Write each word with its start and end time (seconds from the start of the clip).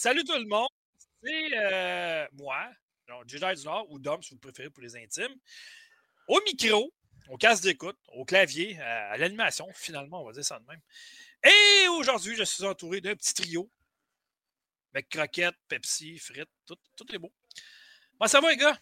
Salut 0.00 0.24
tout 0.24 0.32
le 0.38 0.46
monde. 0.46 0.70
C'est 1.22 1.50
euh, 1.58 2.26
moi, 2.32 2.70
donc 3.06 3.28
Jedi 3.28 3.60
du 3.60 3.66
Nord, 3.66 3.84
ou 3.90 3.98
Dom, 3.98 4.22
si 4.22 4.32
vous 4.32 4.40
préférez 4.40 4.70
pour 4.70 4.82
les 4.82 4.96
intimes. 4.96 5.34
Au 6.26 6.40
micro, 6.46 6.90
au 7.28 7.36
casque 7.36 7.64
d'écoute, 7.64 7.98
au 8.14 8.24
clavier, 8.24 8.80
à, 8.80 9.10
à 9.10 9.16
l'animation, 9.18 9.66
finalement, 9.74 10.22
on 10.22 10.24
va 10.24 10.32
dire 10.32 10.42
ça 10.42 10.58
de 10.58 10.64
même. 10.64 10.80
Et 11.44 11.88
aujourd'hui, 11.88 12.34
je 12.34 12.44
suis 12.44 12.64
entouré 12.64 13.02
d'un 13.02 13.14
petit 13.14 13.34
trio. 13.34 13.70
Avec 14.94 15.10
croquettes, 15.10 15.58
Pepsi, 15.68 16.16
frites, 16.18 16.48
tout, 16.64 16.78
tout 16.96 17.14
est 17.14 17.18
beau. 17.18 17.30
Comment 18.16 18.28
ça 18.28 18.40
va, 18.40 18.48
les 18.52 18.56
gars? 18.56 18.78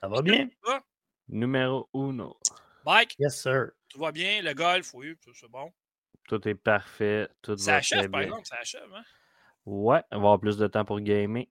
Ça 0.00 0.08
va 0.08 0.22
bien? 0.22 0.48
Ça 0.64 0.72
va? 0.72 0.84
Numéro 1.28 1.88
uno. 1.94 2.36
Mike, 2.84 3.14
Yes, 3.20 3.40
sir. 3.40 3.70
tout 3.88 4.00
va 4.00 4.10
bien? 4.10 4.42
Le 4.42 4.54
golf, 4.54 4.92
oui, 4.94 5.14
tout 5.22 5.32
c'est 5.34 5.48
bon. 5.48 5.72
Tout 6.26 6.48
est 6.48 6.56
parfait. 6.56 7.28
Tout 7.42 7.56
Ça 7.56 7.70
va 7.70 7.76
achève, 7.76 8.10
par 8.10 8.22
exemple, 8.22 8.44
ça 8.44 8.56
achève. 8.56 8.92
Hein? 8.92 9.04
Ouais, 9.64 10.02
on 10.10 10.16
va 10.16 10.22
avoir 10.22 10.40
plus 10.40 10.56
de 10.56 10.66
temps 10.66 10.84
pour 10.84 11.00
gamer. 11.00 11.46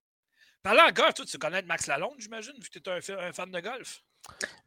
Parlant 0.63 0.87
en 0.87 0.91
golf, 0.91 1.13
toi, 1.15 1.25
tu 1.25 1.37
connais 1.37 1.61
Max 1.63 1.87
Lalonde, 1.87 2.19
j'imagine, 2.19 2.53
vu 2.61 2.69
que 2.69 2.77
tu 2.79 2.89
es 2.89 2.93
un, 2.93 3.01
fa- 3.01 3.19
un 3.25 3.33
fan 3.33 3.49
de 3.51 3.59
golf? 3.59 4.03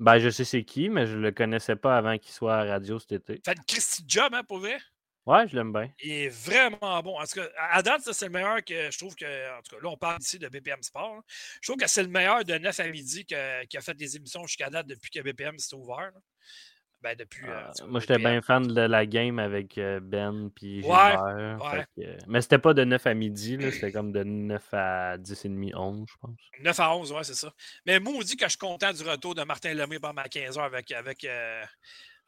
Ben, 0.01 0.19
je 0.19 0.29
sais 0.31 0.45
c'est 0.45 0.65
qui, 0.65 0.89
mais 0.89 1.07
je 1.07 1.17
le 1.17 1.31
connaissais 1.31 1.77
pas 1.77 1.97
avant 1.97 2.19
qu'il 2.19 2.33
soit 2.33 2.57
à 2.57 2.65
la 2.65 2.73
radio 2.73 2.99
cet 2.99 3.13
été. 3.13 3.41
Fait 3.45 3.57
une 3.57 3.65
Christy 3.65 4.03
job, 4.07 4.35
hein, 4.35 4.43
pour 4.43 4.59
vrai? 4.59 4.79
Ouais, 5.27 5.47
je 5.49 5.55
l'aime 5.57 5.73
bien. 5.73 5.91
Il 6.03 6.11
est 6.11 6.29
vraiment 6.29 7.01
bon. 7.03 7.19
En 7.19 7.25
tout 7.25 7.41
cas, 7.41 7.49
à 7.71 7.81
date, 7.81 8.03
c'est 8.13 8.27
le 8.27 8.33
meilleur 8.33 8.63
que 8.65 8.91
je 8.91 8.99
trouve 8.99 9.15
que. 9.15 9.59
En 9.59 9.63
tout 9.63 9.75
cas, 9.77 9.83
là, 9.83 9.89
on 9.89 9.97
parle 9.97 10.21
ici 10.21 10.39
de 10.39 10.49
BPM 10.49 10.83
Sport. 10.83 11.15
là. 11.15 11.23
Je 11.63 11.69
trouve 11.69 11.77
que 11.81 11.87
c'est 11.87 12.03
le 12.03 12.09
meilleur 12.11 12.45
de 12.45 12.59
9 12.59 12.79
à 12.81 12.89
midi 12.89 13.25
qui 13.25 13.35
a 13.35 13.81
fait 13.81 13.95
des 13.95 14.17
émissions 14.17 14.45
jusqu'à 14.47 14.69
date 14.69 14.87
depuis 14.87 15.11
que 15.11 15.21
BPM 15.21 15.59
s'est 15.59 15.77
ouvert. 15.77 16.11
là. 16.13 16.21
Ben, 17.05 17.15
depuis. 17.17 17.47
euh, 17.47 17.53
Euh, 17.53 17.71
cas, 17.79 17.85
moi, 17.87 18.01
j'étais 18.01 18.17
bien 18.19 18.41
fan 18.41 18.67
de 18.67 18.81
la 18.81 19.05
game 19.07 19.39
avec 19.39 19.77
euh, 19.79 20.01
Ben 20.03 20.51
puis 20.55 20.81
Gilbert. 20.83 21.23
ouais. 21.23 21.85
que- 21.97 22.17
mais 22.27 22.41
c'était 22.41 22.59
pas 22.59 22.73
de 22.75 22.83
9 22.83 23.07
à 23.07 23.13
midi, 23.15 23.59
c'était 23.73 23.93
comme 23.93 24.11
de 24.11 24.25
9 24.25 24.65
à 24.73 25.19
10 25.19 25.45
et 25.45 25.49
demi, 25.51 25.73
11, 25.75 26.07
je 26.09 26.15
pense. 26.21 26.37
9 26.63 26.81
à 26.81 26.97
11, 26.97 27.13
ouais, 27.13 27.23
c'est 27.25 27.35
ça. 27.35 27.53
Mais 27.87 28.01
moi, 28.01 28.15
on 28.17 28.21
dit 28.23 28.37
que 28.37 28.45
je 28.47 28.51
suis 28.51 28.59
content 28.59 28.93
du 28.93 29.03
retour 29.03 29.35
de 29.35 29.45
Martin 29.45 29.75
Lemay 29.75 29.99
pendant 29.99 30.15
ma 30.15 30.29
15 30.29 30.57
heures 30.57 30.65
avec, 30.65 30.91
avec, 30.93 31.25
euh, 31.25 31.63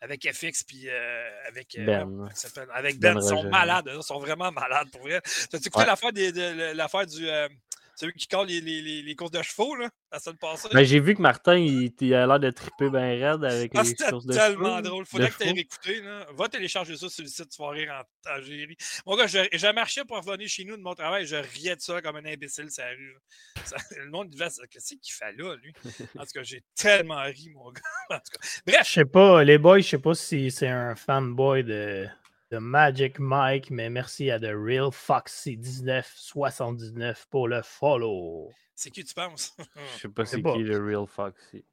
avec 0.02 0.30
FX 0.30 0.62
puis 0.62 0.90
euh, 0.90 1.28
avec, 1.48 1.74
euh, 1.78 1.86
Ben. 1.86 2.28
s'appelle? 2.34 2.68
avec 2.74 3.00
Ben 3.00 3.14
Ben. 3.14 3.20
Ils 3.22 3.28
sont 3.28 3.48
malades, 3.48 3.88
eux, 3.88 3.96
ils 3.96 4.02
sont 4.02 4.18
vraiment 4.18 4.52
malades 4.52 4.90
pour 4.92 5.00
vrai. 5.00 5.22
T'as-tu 5.50 5.68
écouté 5.68 5.78
Ouais. 5.80 5.86
l'affaire, 5.86 6.12
des- 6.12 6.32
de, 6.32 6.76
l'affaire 6.76 7.06
du. 7.06 7.26
euh, 7.26 7.48
celui 7.96 8.12
qui 8.12 8.28
colle 8.28 8.46
les, 8.46 8.60
les, 8.60 8.80
les, 8.82 9.02
les 9.02 9.16
courses 9.16 9.30
de 9.32 9.42
chevaux, 9.42 9.74
là, 9.74 9.90
la 10.12 10.18
semaine 10.20 10.38
passée? 10.38 10.68
Ben, 10.72 10.84
j'ai 10.84 11.00
vu 11.00 11.14
que 11.14 11.22
Martin, 11.22 11.56
il, 11.56 11.92
il 12.00 12.14
a 12.14 12.26
l'air 12.26 12.38
de 12.38 12.50
triper 12.50 12.90
bien 12.90 13.00
raide 13.32 13.44
avec 13.44 13.72
Ah, 13.74 13.82
les 13.82 13.88
c'était 13.88 14.08
sources 14.10 14.26
de 14.26 14.32
tellement 14.34 14.76
cheveux, 14.76 14.82
drôle. 14.82 15.06
Faudrait 15.06 15.30
que 15.30 15.36
tu 15.36 15.42
aies 15.42 15.46
chevaux. 15.46 15.54
réécouté. 15.56 16.00
Là. 16.02 16.26
Va 16.34 16.48
télécharger 16.48 16.96
ça 16.96 17.08
sur 17.08 17.22
le 17.24 17.28
site, 17.28 17.48
tu 17.48 17.60
vas 17.62 17.70
rire 17.70 17.92
en 17.92 18.30
en 18.30 18.42
gérie. 18.42 18.76
Mon 19.06 19.16
gars, 19.16 19.26
je, 19.26 19.38
je 19.52 19.72
marchais 19.72 20.04
pour 20.04 20.16
revenir 20.16 20.48
chez 20.48 20.64
nous 20.64 20.76
de 20.76 20.82
mon 20.82 20.94
travail, 20.94 21.26
je 21.26 21.36
riais 21.36 21.76
de 21.76 21.80
ça 21.80 22.02
comme 22.02 22.16
un 22.16 22.24
imbécile 22.24 22.70
sur 22.70 22.84
la 22.84 22.90
rue. 22.90 23.16
Ça- 23.64 23.76
le 23.96 24.10
monde 24.10 24.30
devait 24.30 24.50
se 24.50 24.56
dire, 24.56 24.68
Qu'est-ce 24.68 24.94
qu'il 24.96 25.12
fait 25.14 25.32
là, 25.32 25.54
lui? 25.56 25.72
En 26.18 26.22
tout 26.24 26.32
cas, 26.34 26.42
j'ai 26.42 26.62
tellement 26.76 27.22
ri, 27.22 27.50
mon 27.54 27.70
gars. 27.70 27.80
En 28.10 28.16
tout 28.18 28.38
cas, 28.38 28.38
Je 28.42 28.72
bref, 28.72 28.86
sais 28.88 29.04
pas, 29.04 29.42
les 29.44 29.58
boys, 29.58 29.78
je 29.80 29.88
sais 29.88 29.98
pas 29.98 30.14
si 30.14 30.50
c'est 30.50 30.68
un 30.68 30.94
fanboy 30.96 31.64
de, 31.64 32.06
de 32.50 32.58
Magic 32.58 33.18
Mike, 33.18 33.70
mais 33.70 33.90
merci 33.90 34.30
à 34.30 34.38
The 34.38 34.52
Real 34.54 34.90
Foxy 34.92 35.56
1979 35.56 37.26
pour 37.30 37.48
le 37.48 37.62
follow. 37.62 38.50
c'est 38.74 38.90
qui 38.90 39.04
tu 39.04 39.14
penses? 39.14 39.56
Je 39.96 40.00
sais 40.02 40.08
pas 40.08 40.24
c'est 40.24 40.42
qui 40.42 40.58
le 40.62 40.84
Real 40.84 41.06
Foxy. 41.06 41.64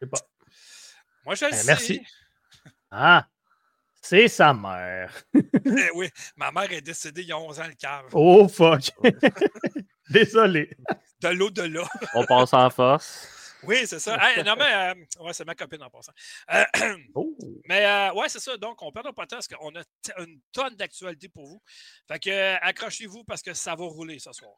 Je 0.00 0.06
sais 0.06 0.10
pas. 0.10 0.18
Moi, 1.26 1.34
je 1.34 1.44
le 1.44 1.50
Ben, 1.50 1.56
sais. 1.56 1.66
merci. 1.66 2.06
Ah, 2.90 3.26
c'est 4.00 4.28
sa 4.28 4.52
mère. 4.54 5.12
Eh 5.64 5.90
oui, 5.94 6.08
ma 6.36 6.50
mère 6.50 6.70
est 6.72 6.80
décédée 6.80 7.22
il 7.22 7.28
y 7.28 7.32
a 7.32 7.38
11 7.38 7.60
ans, 7.60 7.66
le 7.68 7.74
cave. 7.74 8.06
Oh 8.12 8.48
fuck. 8.48 8.90
Désolé. 10.10 10.76
De 11.20 11.28
l'au-delà. 11.28 11.84
On 12.14 12.24
passe 12.26 12.52
en 12.52 12.68
force. 12.68 13.28
Oui, 13.64 13.86
c'est 13.86 13.98
ça. 13.98 14.16
Hey, 14.22 14.42
non, 14.44 14.54
mais 14.56 14.72
euh, 14.72 14.94
ouais, 15.20 15.32
c'est 15.32 15.44
ma 15.44 15.54
copine 15.54 15.82
en 15.82 15.90
passant. 15.90 16.12
Euh, 16.52 16.64
Oh. 17.14 17.36
Mais 17.68 17.84
euh, 17.84 18.12
ouais, 18.14 18.28
c'est 18.28 18.40
ça. 18.40 18.56
Donc, 18.56 18.82
on 18.82 18.92
perd 18.92 19.14
pas 19.14 19.24
de 19.24 19.28
temps 19.28 19.36
parce 19.36 19.48
qu'on 19.48 19.74
a 19.76 19.82
une 20.18 20.40
tonne 20.52 20.74
d'actualités 20.76 21.28
pour 21.28 21.46
vous. 21.46 21.62
Fait 22.08 22.18
que 22.18 22.30
euh, 22.30 22.56
accrochez-vous 22.60 23.24
parce 23.24 23.42
que 23.42 23.54
ça 23.54 23.74
va 23.74 23.84
rouler 23.84 24.18
ce 24.18 24.32
soir. 24.32 24.54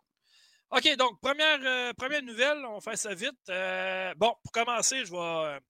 OK, 0.71 0.97
donc, 0.97 1.21
première, 1.21 1.95
première 1.95 2.23
nouvelle, 2.23 2.65
on 2.67 2.81
fait 2.81 2.97
ça 2.97 3.15
vite. 3.15 3.39
Bon, 4.17 4.35
pour 4.43 4.53
commencer, 4.53 5.05
je 5.05 5.13
vais 5.13 5.61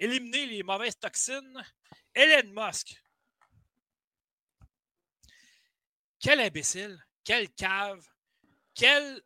éliminer 0.00 0.46
les 0.46 0.62
mauvaises 0.62 0.98
toxines. 0.98 1.62
Elon 2.14 2.50
Musk. 2.54 2.96
Quel 6.18 6.40
imbécile, 6.40 6.98
quel 7.22 7.48
cave, 7.50 8.02
quel 8.74 9.22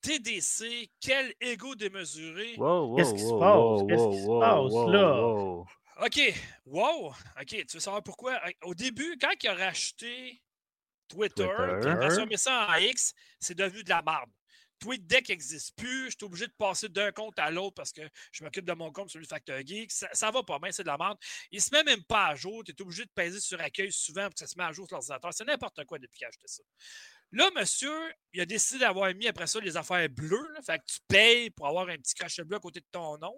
TDC, 0.00 0.90
quel 1.00 1.34
ego 1.40 1.74
démesuré. 1.74 2.54
Wow, 2.56 2.86
wow, 2.88 2.96
Qu'est-ce 2.96 3.14
qui 3.14 3.20
se 3.20 3.38
passe? 3.38 3.82
Qu'est-ce 3.88 4.08
qui 4.16 4.22
se 4.22 4.40
passe, 4.40 4.92
là? 4.92 5.22
wow. 5.22 5.66
OK. 6.02 6.34
Wow. 6.66 7.08
OK. 7.40 7.46
Tu 7.46 7.66
veux 7.74 7.80
savoir 7.80 8.02
pourquoi? 8.02 8.40
Au 8.62 8.74
début, 8.74 9.18
quand 9.20 9.30
il 9.42 9.48
a 9.48 9.54
racheté 9.54 10.40
Twitter, 11.08 11.44
Twitter. 11.44 11.78
qu'il 11.80 11.90
a 11.90 11.96
transformé 11.96 12.36
ça 12.36 12.68
en 12.70 12.74
X, 12.76 13.12
c'est 13.38 13.56
devenu 13.56 13.82
de 13.82 13.88
la 13.90 14.02
merde. 14.02 14.30
TweetDeck 14.80 15.28
n'existe 15.28 15.76
plus. 15.76 16.06
Je 16.10 16.16
suis 16.16 16.24
obligé 16.24 16.46
de 16.46 16.52
passer 16.52 16.88
d'un 16.88 17.12
compte 17.12 17.38
à 17.38 17.50
l'autre 17.50 17.74
parce 17.74 17.92
que 17.92 18.02
je 18.32 18.42
m'occupe 18.42 18.64
de 18.64 18.72
mon 18.72 18.90
compte 18.90 19.10
sur 19.10 19.20
le 19.20 19.26
Factor 19.26 19.58
Geek. 19.64 19.92
Ça, 19.92 20.30
va 20.30 20.42
pas 20.42 20.58
bien, 20.58 20.72
c'est 20.72 20.82
de 20.82 20.88
la 20.88 20.98
merde. 20.98 21.18
Il 21.52 21.60
se 21.60 21.70
met 21.72 21.84
même 21.84 22.02
pas 22.04 22.28
à 22.28 22.34
jour. 22.34 22.64
Tu 22.64 22.72
es 22.72 22.82
obligé 22.82 23.04
de 23.04 23.10
peser 23.14 23.40
sur 23.40 23.60
accueil 23.60 23.92
souvent 23.92 24.24
pour 24.24 24.34
que 24.34 24.40
ça 24.40 24.46
se 24.46 24.56
met 24.58 24.64
à 24.64 24.72
jour 24.72 24.86
sur 24.86 24.96
l'ordinateur. 24.96 25.32
C'est 25.32 25.44
n'importe 25.44 25.84
quoi 25.84 25.98
depuis 25.98 26.18
qu'il 26.18 26.24
a 26.24 26.28
acheté 26.28 26.46
ça. 26.46 26.62
Là, 27.32 27.48
monsieur, 27.54 28.12
il 28.32 28.40
a 28.40 28.46
décidé 28.46 28.80
d'avoir 28.80 29.14
mis 29.14 29.28
après 29.28 29.46
ça 29.46 29.60
les 29.60 29.76
affaires 29.76 30.08
bleues. 30.08 30.54
Fait 30.66 30.78
que 30.78 30.84
tu 30.86 30.98
payes 31.06 31.50
pour 31.50 31.68
avoir 31.68 31.88
un 31.88 31.96
petit 31.96 32.14
crachet 32.14 32.42
bleu 32.42 32.56
à 32.56 32.60
côté 32.60 32.80
de 32.80 32.86
ton 32.90 33.18
nom. 33.18 33.34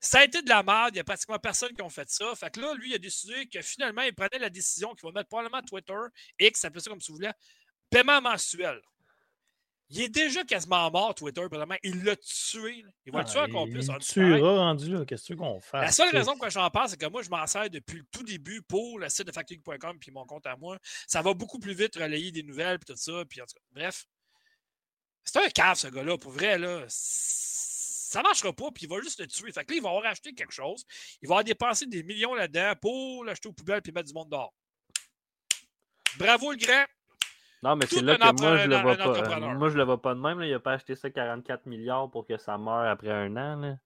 Ça 0.00 0.18
a 0.18 0.24
été 0.24 0.42
de 0.42 0.48
la 0.48 0.62
merde. 0.62 0.90
Il 0.90 0.94
n'y 0.94 1.00
a 1.00 1.04
pratiquement 1.04 1.38
personne 1.38 1.72
qui 1.74 1.82
a 1.82 1.88
fait 1.88 2.10
ça. 2.10 2.34
Fait 2.34 2.50
que 2.50 2.60
là, 2.60 2.74
lui, 2.74 2.90
il 2.90 2.94
a 2.94 2.98
décidé 2.98 3.46
que 3.46 3.62
finalement, 3.62 4.02
il 4.02 4.14
prenait 4.14 4.38
la 4.38 4.50
décision 4.50 4.94
qu'il 4.94 5.06
va 5.06 5.12
mettre 5.12 5.28
probablement 5.28 5.62
Twitter, 5.62 5.94
X, 6.38 6.64
appelez 6.64 6.82
ça 6.82 6.90
comme 6.90 6.98
vous 6.98 7.14
voulez, 7.14 7.30
paiement 7.88 8.20
mensuel. 8.20 8.80
Il 9.90 10.00
est 10.00 10.08
déjà 10.08 10.42
quasiment 10.44 10.90
mort, 10.90 11.14
Twitter, 11.14 11.42
probablement. 11.42 11.78
Il 11.82 12.02
l'a 12.04 12.16
tué. 12.16 12.82
là. 12.82 12.90
Il 13.04 13.12
va 13.12 13.20
le 13.20 13.26
tuer 13.26 13.38
Ah, 13.40 13.44
encore 13.44 13.66
il 13.66 13.72
plus. 13.72 13.80
disparaître. 13.80 14.06
tuera 14.06 14.56
rendu 14.56 14.90
là. 14.90 15.04
Qu'est-ce 15.04 15.28
que 15.32 15.34
qu'on 15.38 15.60
fasse? 15.60 15.82
La 15.82 15.92
seule 15.92 16.10
raison 16.16 16.32
pourquoi 16.32 16.48
j'en 16.48 16.68
parle, 16.70 16.88
c'est 16.88 16.98
que 17.00 17.06
moi, 17.06 17.22
je 17.22 17.28
m'en 17.30 17.46
sers 17.46 17.68
depuis 17.70 17.98
le 17.98 18.04
tout 18.10 18.22
début 18.22 18.62
pour 18.62 18.98
le 18.98 19.08
site 19.10 19.26
de 19.26 19.32
factoring.com 19.32 19.98
puis 20.00 20.10
mon 20.10 20.24
compte 20.26 20.46
à 20.46 20.56
moi. 20.56 20.78
Ça 21.06 21.20
va 21.22 21.34
beaucoup 21.34 21.58
plus 21.58 21.74
vite 21.74 21.96
relayer 21.96 22.32
des 22.32 22.42
nouvelles 22.42 22.78
puis 22.78 22.94
tout 22.94 22.98
ça. 23.00 23.24
Puis 23.28 23.40
en 23.42 23.44
tout 23.44 23.54
cas, 23.54 23.60
bref. 23.72 24.06
C'est 25.22 25.38
un 25.44 25.48
cave, 25.50 25.76
ce 25.76 25.88
gars-là. 25.88 26.16
Pour 26.18 26.32
vrai, 26.32 26.58
là. 26.58 26.84
Ça 26.88 28.22
marchera 28.22 28.52
pas, 28.52 28.70
puis 28.70 28.84
il 28.84 28.88
va 28.88 29.00
juste 29.00 29.18
le 29.20 29.26
tuer. 29.26 29.52
Fait 29.52 29.64
que 29.64 29.72
là, 29.72 29.76
il 29.76 29.82
va 29.82 29.88
avoir 29.90 30.06
acheté 30.06 30.32
quelque 30.32 30.52
chose. 30.52 30.84
Il 31.20 31.28
va 31.28 31.34
avoir 31.34 31.44
dépensé 31.44 31.84
des 31.86 32.02
millions 32.04 32.34
là-dedans 32.34 32.72
pour 32.80 33.24
l'acheter 33.24 33.48
aux 33.48 33.52
poubelles 33.52 33.82
puis 33.82 33.92
mettre 33.92 34.06
du 34.08 34.14
monde 34.14 34.30
dehors. 34.30 34.54
Bravo, 36.16 36.52
le 36.52 36.56
grand. 36.58 36.84
Non, 37.64 37.76
mais 37.76 37.86
c'est 37.86 38.02
là 38.02 38.18
que 38.18 38.42
moi, 38.42 38.58
je 38.58 38.68
le 38.68 38.76
vois 38.76 38.96
pas. 38.96 39.40
Moi, 39.54 39.70
je 39.70 39.76
le 39.78 39.84
vois 39.84 40.02
pas 40.02 40.14
de 40.14 40.20
même. 40.20 40.38
Là. 40.38 40.46
Il 40.46 40.52
a 40.52 40.60
pas 40.60 40.74
acheté 40.74 40.94
ça 40.94 41.08
44 41.08 41.64
milliards 41.64 42.10
pour 42.10 42.26
que 42.26 42.36
ça 42.36 42.58
meure 42.58 42.86
après 42.90 43.10
un 43.10 43.34
an. 43.38 43.56
Là. 43.58 43.78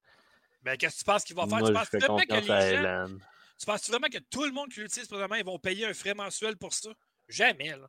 Ben, 0.65 0.77
qu'est-ce 0.77 0.97
que 0.97 0.99
tu 0.99 1.05
penses 1.05 1.23
qu'il 1.23 1.37
va 1.37 1.47
faire? 1.47 1.59
Moi, 1.59 1.61
tu 1.61 1.69
je 1.69 1.73
penses 1.73 1.89
fais 1.89 1.99
vraiment 1.99 2.19
que 2.19 2.27
confiance 2.27 2.45
les 2.47 2.51
à 2.51 2.61
gens 2.61 3.07
Hélène. 3.07 3.25
Tu 3.57 3.67
penses 3.67 3.89
vraiment 3.89 4.09
que 4.09 4.19
tout 4.19 4.45
le 4.45 4.51
monde 4.51 4.69
qui 4.69 4.81
l'utilise 4.81 5.07
présentement, 5.07 5.37
ils 5.37 5.45
vont 5.45 5.61
payer 5.61 5.87
un 5.87 5.95
frais 5.95 6.13
mensuel 6.15 6.57
pour 6.57 6.73
ça? 6.73 6.91
Jamais, 7.29 7.69
là. 7.69 7.89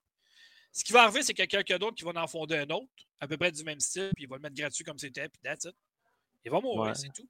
Ce 0.72 0.84
qui 0.84 0.94
va 0.94 1.06
arriver, 1.06 1.24
c'est 1.24 1.34
qu'il 1.34 1.42
y 1.42 1.46
a 1.46 1.48
quelqu'un 1.48 1.80
d'autre 1.80 1.96
qui 1.96 2.04
va 2.04 2.12
en 2.22 2.28
fonder 2.28 2.58
un 2.60 2.70
autre, 2.70 2.92
à 3.20 3.28
peu 3.28 3.38
près 3.38 3.52
du 3.52 3.64
même 3.64 3.80
style, 3.80 4.12
puis 4.16 4.26
il 4.26 4.30
va 4.30 4.36
le 4.36 4.44
mettre 4.44 4.56
gratuit 4.56 4.84
comme 4.84 5.00
c'était, 5.00 5.28
puis 5.28 5.42
that's 5.44 5.64
it. 5.64 5.76
Il 6.46 6.52
va 6.52 6.62
mourir, 6.62 6.90
Ouais. 6.90 6.94
c'est 6.94 7.12
tout. 7.12 7.28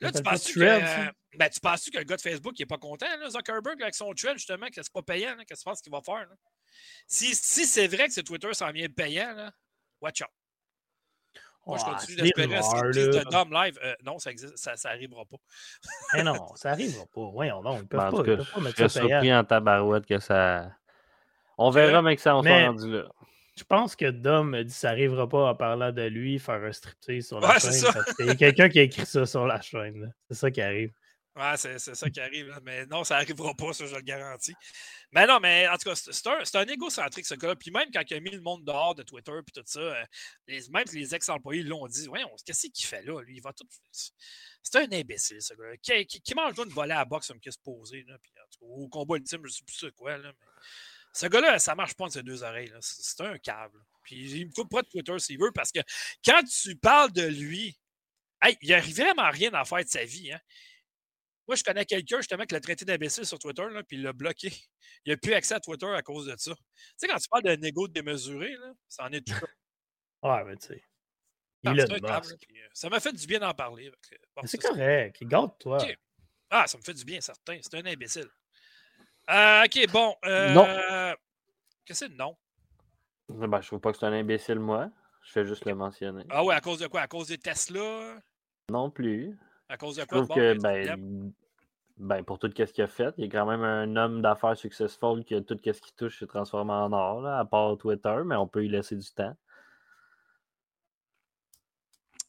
Là, 0.00 0.12
tu 0.12 0.22
penses-tu 0.22 0.52
que, 0.60 0.80
ça? 0.80 1.12
ben, 1.34 1.48
tu 1.48 1.60
penses 1.60 1.88
que 1.88 1.96
le 1.96 2.04
gars 2.04 2.16
de 2.16 2.20
Facebook 2.20 2.54
n'est 2.58 2.66
pas 2.66 2.76
content, 2.76 3.16
là, 3.16 3.30
Zuckerberg, 3.30 3.82
avec 3.82 3.94
son 3.94 4.12
thread, 4.12 4.36
justement, 4.36 4.66
que 4.66 4.82
c'est 4.82 4.92
pas 4.92 5.02
payant, 5.02 5.34
qu'est-ce 5.38 5.54
que 5.54 5.58
tu 5.60 5.64
penses 5.64 5.80
qu'il 5.80 5.92
va 5.92 6.02
faire? 6.02 6.28
là? 6.28 6.36
Si, 7.06 7.34
si 7.34 7.64
c'est 7.66 7.86
vrai 7.88 8.06
que 8.08 8.12
c'est 8.12 8.22
Twitter 8.22 8.52
s'en 8.54 8.70
vient 8.70 8.88
payant, 8.88 9.32
là, 9.34 9.52
watch 10.00 10.22
out. 10.22 10.28
Moi, 11.66 11.76
je 11.76 11.82
Ah, 11.86 11.90
continue 11.90 12.16
c'est 12.16 12.22
des 12.22 12.30
d'espérer 12.30 12.56
à 12.56 12.62
ce 12.62 13.18
de. 13.24 13.30
Dom 13.30 13.52
Live. 13.52 13.78
Euh, 13.84 13.94
non, 14.02 14.18
ça 14.18 14.30
existe, 14.30 14.56
ça, 14.56 14.76
ça 14.76 14.88
arrivera 14.88 15.24
pas. 15.26 15.36
Eh 16.18 16.22
non, 16.22 16.54
ça 16.54 16.70
arrivera 16.70 17.04
pas. 17.06 17.30
Voyons 17.32 17.62
donc, 17.62 17.80
ils 17.82 17.88
peuvent 17.88 18.00
en 18.00 18.10
pas, 18.10 18.16
ils 18.18 18.24
cas, 18.24 18.36
peuvent 18.36 18.50
pas 18.52 18.58
je 18.60 18.64
mettre 18.64 18.76
serais 18.76 18.88
ça 18.88 19.00
payant. 19.00 19.08
surpris 19.20 19.34
en 19.34 19.44
tabarouette 19.44 20.06
que 20.06 20.18
ça. 20.18 20.72
On 21.58 21.70
verra, 21.70 22.00
mais 22.02 22.16
que 22.16 22.22
ça 22.22 22.36
en 22.36 22.42
soit 22.42 22.50
Mais- 22.50 22.66
rendu 22.68 22.90
là. 22.90 23.04
Je 23.56 23.64
pense 23.64 23.96
que 23.96 24.08
Dom 24.08 24.54
a 24.54 24.62
dit 24.62 24.72
que 24.72 24.78
ça 24.78 24.90
arrivera 24.90 25.28
pas 25.28 25.50
en 25.50 25.54
parlant 25.56 25.90
de 25.90 26.02
lui 26.02 26.38
faire 26.38 26.62
un 26.62 26.70
striptease 26.72 27.26
sur 27.26 27.40
la 27.40 27.48
Ouais, 27.48 27.58
chaîne. 27.58 28.28
a 28.30 28.34
quelqu'un 28.36 28.68
qui 28.68 28.78
a 28.78 28.82
écrit 28.82 29.04
ça 29.04 29.26
sur 29.26 29.44
la 29.46 29.60
chaîne. 29.60 30.14
C'est 30.28 30.36
ça 30.36 30.50
qui 30.52 30.62
arrive. 30.62 30.92
Ouais, 31.38 31.56
c'est 31.56 31.78
ça 31.78 32.10
qui 32.10 32.20
arrive. 32.20 32.48
là. 32.48 32.58
Mais 32.64 32.84
non, 32.86 33.04
ça 33.04 33.18
n'arrivera 33.18 33.54
pas, 33.54 33.72
ça, 33.72 33.86
je 33.86 33.94
le 33.94 34.02
garantis. 34.02 34.54
Mais 35.12 35.24
non, 35.24 35.38
mais 35.38 35.68
en 35.68 35.76
tout 35.78 35.88
cas, 35.88 35.94
c'est 35.94 36.26
un, 36.26 36.42
un 36.60 36.66
égocentrique, 36.66 37.26
ce 37.26 37.34
gars-là. 37.34 37.54
Puis 37.54 37.70
même 37.70 37.88
quand 37.92 38.02
il 38.10 38.14
a 38.14 38.20
mis 38.20 38.30
le 38.30 38.40
monde 38.40 38.64
dehors 38.64 38.96
de 38.96 39.04
Twitter 39.04 39.38
puis 39.46 39.52
tout 39.54 39.62
ça, 39.64 39.78
euh, 39.78 40.04
les, 40.48 40.68
même 40.70 40.84
les 40.92 41.14
ex-employés 41.14 41.62
l'ont 41.62 41.86
dit. 41.86 42.08
Ouais, 42.08 42.24
qu'est-ce 42.44 42.66
qu'il 42.66 42.86
fait 42.86 43.02
là? 43.02 43.20
Lui, 43.22 43.36
il 43.36 43.42
va 43.42 43.52
tout. 43.52 43.66
C'est 44.62 44.76
un 44.76 44.90
imbécile, 44.92 45.40
ce 45.40 45.54
gars-là. 45.54 45.76
Qui, 45.76 46.06
qui, 46.06 46.20
qui 46.20 46.34
mange 46.34 46.58
une 46.58 46.72
volée 46.72 46.92
à 46.94 47.04
boxe 47.04 47.28
comme 47.28 47.38
qu'il 47.38 47.52
se 47.52 47.58
posé. 47.58 48.04
Là, 48.08 48.18
puis, 48.20 48.32
en 48.32 48.48
tout 48.50 48.58
cas, 48.58 48.66
au 48.66 48.88
combat 48.88 49.16
ultime, 49.16 49.40
je 49.44 49.52
sais 49.52 49.64
plus 49.64 49.76
ça 49.76 49.90
quoi. 49.92 50.18
Là, 50.18 50.32
ce 51.12 51.26
gars-là, 51.26 51.58
ça 51.60 51.76
marche 51.76 51.94
pas 51.94 52.06
de 52.06 52.12
ses 52.12 52.22
deux 52.24 52.42
oreilles. 52.42 52.72
C'est 52.80 53.20
un 53.20 53.38
câble. 53.38 53.78
Puis 54.02 54.40
il 54.40 54.46
me 54.48 54.52
coupe 54.52 54.70
pas 54.70 54.82
de 54.82 54.88
Twitter 54.88 55.18
s'il 55.18 55.38
veut 55.38 55.52
parce 55.52 55.70
que 55.70 55.80
quand 56.24 56.42
tu 56.44 56.74
parles 56.76 57.12
de 57.12 57.26
lui, 57.26 57.78
hey, 58.42 58.56
il 58.62 58.68
n'y 58.68 58.74
a 58.74 58.80
vraiment 58.80 59.30
rien 59.30 59.52
à 59.54 59.64
faire 59.64 59.84
de 59.84 59.88
sa 59.88 60.04
vie. 60.04 60.32
Hein. 60.32 60.40
Moi, 61.48 61.56
je 61.56 61.64
connais 61.64 61.84
quelqu'un 61.86 62.18
justement 62.18 62.44
qui 62.44 62.54
l'a 62.54 62.60
traité 62.60 62.84
d'imbécile 62.84 63.24
sur 63.26 63.38
Twitter, 63.38 63.66
là, 63.70 63.82
puis 63.82 63.96
il 63.96 64.02
l'a 64.02 64.12
bloqué. 64.12 64.52
Il 65.06 65.12
n'a 65.12 65.16
plus 65.16 65.32
accès 65.32 65.54
à 65.54 65.60
Twitter 65.60 65.86
à 65.86 66.02
cause 66.02 66.26
de 66.26 66.34
ça. 66.36 66.54
Tu 66.54 66.62
sais, 66.98 67.06
quand 67.08 67.16
tu 67.18 67.28
parles 67.28 67.44
de 67.44 67.56
négo 67.56 67.88
démesuré, 67.88 68.52
là, 68.56 68.72
ça 68.88 69.04
en 69.04 69.12
est 69.12 69.26
tout. 69.26 69.32
Ouais, 70.22 70.42
mais 70.44 70.56
tu 70.56 70.66
sais. 70.68 70.82
Puis, 71.62 71.80
euh, 71.80 72.66
ça 72.72 72.88
m'a 72.90 72.98
fait 72.98 73.12
du 73.12 73.24
bien 73.26 73.38
d'en 73.38 73.54
parler. 73.54 73.90
C'est 74.44 74.58
correct. 74.60 75.22
Garde-toi. 75.22 75.78
Ah, 76.50 76.66
ça 76.66 76.76
me 76.76 76.82
fait 76.82 76.94
du 76.94 77.04
bien, 77.04 77.20
certain. 77.20 77.56
C'est 77.62 77.74
un 77.76 77.86
imbécile. 77.86 78.28
Euh, 79.30 79.64
ok, 79.64 79.92
bon. 79.92 80.16
euh, 80.24 80.52
Non. 80.54 80.64
Qu'est-ce 81.84 82.04
que 82.04 82.08
c'est 82.08 82.16
non? 82.16 82.36
Ben, 83.28 83.60
je 83.60 83.66
trouve 83.68 83.80
pas 83.80 83.92
que 83.92 83.98
c'est 83.98 84.06
un 84.06 84.12
imbécile, 84.12 84.58
moi. 84.58 84.90
Je 85.22 85.30
fais 85.30 85.44
juste 85.46 85.64
le 85.66 85.74
mentionner. 85.74 86.24
Ah 86.30 86.44
ouais, 86.44 86.54
à 86.54 86.60
cause 86.60 86.80
de 86.80 86.86
quoi? 86.88 87.02
À 87.02 87.06
cause 87.08 87.28
des 87.28 87.38
Tesla? 87.38 88.18
Non 88.70 88.90
plus. 88.90 89.38
À 89.68 89.76
cause 89.76 89.96
de 89.96 90.02
Je 90.02 90.06
trouve 90.06 90.26
Bon, 90.26 90.34
que, 90.34 90.54
ben, 90.60 91.32
ben, 91.98 92.22
pour 92.24 92.38
tout 92.38 92.50
ce 92.56 92.62
qu'il 92.64 92.84
a 92.84 92.86
fait, 92.86 93.14
il 93.18 93.24
est 93.24 93.28
quand 93.28 93.44
même 93.44 93.62
un 93.62 93.96
homme 93.96 94.22
d'affaires 94.22 94.56
successful 94.56 95.24
qui 95.24 95.34
a 95.34 95.40
tout 95.42 95.58
ce 95.62 95.70
qu'il 95.70 95.92
touche 95.96 96.18
se 96.18 96.24
transforme 96.24 96.70
en 96.70 96.90
or, 96.92 97.20
là, 97.20 97.38
à 97.38 97.44
part 97.44 97.76
Twitter, 97.76 98.16
mais 98.24 98.36
on 98.36 98.46
peut 98.46 98.64
y 98.64 98.68
laisser 98.68 98.96
du 98.96 99.10
temps. 99.10 99.36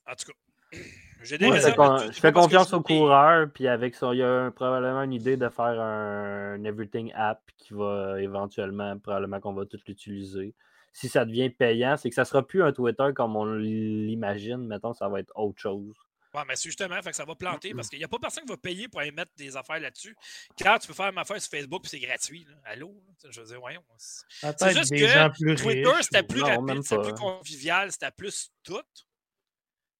En 0.07 0.15
tout 0.15 0.31
cas, 0.31 0.77
j'ai 1.23 1.37
des 1.37 1.45
Moi, 1.45 1.55
je 1.57 1.61
fais, 1.61 1.75
con- 1.75 1.97
je 2.11 2.19
que 2.19 2.27
confiance 2.29 2.73
au 2.73 2.81
coureur, 2.81 3.49
puis 3.53 3.67
avec 3.67 3.95
ça, 3.95 4.13
il 4.13 4.17
y 4.17 4.23
a 4.23 4.29
un- 4.29 4.51
probablement 4.51 5.03
une 5.03 5.13
idée 5.13 5.37
de 5.37 5.47
faire 5.49 5.79
un, 5.79 6.61
Everything 6.63 7.13
app 7.13 7.41
qui 7.57 7.73
va 7.73 8.19
éventuellement, 8.21 8.97
probablement 8.97 9.39
qu'on 9.39 9.53
va 9.53 9.65
tout 9.65 9.79
l'utiliser. 9.87 10.53
Si 10.91 11.07
ça 11.07 11.23
devient 11.23 11.51
payant, 11.51 11.95
c'est 11.95 12.09
que 12.09 12.15
ça 12.15 12.25
sera 12.25 12.45
plus 12.45 12.63
un 12.63 12.73
Twitter 12.73 13.09
comme 13.15 13.35
on 13.35 13.45
l'imagine, 13.45 14.65
mettons, 14.65 14.93
ça 14.93 15.07
va 15.07 15.19
être 15.19 15.31
autre 15.35 15.59
chose. 15.59 15.95
Ouais, 16.33 16.43
mais 16.47 16.55
c'est 16.55 16.69
justement, 16.69 17.01
fait 17.01 17.09
que 17.09 17.15
ça 17.15 17.25
va 17.25 17.33
planter 17.35 17.73
parce 17.73 17.89
qu'il 17.89 17.97
n'y 17.97 18.05
a 18.05 18.07
pas 18.07 18.19
personne 18.19 18.43
qui 18.43 18.51
va 18.51 18.57
payer 18.57 18.87
pour 18.87 18.99
aller 18.99 19.11
mettre 19.11 19.31
des 19.35 19.57
affaires 19.57 19.79
là-dessus. 19.79 20.15
Quand 20.61 20.77
tu 20.77 20.87
peux 20.87 20.93
faire 20.93 21.11
ma 21.11 21.21
affaire 21.21 21.41
sur 21.41 21.49
Facebook 21.49 21.81
puis 21.81 21.89
c'est 21.89 21.99
gratuit. 21.99 22.45
là. 22.45 22.55
Allô? 22.65 23.03
là? 23.07 23.29
Je 23.31 23.41
veux 23.41 23.47
dire, 23.47 23.59
voyons. 23.59 23.83
C'est 23.97 24.77
juste 24.77 24.91
des 24.91 24.99
que 24.99 25.07
gens 25.07 25.31
plus 25.31 25.55
Twitter, 25.55 25.91
c'était 26.01 26.23
plus 26.23 26.41
Non, 26.41 26.65
rapide, 26.65 26.83
c'était 26.83 27.01
plus 27.01 27.13
convivial, 27.13 27.91
c'était 27.91 28.11
plus 28.11 28.51
tout. 28.63 28.83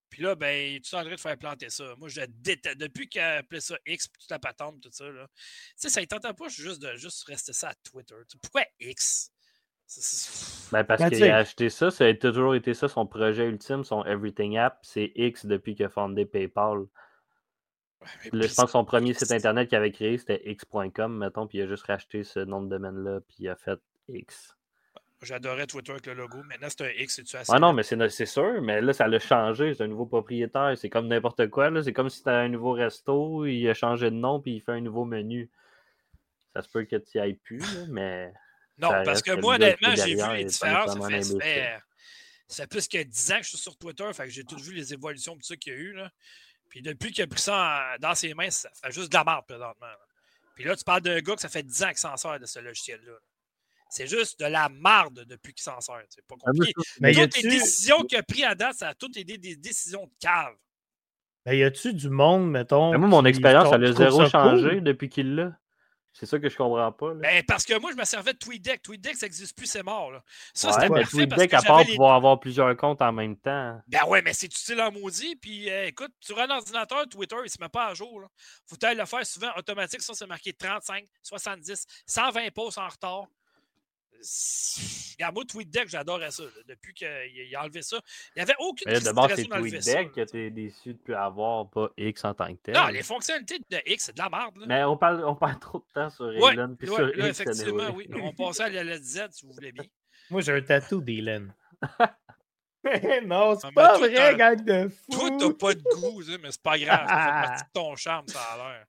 Puis 0.10 0.24
là, 0.24 0.36
ben, 0.36 0.80
tu 0.81 0.96
es 0.96 0.98
en 0.98 1.04
train 1.04 1.16
de 1.16 1.20
faire 1.20 1.38
planter 1.38 1.70
ça. 1.70 1.96
Moi, 1.98 2.10
je 2.10 2.22
déteste. 2.28 2.78
Depuis 2.78 3.08
qu'il 3.08 3.22
a 3.22 3.38
appelé 3.38 3.62
ça 3.62 3.78
X, 3.86 4.08
puis 4.08 4.20
toute 4.20 4.32
la 4.32 4.40
patente, 4.40 4.82
tout 4.82 4.90
ça, 4.92 5.08
là. 5.08 5.28
Tu 5.36 5.44
sais, 5.78 5.90
ça 5.90 6.02
ne 6.02 6.06
tentait 6.06 6.34
pas 6.34 6.50
juste 6.50 6.82
de 6.82 6.96
juste 6.96 7.24
rester 7.24 7.54
ça 7.54 7.70
à 7.70 7.75
Twitter. 7.75 8.16
Pourquoi 8.42 8.66
X? 8.80 9.32
Ben, 10.71 10.83
parce 10.83 11.01
Ben, 11.01 11.09
qu'il 11.09 11.18
tu 11.18 11.24
a 11.25 11.38
acheté 11.38 11.69
ça, 11.69 11.89
ça 11.89 12.06
a 12.06 12.13
toujours 12.13 12.53
été 12.53 12.75
ça, 12.75 12.88
son 12.88 13.07
projet 13.07 13.47
ultime, 13.47 13.83
son 13.83 14.03
Everything 14.06 14.57
app, 14.57 14.77
c'est 14.83 15.12
X 15.15 15.47
depuis 15.47 15.74
qu'il 15.74 15.86
a 15.86 15.89
fondé 15.89 16.25
PayPal. 16.25 16.86
Là, 18.31 18.47
je 18.47 18.53
pense 18.53 18.65
que 18.65 18.71
son 18.71 18.86
premier 18.86 19.13
site 19.13 19.31
internet 19.31 19.68
qu'il 19.68 19.77
avait 19.77 19.91
créé, 19.91 20.18
c'était 20.18 20.41
x.com, 20.45 21.18
mettons, 21.18 21.47
puis 21.47 21.57
il 21.57 21.63
a 21.63 21.68
juste 21.68 21.86
racheté 21.86 22.24
ce 22.24 22.39
nom 22.39 22.62
de 22.62 22.69
domaine-là, 22.69 23.19
puis 23.27 23.38
il 23.39 23.50
a 23.50 23.56
fait 23.56 23.80
X. 24.07 24.56
J'adorais 25.21 25.68
Twitter 25.68 25.91
avec 25.91 26.06
le 26.06 26.13
logo. 26.13 26.44
Maintenant, 26.44 26.68
c'est 26.69 26.86
un 26.86 26.91
X, 26.91 27.15
c'est-tu 27.15 27.36
assez? 27.36 27.51
Ah 27.53 27.59
non, 27.59 27.74
mais 27.74 27.83
c'est 27.83 28.09
c'est 28.09 28.25
sûr, 28.25 28.62
mais 28.62 28.80
là, 28.81 28.94
ça 28.94 29.07
l'a 29.07 29.19
changé, 29.19 29.74
c'est 29.74 29.83
un 29.83 29.88
nouveau 29.88 30.06
propriétaire, 30.06 30.77
c'est 30.77 30.89
comme 30.89 31.07
n'importe 31.07 31.50
quoi, 31.50 31.71
c'est 31.83 31.94
comme 31.94 32.09
si 32.09 32.24
tu 32.24 32.30
un 32.30 32.47
nouveau 32.47 32.71
resto, 32.71 33.45
il 33.45 33.68
a 33.68 33.74
changé 33.74 34.12
de 34.12 34.15
nom, 34.15 34.39
puis 34.39 34.56
il 34.57 34.62
fait 34.62 34.74
un 34.74 34.81
nouveau 34.81 35.03
menu. 35.03 35.50
Ça 36.53 36.62
se 36.62 36.69
peut 36.69 36.86
que 36.86 36.95
tu 36.95 37.18
y 37.18 37.21
ailles 37.21 37.33
plus, 37.33 37.59
là, 37.59 37.86
mais... 37.89 38.33
Non, 38.80 38.90
ça 38.90 39.04
parce 39.04 39.22
que 39.22 39.31
moi, 39.31 39.56
honnêtement, 39.56 39.96
j'ai 39.96 40.16
vu 40.16 40.22
les 40.38 40.46
différences. 40.46 40.94
Ça 40.94 41.08
fait, 41.10 41.22
ça 41.24 41.81
ça 42.48 42.64
fait 42.64 42.68
plus 42.68 42.88
que 42.88 43.04
10 43.04 43.31
ans 43.31 43.38
que 43.38 43.44
je 43.44 43.50
suis 43.50 43.58
sur 43.58 43.78
Twitter, 43.78 44.06
fait 44.14 44.24
que 44.24 44.30
j'ai 44.30 44.44
tout 44.44 44.58
vu 44.58 44.74
les 44.74 44.94
évolutions 44.94 45.36
de 45.36 45.44
ça 45.44 45.56
qu'il 45.56 45.74
y 45.74 45.76
a 45.76 45.80
eu. 45.80 45.94
Là. 45.94 46.10
Puis 46.70 46.81
depuis 46.81 47.12
qu'il 47.12 47.24
a 47.24 47.28
pris 47.28 47.42
ça 47.42 47.94
en- 47.96 48.00
dans 48.00 48.15
ses 48.15 48.34
mains, 48.34 48.50
ça 48.50 48.70
fait 48.82 48.92
juste 48.92 49.12
de 49.12 49.18
la 49.18 49.24
merde 49.24 49.46
présentement. 49.48 49.86
là. 49.88 50.00
Puis 50.56 50.63
là, 50.63 50.75
tu 50.75 50.84
parles 50.84 51.01
d'un 51.01 51.20
gars 51.20 51.36
que 51.36 51.42
ça 51.42 51.50
fait 51.50 51.63
10 51.63 51.84
ans 51.84 51.89
qu'il 51.89 51.98
s'en 52.00 52.18
sert 52.18 52.39
de 52.39 52.46
ce 52.46 52.60
logiciel-là. 52.60 53.13
C'est 53.92 54.08
juste 54.08 54.39
de 54.39 54.46
la 54.46 54.70
marde 54.70 55.25
depuis 55.25 55.53
qu'il 55.53 55.63
s'en 55.63 55.80
sert. 55.82 56.01
C'est 56.10 56.25
pas 56.27 56.36
compliqué. 56.39 56.74
Mais 57.00 57.12
y 57.13 57.15
Toutes 57.15 57.38
les 57.42 57.50
décisions 57.50 58.03
qu'il 58.03 58.18
a 58.20 58.24
prises 58.24 58.44
à 58.44 58.56
date, 58.56 58.75
ça 58.75 58.89
a 58.89 58.94
toutes 58.96 59.18
été 59.18 59.38
des 59.38 59.56
décisions 59.56 60.06
de 60.06 60.12
cave. 60.20 60.53
ben, 61.46 61.53
y 61.53 61.63
a-tu 61.63 61.94
du 61.94 62.10
monde, 62.10 62.50
mettons. 62.51 62.92
Mais 62.92 62.98
moi, 63.00 63.08
mon 63.10 63.25
expérience, 63.25 63.70
elle 63.74 63.86
a 63.86 63.92
zéro 63.94 64.20
cool? 64.20 64.30
changé 64.30 64.82
depuis 64.82 65.10
qu'il 65.10 65.34
l'a. 65.36 65.58
C'est 66.13 66.25
ça 66.25 66.39
que 66.39 66.50
je 66.50 66.58
comprends 66.58 66.92
pas. 66.92 67.13
Là. 67.13 67.20
Ben, 67.22 67.44
parce 67.48 67.66
que 67.66 67.80
moi, 67.80 67.92
je 67.92 67.98
me 67.98 68.04
servais 68.04 68.34
de 68.34 68.38
TweetDeck. 68.38 68.82
TweetDeck, 68.82 69.16
ça 69.16 69.25
n'existe 69.25 69.56
plus, 69.56 69.68
c'est 69.68 69.84
mort. 69.84 70.12
Là. 70.12 70.24
Ça, 70.54 70.70
ouais, 70.78 70.89
parce 70.89 71.12
TweetDeck, 71.12 71.54
à 71.54 71.62
part 71.62 71.84
les 71.84 71.94
pouvoir 71.94 72.16
avoir 72.16 72.39
plusieurs 72.39 72.75
comptes 72.75 73.01
en 73.01 73.12
même 73.12 73.38
temps. 73.38 73.80
Ben 73.88 74.06
ouais, 74.08 74.22
mais 74.22 74.34
c'est 74.34 74.48
utile 74.48 74.82
en 74.82 74.92
maudit. 74.92 75.36
Puis 75.36 75.70
euh, 75.70 75.88
écoute, 75.88 76.12
sur 76.20 76.39
un 76.39 76.50
ordinateur, 76.50 77.08
Twitter, 77.08 77.36
il 77.39 77.44
ne 77.44 77.48
se 77.48 77.58
met 77.62 77.70
pas 77.70 77.88
à 77.88 77.94
jour. 77.94 78.20
Là. 78.20 78.28
Faut 78.68 78.75
le 78.82 79.06
faire 79.06 79.25
souvent 79.25 79.51
automatique. 79.56 80.01
Ça, 80.01 80.13
c'est 80.13 80.28
marqué 80.28 80.54
35, 80.54 81.06
70, 81.22 81.86
120 82.06 82.54
pouces 82.54 82.78
en 82.78 82.88
retard. 82.88 83.28
C'est- 84.22 85.16
Regarde, 85.18 85.36
moi, 85.36 85.44
TweetDeck, 85.46 85.90
j'adorais 85.90 86.32
ça. 86.32 86.44
là, 86.44 86.50
depuis 86.68 86.94
qu'il 86.94 87.08
il 87.34 87.56
a 87.56 87.64
enlevé 87.64 87.82
ça. 87.82 88.00
Il 88.36 88.40
n'y 88.40 88.42
avait 88.44 88.56
aucune 88.60 88.84
Mais 88.88 88.94
là, 88.94 89.00
raison 89.00 89.28
c'est 89.36 89.82
ça, 89.82 89.94
TweetDeck 89.96 90.12
que 90.14 90.32
tu 90.32 90.46
es 90.46 90.50
déçu 90.50 90.90
de 90.90 90.94
ne 90.94 91.04
plus 91.04 91.16
avoir, 91.16 91.70
pas 91.70 91.90
X 91.98 92.24
en 92.26 92.34
tant 92.34 92.48
que 92.54 92.60
tel. 92.62 92.76
Non, 92.76 92.88
les 92.88 93.04
fonctionnalités 93.04 93.60
de 93.60 93.78
X, 93.86 94.06
c'est 94.06 94.14
de 94.14 94.20
la 94.20 94.30
merde. 94.30 94.58
là. 94.58 94.66
Mais 94.68 94.84
on 94.84 94.98
parle, 94.98 95.24
on 95.26 95.36
parle 95.36 95.60
trop 95.60 95.80
de 95.80 95.86
temps 95.94 96.10
sur 96.10 96.26
Ouais, 96.26 96.54
Elon 96.54 96.76
puis 96.78 96.90
ouais, 96.90 96.96
sur 96.96 97.06
là, 97.08 97.28
X. 97.30 97.40
effectivement, 97.42 97.90
oui. 97.96 98.10
On 98.22 98.34
passait 98.34 98.64
à 98.64 98.70
la 98.70 98.84
LZ, 98.84 99.28
si 99.32 99.46
vous 99.46 99.54
voulez 99.54 99.72
bien. 99.72 99.86
Moi, 100.30 100.42
j'ai 100.42 100.54
un 100.54 100.62
tatou 100.62 101.02
d'Hélène. 101.02 101.54
non, 103.26 103.56
c'est 103.60 103.68
Ah, 103.68 103.70
mais 103.70 103.74
pas 103.74 103.98
toi, 103.98 104.08
vrai, 104.08 104.36
gang 104.38 104.64
de 104.64 104.90
Toi, 105.12 105.20
fous. 105.28 105.38
t'as 105.38 105.54
pas 105.54 105.74
de 105.74 105.82
goût, 105.82 106.22
mais 106.42 106.52
c'est 106.52 106.62
pas 106.62 106.78
grave. 106.78 107.08
Ça 107.08 107.16
fait 107.24 107.48
partie 107.48 107.64
de 107.64 107.70
ton 107.74 107.96
charme, 107.96 108.28
ça 108.28 108.40
a 108.42 108.58
l'air. 108.58 108.86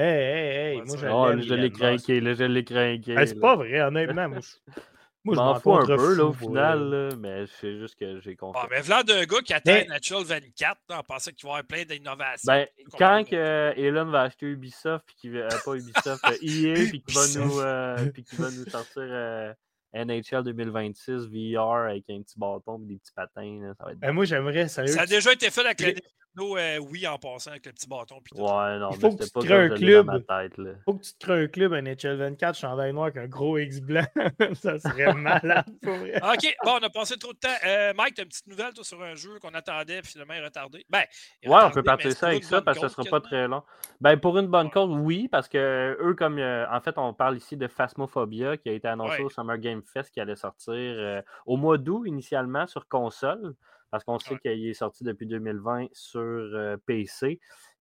Hey, 0.00 0.04
hey, 0.04 0.76
hey, 0.76 0.82
moi, 0.82 0.96
je 0.96 1.06
Oh, 1.08 1.32
là, 1.32 1.42
je 1.42 1.54
l'ai 1.54 1.72
craqué, 1.72 2.20
là, 2.20 2.34
je 2.34 2.44
l'ai 2.44 2.62
craqué. 2.62 3.14
Hey, 3.14 3.26
c'est 3.26 3.40
pas 3.40 3.56
vrai, 3.56 3.80
honnêtement. 3.80 4.28
Moi, 4.28 4.38
je, 4.40 4.72
moi, 5.24 5.34
Je 5.34 5.40
je 5.40 5.44
m'en 5.44 5.58
fous 5.58 5.74
un 5.74 5.86
peu, 5.86 6.14
là, 6.14 6.24
au 6.26 6.32
final, 6.32 6.88
là, 6.88 7.08
mais 7.18 7.46
c'est 7.48 7.76
juste 7.80 7.98
que 7.98 8.20
j'ai 8.20 8.36
confiance. 8.36 8.64
Ah, 8.64 8.68
mais 8.70 8.80
voilà 8.80 9.02
d'un 9.02 9.24
gars 9.24 9.40
qui 9.44 9.52
atteint 9.54 9.72
Mais- 9.72 9.86
Natural 9.86 10.22
24, 10.22 10.78
là, 10.88 11.00
en 11.00 11.02
pensant 11.02 11.32
qu'il 11.32 11.48
va 11.48 11.48
y 11.48 11.58
avoir 11.58 11.64
plein 11.64 11.84
d'innovations. 11.84 12.46
Ben, 12.46 12.68
quand 12.96 13.24
que 13.28 13.34
euh, 13.34 13.72
Elon 13.76 14.04
va 14.04 14.22
acheter 14.22 14.46
Ubisoft, 14.46 15.04
puis 15.04 15.16
qu'il 15.16 15.32
va, 15.32 15.46
euh, 15.46 15.48
pas 15.64 15.74
Ubisoft, 15.74 16.24
euh, 16.26 16.36
EA, 16.42 16.74
puis 16.92 17.02
qu'il 17.02 17.14
va, 17.16 17.44
nous, 17.44 17.58
euh, 17.58 18.10
puis 18.12 18.22
qu'il 18.22 18.38
va 18.38 18.52
nous 18.52 18.70
sortir 18.70 19.02
euh, 19.02 19.52
NHL 19.94 20.44
2026 20.44 21.26
VR 21.26 21.88
avec 21.88 22.04
un 22.08 22.22
petit 22.22 22.38
bâton 22.38 22.80
et 22.84 22.86
des 22.86 22.98
petits 22.98 23.12
patins, 23.12 23.58
là, 23.62 23.74
ça 23.76 23.84
va 23.84 23.90
être 23.90 23.98
Ben, 23.98 24.12
moi, 24.12 24.24
j'aimerais, 24.26 24.68
sérieux. 24.68 24.92
Ça 24.92 25.02
a 25.02 25.06
déjà 25.06 25.32
été 25.32 25.50
fait 25.50 25.64
avec 25.64 25.80
le 25.80 25.94
Nintendo 26.38 26.56
euh, 26.56 26.78
Wii 26.78 27.06
en 27.06 27.18
passant 27.18 27.50
avec 27.50 27.66
le 27.66 27.72
petit 27.72 27.88
bâton. 27.88 28.20
Puis 28.22 28.34
tout. 28.36 28.42
Ouais, 28.42 28.78
non, 28.78 28.90
Il 28.92 28.98
faut 29.00 29.08
mais 29.10 29.16
que 29.16 29.24
c'était 29.24 29.24
tu 29.26 29.30
pas 29.32 29.40
crées 29.40 29.54
un 29.64 29.68
dans 29.68 29.74
club. 29.76 30.06
ma 30.06 30.20
tête, 30.20 30.58
là. 30.58 30.70
faut 30.84 30.94
que 30.94 31.02
tu 31.04 31.12
te 31.14 31.18
crées 31.24 31.42
un 31.44 31.46
club, 31.48 31.72
un 31.72 31.82
HL24 31.82 32.54
chandail 32.58 32.92
noir 32.92 33.06
avec 33.06 33.16
un 33.18 33.26
gros 33.26 33.58
X 33.58 33.80
blanc. 33.80 34.04
ça 34.54 34.78
serait 34.78 35.14
malade, 35.14 35.66
pour 35.82 35.94
vrai. 35.94 36.16
OK, 36.22 36.56
bon, 36.64 36.72
on 36.80 36.84
a 36.84 36.90
passé 36.90 37.16
trop 37.16 37.32
de 37.32 37.38
temps. 37.38 37.48
Euh, 37.66 37.92
Mike, 37.96 38.14
tu 38.14 38.20
as 38.20 38.24
une 38.24 38.28
petite 38.28 38.46
nouvelle 38.46 38.72
toi, 38.74 38.84
sur 38.84 39.02
un 39.02 39.14
jeu 39.14 39.38
qu'on 39.40 39.54
attendait, 39.54 40.02
puis 40.02 40.12
finalement, 40.12 40.34
il 40.34 40.40
est 40.40 40.44
retardé? 40.44 40.84
Ben, 40.88 41.02
il 41.42 41.46
est 41.46 41.48
Ouais, 41.48 41.54
on 41.54 41.68
retardé, 41.68 41.74
peut 41.74 41.80
mais 41.80 41.84
partir 41.84 42.12
ça 42.12 42.26
avec 42.28 42.44
ça 42.44 42.62
parce 42.62 42.78
que 42.78 42.88
ça 42.88 42.94
cause, 42.94 43.06
sera 43.06 43.20
pas 43.20 43.26
très 43.26 43.48
long. 43.48 43.62
Ben, 44.00 44.16
pour 44.18 44.38
une 44.38 44.46
bonne 44.46 44.66
Ouais. 44.66 44.72
cause, 44.72 44.90
oui, 44.92 45.28
parce 45.28 45.48
que 45.48 45.96
eux, 46.00 46.14
comme 46.14 46.38
euh, 46.38 46.66
en 46.70 46.80
fait, 46.80 46.98
on 46.98 47.14
parle 47.14 47.36
ici 47.36 47.56
de 47.56 47.66
Phasmophobia 47.68 48.56
qui 48.56 48.68
a 48.68 48.72
été 48.72 48.88
annoncé 48.88 49.18
Ouais. 49.18 49.22
au 49.24 49.30
Summer 49.30 49.56
Game 49.58 49.82
Fest 49.82 50.12
qui 50.12 50.20
allait 50.20 50.36
sortir 50.36 50.74
euh, 50.74 51.22
au 51.46 51.56
mois 51.56 51.78
d'août 51.78 52.04
initialement 52.06 52.66
sur 52.66 52.86
console, 52.88 53.54
parce 53.90 54.04
qu'on 54.04 54.18
sait 54.18 54.34
Ouais. 54.34 54.38
qu'il 54.40 54.68
est 54.68 54.74
sorti 54.74 55.04
depuis 55.04 55.26
2020 55.26 55.86
sur 55.92 56.20
euh, 56.20 56.76
PC. 56.86 57.40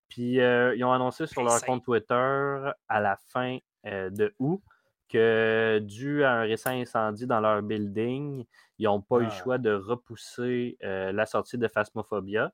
Puis 0.09 0.39
euh, 0.39 0.73
ils 0.75 0.83
ont 0.85 0.91
annoncé 0.93 1.27
sur 1.27 1.43
leur 1.43 1.61
compte 1.63 1.83
Twitter 1.83 2.71
à 2.87 2.99
la 3.01 3.17
fin 3.17 3.57
euh, 3.85 4.09
de 4.09 4.33
août 4.39 4.61
que 5.09 5.79
dû 5.83 6.23
à 6.23 6.33
un 6.33 6.41
récent 6.41 6.71
incendie 6.71 7.27
dans 7.27 7.39
leur 7.39 7.61
building, 7.61 8.45
ils 8.77 8.83
n'ont 8.85 9.01
pas 9.01 9.17
eu 9.19 9.21
le 9.23 9.27
Ah. 9.27 9.35
choix 9.35 9.57
de 9.57 9.73
repousser 9.73 10.77
la 10.81 11.25
sortie 11.25 11.57
de 11.57 11.67
Phasmophobia. 11.67 12.51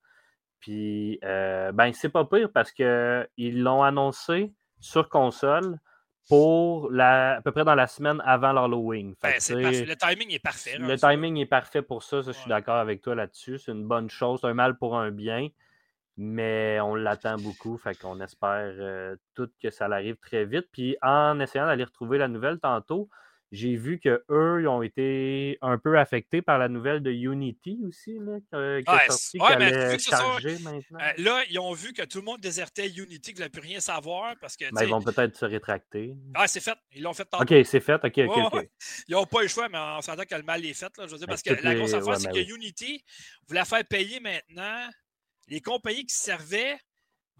Puis, 0.59 1.19
ben, 1.21 1.91
c'est 1.93 2.09
pas 2.09 2.25
pire 2.25 2.51
parce 2.51 2.71
que 2.71 3.27
ils 3.37 3.61
l'ont 3.63 3.81
annoncé 3.83 4.53
sur 4.79 5.09
console 5.09 5.79
pour 6.29 6.89
la, 6.91 7.35
à 7.37 7.41
peu 7.41 7.51
près 7.51 7.65
dans 7.65 7.75
la 7.75 7.87
semaine 7.87 8.21
avant 8.25 8.53
l'Halloween. 8.53 9.15
Ben, 9.21 9.33
Le 9.33 9.95
timing 9.95 10.31
est 10.33 10.39
parfait. 10.39 10.77
le 10.77 10.87
là. 10.87 10.97
timing 10.97 11.37
est 11.37 11.45
parfait 11.45 11.81
pour 11.81 12.03
ça, 12.03 12.23
ça, 12.23 12.31
je 12.31 12.37
suis 12.37 12.49
d'accord 12.49 12.77
avec 12.77 13.01
toi 13.01 13.15
là-dessus. 13.15 13.59
C'est 13.59 13.71
une 13.71 13.85
bonne 13.85 14.09
chose, 14.09 14.39
c'est 14.41 14.47
un 14.47 14.53
mal 14.53 14.77
pour 14.77 14.97
un 14.97 15.11
bien. 15.11 15.49
Mais 16.15 16.79
on 16.79 16.93
l'attend 16.93 17.37
beaucoup, 17.37 17.75
fait 17.77 17.97
qu'on 17.97 18.19
espère 18.21 18.71
euh, 18.77 19.15
tout 19.33 19.49
que 19.61 19.71
ça 19.71 19.85
arrive 19.85 20.15
très 20.17 20.45
vite. 20.45 20.67
Puis 20.71 20.95
en 21.01 21.39
essayant 21.39 21.65
d'aller 21.65 21.83
retrouver 21.83 22.19
la 22.19 22.27
nouvelle 22.27 22.59
tantôt, 22.59 23.09
j'ai 23.53 23.75
vu 23.75 23.99
qu'eux, 23.99 24.61
ils 24.61 24.67
ont 24.67 24.81
été 24.81 25.59
un 25.61 25.77
peu 25.77 25.99
affectés 25.99 26.41
par 26.41 26.57
la 26.57 26.67
nouvelle 26.69 27.03
de 27.03 27.11
Unity 27.11 27.79
aussi, 27.87 28.17
là, 28.17 28.39
qui, 28.49 28.91
est 28.91 29.09
sortie, 29.11 29.37
qui 29.37 29.45
allait 29.45 29.99
charger 29.99 30.57
maintenant. 30.57 30.99
Euh, 30.99 31.13
là, 31.17 31.43
ils 31.51 31.59
ont 31.59 31.71
vu 31.73 31.93
que 31.93 32.01
tout 32.01 32.17
le 32.17 32.23
monde 32.23 32.41
désertait 32.41 32.89
Unity, 32.89 33.35
qu'ils 33.35 33.43
ne 33.43 33.49
plus 33.49 33.61
rien 33.61 33.79
savoir. 33.79 34.35
parce 34.41 34.57
que. 34.57 34.65
Ben, 34.71 34.83
ils 34.83 34.89
vont 34.89 35.03
peut-être 35.03 35.37
se 35.37 35.45
rétracter. 35.45 36.15
Ah, 36.33 36.47
c'est 36.47 36.61
fait. 36.61 36.75
Ils 36.93 37.03
l'ont 37.03 37.13
fait 37.13 37.25
tantôt. 37.25 37.43
OK, 37.43 37.65
c'est 37.65 37.79
fait. 37.79 38.03
OK, 38.03 38.17
OK, 38.27 38.53
OK. 38.53 38.69
Ils 39.07 39.11
n'ont 39.11 39.25
pas 39.27 39.39
eu 39.41 39.43
le 39.43 39.47
choix, 39.49 39.69
mais 39.69 39.77
on 39.77 40.01
s'entend 40.01 40.23
que 40.23 40.35
le 40.35 40.41
mal 40.41 40.65
est 40.65 40.73
fait. 40.73 40.91
Là, 40.97 41.05
je 41.05 41.11
veux 41.11 41.19
dire, 41.19 41.27
ben, 41.27 41.33
parce 41.33 41.43
que 41.43 41.53
la 41.53 41.75
grosse 41.75 41.93
affaire, 41.93 42.19
c'est 42.19 42.31
que 42.31 42.55
Unity 42.55 43.05
voulait 43.47 43.65
faire 43.65 43.85
payer 43.85 44.19
maintenant 44.19 44.89
les 45.47 45.61
compagnies 45.61 46.07
qui 46.07 46.15
servaient 46.15 46.79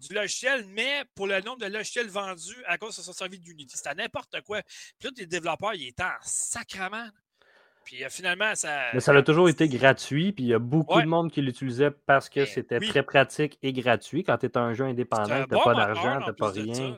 du 0.08 0.14
logiciel, 0.14 0.64
mais 0.68 1.04
pour 1.14 1.26
le 1.26 1.40
nombre 1.40 1.58
de 1.58 1.66
logiciels 1.66 2.08
vendus 2.08 2.56
à 2.66 2.78
cause 2.78 2.96
de 2.96 3.02
son 3.02 3.12
service 3.12 3.40
d'Unity. 3.40 3.76
C'était 3.76 3.94
n'importe 3.94 4.40
quoi. 4.42 4.62
Puis 4.98 5.08
là, 5.08 5.10
les 5.16 5.26
développeurs, 5.26 5.74
ils 5.74 5.88
étaient 5.88 6.02
en 6.02 6.16
sacrement. 6.22 7.08
Puis 7.84 8.02
euh, 8.02 8.08
finalement, 8.08 8.54
ça. 8.54 8.92
Mais 8.94 9.00
ça 9.00 9.12
a 9.12 9.22
toujours 9.22 9.48
été 9.48 9.68
gratuit, 9.68 10.32
puis 10.32 10.44
il 10.44 10.48
y 10.48 10.54
a 10.54 10.58
beaucoup 10.58 11.00
de 11.00 11.06
monde 11.06 11.30
qui 11.30 11.42
l'utilisait 11.42 11.90
parce 11.90 12.28
que 12.28 12.40
ben 12.40 12.46
c'était 12.46 12.80
très 12.80 13.02
pratique 13.02 13.58
et 13.62 13.72
gratuit. 13.72 14.24
Quand 14.24 14.38
tu 14.38 14.46
es 14.46 14.56
un 14.56 14.72
jeu 14.72 14.84
indépendant, 14.84 15.44
tu 15.44 15.54
n'as 15.54 15.62
pas 15.62 15.74
d'argent, 15.74 16.20
tu 16.20 16.26
n'as 16.26 16.32
pas 16.32 16.50
rien. 16.50 16.96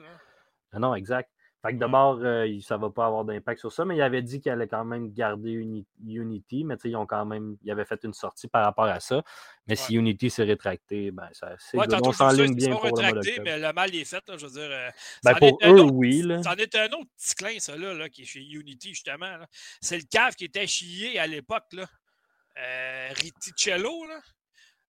Non, 0.72 0.94
exact. 0.94 1.30
Fait 1.62 1.72
que 1.72 1.78
d'abord, 1.78 2.18
euh, 2.22 2.46
ça 2.60 2.76
ne 2.76 2.82
va 2.82 2.90
pas 2.90 3.06
avoir 3.06 3.24
d'impact 3.24 3.60
sur 3.60 3.72
ça, 3.72 3.84
mais 3.84 3.96
il 3.96 4.02
avait 4.02 4.22
dit 4.22 4.40
qu'il 4.40 4.52
allait 4.52 4.68
quand 4.68 4.84
même 4.84 5.12
garder 5.12 5.50
Unity, 6.04 6.64
mais 6.64 6.76
ils 6.84 6.96
ont 6.96 7.06
quand 7.06 7.24
même, 7.24 7.56
il 7.64 7.70
avait 7.70 7.84
fait 7.84 8.04
une 8.04 8.12
sortie 8.12 8.46
par 8.46 8.64
rapport 8.64 8.84
à 8.84 9.00
ça. 9.00 9.22
Mais 9.66 9.74
si 9.74 9.94
Unity 9.94 10.30
s'est 10.30 10.44
rétracté, 10.44 11.10
ben, 11.10 11.28
c'est 11.32 11.76
ouais, 11.76 11.86
on 12.02 12.12
s'enligne 12.12 12.54
bien 12.54 12.76
pour 12.76 12.84
le 12.84 13.42
mais 13.42 13.58
le 13.58 13.72
mal 13.72 13.94
est 13.94 14.04
fait, 14.04 14.22
je 14.36 14.46
veux 14.46 14.52
dire. 14.52 14.70
Euh, 14.70 14.90
ben, 15.24 15.34
pour 15.34 15.58
eux, 15.64 15.80
oui. 15.92 16.22
C'en 16.44 16.54
est 16.54 16.74
un 16.76 16.86
autre 16.86 17.10
petit 17.16 17.34
clin, 17.34 17.58
ça, 17.58 17.76
là, 17.76 18.08
qui 18.08 18.22
est 18.22 18.26
chez 18.26 18.40
Unity, 18.40 18.90
justement. 18.90 19.36
C'est 19.80 19.96
le 19.96 20.04
cave 20.10 20.34
qui 20.34 20.44
était 20.44 20.66
chié 20.66 21.18
à 21.18 21.26
l'époque, 21.26 21.72
là. 21.72 21.86
Euh, 22.58 23.08
Riticello, 23.14 24.06
là. 24.06 24.20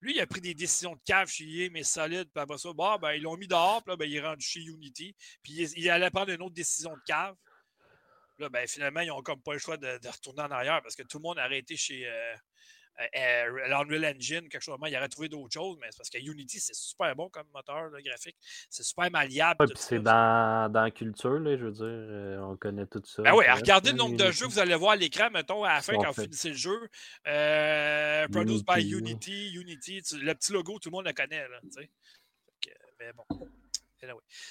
Lui, 0.01 0.15
il 0.15 0.21
a 0.21 0.27
pris 0.27 0.41
des 0.41 0.53
décisions 0.53 0.95
de 0.95 1.01
cave 1.05 1.27
chier, 1.27 1.69
mais 1.69 1.83
solides. 1.83 2.29
Puis 2.33 2.41
après 2.41 2.57
ça, 2.57 2.69
bah, 2.73 2.97
ben, 3.01 3.13
ils 3.13 3.23
l'ont 3.23 3.37
mis 3.37 3.47
dehors. 3.47 3.83
Puis 3.83 3.91
là, 3.91 3.97
ben, 3.97 4.05
il 4.05 4.15
est 4.15 4.21
rendu 4.21 4.45
chez 4.45 4.61
Unity. 4.61 5.15
Puis 5.41 5.53
il, 5.53 5.89
allait 5.89 6.09
prendre 6.11 6.31
une 6.31 6.41
autre 6.41 6.53
décision 6.53 6.95
de 6.95 7.01
cave. 7.05 7.35
Là, 8.37 8.49
ben, 8.49 8.67
finalement, 8.67 8.99
ils 9.01 9.07
n'ont 9.07 9.23
comme 9.23 9.41
pas 9.41 9.53
le 9.53 9.59
choix 9.59 9.77
de, 9.77 10.07
retourner 10.07 10.43
en 10.43 10.51
arrière 10.51 10.81
parce 10.83 10.95
que 10.95 11.03
tout 11.03 11.17
le 11.17 11.23
monde 11.23 11.39
a 11.39 11.43
arrêté 11.43 11.75
chez, 11.75 12.07
euh, 12.07 12.35
euh, 12.99 13.05
euh, 13.15 13.67
l'Unreal 13.67 14.15
Engine, 14.15 14.49
quelque 14.49 14.61
chose 14.61 14.75
comme 14.75 14.87
il 14.87 14.97
aurait 14.97 15.07
trouvé 15.07 15.29
d'autres 15.29 15.53
choses, 15.53 15.77
mais 15.79 15.87
c'est 15.91 15.97
parce 15.97 16.09
que 16.09 16.17
Unity, 16.17 16.59
c'est 16.59 16.73
super 16.73 17.15
bon 17.15 17.29
comme 17.29 17.45
moteur 17.53 17.91
graphique. 18.03 18.35
C'est 18.69 18.83
super 18.83 19.11
malliable. 19.11 19.67
c'est 19.75 19.99
dans, 19.99 20.71
dans, 20.71 20.81
la 20.81 20.91
culture, 20.91 21.39
là, 21.39 21.57
je 21.57 21.65
veux 21.65 21.71
dire, 21.71 21.85
euh, 21.85 22.39
on 22.39 22.57
connaît 22.57 22.87
tout 22.87 23.01
ça. 23.05 23.21
Ben 23.21 23.33
oui, 23.35 23.45
regardez 23.49 23.91
le 23.91 23.97
nombre 23.97 24.17
de 24.17 24.31
jeux 24.31 24.47
que 24.47 24.51
vous 24.51 24.59
allez 24.59 24.75
voir 24.75 24.93
à 24.93 24.95
l'écran, 24.95 25.29
mettons, 25.31 25.63
à 25.63 25.75
la 25.75 25.81
fin, 25.81 25.93
quand 25.93 26.11
vous 26.11 26.23
finissez 26.23 26.49
le 26.49 26.55
jeu. 26.55 26.89
Euh, 27.27 28.27
produced 28.29 28.65
by 28.65 28.81
Unity, 28.81 29.51
Unity, 29.53 30.01
le 30.13 30.33
petit 30.33 30.51
logo, 30.53 30.79
tout 30.79 30.89
le 30.89 30.95
monde 30.95 31.05
le 31.05 31.13
connaît. 31.13 31.47
Là, 31.47 31.59
mais 32.99 33.13
bon. 33.13 33.25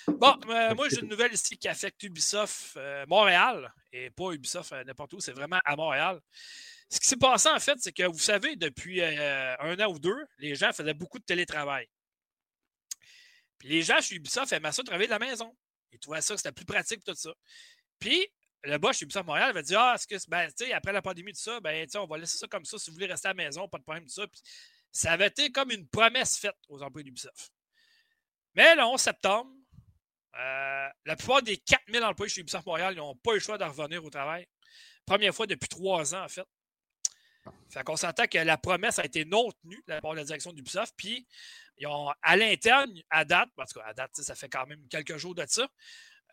Bon, 0.08 0.34
moi, 0.74 0.88
j'ai 0.88 1.00
une 1.00 1.08
nouvelle 1.08 1.32
ici 1.32 1.56
qui 1.56 1.68
affecte 1.68 2.02
Ubisoft 2.02 2.78
Montréal, 3.08 3.72
et 3.92 4.10
pas 4.10 4.32
Ubisoft 4.32 4.72
n'importe 4.86 5.14
où, 5.14 5.20
c'est 5.20 5.32
vraiment 5.32 5.58
à 5.64 5.74
Montréal. 5.74 6.20
Ce 6.88 7.00
qui 7.00 7.08
s'est 7.08 7.16
passé, 7.16 7.48
en 7.48 7.58
fait, 7.58 7.78
c'est 7.80 7.92
que 7.92 8.04
vous 8.04 8.18
savez, 8.18 8.54
depuis 8.56 9.00
euh, 9.00 9.56
un 9.58 9.78
an 9.80 9.92
ou 9.92 9.98
deux, 9.98 10.26
les 10.38 10.54
gens 10.54 10.72
faisaient 10.72 10.94
beaucoup 10.94 11.18
de 11.18 11.24
télétravail. 11.24 11.88
Puis 13.58 13.68
les 13.68 13.82
gens 13.82 14.00
chez 14.00 14.14
Ubisoft 14.14 14.52
aimaient 14.52 14.72
ça 14.72 14.82
travailler 14.82 15.08
de 15.08 15.12
la 15.12 15.18
maison. 15.18 15.56
Ils 15.92 15.98
trouvaient 15.98 16.20
ça 16.20 16.34
que 16.34 16.40
c'était 16.40 16.52
plus 16.52 16.64
pratique 16.64 17.02
tout 17.04 17.14
ça. 17.14 17.32
Puis 17.98 18.28
le 18.62 18.78
boss 18.78 18.96
chez 18.96 19.04
Ubisoft 19.04 19.26
Montréal 19.26 19.50
avait 19.50 19.62
dit 19.62 19.74
Ah, 19.74 19.94
est-ce 19.96 20.06
que, 20.06 20.16
ben, 20.28 20.50
après 20.74 20.92
la 20.92 21.02
pandémie, 21.02 21.32
tout 21.32 21.40
ça, 21.40 21.60
ben, 21.60 21.86
on 21.96 22.06
va 22.06 22.18
laisser 22.18 22.38
ça 22.38 22.46
comme 22.46 22.64
ça 22.64 22.78
si 22.78 22.90
vous 22.90 22.94
voulez 22.94 23.06
rester 23.06 23.28
à 23.28 23.30
la 23.30 23.34
maison, 23.34 23.68
pas 23.68 23.78
de 23.78 23.82
problème, 23.82 24.04
tout 24.04 24.12
ça. 24.12 24.26
Puis 24.26 24.40
ça 24.92 25.12
avait 25.12 25.28
été 25.28 25.50
comme 25.50 25.70
une 25.70 25.88
promesse 25.88 26.38
faite 26.38 26.56
aux 26.68 26.82
employés 26.82 27.04
d'Ubisoft. 27.04 27.50
Mais 28.54 28.74
le 28.74 28.82
11 28.82 29.00
septembre, 29.00 29.50
euh, 30.38 30.88
la 31.04 31.16
plupart 31.16 31.42
des 31.42 31.56
4000 31.56 32.02
employés 32.04 32.30
chez 32.30 32.40
Ubisoft 32.40 32.66
Montréal 32.66 32.94
n'ont 32.94 33.16
pas 33.16 33.32
eu 33.32 33.34
le 33.34 33.40
choix 33.40 33.58
de 33.58 33.64
revenir 33.64 34.04
au 34.04 34.10
travail. 34.10 34.46
Première 35.04 35.34
fois 35.34 35.46
depuis 35.46 35.68
trois 35.68 36.14
ans, 36.14 36.24
en 36.24 36.28
fait. 36.28 36.46
Fait 37.68 37.84
qu'on 37.84 37.96
s'entend 37.96 38.26
que 38.26 38.38
la 38.38 38.56
promesse 38.56 38.98
a 38.98 39.04
été 39.04 39.24
non 39.24 39.50
tenue 39.62 39.82
de 39.86 39.92
la 39.92 40.00
part 40.00 40.12
de 40.12 40.18
la 40.18 40.24
direction 40.24 40.52
d'Ubisoft. 40.52 40.94
Puis, 40.96 41.26
ils 41.78 41.86
ont, 41.86 42.10
à 42.22 42.36
l'interne, 42.36 42.92
à 43.10 43.24
date, 43.24 43.50
parce 43.56 43.72
qu'à 43.72 43.92
date, 43.92 44.10
ça 44.14 44.34
fait 44.34 44.48
quand 44.48 44.66
même 44.66 44.86
quelques 44.88 45.16
jours 45.16 45.34
de 45.34 45.44
ça, 45.46 45.66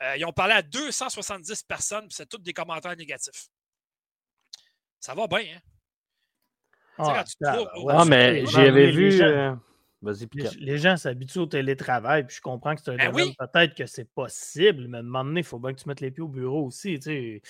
euh, 0.02 0.18
ils 0.18 0.26
ont 0.26 0.34
parlé 0.34 0.54
à 0.54 0.62
270 0.62 1.64
personnes, 1.64 2.08
puis 2.08 2.16
c'est 2.16 2.28
tous 2.28 2.40
des 2.40 2.54
commentaires 2.54 2.96
négatifs. 2.96 3.48
Ça 5.00 5.14
va 5.14 5.28
bien, 5.28 5.56
hein? 5.56 5.60
Ah, 6.98 7.24
ah 7.90 8.06
mais 8.06 8.46
j'avais 8.46 8.92
vu. 8.92 9.20
Euh, 9.22 9.56
les, 10.60 10.78
gens 10.78 10.96
s'habituent 10.98 11.40
au 11.40 11.46
télétravail, 11.46 12.26
puis 12.26 12.36
je 12.36 12.42
comprends 12.42 12.76
que 12.76 12.82
c'est 12.84 12.92
un 12.92 13.12
ben 13.12 13.34
peut-être 13.40 13.74
que 13.74 13.86
c'est 13.86 14.10
possible, 14.14 14.88
mais 14.88 14.98
à 14.98 15.00
un 15.00 15.04
moment 15.04 15.24
donné, 15.24 15.40
il 15.40 15.46
faut 15.46 15.60
bien 15.60 15.74
que 15.74 15.82
tu 15.82 15.88
mettes 15.88 16.02
les 16.02 16.12
pieds 16.12 16.22
au 16.22 16.28
bureau 16.28 16.66
aussi. 16.66 17.00
Tu 17.00 17.02
sais. 17.02 17.42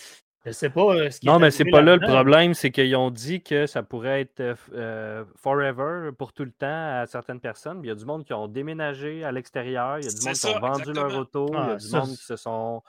Je 0.45 0.51
sais 0.51 0.69
pas 0.69 0.95
euh, 0.95 1.09
ce 1.09 1.21
qui 1.21 1.27
Non, 1.27 1.39
mais 1.39 1.51
c'est 1.51 1.63
pas 1.63 1.81
là, 1.81 1.95
le 1.95 2.05
problème, 2.05 2.53
c'est 2.53 2.69
qu'ils 2.69 2.95
ont 2.97 3.11
dit 3.11 3.41
que 3.41 3.65
ça 3.65 3.81
pourrait 3.81 4.21
être 4.21 4.41
euh, 4.41 4.55
euh, 4.73 5.25
forever, 5.37 6.11
pour 6.17 6.33
tout 6.33 6.43
le 6.43 6.51
temps, 6.51 7.01
à 7.01 7.05
certaines 7.07 7.39
personnes. 7.39 7.79
Il 7.83 7.87
y 7.87 7.91
a 7.91 7.95
du 7.95 8.05
monde 8.05 8.25
qui 8.25 8.33
ont 8.33 8.49
déménagé 8.49 9.23
à 9.23 9.31
l'extérieur, 9.31 9.99
il 9.99 10.05
y 10.05 10.07
a 10.07 10.11
du 10.11 10.25
monde 10.25 10.35
qui 10.35 10.47
ont 10.47 10.59
vendu 10.59 10.91
leur 10.91 11.15
auto, 11.17 11.47
il 11.49 11.53
y 11.53 11.57
a 11.57 11.69
ah, 11.71 11.75
du 11.75 11.91
monde 11.91 12.09
qui 12.09 12.25
se 12.25 12.35
sont 12.35 12.83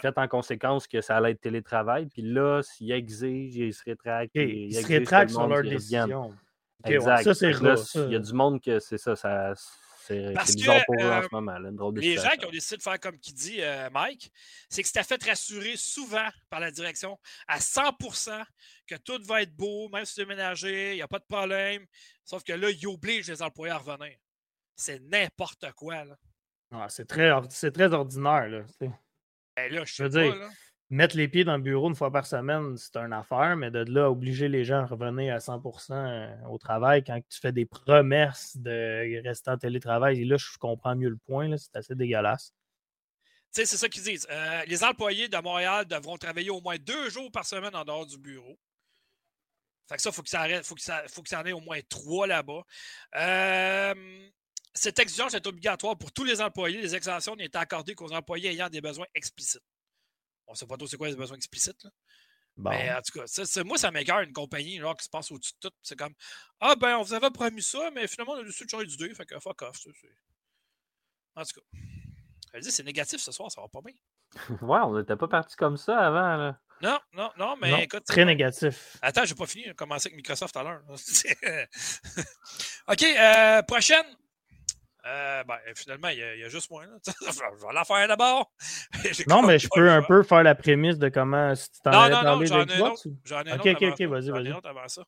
fait 0.00 0.18
en 0.18 0.26
conséquence 0.26 0.88
que 0.88 1.00
ça 1.00 1.16
allait 1.18 1.32
être 1.32 1.40
télétravail. 1.40 2.06
Puis 2.06 2.22
là, 2.22 2.62
s'ils 2.62 2.90
exigent, 2.90 3.66
ils 3.66 3.74
se 3.74 3.84
rétractent. 3.84 4.34
ils, 4.34 4.74
se 4.74 4.86
rétractent 4.86 5.30
sur 5.30 5.46
leur 5.46 5.62
décision. 5.62 6.32
exact. 6.84 7.24
ça, 7.24 7.34
c'est 7.34 7.50
Il 7.50 8.12
y 8.12 8.16
a 8.16 8.20
du 8.20 8.32
monde 8.32 8.60
que 8.60 8.80
c'est 8.80 8.98
ça, 8.98 9.14
ça 9.14 9.52
c'est 10.06 10.54
bizarre 10.54 10.84
pour 10.86 10.94
eux 10.94 11.10
en 11.10 11.22
ce 11.22 11.28
moment. 11.32 11.58
les 11.96 12.16
gens 12.16 12.30
qui 12.38 12.46
ont 12.46 12.50
décidé 12.50 12.76
de 12.76 12.82
faire 12.82 13.00
comme 13.00 13.18
qui 13.18 13.32
dit 13.32 13.60
euh, 13.60 13.90
Mike, 13.90 14.30
c'est 14.68 14.82
que 14.82 14.88
c'était 14.88 15.02
fait 15.02 15.22
rassurer 15.24 15.74
souvent 15.76 16.28
par 16.48 16.60
la 16.60 16.70
direction 16.70 17.18
à 17.48 17.58
100% 17.58 18.44
que 18.86 18.94
tout 18.96 19.20
va 19.24 19.42
être 19.42 19.54
beau, 19.54 19.88
même 19.88 20.04
si 20.04 20.14
c'est 20.14 20.22
déménagé, 20.22 20.92
il 20.92 20.96
n'y 20.96 21.02
a 21.02 21.08
pas 21.08 21.18
de 21.18 21.24
problème. 21.28 21.86
Sauf 22.24 22.44
que 22.44 22.52
là, 22.52 22.70
ils 22.70 22.86
obligent 22.86 23.28
les 23.28 23.42
employés 23.42 23.72
à 23.72 23.78
revenir. 23.78 24.16
C'est 24.76 25.00
n'importe 25.00 25.72
quoi. 25.72 26.04
Là. 26.04 26.16
Ah, 26.70 26.86
c'est 26.88 27.06
très, 27.06 27.30
très 27.70 27.92
ordinaire. 27.92 28.48
Là, 28.48 28.62
ben 28.80 29.72
là, 29.72 29.84
je, 29.84 30.02
veux 30.02 30.08
dire, 30.08 30.50
mettre 30.90 31.16
les 31.16 31.28
pieds 31.28 31.44
dans 31.44 31.56
le 31.56 31.62
bureau 31.62 31.88
une 31.88 31.96
fois 31.96 32.12
par 32.12 32.26
semaine, 32.26 32.76
c'est 32.76 32.96
une 32.96 33.12
affaire, 33.12 33.56
mais 33.56 33.70
de 33.70 33.84
là, 33.92 34.10
obliger 34.10 34.48
les 34.48 34.64
gens 34.64 34.82
à 34.82 34.86
revenir 34.86 35.34
à 35.34 35.38
100% 35.38 35.92
euh, 35.92 36.48
au 36.48 36.58
travail 36.58 37.02
quand 37.04 37.20
tu 37.28 37.40
fais 37.40 37.52
des 37.52 37.66
promesses 37.66 38.56
de 38.56 39.22
rester 39.22 39.50
en 39.50 39.58
télétravail, 39.58 40.20
et 40.20 40.24
là, 40.24 40.36
je 40.36 40.58
comprends 40.58 40.94
mieux 40.94 41.08
le 41.08 41.18
point, 41.26 41.56
c'est 41.56 41.76
assez 41.76 41.94
dégueulasse. 41.94 42.52
C'est 43.50 43.64
ça 43.64 43.88
qu'ils 43.88 44.02
disent. 44.02 44.26
Euh, 44.30 44.64
les 44.66 44.84
employés 44.84 45.28
de 45.28 45.36
Montréal 45.38 45.86
devront 45.86 46.18
travailler 46.18 46.50
au 46.50 46.60
moins 46.60 46.76
deux 46.76 47.08
jours 47.08 47.32
par 47.32 47.46
semaine 47.46 47.74
en 47.74 47.84
dehors 47.84 48.04
du 48.04 48.18
bureau. 48.18 48.58
Fait 49.88 49.96
que 49.96 50.02
ça, 50.02 50.10
il 50.10 50.14
faut 50.14 50.22
que 50.22 50.28
ça 50.28 50.40
arrête, 50.40 50.66
faut 50.66 50.74
que 50.74 50.82
ça, 50.82 51.02
faut 51.08 51.22
que 51.22 51.28
ça 51.28 51.40
en 51.40 51.46
ait 51.46 51.52
au 51.52 51.60
moins 51.60 51.80
trois 51.88 52.26
là-bas. 52.26 52.62
Euh, 53.16 54.28
cette 54.74 54.98
exigence 54.98 55.32
est 55.32 55.46
obligatoire 55.46 55.96
pour 55.96 56.12
tous 56.12 56.24
les 56.24 56.42
employés. 56.42 56.82
Les 56.82 56.94
exemptions 56.94 57.34
n'est 57.34 57.56
accordées 57.56 57.94
qu'aux 57.94 58.12
employés 58.12 58.50
ayant 58.50 58.68
des 58.68 58.82
besoins 58.82 59.06
explicites. 59.14 59.62
On 60.46 60.52
ne 60.52 60.56
sait 60.56 60.66
pas 60.66 60.76
trop 60.76 60.86
c'est 60.86 60.96
quoi 60.96 61.08
les 61.08 61.16
besoins 61.16 61.36
explicites. 61.36 61.82
Là. 61.84 61.90
Mais 62.58 62.90
en 62.90 63.02
tout 63.02 63.18
cas, 63.18 63.26
ça, 63.26 63.64
moi, 63.64 63.76
ça 63.76 63.90
m'égare 63.90 64.22
une 64.22 64.32
compagnie 64.32 64.78
genre, 64.78 64.96
qui 64.96 65.04
se 65.04 65.10
passe 65.10 65.30
au-dessus 65.30 65.52
de 65.62 65.68
tout. 65.68 65.74
C'est 65.82 65.96
comme 65.96 66.14
Ah 66.60 66.74
ben, 66.74 66.96
on 66.96 67.02
vous 67.02 67.12
avait 67.12 67.30
promis 67.30 67.62
ça, 67.62 67.90
mais 67.94 68.06
finalement, 68.06 68.32
on 68.32 68.40
a 68.40 68.44
décidé 68.44 68.64
de 68.64 68.70
changer 68.70 68.86
d'idée. 68.86 69.14
Fait 69.14 69.26
que 69.26 69.38
fuck 69.38 69.60
off. 69.62 69.76
Ça, 69.76 69.90
en 71.34 71.42
tout 71.42 71.60
cas, 71.60 71.78
elle 72.54 72.62
dit 72.62 72.72
c'est 72.72 72.84
négatif 72.84 73.20
ce 73.20 73.30
soir, 73.30 73.50
ça 73.50 73.60
va 73.60 73.68
pas 73.68 73.82
bien. 73.82 73.94
ouais, 74.62 74.80
on 74.84 74.98
n'était 74.98 75.16
pas 75.16 75.28
parti 75.28 75.54
comme 75.56 75.76
ça 75.76 75.98
avant. 75.98 76.36
Là. 76.36 76.58
Non, 76.82 76.98
non, 77.12 77.30
non, 77.38 77.56
mais 77.60 77.84
écoute. 77.84 78.04
Très 78.04 78.24
négatif. 78.24 78.96
Attends, 79.00 79.24
j'ai 79.24 79.34
pas 79.34 79.46
fini. 79.46 79.64
J'ai 79.64 79.74
commencé 79.74 80.08
avec 80.08 80.16
Microsoft 80.16 80.56
à 80.56 80.62
l'heure. 80.62 80.82
OK, 82.88 83.02
euh, 83.02 83.62
prochaine. 83.62 84.06
Euh, 85.06 85.44
ben, 85.44 85.56
finalement, 85.76 86.08
il 86.08 86.18
y, 86.18 86.44
a, 86.44 86.48
juste 86.48 86.70
moi. 86.70 86.84
Là. 86.84 86.92
je 87.06 87.66
vais 87.66 87.72
la 87.72 87.84
faire 87.84 88.08
d'abord. 88.08 88.52
non, 89.28 89.42
mais 89.42 89.58
je 89.58 89.68
peux 89.72 89.88
un 89.88 90.02
peu 90.02 90.22
faire 90.22 90.42
la 90.42 90.54
prémisse 90.54 90.98
de 90.98 91.08
comment 91.08 91.54
si 91.54 91.70
tu 91.70 91.80
t'en 91.80 91.92
non, 91.92 92.08
non, 92.08 92.38
non, 92.38 92.44
j'en 92.44 92.66
ai 92.66 92.74
un 92.74 92.80
autre. 92.80 93.02
J'en 93.24 93.42
ai 93.42 93.52
un 93.52 93.56
ok, 93.56 93.66
ok, 93.66 93.82
ok, 93.82 94.00
vas-y, 94.02 94.30
vas-y. 94.30 94.50
avant 94.50 94.88
ça. 94.88 95.04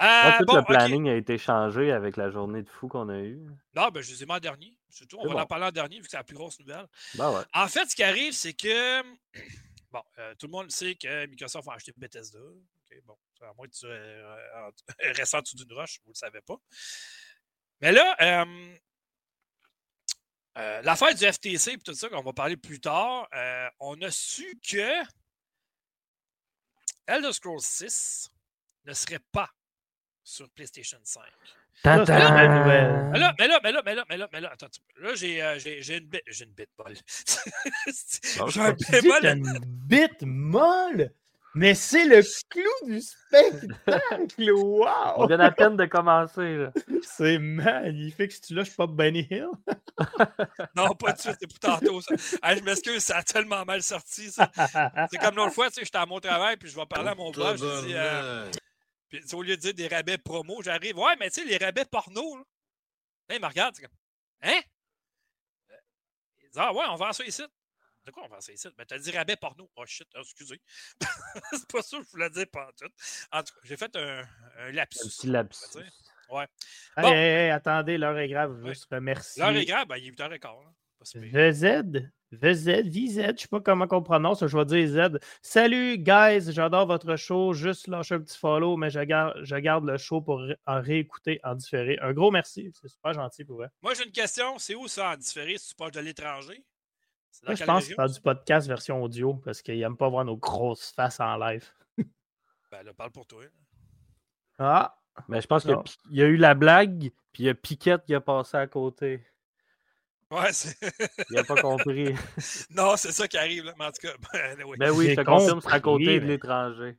Euh, 0.00 0.44
tout 0.46 0.56
le 0.56 0.64
planning 0.64 1.08
a 1.08 1.14
été 1.14 1.38
changé 1.38 1.90
avec 1.92 2.16
la 2.16 2.30
journée 2.30 2.62
de 2.62 2.68
fou 2.68 2.88
qu'on 2.88 3.08
a 3.08 3.18
eue. 3.18 3.46
Non, 3.74 3.88
ben, 3.88 4.00
je 4.00 4.12
les 4.12 4.22
ai 4.22 4.26
mis 4.26 4.32
en 4.32 4.38
dernier. 4.38 4.76
Surtout, 4.90 5.18
on 5.20 5.32
va 5.32 5.42
en 5.42 5.46
parler 5.46 5.66
en 5.66 5.72
dernier 5.72 5.96
vu 5.96 6.02
que 6.02 6.10
c'est 6.10 6.16
la 6.16 6.24
plus 6.24 6.36
grosse 6.36 6.58
nouvelle. 6.60 6.86
Ben 7.14 7.30
ouais. 7.30 7.42
En 7.52 7.68
fait, 7.68 7.86
ce 7.86 7.94
qui 7.94 8.02
arrive, 8.02 8.32
c'est 8.32 8.54
que. 8.54 9.02
Bon, 9.90 10.02
euh, 10.18 10.34
tout 10.38 10.48
le 10.48 10.52
monde 10.52 10.70
sait 10.70 10.96
que 10.96 11.24
Microsoft 11.28 11.66
a 11.66 11.72
acheté 11.72 11.94
Bethesda. 11.96 12.38
Okay, 12.38 13.00
bon, 13.06 13.16
à 13.40 13.54
moins 13.56 13.66
que 13.66 13.72
tu 13.72 13.86
euh, 13.86 14.70
restes 15.16 15.34
en 15.34 15.40
dessous 15.40 15.56
d'une 15.56 15.72
roche, 15.72 16.00
vous 16.04 16.10
ne 16.10 16.12
le 16.12 16.18
savez 16.18 16.42
pas. 16.42 16.56
Mais 17.80 17.92
là, 17.92 18.14
Euh, 18.20 18.44
L'affaire 20.82 21.14
du 21.14 21.24
FTC 21.24 21.72
et 21.72 21.78
tout 21.78 21.94
ça, 21.94 22.08
qu'on 22.08 22.22
va 22.22 22.32
parler 22.32 22.56
plus 22.56 22.80
tard, 22.80 23.28
euh, 23.34 23.68
on 23.80 24.00
a 24.02 24.10
su 24.10 24.58
que 24.68 25.02
Elder 27.06 27.32
Scrolls 27.32 27.60
6 27.60 28.28
ne 28.84 28.92
serait 28.92 29.20
pas 29.32 29.48
sur 30.22 30.48
PlayStation 30.50 30.98
5. 31.02 31.22
Ça, 31.84 32.04
c'est 32.04 32.12
une 32.12 32.18
bonne 32.48 32.58
nouvelle. 32.58 33.10
Mais 33.12 33.18
là, 33.20 33.34
mais 33.38 33.46
là, 33.48 33.60
mais 33.62 33.72
là, 33.72 33.82
mais 33.84 33.94
là, 33.94 34.04
mais 34.10 34.16
là, 34.16 34.28
mais 34.32 34.40
là, 34.40 34.50
attends, 34.52 34.66
là, 34.96 35.14
j'ai 35.14 35.40
euh, 35.42 35.58
j'ai- 35.60 35.80
j'ai 35.80 35.98
une 35.98 36.06
bite, 36.08 36.22
j'ai 36.26 36.44
une 36.44 36.52
bite 36.52 36.70
molle. 36.76 36.96
j'ai 37.86 38.60
un 38.60 38.72
bémol. 38.72 39.20
t'as 39.22 39.34
une 39.36 39.58
bite 39.64 40.22
molle, 40.22 41.12
mais 41.54 41.74
c'est 41.74 42.04
le 42.06 42.22
clou 42.50 42.86
du 42.92 43.00
spectacle. 43.00 43.74
On 45.18 45.24
Wow! 45.24 45.26
vient 45.26 45.40
à 45.40 45.50
peine 45.50 45.76
de 45.76 45.86
commencer. 45.86 46.56
Là. 46.56 46.72
C'est 47.02 47.38
magnifique. 47.38 48.32
Si 48.32 48.40
tu 48.40 48.54
lâches 48.54 48.76
pas 48.76 48.86
Benny 48.86 49.26
Hill? 49.30 49.48
Non, 50.76 50.94
pas 50.94 51.12
de 51.12 51.18
suite, 51.20 51.36
c'est 51.40 51.46
pour 51.48 51.58
tantôt, 51.58 52.00
ça. 52.00 52.14
Hey, 52.42 52.58
je 52.58 52.62
m'excuse, 52.64 53.02
ça 53.02 53.18
a 53.18 53.22
tellement 53.22 53.64
mal 53.64 53.82
sorti, 53.82 54.30
ça. 54.30 54.50
C'est 55.10 55.18
comme 55.18 55.34
l'autre 55.36 55.52
fois, 55.54 55.68
tu 55.68 55.74
sais, 55.74 55.84
j'étais 55.84 55.98
à 55.98 56.06
mon 56.06 56.20
travail, 56.20 56.56
puis 56.56 56.68
je 56.68 56.76
vais 56.76 56.86
parler 56.86 57.08
à 57.10 57.14
mon 57.16 57.30
boss, 57.32 57.60
je 57.60 57.86
dis, 57.86 57.94
euh, 57.96 58.48
puis, 59.08 59.20
au 59.32 59.42
lieu 59.42 59.56
de 59.56 59.60
dire 59.60 59.74
des 59.74 59.88
rabais 59.88 60.18
promo, 60.18 60.62
j'arrive, 60.62 60.96
ouais, 60.98 61.16
mais 61.18 61.30
tu 61.30 61.40
sais, 61.42 61.46
les 61.48 61.56
rabais 61.56 61.84
porno, 61.84 62.36
là. 62.36 62.42
Là, 63.28 63.34
il 63.36 63.42
me 63.42 63.46
regarde, 63.46 63.74
c'est 63.74 63.82
comme, 63.82 63.96
hein? 64.42 64.60
Euh, 65.72 65.74
Il 66.42 66.50
dit, 66.50 66.58
ah 66.58 66.72
ouais, 66.72 66.84
on 66.90 66.96
vend 66.96 67.12
ça 67.12 67.24
ici. 67.24 67.42
De 68.08 68.12
quoi 68.12 68.26
on 68.30 68.40
ça 68.40 68.52
ici? 68.52 68.66
Ben, 68.78 68.84
t'as 68.86 68.98
dit 68.98 69.10
rabais 69.10 69.36
porno. 69.36 69.70
Oh 69.76 69.84
shit, 69.84 70.08
ah, 70.14 70.20
excusez. 70.20 70.60
c'est 71.52 71.70
pas 71.70 71.82
ça 71.82 71.98
que 71.98 72.04
je 72.04 72.10
voulais 72.10 72.30
dire 72.30 72.46
pas 72.50 72.70
tout. 72.80 72.88
En 73.32 73.42
tout 73.42 73.52
cas, 73.52 73.60
j'ai 73.64 73.76
fait 73.76 73.94
un, 73.96 74.20
un 74.58 74.68
Un 74.68 74.72
lapsus. 74.72 75.08
petit 75.08 75.26
lapsus. 75.26 75.78
Ouais. 76.30 76.46
Hey, 76.96 77.02
Bon. 77.02 77.12
hey, 77.12 77.16
hey, 77.18 77.50
attendez, 77.50 77.98
l'heure 77.98 78.18
est 78.18 78.28
grave. 78.28 78.52
Je 78.52 78.56
veux 78.60 78.64
Ouais. 78.64 78.68
juste 78.74 78.86
remercier. 78.90 79.42
L'heure 79.42 79.54
est 79.56 79.64
grave, 79.66 79.86
ben, 79.88 79.96
il 79.98 80.06
est 80.06 80.10
8h15. 80.10 80.42
là. 80.64 80.72
Pas 80.98 81.04
si 81.04 81.20
pire. 81.20 81.30
VZ, 81.32 82.08
VZ, 82.32 82.82
VZ, 82.88 83.36
je 83.36 83.42
sais 83.42 83.48
pas 83.48 83.60
comment 83.60 83.86
on 83.90 84.02
prononce, 84.02 84.46
je 84.46 84.56
vais 84.56 84.64
dire 84.64 84.86
Z. 85.10 85.18
Salut, 85.42 85.98
guys, 85.98 86.50
j'adore 86.52 86.86
votre 86.86 87.16
show. 87.16 87.52
Juste 87.52 87.88
lâcher 87.88 88.14
un 88.16 88.20
petit 88.20 88.38
follow, 88.38 88.76
mais 88.78 88.88
je 88.90 89.00
garde, 89.00 89.38
je 89.44 89.56
garde 89.56 89.84
le 89.84 89.96
show 89.98 90.20
pour 90.22 90.42
en 90.66 90.80
réécouter 90.80 91.40
en 91.44 91.54
différé. 91.54 91.98
Un 92.00 92.12
gros 92.14 92.30
merci, 92.30 92.70
c'est 92.80 92.88
super 92.88 93.12
gentil 93.12 93.44
pour 93.44 93.56
vrai. 93.58 93.68
Moi, 93.82 93.92
j'ai 93.94 94.04
une 94.04 94.12
question. 94.12 94.58
C'est 94.58 94.74
où 94.74 94.88
ça 94.88 95.10
en 95.12 95.16
différé? 95.16 95.56
Si 95.58 95.68
tu 95.68 95.74
passes 95.76 95.92
de 95.92 96.00
l'étranger? 96.00 96.64
Moi, 97.44 97.54
je 97.54 97.64
pense 97.64 97.66
que 97.66 97.72
région? 97.72 97.80
c'est 97.88 97.94
faire 97.94 98.08
du 98.08 98.20
podcast 98.20 98.68
version 98.68 99.02
audio 99.02 99.34
parce 99.34 99.62
qu'ils 99.62 99.78
n'aiment 99.78 99.96
pas 99.96 100.08
voir 100.08 100.24
nos 100.24 100.36
grosses 100.36 100.90
faces 100.90 101.20
en 101.20 101.36
live. 101.36 101.66
Ben 102.70 102.82
là, 102.82 102.92
parle 102.92 103.12
pour 103.12 103.26
toi. 103.26 103.44
Ah, 104.58 104.98
Mais 105.26 105.40
je 105.40 105.46
pense 105.46 105.62
qu'il 105.62 105.74
y 106.10 106.22
a 106.22 106.26
eu 106.26 106.36
la 106.36 106.54
blague, 106.54 107.10
puis 107.32 107.44
il 107.44 107.46
y 107.46 107.48
a 107.48 107.54
Piquette 107.54 108.04
qui 108.04 108.14
a 108.14 108.20
passé 108.20 108.58
à 108.58 108.66
côté. 108.66 109.24
Ouais, 110.30 110.52
c'est... 110.52 110.76
Il 111.30 111.36
n'a 111.36 111.44
pas 111.44 111.60
compris. 111.60 112.14
non, 112.70 112.96
c'est 112.96 113.12
ça 113.12 113.26
qui 113.26 113.38
arrive, 113.38 113.64
là. 113.64 113.74
Mais 113.78 113.86
en 113.86 113.92
tout 113.92 114.06
cas, 114.06 114.12
ben, 114.32 114.62
oui. 114.66 114.76
Ben 114.78 114.90
oui, 114.90 115.06
J'ai 115.06 115.10
je 115.12 115.20
te 115.20 115.24
confirme, 115.24 115.60
c'est 115.60 115.72
à 115.72 115.80
côté 115.80 116.20
de 116.20 116.26
l'étranger. 116.26 116.98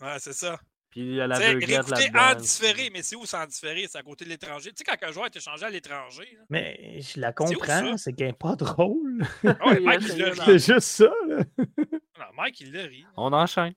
Ouais, 0.00 0.18
c'est 0.18 0.32
ça. 0.32 0.58
Puis 0.94 1.00
il 1.02 1.14
y 1.16 1.20
a 1.20 1.26
l'aveuglette 1.26 1.86
réécouter 1.88 2.16
en 2.16 2.34
différé, 2.36 2.88
mais 2.90 3.02
c'est 3.02 3.16
où 3.16 3.26
c'est 3.26 3.36
en 3.36 3.46
différé? 3.46 3.88
C'est 3.90 3.98
à 3.98 4.02
côté 4.04 4.24
de 4.24 4.30
l'étranger. 4.30 4.70
Tu 4.70 4.76
sais, 4.78 4.84
quand 4.84 5.08
un 5.08 5.10
joueur 5.10 5.26
est 5.26 5.34
échangé 5.34 5.64
à 5.64 5.68
l'étranger, 5.70 6.36
là. 6.38 6.44
mais 6.48 7.00
je 7.00 7.18
la 7.18 7.32
comprends, 7.32 7.66
ça? 7.66 7.96
c'est 7.96 8.12
qu'elle 8.12 8.28
n'est 8.28 8.32
pas 8.32 8.54
drôle. 8.54 9.26
Ah 9.44 9.70
ouais, 9.70 9.78
Oui, 9.78 9.84
Mike, 9.84 10.02
là, 10.06 10.14
il 10.14 10.22
l'a 10.36 10.44
c'est 10.44 10.58
juste 10.72 10.80
ça, 10.88 11.10
là. 11.26 11.38
Non, 12.16 12.26
Mike, 12.36 12.60
il 12.60 12.72
l'a 12.72 12.82
ri. 12.84 13.04
On 13.16 13.32
enchaîne. 13.32 13.74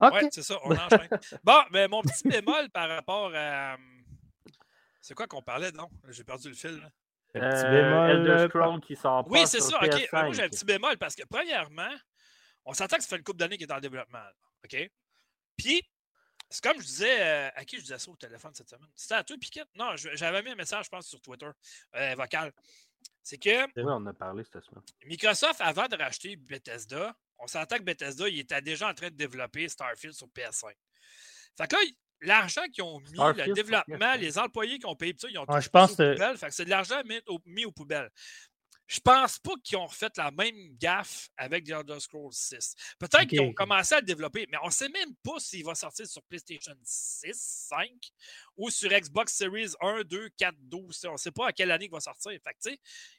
OK. 0.00 0.12
Ouais, 0.14 0.28
c'est 0.32 0.42
ça, 0.42 0.58
on 0.64 0.70
enchaîne. 0.74 1.08
bon, 1.44 1.60
mais 1.72 1.88
mon 1.88 2.00
petit 2.00 2.26
bémol 2.26 2.70
par 2.70 2.88
rapport 2.88 3.32
à. 3.34 3.74
euh, 3.74 3.76
C'est 5.02 5.14
quoi 5.14 5.26
qu'on 5.26 5.42
parlait, 5.42 5.72
non? 5.72 5.90
J'ai 6.08 6.24
perdu 6.24 6.48
le 6.48 6.54
fil, 6.54 6.78
là. 6.78 6.88
Le 7.34 7.40
petit 7.40 7.64
Euh, 7.66 7.70
bémol, 7.70 8.10
Elder 8.28 8.56
euh, 8.56 8.80
qui 8.80 8.96
sort 8.96 9.24
pas 9.24 9.30
Oui, 9.30 9.40
c'est 9.46 9.60
sur 9.60 9.72
ça. 9.72 9.84
OK. 9.84 9.90
PS5. 9.90 10.08
Ben, 10.10 10.22
moi, 10.24 10.32
j'ai 10.32 10.42
un 10.44 10.48
petit 10.48 10.64
bémol 10.64 10.96
parce 10.96 11.14
que, 11.14 11.22
premièrement, 11.28 11.92
on 12.64 12.72
s'entend 12.72 12.96
que 12.96 13.02
ça 13.02 13.10
fait 13.10 13.16
une 13.16 13.24
couple 13.24 13.38
d'années 13.40 13.58
qu'il 13.58 13.68
est 13.68 13.72
en 13.74 13.78
développement. 13.80 14.18
là, 14.20 14.32
OK? 14.64 14.90
Puis, 15.58 15.82
c'est 16.50 16.62
comme 16.62 16.80
je 16.80 16.86
disais, 16.86 17.20
euh, 17.20 17.50
à 17.54 17.64
qui 17.64 17.76
je 17.76 17.82
disais 17.82 17.98
ça 17.98 18.10
au 18.10 18.16
téléphone 18.16 18.52
cette 18.54 18.68
semaine? 18.68 18.88
C'était 18.94 19.14
à 19.14 19.24
toi, 19.24 19.36
Piquette? 19.40 19.68
Non, 19.74 19.96
j'avais 19.96 20.42
mis 20.42 20.50
un 20.50 20.54
message, 20.54 20.84
je 20.86 20.90
pense, 20.90 21.06
sur 21.08 21.20
Twitter, 21.20 21.48
euh, 21.96 22.14
vocal. 22.16 22.52
C'est 23.22 23.38
que 23.38 23.80
on 23.82 24.06
a 24.06 24.12
parlé 24.14 24.44
cette 24.44 24.64
semaine. 24.64 24.82
Microsoft, 25.04 25.60
avant 25.60 25.86
de 25.88 25.96
racheter 25.96 26.36
Bethesda, 26.36 27.14
on 27.38 27.46
s'entend 27.46 27.76
que 27.78 27.82
Bethesda, 27.82 28.28
il 28.28 28.38
était 28.38 28.62
déjà 28.62 28.88
en 28.88 28.94
train 28.94 29.10
de 29.10 29.16
développer 29.16 29.68
Starfield 29.68 30.14
sur 30.14 30.28
PS5. 30.28 30.72
Fait 31.58 31.66
que 31.68 31.74
là, 31.76 31.82
l'argent 32.20 32.62
qu'ils 32.72 32.84
ont 32.84 33.00
mis, 33.00 33.08
Starfield 33.08 33.48
le 33.48 33.54
développement, 33.54 33.96
PS5. 34.14 34.18
les 34.20 34.38
employés 34.38 34.78
qui 34.78 34.86
ont 34.86 34.94
payé, 34.96 35.12
tout 35.12 35.20
ça, 35.20 35.28
ils 35.28 35.38
ont 35.38 35.44
Ouais, 35.48 35.56
tout 35.56 35.60
je 35.64 35.68
pense 35.68 35.90
mis 35.90 35.94
aux 35.94 36.08
que- 36.08 36.12
poubelles. 36.14 36.38
Fait 36.38 36.46
que 36.48 36.54
c'est 36.54 36.64
de 36.64 36.70
l'argent 36.70 37.02
mis, 37.04 37.20
au- 37.26 37.40
mis 37.44 37.64
aux 37.64 37.72
poubelles. 37.72 38.10
Je 38.88 39.00
pense 39.00 39.38
pas 39.40 39.54
qu'ils 39.64 39.76
ont 39.78 39.88
fait 39.88 40.16
la 40.16 40.30
même 40.30 40.76
gaffe 40.78 41.28
avec 41.36 41.64
The 41.64 41.70
Elder 41.70 41.98
Scrolls 41.98 42.32
6. 42.32 42.74
Peut-être 43.00 43.26
qu'ils 43.26 43.40
ont 43.40 43.52
commencé 43.52 43.94
à 43.96 44.00
le 44.00 44.06
développer, 44.06 44.46
mais 44.48 44.58
on 44.62 44.70
sait 44.70 44.88
même 44.88 45.14
pas 45.24 45.40
s'il 45.40 45.64
va 45.64 45.74
sortir 45.74 46.06
sur 46.06 46.22
PlayStation 46.22 46.74
6, 46.84 47.32
5 47.68 47.88
ou 48.56 48.70
sur 48.70 48.88
Xbox 48.90 49.34
Series 49.34 49.72
1, 49.80 50.02
2, 50.04 50.28
4, 50.36 50.54
12. 50.60 51.04
On 51.08 51.12
ne 51.12 51.16
sait 51.16 51.32
pas 51.32 51.48
à 51.48 51.52
quelle 51.52 51.72
année 51.72 51.86
il 51.86 51.90
va 51.90 51.98
sortir. 51.98 52.30
Fait 52.44 52.54
que, 52.54 52.76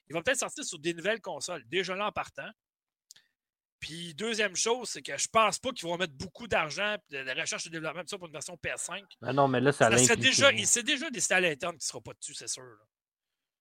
il 0.10 0.13
va 0.13 0.21
peut-être 0.21 0.39
sortir 0.39 0.63
sur 0.63 0.80
des 0.80 0.93
nouvelles 0.93 1.19
consoles, 1.21 1.63
déjà 1.67 1.95
là 1.97 2.08
en 2.08 2.12
partant. 2.13 2.49
Puis, 3.80 4.15
deuxième 4.15 4.56
chose, 4.56 4.89
c'est 4.89 5.01
que 5.03 5.15
je 5.17 5.27
pense 5.27 5.60
pas 5.60 5.71
qu'ils 5.71 5.88
vont 5.88 5.97
mettre 5.97 6.13
beaucoup 6.13 6.47
d'argent, 6.47 6.95
de 7.10 7.17
la 7.19 7.34
recherche 7.36 7.67
et 7.67 7.69
développement, 7.69 8.03
pour 8.17 8.25
une 8.25 8.32
version 8.34 8.56
PS5. 8.56 9.03
Ah 9.21 9.34
non, 9.34 9.47
mais 9.47 9.60
là, 9.62 9.71
ça, 9.71 9.91
Ça 9.91 9.97
serait 9.97 10.15
l'implique- 10.15 10.30
déjà, 10.32 10.51
il 10.51 10.65
s'est 10.65 10.82
déjà 10.84 11.10
décidé 11.12 11.36
à 11.36 11.41
l'interne 11.41 11.73
qui 11.73 11.84
ne 11.86 11.88
sera 11.88 12.01
pas 12.01 12.13
dessus, 12.13 12.34
c'est 12.34 12.47
sûr. 12.47 12.63
là. 12.63 12.86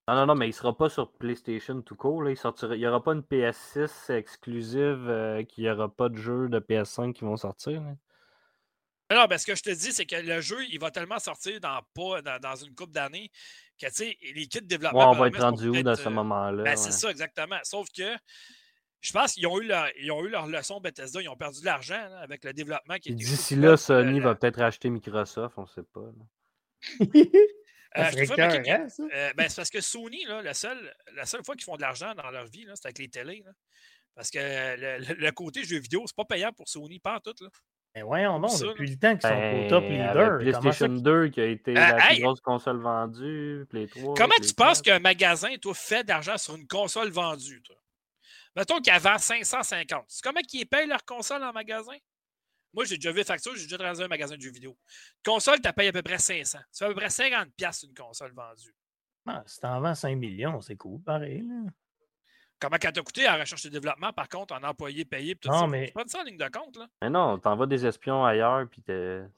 Non, 0.09 0.15
non, 0.15 0.27
non, 0.27 0.35
mais 0.37 0.49
il 0.49 0.53
sera 0.53 0.77
pas 0.77 0.89
sur 0.89 1.11
PlayStation 1.13 1.83
tout 1.83 1.97
court. 1.97 2.23
Là. 2.23 2.31
Il 2.31 2.37
sortira... 2.37 2.77
il 2.77 2.79
n'y 2.79 2.87
aura 2.87 3.03
pas 3.03 3.13
une 3.13 3.23
PS6 3.23 4.13
exclusive 4.13 5.07
euh, 5.09 5.43
qu'il 5.43 5.65
n'y 5.65 5.71
aura 5.71 5.89
pas 5.89 6.09
de 6.09 6.17
jeux 6.17 6.49
de 6.49 6.61
PS5 6.61 7.13
qui 7.13 7.25
vont 7.25 7.37
sortir. 7.37 7.83
là. 7.83 7.95
Non, 9.13 9.27
ben, 9.27 9.39
ce 9.39 9.47
que 9.47 9.55
je 9.55 9.63
te 9.63 9.71
dis, 9.71 9.93
c'est 9.93 10.07
que 10.07 10.17
le 10.17 10.41
jeu, 10.41 10.65
il 10.69 10.81
va 10.81 10.91
tellement 10.91 11.19
sortir 11.21 11.61
dans, 11.61 11.81
pas, 11.95 12.23
dans, 12.23 12.41
dans 12.41 12.57
une 12.57 12.75
couple 12.75 12.93
d'années 12.93 13.31
que, 13.81 13.87
tu 13.87 13.93
sais, 13.93 14.19
les 14.35 14.47
kits 14.47 14.61
de 14.61 14.67
développement... 14.67 15.11
Ouais, 15.11 15.17
on 15.17 15.21
va 15.21 15.29
être 15.29 15.41
rendu 15.41 15.69
où 15.69 15.83
dans 15.83 15.95
ce 15.95 16.09
euh, 16.09 16.11
moment-là? 16.11 16.63
Ben, 16.65 16.71
ouais. 16.71 16.77
c'est 16.77 16.93
ça, 16.93 17.11
exactement. 17.11 17.59
Sauf 17.63 17.87
que 17.97 18.17
je 19.01 19.13
pense 19.13 19.35
qu'ils 19.35 19.47
ont, 19.47 19.61
eu 19.61 19.67
leur, 19.67 19.87
ils 20.01 20.11
ont 20.11 20.25
eu 20.25 20.29
leur 20.29 20.47
leçon 20.47 20.81
Bethesda. 20.81 21.23
Ils 21.23 21.29
ont 21.29 21.37
perdu 21.37 21.61
de 21.61 21.67
l'argent 21.67 22.09
là, 22.09 22.19
avec 22.19 22.45
le 22.45 22.53
développement 22.53 22.97
qui 22.97 23.11
était 23.11 23.25
D'ici 23.25 23.55
là, 23.55 23.77
Sony 23.77 24.19
le- 24.19 24.25
va 24.25 24.35
peut-être 24.35 24.59
racheter 24.59 24.91
Microsoft, 24.91 25.57
on 25.57 25.63
ne 25.63 25.67
sait 25.67 25.85
pas. 25.85 26.01
Euh, 27.99 28.11
je 28.17 28.25
ça. 28.89 29.03
Euh, 29.13 29.33
ben, 29.37 29.49
c'est 29.49 29.57
parce 29.57 29.71
que 29.71 29.81
Sony, 29.81 30.25
là, 30.27 30.43
la, 30.43 30.55
seule, 30.55 30.95
la 31.15 31.25
seule 31.27 31.45
fois 31.45 31.55
qu'ils 31.55 31.65
font 31.65 31.77
de 31.77 31.83
l'argent 31.83 32.15
dans 32.15 32.31
leur 32.31 32.47
vie, 32.47 32.65
là, 32.65 32.73
c'est 32.77 32.87
avec 32.87 32.99
les 32.99 33.09
télés. 33.09 33.43
là. 33.45 33.53
Parce 34.15 34.31
que 34.31 34.39
le, 34.39 35.31
côté 35.33 35.63
jeux 35.65 35.79
vidéo, 35.79 36.05
c'est 36.07 36.17
pas 36.17 36.25
payant 36.25 36.53
pour 36.53 36.69
Sony, 36.69 36.99
pas 36.99 37.17
en 37.17 37.21
tout. 37.21 37.35
Là. 37.41 37.49
Mais 37.95 38.03
voyons 38.03 38.39
donc, 38.39 38.51
depuis 38.61 38.91
le 38.91 38.97
temps 38.99 39.13
qu'ils 39.17 39.23
sont 39.23 39.29
Ben, 39.29 39.67
au 39.67 39.69
top 39.71 39.85
avec 39.85 39.97
leader. 39.97 40.15
comment 40.39 40.53
ça 40.53 40.59
PlayStation 40.61 40.89
2 40.89 41.29
qui 41.29 41.41
a 41.41 41.47
été 41.47 41.75
Ah, 41.77 41.93
la 41.97 42.11
hey! 42.11 42.17
plus 42.17 42.25
grosse 42.25 42.41
console 42.41 42.79
vendue, 42.81 43.65
Play 43.71 43.87
3. 43.87 44.15
Comment 44.15 44.35
Play 44.37 44.47
tu 44.47 44.55
penses 44.55 44.83
4. 44.83 44.85
qu'un 44.85 44.99
magasin, 45.01 45.55
toi, 45.61 45.75
fait 45.75 46.05
d'argent 46.05 46.37
sur 46.37 46.57
une 46.57 46.67
console 46.67 47.11
vendue, 47.11 47.63
toi? 47.63 47.77
Mettons 48.55 48.81
qu'elle 48.81 49.01
vend 49.01 49.19
550. 49.19 50.05
C'est 50.09 50.23
comment 50.23 50.41
qu'ils 50.41 50.67
payent 50.67 50.87
leur 50.87 51.05
console 51.05 51.43
en 51.43 51.53
magasin? 51.53 51.97
Moi, 52.77 52.85
j'ai 52.85 52.97
déjà 52.97 53.11
vu 53.11 53.19
les 53.19 53.25
factures, 53.25 53.57
j'ai 53.57 53.63
déjà 53.65 53.77
travaillé 53.79 53.99
dans 53.99 54.05
un 54.05 54.09
magasin 54.09 54.37
de 54.37 54.41
jeux 54.43 54.51
vidéo. 54.53 54.77
Console, 55.25 55.61
tu 55.61 55.73
payes 55.73 55.89
à 55.89 55.93
peu 55.93 56.03
près 56.03 56.19
500. 56.19 56.59
Ça 56.71 56.87
fait 56.87 56.91
à 56.93 56.95
peu 56.95 57.01
près 57.01 57.09
50$ 57.09 57.51
piastres 57.57 57.87
une 57.89 57.95
console 57.95 58.33
vendue. 58.35 58.75
Ah, 59.27 59.43
si 59.47 59.59
t'en 59.59 59.81
vends 59.81 59.95
5 59.95 60.15
millions, 60.17 60.61
c'est 60.61 60.77
cool, 60.77 61.01
pareil. 61.03 61.41
Là. 61.49 61.71
Comment 62.61 62.77
qu'elle 62.77 62.93
t'a 62.93 63.03
coûté 63.03 63.29
en 63.29 63.39
recherche 63.39 63.65
et 63.67 63.71
développement, 63.71 64.13
par 64.13 64.29
contre, 64.29 64.55
en 64.55 64.63
employé 64.63 65.05
payé, 65.05 65.35
pis 65.35 65.49
tout 65.49 65.55
Non, 65.55 65.61
ça? 65.63 65.67
mais- 65.67 65.87
C'est 65.87 65.93
pas 65.93 66.05
de 66.05 66.11
ça 66.11 66.21
en 66.21 66.25
ligne 66.25 66.37
de 66.39 66.49
compte, 66.49 66.77
là. 66.77 66.87
Mais 67.03 67.11
non, 67.11 67.39
t'envoies 67.39 67.67
des 67.67 67.85
espions 67.85 68.25
ailleurs, 68.25 68.67
puis 68.71 68.83
il 68.89 69.29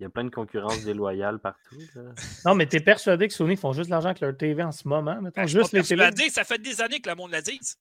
y 0.00 0.04
a 0.04 0.08
plein 0.10 0.24
de 0.24 0.30
concurrence 0.30 0.82
déloyale 0.84 1.38
partout. 1.38 1.78
là. 1.94 2.12
Non, 2.46 2.54
mais 2.54 2.66
t'es 2.66 2.80
persuadé 2.80 3.28
que 3.28 3.34
Sony 3.34 3.56
font 3.56 3.72
juste 3.72 3.86
de 3.86 3.90
l'argent 3.92 4.08
avec 4.08 4.20
leur 4.20 4.36
TV 4.36 4.62
en 4.62 4.72
ce 4.72 4.86
moment, 4.88 5.20
mettons, 5.22 5.40
Ben, 5.40 5.46
je 5.46 5.52
suis 5.52 5.58
juste 5.60 5.70
pas 5.72 5.78
les 5.78 5.84
télés. 5.84 5.98
persuadé, 6.02 6.30
ça 6.30 6.44
fait 6.44 6.58
des 6.58 6.80
années 6.80 7.00
que 7.00 7.08
le 7.08 7.14
monde 7.16 7.30
le 7.32 7.40
dise. 7.40 7.78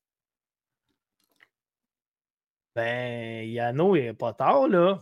Ben, 2.75 3.47
Yano, 3.49 3.95
il 3.95 4.05
est 4.05 4.13
pas 4.13 4.33
tard, 4.33 4.67
là. 4.67 4.99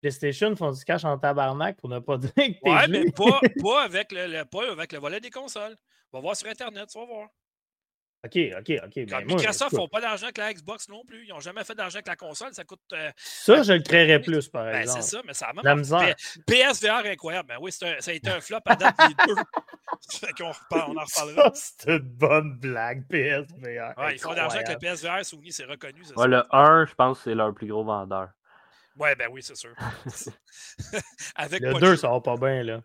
PlayStation 0.00 0.54
font 0.54 0.70
du 0.70 0.84
cash 0.84 1.04
en 1.04 1.18
tabarnak 1.18 1.76
pour 1.78 1.88
ne 1.88 1.98
pas 1.98 2.18
dire 2.18 2.30
que 2.34 2.40
t'es 2.40 2.58
Ouais, 2.62 2.88
mais 2.88 3.10
pas, 3.10 3.40
pas, 3.62 3.84
avec 3.84 4.12
le, 4.12 4.26
le- 4.26 4.44
pas 4.44 4.70
avec 4.70 4.92
le 4.92 4.98
volet 4.98 5.20
des 5.20 5.30
consoles. 5.30 5.76
On 6.12 6.18
va 6.18 6.22
voir 6.22 6.36
sur 6.36 6.48
Internet, 6.48 6.88
tu 6.92 6.98
vas 6.98 7.06
voir. 7.06 7.28
OK, 8.24 8.38
OK, 8.58 8.70
OK. 8.84 8.94
Quand 8.94 9.04
Ben, 9.18 9.26
moi, 9.26 9.36
Microsoft 9.36 9.72
écoute, 9.72 9.78
font 9.84 9.88
pas 9.88 10.00
d'argent 10.00 10.24
avec 10.24 10.38
la 10.38 10.52
Xbox 10.54 10.88
non 10.88 11.04
plus. 11.04 11.24
Ils 11.26 11.28
n'ont 11.28 11.40
jamais 11.40 11.62
fait 11.64 11.74
d'argent 11.74 11.96
avec 11.96 12.08
la 12.08 12.16
console. 12.16 12.54
Ça 12.54 12.64
coûte. 12.64 12.80
euh, 12.94 13.10
ça, 13.16 13.62
je 13.62 13.72
le 13.74 13.82
créerais 13.82 14.20
plus, 14.20 14.48
par 14.48 14.64
ben, 14.64 14.80
exemple. 14.80 15.02
c'est 15.02 15.10
ça, 15.16 15.22
mais 15.26 15.34
ça 15.34 15.46
a 15.48 15.52
même. 15.52 15.64
La 15.64 15.74
misère. 15.74 16.14
PSVR 16.46 17.02
incroyable. 17.06 17.48
Ben 17.48 17.58
oui, 17.60 17.70
c'est 17.70 17.86
un- 17.86 18.00
ça 18.00 18.10
a 18.12 18.14
été 18.14 18.30
un 18.30 18.40
flop 18.40 18.60
à 18.66 18.76
date 18.76 18.94
les 19.08 19.14
deux. 19.26 19.34
Fait 20.20 20.32
qu'on 20.32 20.50
reparle- 20.52 20.92
on 20.92 20.96
en 20.98 21.04
reparlera. 21.04 21.50
Ça, 21.54 21.72
c'est 21.78 21.90
une 21.90 21.98
bonne 21.98 22.58
blague, 22.58 23.06
PSVR. 23.08 23.92
Ouais, 23.98 24.14
ils 24.14 24.18
font 24.18 24.30
de 24.30 24.36
l'argent 24.36 24.56
avec 24.56 24.68
le. 24.68 24.78
PSVR, 24.78 25.24
Sony, 25.24 25.52
c'est 25.52 25.64
reconnu. 25.64 26.00
c'est 26.04 26.16
Ouais, 26.16 26.22
ça. 26.22 26.26
le 26.28 26.42
1, 26.50 26.86
je 26.86 26.94
pense 26.94 27.18
que 27.18 27.24
c'est 27.24 27.34
leur 27.34 27.52
plus 27.54 27.66
gros 27.66 27.84
vendeur. 27.84 28.30
Ouais, 28.96 29.14
ben 29.16 29.28
oui, 29.30 29.42
c'est 29.42 29.56
sûr. 29.56 29.74
avec 31.34 31.60
Le 31.60 31.72
pas 31.72 31.78
de 31.78 31.84
2, 31.84 31.90
jeu. 31.92 31.96
ça 31.96 32.08
va 32.10 32.20
pas 32.20 32.36
bien, 32.36 32.62
là. 32.62 32.80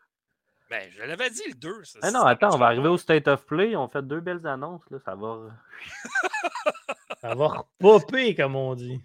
Ben, 0.70 0.90
je 0.92 1.02
l'avais 1.02 1.30
dit 1.32 1.42
le 1.48 1.56
2. 1.56 1.84
ça- 1.84 2.00
Ah 2.04 2.12
non, 2.12 2.22
attends, 2.24 2.54
on 2.54 2.58
va 2.58 2.68
arriver 2.68 2.88
au 2.90 2.98
State 2.98 3.28
of 3.28 3.46
Play. 3.46 3.76
On 3.76 3.88
fait 3.88 4.04
deux 4.06 4.20
belles 4.22 4.46
annonces. 4.46 4.84
Là, 4.92 5.00
ça 5.04 5.16
va. 5.16 5.50
Ça 7.22 7.36
va 7.36 7.48
repopper, 7.48 8.34
comme 8.36 8.56
on 8.56 8.76
dit. 8.76 9.02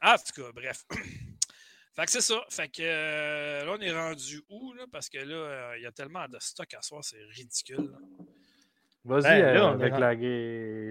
Ah, 0.00 0.14
en 0.14 0.16
tout 0.16 0.42
cas, 0.42 0.50
bref. 0.54 0.84
fait 1.94 2.04
que 2.06 2.10
c'est 2.10 2.20
ça. 2.22 2.42
Fait 2.48 2.68
que 2.68 2.80
euh, 2.82 3.64
là, 3.66 3.72
on 3.76 3.80
est 3.82 3.92
rendu 3.92 4.42
où, 4.48 4.72
là? 4.72 4.84
Parce 4.90 5.10
que 5.10 5.18
là, 5.18 5.34
euh, 5.34 5.74
il 5.76 5.82
y 5.82 5.86
a 5.86 5.92
tellement 5.92 6.26
de 6.28 6.38
stock 6.40 6.72
à 6.72 6.80
soir, 6.80 7.04
c'est 7.04 7.22
ridicule. 7.36 7.90
là. 7.92 7.98
Vas-y, 9.04 9.22
Ben, 9.22 9.44
euh, 9.56 9.64
on 9.74 9.80
est 9.80 9.82
avec 9.82 9.94
ren- 9.94 10.00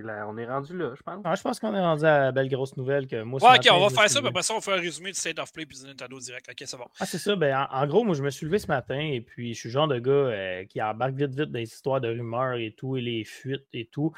la, 0.05 0.27
On 0.27 0.37
est 0.37 0.45
rendu 0.45 0.77
là, 0.77 0.93
je 0.97 1.01
pense. 1.01 1.21
Ah, 1.23 1.35
je 1.35 1.41
pense 1.41 1.59
qu'on 1.61 1.73
est 1.73 1.79
rendu 1.79 2.03
à 2.03 2.19
la 2.19 2.31
belle 2.33 2.49
grosse 2.49 2.75
nouvelle 2.75 3.07
que 3.07 3.21
moi. 3.23 3.39
Ouais, 3.41 3.49
ok, 3.51 3.55
matin, 3.65 3.69
on 3.75 3.87
va 3.87 3.89
faire 3.89 4.09
ça, 4.09 4.19
puis 4.19 4.27
après 4.27 4.41
ça, 4.43 4.53
on 4.53 4.59
fait 4.61 4.73
un 4.73 4.81
résumé 4.81 5.11
du 5.11 5.17
State 5.17 5.39
of 5.39 5.53
Play 5.53 5.65
puis 5.65 5.77
du 5.79 5.85
Nintendo 5.85 6.19
Direct. 6.19 6.49
Ok, 6.49 6.63
c'est 6.65 6.77
bon. 6.77 6.87
Ah, 6.99 7.05
c'est 7.05 7.17
ça. 7.17 7.35
Ben, 7.37 7.55
en, 7.71 7.73
en 7.83 7.87
gros, 7.87 8.03
moi, 8.03 8.13
je 8.15 8.21
me 8.23 8.29
suis 8.29 8.45
levé 8.45 8.59
ce 8.59 8.67
matin 8.67 8.99
et 8.99 9.21
puis 9.21 9.53
je 9.53 9.59
suis 9.59 9.69
le 9.69 9.73
genre 9.73 9.87
de 9.87 9.99
gars 9.99 10.11
euh, 10.11 10.65
qui 10.65 10.81
embarque 10.81 11.13
vite, 11.13 11.29
vite 11.33 11.51
dans 11.51 11.59
les 11.59 11.63
histoires 11.71 12.01
de 12.01 12.09
rumeurs 12.09 12.55
et 12.57 12.73
tout, 12.77 12.97
et 12.97 13.01
les 13.01 13.23
fuites 13.23 13.65
et 13.71 13.85
tout. 13.85 14.11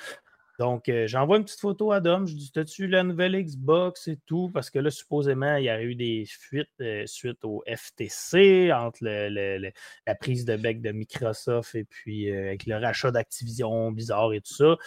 Donc, 0.60 0.88
euh, 0.88 1.08
j'envoie 1.08 1.38
une 1.38 1.46
petite 1.46 1.60
photo 1.62 1.92
à 1.92 2.00
Dom. 2.00 2.28
Je 2.28 2.36
dis 2.36 2.52
T'as-tu 2.52 2.86
la 2.88 3.04
nouvelle 3.04 3.36
Xbox 3.44 4.08
et 4.08 4.18
tout? 4.28 4.52
Parce 4.54 4.70
que 4.70 4.78
là, 4.78 4.92
supposément, 4.92 5.56
il 5.56 5.66
y 5.66 5.70
aurait 5.72 5.84
eu 5.84 5.96
des 5.96 6.26
fuites 6.28 6.70
euh, 6.80 7.08
suite 7.08 7.44
au 7.44 7.64
FTC 7.68 8.72
entre 8.72 9.00
le- 9.04 9.30
le- 9.30 9.58
le- 9.58 9.72
la 10.06 10.14
prise 10.16 10.46
de 10.46 10.56
bec 10.56 10.80
de 10.82 10.92
Microsoft 10.92 11.74
et 11.74 11.86
puis 11.86 12.30
euh, 12.30 12.48
avec 12.50 12.68
le 12.68 12.76
rachat 12.78 13.10
d'Activision 13.12 13.92
bizarre 13.92 14.32
et 14.34 14.42
tout 14.42 14.54
ça. 14.54 14.78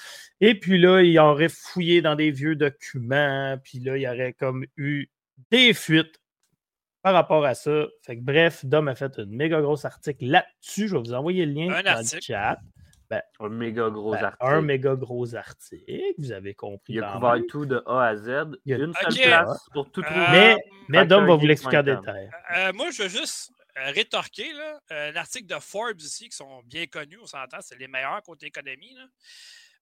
Et 0.41 0.55
puis 0.59 0.79
là, 0.79 1.03
il 1.03 1.19
aurait 1.19 1.49
fouillé 1.49 2.01
dans 2.01 2.15
des 2.15 2.31
vieux 2.31 2.55
documents. 2.55 3.59
Puis 3.65 3.81
là, 3.81 3.97
il 3.97 4.03
y 4.03 4.09
aurait 4.09 4.35
comme 4.35 4.65
eu 4.77 5.09
des 5.51 5.75
fuites 5.75 6.21
par 7.03 7.13
rapport 7.15 7.45
à 7.45 7.55
ça. 7.55 7.87
Fait 8.03 8.17
que 8.17 8.23
bref, 8.23 8.65
Dom 8.65 8.89
a 8.89 8.95
fait 8.95 9.19
un 9.19 9.27
méga 9.27 9.61
gros 9.61 9.85
article 9.85 10.27
là-dessus. 10.27 10.89
Je 10.89 10.95
vais 10.95 11.01
vous 11.01 11.13
envoyer 11.13 11.45
le 11.45 11.53
lien 11.53 11.73
Un 11.75 11.83
dans 11.83 11.91
article. 11.91 12.17
le 12.17 12.21
chat. 12.23 12.59
Un 13.41 13.49
méga 13.49 13.89
gros 13.91 14.13
Ben, 14.13 14.25
article. 14.25 14.45
un 14.47 14.61
méga 14.63 14.95
gros 14.95 15.35
article, 15.35 16.01
vous 16.19 16.33
avez 16.33 16.55
compris. 16.55 16.95
Il 16.95 17.03
a 17.03 17.13
couvert 17.13 17.37
tout 17.49 17.67
de 17.67 17.83
A 17.87 18.07
à 18.09 18.17
Z. 18.17 18.29
Il 18.65 18.71
y 18.71 18.75
a- 18.75 18.79
Une 18.85 18.93
seule 18.95 19.15
place 19.27 19.69
pour 19.73 19.91
tout 19.91 20.01
Euh, 20.01 20.05
trouver. 20.05 20.27
Mais, 20.31 20.57
mais 20.89 21.07
Dom 21.07 21.27
va 21.27 21.35
vous 21.35 21.47
l'expliquer 21.47 21.79
en 21.79 21.83
détail. 21.83 22.31
Euh, 22.57 22.73
moi, 22.73 22.91
je 22.91 23.03
veux 23.05 23.09
juste 23.09 23.51
euh, 23.79 23.91
rétorquer 23.91 24.53
là, 24.55 24.81
euh, 24.91 25.13
l'article 25.13 25.47
de 25.47 25.61
Forbes 25.61 26.01
ici, 26.01 26.29
qui 26.31 26.37
sont 26.37 26.63
bien 26.65 26.87
connus, 26.87 27.19
on 27.21 27.27
s'entend, 27.27 27.59
c'est 27.61 27.79
les 27.79 27.89
meilleurs 27.89 28.23
côté 28.23 28.47
économie. 28.47 28.95
là. 28.95 29.05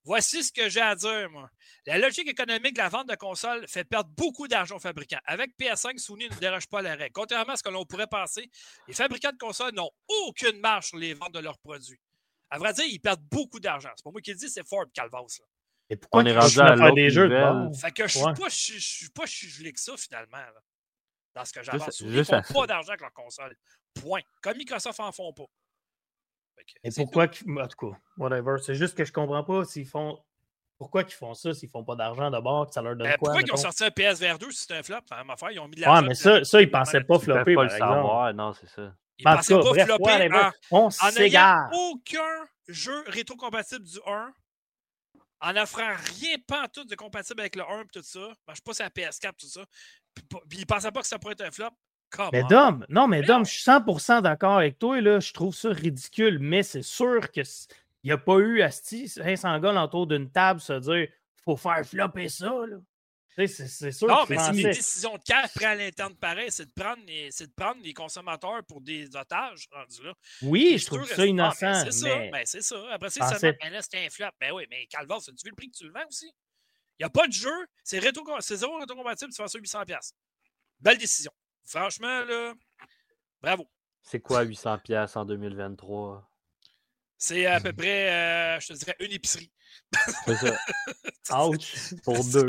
Voici 0.06 0.42
ce 0.44 0.52
que 0.52 0.68
j'ai 0.68 0.82
à 0.82 0.94
dire, 0.94 1.30
moi. 1.30 1.48
La 1.86 1.96
logique 1.96 2.28
économique 2.28 2.74
de 2.74 2.78
la 2.82 2.90
vente 2.90 3.08
de 3.08 3.14
consoles 3.14 3.64
fait 3.68 3.84
perdre 3.84 4.10
beaucoup 4.18 4.46
d'argent 4.48 4.76
aux 4.76 4.80
fabricants. 4.80 5.20
Avec 5.24 5.52
PS5, 5.58 5.96
Sony 5.98 6.28
ne 6.28 6.34
déroge 6.34 6.66
pas 6.66 6.80
à 6.80 6.82
la 6.82 6.94
règle. 6.94 7.12
Contrairement 7.14 7.54
à 7.54 7.56
ce 7.56 7.62
que 7.62 7.70
l'on 7.70 7.86
pourrait 7.86 8.06
penser, 8.06 8.50
les 8.86 8.92
fabricants 8.92 9.32
de 9.32 9.38
consoles 9.38 9.72
n'ont 9.74 9.88
aucune 10.26 10.60
marge 10.60 10.88
sur 10.88 10.98
les 10.98 11.14
ventes 11.14 11.32
de 11.32 11.38
leurs 11.38 11.56
produits. 11.58 11.98
À 12.50 12.58
vrai 12.58 12.72
dire, 12.72 12.84
ils 12.88 13.00
perdent 13.00 13.22
beaucoup 13.30 13.58
d'argent. 13.60 13.90
C'est 13.96 14.04
pas 14.04 14.10
moi 14.10 14.20
qui 14.20 14.30
le 14.32 14.36
dis, 14.36 14.48
c'est 14.48 14.66
Forbes 14.66 14.90
Calvas. 14.92 15.18
là. 15.40 15.46
Et 15.90 15.96
pourquoi 15.96 16.22
On 16.22 16.26
est 16.26 16.36
rendu 16.38 16.60
à 16.60 16.66
à 16.66 16.76
faire 16.76 16.94
des 16.94 17.10
jeux 17.10 17.28
de? 17.28 17.74
Fait 17.76 17.90
que 17.90 18.06
je 18.06 18.16
suis 18.18 18.24
Ouais. 18.26 18.32
pas, 18.34 18.48
je, 18.48 18.72
je 18.74 18.78
suis 18.78 19.10
pas 19.10 19.26
chugelé 19.26 19.72
que 19.72 19.80
ça, 19.80 19.96
finalement. 19.96 20.38
là, 20.38 20.52
dans 21.34 21.44
ce 21.44 21.52
que 21.52 21.62
j'avance. 21.62 22.02
Juste 22.04 22.30
font 22.46 22.60
pas 22.60 22.66
d'argent 22.66 22.90
avec 22.90 23.00
leur 23.00 23.12
console. 23.12 23.56
Point. 23.94 24.20
Comme 24.42 24.56
Microsoft 24.56 25.00
en 25.00 25.12
font 25.12 25.32
pas. 25.32 25.44
Que 26.56 26.62
Et 26.84 26.90
c'est 26.90 27.02
pourquoi 27.02 27.26
qu'ils- 27.28 27.50
En 27.60 27.66
tout 27.66 27.90
cas, 27.90 27.98
whatever. 28.16 28.56
C'est 28.62 28.76
juste 28.76 28.96
que 28.96 29.04
je 29.04 29.12
comprends 29.12 29.42
pas 29.44 29.64
s'ils 29.64 29.86
font. 29.86 30.22
Pourquoi 30.78 31.02
ils 31.02 31.10
font 31.12 31.34
ça 31.34 31.52
s'ils 31.52 31.68
font 31.68 31.84
pas 31.84 31.94
d'argent 31.96 32.30
d'abord, 32.30 32.66
que 32.68 32.72
ça 32.74 32.80
leur 32.82 32.96
donne 32.96 33.06
Euh, 33.06 33.10
quoi? 33.16 33.30
pourquoi 33.32 33.42
ils 33.42 33.52
ont 33.52 33.56
sorti 33.56 33.84
un 33.84 33.90
PSVR 33.90 34.38
2 34.38 34.50
si 34.52 34.58
c'était 34.62 34.74
un 34.74 34.82
flop? 34.82 34.98
C'est 35.08 35.14
affaire. 35.14 35.50
Ils 35.50 35.58
ont 35.60 35.68
mis 35.68 35.76
de 35.76 35.80
Ouais, 35.80 35.86
l'argent. 35.86 36.06
mais 36.06 36.14
ça, 36.14 36.42
ça 36.44 36.60
ils 36.62 36.70
pensaient 36.70 37.02
pas 37.02 37.16
Ils 37.16 37.20
flopper, 37.20 37.54
pas 37.54 37.62
par 37.62 37.64
le 37.64 37.78
savoir. 37.78 38.34
Non, 38.34 38.52
c'est 38.54 38.68
ça. 38.68 38.94
Ils 39.18 39.28
En 39.28 39.36
pensaient 39.36 39.54
cas, 39.54 39.62
pas 39.62 39.84
flopper 39.84 40.32
en, 40.32 40.50
on 40.70 40.88
en 40.88 41.10
n'ayant 41.16 41.68
aucun 41.72 42.46
jeu 42.68 43.04
rétro-compatible 43.06 43.84
du 43.84 43.98
1, 44.06 44.32
en 45.40 45.56
offrant 45.56 45.94
rien 46.18 46.36
pas 46.46 46.68
tout 46.68 46.84
de 46.84 46.94
compatible 46.94 47.40
avec 47.40 47.56
le 47.56 47.62
1 47.62 47.82
et 47.82 47.86
tout 47.92 48.02
ça, 48.02 48.32
marche 48.46 48.62
pas 48.62 48.74
sur 48.74 48.84
la 48.84 48.90
PS4 48.90 49.32
tout 49.38 49.46
ça, 49.46 49.64
puis, 50.48 50.58
ils 50.58 50.66
pensaient 50.66 50.92
pas 50.92 51.00
que 51.00 51.06
ça 51.06 51.18
pourrait 51.18 51.34
être 51.34 51.42
un 51.42 51.50
flop. 51.50 51.70
Come 52.10 52.30
Mais 52.32 52.44
on. 52.44 52.48
Dom, 52.48 52.86
non, 52.88 53.08
mais 53.08 53.20
Mais 53.20 53.26
Dom, 53.26 53.38
non. 53.38 53.44
je 53.44 53.50
suis 53.50 53.62
100% 53.62 54.22
d'accord 54.22 54.58
avec 54.58 54.78
toi. 54.78 55.00
Là, 55.00 55.18
je 55.20 55.32
trouve 55.32 55.54
ça 55.54 55.70
ridicule, 55.70 56.38
mais 56.38 56.62
c'est 56.62 56.82
sûr 56.82 57.30
qu'il 57.32 57.44
n'y 58.04 58.12
a 58.12 58.18
pas 58.18 58.36
eu 58.38 58.62
Asti, 58.62 59.08
500 59.08 59.58
gars 59.58 59.82
autour 59.82 60.06
d'une 60.06 60.30
table 60.30 60.60
se 60.60 60.74
dire 60.74 61.08
faut 61.44 61.56
faire 61.56 61.84
flopper 61.84 62.28
ça. 62.28 62.46
Là. 62.46 62.76
Tu 63.36 63.48
C'est 63.48 63.66
c'est 63.66 63.92
sûr 63.92 64.06
Non, 64.06 64.24
mais 64.28 64.38
c'est 64.38 64.50
une 64.50 64.62
décision 64.62 65.16
de 65.16 65.22
cash 65.22 65.52
prise 65.54 65.66
à 65.66 65.74
l'interne 65.74 66.14
pareil, 66.14 66.50
c'est 66.50 66.66
de 66.66 66.72
prendre 66.72 67.02
les, 67.06 67.30
c'est 67.30 67.48
de 67.48 67.52
prendre 67.52 67.82
les 67.82 67.92
consommateurs 67.92 68.62
pour 68.64 68.80
des 68.80 69.14
otages 69.16 69.66
rendus 69.72 70.02
là. 70.02 70.14
Oui, 70.42 70.70
C'est 70.72 70.78
je 70.78 70.86
trouve 70.86 71.06
ça 71.06 71.22
ah, 71.22 71.26
innocent. 71.26 71.84
c'est 71.84 71.92
ça, 71.92 72.18
mais 72.18 72.30
ben, 72.30 72.42
c'est 72.46 72.62
ça. 72.62 72.76
Après 72.92 73.10
seulement, 73.10 73.36
ben 73.40 73.72
là, 73.72 73.82
c'était 73.82 74.06
un 74.06 74.10
flop. 74.10 74.30
Ben 74.40 74.52
oui, 74.52 74.66
mais 74.70 74.86
Calvas, 74.86 75.16
as-tu 75.16 75.44
vu 75.44 75.50
le 75.50 75.56
prix 75.56 75.70
que 75.70 75.76
tu 75.76 75.84
le 75.84 75.92
vends 75.92 76.06
aussi? 76.08 76.30
Il 76.98 77.02
n'y 77.02 77.06
a 77.06 77.10
pas 77.10 77.26
de 77.26 77.32
jeu, 77.32 77.66
c'est 77.82 77.98
rétro, 77.98 78.24
c'est 78.40 78.56
zéro 78.56 78.78
rétro-compatible, 78.78 79.32
tu 79.32 79.42
fais 79.42 79.48
ça 79.48 79.58
800$. 79.58 80.12
Belle 80.78 80.98
décision. 80.98 81.32
Franchement, 81.64 82.24
là, 82.24 82.54
bravo. 83.42 83.68
C'est 84.02 84.20
quoi 84.20 84.42
800 84.42 84.78
pièces 84.78 85.16
en 85.16 85.24
2023? 85.24 86.30
C'est 87.26 87.46
à 87.46 87.58
peu 87.60 87.72
près, 87.72 88.10
euh, 88.12 88.60
je 88.60 88.66
te 88.68 88.72
dirais, 88.74 88.96
une 89.00 89.12
épicerie. 89.12 89.50
C'est 90.26 90.36
ça. 90.36 91.46
ouch. 91.48 91.94
Pour 92.04 92.22
deux. 92.24 92.46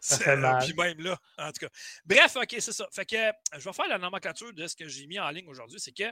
C'est- 0.00 0.22
fait 0.22 0.36
mal. 0.36 0.62
Puis 0.64 0.74
même 0.74 1.00
là, 1.00 1.18
en 1.38 1.46
tout 1.52 1.66
cas. 1.66 1.72
Bref, 2.04 2.36
OK, 2.36 2.54
c'est 2.58 2.72
ça. 2.72 2.86
Fait 2.92 3.06
que 3.06 3.16
euh, 3.16 3.32
je 3.58 3.60
vais 3.64 3.72
faire 3.72 3.88
la 3.88 3.98
nomenclature 3.98 4.52
de 4.52 4.66
ce 4.66 4.76
que 4.76 4.86
j'ai 4.88 5.06
mis 5.06 5.18
en 5.18 5.30
ligne 5.30 5.48
aujourd'hui. 5.48 5.80
C'est 5.80 5.92
que 5.92 6.04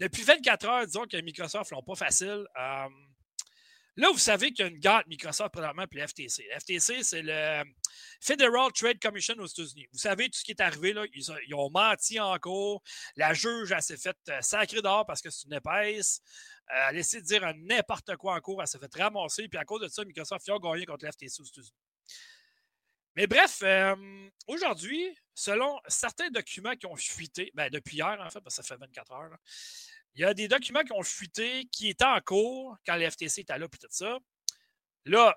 depuis 0.00 0.22
24 0.22 0.66
heures, 0.66 0.86
disons 0.86 1.06
que 1.06 1.16
Microsoft 1.20 1.70
l'ont 1.70 1.82
pas 1.84 1.94
facile. 1.94 2.44
euh, 2.58 2.88
là, 3.96 4.10
vous 4.10 4.18
savez 4.18 4.52
qu'il 4.52 4.64
y 4.64 4.68
a 4.68 4.70
une 4.70 4.78
garde 4.78 5.06
Microsoft 5.06 5.52
présentement 5.52 5.84
puis 5.88 6.00
FTC. 6.00 6.48
FTC, 6.58 7.02
c'est 7.04 7.22
le 7.22 7.62
Federal 8.20 8.72
Trade 8.72 8.98
Commission 9.00 9.34
aux 9.38 9.46
États-Unis. 9.46 9.86
Vous 9.92 9.98
savez 9.98 10.28
tout 10.30 10.38
ce 10.38 10.44
qui 10.44 10.52
est 10.52 10.60
arrivé, 10.60 10.92
là, 10.94 11.04
ils, 11.14 11.30
ont- 11.30 11.36
ils 11.46 11.54
ont 11.54 11.70
menti 11.70 12.18
en 12.18 12.36
cours. 12.38 12.82
La 13.16 13.34
juge, 13.34 13.70
elle 13.70 13.82
s'est 13.82 13.96
faite 13.98 14.18
sacrer 14.40 14.80
dehors 14.82 15.06
parce 15.06 15.20
que 15.20 15.30
c'est 15.30 15.46
une 15.46 15.54
épaisse. 15.54 16.20
Euh, 16.72 16.86
elle 16.88 16.96
a 16.96 16.98
essayé 16.98 17.20
de 17.20 17.26
dire 17.26 17.42
n'importe 17.56 18.16
quoi 18.16 18.34
en 18.34 18.40
cours. 18.40 18.60
Elle 18.62 18.68
s'est 18.68 18.78
fait 18.78 18.94
ramasser. 18.96 19.48
Puis 19.48 19.58
à 19.58 19.64
cause 19.64 19.82
de 19.82 19.88
ça, 19.88 20.04
Microsoft 20.04 20.48
a 20.48 20.58
gagné 20.58 20.86
contre 20.86 21.04
le 21.04 21.12
FTC 21.12 21.40
aux 21.40 21.44
États-Unis. 21.44 21.72
Mais 23.14 23.26
bref, 23.26 23.60
euh, 23.62 23.94
aujourd'hui, 24.46 25.14
selon 25.34 25.78
certains 25.86 26.30
documents 26.30 26.74
qui 26.76 26.86
ont 26.86 26.96
fuité, 26.96 27.50
ben 27.54 27.68
depuis 27.68 27.96
hier 27.96 28.18
en 28.18 28.30
fait, 28.30 28.40
parce 28.40 28.56
que 28.56 28.62
ça 28.62 28.74
fait 28.74 28.80
24 28.80 29.12
heures, 29.12 29.36
il 30.14 30.22
y 30.22 30.24
a 30.24 30.32
des 30.32 30.48
documents 30.48 30.82
qui 30.82 30.92
ont 30.92 31.02
fuité 31.02 31.66
qui 31.66 31.90
étaient 31.90 32.04
en 32.04 32.20
cours 32.20 32.76
quand 32.86 32.96
le 32.96 33.10
FTC 33.10 33.42
était 33.42 33.58
là 33.58 33.68
puis 33.68 33.78
tout 33.78 33.88
ça. 33.90 34.18
Là, 35.04 35.36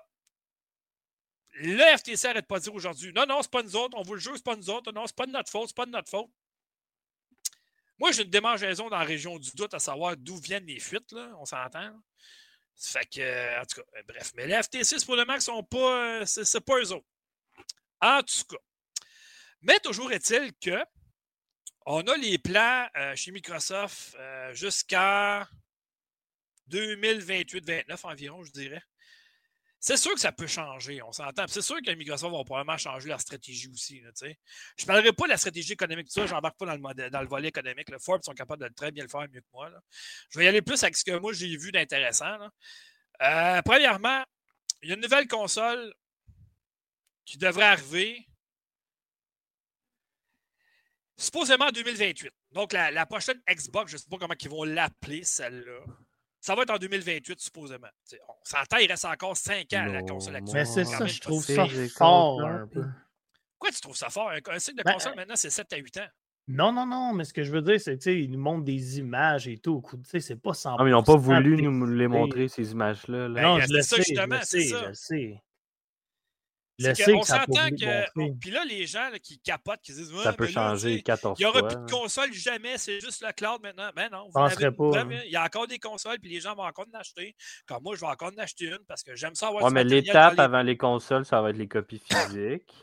le 1.58 1.96
FTC 1.98 2.28
n'arrête 2.28 2.46
pas 2.46 2.58
de 2.58 2.64
dire 2.64 2.74
aujourd'hui 2.74 3.12
non, 3.12 3.26
non, 3.26 3.42
c'est 3.42 3.50
pas 3.50 3.62
nous 3.62 3.76
autres, 3.76 3.96
on 3.98 4.02
vous 4.02 4.14
le 4.14 4.20
jure, 4.20 4.36
c'est 4.36 4.44
pas 4.44 4.56
nous 4.56 4.70
autres, 4.70 4.90
non, 4.92 5.06
c'est 5.06 5.16
pas 5.16 5.26
de 5.26 5.32
notre 5.32 5.50
faute, 5.50 5.68
c'est 5.68 5.76
pas 5.76 5.86
de 5.86 5.90
notre 5.90 6.10
faute. 6.10 6.30
Moi, 7.98 8.12
j'ai 8.12 8.22
une 8.22 8.30
démangeaison 8.30 8.88
dans 8.88 8.98
la 8.98 9.04
région 9.04 9.38
du 9.38 9.50
doute 9.52 9.72
à 9.74 9.78
savoir 9.78 10.16
d'où 10.16 10.36
viennent 10.36 10.66
les 10.66 10.80
fuites, 10.80 11.12
là, 11.12 11.32
on 11.38 11.44
s'entend. 11.44 11.92
Fait 12.78 13.06
que, 13.06 13.20
euh, 13.20 13.60
en 13.60 13.64
tout 13.64 13.80
cas, 13.80 13.86
euh, 13.98 14.02
bref. 14.06 14.32
Mais 14.36 14.46
les 14.46 14.62
FTC, 14.62 14.98
c'est 14.98 15.06
pour 15.06 15.16
le 15.16 15.24
qu'ils 15.24 15.40
sont 15.40 15.62
pas. 15.62 16.20
euh, 16.20 16.24
C'est 16.26 16.60
pas 16.60 16.78
eux 16.78 16.92
autres. 16.92 17.06
En 18.00 18.22
tout 18.22 18.44
cas. 18.50 18.62
Mais 19.62 19.78
toujours 19.80 20.12
est-il 20.12 20.52
que 20.60 20.84
on 21.86 22.02
a 22.02 22.16
les 22.16 22.36
plans 22.36 22.88
chez 23.14 23.30
Microsoft 23.30 24.16
jusqu'à 24.52 25.48
2028-29 26.68 28.06
environ, 28.06 28.42
je 28.44 28.50
dirais. 28.52 28.82
C'est 29.86 29.96
sûr 29.96 30.14
que 30.14 30.20
ça 30.20 30.32
peut 30.32 30.48
changer, 30.48 31.00
on 31.00 31.12
s'entend. 31.12 31.44
C'est 31.46 31.62
sûr 31.62 31.76
que 31.76 31.92
Microsoft 31.92 32.34
va 32.34 32.42
probablement 32.42 32.76
changer 32.76 33.08
leur 33.08 33.20
stratégie 33.20 33.68
aussi. 33.68 34.02
je 34.20 34.26
ne 34.26 34.84
parlerai 34.84 35.12
pas 35.12 35.26
de 35.26 35.28
la 35.28 35.36
stratégie 35.36 35.74
économique, 35.74 36.08
je 36.12 36.22
n'embarque 36.22 36.58
pas 36.58 36.76
dans 36.76 37.20
le, 37.20 37.28
volet 37.28 37.50
économique. 37.50 37.88
Le 37.90 38.00
Forbes 38.00 38.24
sont 38.24 38.34
capables 38.34 38.64
de 38.68 38.74
très 38.74 38.90
bien 38.90 39.04
le 39.04 39.08
faire 39.08 39.20
mieux 39.20 39.40
que 39.40 39.46
moi. 39.52 39.70
Je 40.30 40.40
vais 40.40 40.46
y 40.46 40.48
aller 40.48 40.60
plus 40.60 40.82
avec 40.82 40.96
ce 40.96 41.04
que 41.04 41.16
moi 41.16 41.32
j'ai 41.32 41.56
vu 41.56 41.70
d'intéressant. 41.70 42.36
Euh, 43.22 43.62
premièrement, 43.62 44.24
il 44.82 44.88
y 44.88 44.92
a 44.92 44.96
une 44.96 45.02
nouvelle 45.02 45.28
console 45.28 45.94
qui 47.24 47.38
devrait 47.38 47.66
arriver 47.66 48.26
supposément 51.16 51.66
en 51.66 51.70
2028. 51.70 52.32
Donc, 52.50 52.72
la, 52.72 52.90
la 52.90 53.06
prochaine 53.06 53.40
Xbox, 53.48 53.92
je 53.92 53.98
ne 53.98 54.00
sais 54.00 54.08
pas 54.10 54.18
comment 54.18 54.34
ils 54.40 54.48
vont 54.48 54.64
l'appeler, 54.64 55.22
celle-là. 55.22 55.78
Ça 56.46 56.54
va 56.54 56.62
être 56.62 56.70
en 56.70 56.78
2028, 56.78 57.40
supposément. 57.40 57.88
T'sais, 58.04 58.20
on 58.28 58.34
s'entend, 58.44 58.76
il 58.76 58.86
reste 58.88 59.04
encore 59.04 59.36
5 59.36 59.72
ans 59.72 59.82
à 59.82 59.86
la 59.88 60.02
console 60.02 60.36
actuelle. 60.36 60.54
Mais 60.54 60.64
c'est 60.64 60.84
ça, 60.84 61.04
je 61.04 61.18
trouve 61.20 61.44
ça 61.44 61.66
fort 61.96 62.36
compris. 62.36 62.48
un 62.54 62.66
peu. 62.68 62.84
Pourquoi 63.58 63.70
tu 63.74 63.80
trouves 63.80 63.96
ça 63.96 64.10
fort? 64.10 64.30
Un, 64.30 64.38
un 64.54 64.58
cycle 64.60 64.78
de 64.78 64.82
Ben, 64.84 64.92
console, 64.92 65.16
maintenant, 65.16 65.34
c'est 65.34 65.50
7 65.50 65.72
à 65.72 65.76
8 65.78 65.96
ans. 65.96 66.06
Non, 66.46 66.72
non, 66.72 66.86
non, 66.86 67.12
mais 67.14 67.24
ce 67.24 67.32
que 67.32 67.42
je 67.42 67.50
veux 67.50 67.62
dire, 67.62 67.80
c'est 67.80 67.98
qu'ils 67.98 68.30
nous 68.30 68.38
montrent 68.38 68.62
des 68.62 68.98
images 69.00 69.48
et 69.48 69.58
tout. 69.58 69.82
Tu 69.90 69.98
sais, 70.08 70.20
c'est 70.20 70.36
pas 70.36 70.52
100%. 70.52 70.76
Ah, 70.78 70.84
mais 70.84 70.90
ils 70.90 70.92
n'ont 70.92 71.02
pas 71.02 71.16
voulu 71.16 71.60
nous 71.60 71.84
les 71.86 72.06
montrer, 72.06 72.46
ces 72.46 72.70
images-là. 72.70 73.26
là. 73.26 73.34
Ben, 73.34 73.42
Non, 73.42 73.56
c'est 73.58 73.66
je 73.66 73.72
le 73.72 73.82
ça, 73.82 73.96
sais, 73.96 74.02
justement, 74.04 74.36
je 74.36 74.40
le 74.40 74.44
c'est 74.44 74.60
sais, 74.60 74.68
ça. 74.68 74.82
je 74.82 74.86
le 74.86 74.94
sais. 74.94 75.42
Le 76.78 76.88
pas 76.88 77.24
s'entend 77.24 77.70
que. 77.70 78.38
Puis 78.38 78.50
là, 78.50 78.64
les 78.64 78.86
gens 78.86 79.08
là, 79.08 79.18
qui 79.18 79.38
capotent, 79.38 79.80
qui 79.80 79.92
disent 79.92 80.12
Ça 80.22 80.32
peut 80.34 80.46
changer 80.46 80.90
tu 80.90 80.96
sais, 80.96 81.02
14 81.02 81.38
Il 81.38 81.42
n'y 81.42 81.46
aura 81.46 81.66
plus 81.66 81.76
de 81.76 81.90
console 81.90 82.32
jamais, 82.34 82.76
c'est 82.76 83.00
juste 83.00 83.24
le 83.26 83.32
cloud 83.32 83.62
maintenant. 83.62 83.90
Ben 83.96 84.10
non, 84.10 84.26
vous 84.26 84.32
pas, 84.32 85.00
hein. 85.00 85.08
Il 85.24 85.30
y 85.30 85.36
a 85.36 85.44
encore 85.44 85.66
des 85.66 85.78
consoles, 85.78 86.18
puis 86.18 86.30
les 86.30 86.40
gens 86.40 86.54
vont 86.54 86.64
encore 86.64 86.86
en 86.92 86.98
acheter. 86.98 87.34
Comme 87.66 87.82
moi, 87.82 87.94
je 87.94 88.00
vais 88.00 88.06
encore 88.06 88.30
en 88.34 88.38
acheter 88.38 88.66
une 88.66 88.84
parce 88.86 89.02
que 89.02 89.14
j'aime 89.16 89.34
ça 89.34 89.48
avoir 89.48 89.64
Ouais, 89.64 89.70
mais 89.70 89.84
l'étape 89.84 90.38
avant 90.38 90.62
les 90.62 90.76
consoles, 90.76 91.24
ça 91.24 91.40
va 91.40 91.50
être 91.50 91.56
les 91.56 91.68
copies 91.68 91.98
physiques. 91.98 92.74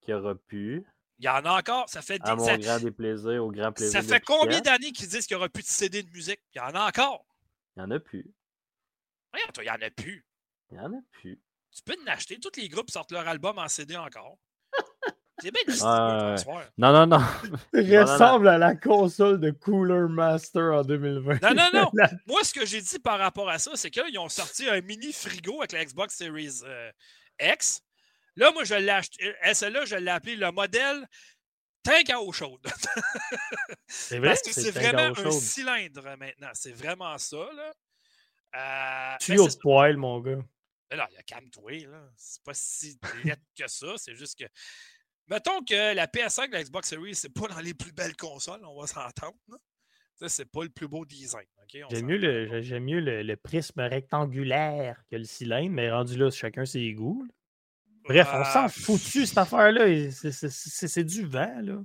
Qu'il 0.00 0.14
n'y 0.14 0.20
aura 0.20 0.34
plus. 0.34 0.84
Il 1.18 1.26
y 1.26 1.28
en 1.28 1.44
a 1.44 1.58
encore. 1.58 1.88
Ça 1.88 2.02
fait, 2.02 2.20
À 2.24 2.30
des- 2.30 2.36
mon 2.36 2.44
ça, 2.44 2.58
grand 2.58 2.80
déplaisir, 2.80 3.44
au 3.44 3.52
grand 3.52 3.70
plaisir. 3.70 4.02
ça 4.02 4.06
fait 4.06 4.20
combien 4.20 4.60
d'années 4.60 4.90
qu'ils 4.90 5.06
disent 5.08 5.26
qu'il 5.26 5.36
n'y 5.36 5.40
aura 5.40 5.48
plus 5.48 5.62
de 5.62 5.68
CD 5.68 6.02
de 6.02 6.10
musique? 6.10 6.40
Il 6.54 6.58
y 6.58 6.60
en 6.60 6.74
a 6.74 6.88
encore. 6.88 7.24
Il 7.76 7.80
n'y 7.82 7.86
en 7.86 7.90
a 7.92 8.00
plus. 8.00 8.26
Regarde, 9.32 9.52
toi, 9.52 9.62
il 9.62 9.66
n'y 9.66 9.70
en 9.70 9.86
a 9.86 9.90
plus. 9.90 10.26
Il 10.70 10.78
n'y 10.78 10.80
en 10.82 10.92
a 10.92 11.00
plus. 11.12 11.40
Tu 11.74 11.82
peux 11.84 11.96
en 12.02 12.06
acheter. 12.12 12.38
Tous 12.38 12.50
les 12.60 12.68
groupes 12.68 12.90
sortent 12.90 13.12
leur 13.12 13.26
album 13.26 13.58
en 13.58 13.68
CD 13.68 13.96
encore. 13.96 14.36
C'est 15.40 15.50
bien 15.50 15.62
difficile 15.66 15.86
soir. 16.38 16.62
Non, 16.78 16.92
non, 16.92 17.06
non. 17.06 17.24
Il 17.72 17.98
ressemble 17.98 18.46
à 18.48 18.58
la 18.58 18.76
console 18.76 19.40
de 19.40 19.50
Cooler 19.50 20.06
Master 20.08 20.72
en 20.72 20.82
2020. 20.84 21.42
Non, 21.42 21.54
non, 21.54 21.68
non. 21.72 21.90
La- 21.94 22.10
Moi, 22.26 22.44
ce 22.44 22.52
que 22.54 22.64
j'ai 22.66 22.80
dit 22.80 22.98
par 22.98 23.18
rapport 23.18 23.48
à 23.48 23.58
ça, 23.58 23.72
c'est 23.74 23.90
qu'ils 23.90 24.18
ont 24.18 24.28
sorti 24.28 24.68
un 24.68 24.80
mini 24.82 25.12
frigo 25.12 25.58
avec 25.60 25.72
la 25.72 25.84
Xbox 25.84 26.14
Series 26.16 26.60
euh, 26.64 26.92
X. 27.40 27.80
Là, 28.36 28.52
moi, 28.52 28.64
je 28.64 28.74
l'ai 28.74 28.90
acheté. 28.90 29.34
euh, 29.44 29.54
Celle-là, 29.54 29.84
je 29.84 29.96
l'ai 29.96 30.10
appelé 30.10 30.36
le 30.36 30.50
modèle 30.52 31.06
tank 31.82 32.08
à 32.10 32.20
eau 32.20 32.30
chaude. 32.32 32.64
C'est 33.88 34.18
vrai? 34.18 34.28
Parce 34.28 34.42
que 34.42 34.52
c'est 34.52 34.70
vraiment 34.70 35.12
un 35.26 35.30
cylindre 35.32 36.16
maintenant. 36.18 36.50
C'est 36.54 36.72
vraiment 36.72 37.18
ça. 37.18 37.36
Là. 37.56 37.72
Euh, 38.54 39.12
ben, 39.12 39.16
Tuyau 39.18 39.48
de 39.48 39.56
poêle, 39.56 39.96
mon 39.96 40.20
gars. 40.20 40.38
Mais 40.92 40.98
là, 40.98 41.08
il 41.10 41.14
y 41.14 41.16
a 41.16 41.22
calme-toi, 41.22 41.86
là. 41.90 42.06
C'est 42.18 42.42
pas 42.44 42.52
si 42.52 42.98
laid 43.24 43.34
que 43.58 43.66
ça. 43.66 43.94
C'est 43.96 44.14
juste 44.14 44.38
que. 44.38 44.44
Mettons 45.26 45.62
que 45.64 45.94
la 45.94 46.06
PS5 46.06 46.48
et 46.48 46.50
la 46.50 46.62
Xbox 46.64 46.90
Series, 46.90 47.14
c'est 47.14 47.30
pas 47.30 47.48
dans 47.48 47.60
les 47.60 47.72
plus 47.72 47.92
belles 47.92 48.14
consoles, 48.16 48.60
on 48.62 48.78
va 48.78 48.86
s'entendre. 48.86 49.38
c'est 50.26 50.44
pas 50.52 50.64
le 50.64 50.68
plus 50.68 50.86
beau 50.86 51.06
design. 51.06 51.46
J'aime 51.90 52.04
mieux, 52.04 52.18
le, 52.18 52.78
mieux 52.80 53.00
le, 53.00 53.22
le 53.22 53.36
prisme 53.36 53.80
rectangulaire 53.80 55.02
que 55.10 55.16
le 55.16 55.24
cylindre, 55.24 55.70
mais 55.70 55.90
rendu 55.90 56.18
là, 56.18 56.30
chacun 56.30 56.66
ses 56.66 56.92
goûts. 56.92 57.24
là. 57.26 57.32
Bref, 58.04 58.28
on 58.32 58.42
Ah, 58.42 58.52
s'en 58.52 58.68
foutu, 58.68 59.24
cette 59.26 59.38
affaire-là. 59.38 59.88
et 59.88 60.10
c'est- 60.10 60.32
c'est- 60.32 60.50
C'est 60.50 60.88
c'est 60.88 61.04
du 61.04 61.24
vent, 61.24 61.60
là. 61.62 61.82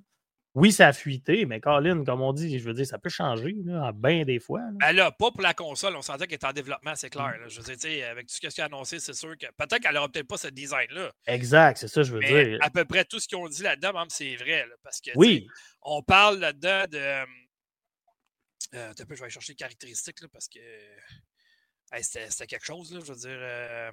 Oui, 0.60 0.72
ça 0.72 0.88
a 0.88 0.94
fuité, 0.94 1.46
mais 1.46 1.60
Colin, 1.60 2.04
comme 2.04 2.22
on 2.22 2.34
dit, 2.34 2.58
je 2.58 2.64
veux 2.66 2.74
dire, 2.74 2.88
ça 2.88 2.98
peut 2.98 3.10
changer, 3.10 3.56
là, 3.64 3.92
bien 3.94 4.26
des 4.26 4.40
fois. 4.40 4.60
là. 4.62 4.72
Ben 4.80 4.92
là, 4.92 5.12
pas 5.12 5.30
pour 5.30 5.42
la 5.42 5.54
console. 5.54 5.96
On 5.96 6.02
sentait 6.02 6.26
qu'elle 6.26 6.40
est 6.40 6.46
en 6.46 6.52
développement, 6.52 6.96
c'est 6.96 7.08
Mm. 7.08 7.12
clair. 7.12 7.38
là. 7.38 7.48
Je 7.48 7.62
veux 7.62 7.76
dire, 7.76 8.10
avec 8.10 8.26
tout 8.28 8.34
ce 8.34 8.40
qu'il 8.40 8.62
a 8.62 8.66
annoncé, 8.66 9.00
c'est 9.00 9.14
sûr 9.14 9.38
que 9.38 9.46
peut-être 9.56 9.80
qu'elle 9.80 9.94
n'aura 9.94 10.10
peut-être 10.10 10.28
pas 10.28 10.38
ce 10.38 10.48
design-là. 10.48 11.12
Exact, 11.28 11.78
c'est 11.78 11.88
ça, 11.88 12.02
que 12.02 12.08
je 12.08 12.14
veux 12.14 12.20
Mais 12.22 12.46
dire. 12.46 12.58
à 12.62 12.72
peu 12.72 12.86
près 12.86 13.06
tout 13.06 13.20
ce 13.20 13.28
qu'ils 13.28 13.38
ont 13.38 13.48
dit 13.48 13.62
là-dedans, 13.62 13.94
même, 13.94 14.10
c'est 14.10 14.36
vrai. 14.36 14.66
parce 14.84 15.00
que, 15.00 15.12
Oui, 15.16 15.48
on 15.84 16.02
parle 16.02 16.40
là-dedans 16.40 16.86
de. 16.90 16.98
Euh, 18.74 18.94
peu, 18.96 19.06
je 19.12 19.20
vais 19.20 19.22
aller 19.26 19.30
chercher 19.32 19.54
les 19.54 19.58
caractéristiques 19.58 20.18
parce 20.34 20.48
que. 20.50 20.60
hey, 21.94 22.04
c'était 22.04 22.48
quelque 22.48 22.66
chose, 22.66 22.92
là, 22.94 23.00
je 23.06 23.14
veux 23.14 23.20
dire. 23.20 23.38
euh, 23.40 23.92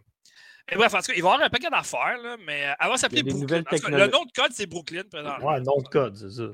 Et 0.73 0.77
bref, 0.77 0.95
en 0.95 0.99
tout 1.01 1.07
cas, 1.07 1.13
il 1.15 1.23
va 1.23 1.29
y 1.31 1.33
avoir 1.33 1.47
un 1.47 1.51
paquet 1.51 1.69
d'affaires, 1.71 2.17
là, 2.23 2.37
mais 2.47 2.75
elle 2.81 2.89
va 2.89 2.97
s'appeler 2.97 3.23
des 3.23 3.33
Brooklyn. 3.33 3.63
cas, 3.65 3.89
le 3.89 4.07
nom 4.07 4.25
de 4.25 4.33
code, 4.33 4.53
c'est 4.53 4.67
Brooklyn. 4.67 5.03
présentement. 5.11 5.47
ouais, 5.47 5.61
nom 5.61 5.79
de 5.79 5.89
code, 5.89 6.17
c'est 6.17 6.31
ça. 6.31 6.45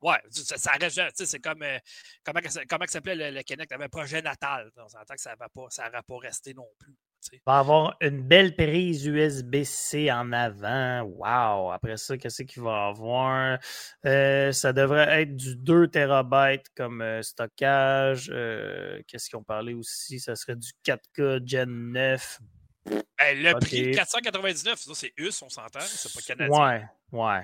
Ouais, 0.00 0.16
ça, 0.30 0.56
ça 0.58 0.72
reste, 0.80 0.96
tu 0.96 1.02
sais, 1.14 1.26
c'est 1.26 1.38
comme, 1.38 1.62
euh, 1.62 1.78
comment, 2.24 2.40
ça- 2.48 2.64
comment 2.68 2.84
que 2.84 2.90
s'appelait 2.90 3.14
le, 3.14 3.30
le 3.30 3.72
avait 3.72 3.84
un 3.84 3.88
projet 3.88 4.20
natal. 4.20 4.72
On 4.76 4.88
s'entend 4.88 5.14
que 5.14 5.20
ça 5.20 5.30
n'aurait 5.30 5.48
pas, 5.54 5.66
ça 5.70 5.88
aurait 5.88 6.02
pas 6.02 6.18
resté 6.18 6.54
non 6.54 6.66
plus. 6.80 6.96
Il 7.32 7.38
va 7.46 7.58
avoir 7.60 7.96
une 8.00 8.20
belle 8.20 8.56
prise 8.56 9.06
USB-C 9.06 10.10
en 10.10 10.32
avant. 10.32 11.02
Wow! 11.02 11.70
Après 11.70 11.96
ça, 11.96 12.18
qu'est-ce 12.18 12.42
qu'il 12.42 12.64
va 12.64 12.88
avoir? 12.88 13.60
Euh, 14.04 14.50
ça 14.50 14.72
devrait 14.72 15.22
être 15.22 15.36
du 15.36 15.54
2 15.54 15.86
TB 15.86 16.62
comme 16.76 17.00
euh, 17.00 17.22
stockage. 17.22 18.28
Euh, 18.34 19.00
qu'est-ce 19.06 19.28
qu'ils 19.30 19.38
ont 19.38 19.44
parlé 19.44 19.72
aussi? 19.72 20.18
Ça 20.18 20.34
serait 20.34 20.56
du 20.56 20.72
4K 20.84 21.46
Gen 21.46 21.92
9. 21.92 22.40
Ben, 22.84 23.40
le 23.42 23.52
prix, 23.60 23.92
499, 23.92 24.78
ça, 24.80 24.94
c'est 24.94 25.12
US, 25.16 25.40
on 25.42 25.48
s'entend, 25.48 25.80
c'est 25.80 26.12
pas 26.12 26.20
canadien. 26.20 26.58
Ouais, 26.58 26.84
ouais. 27.12 27.42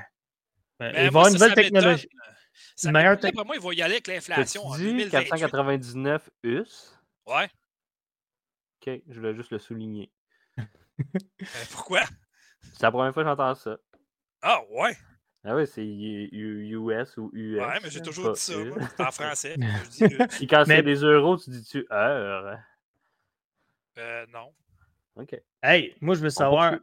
Mais 0.80 0.86
Euh, 0.86 0.90
il 0.90 0.94
va 0.94 1.00
y 1.00 1.02
moi, 1.02 1.06
avoir 1.06 1.26
une 1.28 1.32
nouvelle 1.34 1.54
technologie. 1.54 2.08
Ça 2.74 2.88
Une 2.88 2.94
meilleure 2.94 3.16
D'après 3.18 3.44
moi, 3.44 3.54
il 3.56 3.62
va 3.62 3.74
y 3.74 3.82
aller 3.82 3.94
avec 3.94 4.06
l'inflation 4.08 4.66
en 4.66 4.74
Tu 4.74 4.80
dis 4.82 4.86
2028. 4.86 5.10
499 5.30 6.30
US. 6.42 6.98
Ouais. 7.26 7.48
Ok, 8.80 9.00
je 9.08 9.20
voulais 9.20 9.34
juste 9.34 9.50
le 9.50 9.58
souligner. 9.58 10.10
Ben, 11.38 11.46
pourquoi? 11.70 12.00
C'est 12.72 12.82
la 12.82 12.90
première 12.90 13.14
fois 13.14 13.22
que 13.22 13.28
j'entends 13.28 13.54
ça. 13.54 13.76
Ah, 14.42 14.60
ouais. 14.70 14.96
Ah 15.44 15.54
oui, 15.54 15.64
c'est 15.68 15.84
US 15.86 17.16
ou 17.16 17.30
US. 17.32 17.60
Ouais, 17.60 17.78
mais 17.80 17.90
j'ai 17.90 18.00
là, 18.00 18.04
toujours 18.04 18.32
dit 18.32 18.40
ça. 18.40 18.54
US. 18.54 18.74
moi. 18.74 18.88
C'est 18.96 19.02
en 19.04 19.12
français. 19.12 19.54
puis 19.56 19.68
je 19.84 19.88
dis 20.08 20.14
US. 20.14 20.42
Et 20.42 20.46
quand 20.48 20.64
Mais- 20.66 20.76
c'est 20.76 20.82
des 20.82 20.96
euros, 20.96 21.36
tu 21.38 21.50
dis-tu 21.50 21.86
heure? 21.92 22.58
Euh, 23.98 24.26
non. 24.32 24.52
Ok. 25.18 25.40
Hey, 25.62 25.94
moi, 26.00 26.14
je 26.14 26.20
veux 26.20 26.30
savoir. 26.30 26.76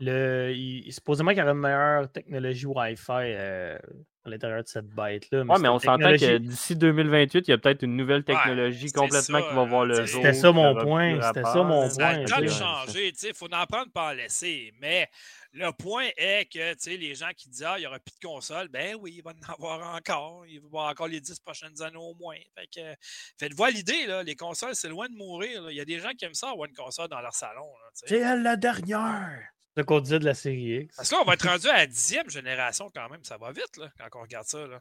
Le, 0.00 0.52
il, 0.52 0.92
supposément 0.92 1.30
qu'il 1.30 1.38
y 1.38 1.42
aurait 1.42 1.52
une 1.52 1.58
meilleure 1.58 2.10
technologie 2.10 2.66
Wi-Fi 2.66 3.12
euh, 3.12 3.78
à 4.24 4.28
l'intérieur 4.28 4.62
de 4.64 4.66
cette 4.66 4.88
bête-là. 4.88 5.38
Ouais, 5.38 5.44
mais 5.44 5.54
c'est 5.56 5.68
on 5.68 5.74
une 5.74 5.78
s'entend 5.80 5.96
technologie- 5.98 6.26
que 6.26 6.36
d'ici 6.38 6.74
2028, 6.76 7.46
il 7.46 7.50
y 7.52 7.54
a 7.54 7.58
peut-être 7.58 7.82
une 7.84 7.96
nouvelle 7.96 8.24
technologie 8.24 8.88
c'était 8.88 8.98
complètement 8.98 9.38
ça, 9.40 9.48
qui 9.48 9.54
va 9.54 9.64
voir 9.64 9.84
le 9.86 10.04
jour. 10.04 10.20
C'était 10.20 10.32
ça 10.32 10.50
mon 10.50 10.74
point, 10.74 11.20
c'était 11.22 11.44
ça 11.44 11.62
mon 11.62 11.88
Ça 11.88 12.08
a 12.08 12.10
point, 12.14 12.22
le 12.22 12.28
temps 12.28 12.40
de 12.40 12.48
changer. 12.48 13.12
Il 13.22 13.34
faut 13.34 13.46
en 13.46 13.66
prendre 13.66 13.92
pas 13.92 14.10
en 14.10 14.14
laisser. 14.14 14.72
Mais 14.80 15.08
le 15.54 15.70
point 15.72 16.08
est 16.16 16.46
que 16.52 16.72
tu 16.74 16.80
sais, 16.80 16.96
les 16.96 17.14
gens 17.14 17.30
qui 17.36 17.48
disent 17.48 17.62
Ah, 17.62 17.78
il 17.78 17.82
n'y 17.82 17.86
aura 17.86 18.00
plus 18.00 18.14
de 18.20 18.26
console, 18.26 18.68
ben 18.68 18.96
oui, 18.96 19.14
il 19.16 19.22
va 19.22 19.30
en 19.30 19.52
avoir 19.52 19.94
encore. 19.94 20.44
Il 20.46 20.58
va 20.60 20.64
y 20.64 20.66
avoir 20.66 20.90
encore 20.90 21.08
les 21.08 21.20
10 21.20 21.38
prochaines 21.40 21.80
années 21.80 21.96
au 21.96 22.14
moins. 22.14 22.36
Fait 22.56 22.66
que, 22.66 22.94
faites 23.38 23.54
voir 23.54 23.70
l'idée, 23.70 24.06
là, 24.06 24.22
les 24.22 24.34
consoles, 24.34 24.74
c'est 24.74 24.88
loin 24.88 25.08
de 25.08 25.14
mourir. 25.14 25.62
là. 25.62 25.70
Il 25.70 25.76
y 25.76 25.80
a 25.80 25.84
des 25.84 26.00
gens 26.00 26.10
qui 26.10 26.24
aiment 26.24 26.34
ça 26.34 26.50
avoir 26.50 26.68
une 26.68 26.74
console 26.74 27.08
dans 27.08 27.20
leur 27.20 27.34
salon. 27.34 27.72
C'est 27.94 28.18
la 28.18 28.56
dernière. 28.56 29.48
C'est 29.76 29.82
ce 29.82 29.86
qu'on 29.86 30.00
disait 30.00 30.18
de 30.18 30.24
la 30.24 30.34
série 30.34 30.82
X. 30.84 30.96
Parce 30.96 31.08
que 31.08 31.14
là, 31.14 31.20
on 31.22 31.24
va 31.24 31.34
être 31.34 31.48
rendu 31.48 31.68
à 31.68 31.78
la 31.78 31.86
dixième 31.86 32.30
génération 32.30 32.90
quand 32.94 33.08
même. 33.08 33.24
Ça 33.24 33.38
va 33.38 33.52
vite 33.52 33.76
là, 33.76 33.90
quand 33.98 34.18
on 34.18 34.22
regarde 34.22 34.46
ça. 34.46 34.66
Là. 34.66 34.80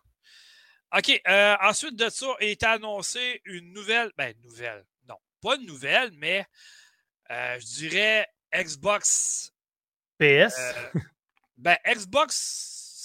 OK. 0.96 1.22
euh, 1.28 1.56
ensuite 1.62 1.96
de 1.96 2.10
ça, 2.10 2.28
est 2.40 2.64
annoncé 2.64 3.42
une 3.46 3.74
nouvelle. 3.74 4.12
Ben, 4.18 4.36
nouvelle. 4.44 4.86
Non, 5.08 5.16
pas 5.42 5.56
une 5.56 5.66
nouvelle, 5.66 6.12
mais 6.14 6.46
euh, 7.32 7.60
je 7.60 7.66
dirais 7.66 8.28
Xbox. 8.54 9.53
PS. 10.19 10.56
euh, 10.58 10.99
ben, 11.58 11.78
Xbox 11.86 12.36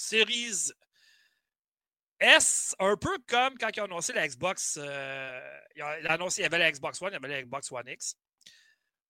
Series 0.09 0.71
S, 2.19 2.75
un 2.79 2.97
peu 2.97 3.17
comme 3.27 3.57
quand 3.57 3.69
ils 3.75 3.81
ont 3.81 3.85
annoncé 3.85 4.11
la 4.13 4.27
Xbox. 4.27 4.77
euh, 4.81 5.59
ils 5.75 5.83
ont 5.83 5.87
annoncé, 6.09 6.41
il 6.41 6.43
y 6.43 6.47
avait 6.47 6.57
la 6.57 6.71
Xbox 6.71 7.01
One, 7.01 7.11
il 7.11 7.13
y 7.13 7.15
avait 7.17 7.27
la 7.29 7.41
Xbox 7.43 7.71
One 7.71 7.87
X. 7.87 8.15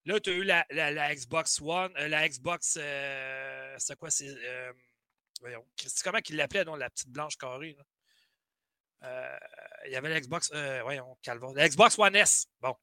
Là, 0.05 0.19
tu 0.19 0.29
as 0.29 0.33
eu 0.33 0.43
la, 0.43 0.65
la- 0.69 1.13
Xbox 1.15 1.59
One, 1.61 1.91
euh, 1.97 2.07
la 2.07 2.27
Xbox. 2.27 2.77
c'est 3.77 3.95
quoi? 3.97 4.09
C'est. 4.09 4.35
voyons. 5.41 5.65
Comment 6.03 6.19
qu'ils 6.19 6.35
l'appelaient, 6.35 6.65
non? 6.65 6.75
La 6.75 6.89
petite 6.89 7.09
blanche 7.09 7.37
carrée. 7.37 7.75
là? 9.01 9.39
Il 9.85 9.91
y 9.91 9.95
avait 9.95 10.09
la 10.09 10.19
Xbox. 10.21 10.51
voyons, 10.83 11.17
calvaire. 11.21 11.51
La 11.53 11.67
Xbox 11.67 11.97
One 11.97 12.15
S. 12.15 12.47
Bon. 12.61 12.75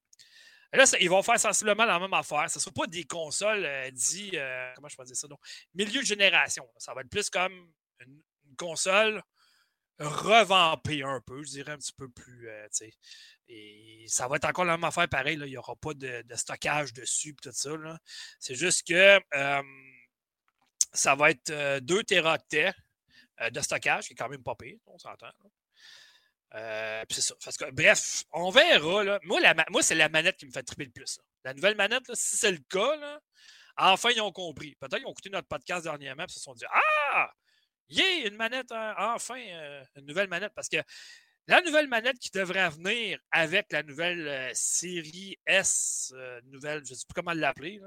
Là, 0.72 0.84
ils 1.00 1.08
vont 1.10 1.22
faire 1.22 1.38
sensiblement 1.38 1.84
la 1.84 1.98
même 1.98 2.12
affaire. 2.14 2.50
Ce 2.50 2.58
ne 2.58 2.62
sera 2.62 2.72
pas 2.72 2.86
des 2.86 3.04
consoles 3.04 3.64
euh, 3.64 3.90
dit. 3.90 4.30
euh, 4.34 4.72
comment 4.74 4.88
je 4.88 4.96
peux 4.96 5.04
ça? 5.06 5.28
Donc, 5.28 5.40
milieu 5.74 6.00
de 6.00 6.06
génération. 6.06 6.68
Ça 6.78 6.94
va 6.94 7.02
être 7.02 7.10
plus 7.10 7.30
comme 7.30 7.72
une, 8.00 8.22
console 8.56 9.22
revampée 9.98 11.02
un 11.02 11.20
peu, 11.20 11.42
je 11.42 11.50
dirais 11.50 11.72
un 11.72 11.78
petit 11.78 11.92
peu 11.92 12.08
plus. 12.08 12.48
euh, 12.48 12.68
et 13.48 14.04
ça 14.08 14.28
va 14.28 14.36
être 14.36 14.44
encore 14.44 14.64
la 14.64 14.76
même 14.76 14.84
affaire 14.84 15.08
pareil. 15.08 15.38
Il 15.40 15.44
n'y 15.44 15.56
aura 15.56 15.76
pas 15.76 15.94
de, 15.94 16.24
stockage 16.34 16.92
dessus 16.92 17.30
et 17.30 17.34
tout 17.34 17.52
ça. 17.52 17.70
C'est 18.38 18.54
juste 18.54 18.86
que 18.86 19.20
ça 20.96 21.14
va 21.14 21.30
être 21.30 21.50
euh, 21.50 21.80
2 21.80 22.02
téraoctets 22.04 22.72
euh, 23.40 23.50
de 23.50 23.60
stockage, 23.60 24.06
qui 24.06 24.14
est 24.14 24.16
quand 24.16 24.28
même 24.28 24.42
pas 24.42 24.54
pire, 24.54 24.78
on 24.86 24.98
s'entend. 24.98 25.30
Euh, 26.54 27.04
ça. 27.10 27.34
Parce 27.44 27.56
que, 27.56 27.70
bref, 27.70 28.24
on 28.32 28.50
verra. 28.50 29.04
Là. 29.04 29.20
Moi, 29.24 29.40
la 29.40 29.54
moi 29.70 29.82
c'est 29.82 29.94
la 29.94 30.08
manette 30.08 30.36
qui 30.36 30.46
me 30.46 30.52
fait 30.52 30.62
triper 30.62 30.84
le 30.84 30.90
plus. 30.90 31.18
La 31.44 31.54
nouvelle 31.54 31.76
manette, 31.76 32.04
si 32.14 32.36
c'est 32.36 32.52
le 32.52 32.60
cas, 32.68 33.20
enfin, 33.76 34.10
ils 34.10 34.20
ont 34.20 34.32
compris. 34.32 34.74
Peut-être 34.76 34.98
qu'ils 34.98 35.06
ont 35.06 35.12
écouté 35.12 35.30
notre 35.30 35.48
podcast 35.48 35.84
dernièrement 35.84 36.24
et 36.24 36.32
se 36.32 36.40
sont 36.40 36.54
dit 36.54 36.64
Ah, 36.70 37.30
yeah, 37.88 38.26
une 38.26 38.36
manette, 38.36 38.72
enfin, 38.72 39.38
euh, 39.38 39.84
une 39.96 40.06
nouvelle 40.06 40.28
manette. 40.28 40.52
Parce 40.54 40.68
que 40.68 40.78
la 41.48 41.62
nouvelle 41.62 41.88
manette 41.88 42.18
qui 42.18 42.30
devrait 42.30 42.68
venir 42.70 43.18
avec 43.30 43.70
la 43.70 43.82
nouvelle 43.82 44.26
euh, 44.26 44.50
série 44.54 45.36
S, 45.46 46.12
euh, 46.16 46.40
nouvelle, 46.46 46.84
je 46.84 46.92
ne 46.92 46.96
sais 46.96 47.04
plus 47.06 47.14
comment 47.14 47.32
l'appeler. 47.32 47.80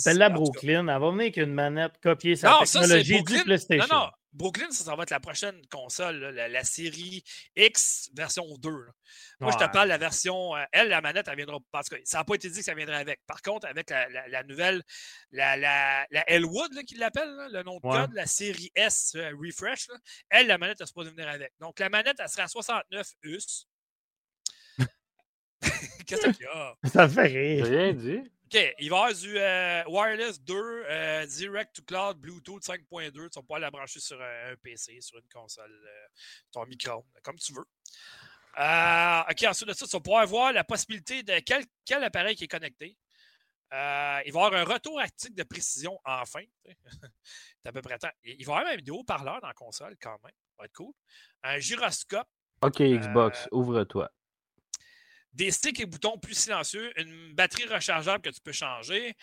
Appelle-la 0.00 0.30
Brooklyn. 0.30 0.80
Elle 0.88 1.00
va 1.00 1.10
venir 1.10 1.20
avec 1.20 1.36
une 1.36 1.52
manette 1.54 1.98
copier 2.02 2.34
sa 2.36 2.50
non, 2.50 2.64
ça, 2.64 2.80
technologie 2.80 3.12
du 3.16 3.22
Brooklyn. 3.22 3.44
PlayStation. 3.44 3.86
Non, 3.94 4.04
non. 4.06 4.10
Brooklyn, 4.32 4.70
ça, 4.70 4.84
ça 4.84 4.94
va 4.94 5.04
être 5.04 5.10
la 5.10 5.20
prochaine 5.20 5.58
console, 5.70 6.16
là, 6.18 6.30
la, 6.30 6.48
la 6.48 6.62
série 6.64 7.24
X 7.56 8.10
version 8.14 8.44
2. 8.58 8.68
là. 8.70 8.92
Moi, 9.40 9.50
je 9.52 9.56
te 9.56 9.72
parle 9.72 9.86
de 9.86 9.90
la 9.90 9.96
version. 9.98 10.54
euh, 10.54 10.62
elle, 10.72 10.88
la 10.88 11.00
manette, 11.00 11.26
elle 11.28 11.36
viendra. 11.36 11.56
Parce 11.72 11.88
que 11.88 11.96
ça 12.04 12.18
n'a 12.18 12.24
pas 12.24 12.34
été 12.34 12.50
dit 12.50 12.58
que 12.58 12.64
ça 12.64 12.74
viendrait 12.74 12.96
avec. 12.96 13.20
Par 13.26 13.40
contre, 13.40 13.66
avec 13.66 13.88
la, 13.88 14.06
la- 14.10 14.28
la 14.28 14.42
nouvelle, 14.42 14.82
la, 15.30 15.56
la, 15.56 16.06
la 16.10 16.30
Elwood, 16.30 16.70
l'appellent, 16.98 17.34
là, 17.34 17.48
le 17.50 17.62
nom 17.62 17.78
de 17.82 17.86
Ouais. 17.86 17.96
code, 18.00 18.12
la 18.12 18.26
série 18.26 18.70
S 18.74 19.12
euh, 19.16 19.30
Refresh, 19.42 19.88
là, 19.88 19.94
elle, 20.28 20.48
la 20.48 20.58
manette, 20.58 20.76
elle 20.80 20.86
se 20.86 20.90
supposée 20.90 21.10
venir 21.10 21.28
avec. 21.28 21.52
Donc, 21.60 21.78
la 21.80 21.88
manette, 21.88 22.16
elle 22.18 22.28
sera 22.28 22.42
à 22.42 22.48
69 22.48 23.06
US. 23.22 23.66
Qu'est-ce 26.06 26.26
qu'il 26.30 26.42
y 26.44 26.46
a? 26.46 26.74
Ça 26.92 27.06
me 27.06 27.12
fait 27.12 27.30
J'ai 27.30 27.54
rire. 27.62 27.66
rien 27.66 27.92
dit. 27.94 28.20
OK, 28.56 28.74
il 28.78 28.88
va 28.88 28.96
y 28.96 29.00
avoir 29.00 29.14
du 29.14 29.38
euh, 29.38 29.84
wireless 29.86 30.40
2, 30.40 30.54
euh, 30.54 31.26
direct 31.26 31.76
to 31.76 31.82
cloud, 31.82 32.16
Bluetooth 32.16 32.62
5.2. 32.62 33.12
Tu 33.12 33.20
vas 33.20 33.42
pouvoir 33.42 33.60
la 33.60 33.70
brancher 33.70 34.00
sur 34.00 34.20
un, 34.20 34.52
un 34.52 34.56
PC, 34.56 34.98
sur 35.02 35.18
une 35.18 35.28
console, 35.28 35.70
euh, 35.70 36.06
ton 36.52 36.64
micro, 36.64 37.04
comme 37.22 37.36
tu 37.36 37.52
veux. 37.52 37.66
Euh, 38.58 39.22
OK, 39.30 39.42
ensuite 39.46 39.68
de 39.68 39.74
ça, 39.74 39.84
tu 39.86 39.92
vas 39.92 40.00
pouvoir 40.00 40.26
voir 40.26 40.52
la 40.54 40.64
possibilité 40.64 41.22
de 41.22 41.38
quel, 41.40 41.64
quel 41.84 42.02
appareil 42.02 42.34
qui 42.34 42.44
est 42.44 42.48
connecté. 42.48 42.96
Euh, 43.74 44.20
il 44.24 44.32
va 44.32 44.40
y 44.40 44.44
avoir 44.44 44.54
un 44.54 44.64
retour 44.64 45.00
actif 45.00 45.34
de 45.34 45.42
précision 45.42 46.00
enfin. 46.04 46.44
C'est 47.62 47.68
à 47.68 47.72
peu 47.72 47.82
près 47.82 47.98
temps. 47.98 48.08
Il 48.24 48.36
il 48.38 48.46
va 48.46 48.54
y 48.54 48.56
avoir 48.56 48.72
même 48.72 48.80
des 48.80 48.90
haut-parleurs 48.90 49.42
dans 49.42 49.48
la 49.48 49.54
console 49.54 49.96
quand 50.00 50.18
même. 50.24 50.32
Ça 50.32 50.54
va 50.60 50.64
être 50.64 50.72
cool. 50.72 50.94
Un 51.42 51.58
gyroscope 51.58 52.28
Ok, 52.62 52.80
Xbox, 52.80 53.48
ouvre-toi. 53.52 54.10
Des 55.36 55.50
sticks 55.50 55.78
et 55.80 55.86
boutons 55.86 56.18
plus 56.18 56.34
silencieux, 56.34 56.92
une 57.00 57.32
batterie 57.34 57.66
rechargeable 57.66 58.22
que 58.22 58.30
tu 58.30 58.40
peux 58.40 58.52
changer. 58.52 59.14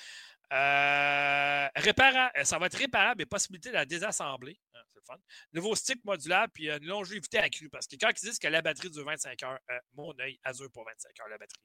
Euh, 0.51 1.67
répara- 1.75 2.31
euh, 2.37 2.43
ça 2.43 2.59
va 2.59 2.67
être 2.67 2.77
réparable 2.77 3.23
et 3.23 3.25
possibilité 3.25 3.69
de 3.69 3.73
la 3.73 3.85
désassembler. 3.85 4.59
Hein, 4.75 4.81
c'est 4.93 4.99
le 4.99 5.01
fun. 5.05 5.17
Nouveau 5.53 5.73
stick 5.75 6.03
modulable 6.05 6.51
puis 6.53 6.69
une 6.69 6.85
longévité 6.85 7.39
accrue. 7.39 7.69
Parce 7.69 7.87
que 7.87 7.95
quand 7.99 8.09
ils 8.09 8.25
disent 8.25 8.37
que 8.39 8.47
la 8.47 8.61
batterie 8.61 8.91
dure 8.91 9.03
25 9.05 9.41
heures, 9.43 9.59
euh, 9.71 9.79
mon 9.93 10.13
œil 10.19 10.39
azur 10.43 10.69
pour 10.71 10.85
25 10.85 11.19
heures 11.21 11.29
la 11.29 11.37
batterie. 11.39 11.61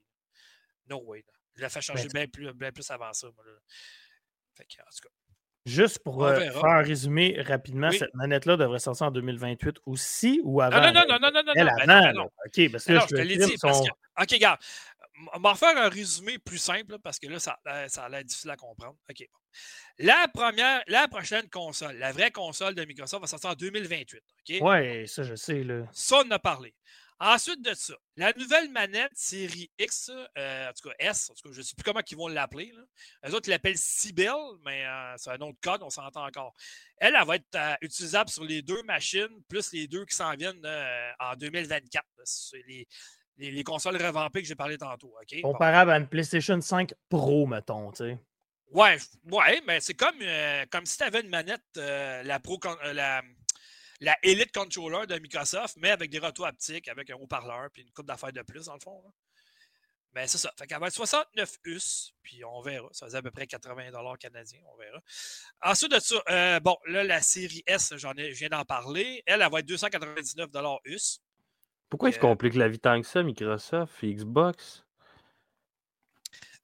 No 0.88 1.02
way. 1.04 1.22
là. 1.26 1.32
Je 1.56 1.62
la 1.62 1.68
fais 1.68 1.82
changer 1.82 2.04
Ben, 2.08 2.12
bien 2.12 2.28
plus, 2.28 2.52
bien 2.54 2.72
plus 2.72 2.90
avant 2.90 3.12
ça. 3.12 3.28
Moi, 3.34 3.44
là. 3.44 3.52
Fait 4.56 4.64
que, 4.64 4.80
en 4.80 4.84
tout 4.90 5.02
cas. 5.08 5.14
Juste 5.68 5.98
pour 6.00 6.24
euh, 6.24 6.38
faire 6.38 6.64
un 6.64 6.82
résumé 6.82 7.40
rapidement, 7.46 7.88
Oui. 7.90 7.98
cette 7.98 8.14
manette-là 8.14 8.56
devrait 8.56 8.78
sortir 8.78 9.06
en 9.06 9.10
2028 9.10 9.76
aussi 9.86 10.40
ou 10.44 10.60
avant? 10.60 10.80
Non, 10.80 10.92
non, 10.92 11.02
non, 11.08 11.18
non, 11.20 11.30
non, 11.30 11.30
non, 11.32 11.42
non. 11.46 11.52
Elle 11.54 11.68
avant, 11.68 11.86
non, 11.86 12.00
ben 12.02 12.12
non. 12.14 12.24
OK, 12.46 12.72
parce 12.72 12.84
que 12.84 12.92
là, 12.92 13.00
non, 13.00 13.06
je 13.10 13.14
te 13.16 13.20
l'ai 13.20 13.34
filme 13.34 13.46
dit. 13.46 13.56
Parce 13.60 13.78
son- 13.78 13.84
que... 13.84 14.22
OK, 14.22 14.30
regarde. 14.32 14.60
On 15.34 15.40
va 15.40 15.54
faire 15.56 15.76
un 15.76 15.88
résumé 15.88 16.38
plus 16.38 16.58
simple 16.58 16.92
là, 16.92 16.98
parce 17.02 17.18
que 17.18 17.26
là, 17.26 17.40
ça, 17.40 17.58
ça 17.88 18.04
a 18.04 18.08
l'air 18.08 18.22
difficile 18.24 18.50
à 18.50 18.56
comprendre. 18.56 18.94
OK. 19.10 19.28
La 19.98 20.26
première, 20.32 20.80
la 20.86 21.08
prochaine 21.08 21.48
console, 21.50 21.96
la 21.98 22.12
vraie 22.12 22.30
console 22.30 22.74
de 22.76 22.84
Microsoft 22.84 23.22
va 23.22 23.26
sortir 23.26 23.50
en 23.50 23.54
2028. 23.54 24.20
OK? 24.48 24.56
Ouais, 24.62 25.04
ça, 25.08 25.24
je 25.24 25.34
sais, 25.34 25.64
là. 25.64 25.82
Ça, 25.92 26.18
on 26.24 26.28
en 26.28 26.30
a 26.30 26.38
parlé. 26.38 26.72
Ensuite 27.20 27.62
de 27.62 27.74
ça, 27.74 27.94
la 28.16 28.32
nouvelle 28.34 28.70
manette 28.70 29.10
série 29.14 29.68
X, 29.76 30.08
euh, 30.38 30.68
en 30.68 30.72
tout 30.72 30.88
cas 30.88 30.94
S, 31.00 31.30
en 31.30 31.34
tout 31.34 31.48
cas, 31.48 31.52
je 31.52 31.58
ne 31.58 31.64
sais 31.64 31.74
plus 31.74 31.82
comment 31.82 32.00
ils 32.08 32.16
vont 32.16 32.28
l'appeler. 32.28 32.72
Eux 33.26 33.34
autres, 33.34 33.50
l'appellent 33.50 33.76
Cybele, 33.76 34.56
mais 34.64 34.86
euh, 34.86 35.14
c'est 35.16 35.30
un 35.30 35.40
autre 35.40 35.58
code, 35.60 35.82
on 35.82 35.90
s'entend 35.90 36.24
encore. 36.24 36.54
Elle, 36.98 37.16
elle 37.20 37.26
va 37.26 37.34
être 37.34 37.54
euh, 37.56 37.74
utilisable 37.80 38.30
sur 38.30 38.44
les 38.44 38.62
deux 38.62 38.84
machines, 38.84 39.42
plus 39.48 39.72
les 39.72 39.88
deux 39.88 40.04
qui 40.04 40.14
s'en 40.14 40.32
viennent 40.36 40.64
en 41.18 41.34
2024. 41.34 42.04
là. 42.18 42.22
C'est 42.24 42.62
les, 42.68 42.86
les, 43.36 43.50
les 43.50 43.64
consoles 43.64 43.96
revampées 43.96 44.42
que 44.42 44.48
j'ai 44.48 44.54
parlé 44.54 44.78
tantôt. 44.78 45.12
Bon. 45.42 45.52
Comparable 45.52 45.90
à 45.90 45.96
une 45.96 46.06
PlayStation 46.06 46.60
5 46.60 46.94
Pro, 47.08 47.46
mettons, 47.46 47.90
tu 47.90 48.04
sais. 48.04 48.18
Ouais, 48.70 48.96
ouais, 49.32 49.62
mais 49.66 49.80
c'est 49.80 49.94
comme, 49.94 50.20
comme 50.70 50.86
si 50.86 50.98
tu 50.98 51.02
avais 51.02 51.22
une 51.22 51.30
manette, 51.30 51.62
la 51.74 52.38
Pro, 52.38 52.60
la, 52.92 53.22
la 54.00 54.16
Elite 54.22 54.52
Controller 54.52 55.06
de 55.06 55.18
Microsoft, 55.18 55.76
mais 55.78 55.90
avec 55.90 56.10
des 56.10 56.18
retours 56.18 56.46
haptiques, 56.46 56.88
avec 56.88 57.10
un 57.10 57.14
haut-parleur, 57.16 57.70
puis 57.72 57.82
une 57.82 57.90
coupe 57.90 58.06
d'affaires 58.06 58.32
de 58.32 58.42
plus, 58.42 58.66
dans 58.66 58.74
le 58.74 58.80
fond. 58.80 59.02
là. 59.04 59.10
Mais 60.14 60.26
c'est 60.26 60.38
ça. 60.38 60.52
Fait 60.58 60.66
qu'elle 60.66 60.80
va 60.80 60.86
être 60.86 60.94
69 60.94 61.58
US, 61.64 62.14
puis 62.22 62.42
on 62.44 62.60
verra. 62.62 62.88
Ça 62.92 63.06
faisait 63.06 63.18
à 63.18 63.22
peu 63.22 63.30
près 63.30 63.46
80 63.46 63.90
canadiens, 64.18 64.60
on 64.72 64.76
verra. 64.76 65.00
Ensuite 65.62 65.92
de 65.92 66.00
ça, 66.00 66.16
euh, 66.30 66.60
bon, 66.60 66.76
là, 66.86 67.04
la 67.04 67.20
série 67.20 67.62
S, 67.66 67.92
j'en 67.96 68.14
ai, 68.14 68.32
je 68.32 68.38
viens 68.38 68.48
d'en 68.48 68.64
parler. 68.64 69.22
Elle, 69.26 69.42
elle 69.42 69.50
va 69.50 69.60
être 69.60 69.66
299 69.66 70.48
US. 70.86 71.20
Pourquoi 71.90 72.08
ils 72.08 72.14
se 72.14 72.18
Euh, 72.18 72.22
compliquent 72.22 72.54
la 72.54 72.68
vie 72.68 72.78
tant 72.78 73.00
que 73.00 73.06
ça, 73.06 73.22
Microsoft 73.22 74.02
Xbox? 74.02 74.84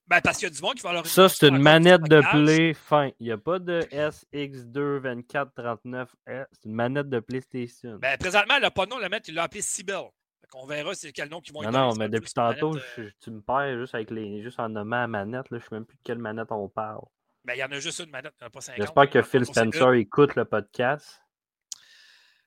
Ben, 0.07 0.21
parce 0.21 0.37
qu'il 0.37 0.47
y 0.47 0.51
a 0.51 0.53
du 0.53 0.61
monde 0.61 0.75
qui 0.75 0.81
va 0.83 0.93
leur 0.93 1.07
Ça, 1.07 1.27
c'est 1.29 1.47
une 1.47 1.57
manette 1.57 2.03
de 2.03 2.21
play 2.31 2.73
fin. 2.75 3.09
Il 3.19 3.25
n'y 3.25 3.31
a 3.31 3.37
pas 3.37 3.57
de 3.57 3.81
SX2 3.91 5.01
2439. 5.01 6.15
C'est 6.27 6.65
une 6.65 6.73
manette 6.73 7.09
de 7.09 7.19
PlayStation. 7.19 7.97
Ben, 7.99 8.15
présentement, 8.17 8.55
elle 8.55 8.61
n'a 8.61 8.71
pas 8.71 8.85
de 8.85 8.91
nom, 8.91 8.99
la 8.99 9.09
manette, 9.09 9.27
il 9.29 9.33
l'a 9.35 9.43
appelée 9.43 9.61
Cybele. 9.61 10.09
Qu'on 10.51 10.67
verra 10.67 10.93
c'est 10.93 11.11
quel 11.11 11.27
nom 11.27 11.41
qu'ils 11.41 11.53
vont 11.53 11.63
non, 11.63 11.71
non, 11.71 11.95
mais 11.95 12.07
depuis 12.07 12.31
tantôt, 12.31 12.77
euh, 12.77 12.81
je- 12.97 13.09
tu 13.19 13.31
me 13.31 13.41
perds 13.41 13.79
juste, 13.79 13.95
avec 13.95 14.11
les, 14.11 14.43
juste 14.43 14.59
en 14.59 14.69
nommant 14.69 15.01
la 15.01 15.07
manette. 15.07 15.49
Là, 15.49 15.57
je 15.57 15.63
ne 15.65 15.69
sais 15.69 15.75
même 15.75 15.85
plus 15.85 15.97
de 15.97 16.01
quelle 16.03 16.19
manette 16.19 16.51
on 16.51 16.69
parle. 16.69 17.01
Ben, 17.43 17.55
il 17.55 17.59
y 17.59 17.63
en 17.63 17.71
a 17.71 17.79
juste 17.79 17.97
une 17.99 18.11
manette, 18.11 18.33
il 18.39 18.43
n'y 18.43 18.45
en 18.45 18.47
a 18.47 18.49
pas 18.51 18.61
50. 18.61 18.81
J'espère 18.81 19.09
que 19.09 19.21
Phil. 19.23 19.45
Spencer 19.45 19.93
écoute 19.93 20.35
le 20.35 20.45
podcast. 20.45 21.19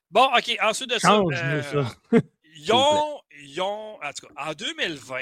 Bon, 0.09 0.25
OK, 0.33 0.57
ensuite 0.61 0.89
de 0.89 0.97
ça, 0.97 1.19
euh, 1.19 1.61
ça. 1.61 1.85
ils, 2.55 2.71
ont, 2.73 3.21
ils 3.43 3.61
ont, 3.61 4.01
en 4.01 4.11
tout 4.13 4.27
cas, 4.27 4.49
en 4.49 4.53
2020, 4.53 5.15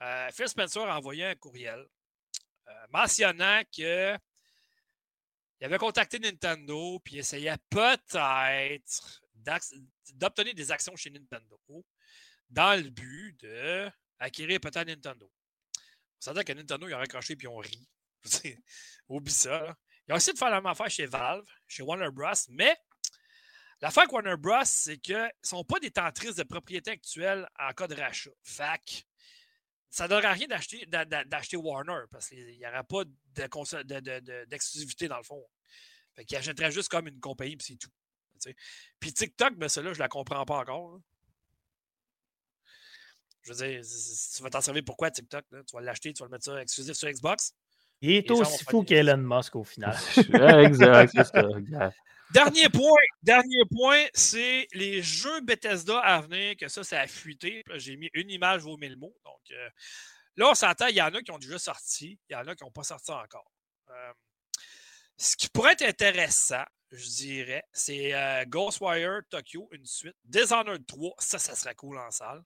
euh, 0.00 0.30
Phil 0.32 0.48
Spencer 0.48 0.82
a 0.82 0.98
envoyé 0.98 1.24
un 1.24 1.34
courriel 1.34 1.86
euh, 2.68 2.86
mentionnant 2.90 3.62
que 3.76 4.16
il 5.60 5.64
avait 5.64 5.78
contacté 5.78 6.18
Nintendo 6.18 6.98
puis 7.00 7.18
essayait 7.18 7.56
peut-être 7.70 9.22
d'obtenir 10.12 10.54
des 10.54 10.70
actions 10.70 10.96
chez 10.96 11.10
Nintendo 11.10 11.58
dans 12.50 12.82
le 12.82 12.90
but 12.90 13.36
d'acquérir 14.20 14.60
peut-être 14.60 14.86
Nintendo. 14.86 15.30
On 15.76 16.20
s'entend 16.20 16.42
que 16.42 16.52
Nintendo, 16.52 16.88
ils 16.88 16.94
ont 16.94 16.98
raccroché 16.98 17.36
puis 17.36 17.46
ils 17.46 17.48
ont 17.48 17.58
ri. 17.58 17.88
Oublie 19.08 19.32
ça. 19.32 19.62
là. 19.62 19.76
Ils 20.06 20.12
ont 20.12 20.16
essayé 20.16 20.32
de 20.34 20.38
faire 20.38 20.50
la 20.50 20.56
même 20.56 20.66
affaire 20.66 20.90
chez 20.90 21.06
Valve, 21.06 21.46
chez 21.66 21.82
Warner 21.82 22.10
Bros., 22.10 22.32
mais 22.50 22.76
l'affaire 23.80 24.02
avec 24.02 24.12
Warner 24.12 24.36
Bros., 24.36 24.64
c'est 24.64 24.98
qu'ils 24.98 25.16
ne 25.16 25.28
sont 25.42 25.64
pas 25.64 25.80
détentrices 25.80 26.34
de 26.34 26.42
propriété 26.42 26.90
actuelle 26.90 27.48
en 27.58 27.72
cas 27.72 27.86
de 27.86 27.94
rachat. 27.94 28.30
Fac, 28.42 29.06
ça 29.94 30.04
ne 30.04 30.08
donnerait 30.08 30.32
rien 30.32 30.48
d'acheter, 30.48 30.84
d'a- 30.86 31.04
d'a- 31.04 31.24
d'acheter 31.24 31.56
Warner 31.56 32.00
parce 32.10 32.28
qu'il 32.28 32.44
n'y 32.58 32.66
aurait 32.66 32.82
pas 32.82 33.04
de 33.04 33.46
console- 33.46 33.84
de- 33.84 34.00
de- 34.00 34.18
de- 34.20 34.44
d'exclusivité 34.46 35.06
dans 35.06 35.18
le 35.18 35.22
fond. 35.22 35.46
Fait 36.16 36.24
qu'ils 36.24 36.36
achèteraient 36.36 36.72
juste 36.72 36.88
comme 36.88 37.06
une 37.06 37.20
compagnie 37.20 37.56
puis 37.56 37.66
c'est 37.68 37.76
tout. 37.76 37.90
Puis 38.98 39.12
TikTok, 39.12 39.54
ben 39.56 39.68
celle-là, 39.68 39.92
je 39.92 40.00
la 40.00 40.08
comprends 40.08 40.44
pas 40.44 40.58
encore. 40.58 40.94
là. 40.94 40.98
Je 43.42 43.52
veux 43.52 43.56
dire, 43.68 43.82
tu 44.36 44.42
vas 44.42 44.50
t'en 44.50 44.60
servir 44.60 44.82
pourquoi 44.84 45.10
TikTok? 45.10 45.44
là? 45.52 45.60
Tu 45.64 45.76
vas 45.76 45.82
l'acheter, 45.82 46.12
tu 46.12 46.20
vas 46.22 46.26
le 46.26 46.30
mettre 46.32 46.44
ça 46.44 46.60
exclusif 46.60 46.94
sur 46.94 47.08
Xbox? 47.08 47.54
Il 48.00 48.10
est 48.12 48.30
aussi 48.30 48.64
fou 48.64 48.80
des- 48.80 48.86
qu'Elon 48.86 49.16
Musk 49.18 49.54
au 49.54 49.64
final. 49.64 49.96
Exact, 50.72 51.10
c'est 51.14 51.24
ça. 51.24 51.42
regarde. 51.42 51.92
Dernier 52.34 52.68
point, 52.68 53.00
dernier 53.22 53.62
point, 53.70 54.06
c'est 54.12 54.66
les 54.72 55.04
jeux 55.04 55.40
Bethesda 55.42 56.00
à 56.00 56.20
venir, 56.20 56.56
que 56.56 56.66
ça, 56.66 56.82
ça 56.82 57.00
a 57.00 57.06
fuité. 57.06 57.62
J'ai 57.76 57.96
mis 57.96 58.10
une 58.12 58.28
image 58.28 58.62
vaut 58.62 58.76
mille 58.76 58.96
mots. 58.96 59.16
Donc 59.24 59.40
euh, 59.52 59.70
là, 60.34 60.50
on 60.50 60.54
s'entend, 60.54 60.88
il 60.88 60.96
y 60.96 61.02
en 61.02 61.14
a 61.14 61.22
qui 61.22 61.30
ont 61.30 61.38
déjà 61.38 61.60
sorti, 61.60 62.18
il 62.28 62.32
y 62.32 62.34
en 62.34 62.44
a 62.48 62.56
qui 62.56 62.64
n'ont 62.64 62.72
pas 62.72 62.82
sorti 62.82 63.12
encore. 63.12 63.48
Euh, 63.90 64.12
ce 65.16 65.36
qui 65.36 65.48
pourrait 65.48 65.74
être 65.74 65.82
intéressant, 65.82 66.64
je 66.90 67.06
dirais, 67.06 67.62
c'est 67.72 68.12
euh, 68.12 68.44
Ghostwire 68.46 69.20
Tokyo, 69.30 69.68
une 69.70 69.86
suite. 69.86 70.16
Dishonored 70.24 70.84
3, 70.88 71.14
ça, 71.20 71.38
ça 71.38 71.54
serait 71.54 71.76
cool 71.76 71.98
en 71.98 72.10
salle. 72.10 72.42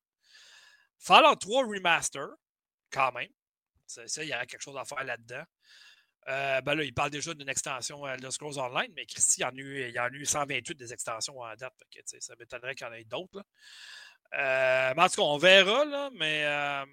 Fallout 0.98 1.36
3 1.36 1.64
Remaster, 1.64 2.28
quand 2.90 3.12
même. 3.12 3.30
Ça, 3.86 4.06
ça, 4.06 4.22
il 4.22 4.28
y 4.28 4.34
aurait 4.34 4.46
quelque 4.46 4.60
chose 4.60 4.76
à 4.76 4.84
faire 4.84 5.02
là-dedans. 5.02 5.44
Euh, 6.28 6.60
ben 6.60 6.74
là, 6.74 6.84
il 6.84 6.92
parle 6.92 7.10
déjà 7.10 7.32
d'une 7.32 7.48
extension 7.48 8.04
à 8.04 8.14
Elder 8.14 8.30
Scrolls 8.30 8.58
Online, 8.58 8.92
mais 8.94 9.06
Christy, 9.06 9.40
il 9.40 9.42
y 9.42 9.46
en 9.46 9.48
a 9.48 9.52
eu, 9.54 9.88
il 9.88 9.94
y 9.94 9.98
en 9.98 10.04
a 10.04 10.10
eu 10.10 10.26
128 10.26 10.76
des 10.76 10.92
extensions 10.92 11.38
en 11.40 11.54
date. 11.56 11.72
que, 11.90 12.00
ça 12.20 12.34
m'étonnerait 12.38 12.74
qu'il 12.74 12.86
y 12.86 12.90
en 12.90 12.92
ait 12.92 13.04
d'autres. 13.04 13.38
là. 13.38 13.42
Euh, 14.34 14.94
mais 14.94 15.02
en 15.02 15.08
tout 15.08 15.16
cas, 15.16 15.22
on 15.22 15.38
verra, 15.38 15.84
là, 15.86 16.10
mais. 16.14 16.44
euh, 16.44 16.84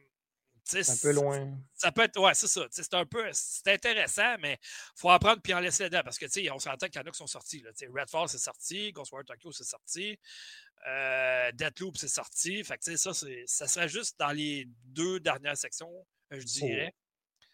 C'est 0.63 0.89
un 0.89 0.95
peu 1.01 1.11
loin. 1.11 1.57
Ça 1.73 1.91
peut 1.91 2.03
être. 2.03 2.17
Ouais, 2.17 2.33
c'est 2.33 2.47
ça. 2.47 2.65
C'est 2.71 2.93
un 2.93 3.05
peu. 3.05 3.27
C'est 3.33 3.67
intéressant, 3.73 4.37
mais 4.39 4.53
il 4.61 4.99
faut 4.99 5.09
apprendre 5.09 5.41
puis 5.41 5.53
en 5.53 5.59
laisser 5.59 5.83
dedans. 5.85 6.01
Parce 6.05 6.17
que, 6.17 6.27
tu 6.27 6.43
sais, 6.45 6.51
on 6.51 6.59
s'entend 6.59 6.87
qu'il 6.87 7.01
y 7.01 7.03
en 7.03 7.07
a 7.07 7.11
qui 7.11 7.17
sont 7.17 7.27
sortis. 7.27 7.59
Là, 7.61 7.71
Redfall, 7.93 8.29
c'est 8.29 8.37
sorti. 8.37 8.93
Ghostwire 8.93 9.25
Tokyo, 9.25 9.51
c'est 9.51 9.65
sorti. 9.65 10.17
Deathloop, 11.53 11.97
c'est 11.97 12.07
sorti. 12.07 12.63
Fait 12.63 12.77
que, 12.77 12.83
tu 12.85 12.97
sais, 12.97 13.13
ça, 13.13 13.27
ça 13.47 13.67
serait 13.67 13.89
juste 13.89 14.17
dans 14.17 14.31
les 14.31 14.65
deux 14.85 15.19
dernières 15.19 15.57
sections, 15.57 15.91
je 16.31 16.43
dirais. 16.45 16.93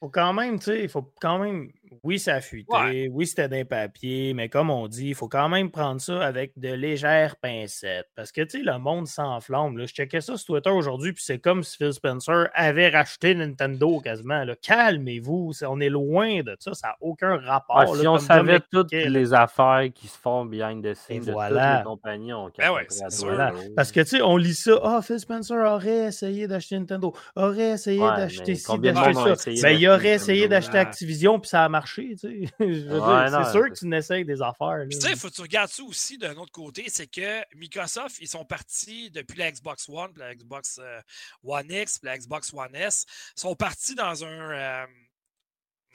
Faut 0.01 0.09
quand 0.09 0.33
même, 0.33 0.57
tu 0.57 0.65
sais, 0.65 0.83
il 0.83 0.89
faut 0.89 1.13
quand 1.21 1.37
même 1.37 1.69
oui, 2.03 2.19
ça 2.19 2.35
a 2.35 2.41
fuité. 2.41 3.09
Oui, 3.11 3.27
c'était 3.27 3.49
d'un 3.49 3.65
papier, 3.65 4.33
mais 4.33 4.47
comme 4.47 4.69
on 4.69 4.87
dit, 4.87 5.09
il 5.09 5.15
faut 5.15 5.27
quand 5.27 5.49
même 5.49 5.69
prendre 5.69 5.99
ça 5.99 6.25
avec 6.25 6.57
de 6.57 6.69
légères 6.69 7.35
pincettes. 7.35 8.07
Parce 8.15 8.31
que, 8.31 8.41
tu 8.41 8.59
sais, 8.59 8.63
le 8.63 8.79
monde 8.79 9.07
s'enflamme. 9.07 9.77
Je 9.77 9.85
checkais 9.85 10.21
ça 10.21 10.37
sur 10.37 10.55
Twitter 10.55 10.69
aujourd'hui, 10.69 11.11
puis 11.11 11.23
c'est 11.23 11.39
comme 11.39 11.63
si 11.63 11.77
Phil 11.77 11.93
Spencer 11.93 12.47
avait 12.53 12.89
racheté 12.89 13.35
Nintendo 13.35 13.99
quasiment. 13.99 14.45
Calmez-vous, 14.61 15.51
on 15.67 15.79
est 15.81 15.89
loin 15.89 16.41
de 16.41 16.55
ça. 16.59 16.73
Ça 16.73 16.87
n'a 16.89 16.97
aucun 17.01 17.37
rapport. 17.37 17.79
Ah, 17.79 17.85
si 17.99 18.07
on 18.07 18.17
savait 18.17 18.61
toutes 18.71 18.93
les 18.93 19.33
affaires 19.33 19.83
qui 19.93 20.07
se 20.07 20.17
font 20.17 20.45
behind 20.45 20.83
the 20.83 20.93
scenes 20.93 21.25
de 21.25 21.31
toutes 21.33 21.51
les 21.51 21.83
compagnies, 21.83 22.33
on 22.33 22.49
ben 22.57 22.71
Parce 23.75 23.91
que, 23.91 23.99
tu 23.99 24.07
sais, 24.07 24.21
on 24.21 24.37
lit 24.37 24.55
ça. 24.55 24.79
Ah, 24.81 24.97
oh, 24.97 25.01
Phil 25.01 25.19
Spencer 25.19 25.57
aurait 25.57 26.05
essayé 26.07 26.47
d'acheter 26.47 26.79
Nintendo, 26.79 27.13
aurait 27.35 27.71
essayé 27.71 27.99
d'acheter 27.99 28.55
ci, 28.55 28.79
d'acheter 28.79 29.35
ça. 29.55 29.90
Aurait 29.91 30.09
essayé 30.09 30.47
d'acheter 30.47 30.77
Activision, 30.77 31.39
puis 31.39 31.49
ça 31.49 31.63
a 31.63 31.69
marché. 31.69 32.15
c'est 32.17 32.31
sûr 32.57 33.69
que 33.69 33.77
tu 33.77 33.87
n'essayes 33.87 34.25
des 34.25 34.41
affaires. 34.41 34.85
Tu 34.89 34.99
sais, 34.99 35.11
il 35.11 35.17
faut 35.17 35.29
que 35.29 35.35
tu 35.35 35.41
regardes 35.41 35.69
ça 35.69 35.83
aussi 35.83 36.17
d'un 36.17 36.35
autre 36.37 36.51
côté, 36.51 36.85
c'est 36.87 37.07
que 37.07 37.43
Microsoft, 37.55 38.17
ils 38.19 38.27
sont 38.27 38.45
partis 38.45 39.11
depuis 39.11 39.37
la 39.37 39.51
Xbox 39.51 39.87
One, 39.89 40.13
la 40.17 40.35
Xbox 40.35 40.79
euh, 40.81 40.99
One 41.43 41.71
X, 41.71 41.99
la 42.03 42.17
Xbox 42.17 42.53
One 42.53 42.75
S, 42.75 43.05
sont 43.35 43.55
partis 43.55 43.95
dans 43.95 44.23
un, 44.23 44.51
euh, 44.51 44.85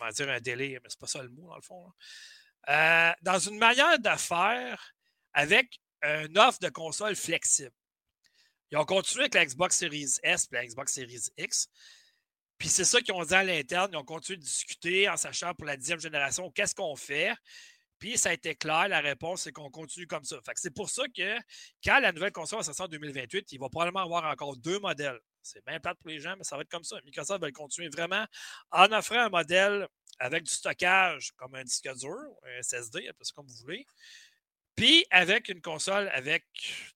on 0.01 0.05
va 0.05 0.12
dire 0.12 0.28
un 0.30 0.40
délai, 0.40 0.78
mais 0.82 0.88
c'est 0.88 0.99
pas 0.99 1.07
ça 1.07 1.22
le 1.22 1.30
mot 1.30 1.49
dans 1.49 1.57
le 1.57 1.62
fond. 1.62 1.92
Euh, 2.68 3.12
dans 3.22 3.38
une 3.38 3.59
manière 3.59 3.99
de 3.99 4.18
faire 4.18 4.94
avec 5.32 5.80
une 6.03 6.38
offre 6.38 6.59
de 6.61 6.68
console 6.68 7.16
flexible. 7.16 7.72
Ils 8.70 8.78
ont 8.78 8.84
continué 8.84 9.24
avec 9.24 9.34
la 9.34 9.47
Xbox 9.47 9.76
Series 9.76 10.18
S 10.22 10.49
et 10.51 10.55
la 10.55 10.66
Xbox 10.66 10.92
Series 10.92 11.28
X. 11.38 11.68
Puis 12.59 12.68
c'est 12.68 12.84
ça 12.84 13.00
qu'ils 13.00 13.14
ont 13.14 13.24
dit 13.24 13.34
à 13.34 13.44
l'interne. 13.44 13.90
Ils 13.92 13.96
ont 13.96 14.04
continué 14.04 14.38
de 14.38 14.42
discuter 14.42 15.09
en 15.09 15.16
sachant 15.16 15.54
pour 15.54 15.66
la 15.66 15.76
dixième 15.76 16.00
génération 16.00 16.50
qu'est-ce 16.50 16.74
qu'on 16.74 16.96
fait. 16.96 17.34
Puis 17.98 18.18
ça 18.18 18.28
a 18.28 18.32
été 18.32 18.54
clair, 18.54 18.88
la 18.88 19.00
réponse, 19.00 19.42
c'est 19.42 19.52
qu'on 19.52 19.70
continue 19.70 20.07
comme 20.07 20.24
ça. 20.24 20.36
c'est 20.57 20.74
pour 20.74 20.90
ça 20.90 21.04
que 21.09 21.36
quand 21.82 21.98
la 21.98 22.12
nouvelle 22.12 22.32
console 22.32 22.59
va 22.59 22.64
sortir 22.64 22.84
en 22.84 22.88
2028, 22.88 23.52
il 23.52 23.59
va 23.59 23.68
probablement 23.70 24.02
avoir 24.02 24.24
encore 24.24 24.57
deux 24.57 24.78
modèles. 24.78 25.18
C'est 25.42 25.64
bien 25.64 25.80
plate 25.80 25.98
pour 25.98 26.11
les 26.11 26.20
gens, 26.20 26.34
mais 26.36 26.44
ça 26.44 26.57
va 26.57 26.62
être 26.62 26.68
comme 26.68 26.84
ça. 26.84 26.96
Microsoft 27.04 27.40
va 27.40 27.50
continuer 27.52 27.88
vraiment 27.88 28.26
en 28.70 28.92
offrant 28.92 29.20
un 29.20 29.28
modèle 29.30 29.88
avec 30.18 30.42
du 30.42 30.50
stockage 30.52 31.32
comme 31.36 31.54
un 31.54 31.64
disque 31.64 31.88
dur, 31.96 32.18
un 32.42 32.62
SSD, 32.62 33.09
appelez 33.09 33.24
ça 33.24 33.32
comme 33.34 33.46
vous 33.46 33.62
voulez. 33.62 33.86
Puis 34.74 35.07
avec 35.11 35.48
une 35.48 35.62
console 35.62 36.11
avec 36.12 36.44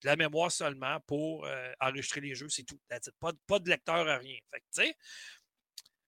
de 0.02 0.08
la 0.08 0.16
mémoire 0.16 0.52
seulement 0.52 1.00
pour 1.06 1.46
euh, 1.46 1.72
enregistrer 1.80 2.20
les 2.20 2.34
jeux, 2.34 2.48
c'est 2.50 2.64
tout. 2.64 2.78
Pas, 3.18 3.32
pas, 3.46 3.58
de 3.58 3.70
lecteur, 3.70 4.04
rien. 4.04 4.38
Fait 4.50 4.60
que, 4.60 4.98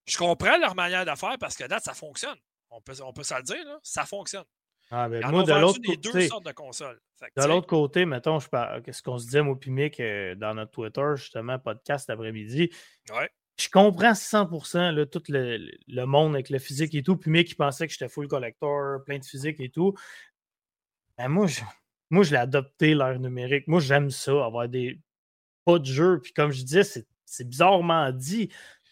je 0.05 0.17
comprends 0.17 0.57
leur 0.57 0.75
manière 0.75 1.05
de 1.05 1.15
faire 1.15 1.37
parce 1.39 1.55
que 1.55 1.63
là, 1.65 1.79
ça 1.79 1.93
fonctionne. 1.93 2.37
On 2.69 2.81
peut, 2.81 2.93
on 3.03 3.13
peut 3.13 3.23
se 3.23 3.35
le 3.35 3.43
dire, 3.43 3.63
là, 3.65 3.79
ça 3.83 4.05
fonctionne. 4.05 4.45
Ah, 4.89 5.07
ben, 5.09 5.25
moi, 5.29 5.43
de 5.43 5.53
l'autre 5.53 5.79
côté, 5.81 5.97
deux 5.97 6.27
sortes 6.27 6.45
de 6.45 6.51
consoles. 6.51 6.99
de 7.21 7.45
l'autre 7.45 7.67
côté, 7.67 8.05
mettons, 8.05 8.39
je 8.39 8.47
ce 8.47 9.01
qu'on 9.01 9.17
se 9.17 9.25
disait, 9.25 9.41
moi, 9.41 9.59
Pimic, 9.59 9.99
euh, 9.99 10.35
dans 10.35 10.53
notre 10.53 10.71
Twitter, 10.71 11.13
justement, 11.15 11.57
podcast 11.57 12.09
après-midi. 12.09 12.69
Ouais. 13.11 13.29
Je 13.59 13.69
comprends 13.69 14.13
100% 14.13 14.91
là, 14.91 15.05
tout 15.05 15.21
le, 15.29 15.71
le, 15.87 16.05
monde 16.05 16.33
avec 16.33 16.49
le 16.49 16.59
physique 16.59 16.93
et 16.95 17.03
tout. 17.03 17.17
Pimic, 17.17 17.47
qui 17.47 17.55
pensait 17.55 17.87
que 17.87 17.93
j'étais 17.93 18.09
full 18.09 18.27
collector, 18.27 19.03
plein 19.03 19.19
de 19.19 19.25
physique 19.25 19.59
et 19.59 19.69
tout. 19.69 19.93
Ben, 21.17 21.27
moi, 21.27 21.47
je, 21.47 21.61
moi, 22.09 22.23
je 22.23 22.31
l'ai 22.31 22.37
adopté 22.37 22.93
l'ère 22.93 23.19
numérique. 23.19 23.67
Moi, 23.67 23.79
j'aime 23.79 24.09
ça, 24.09 24.45
avoir 24.45 24.67
des 24.67 24.99
pas 25.65 25.79
de 25.79 25.85
jeu. 25.85 26.19
Puis 26.21 26.33
comme 26.33 26.51
je 26.51 26.63
disais, 26.63 26.83
c'est 27.25 27.47
bizarrement 27.47 28.11
dit. 28.11 28.49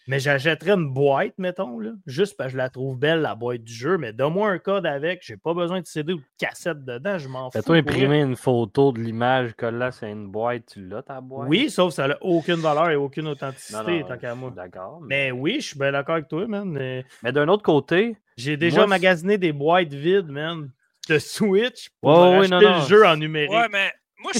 Mais 0.08 0.18
j'achèterais 0.18 0.72
une 0.72 0.92
boîte, 0.92 1.34
mettons, 1.38 1.78
là, 1.78 1.92
juste 2.06 2.36
parce 2.36 2.48
que 2.48 2.52
je 2.52 2.56
la 2.56 2.68
trouve 2.68 2.98
belle, 2.98 3.20
la 3.20 3.34
boîte 3.34 3.62
du 3.62 3.72
jeu. 3.72 3.98
Mais 3.98 4.12
donne-moi 4.12 4.50
un 4.50 4.58
code 4.58 4.86
avec, 4.86 5.22
j'ai 5.22 5.36
pas 5.36 5.54
besoin 5.54 5.80
de 5.80 5.86
CD 5.86 6.12
ou 6.12 6.18
de 6.18 6.24
cassette 6.38 6.84
dedans, 6.84 7.18
je 7.18 7.28
m'en 7.28 7.50
fous. 7.50 7.58
Fais-toi 7.58 7.76
imprimer 7.76 8.20
une 8.20 8.36
photo 8.36 8.92
de 8.92 9.00
l'image 9.00 9.54
que 9.54 9.66
là, 9.66 9.92
c'est 9.92 10.10
une 10.10 10.28
boîte, 10.28 10.66
tu 10.72 10.86
l'as 10.86 11.02
ta 11.02 11.20
boîte? 11.20 11.48
Oui, 11.48 11.70
sauf 11.70 11.90
que 11.90 11.94
ça 11.94 12.08
n'a 12.08 12.18
aucune 12.20 12.56
valeur 12.56 12.90
et 12.90 12.96
aucune 12.96 13.28
authenticité, 13.28 14.04
tant 14.06 14.18
qu'à 14.18 14.34
moi. 14.34 14.50
D'accord. 14.50 15.00
Mais... 15.02 15.30
oui, 15.30 15.56
je 15.60 15.68
suis 15.68 15.78
bien 15.78 15.92
d'accord 15.92 16.16
avec 16.16 16.28
toi, 16.28 16.46
man. 16.46 17.04
Mais, 17.22 17.32
d'un 17.32 17.48
autre 17.48 17.62
côté. 17.62 18.16
J'ai 18.36 18.56
déjà 18.56 18.86
magasiné 18.86 19.38
des 19.38 19.52
boîtes 19.52 19.92
vides, 19.92 20.28
man, 20.28 20.70
de 21.08 21.18
Switch 21.18 21.90
pour 22.00 22.18
acheter 22.22 22.58
le 22.58 22.80
jeu 22.88 23.06
en 23.06 23.16
numérique. 23.16 23.50
Ouais, 23.50 23.68
mais 23.70 23.92
moi, 24.22 24.32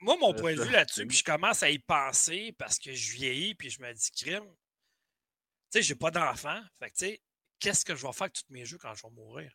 moi, 0.00 0.16
mon 0.20 0.32
point 0.34 0.54
de 0.54 0.60
vue 0.60 0.72
là-dessus, 0.72 1.06
puis 1.06 1.18
je 1.18 1.24
commence 1.24 1.62
à 1.62 1.70
y 1.70 1.78
penser 1.78 2.54
parce 2.58 2.78
que 2.78 2.92
je 2.92 3.12
vieillis, 3.12 3.54
puis 3.54 3.70
je 3.70 3.80
me 3.80 3.92
dis, 3.92 4.10
crime, 4.10 4.44
sais, 5.70 5.82
j'ai 5.82 5.94
pas 5.94 6.10
d'enfant. 6.10 6.60
Fait 6.78 6.90
que, 6.90 6.96
tu 6.96 7.06
sais, 7.06 7.22
qu'est-ce 7.58 7.84
que 7.84 7.94
je 7.94 8.06
vais 8.06 8.12
faire 8.12 8.22
avec 8.24 8.34
tous 8.34 8.44
mes 8.50 8.64
jeux 8.64 8.78
quand 8.78 8.94
je 8.94 9.02
vais 9.02 9.12
mourir? 9.14 9.52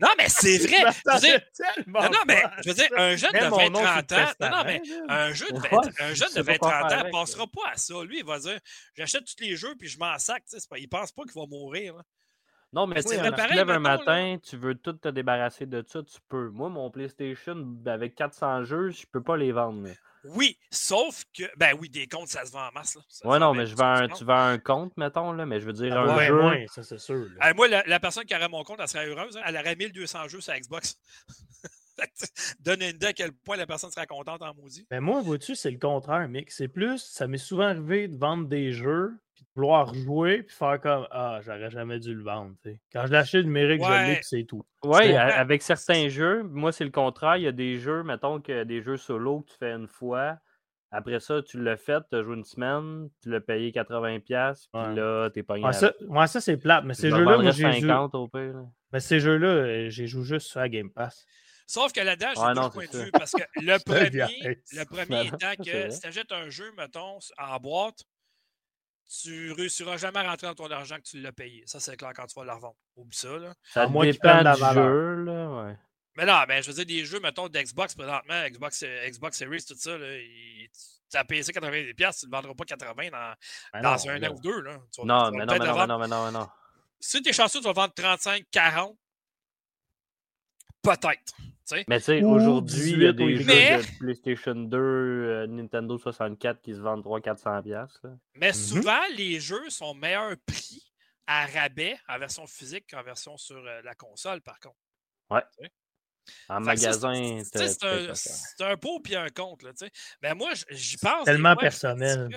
non, 0.00 0.08
mais 0.18 0.28
c'est 0.28 0.58
vrai! 0.66 0.92
Je 1.06 1.12
veux 1.12 1.20
dire, 1.20 1.40
non, 1.86 2.10
non, 2.10 2.18
mais 2.26 2.42
je 2.62 2.68
veux 2.68 2.74
dire, 2.74 2.88
un 2.96 3.16
jeune 3.16 3.32
de 3.32 3.38
20-30 3.38 4.14
ans, 4.14 4.32
non, 4.40 4.50
non, 4.50 4.64
mais 4.64 4.82
un 5.08 5.32
jeune 5.32 5.52
de 5.52 6.42
20-30 6.42 7.00
ans 7.00 7.06
ne 7.06 7.10
passera 7.10 7.46
pas 7.46 7.70
à 7.72 7.76
ça. 7.76 8.02
Lui, 8.04 8.18
il 8.18 8.24
va 8.24 8.38
dire 8.38 8.58
j'achète 8.94 9.24
tous 9.24 9.42
les 9.42 9.56
jeux 9.56 9.74
puis 9.76 9.88
je 9.88 9.98
m'en 9.98 10.18
sac. 10.18 10.44
Pas, 10.68 10.78
il 10.78 10.88
pense 10.88 11.12
pas 11.12 11.22
qu'il 11.22 11.40
va 11.40 11.46
mourir. 11.46 12.02
Non, 12.72 12.86
mais 12.86 13.02
si 13.02 13.08
tu 13.08 13.16
te 13.16 13.54
lèves 13.54 13.70
un 13.70 13.78
matin, 13.78 14.38
tu 14.42 14.56
veux 14.56 14.74
tout 14.74 14.94
te 14.94 15.08
débarrasser 15.08 15.66
de 15.66 15.84
ça, 15.86 16.02
tu 16.02 16.18
peux. 16.28 16.48
Moi, 16.48 16.70
mon 16.70 16.90
PlayStation, 16.90 17.76
avec 17.84 18.14
400 18.14 18.64
jeux, 18.64 18.90
je 18.90 19.04
peux 19.06 19.22
pas 19.22 19.36
les 19.36 19.52
vendre. 19.52 19.88
Oui, 20.24 20.56
sauf 20.70 21.24
que. 21.36 21.44
Ben 21.56 21.76
oui, 21.80 21.88
des 21.88 22.06
comptes, 22.06 22.28
ça 22.28 22.44
se 22.44 22.52
vend 22.52 22.68
en 22.68 22.72
masse. 22.72 22.94
Là. 22.94 23.30
ouais, 23.30 23.38
non, 23.38 23.54
mais 23.54 23.66
je 23.66 23.74
vends 23.74 23.94
un, 23.94 24.08
tu 24.08 24.24
vends 24.24 24.46
un 24.46 24.58
compte, 24.58 24.96
mettons, 24.96 25.32
là, 25.32 25.46
mais 25.46 25.60
je 25.60 25.66
veux 25.66 25.72
dire 25.72 25.96
ah, 25.96 26.02
un 26.02 26.16
ouais, 26.16 26.26
jeu. 26.26 26.44
Ouais, 26.44 26.66
ça, 26.72 26.82
c'est 26.82 26.98
sûr. 26.98 27.26
moi, 27.56 27.68
la, 27.68 28.00
personne 28.00 28.24
qui 28.24 28.34
aurait 28.34 28.48
mon 28.48 28.62
compte, 28.62 28.78
elle 28.80 28.88
serait 28.88 29.06
heureuse. 29.06 29.36
Hein. 29.36 29.42
Elle 29.46 29.56
aurait 29.56 29.76
1200 29.76 30.28
jeux 30.28 30.40
sur 30.40 30.54
Xbox. 30.54 30.96
Donne 32.60 32.82
une 32.82 32.96
idée 32.96 33.06
à 33.06 33.12
quel 33.12 33.32
point 33.32 33.56
la 33.56 33.66
personne 33.66 33.90
serait 33.90 34.06
contente 34.06 34.42
en 34.42 34.54
maudit. 34.54 34.86
Mais 34.90 35.00
moi, 35.00 35.20
vois-tu, 35.20 35.54
c'est 35.54 35.70
le 35.70 35.78
contraire, 35.78 36.28
mec. 36.28 36.50
C'est 36.50 36.68
plus, 36.68 36.98
ça 36.98 37.26
m'est 37.26 37.38
souvent 37.38 37.64
arrivé 37.64 38.08
de 38.08 38.16
vendre 38.16 38.48
des 38.48 38.72
jeux, 38.72 39.12
puis 39.34 39.44
de 39.44 39.48
vouloir 39.54 39.94
jouer, 39.94 40.42
puis 40.42 40.54
faire 40.56 40.80
comme 40.80 41.06
Ah, 41.10 41.40
j'aurais 41.42 41.70
jamais 41.70 41.98
dû 41.98 42.14
le 42.14 42.22
vendre. 42.22 42.54
Quand 42.92 43.06
je 43.06 43.12
l'achète 43.12 43.44
numérique, 43.44 43.82
je 43.84 44.08
l'ai, 44.08 44.14
puis 44.16 44.24
c'est 44.24 44.44
tout. 44.44 44.64
Oui, 44.84 45.14
avec 45.14 45.62
certains 45.62 46.08
jeux, 46.08 46.42
moi, 46.42 46.72
c'est 46.72 46.84
le 46.84 46.90
contraire. 46.90 47.36
Il 47.36 47.42
y 47.44 47.48
a 47.48 47.52
des 47.52 47.78
jeux, 47.78 48.02
mettons 48.02 48.40
que 48.40 48.64
des 48.64 48.82
jeux 48.82 48.96
solo 48.96 49.40
que 49.40 49.52
tu 49.52 49.56
fais 49.58 49.72
une 49.72 49.88
fois. 49.88 50.38
Après 50.94 51.20
ça, 51.20 51.40
tu 51.42 51.58
l'as 51.58 51.78
fait, 51.78 52.02
tu 52.10 52.16
as 52.16 52.22
joué 52.22 52.36
une 52.36 52.44
semaine, 52.44 53.08
tu 53.22 53.30
l'as 53.30 53.40
payé 53.40 53.70
80$, 53.70 54.22
puis 54.22 54.94
là, 54.94 55.30
t'es 55.30 55.42
pas 55.42 55.58
ouais, 55.58 55.72
ça, 55.72 55.90
ouais, 56.06 56.26
ça 56.26 56.38
c'est 56.42 56.58
plate, 56.58 56.84
mais 56.84 56.92
ces 56.92 57.08
jeux-là, 57.08 57.38
moi, 57.38 57.50
j'ai 57.50 57.80
joué... 57.80 58.52
Mais 58.92 59.00
ces 59.00 59.18
jeux-là, 59.18 59.48
euh, 59.48 59.88
j'ai 59.88 60.06
joué 60.06 60.22
juste 60.22 60.48
sur 60.48 60.60
la 60.60 60.68
Game 60.68 60.90
Pass. 60.90 61.24
Sauf 61.72 61.90
que 61.90 62.00
là-dedans, 62.00 62.32
j'ai 62.36 62.60
deux 62.60 62.68
points 62.68 62.84
de 62.84 63.04
vue. 63.04 63.10
Parce 63.12 63.32
que 63.32 63.42
le 63.56 63.78
premier, 63.86 64.60
le 64.72 64.84
premier 64.84 65.26
étant 65.28 65.56
que 65.56 65.88
si 65.88 66.00
tu 66.00 66.06
achètes 66.06 66.30
un 66.30 66.50
jeu, 66.50 66.70
mettons, 66.76 67.18
en 67.38 67.56
boîte, 67.60 68.04
tu 69.22 69.48
ne 69.48 69.54
réussiras 69.54 69.96
jamais 69.96 70.18
à 70.18 70.24
rentrer 70.24 70.48
dans 70.48 70.54
ton 70.54 70.70
argent 70.70 70.96
que 70.96 71.04
tu 71.04 71.18
l'as 71.22 71.32
payé. 71.32 71.62
Ça, 71.64 71.80
c'est 71.80 71.96
clair 71.96 72.12
quand 72.14 72.26
tu 72.26 72.38
vas 72.38 72.44
le 72.44 72.52
revendre. 72.52 72.76
Oublie 72.96 73.16
ça. 73.16 73.38
Là. 73.38 73.54
Ça 73.72 73.86
dépend 73.86 74.42
du 74.42 74.74
jeu. 74.74 75.24
Là, 75.24 75.64
ouais. 75.64 75.76
Mais 76.18 76.26
non, 76.26 76.42
mais 76.46 76.60
je 76.60 76.70
veux 76.70 76.74
dire, 76.74 76.84
des 76.84 77.06
jeux, 77.06 77.20
mettons, 77.20 77.48
d'Xbox 77.48 77.94
présentement, 77.94 78.46
Xbox, 78.50 78.84
Xbox 79.06 79.38
Series, 79.38 79.64
tout 79.66 79.74
ça, 79.74 79.96
là, 79.96 80.18
tu 80.18 81.16
as 81.16 81.24
payé 81.24 81.42
ça 81.42 81.52
90$, 81.52 81.94
tu 81.96 82.26
ne 82.26 82.30
le 82.30 82.36
vendras 82.36 82.54
pas 82.54 82.64
80$ 82.64 83.10
dans, 83.10 83.34
ben 83.72 83.80
dans 83.80 84.08
un 84.10 84.22
an 84.22 84.34
ou 84.34 84.40
deux. 84.42 84.60
Là. 84.60 84.78
non, 85.04 85.30
mais 85.30 85.46
non, 85.46 85.52
mais 85.52 85.58
non, 85.58 85.86
non, 85.86 85.98
mais 85.98 86.08
non, 86.08 86.32
non, 86.32 86.48
Si 87.00 87.22
tu 87.22 87.30
es 87.30 87.32
chanceux, 87.32 87.60
tu 87.60 87.64
vas 87.64 87.72
vendre 87.72 87.94
35, 87.94 88.44
40, 88.50 88.94
peut-être. 90.82 91.32
Mais 91.88 91.98
tu 91.98 92.04
sais, 92.04 92.22
aujourd'hui, 92.22 92.92
il 92.92 93.02
y 93.02 93.06
a 93.06 93.12
des 93.12 93.36
jeux 93.36 93.44
de 93.44 93.98
PlayStation 93.98 94.54
2, 94.54 94.78
euh, 94.78 95.46
Nintendo 95.46 95.98
64 95.98 96.60
qui 96.60 96.74
se 96.74 96.80
vendent 96.80 97.04
300-400$. 97.04 97.88
Mais 98.34 98.48
mhm. 98.48 98.52
souvent, 98.54 99.00
les 99.16 99.40
jeux 99.40 99.70
sont 99.70 99.94
meilleurs 99.94 100.36
prix 100.46 100.92
à 101.26 101.46
rabais 101.46 101.96
en 102.08 102.18
version 102.18 102.46
physique 102.46 102.86
qu'en 102.90 103.02
version 103.02 103.36
sur 103.36 103.56
euh, 103.56 103.80
la 103.82 103.94
console, 103.94 104.40
par 104.42 104.58
contre. 104.60 104.76
Ouais. 105.30 105.42
En 106.48 106.60
magasin, 106.60 107.42
c'est 107.42 107.84
un, 107.84 108.70
un, 108.70 108.76
pot 108.76 109.00
puis 109.00 109.16
un 109.16 109.28
compte. 109.28 109.62
Là, 109.62 109.72
mais 110.22 110.34
moi, 110.34 110.52
j'y 110.70 110.96
pense. 110.96 111.24
Tellement 111.24 111.56
personnel. 111.56 112.28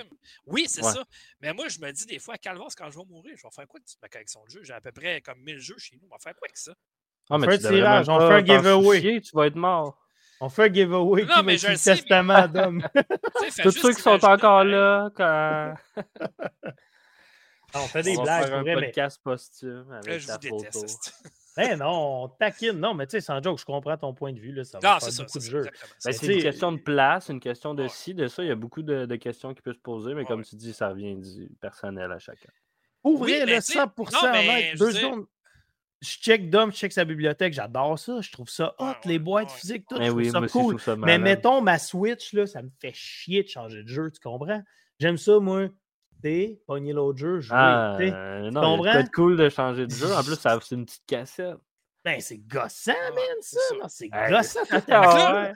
Oui, 0.44 0.66
c'est 0.68 0.82
ça. 0.82 1.04
Mais 1.40 1.52
moi, 1.52 1.68
je 1.68 1.78
me 1.78 1.92
dis 1.92 2.06
des 2.06 2.18
fois, 2.18 2.34
à 2.34 2.38
Calvas, 2.38 2.74
quand 2.76 2.90
je 2.90 2.98
vais 2.98 3.04
mourir, 3.04 3.36
je 3.36 3.42
vais 3.42 3.54
faire 3.54 3.68
quoi 3.68 3.78
avec 3.78 3.88
ma 4.02 4.08
collection 4.08 4.44
de 4.44 4.50
jeux? 4.50 4.62
J'ai 4.64 4.72
à 4.72 4.80
peu 4.80 4.92
près 4.92 5.20
comme 5.20 5.40
1000 5.40 5.58
jeux 5.58 5.78
chez 5.78 5.96
nous. 5.96 6.08
On 6.10 6.14
va 6.14 6.18
faire 6.18 6.34
quoi 6.34 6.48
avec 6.48 6.56
ça? 6.56 6.74
On 7.30 7.40
fait 7.40 7.66
un 7.66 7.70
tirage, 7.70 8.08
on 8.08 8.18
fait 8.20 8.34
un 8.34 8.44
giveaway. 8.44 9.20
tu 9.20 9.30
vas 9.34 9.46
être 9.46 9.56
mort. 9.56 9.98
On 10.40 10.48
fait 10.48 10.68
un 10.68 10.72
giveaway 10.72 11.24
non, 11.24 11.34
qui 11.36 11.44
mais 11.44 11.54
le 11.54 11.82
testament 11.82 12.46
d'homme. 12.48 12.86
Tous 13.62 13.70
ceux 13.70 13.92
qui 13.92 14.02
sont 14.02 14.22
encore 14.24 14.64
là, 14.64 15.10
quand... 15.16 15.74
on 17.74 17.78
fait 17.86 18.02
des 18.02 18.18
on 18.18 18.22
blagues. 18.22 18.50
Va 18.50 18.64
faire 18.64 18.76
un 18.76 18.80
podcast 18.80 19.20
posthume 19.22 19.92
avec 19.92 20.20
je 20.20 20.26
ta 20.26 20.38
photo. 20.38 20.86
Ben 21.56 21.78
non, 21.78 22.24
on 22.24 22.28
taquine. 22.28 22.72
Non, 22.72 22.92
mais 22.92 23.06
tu 23.06 23.12
sais, 23.12 23.22
sans 23.22 23.42
joke, 23.42 23.58
je 23.58 23.64
comprends 23.64 23.96
ton 23.96 24.12
point 24.12 24.30
de 24.30 24.38
vue. 24.38 24.52
Là, 24.52 24.62
ça 24.62 24.78
va 24.78 24.98
non, 25.00 25.22
beaucoup 25.24 25.38
de 25.38 25.44
jeux. 25.44 25.62
Ben, 26.04 26.12
c'est 26.12 26.26
une 26.26 26.42
question 26.42 26.70
de 26.70 26.76
place, 26.76 27.30
une 27.30 27.40
question 27.40 27.72
de 27.72 27.88
ci, 27.88 28.12
de 28.12 28.26
ça. 28.28 28.42
Il 28.42 28.48
y 28.48 28.52
a 28.52 28.54
beaucoup 28.54 28.82
de, 28.82 29.06
de 29.06 29.16
questions 29.16 29.54
qui 29.54 29.62
peuvent 29.62 29.72
se 29.72 29.80
poser, 29.80 30.12
mais 30.12 30.26
comme 30.26 30.44
tu 30.44 30.54
dis, 30.56 30.74
ça 30.74 30.92
vient 30.92 31.14
du 31.14 31.48
personnel 31.58 32.12
à 32.12 32.18
chacun. 32.18 32.50
Ouvrir 33.04 33.46
le 33.46 33.54
100%, 33.54 34.12
non, 34.12 34.32
mais, 34.32 34.46
mec, 34.46 34.78
deux 34.78 34.92
je 36.02 36.08
check 36.18 36.50
Dom, 36.50 36.70
je 36.72 36.76
check 36.76 36.92
sa 36.92 37.04
bibliothèque, 37.04 37.52
j'adore 37.54 37.98
ça. 37.98 38.20
Je 38.20 38.30
trouve 38.30 38.48
ça 38.48 38.74
hot, 38.78 38.84
Ouais, 38.86 38.94
les 39.06 39.18
boîtes 39.18 39.48
ouais. 39.48 39.54
physiques, 39.58 39.84
tout. 39.88 39.96
Mais 39.98 40.06
je 40.06 40.10
trouve 40.10 40.18
oui, 40.22 40.28
aussi, 40.30 40.42
je 40.46 40.52
cool. 40.52 40.74
trouve 40.74 40.82
ça 40.82 40.96
Mais 40.96 41.18
malade. 41.18 41.20
mettons 41.22 41.60
ma 41.62 41.78
Switch, 41.78 42.32
là, 42.32 42.46
ça 42.46 42.62
me 42.62 42.70
fait 42.80 42.92
chier 42.94 43.42
de 43.42 43.48
changer 43.48 43.82
de 43.82 43.88
jeu, 43.88 44.10
tu 44.10 44.20
comprends? 44.20 44.62
J'aime 44.98 45.16
ça, 45.18 45.38
moi. 45.38 45.68
T'es, 46.22 46.58
pogner 46.66 46.92
l'autre 46.94 47.18
jeu, 47.18 47.40
jouer. 47.40 47.56
Ah, 47.58 47.96
euh, 48.00 48.50
non, 48.50 48.78
de 48.78 48.82
comprends? 48.82 49.02
de 49.02 49.08
cool 49.10 49.36
de 49.36 49.48
changer 49.50 49.86
de 49.86 49.92
jeu. 49.92 50.12
En 50.14 50.22
plus, 50.24 50.34
ça- 50.36 50.58
c'est 50.62 50.74
une 50.74 50.86
petite 50.86 51.04
cassette. 51.06 51.56
Ben, 52.04 52.20
c'est 52.20 52.38
gossant, 52.38 52.92
Ouais, 52.92 53.14
man, 53.14 53.36
c'est 53.42 53.56
ça. 53.56 53.62
ça. 53.68 53.74
Non, 53.74 53.88
c'est 53.88 54.08
Hey, 54.12 54.30
gossant. 54.30 54.60
ah, 54.90 55.52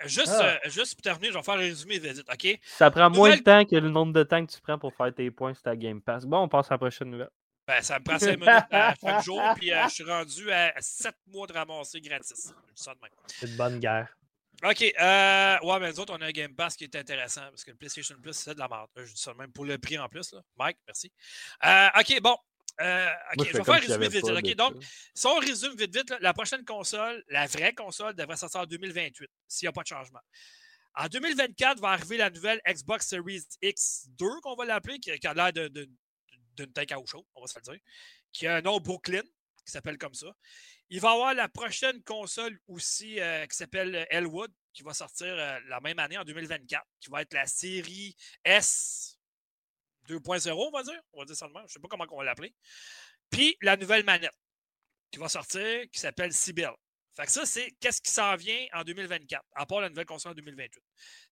fait. 0.00 0.08
Juste, 0.08 0.28
Ah. 0.38 0.58
euh, 0.64 0.70
juste 0.70 0.94
pour 0.94 1.02
terminer, 1.02 1.28
je 1.32 1.34
vais 1.38 1.42
faire 1.42 1.54
un 1.54 1.58
résumé 1.58 1.98
vite, 1.98 2.24
OK? 2.30 2.60
Ça 2.64 2.90
prend 2.90 3.10
moins 3.10 3.36
de 3.36 3.40
temps 3.42 3.64
que 3.64 3.76
le 3.76 3.88
nombre 3.90 4.12
de 4.12 4.22
temps 4.22 4.44
que 4.44 4.52
tu 4.52 4.60
prends 4.60 4.78
pour 4.78 4.92
faire 4.94 5.12
tes 5.14 5.30
points 5.30 5.54
sur 5.54 5.62
ta 5.62 5.74
Game 5.76 6.00
Pass. 6.02 6.24
Bon, 6.26 6.38
on 6.42 6.48
passe 6.48 6.70
à 6.70 6.74
la 6.74 6.78
prochaine 6.78 7.10
nouvelle. 7.10 7.30
Ben, 7.66 7.80
ça 7.82 7.98
me 7.98 8.04
prend 8.04 8.18
5 8.18 8.30
minutes 8.38 8.48
à 8.70 8.94
chaque 9.00 9.24
jour, 9.24 9.40
puis 9.56 9.72
euh, 9.72 9.84
je 9.88 9.94
suis 9.94 10.04
rendu 10.04 10.50
à 10.52 10.74
7 10.80 11.14
mois 11.28 11.46
de 11.46 11.52
ramasser 11.54 12.00
gratis. 12.00 12.52
Je 12.68 12.74
dis 12.74 12.82
ça 12.82 12.94
de 12.94 13.00
même. 13.00 13.10
C'est 13.26 13.46
une 13.46 13.56
bonne 13.56 13.78
guerre. 13.80 14.14
OK. 14.62 14.82
Euh, 14.82 15.58
ouais, 15.62 15.80
mais 15.80 15.90
nous 15.90 16.00
autres, 16.00 16.14
on 16.16 16.20
a 16.22 16.26
un 16.26 16.30
Game 16.30 16.54
Pass 16.54 16.76
qui 16.76 16.84
est 16.84 16.94
intéressant 16.96 17.42
parce 17.50 17.64
que 17.64 17.70
le 17.70 17.76
PlayStation 17.76 18.16
Plus, 18.22 18.32
c'est 18.34 18.54
de 18.54 18.58
la 18.58 18.68
merde. 18.68 18.88
Je 18.96 19.12
dis 19.12 19.20
ça 19.20 19.32
de 19.32 19.38
même 19.38 19.52
pour 19.52 19.64
le 19.64 19.78
prix 19.78 19.98
en 19.98 20.08
plus. 20.08 20.32
Là. 20.32 20.40
Mike, 20.56 20.78
merci. 20.86 21.12
Euh, 21.64 21.88
OK, 21.98 22.20
bon. 22.22 22.36
Euh, 22.80 23.10
OK, 23.32 23.36
Moi, 23.36 23.46
je 23.52 23.58
vais 23.58 23.64
faire 23.64 23.74
un 23.74 23.78
résumé 23.78 24.08
vite. 24.08 24.26
vite. 24.46 24.58
Donc, 24.58 24.74
si 25.14 25.26
on 25.26 25.36
résume 25.38 25.76
vite, 25.76 25.94
vite, 25.94 26.10
là, 26.10 26.18
la 26.20 26.32
prochaine 26.34 26.64
console, 26.64 27.22
la 27.28 27.46
vraie 27.46 27.74
console, 27.74 28.14
devrait 28.14 28.36
sortir 28.36 28.60
en 28.60 28.66
2028, 28.66 29.28
s'il 29.48 29.66
n'y 29.66 29.68
a 29.68 29.72
pas 29.72 29.82
de 29.82 29.88
changement. 29.88 30.20
En 30.96 31.06
2024, 31.08 31.80
va 31.80 31.90
arriver 31.90 32.16
la 32.16 32.30
nouvelle 32.30 32.60
Xbox 32.66 33.06
Series 33.08 33.42
X2, 33.62 34.40
qu'on 34.42 34.54
va 34.54 34.64
l'appeler, 34.64 34.98
qui, 34.98 35.16
qui 35.18 35.26
a 35.26 35.34
l'air 35.34 35.52
de- 35.52 35.88
d'une 36.56 36.72
eau 36.96 37.06
chaude, 37.06 37.24
on 37.34 37.42
va 37.42 37.46
se 37.46 37.58
le 37.58 37.62
dire, 37.62 37.80
qui 38.32 38.46
a 38.46 38.56
un 38.56 38.60
nom 38.60 38.78
Brooklyn, 38.78 39.22
qui 39.64 39.72
s'appelle 39.72 39.98
comme 39.98 40.14
ça. 40.14 40.26
Il 40.90 41.00
va 41.00 41.12
avoir 41.12 41.34
la 41.34 41.48
prochaine 41.48 42.02
console 42.02 42.58
aussi 42.68 43.20
euh, 43.20 43.46
qui 43.46 43.56
s'appelle 43.56 44.06
Elwood, 44.10 44.52
qui 44.72 44.82
va 44.82 44.92
sortir 44.92 45.28
euh, 45.28 45.58
la 45.68 45.80
même 45.80 45.98
année, 45.98 46.18
en 46.18 46.24
2024, 46.24 46.84
qui 47.00 47.10
va 47.10 47.22
être 47.22 47.32
la 47.32 47.46
série 47.46 48.14
S 48.44 49.18
2.0, 50.08 50.52
on 50.52 50.70
va 50.70 50.82
dire. 50.82 51.00
On 51.12 51.20
va 51.20 51.24
dire 51.24 51.36
ça 51.36 51.48
de 51.48 51.52
même. 51.52 51.62
Je 51.62 51.64
ne 51.64 51.68
sais 51.72 51.80
pas 51.80 51.88
comment 51.88 52.04
on 52.10 52.18
va 52.18 52.24
l'appeler. 52.24 52.54
Puis 53.30 53.56
la 53.62 53.76
nouvelle 53.76 54.04
manette 54.04 54.34
qui 55.10 55.18
va 55.18 55.28
sortir, 55.28 55.84
qui 55.90 55.98
s'appelle 55.98 56.32
Sibyl. 56.32 56.70
Fait 57.16 57.26
que 57.26 57.30
ça, 57.32 57.46
c'est 57.46 57.70
qu'est-ce 57.80 58.02
qui 58.02 58.10
s'en 58.10 58.34
vient 58.34 58.66
en 58.72 58.82
2024, 58.82 59.44
à 59.54 59.66
part 59.66 59.80
la 59.80 59.88
nouvelle 59.88 60.04
console 60.06 60.32
en 60.32 60.34
2028. 60.34 60.82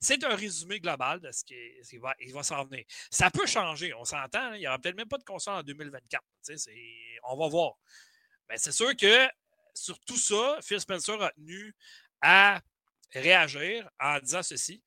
C'est 0.00 0.22
un 0.24 0.36
résumé 0.36 0.78
global 0.78 1.20
de 1.20 1.30
ce 1.32 1.44
qui, 1.44 1.98
va, 1.98 2.14
va 2.32 2.42
s'en 2.44 2.64
venir. 2.64 2.84
Ça 3.10 3.30
peut 3.30 3.46
changer, 3.46 3.92
on 3.94 4.04
s'entend. 4.04 4.38
hein, 4.38 4.54
il 4.56 4.60
n'y 4.60 4.66
aura 4.68 4.78
peut-être 4.78 4.96
même 4.96 5.08
pas 5.08 5.18
de 5.18 5.24
console 5.24 5.54
en 5.54 5.62
2024. 5.62 6.22
tu 6.22 6.28
sais, 6.42 6.56
c'est- 6.56 7.18
On 7.24 7.36
va 7.36 7.48
voir. 7.48 7.72
Mais 8.48 8.58
c'est 8.58 8.72
sûr 8.72 8.96
que 8.96 9.28
sur 9.74 9.98
tout 10.00 10.16
ça, 10.16 10.58
Phil 10.62 10.78
Spencer 10.80 11.20
a 11.20 11.30
tenu 11.32 11.74
à 12.20 12.60
réagir 13.12 13.88
en 13.98 14.18
disant 14.20 14.42
ceci. 14.42 14.82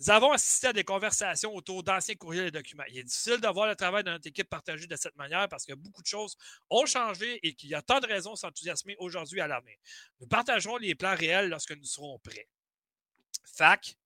Nous 0.00 0.10
avons 0.10 0.30
assisté 0.30 0.68
à 0.68 0.72
des 0.72 0.84
conversations 0.84 1.52
autour 1.54 1.82
d'anciens 1.82 2.14
courriels 2.14 2.46
et 2.46 2.50
documents. 2.52 2.84
Il 2.88 2.98
est 2.98 3.02
difficile 3.02 3.40
de 3.40 3.48
voir 3.48 3.66
le 3.66 3.74
travail 3.74 4.04
de 4.04 4.10
notre 4.10 4.26
équipe 4.28 4.48
partagé 4.48 4.86
de 4.86 4.94
cette 4.96 5.16
manière 5.16 5.48
parce 5.48 5.64
que 5.66 5.72
beaucoup 5.74 6.02
de 6.02 6.06
choses 6.06 6.36
ont 6.70 6.86
changé 6.86 7.40
et 7.42 7.52
qu'il 7.54 7.68
y 7.70 7.74
a 7.74 7.82
tant 7.82 7.98
de 7.98 8.06
raisons 8.06 8.34
de 8.34 8.38
s'enthousiasmer 8.38 8.94
aujourd'hui 9.00 9.40
à 9.40 9.48
l'avenir. 9.48 9.74
Nous 10.20 10.28
partagerons 10.28 10.76
les 10.76 10.94
plans 10.94 11.16
réels 11.16 11.48
lorsque 11.48 11.72
nous 11.72 11.84
serons 11.84 12.18
prêts. 12.20 12.48
Fac. 13.56 13.96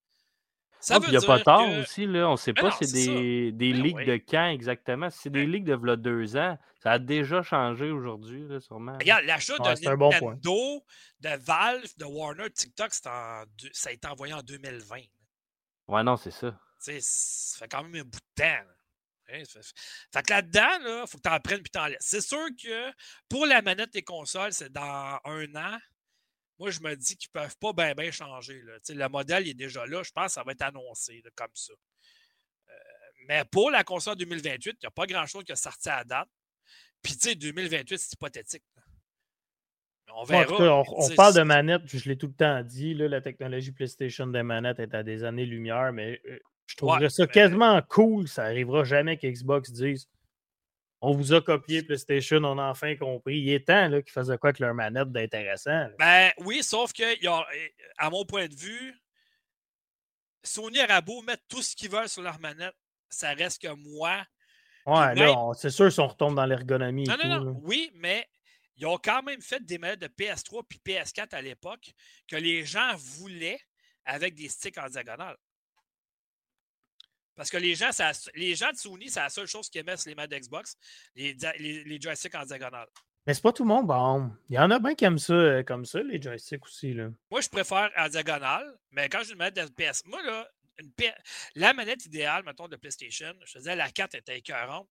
Ça 0.81 0.95
Ah, 0.95 0.99
veut 0.99 1.05
puis 1.05 1.13
il 1.13 1.19
n'y 1.19 1.25
a 1.25 1.27
pas 1.27 1.39
tard 1.41 1.61
que- 1.67 1.83
aussi, 1.83 2.07
là. 2.07 2.29
On 2.29 2.33
ne 2.33 2.37
sait 2.37 2.55
pas 2.55 2.71
non, 2.71 2.77
c'est 2.81 2.91
des, 2.91 3.53
des 3.53 3.73
Ben 3.73 3.83
ligues 3.83 3.97
oui. 3.97 4.05
de 4.07 4.15
quand 4.17 4.49
exactement. 4.49 5.11
Si 5.11 5.19
c'est 5.25 5.31
des 5.31 5.43
Ben- 5.45 5.53
ligues 5.53 5.65
de 5.65 5.75
v'là 5.77 5.95
deux 5.97 6.37
ans, 6.37 6.59
ça 6.83 6.93
a 6.93 6.99
déjà 6.99 7.43
changé 7.43 7.91
aujourd'hui, 7.91 8.49
là, 8.49 8.59
sûrement. 8.61 8.95
Regarde, 8.99 9.25
l'achat 9.27 9.53
Ouais, 9.63 9.75
de 9.75 9.95
bon. 9.95 10.11
Nintendo, 10.11 10.85
de 11.21 11.37
Valve, 11.37 11.87
de 11.99 12.05
Warner, 12.05 12.51
TikTok, 12.51 12.93
c'est 12.95 13.07
en 13.07 13.45
ça 13.73 13.91
a 13.91 13.93
été 13.93 14.09
envoyé 14.09 14.33
en 14.35 14.43
2020. 14.43 15.03
Ouais, 15.93 16.03
non, 16.03 16.17
c'est 16.17 16.31
ça. 16.31 16.59
Ça 16.79 17.59
fait 17.59 17.69
quand 17.69 17.83
même 17.85 17.95
un 18.01 18.05
bout 18.05 18.19
de 18.19 18.43
temps. 18.43 18.45
là. 18.45 18.75
Hein, 19.29 19.43
fait, 19.47 20.23
que 20.23 20.33
là-dedans, 20.33 21.03
il 21.03 21.07
faut 21.07 21.19
que 21.19 21.23
tu 21.23 21.29
en 21.29 21.41
prennes 21.41 21.63
puis 21.63 21.71
t'en 21.71 21.87
laisses. 21.87 21.99
C'est 22.01 22.23
sûr 22.23 22.47
que 22.63 22.91
pour 23.29 23.45
la 23.45 23.61
manette 23.61 23.93
des 23.93 24.03
consoles, 24.03 24.55
c'est 24.55 24.73
dans 24.73 25.21
un 25.25 25.55
an. 25.55 25.79
Moi, 26.59 26.71
je 26.71 26.81
me 26.81 26.95
dis 26.97 27.17
qu'ils 27.17 27.31
ne 27.35 27.41
peuvent 27.41 27.57
pas 27.59 27.73
bien 27.75 27.95
bien 27.95 28.11
changer. 28.11 28.63
là. 28.63 28.79
Le 28.89 29.09
modèle 29.09 29.47
il 29.47 29.51
est 29.51 29.55
déjà 29.55 29.85
là. 29.87 30.03
Je 30.03 30.11
pense 30.13 30.27
que 30.27 30.33
ça 30.33 30.43
va 30.43 30.53
être 30.53 30.63
annoncé 30.63 31.21
là, 31.23 31.31
comme 31.35 31.55
ça. 31.55 31.75
Euh, 32.69 32.73
mais 33.29 33.45
pour 33.45 33.71
la 33.71 33.85
console 33.85 34.17
2028, 34.17 34.71
il 34.71 34.77
n'y 34.83 34.87
a 34.87 34.91
pas 34.91 35.07
grand-chose 35.07 35.45
qui 35.45 35.53
a 35.53 35.57
sorti 35.57 35.91
à 35.91 36.05
date. 36.05 36.29
Puis, 37.03 37.15
tu 37.19 37.29
sais, 37.29 37.35
2028, 37.35 37.99
c'est 37.99 38.13
hypothétique. 38.15 38.65
là. 38.77 38.82
On 40.15 40.19
Bon, 40.19 40.21
en 40.23 40.25
verra. 40.25 40.45
tout 40.47 40.57
cas, 40.57 40.63
on, 40.71 40.83
mais 40.83 40.89
on 40.97 41.03
tu 41.03 41.09
sais, 41.11 41.15
parle 41.15 41.35
de 41.35 41.43
manettes, 41.43 41.83
je 41.87 42.09
l'ai 42.09 42.17
tout 42.17 42.27
le 42.29 42.35
temps 42.35 42.63
dit, 42.63 42.95
là, 42.95 43.09
la 43.09 43.21
technologie 43.21 43.73
PlayStation 43.73 44.27
des 44.27 44.43
manettes 44.43 44.79
est 44.79 44.95
à 44.95 45.03
des 45.03 45.25
années-lumière, 45.25 45.93
mais 45.93 46.21
euh, 46.29 46.39
je 46.67 46.77
trouverais 46.77 47.09
ça 47.11 47.25
mais- 47.25 47.33
quasiment 47.33 47.81
cool. 47.89 48.29
Ça 48.29 48.45
arrivera 48.45 48.85
jamais 48.85 49.17
qu'Xbox 49.17 49.71
dise 49.73 50.09
On 51.01 51.13
vous 51.13 51.33
a 51.33 51.41
copié 51.41 51.83
PlayStation, 51.83 52.37
on 52.45 52.59
a 52.59 52.71
enfin 52.71 52.95
compris. 52.97 53.39
Il 53.41 53.49
est 53.53 53.67
temps 53.67 53.91
qu'ils 53.91 54.13
fassent 54.13 54.29
quoi 54.39 54.51
avec 54.51 54.61
leur 54.61 54.73
manette 54.75 55.11
d'intéressant. 55.11 55.89
Ben 55.99 56.31
oui, 56.39 56.63
sauf 56.63 56.93
que, 56.93 57.27
a- 57.27 57.47
à 57.99 58.09
mon 58.11 58.25
point 58.25 58.47
de 58.47 58.55
vue, 58.55 58.95
Sony 60.45 60.81
aura 60.83 61.01
beau 61.01 61.23
mettre 61.23 61.43
tout 61.49 61.63
ce 61.63 61.75
qu'ils 61.77 61.91
veulent 61.91 62.09
sur 62.09 62.23
leur 62.23 62.39
manette, 62.41 62.75
ça 63.09 63.33
reste 63.33 63.63
que 63.63 63.69
moi. 63.75 64.25
Ouais, 64.87 65.15
même- 65.15 65.19
là, 65.19 65.53
c'est 65.55 65.71
sûr 65.71 65.91
si 65.93 66.01
on 66.01 66.09
retombe 66.09 66.35
dans 66.35 66.47
l'ergonomie. 66.47 67.05
et 67.05 67.09
Non, 67.09 67.17
tout, 67.17 67.29
non, 67.29 67.41
non. 67.41 67.45
là. 67.53 67.57
Oui, 67.63 67.91
mais 67.95 68.27
ils 68.83 68.87
ont 68.87 68.99
quand 68.99 69.23
même 69.23 69.41
fait 69.41 69.65
des 69.65 69.79
manettes 69.79 70.01
de 70.01 70.09
PS3 70.09 70.65
puis 70.69 70.81
PS4 70.85 71.35
à 71.37 71.41
l'époque 71.41 71.93
que 72.27 72.35
les 72.35 72.65
gens 72.65 72.97
voulaient 72.97 73.61
avec 74.05 74.35
des 74.35 74.49
sticks 74.49 74.77
en 74.79 74.89
diagonale. 74.89 75.37
Parce 77.35 77.49
que 77.49 77.57
les 77.57 77.75
gens, 77.77 77.93
ça- 77.93 78.11
les 78.35 78.55
gens 78.57 78.71
de 78.73 78.77
Sony, 78.77 79.09
c'est 79.09 79.21
la 79.21 79.31
seule 79.31 79.47
chose 79.47 79.71
qu'ils 79.71 79.81
aimaient 79.81 79.97
sur 79.97 80.09
les 80.11 80.15
manettes 80.15 80.33
d'Xbox, 80.33 80.77
les, 81.15 81.33
dia- 81.35 81.55
les, 81.59 81.85
les 81.85 82.01
joysticks 82.01 82.35
en 82.35 82.45
diagonale. 82.45 82.89
Mais 83.25 83.35
c'est 83.35 83.41
pas 83.43 83.53
tout 83.53 83.63
le 83.63 83.69
monde, 83.69 83.87
bon. 83.87 84.33
Il 84.51 84.57
y 84.57 84.59
en 84.59 84.71
a 84.73 84.79
bien 84.81 84.95
qui 84.97 85.05
aiment 85.05 85.17
ça 85.19 85.33
euh, 85.33 85.63
comme 85.63 85.85
ça, 85.85 86.03
les 86.03 86.21
joysticks 86.21 86.65
aussi. 86.67 86.93
Là. 86.93 87.09
Moi, 87.31 87.41
je 87.41 87.49
préfère 87.49 87.89
en 87.97 88.09
diagonale, 88.09 88.77
mais 88.91 89.09
quand 89.09 89.23
j'ai 89.23 89.33
une 89.33 89.39
manette 89.39 89.55
de 89.55 89.73
PS, 89.73 90.05
moi, 90.07 90.21
là, 90.23 90.49
une 90.79 90.93
P- 90.93 91.15
la 91.55 91.73
manette 91.73 92.05
idéale, 92.05 92.43
mettons, 92.45 92.67
de 92.69 92.77
PlayStation, 92.77 93.33
je 93.47 93.53
te 93.53 93.59
disais, 93.59 93.77
la 93.77 93.91
4 93.91 94.17
était 94.17 94.39
écœurante 94.39 94.89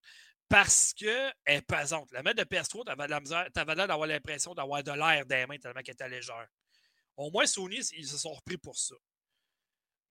parce 0.51 0.93
qu'elle 0.93 1.33
est 1.45 1.61
pesante. 1.61 2.11
La 2.11 2.21
manette 2.21 2.39
de 2.39 2.55
PS3, 2.55 2.83
tu 2.85 2.91
avais 2.91 3.05
de 3.05 3.11
la 3.11 3.19
misère, 3.21 3.47
t'avais 3.53 3.73
l'air 3.73 3.87
d'avoir 3.87 4.07
l'impression 4.07 4.53
d'avoir 4.53 4.83
de 4.83 4.91
l'air 4.91 5.25
dans 5.25 5.35
les 5.35 5.45
mains 5.47 5.57
tellement 5.57 5.81
qu'elle 5.81 5.93
était 5.93 6.09
légère. 6.09 6.47
Au 7.15 7.31
moins, 7.31 7.45
Sony, 7.45 7.79
ils 7.97 8.05
se 8.05 8.17
sont 8.17 8.33
repris 8.33 8.57
pour 8.57 8.77
ça. 8.77 8.95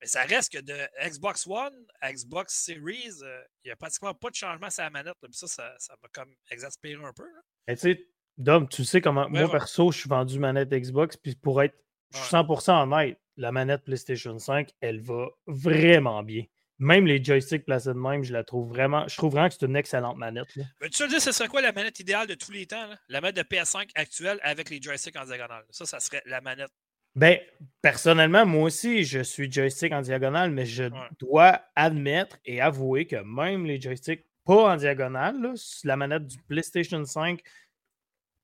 Mais 0.00 0.06
ça 0.06 0.22
reste 0.22 0.52
que 0.52 0.58
de 0.58 0.76
Xbox 1.06 1.46
One 1.46 1.74
à 2.00 2.10
Xbox 2.10 2.54
Series, 2.54 3.12
euh, 3.22 3.42
il 3.64 3.68
n'y 3.68 3.70
a 3.70 3.76
pratiquement 3.76 4.14
pas 4.14 4.30
de 4.30 4.34
changement 4.34 4.70
sur 4.70 4.82
la 4.82 4.90
manette. 4.90 5.16
là, 5.22 5.28
puis 5.28 5.34
ça, 5.34 5.46
ça 5.46 5.74
ça 5.78 5.94
m'a 6.02 6.08
comme 6.08 6.34
exaspéré 6.50 7.04
un 7.04 7.12
peu. 7.12 7.24
là. 7.24 7.74
Tu 7.74 7.76
sais, 7.76 8.08
Dom, 8.38 8.66
tu 8.66 8.84
sais 8.84 9.02
comment. 9.02 9.24
Ouais, 9.24 9.30
moi, 9.30 9.42
ouais. 9.42 9.50
perso, 9.50 9.92
je 9.92 9.98
suis 9.98 10.08
vendu 10.08 10.38
manette 10.38 10.70
Xbox, 10.70 11.16
puis 11.18 11.36
pour 11.36 11.62
être. 11.62 11.76
Je 12.12 12.18
suis 12.18 12.34
100% 12.34 12.82
honnête, 12.82 13.20
la 13.36 13.52
manette 13.52 13.84
PlayStation 13.84 14.36
5, 14.36 14.70
elle 14.80 15.00
va 15.00 15.28
vraiment 15.46 16.24
bien. 16.24 16.44
Même 16.80 17.06
les 17.06 17.22
joysticks 17.22 17.64
placés 17.66 17.90
de 17.90 17.94
même, 17.94 18.24
je 18.24 18.32
la 18.32 18.42
trouve 18.42 18.68
vraiment. 18.70 19.06
Je 19.06 19.16
trouve 19.16 19.32
vraiment 19.32 19.48
que 19.48 19.54
c'est 19.58 19.66
une 19.66 19.76
excellente 19.76 20.16
manette. 20.16 20.56
là. 20.56 20.64
Mais 20.80 20.88
tu 20.88 21.02
veux 21.02 21.08
dire, 21.08 21.20
ce 21.20 21.30
serait 21.30 21.48
quoi 21.48 21.60
la 21.60 21.72
manette 21.72 22.00
idéale 22.00 22.26
de 22.26 22.34
tous 22.34 22.50
les 22.50 22.66
temps? 22.66 22.86
là? 22.88 22.98
La 23.08 23.20
manette 23.20 23.36
de 23.36 23.42
PS5 23.42 23.90
actuelle 23.94 24.40
avec 24.42 24.70
les 24.70 24.80
joysticks 24.80 25.16
en 25.16 25.24
diagonale. 25.26 25.62
Ça, 25.70 25.84
ça 25.84 26.00
serait 26.00 26.22
la 26.26 26.40
manette. 26.40 26.70
Ben, 27.14 27.38
personnellement, 27.82 28.46
moi 28.46 28.64
aussi, 28.64 29.04
je 29.04 29.20
suis 29.20 29.50
joystick 29.52 29.92
en 29.92 30.00
diagonale, 30.00 30.50
mais 30.52 30.64
je 30.64 30.84
Ouais. 30.84 30.90
dois 31.18 31.60
admettre 31.76 32.38
et 32.44 32.60
avouer 32.60 33.06
que 33.06 33.16
même 33.16 33.66
les 33.66 33.80
joysticks 33.80 34.24
pas 34.46 34.72
en 34.72 34.76
diagonale, 34.76 35.40
là, 35.40 35.52
la 35.84 35.96
manette 35.96 36.26
du 36.26 36.38
PlayStation 36.48 37.04
5, 37.04 37.40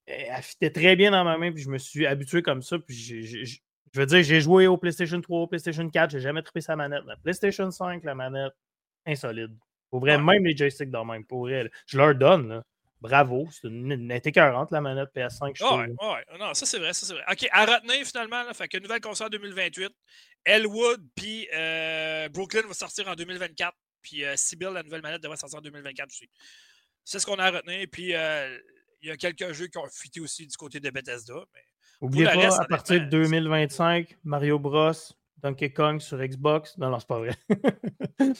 eh, 0.08 0.12
elle 0.30 0.42
fitait 0.42 0.70
très 0.70 0.94
bien 0.94 1.10
dans 1.10 1.24
ma 1.24 1.38
main, 1.38 1.52
puis 1.52 1.62
je 1.62 1.70
me 1.70 1.78
suis 1.78 2.06
habitué 2.06 2.42
comme 2.42 2.60
ça. 2.62 2.78
Puis 2.78 3.62
je 3.92 4.00
veux 4.00 4.06
dire, 4.06 4.22
j'ai 4.22 4.40
joué 4.40 4.66
au 4.66 4.76
PlayStation 4.76 5.20
3, 5.20 5.40
au 5.40 5.46
PlayStation 5.46 5.88
4, 5.88 6.10
j'ai 6.10 6.20
jamais 6.20 6.42
trippé 6.42 6.60
sa 6.60 6.76
manette. 6.76 7.04
La 7.06 7.16
PlayStation 7.16 7.70
5, 7.70 8.04
la 8.04 8.14
manette, 8.14 8.52
insolide. 9.06 9.56
Pour 9.90 10.00
vrai, 10.00 10.16
Ouais. 10.16 10.22
même 10.22 10.44
les 10.44 10.56
joysticks 10.56 10.90
dans 10.90 11.04
même, 11.04 11.24
pour 11.24 11.42
vrai. 11.42 11.70
Je 11.86 11.96
leur 11.98 12.14
donne, 12.14 12.48
là. 12.48 12.62
Bravo, 13.00 13.46
c'est 13.52 13.68
une, 13.68 13.92
une 13.92 14.10
écœurante, 14.10 14.70
la 14.72 14.80
manette 14.80 15.10
PS5, 15.14 15.52
je 15.54 15.62
Ah 15.64 15.76
ouais, 15.76 15.86
ouais, 16.00 16.38
non, 16.38 16.54
ça 16.54 16.64
c'est 16.64 16.78
vrai, 16.78 16.94
ça 16.94 17.06
c'est 17.06 17.12
vrai. 17.12 17.22
OK, 17.30 17.46
à 17.52 17.66
retenir 17.66 18.04
finalement, 18.06 18.42
là, 18.42 18.54
fait 18.54 18.68
que 18.68 18.78
nouvelle 18.78 19.02
console 19.02 19.28
2028, 19.30 19.92
Elwood 20.44 21.02
puis 21.14 21.46
euh, 21.54 22.28
Brooklyn 22.30 22.62
va 22.66 22.72
sortir 22.72 23.06
en 23.08 23.14
2024, 23.14 23.76
puis 24.00 24.24
euh, 24.24 24.32
Sibyl, 24.36 24.68
la 24.72 24.82
nouvelle 24.82 25.02
manette, 25.02 25.22
devrait 25.22 25.36
sortir 25.36 25.58
en 25.58 25.62
2024 25.62 26.08
aussi. 26.08 26.28
C'est 27.04 27.18
ce 27.18 27.26
qu'on 27.26 27.36
a 27.36 27.44
à 27.44 27.50
retenir, 27.50 27.86
puis 27.92 28.14
euh, 28.14 28.58
il 29.02 29.08
y 29.08 29.10
a 29.10 29.16
quelques 29.16 29.52
jeux 29.52 29.66
qui 29.66 29.76
ont 29.78 29.86
fuité 29.92 30.20
aussi 30.20 30.46
du 30.46 30.56
côté 30.56 30.80
de 30.80 30.88
Bethesda, 30.90 31.34
mais 31.54 31.60
Oubliez 32.00 32.24
pas, 32.24 32.32
reste, 32.32 32.60
à 32.60 32.64
partir 32.66 32.96
de 32.96 33.00
honnêtement, 33.16 33.24
c'est- 33.24 33.28
2025, 33.30 34.18
Mario 34.24 34.58
Bros, 34.58 34.92
Donkey 35.38 35.72
Kong 35.72 36.00
sur 36.00 36.18
Xbox. 36.18 36.76
Non, 36.78 36.90
non, 36.90 36.98
c'est 37.00 37.08
pas 37.08 37.18
vrai. 37.18 37.36
non, 38.20 38.34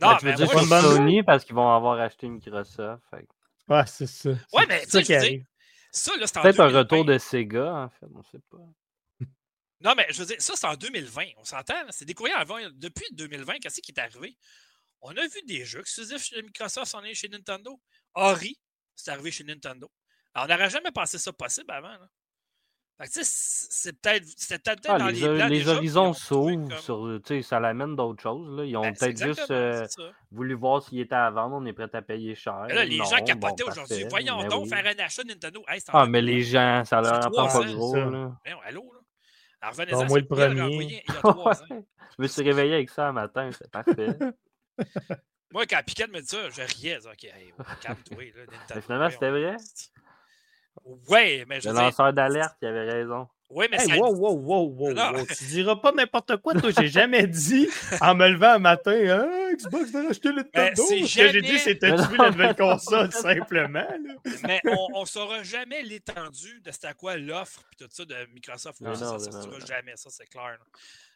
Ben, 0.00 0.16
tu 0.18 0.24
veux 0.24 0.30
mais 0.32 0.36
dire 0.36 0.66
moi, 0.66 0.80
Sony 0.80 1.22
parce 1.22 1.44
qu'ils 1.44 1.54
vont 1.54 1.68
avoir 1.74 2.00
acheté 2.00 2.28
Microsoft. 2.28 3.02
fait 3.10 3.26
ouais, 3.68 3.86
c'est 3.86 4.06
ça. 4.06 4.30
Ouais, 4.30 4.38
C'est 4.52 4.66
mais 4.68 4.78
ça 4.80 4.84
tu 4.84 4.90
sais, 4.90 5.02
qui 5.04 5.14
arrive. 5.14 5.44
Ça, 5.92 6.16
là, 6.16 6.26
c'est 6.26 6.40
Peut-être 6.40 6.60
un 6.60 6.66
2020. 6.68 6.78
retour 6.78 7.04
de 7.04 7.18
Sega, 7.18 7.74
en 7.74 7.88
fait, 7.90 8.06
on 8.14 8.22
sait 8.24 8.40
pas. 8.50 8.58
Non, 9.84 9.94
mais 9.96 10.06
je 10.10 10.20
veux 10.20 10.26
dire, 10.26 10.36
ça, 10.40 10.54
c'est 10.54 10.66
en 10.68 10.74
2020. 10.76 11.24
On 11.38 11.44
s'entend, 11.44 11.74
c'est 11.90 12.04
des 12.04 12.14
courriers 12.14 12.34
avant. 12.34 12.56
Depuis 12.74 13.04
2020, 13.14 13.54
qu'est-ce 13.58 13.80
qui 13.80 13.90
est 13.90 13.98
arrivé? 13.98 14.36
On 15.00 15.10
a 15.10 15.22
vu 15.26 15.42
des 15.44 15.64
jeux 15.64 15.80
exclusifs 15.80 16.22
chez 16.22 16.40
Microsoft 16.40 16.86
s'en 16.86 16.98
aller 17.00 17.14
chez 17.16 17.28
Nintendo. 17.28 17.80
Ori, 18.14 18.56
c'est 18.94 19.10
arrivé 19.10 19.32
chez 19.32 19.42
Nintendo. 19.42 19.90
Alors, 20.34 20.46
on 20.48 20.52
n'aurait 20.52 20.70
jamais 20.70 20.90
pensé 20.92 21.18
ça 21.18 21.32
possible 21.32 21.70
avant. 21.70 21.88
Là. 21.88 22.08
Fait 23.00 23.08
que, 23.08 23.12
tu 23.14 23.24
sais, 23.24 23.66
c'est 23.70 24.00
peut-être 24.00 24.24
c'était 24.36 24.58
peut-être 24.58 24.90
Ah, 24.90 24.98
dans 24.98 25.06
les, 25.08 25.14
les, 25.20 25.34
plans 25.36 25.46
les 25.48 25.68
horizons 25.68 26.12
s'ouvrent, 26.12 26.68
comme- 26.68 26.78
sur, 26.78 27.20
tu 27.24 27.34
sais, 27.36 27.42
ça 27.42 27.58
l'amène 27.58 27.96
d'autres 27.96 28.22
choses. 28.22 28.56
Là. 28.56 28.64
Ils 28.64 28.76
ont 28.76 28.82
Ben, 28.82 28.94
peut-être 28.94 29.22
juste 29.24 29.50
euh, 29.50 29.86
voulu 30.30 30.54
voir 30.54 30.82
s'il 30.82 31.00
était 31.00 31.14
à 31.14 31.30
vendre, 31.30 31.56
on 31.56 31.64
est 31.66 31.72
prêt 31.72 31.88
à 31.92 32.02
payer 32.02 32.34
cher. 32.34 32.64
Mais 32.68 32.74
là, 32.74 32.84
les 32.84 32.98
Non, 32.98 33.04
gens 33.04 33.18
bon, 33.18 33.24
capotaient 33.24 33.64
aujourd'hui. 33.64 34.04
parfait, 34.04 34.08
Voyons 34.10 34.42
mais 34.42 34.48
donc 34.48 34.64
oui. 34.64 34.68
faire 34.68 34.86
un 34.86 35.04
achat 35.04 35.22
Nintendo. 35.24 35.64
Hey, 35.68 35.80
c'est 35.80 35.90
en 35.90 35.98
Ah, 35.98 36.06
mais 36.06 36.20
les 36.22 36.42
gens, 36.42 36.84
ça 36.84 37.00
leur 37.00 37.14
apprend 37.26 37.48
pas 37.48 37.64
gros. 37.64 37.94
Là. 37.96 38.32
Allô, 38.64 38.92
là. 38.92 39.00
Alors, 39.62 40.06
moi, 40.06 40.18
le 40.18 40.26
premier. 40.26 40.84
il 40.84 40.90
y 40.92 40.98
a 40.98 41.12
trois 41.22 41.62
ans. 41.62 41.66
Je 42.18 42.22
me 42.22 42.26
suis 42.26 42.42
réveillé 42.42 42.74
avec 42.74 42.90
ça 42.90 43.08
un 43.08 43.12
matin, 43.12 43.48
c'est 43.52 43.70
parfait. 43.70 44.16
Moi, 45.52 45.66
quand 45.66 45.82
Piquet 45.84 46.06
me 46.06 46.18
dit 46.20 46.26
ça, 46.26 46.48
je 46.48 46.62
riais. 46.62 46.98
OK, 47.06 47.24
hey, 47.24 47.52
calme-toi. 47.82 48.24
finalement, 48.82 49.10
c'était 49.10 49.30
vrai? 49.30 49.56
Ouais, 51.08 51.44
mais 51.48 51.60
je 51.60 51.68
Le 51.68 51.74
lanceur 51.76 52.12
d'alerte, 52.12 52.56
il 52.62 52.68
avait 52.68 52.90
raison. 52.90 53.28
oui, 53.50 53.66
mais 53.70 53.76
Hey, 53.78 53.88
ça, 53.90 53.96
wow, 53.96 54.14
wow, 54.14 54.34
wow, 54.36 54.68
wow, 54.76 54.92
Non. 54.94 55.12
wow. 55.12 55.26
Tu 55.26 55.44
diras 55.44 55.76
pas 55.76 55.92
n'importe 55.92 56.36
quoi, 56.38 56.54
toi. 56.54 56.70
J'ai 56.76 56.88
jamais 56.88 57.26
dit, 57.26 57.68
en 58.00 58.14
me 58.14 58.26
levant 58.28 58.52
un 58.54 58.58
matin, 58.58 58.92
hein, 58.92 59.52
Xbox 59.54 59.90
va 59.90 60.02
racheter 60.06 60.28
le 60.30 60.36
Nintendo. 60.36 60.82
Ce 60.82 60.90
que 61.00 61.06
j'ai 61.06 61.40
dit, 61.42 61.58
jamais- 61.58 61.96
non, 61.96 62.06
vu 62.06 62.16
la 62.16 62.30
nouvelle 62.30 62.56
non. 62.58 62.68
console, 62.72 63.12
simplement. 63.12 63.80
là? 63.80 64.14
mais 64.44 64.60
on 64.94 65.00
ne 65.02 65.06
saura 65.06 65.42
jamais 65.42 65.82
l'étendue 65.82 66.60
de 66.64 66.70
c'était 66.70 66.86
à 66.88 66.94
quoi 66.94 67.16
l'offre 67.16 67.62
puis 67.68 67.76
tout 67.76 67.88
ça 67.92 68.04
de 68.04 68.14
Microsoft. 68.32 68.78
Ça 68.78 68.84
non, 68.84 68.90
ne 68.92 68.96
mais 68.96 69.04
sortira 69.18 69.46
non, 69.46 69.58
non. 69.58 69.66
jamais, 69.66 69.92
ça 69.96 70.08
c'est 70.10 70.26
clair. 70.26 70.44
là. 70.52 70.58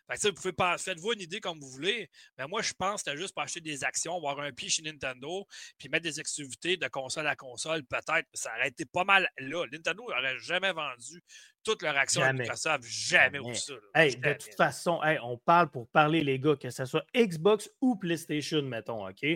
Fait 0.08 0.16
que, 0.16 0.28
vous 0.28 0.34
pouvez 0.34 0.52
pas, 0.52 0.78
faites-vous 0.78 1.12
une 1.12 1.20
idée 1.20 1.40
comme 1.40 1.58
vous 1.58 1.68
voulez, 1.68 2.08
mais 2.38 2.46
moi 2.46 2.62
je 2.62 2.72
pense 2.72 3.02
que 3.02 3.10
c'était 3.10 3.20
juste 3.20 3.34
pour 3.34 3.42
acheter 3.42 3.60
des 3.60 3.84
actions, 3.84 4.16
avoir 4.16 4.40
un 4.40 4.52
pied 4.52 4.68
chez 4.68 4.82
Nintendo, 4.82 5.46
puis 5.78 5.88
mettre 5.88 6.04
des 6.04 6.20
exclusivités 6.20 6.76
de 6.76 6.88
console 6.88 7.26
à 7.26 7.36
console, 7.36 7.82
peut-être. 7.84 8.26
Ça 8.34 8.50
aurait 8.56 8.68
été 8.68 8.84
pas 8.84 9.04
mal 9.04 9.28
là. 9.38 9.64
Nintendo 9.72 10.02
n'aurait 10.02 10.38
jamais 10.38 10.72
vendu 10.72 11.20
toutes 11.66 11.82
leurs 11.82 11.96
actions 11.96 12.22
à. 12.22 12.32
Microsoft, 12.32 12.84
jamais, 12.84 13.38
Jamais. 13.38 13.38
ou 13.40 13.54
ça. 13.54 13.74
Hey, 13.94 14.16
de 14.16 14.32
toute 14.34 14.54
façon, 14.54 15.02
hey, 15.02 15.18
on 15.22 15.36
parle 15.36 15.70
pour 15.70 15.88
parler, 15.88 16.22
les 16.22 16.38
gars, 16.38 16.56
que 16.56 16.70
ce 16.70 16.84
soit 16.84 17.04
Xbox 17.14 17.70
ou 17.80 17.96
PlayStation, 17.96 18.62
mettons, 18.62 19.08
OK? 19.08 19.26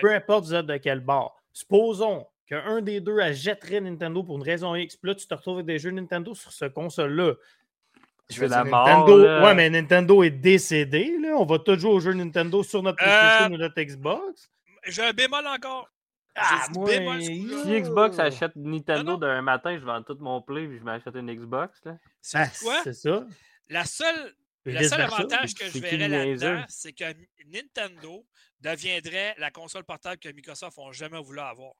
Peu 0.00 0.12
importe 0.12 0.44
vous 0.44 0.54
êtes 0.54 0.66
de 0.66 0.76
quel 0.76 1.00
bord. 1.00 1.40
Supposons 1.52 2.26
qu'un 2.46 2.82
des 2.82 3.00
deux 3.00 3.20
achèterait 3.20 3.80
Nintendo 3.80 4.22
pour 4.22 4.36
une 4.36 4.42
raison 4.42 4.74
X, 4.74 4.96
puis 4.96 5.10
là, 5.10 5.14
tu 5.14 5.26
te 5.26 5.34
retrouves 5.34 5.54
avec 5.56 5.66
des 5.66 5.78
jeux 5.78 5.90
Nintendo 5.90 6.34
sur 6.34 6.52
ce 6.52 6.64
console-là. 6.64 7.34
Je 8.30 8.40
veux 8.40 8.46
la 8.48 8.64
mort, 8.64 8.86
Nintendo, 8.86 9.18
là. 9.18 9.42
ouais, 9.44 9.54
mais 9.54 9.70
Nintendo 9.70 10.22
est 10.22 10.30
décédé, 10.30 11.16
là. 11.20 11.30
On 11.36 11.44
va 11.44 11.58
tous 11.58 11.78
jouer 11.78 11.90
aux 11.90 12.00
jeux 12.00 12.12
Nintendo 12.12 12.62
sur 12.62 12.82
notre 12.82 13.02
Euh, 13.02 13.06
PlayStation 13.06 13.54
ou 13.54 13.58
notre 13.58 13.80
Xbox. 13.82 14.50
J'ai 14.86 15.02
un 15.02 15.12
bémol 15.12 15.46
encore. 15.46 15.88
Ah, 16.36 16.66
moi, 16.74 16.86
bémol. 16.88 17.22
Si 17.22 17.80
Xbox 17.80 18.18
achète 18.18 18.52
Nintendo 18.56 19.16
d'un 19.16 19.42
matin, 19.42 19.76
je 19.78 19.84
vends 19.84 20.02
tout 20.02 20.16
mon 20.20 20.40
play 20.40 20.66
puis 20.66 20.78
je 20.78 20.84
m'achète 20.84 21.14
une 21.16 21.34
Xbox. 21.34 21.80
Là. 21.84 21.96
Ah, 22.34 22.46
C'est 22.46 22.64
quoi? 22.64 22.80
c'est 22.84 22.94
ça. 22.94 23.26
La 23.68 23.84
seule 23.84 24.34
Et 24.66 24.72
Le 24.72 24.82
seul 24.84 25.00
avantage 25.00 25.54
que 25.54 25.66
je 25.66 25.78
verrais 25.78 26.08
là-dedans, 26.08 26.64
c'est 26.68 26.92
que 26.92 27.04
Nintendo 27.46 28.24
deviendrait 28.60 29.34
la 29.38 29.50
console 29.50 29.84
portable 29.84 30.18
que 30.18 30.28
Microsoft 30.28 30.78
n'a 30.78 30.92
jamais 30.92 31.20
voulu 31.20 31.40
avoir. 31.40 31.72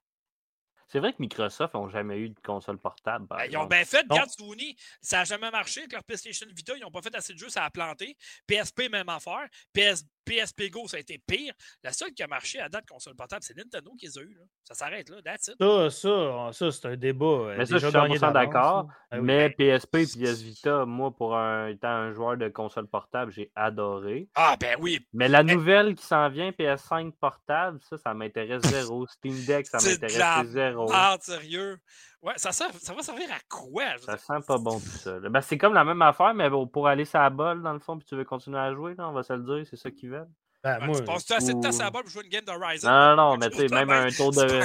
C'est 0.93 0.99
vrai 0.99 1.12
que 1.12 1.18
Microsoft 1.20 1.74
n'ont 1.74 1.88
jamais 1.88 2.18
eu 2.18 2.30
de 2.30 2.41
console 2.41 2.76
portable. 2.78 3.26
Ben, 3.28 3.45
ils 3.49 3.57
ont 3.57 3.66
bien 3.66 3.84
fait, 3.84 4.03
Non. 4.09 4.14
regarde 4.16 4.30
Sony, 4.30 4.76
ça 5.01 5.18
n'a 5.18 5.24
jamais 5.24 5.51
marché 5.53 5.80
avec 5.82 5.93
leur 5.93 6.03
PlayStation 6.03 6.47
Vita, 6.55 6.72
ils 6.76 6.80
n'ont 6.80 6.91
pas 6.91 7.01
fait 7.01 7.14
assez 7.14 7.32
de 7.32 7.38
jeux, 7.38 7.49
ça 7.49 7.64
a 7.64 7.70
planté. 7.70 8.16
PSP, 8.49 8.88
même 8.91 9.09
affaire. 9.09 9.47
PS, 9.72 10.05
PSP 10.25 10.71
Go, 10.71 10.87
ça 10.89 10.97
a 10.97 11.01
été 11.01 11.18
pire. 11.27 11.53
La 11.83 11.93
seule 11.93 12.12
qui 12.12 12.23
a 12.23 12.27
marché 12.27 12.61
à 12.61 12.68
date 12.68 12.87
console 12.89 13.14
portable, 13.16 13.43
c'est 13.43 13.57
Nintendo 13.57 13.93
qui 13.99 14.07
les 14.07 14.18
a 14.18 14.23
eu. 14.23 14.35
Là. 14.35 14.45
Ça 14.64 14.75
s'arrête 14.75 15.09
là, 15.09 15.16
that's 15.23 15.49
it. 15.49 15.57
Ça, 15.61 15.91
ça, 15.91 16.51
ça 16.53 16.71
c'est 16.73 16.87
un 16.89 16.97
débat. 16.97 17.25
euh, 17.27 17.55
Mais 17.59 17.66
ça, 17.66 17.75
déjà 17.75 17.87
je 17.89 17.91
suis 17.91 18.01
gagné 18.01 18.16
100% 18.16 18.21
d'avance, 18.21 18.33
d'accord. 18.33 18.89
Ah. 19.11 19.21
Mais 19.21 19.51
PSP 19.51 19.97
et 19.97 20.05
PS 20.07 20.41
Vita, 20.43 20.85
moi, 20.87 21.11
pour 21.11 21.37
un, 21.37 21.68
étant 21.68 21.89
un 21.89 22.12
joueur 22.12 22.37
de 22.37 22.49
console 22.49 22.87
portable, 22.87 23.33
j'ai 23.33 23.51
adoré. 23.55 24.29
Ah 24.35 24.57
ben 24.61 24.77
oui, 24.81 25.01
Mais 25.12 25.29
la 25.29 25.43
nouvelle 25.43 25.95
qui 25.95 26.05
s'en 26.05 26.29
vient, 26.29 26.51
PS5 26.51 27.12
portable, 27.12 27.81
ça, 27.89 27.97
ça 27.99 28.14
m'intéresse 28.14 28.62
zéro. 28.62 29.07
Steam 29.07 29.45
Deck, 29.45 29.66
ça 29.66 29.79
m'intéresse 29.79 30.47
zéro. 30.49 30.89
ah, 30.93 31.16
sérieux. 31.21 31.79
Ouais, 32.23 32.35
ça, 32.37 32.53
sert- 32.53 32.75
ça 32.79 32.93
va 32.93 33.03
servir 33.03 33.31
à 33.33 33.39
quoi? 33.49 33.85
Ça 33.99 34.14
dire? 34.16 34.21
sent 34.21 34.47
pas 34.47 34.59
bon 34.59 34.79
tout 34.79 34.87
ça. 34.99 35.18
Ben, 35.21 35.41
c'est 35.41 35.57
comme 35.57 35.73
la 35.73 35.85
même 35.85 36.03
affaire, 36.03 36.35
mais 36.35 36.51
bon, 36.51 36.66
pour 36.66 36.87
aller 36.87 37.05
sur 37.07 37.18
la 37.18 37.31
balle, 37.31 37.62
dans 37.62 37.73
le 37.73 37.79
fond, 37.79 37.97
puis 37.97 38.07
tu 38.07 38.14
veux 38.14 38.25
continuer 38.25 38.59
à 38.59 38.73
jouer, 38.75 38.95
là, 38.97 39.09
on 39.09 39.12
va 39.12 39.23
se 39.23 39.33
le 39.33 39.43
dire, 39.43 39.66
c'est 39.68 39.77
ça 39.77 39.91
qu'ils 39.91 40.11
veulent. 40.11 40.29
Ben, 40.62 40.79
Ouais, 40.81 40.87
moi, 40.89 40.97
tu 40.99 41.05
passes 41.05 41.31
assez 41.31 41.55
de 41.55 41.61
temps 41.61 41.73
sur 41.73 41.83
la 41.85 41.91
balle 41.91 42.03
pour 42.03 42.11
jouer 42.11 42.25
une 42.25 42.29
game 42.31 42.45
d'Horizon? 42.45 42.89
Non, 42.91 43.16
non, 43.16 43.16
non, 43.16 43.37
mais 43.39 43.49
tu 43.49 43.57
sais, 43.57 43.68
même 43.68 43.91
un 43.91 44.11
tour 44.11 44.33
de. 44.33 44.61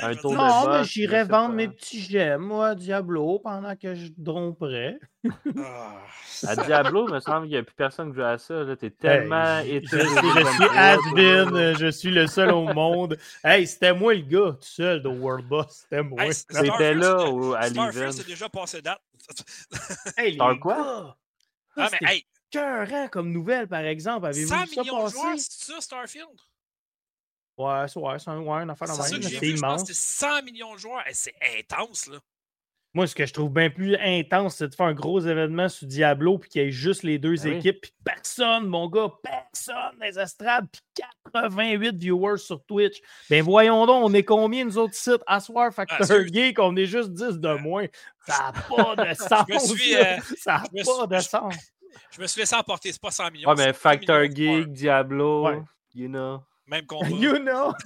Un 0.00 0.14
tour 0.14 0.32
non, 0.32 0.68
mais 0.68 0.84
j'irais 0.84 1.24
vendre 1.24 1.54
mes 1.54 1.68
petits 1.68 2.00
gemmes, 2.00 2.40
moi, 2.42 2.68
à 2.68 2.74
Diablo, 2.74 3.38
pendant 3.40 3.76
que 3.76 3.94
je 3.94 4.08
dronperais. 4.16 4.98
Ah. 5.58 6.00
À 6.46 6.56
Diablo, 6.56 7.06
il 7.08 7.14
me 7.14 7.20
semble 7.20 7.42
qu'il 7.42 7.50
n'y 7.52 7.58
a 7.58 7.62
plus 7.62 7.74
personne 7.74 8.10
qui 8.10 8.16
joue 8.16 8.22
à 8.24 8.38
ça. 8.38 8.64
T'es 8.80 8.90
tellement 8.90 9.58
Hey, 9.58 9.82
je, 9.84 9.96
éthique 9.96 10.00
je 10.00 10.08
suis, 10.08 10.68
Diablo, 11.14 11.74
je 11.74 11.90
suis 11.90 12.10
je 12.10 12.14
le 12.14 12.26
seul 12.26 12.50
au 12.52 12.72
monde. 12.72 13.18
Hey, 13.44 13.66
c'était 13.66 13.92
moi 13.94 14.14
le 14.14 14.22
gars, 14.22 14.52
tout 14.52 14.58
seul 14.62 15.02
de 15.02 15.08
World 15.08 15.46
Boss, 15.46 15.82
c'était 15.82 16.02
moi. 16.02 16.22
Hey, 16.24 16.34
C'était 16.34 16.64
Starfield, 16.64 16.98
là 17.00 17.16
c'est- 17.18 17.28
au- 17.30 17.54
à 17.54 17.62
Starfield, 17.70 17.94
l'event. 18.04 18.12
c'est 18.12 18.26
déjà 18.26 18.48
passé 18.48 18.82
date. 18.82 19.00
Hey, 20.16 20.30
les 20.30 20.36
Star 20.36 20.58
quoi? 20.60 21.16
Ah, 21.76 21.88
mais 22.00 22.08
hey, 22.10 22.26
comme 23.10 23.32
nouvelle, 23.32 23.66
par 23.68 23.80
exemple. 23.80 24.26
Avez-vous 24.26 24.48
100 24.48 24.64
vu 24.64 24.74
ça 24.74 24.80
millions 24.82 25.04
de 25.06 25.10
joueurs, 25.10 25.34
c'est 25.36 25.72
ça, 25.72 25.80
Starfield? 25.80 26.28
Ouais, 27.56 27.86
c'est 27.88 27.98
ouais, 28.00 28.18
c'est 28.18 28.30
un, 28.30 28.40
ouais, 28.40 28.62
une 28.62 28.70
affaire 28.70 28.88
de 28.88 28.92
C'est 28.94 29.02
ça 29.02 29.10
même, 29.12 29.20
que 29.20 29.28
j'ai 29.28 29.38
C'est 29.38 29.46
vu, 29.46 29.56
je 29.56 29.60
pense 29.62 29.70
immense. 29.80 29.88
que 29.88 29.94
c'est 29.94 30.26
100 30.26 30.42
millions 30.42 30.72
de 30.74 30.78
joueurs. 30.78 31.06
Hey, 31.06 31.14
c'est 31.14 31.34
intense, 31.58 32.08
là. 32.08 32.18
Moi, 32.96 33.08
ce 33.08 33.14
que 33.16 33.26
je 33.26 33.32
trouve 33.32 33.50
bien 33.52 33.70
plus 33.70 33.96
intense, 33.96 34.54
c'est 34.56 34.68
de 34.68 34.74
faire 34.74 34.86
un 34.86 34.94
gros 34.94 35.18
événement 35.20 35.68
sur 35.68 35.88
Diablo, 35.88 36.38
puis 36.38 36.48
qu'il 36.48 36.62
y 36.62 36.66
ait 36.66 36.70
juste 36.70 37.02
les 37.02 37.18
deux 37.18 37.34
Ben 37.42 37.50
oui. 37.50 37.56
équipes, 37.56 37.80
puis 37.80 37.92
personne, 38.04 38.66
mon 38.68 38.88
gars, 38.88 39.08
personne 39.20 39.98
les 40.00 40.16
estrades, 40.16 40.68
puis 40.70 40.80
88 41.32 41.96
viewers 41.96 42.38
sur 42.38 42.64
Twitch. 42.64 43.00
Ben 43.28 43.42
voyons 43.42 43.84
donc, 43.86 44.04
on 44.04 44.14
est 44.14 44.22
combien, 44.22 44.64
nous 44.64 44.78
autres 44.78 44.94
sites? 44.94 45.22
À 45.26 45.40
soir, 45.40 45.74
Factor 45.74 46.06
Geek, 46.32 46.60
on 46.60 46.76
est 46.76 46.86
juste 46.86 47.10
10 47.10 47.38
de 47.40 47.54
moins. 47.54 47.86
Ça 48.28 48.52
n'a 48.54 48.62
pas 48.62 49.04
de 49.04 49.14
sens. 49.14 49.44
Je 49.48 49.54
me 49.54 49.58
suis, 49.76 49.96
euh, 49.96 50.16
Ça 50.38 50.52
n'a 50.52 50.62
me 50.72 50.84
pas 50.84 50.92
suis- 50.98 51.08
de 51.08 51.18
sens. 51.20 51.54
Je 52.12 52.20
me 52.20 52.26
suis 52.28 52.40
laissé 52.42 52.54
emporter, 52.54 52.92
c'est 52.92 53.00
pas 53.02 53.10
100 53.10 53.28
millions. 53.32 53.48
Ouais, 53.48 53.54
mais 53.56 53.64
c'est 53.66 53.72
100 53.72 53.78
Factor. 53.80 54.22
Geek, 54.26 54.72
Diablo, 54.72 55.46
Ouais. 55.48 55.60
you 55.94 56.06
know. 56.08 56.40
Même 56.66 56.86
combat. 56.86 57.08
You 57.08 57.38
know? 57.38 57.72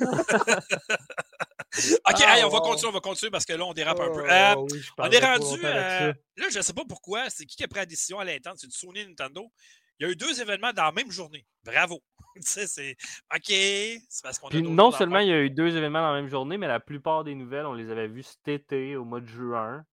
Ok, 2.09 2.22
Ah, 2.26 2.37
hey, 2.39 2.45
on 2.45 2.49
va 2.49 2.59
wow. 2.59 2.62
continuer, 2.70 2.89
on 2.89 2.93
va 2.95 3.01
continuer 3.01 3.31
parce 3.31 3.45
que 3.45 3.53
là, 3.53 3.64
on 3.64 3.72
dérape 3.74 4.01
un 4.01 4.11
peu. 4.11 4.22
Oh, 4.22 4.31
Euh, 4.31 4.55
oui, 4.72 4.81
on 4.97 5.11
est 5.11 5.18
rendu. 5.24 5.64
euh, 5.64 6.12
là, 6.37 6.47
je 6.51 6.57
ne 6.59 6.62
sais 6.62 6.72
pas 6.72 6.85
pourquoi. 6.89 7.29
C'est 7.31 7.45
qui 7.45 7.57
qui 7.57 7.62
a 7.64 7.68
pris 7.68 7.79
la 7.81 7.87
décision 7.87 8.18
à 8.18 8.24
l'intente? 8.24 8.55
C'est 8.59 8.70
Sony 8.72 9.01
et 9.01 9.07
Nintendo. 9.07 9.53
Il 10.01 10.05
y 10.07 10.09
a 10.09 10.12
eu 10.12 10.16
deux 10.16 10.41
événements 10.41 10.72
dans 10.72 10.85
la 10.85 10.93
même 10.93 11.11
journée. 11.11 11.45
Bravo. 11.64 12.01
tu 12.37 12.43
sais, 12.43 12.66
c'est. 12.66 12.97
OK. 13.35 13.45
C'est 13.49 14.22
parce 14.22 14.39
qu'on 14.39 14.49
a 14.49 14.61
non 14.61 14.91
seulement 14.91 15.18
il 15.18 15.29
y 15.29 15.33
a 15.33 15.41
eu 15.41 15.51
deux 15.51 15.76
événements 15.76 16.01
dans 16.01 16.12
la 16.14 16.20
même 16.20 16.31
journée, 16.31 16.57
mais 16.57 16.68
la 16.68 16.81
plupart 16.81 17.22
des 17.22 17.35
nouvelles, 17.35 17.66
on 17.66 17.74
les 17.74 17.91
avait 17.91 18.09
vues 18.09 18.22
cet 18.22 18.49
été, 18.49 18.97
au 18.97 19.05
mois 19.05 19.20
de 19.20 19.26
juin. 19.26 19.85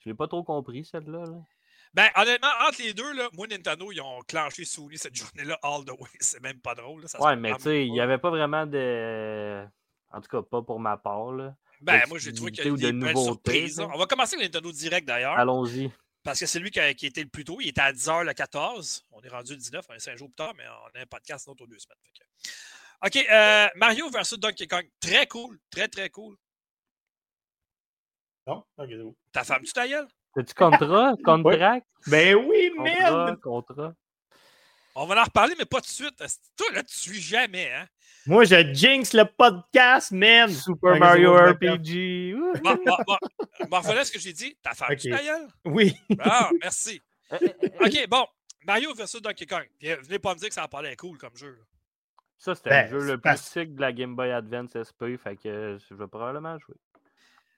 Je 0.00 0.08
l'ai 0.08 0.14
pas 0.14 0.26
trop 0.26 0.42
compris, 0.42 0.84
celle-là. 0.84 1.24
là. 1.26 1.36
Ben, 1.92 2.08
honnêtement, 2.14 2.48
entre 2.68 2.80
les 2.82 2.94
deux, 2.94 3.12
là, 3.14 3.28
moi, 3.32 3.46
Nintendo, 3.48 3.90
ils 3.90 4.00
ont 4.00 4.20
clenché 4.22 4.64
Sony 4.64 4.96
cette 4.96 5.14
journée-là 5.16 5.58
all 5.62 5.84
the 5.84 5.90
way. 5.90 6.08
C'est 6.20 6.40
même 6.40 6.60
pas 6.60 6.74
drôle. 6.74 7.02
là, 7.02 7.08
ça 7.08 7.20
Ouais, 7.20 7.34
mais 7.36 7.52
tu 7.56 7.62
sais, 7.62 7.86
il 7.86 7.92
n'y 7.92 8.00
avait 8.00 8.18
pas 8.18 8.30
vraiment 8.30 8.64
de. 8.66 9.64
En 10.12 10.20
tout 10.20 10.28
cas, 10.28 10.42
pas 10.42 10.62
pour 10.62 10.78
ma 10.80 10.96
part. 10.96 11.32
Là. 11.32 11.54
Ben, 11.80 12.02
moi, 12.08 12.18
j'ai 12.18 12.32
trouvé 12.32 12.52
qu'il 12.52 12.64
y 12.64 12.68
a 12.68 12.70
eu 12.70 12.76
des 12.76 12.92
de 12.92 13.14
surprises. 13.18 13.78
là. 13.80 13.88
On 13.92 13.98
va 13.98 14.06
commencer 14.06 14.36
avec 14.36 14.52
Nintendo 14.52 14.70
Direct 14.72 15.06
d'ailleurs. 15.06 15.38
Allons-y. 15.38 15.90
Parce 16.22 16.38
que 16.38 16.44
c'est 16.46 16.58
lui 16.58 16.70
qui, 16.70 16.78
a, 16.78 16.92
qui 16.94 17.06
était 17.06 17.22
le 17.22 17.28
plus 17.30 17.44
tôt. 17.44 17.58
Il 17.60 17.68
était 17.68 17.80
à 17.80 17.92
10h 17.92 18.24
le 18.24 18.34
14. 18.34 19.04
On 19.12 19.22
est 19.22 19.28
rendu 19.28 19.52
le 19.52 19.58
19. 19.58 19.86
On 19.88 19.94
est 19.94 19.98
5 20.00 20.18
jours 20.18 20.28
plus 20.28 20.34
tard, 20.34 20.52
mais 20.56 20.64
on 20.68 20.98
a 20.98 21.02
un 21.02 21.06
podcast 21.06 21.46
d'autres 21.46 21.64
aux 21.64 21.66
deux 21.66 21.78
semaines. 21.78 21.96
Que- 22.14 22.50
OK. 23.06 23.26
euh, 23.30 23.68
Mario 23.76 24.10
versus 24.10 24.38
Donkey 24.38 24.66
Kong. 24.66 24.86
Très 25.00 25.26
cool. 25.26 25.58
Très, 25.70 25.88
très 25.88 26.10
cool. 26.10 26.36
Non? 28.46 28.64
Ok. 28.76 28.90
Ta 29.32 29.44
femme, 29.44 29.62
tu 29.64 29.72
ta 29.72 29.88
gueule? 29.88 30.06
T'as-tu 30.34 30.54
contrat? 30.54 31.14
Contract? 31.24 31.86
Ben 32.06 32.36
oui, 32.36 32.70
Contrat? 32.76 33.26
merde! 33.26 33.40
Contrat? 33.40 33.94
On 34.94 35.06
va 35.06 35.20
en 35.20 35.24
reparler, 35.24 35.54
mais 35.58 35.64
pas 35.64 35.78
tout 35.80 35.86
de 35.86 35.90
suite. 35.90 36.16
Toi, 36.56 36.66
là, 36.74 36.82
tu 36.82 36.96
suis 36.98 37.20
jamais, 37.20 37.72
hein? 37.72 37.86
Moi, 38.26 38.44
je 38.44 38.72
jinx 38.74 39.12
le 39.14 39.24
podcast, 39.24 40.12
man! 40.12 40.50
Super 40.50 40.96
Mario. 40.98 41.34
RPG. 41.34 42.34
Bon, 42.62 42.74
bon, 42.84 42.96
bon. 43.06 43.16
Bon, 43.68 43.82
ce 43.82 44.12
que 44.12 44.18
j'ai 44.18 44.32
dit. 44.32 44.56
Ta 44.62 44.74
femme, 44.74 44.94
tu 44.96 45.12
Ok. 45.12 45.18
ta 45.18 45.24
gueule? 45.24 45.48
Oui. 45.64 45.94
Ah, 46.20 46.50
merci. 46.60 47.00
Eh, 47.32 47.36
eh, 47.40 47.54
eh, 47.62 47.84
OK, 47.86 48.08
bon. 48.08 48.26
Mario 48.66 48.92
versus 48.94 49.22
Donkey 49.22 49.46
Kong. 49.46 49.66
Puis, 49.78 49.90
euh, 49.90 49.96
venez 50.02 50.18
pas 50.18 50.34
me 50.34 50.38
dire 50.38 50.48
que 50.48 50.54
ça 50.54 50.64
a 50.64 50.68
pas 50.68 50.82
l'air 50.82 50.96
cool 50.96 51.16
comme 51.16 51.34
jeu. 51.36 51.56
là. 51.58 51.64
Ça, 52.36 52.54
c'était 52.54 52.70
Ben, 52.70 52.90
le 52.92 53.00
jeu 53.00 53.06
le 53.06 53.18
plus 53.18 53.36
sick 53.38 53.74
de 53.74 53.80
la 53.80 53.92
Game 53.92 54.14
Boy 54.16 54.30
Advance 54.32 54.72
SP, 54.76 55.16
fait 55.22 55.36
que 55.36 55.78
je 55.88 55.94
vais 55.94 56.06
probablement 56.08 56.58
jouer. 56.58 56.76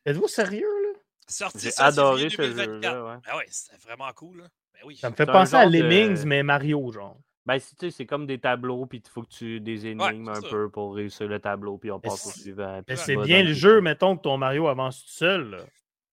Êtes-vous 0.04 0.28
sérieux, 0.28 0.66
là? 0.82 0.91
Sorti 1.28 1.58
J'ai 1.60 1.70
adoré 1.78 2.28
ce 2.30 2.36
2024. 2.36 2.64
jeu-là. 2.82 3.04
Ouais. 3.04 3.20
Ah 3.26 3.36
ouais, 3.36 3.46
c'était 3.48 3.76
vraiment 3.78 4.10
cool. 4.14 4.38
Là. 4.38 4.44
Ben 4.74 4.80
oui. 4.86 4.96
Ça 4.96 5.10
me 5.10 5.14
fait 5.14 5.26
penser 5.26 5.54
à 5.56 5.66
de- 5.66 5.70
Lemmings, 5.72 6.24
mais 6.26 6.42
Mario, 6.42 6.90
genre. 6.92 7.16
Ben, 7.44 7.58
c'est- 7.58 7.74
tu 7.76 7.90
sais, 7.90 7.96
c'est 7.96 8.06
comme 8.06 8.26
des 8.26 8.38
tableaux, 8.38 8.86
puis 8.86 9.02
il 9.04 9.10
faut 9.10 9.22
que 9.22 9.28
tu 9.30 9.60
des 9.60 9.86
énigmes 9.86 10.28
un 10.28 10.34
ça. 10.40 10.48
peu 10.48 10.70
pour 10.70 10.94
réussir 10.94 11.26
le 11.26 11.40
tableau, 11.40 11.76
puis 11.78 11.90
on 11.90 11.98
passe 11.98 12.26
au 12.26 12.30
suivant. 12.30 12.80
Mais 12.88 12.96
c'est 12.96 13.16
bien 13.16 13.42
le 13.42 13.48
le- 13.48 13.54
jeu, 13.54 13.80
mettons 13.80 14.16
que 14.16 14.22
ton 14.22 14.36
Mario 14.36 14.68
avance 14.68 15.04
tout 15.04 15.10
seul. 15.10 15.50
là. 15.50 15.58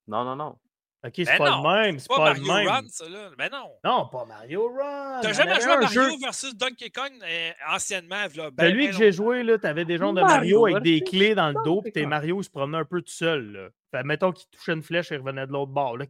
Non, 0.08 0.24
non, 0.24 0.36
non. 0.36 0.58
Ok, 1.02 1.14
c'est 1.16 1.26
Ben 1.26 1.38
pas 1.38 1.50
non, 1.52 1.64
le 1.64 1.82
même. 1.86 2.00
C'est 2.00 2.08
pas, 2.10 2.16
pas, 2.18 2.24
Mario 2.34 2.44
le 2.44 2.54
même. 2.54 2.68
Run, 2.68 2.88
ça, 2.90 3.08
là. 3.10 3.30
Ben 3.38 3.50
non. 3.50 3.72
Non, 3.86 4.08
pas 4.08 4.26
Mario 4.26 4.68
Run. 4.68 5.20
T'as 5.22 5.32
jamais 5.34 5.56
joué 5.62 5.72
à 5.72 5.78
un 5.78 5.82
Mario 5.82 6.02
jeu- 6.04 6.18
versus 6.22 6.56
Donkey 6.56 6.90
Kong 6.90 7.12
euh, 7.24 7.52
anciennement? 7.70 8.26
Là, 8.36 8.52
ben, 8.52 8.66
Celui 8.66 8.88
ben 8.88 8.92
que 8.92 8.98
j'ai 8.98 9.12
joué, 9.14 9.44
là, 9.44 9.58
t'avais 9.58 9.86
des 9.86 9.98
gens 9.98 10.12
de 10.12 10.20
Mario 10.22 10.62
Mario 10.62 10.66
avec 10.66 10.84
des 10.84 11.00
clés 11.02 11.36
dans 11.36 11.48
le 11.48 11.64
dos, 11.64 11.82
puis 11.82 11.94
tes. 11.94 12.06
Mario 12.06 12.44
se 12.44 12.50
promenaient 12.50 12.80
un 12.80 12.86
peu 12.86 13.02
tout 13.02 13.14
seul. 13.14 13.52
Là. 13.54 13.70
Fait, 13.92 14.04
mettons 14.04 14.34
qu'il 14.34 14.50
touchait 14.50 14.74
une 14.74 14.84
flèche 14.84 15.12
et 15.14 15.18
revenait 15.18 15.48
de 15.48 15.54
l'autre 15.54 15.72
bord. 15.72 15.96
Là. 15.98 16.06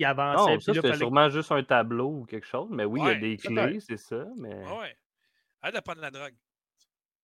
Il 0.00 0.04
avançait. 0.06 0.54
Non, 0.54 0.60
ça, 0.60 0.72
c'était 0.74 0.88
fallait- 0.88 0.98
sûrement 0.98 1.28
juste 1.30 1.52
un 1.52 1.62
tableau 1.62 2.08
ou 2.08 2.24
quelque 2.24 2.48
chose, 2.48 2.68
mais 2.72 2.84
oui, 2.84 2.98
il 3.00 3.04
y 3.04 3.06
Ouais, 3.06 3.14
a 3.14 3.20
des 3.20 3.36
clés, 3.36 3.78
c'est 3.78 3.96
ça, 3.96 4.24
mais... 4.36 4.54
Ouais. 4.54 4.96
Arrête 5.62 5.76
de 5.76 5.80
prendre 5.80 6.00
la 6.00 6.10
drogue. 6.10 6.34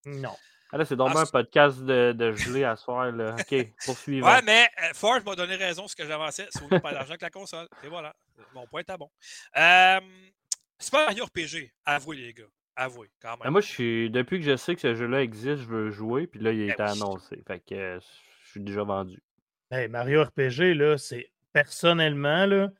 Non. 0.06 0.36
Ah, 0.72 0.78
là, 0.78 0.84
c'est 0.84 0.96
donc 0.96 1.10
Ah, 1.14 1.20
un 1.20 1.26
podcast 1.26 1.80
de, 1.82 2.12
de 2.12 2.32
gelé 2.32 2.64
à 2.64 2.76
soir, 2.76 3.10
là. 3.12 3.34
OK, 3.38 3.54
poursuivons. 3.84 4.26
Ouais, 4.26 4.40
mais 4.42 4.68
euh, 4.82 4.92
Ford 4.94 5.18
m'a 5.26 5.34
donné 5.34 5.56
raison 5.56 5.82
sur 5.82 5.90
ce 5.90 5.96
que 5.96 6.06
j'avançais. 6.06 6.46
Sony 6.50 6.80
pas 6.80 6.92
d'argent 6.92 7.14
que 7.16 7.22
la 7.24 7.30
console. 7.30 7.66
Et 7.84 7.88
voilà. 7.88 8.14
Mon 8.54 8.66
point 8.66 8.80
était 8.82 8.96
bon. 8.96 9.10
Euh, 9.56 10.00
Super 10.78 11.06
Mario 11.06 11.24
RPG. 11.24 11.72
Avouez, 11.84 12.16
les 12.16 12.32
gars. 12.32 12.44
Avouez, 12.76 13.10
quand 13.20 13.30
même. 13.30 13.38
Mais 13.44 13.50
moi, 13.50 13.60
je 13.60 13.66
suis... 13.66 14.10
depuis 14.10 14.38
que 14.38 14.46
je 14.46 14.56
sais 14.56 14.74
que 14.74 14.80
ce 14.80 14.94
jeu-là 14.94 15.22
existe, 15.22 15.62
je 15.62 15.66
veux 15.68 15.90
jouer, 15.90 16.26
puis 16.26 16.40
là, 16.40 16.52
il 16.52 16.62
a 16.62 16.66
Ben 16.66 16.72
été 16.72 16.82
oui. 16.82 16.90
annoncé. 16.90 17.42
Fait 17.46 17.60
que 17.60 17.74
euh, 17.74 18.00
je 18.44 18.50
suis 18.50 18.60
déjà 18.60 18.84
vendu. 18.84 19.20
Hey, 19.70 19.88
Mario 19.88 20.24
RPG, 20.24 20.74
là, 20.74 20.96
c'est 20.98 21.30
personnellement, 21.52 22.46
là, 22.46 22.70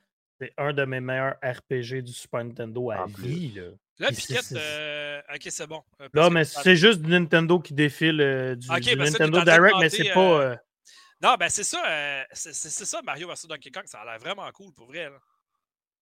c'est 0.41 0.53
un 0.57 0.73
de 0.73 0.85
mes 0.85 1.01
meilleurs 1.01 1.35
RPG 1.43 2.03
du 2.03 2.13
Super 2.13 2.45
Nintendo 2.45 2.91
à 2.93 3.03
En 3.03 3.07
vie. 3.07 3.53
Là, 3.53 3.71
Là, 4.01 4.09
Piquette, 4.09 4.53
euh, 4.53 5.21
ok, 5.35 5.43
c'est 5.49 5.67
bon. 5.67 5.83
Euh, 6.01 6.09
Là, 6.15 6.29
que 6.29 6.33
mais 6.33 6.45
c'est 6.45 6.75
juste 6.77 7.01
du 7.03 7.11
Nintendo 7.11 7.61
qui 7.61 7.75
défile 7.75 8.21
euh, 8.21 8.57
du, 8.57 8.67
ben 8.67 8.81
Nintendo 8.97 9.43
Direct, 9.43 9.77
mais 9.79 9.91
c'est 9.91 10.13
pas. 10.13 10.21
euh, 10.21 10.51
euh, 10.53 10.57
Non, 11.23 11.35
ben 11.39 11.49
c'est 11.49 11.65
ça. 11.65 11.83
euh, 11.87 12.25
c'est 12.33 12.53
ça, 12.55 13.03
Mario 13.03 13.29
vs 13.29 13.47
Donkey 13.47 13.71
Kong. 13.71 13.85
Ça 13.87 14.01
a 14.01 14.05
l'air 14.07 14.19
vraiment 14.19 14.51
cool, 14.53 14.73
pour 14.73 14.87
vrai. 14.87 15.05
là. 15.11 15.19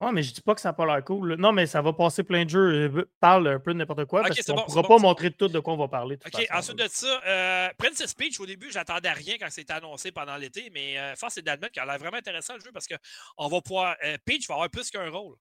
Ouais, 0.00 0.12
mais 0.12 0.22
je 0.22 0.32
dis 0.32 0.40
pas 0.40 0.54
que 0.54 0.60
ça 0.60 0.68
n'a 0.68 0.74
pas 0.74 0.86
l'air 0.86 1.04
cool. 1.04 1.30
là. 1.30 1.36
Non, 1.36 1.50
mais 1.50 1.66
ça 1.66 1.82
va 1.82 1.92
passer 1.92 2.22
plein 2.22 2.44
de 2.44 2.50
jeux. 2.50 2.88
Euh, 2.96 3.10
Parle 3.18 3.48
un 3.48 3.58
peu 3.58 3.72
de 3.72 3.78
n'importe 3.78 4.04
quoi 4.04 4.20
Ok, 4.20 4.28
parce 4.28 4.42
qu'on 4.46 4.54
bon, 4.54 4.62
pourra 4.66 4.82
pas 4.82 4.88
bon, 4.90 5.00
montrer 5.00 5.32
tout 5.32 5.48
de 5.48 5.58
quoi 5.58 5.74
on 5.74 5.76
va 5.76 5.88
parler. 5.88 6.16
de 6.18 6.22
OK, 6.24 6.46
façon, 6.46 6.54
ensuite 6.56 6.78
là. 6.78 6.86
de 6.86 6.92
ça, 6.92 7.20
euh, 7.26 7.68
Princess 7.76 8.14
Peach, 8.14 8.38
au 8.38 8.46
début, 8.46 8.70
j'attendais 8.70 9.08
à 9.08 9.12
rien 9.14 9.34
quand 9.40 9.50
c'était 9.50 9.72
annoncé 9.72 10.12
pendant 10.12 10.36
l'été, 10.36 10.70
mais 10.72 10.96
euh, 11.00 11.16
force 11.16 11.38
est 11.38 11.42
d'admettre 11.42 11.72
qu'il 11.72 11.82
a 11.82 11.86
l'air 11.86 11.98
vraiment 11.98 12.16
intéressant 12.18 12.54
le 12.54 12.60
jeu 12.60 12.70
parce 12.72 12.86
qu'on 12.86 13.48
va 13.48 13.60
pouvoir. 13.60 13.96
euh, 14.04 14.16
Peach 14.24 14.46
va 14.46 14.54
avoir 14.54 14.70
plus 14.70 14.88
qu'un 14.88 15.10
rôle. 15.10 15.34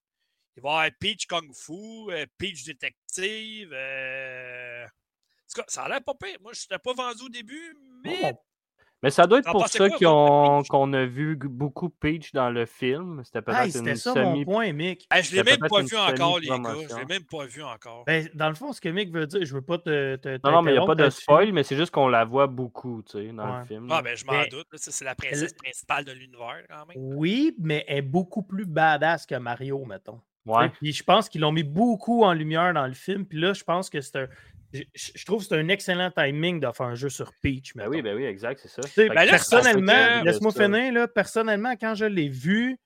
Il 0.58 0.64
va 0.64 0.70
y 0.70 0.74
avoir 0.74 0.90
Peach 1.00 1.28
Kung 1.28 1.54
Fu, 1.54 2.12
euh, 2.12 2.26
Peach 2.38 2.64
Détective. 2.66 3.70
euh, 3.74 4.86
En 4.86 4.88
tout 5.54 5.62
cas, 5.62 5.66
ça 5.68 5.84
a 5.84 5.90
l'air 5.90 6.04
pas 6.04 6.14
pire. 6.16 6.38
Moi, 6.42 6.52
je 6.54 6.62
n'étais 6.64 6.80
pas 6.84 6.94
vendu 6.94 7.24
au 7.26 7.30
début, 7.30 7.76
mais. 8.04 8.34
Mais 9.04 9.12
ça 9.12 9.28
doit 9.28 9.38
être 9.38 9.52
pour 9.52 9.68
ça 9.68 9.88
qu'on 10.68 10.94
a 10.94 11.06
vu 11.06 11.36
beaucoup 11.38 11.90
Peach 11.90 12.32
dans 12.34 12.50
le 12.50 12.66
film. 12.66 13.22
C'était 13.24 13.44
peut-être 13.44 13.60
hey, 13.60 13.66
une 13.68 13.72
c'était 13.72 13.96
ça 13.96 14.16
mon 14.16 14.34
semi... 14.34 14.46
point, 14.46 14.74
Mick. 14.74 15.06
Hey, 15.12 15.22
je 15.22 15.32
ne 15.32 15.36
l'ai 15.36 15.52
même 15.52 15.70
pas 15.70 15.82
vu 15.84 15.96
encore, 15.96 16.40
les 16.40 16.48
gars. 16.48 16.64
Je 16.90 16.96
l'ai 16.96 17.06
même 17.06 17.24
pas 17.26 17.46
vu 17.46 17.62
encore. 17.62 18.06
Ben, 18.06 18.28
dans 18.34 18.50
le 18.50 18.56
fond, 18.56 18.74
ce 18.74 18.82
que 18.82 18.90
Mick 18.90 19.14
veut 19.14 19.28
dire, 19.28 19.46
je 19.46 19.54
veux 19.54 19.62
pas 19.62 19.78
te. 19.78 20.16
te 20.16 20.40
Non, 20.44 20.52
non, 20.52 20.62
mais 20.64 20.72
il 20.72 20.80
n'y 20.80 20.84
a 20.84 20.86
pas 20.88 20.96
de 20.96 21.12
spoil, 21.12 21.54
mais 21.54 21.62
c'est 21.62 21.76
juste 21.78 21.92
qu'on 21.92 22.08
la 22.08 22.26
voit 22.26 22.48
beaucoup, 22.48 23.04
tu 23.04 23.20
sais, 23.20 23.32
dans 23.32 23.46
Ouais. 23.54 23.60
le 23.60 23.66
film. 23.66 23.88
Ah, 23.92 24.02
ben, 24.02 24.18
je 24.18 24.26
m'en 24.26 24.32
Mais- 24.34 24.48
doute. 24.48 24.66
C'est 24.74 25.06
la 25.06 25.14
princesse 25.14 25.54
principale 25.54 26.04
de 26.04 26.14
l'univers, 26.14 26.64
quand 26.68 26.88
même. 26.88 26.98
Oui, 26.98 27.56
mais 27.60 27.86
elle 27.88 27.98
est 27.98 28.02
beaucoup 28.02 28.42
plus 28.42 28.66
badass 28.66 29.28
que 29.28 29.36
Mario, 29.36 29.86
mettons. 29.86 30.20
Ouais. 30.48 30.70
Puis 30.70 30.94
je 30.94 31.04
pense 31.04 31.28
qu'ils 31.30 31.42
l'ont 31.42 31.52
mis 31.52 31.64
beaucoup 31.64 32.24
en 32.24 32.34
lumière 32.34 32.74
dans 32.74 32.88
le 32.88 32.94
film. 32.94 33.26
Puis 33.26 33.40
là, 33.40 33.54
je 33.54 33.64
pense 33.64 33.90
que 33.90 34.00
c'est 34.02 34.16
un. 34.16 34.28
Je, 34.74 34.84
je 34.94 35.26
trouve 35.26 35.42
que 35.42 35.48
c'est 35.48 35.58
un 35.58 35.68
excellent 35.70 36.12
timing 36.12 36.60
de 36.60 36.72
faire 36.72 36.88
un 36.88 36.96
jeu 36.96 37.10
sur 37.10 37.32
Peach. 37.42 37.74
Ben 37.76 37.88
oui, 37.88 38.02
ben 38.02 38.16
oui, 38.16 38.24
exact, 38.24 38.60
c'est 38.62 38.70
ça. 38.70 38.82
Ben 38.98 39.14
là, 39.14 39.26
personnellement, 39.28 40.24
laisse-moi 40.24 40.52
finir, 40.52 40.94
là, 40.94 41.08
personnellement, 41.08 41.76
quand 41.80 41.96
je 41.96 42.06
l'ai 42.06 42.30
vu, 42.30 42.78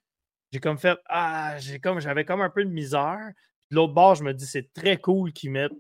j'ai 0.52 0.60
comme 0.60 0.78
fait 0.78 0.98
Ah, 1.08 1.56
j'ai 1.60 1.80
comme 1.80 2.00
j'avais 2.00 2.26
comme 2.26 2.42
un 2.42 2.50
peu 2.50 2.64
de 2.64 2.70
misère. 2.70 3.32
Puis 3.70 3.72
de 3.72 3.76
l'autre 3.76 3.94
bord, 3.94 4.16
je 4.16 4.24
me 4.24 4.34
dis 4.34 4.46
c'est 4.46 4.74
très 4.74 4.98
cool 4.98 5.32
qu'ils 5.32 5.52
mettent 5.52 5.72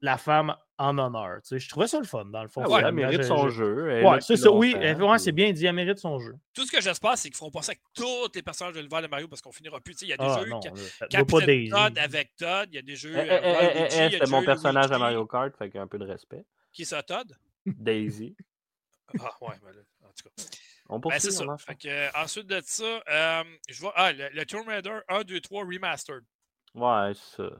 la 0.00 0.16
femme 0.16 0.54
en 0.80 0.96
honneur. 0.98 1.42
Tu 1.42 1.48
sais, 1.48 1.58
je 1.58 1.68
trouvais 1.68 1.86
ça 1.86 1.98
le 1.98 2.04
fun, 2.06 2.24
dans 2.24 2.42
le 2.42 2.48
fond. 2.48 2.62
Ah 2.64 2.68
ouais, 2.70 2.82
elle 2.84 2.92
mérite 2.94 3.22
son 3.24 3.48
je- 3.48 3.54
jeu. 3.56 3.90
elle 3.90 4.04
Ouais, 4.06 4.20
c'est 4.20 4.36
ça, 4.36 4.50
oui. 4.50 4.74
ouais, 4.74 5.18
c'est 5.18 5.32
bien 5.32 5.52
dit, 5.52 5.66
elle 5.66 5.74
mérite 5.74 5.98
son 5.98 6.18
jeu. 6.18 6.34
Tout 6.54 6.64
ce 6.66 6.72
que 6.72 6.80
j'espère, 6.80 7.16
c'est 7.18 7.28
qu'ils 7.28 7.36
feront 7.36 7.50
pas 7.50 7.62
ça 7.62 7.70
avec 7.72 7.82
tous 7.94 8.28
les 8.34 8.42
personnages 8.42 8.72
de 8.74 8.78
l'univers 8.78 9.02
de 9.02 9.06
Mario 9.08 9.28
parce 9.28 9.42
qu'on 9.42 9.52
finira 9.52 9.78
plus. 9.80 9.94
Tu 9.94 10.00
sais, 10.00 10.06
Il 10.06 10.08
y 10.08 10.12
a 10.14 10.16
des 10.16 10.24
Ah 10.26 10.40
jeux. 10.40 10.48
non, 10.48 10.60
Ca- 10.62 10.70
là, 10.70 10.76
ça 10.76 11.06
doit 11.06 11.08
pas 11.08 11.16
Capitaine 11.38 11.46
Daisy. 11.46 11.70
Todd 11.70 11.98
avec 11.98 12.36
Todd, 12.36 12.68
il 12.72 12.74
y 12.74 12.78
a 12.78 12.82
des 12.82 12.96
jeux. 12.96 13.12
Eh, 13.14 13.18
euh, 13.18 13.22
eh, 13.24 13.46
eh, 13.46 13.52
Waluigi, 13.52 13.76
eh, 13.76 13.78
y 13.78 13.82
a 13.82 14.06
eh, 14.06 14.10
C'était 14.10 14.24
des 14.24 14.30
mon 14.30 14.44
personnage 14.44 14.90
à. 14.92 14.98
Mario 14.98 15.26
Kart, 15.26 15.56
fait 15.56 15.70
qu'un 15.70 15.86
peu 15.86 15.98
de 15.98 16.04
respect. 16.06 16.44
Qui 16.72 16.84
ça, 16.84 17.02
Todd? 17.02 17.36
Daisy. 17.66 18.34
Ah, 19.20 19.30
ouais, 19.42 19.54
ben 19.62 19.72
là, 19.72 19.80
en 20.04 20.12
tout 20.12 20.28
cas. 20.28 20.44
On 20.88 20.94
Ben, 20.96 21.00
poursuit. 21.02 21.20
c'est 21.20 21.30
ça. 21.32 21.44
Fait 21.58 21.74
que, 21.74 21.88
euh, 21.88 22.08
ensuite 22.16 22.46
de 22.46 22.60
ça, 22.64 23.02
euh, 23.10 23.44
je 23.68 23.80
vois. 23.80 23.92
Ah, 23.96 24.12
le, 24.12 24.28
le 24.32 24.44
Tomb 24.46 24.66
Raider 24.66 24.98
1, 25.08 25.22
2, 25.24 25.40
3 25.40 25.64
Remastered. 25.64 26.24
Ouais, 26.74 27.12
c'est 27.14 27.36
ça. 27.42 27.50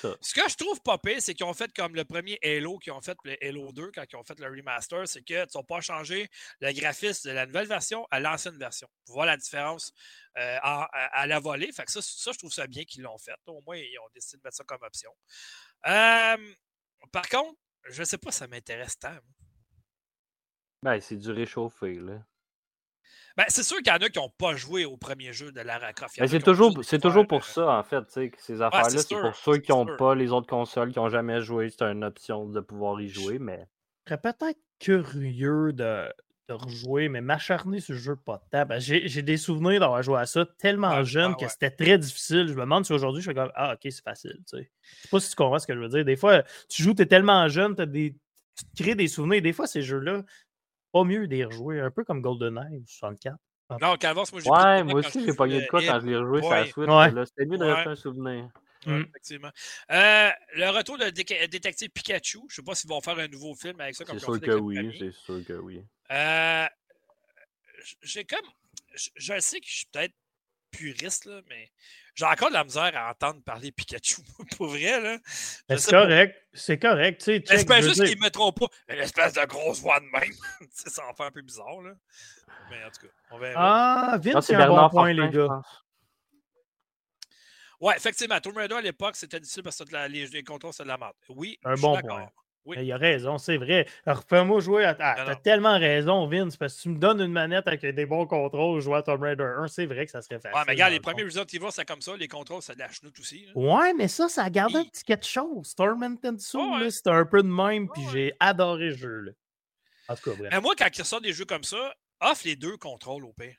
Ça. 0.00 0.16
Ce 0.20 0.34
que 0.34 0.48
je 0.48 0.56
trouve 0.56 0.80
pas 0.82 0.98
pire, 0.98 1.20
c'est 1.20 1.34
qu'ils 1.34 1.46
ont 1.46 1.54
fait 1.54 1.72
comme 1.74 1.94
le 1.94 2.04
premier 2.04 2.38
Halo 2.42 2.78
qu'ils 2.78 2.92
ont 2.92 3.00
fait, 3.00 3.16
le 3.24 3.36
Halo 3.42 3.72
2, 3.72 3.90
quand 3.94 4.04
ils 4.10 4.16
ont 4.16 4.24
fait 4.24 4.38
le 4.40 4.46
remaster, 4.48 5.06
c'est 5.06 5.22
qu'ils 5.22 5.46
n'ont 5.54 5.64
pas 5.64 5.80
changé 5.80 6.28
le 6.60 6.72
graphisme 6.72 7.28
de 7.28 7.34
la 7.34 7.46
nouvelle 7.46 7.66
version 7.66 8.06
à 8.10 8.20
l'ancienne 8.20 8.58
version. 8.58 8.88
Pour 9.06 9.16
voir 9.16 9.26
la 9.26 9.36
différence 9.36 9.92
euh, 10.38 10.58
à, 10.62 10.84
à 10.84 11.26
la 11.26 11.38
volée. 11.40 11.70
Fait 11.72 11.84
que 11.84 11.92
ça, 11.92 12.00
ça, 12.02 12.32
je 12.32 12.38
trouve 12.38 12.52
ça 12.52 12.66
bien 12.66 12.84
qu'ils 12.84 13.02
l'ont 13.02 13.18
fait. 13.18 13.34
Au 13.46 13.60
moins, 13.66 13.76
ils 13.76 13.98
ont 13.98 14.08
décidé 14.14 14.38
de 14.38 14.42
mettre 14.44 14.56
ça 14.56 14.64
comme 14.64 14.82
option. 14.82 15.10
Euh, 15.86 16.54
par 17.12 17.28
contre, 17.28 17.58
je 17.90 18.02
sais 18.04 18.18
pas 18.18 18.32
si 18.32 18.38
ça 18.38 18.46
m'intéresse 18.46 18.98
tant. 18.98 19.16
Ben, 20.82 21.00
c'est 21.00 21.16
du 21.16 21.30
réchauffé, 21.30 21.94
là. 21.94 22.24
Ben, 23.36 23.44
c'est 23.48 23.62
sûr 23.62 23.78
qu'il 23.78 23.92
y 23.92 23.96
en 23.96 23.98
a 23.98 24.08
qui 24.08 24.18
n'ont 24.18 24.30
pas 24.30 24.54
joué 24.56 24.84
au 24.84 24.96
premier 24.96 25.32
jeu 25.32 25.52
de 25.52 25.60
Lara 25.60 25.92
Croft. 25.92 26.18
Ben, 26.18 26.26
c'est 26.28 26.40
toujours, 26.42 26.78
c'est 26.82 27.00
toujours 27.00 27.26
pour 27.26 27.44
ça, 27.44 27.78
en 27.78 27.82
fait, 27.82 28.02
tu 28.12 28.30
que 28.30 28.40
ces 28.40 28.60
affaires-là, 28.62 28.88
c'est 28.88 29.20
pour 29.20 29.36
ceux 29.36 29.58
qui 29.58 29.72
n'ont 29.72 29.86
pas 29.96 30.14
les 30.14 30.32
autres 30.32 30.48
consoles, 30.48 30.92
qui 30.92 30.98
n'ont 30.98 31.08
jamais 31.08 31.40
joué, 31.40 31.70
c'est 31.70 31.82
une 31.82 32.04
option 32.04 32.46
de 32.46 32.60
pouvoir 32.60 33.00
y 33.00 33.08
jouer, 33.08 33.38
mais 33.38 33.66
Je 34.06 34.14
serais 34.14 34.20
peut-être 34.20 34.58
curieux 34.78 35.72
de, 35.72 36.08
de 36.48 36.54
rejouer, 36.54 37.08
mais 37.08 37.20
m'acharner 37.20 37.80
sur 37.80 37.94
le 37.94 38.00
jeu, 38.00 38.16
pas 38.16 38.42
de 38.44 38.64
temps. 38.64 38.78
J'ai 38.78 39.08
j'ai 39.08 39.22
des 39.22 39.36
souvenirs 39.36 39.80
d'avoir 39.80 40.02
joué 40.02 40.18
à 40.18 40.26
ça 40.26 40.44
tellement 40.58 41.04
jeune 41.04 41.32
ouais, 41.32 41.36
que 41.40 41.48
c'était 41.48 41.70
très 41.70 41.98
difficile. 41.98 42.48
Je 42.48 42.54
me 42.54 42.60
demande 42.60 42.84
si 42.84 42.92
aujourd'hui 42.92 43.22
je 43.22 43.28
fais 43.30 43.34
comme 43.34 43.52
Ah, 43.54 43.74
ok, 43.74 43.80
c'est 43.84 44.02
facile. 44.02 44.38
Tu 44.48 44.58
sais. 44.58 44.70
Je 44.82 45.02
sais 45.02 45.08
pas 45.08 45.20
si 45.20 45.30
tu 45.30 45.36
comprends 45.36 45.58
ce 45.58 45.66
que 45.66 45.74
je 45.74 45.80
veux 45.80 45.88
dire. 45.88 46.04
Des 46.04 46.16
fois, 46.16 46.42
tu 46.68 46.82
joues, 46.82 46.94
tu 46.94 47.02
es 47.02 47.06
tellement 47.06 47.48
jeune, 47.48 47.74
as 47.78 47.86
des, 47.86 48.16
tu 48.56 48.64
te 48.64 48.82
crées 48.82 48.94
des 48.94 49.08
souvenirs. 49.08 49.40
Des 49.40 49.52
fois, 49.52 49.66
ces 49.66 49.82
jeux-là, 49.82 50.22
pas 50.92 51.04
mieux 51.04 51.26
d'y 51.26 51.44
rejouer, 51.44 51.80
un 51.80 51.90
peu 51.90 52.04
comme 52.04 52.20
GoldenEye 52.20 52.76
ou 52.78 52.84
64. 52.86 53.36
Non, 53.80 53.96
Calvas, 53.96 54.28
moi, 54.32 54.40
j'ai 54.42 54.50
Ouais, 54.50 54.84
moi 54.84 55.00
aussi, 55.00 55.24
j'ai 55.24 55.32
pogné 55.32 55.62
de 55.62 55.66
quoi 55.66 55.80
quand 55.82 55.98
je 56.00 56.06
l'ai 56.06 56.16
rejoué 56.16 56.42
sur 56.42 56.50
la. 56.50 56.66
Switch. 56.66 56.88
Ouais. 56.88 57.24
C'était 57.26 57.46
mieux 57.46 57.56
de 57.58 57.64
Ouais. 57.64 57.72
rester 57.72 57.90
un 57.90 57.94
souvenir. 57.96 58.48
Ouais, 58.86 58.92
Mm. 58.98 59.04
effectivement. 59.08 59.50
Euh, 59.92 60.30
le 60.56 60.68
retour 60.76 60.98
de 60.98 61.04
Déca- 61.04 61.48
détective 61.48 61.88
Pikachu. 61.90 62.38
Je 62.40 62.44
ne 62.44 62.48
sais 62.56 62.62
pas 62.62 62.74
s'ils 62.74 62.90
vont 62.90 63.00
faire 63.00 63.18
un 63.18 63.28
nouveau 63.28 63.54
film 63.54 63.80
avec 63.80 63.94
ça. 63.94 64.04
comme 64.04 64.18
C'est 64.18 64.24
sûr 64.26 64.40
que 64.40 64.50
oui, 64.58 64.94
c'est 64.98 65.12
sûr 65.12 65.40
que 65.46 65.52
oui. 65.54 65.82
Euh, 66.10 66.66
j'ai 68.02 68.24
comme. 68.24 68.46
Je, 68.94 69.08
je 69.16 69.40
sais 69.40 69.60
que 69.60 69.66
je 69.66 69.72
suis 69.76 69.86
peut-être 69.90 70.14
puriste, 70.72 71.26
là, 71.26 71.40
mais 71.48 71.70
j'ai 72.14 72.24
encore 72.24 72.48
de 72.48 72.54
la 72.54 72.64
misère 72.64 72.90
à 72.96 73.10
entendre 73.10 73.42
parler 73.44 73.70
Pikachu. 73.70 74.22
Pour 74.56 74.66
vrai, 74.68 75.00
là. 75.00 75.18
Sais 75.24 75.76
C'est 75.78 75.90
pas. 75.92 76.02
correct. 76.02 76.46
C'est 76.52 76.78
correct. 76.78 77.18
Tu 77.20 77.24
sais, 77.24 77.44
J'espère 77.46 77.82
juste 77.82 78.04
qu'ils 78.04 78.16
ne 78.18 78.22
mettront 78.24 78.52
pas 78.52 78.66
une 78.88 78.98
espèce 78.98 79.34
de 79.34 79.44
grosse 79.44 79.80
voix 79.80 80.00
de 80.00 80.06
même. 80.06 80.22
Tu 80.60 80.66
sais, 80.72 80.90
ça 80.90 81.06
en 81.06 81.14
fait 81.14 81.24
un 81.24 81.30
peu 81.30 81.42
bizarre, 81.42 81.80
là. 81.82 81.92
Mais 82.70 82.82
en 82.84 82.90
tout 82.90 83.06
cas, 83.06 83.12
on 83.30 83.38
verra. 83.38 83.54
Ah, 84.12 84.16
Non, 84.16 84.32
Vince, 84.32 84.46
c'est 84.46 84.54
un 84.56 84.66
bon 84.68 84.74
point, 84.88 84.90
Fortin, 84.90 85.12
les 85.12 85.30
gars. 85.30 85.62
Ouais, 87.80 87.96
effectivement, 87.96 88.40
Tomb 88.40 88.56
Raider 88.56 88.76
à 88.76 88.80
l'époque, 88.80 89.16
c'était 89.16 89.40
difficile 89.40 89.62
parce 89.64 89.76
que 89.78 89.84
de 89.84 89.92
la- 89.92 90.06
les, 90.08 90.26
les 90.28 90.44
contrôles, 90.44 90.72
c'est 90.72 90.84
de 90.84 90.88
la 90.88 90.96
merde. 90.98 91.14
Oui, 91.28 91.58
Un 91.64 91.70
je 91.72 91.76
suis 91.76 91.82
bon 91.82 91.94
d'accord. 91.94 92.16
point. 92.16 92.30
Oui. 92.64 92.76
Il 92.80 92.92
a 92.92 92.96
raison, 92.96 93.38
c'est 93.38 93.56
vrai. 93.56 93.86
Alors, 94.06 94.22
fais-moi 94.28 94.60
jouer 94.60 94.84
à. 94.84 94.96
Ah, 95.00 95.14
t'as 95.26 95.34
tellement 95.34 95.78
raison, 95.78 96.26
Vince, 96.28 96.56
parce 96.56 96.76
que 96.76 96.82
tu 96.82 96.88
me 96.90 96.98
donnes 96.98 97.20
une 97.20 97.32
manette 97.32 97.66
avec 97.66 97.84
des 97.84 98.06
bons 98.06 98.26
contrôles, 98.26 98.80
jouer 98.80 98.98
à 98.98 99.02
Tomb 99.02 99.20
Raider 99.20 99.42
1, 99.58 99.66
c'est 99.66 99.86
vrai 99.86 100.04
que 100.06 100.12
ça 100.12 100.22
serait 100.22 100.38
facile. 100.38 100.56
Ouais, 100.56 100.64
mais 100.66 100.72
regarde, 100.74 100.92
les 100.92 100.98
le 100.98 101.02
premiers 101.02 101.24
Resident 101.24 101.44
Evil, 101.52 101.66
c'est 101.70 101.84
comme 101.84 102.00
ça. 102.00 102.16
Les 102.16 102.28
contrôles, 102.28 102.62
c'est 102.62 102.74
de 102.74 102.78
la 102.80 102.90
chenoute 102.90 103.18
aussi. 103.18 103.46
là. 103.46 103.52
Ouais, 103.60 103.92
mais 103.94 104.06
ça, 104.06 104.28
ça 104.28 104.44
a 104.44 104.50
gardé 104.50 104.76
un 104.76 104.84
petit 104.84 105.02
quelque 105.02 105.26
chose. 105.26 105.74
Ouais. 105.76 106.84
là, 106.84 106.90
c'était 106.90 107.10
un 107.10 107.24
peu 107.24 107.42
de 107.42 107.48
même, 107.48 107.88
puis 107.88 108.02
Ouais, 108.02 108.08
j'ai 108.12 108.32
adoré 108.38 108.90
le 108.90 108.96
jeu. 108.96 109.20
Là. 109.20 109.32
En 110.08 110.14
tout 110.14 110.30
cas, 110.30 110.36
bref. 110.36 110.48
Mais 110.52 110.60
moi, 110.60 110.74
quand 110.78 110.86
ils 110.96 111.04
sortent 111.04 111.24
des 111.24 111.32
jeux 111.32 111.44
comme 111.44 111.64
ça, 111.64 111.94
offre 112.20 112.42
les 112.44 112.56
deux 112.56 112.76
contrôles 112.76 113.24
au 113.24 113.32
pire. 113.32 113.56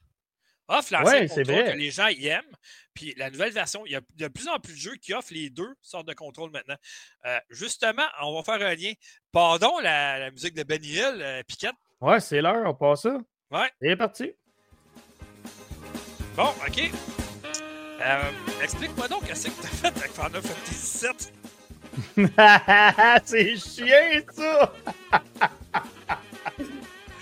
Offre 0.77 0.91
Ouais, 0.91 1.21
l'ancien 1.21 1.27
contrôle 1.27 1.45
vrai. 1.63 1.73
que 1.73 1.77
les 1.77 1.91
gens 1.91 2.07
y 2.07 2.27
aiment. 2.27 2.55
Puis 2.93 3.13
la 3.17 3.29
nouvelle 3.29 3.51
version, 3.53 3.85
il 3.85 3.91
y 3.91 3.95
a 3.95 4.01
de 4.15 4.27
plus 4.27 4.47
en 4.47 4.59
plus 4.59 4.73
de 4.73 4.79
jeux 4.79 4.95
qui 4.95 5.13
offrent 5.13 5.33
les 5.33 5.49
deux 5.49 5.73
sortes 5.81 6.07
de 6.07 6.13
contrôles 6.13 6.51
maintenant. 6.51 6.75
Euh, 7.25 7.37
justement, 7.49 8.03
on 8.21 8.33
va 8.35 8.43
faire 8.43 8.61
un 8.67 8.75
lien. 8.75 8.93
Pardon, 9.31 9.79
la, 9.79 10.19
la 10.19 10.31
musique 10.31 10.53
de 10.55 10.63
Benny 10.63 10.87
Hill, 10.89 11.17
euh, 11.21 11.41
Piquette. 11.47 11.73
Ouais, 12.01 12.19
c'est 12.19 12.41
l'heure, 12.41 12.63
on 12.65 12.73
passe 12.73 13.03
ça. 13.03 13.17
Ouais. 13.51 13.69
C'est 13.81 13.95
parti. 13.95 14.31
Bon, 16.35 16.49
OK. 16.67 16.91
Euh, 18.01 18.31
Explique-moi 18.61 19.07
donc 19.07 19.25
qu'est-ce 19.27 19.47
que 19.47 19.61
t'as 19.61 19.67
fait 19.69 19.87
avec 19.87 20.11
Final 20.11 20.41
Fantasy 20.41 21.07
VII. 21.07 21.31
c'est 23.23 23.55
chien, 23.57 24.21
ça! 24.31 24.73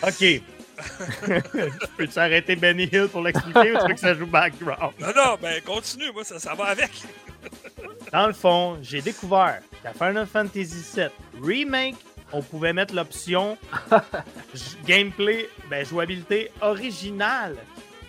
OK. 0.04 0.42
Peux-tu 1.98 2.20
arrêter 2.20 2.56
Benny 2.56 2.84
Hill 2.92 3.08
pour 3.12 3.22
l'expliquer 3.22 3.74
ou 3.74 3.78
tu 3.80 3.88
veux 3.88 3.94
que 3.94 4.00
ça 4.00 4.14
joue 4.14 4.26
background? 4.26 4.94
Non, 5.00 5.08
non, 5.16 5.38
ben 5.42 5.62
continue, 5.62 6.12
moi, 6.12 6.24
ça, 6.24 6.40
ça 6.40 6.54
va 6.54 6.66
avec. 6.66 6.92
Dans 8.12 8.28
le 8.28 8.34
fond, 8.34 8.78
j'ai 8.82 9.02
découvert 9.02 9.62
qu'à 9.84 9.94
Final 9.94 10.28
Fantasy 10.28 10.84
VII 10.96 11.08
Remake, 11.42 11.96
on 12.34 12.42
pouvait 12.42 12.74
mettre 12.74 12.94
l'option 12.94 13.58
gameplay, 14.86 15.50
ben, 15.70 15.86
jouabilité 15.86 16.52
originale. 16.62 17.58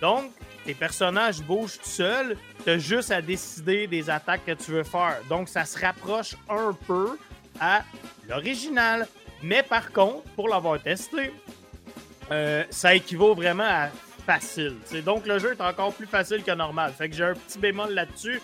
Donc, 0.01 0.31
tes 0.64 0.75
personnages 0.75 1.43
bougent 1.43 1.79
tout 1.79 1.89
seuls, 1.89 2.37
tu 2.64 2.70
as 2.70 2.79
juste 2.79 3.11
à 3.11 3.20
décider 3.20 3.87
des 3.87 4.11
attaques 4.11 4.45
que 4.45 4.53
tu 4.53 4.70
veux 4.73 4.85
faire. 4.85 5.18
Donc, 5.29 5.49
ça 5.49 5.64
se 5.64 5.79
rapproche 5.79 6.37
un 6.49 6.73
peu 6.87 7.18
à 7.61 7.83
l'original. 8.29 9.07
Mais 9.43 9.62
par 9.62 9.91
contre, 9.91 10.23
pour 10.37 10.49
l'avoir 10.49 10.81
testé, 10.81 11.33
euh, 12.31 12.64
ça 12.70 12.95
équivaut 12.95 13.35
vraiment 13.35 13.64
à 13.64 13.89
facile. 14.27 14.77
t'sais. 14.85 15.03
Donc, 15.03 15.27
le 15.27 15.39
jeu 15.39 15.53
est 15.53 15.61
encore 15.61 15.93
plus 15.93 16.07
facile 16.07 16.43
que 16.43 16.53
normal. 16.53 16.93
Fait 16.97 17.09
que 17.09 17.16
j'ai 17.16 17.25
un 17.25 17.35
petit 17.35 17.59
bémol 17.59 17.93
là-dessus. 17.93 18.41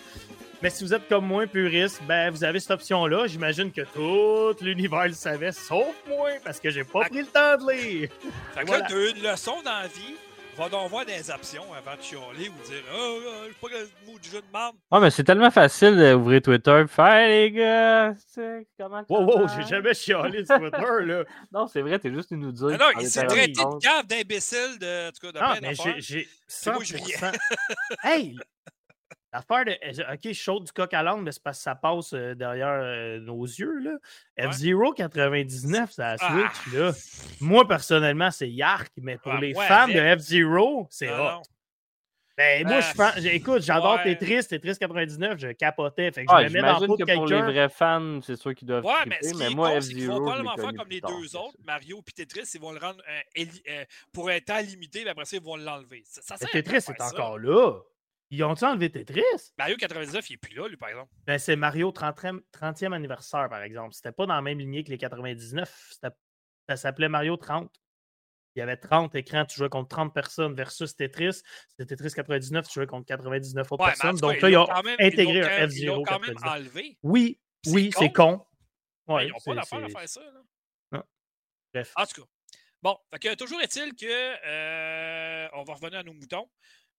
Mais 0.61 0.69
si 0.69 0.83
vous 0.83 0.93
êtes 0.93 1.07
comme 1.07 1.25
moi, 1.25 1.47
puriste, 1.47 2.01
ben 2.05 2.29
vous 2.31 2.43
avez 2.43 2.59
cette 2.59 2.71
option-là. 2.71 3.27
J'imagine 3.27 3.71
que 3.71 3.81
tout 3.81 4.57
l'univers 4.61 5.05
le 5.07 5.13
savait, 5.13 5.53
sauf 5.53 5.95
moi, 6.05 6.31
parce 6.43 6.59
que 6.59 6.69
j'ai 6.69 6.83
pas 6.83 7.05
pris 7.05 7.19
le 7.21 7.27
temps 7.27 7.55
de 7.65 7.71
lire. 7.71 8.09
Fait 8.53 8.61
que 8.61 8.67
Voilà. 8.67 8.83
là, 8.83 8.89
t'as 8.89 8.95
eu 8.97 9.09
une 9.15 9.23
leçon 9.23 9.55
dans 9.63 9.71
la 9.79 9.87
vie. 9.87 10.15
Va 10.59 10.67
donc 10.67 10.89
voir 10.89 11.05
des 11.05 11.31
options 11.31 11.63
avant 11.73 11.95
de 11.95 12.01
chialer 12.01 12.49
ou 12.49 12.67
dire 12.67 12.83
Oh, 12.93 13.17
oh, 13.17 13.31
je 13.45 13.47
sais 13.47 13.55
pas 13.61 13.67
quel 13.69 13.87
mot 14.13 14.19
du 14.19 14.29
jeu 14.29 14.41
de 14.41 14.45
merde. 14.51 14.75
Ouais, 14.91 14.99
mais 14.99 15.09
c'est 15.09 15.23
tellement 15.23 15.51
facile 15.51 15.95
d'ouvrir 15.95 16.41
Twitter 16.41 16.81
et 16.83 16.87
faire 16.87 17.05
Hey, 17.13 17.29
les 17.29 17.51
gars, 17.57 18.13
c'est 18.33 18.67
comment 18.77 19.03
Wow, 19.07 19.47
j'ai 19.47 19.63
jamais 19.65 19.93
chialé 19.93 20.45
sur 20.45 20.57
Twitter, 20.59 21.05
là. 21.05 21.23
Non, 21.53 21.67
c'est 21.67 21.81
vrai, 21.81 21.97
t'es 21.97 22.13
juste 22.13 22.31
venu 22.31 22.47
nous 22.47 22.51
dire. 22.51 22.67
Ah 22.73 22.77
non, 22.77 22.91
que 22.99 23.03
il 23.03 23.09
s'est 23.09 23.25
traité 23.25 23.51
de 23.53 23.79
cave 23.81 24.05
d'imbécile 24.05 24.77
de, 24.79 25.07
en 25.07 25.11
tout 25.11 25.27
cas, 25.27 25.31
de 25.31 25.39
Non, 25.39 25.57
plein 25.59 25.69
mais 25.69 25.75
j'ai- 25.75 26.01
j'ai 26.01 26.29
C'est 26.45 26.71
moi, 26.73 26.83
je 26.83 26.97
100%. 26.97 27.31
hey! 28.03 28.35
L'affaire 29.31 29.65
de. 29.65 30.13
Ok, 30.13 30.19
je 30.23 30.33
saute 30.33 30.63
du 30.65 30.71
coq 30.71 30.91
à 30.93 31.03
l'âne, 31.03 31.21
mais 31.21 31.31
c'est 31.31 31.43
parce 31.43 31.57
que 31.59 31.63
ça 31.63 31.75
passe 31.75 32.13
euh, 32.13 32.33
derrière 32.33 32.79
euh, 32.81 33.19
nos 33.19 33.43
yeux, 33.43 33.77
là. 33.79 33.91
Ouais. 34.39 34.51
F-Zero 34.51 34.91
99, 34.93 35.91
ça 35.91 36.15
Ah. 36.19 36.31
Switch, 36.31 36.73
là. 36.73 36.91
Moi, 37.39 37.67
personnellement, 37.67 38.31
c'est 38.31 38.49
Yark, 38.49 38.91
mais 38.97 39.17
pour 39.17 39.33
Ah, 39.33 39.39
les 39.39 39.53
ouais, 39.55 39.67
fans 39.67 39.87
de 39.87 40.15
F-Zero, 40.17 40.87
c'est 40.89 41.09
hot. 41.11 41.41
Ben, 42.37 42.65
moi, 42.65 42.79
Ah, 42.99 43.13
je 43.17 43.27
écoute, 43.27 43.61
j'adore 43.63 43.95
ouais. 43.97 44.15
Tetris, 44.15 44.47
Tetris 44.47 44.77
99, 44.79 45.37
je 45.39 45.49
capotais. 45.49 46.09
Fait 46.13 46.23
que 46.25 46.31
Ah, 46.33 46.41
je 46.47 46.47
me 46.47 46.53
mets 46.53 46.61
dans 46.61 46.77
que 46.79 46.81
de 46.83 46.87
pour 46.87 46.95
les 46.97 47.03
quelqu'un. 47.03 47.51
vrais 47.51 47.67
fans, 47.69 48.21
c'est 48.21 48.37
sûr 48.37 48.55
qu'ils 48.55 48.65
doivent 48.69 48.85
Ouais, 48.85 48.93
triper, 49.01 49.09
mais 49.09 49.27
ce 49.27 49.33
qui 49.33 49.37
mais 49.39 49.45
est 49.51 49.55
moi, 49.55 49.81
c'est 49.81 49.93
qu'ils 49.93 50.07
vont 50.07 50.21
probablement 50.21 50.55
faire 50.55 50.73
comme 50.73 50.87
les 50.89 51.01
deux 51.01 51.35
autres. 51.35 51.57
Mario 51.65 52.01
et 52.07 52.11
Tetris, 52.13 52.49
ils 52.55 52.61
vont 52.61 52.71
le 52.71 52.79
rendre 52.79 53.03
euh, 53.09 53.19
éli- 53.41 53.61
euh, 53.69 53.83
pour 54.13 54.29
un 54.29 54.39
temps 54.39 54.61
limité, 54.61 55.03
mais 55.03 55.09
après 55.09 55.25
ça, 55.25 55.35
ils 55.35 55.43
vont 55.43 55.57
l'enlever. 55.57 56.01
Ça, 56.05 56.37
ça 56.37 56.45
Tetris 56.47 56.77
est 56.77 57.01
encore 57.01 57.37
là. 57.37 57.73
Ils 58.31 58.43
ont-ils 58.43 58.65
enlevé 58.65 58.91
Tetris? 58.91 59.23
Mario 59.57 59.75
99, 59.77 60.29
il 60.29 60.33
est 60.33 60.37
plus 60.37 60.55
là, 60.55 60.67
lui, 60.67 60.77
par 60.77 60.89
exemple. 60.89 61.11
Ben, 61.25 61.39
c'est 61.39 61.55
Mario 61.55 61.91
30e, 61.91 62.41
30e 62.51 62.93
anniversaire, 62.93 63.49
par 63.49 63.63
exemple. 63.63 63.93
C'était 63.93 64.11
pas 64.11 64.25
dans 64.27 64.35
la 64.35 64.41
même 64.41 64.59
lignée 64.59 64.83
que 64.83 64.91
les 64.91 64.97
99. 64.99 65.89
c'était- 65.91 66.15
Ça 66.67 66.77
s'appelait 66.77 67.09
Mario 67.09 67.35
30. 67.37 67.73
Il 68.55 68.59
y 68.59 68.61
avait 68.61 68.77
30 68.77 69.15
écrans, 69.15 69.45
tu 69.45 69.55
jouais 69.57 69.69
contre 69.69 69.87
30 69.89 70.13
personnes 70.13 70.53
versus 70.53 70.95
Tetris. 70.95 71.41
C'était 71.69 71.95
Tetris 71.95 72.11
99, 72.13 72.67
tu 72.67 72.73
jouais 72.75 72.85
contre 72.87 73.07
99 73.07 73.71
autres 73.71 73.83
Ouais, 73.83 73.89
personnes. 73.91 74.15
cas, 74.15 74.21
Donc 74.21 74.41
là, 74.41 74.49
ils 74.49 74.51
ils 74.51 74.55
l'ont 74.55 74.69
ont 74.69 74.81
même- 74.83 74.95
ils 74.99 75.05
intégré 75.05 75.41
un 75.41 75.47
quand- 75.47 75.63
Ils 75.63 75.69
F-Zero 75.71 75.95
l'ont 75.97 76.03
quand 76.03 76.19
même 76.19 76.35
99. 76.35 76.53
enlevé. 76.75 76.97
Oui, 77.01 77.39
oui, 77.67 77.91
c'est 77.97 78.11
con. 78.11 78.45
con. 79.07 79.15
Ouais, 79.15 79.25
ils 79.27 79.31
n'ont 79.31 79.37
pas 79.43 79.53
l'affaire 79.55 79.83
à 79.85 79.89
faire 79.89 80.09
ça. 80.09 80.21
Là. 80.91 81.03
Bref. 81.73 81.93
En 81.95 82.05
tout 82.05 82.21
cas. 82.21 82.27
Bon, 82.81 82.97
fait 83.11 83.19
que 83.19 83.35
toujours 83.35 83.61
est-il 83.61 83.93
que 83.95 84.05
euh, 84.05 85.47
on 85.53 85.63
va 85.63 85.73
revenir 85.73 85.99
à 85.99 86.03
nos 86.03 86.13
moutons. 86.13 86.49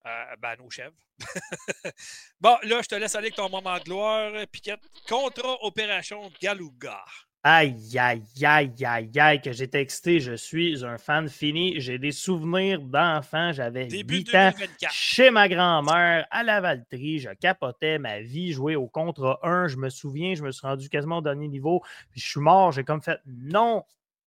Euh, 0.06 0.36
ben, 0.40 0.56
nos 0.58 0.70
chèvres. 0.70 0.96
bon, 2.40 2.56
là, 2.62 2.80
je 2.82 2.88
te 2.88 2.94
laisse 2.94 3.14
aller 3.14 3.26
avec 3.26 3.36
ton 3.36 3.50
moment 3.50 3.78
de 3.78 3.84
gloire, 3.84 4.32
Piquette. 4.50 4.80
Contrat 5.06 5.62
Opération 5.62 6.30
Galuga. 6.40 7.04
Aïe, 7.42 7.98
aïe, 7.98 8.22
aïe, 8.42 8.84
aïe, 8.84 9.18
aïe, 9.18 9.40
que 9.40 9.52
j'étais 9.52 9.80
excité. 9.80 10.20
Je 10.20 10.34
suis 10.34 10.84
un 10.84 10.98
fan 10.98 11.26
fini. 11.28 11.80
J'ai 11.80 11.98
des 11.98 12.12
souvenirs 12.12 12.82
d'enfant. 12.82 13.52
J'avais 13.52 13.86
Début 13.86 14.18
8 14.18 14.34
ans. 14.34 14.50
2024. 14.50 14.92
Chez 14.92 15.30
ma 15.30 15.48
grand-mère, 15.48 16.26
à 16.30 16.42
la 16.42 16.60
Valtrie, 16.60 17.18
je 17.18 17.30
capotais 17.30 17.98
ma 17.98 18.20
vie, 18.20 18.52
jouer 18.52 18.76
au 18.76 18.88
contre 18.88 19.38
1. 19.42 19.68
Je 19.68 19.76
me 19.76 19.88
souviens, 19.88 20.34
je 20.34 20.42
me 20.42 20.50
suis 20.50 20.66
rendu 20.66 20.90
quasiment 20.90 21.18
au 21.18 21.22
dernier 21.22 21.48
niveau, 21.48 21.82
puis 22.10 22.20
je 22.20 22.28
suis 22.28 22.40
mort. 22.40 22.72
J'ai 22.72 22.84
comme 22.84 23.00
fait 23.00 23.20
non. 23.26 23.84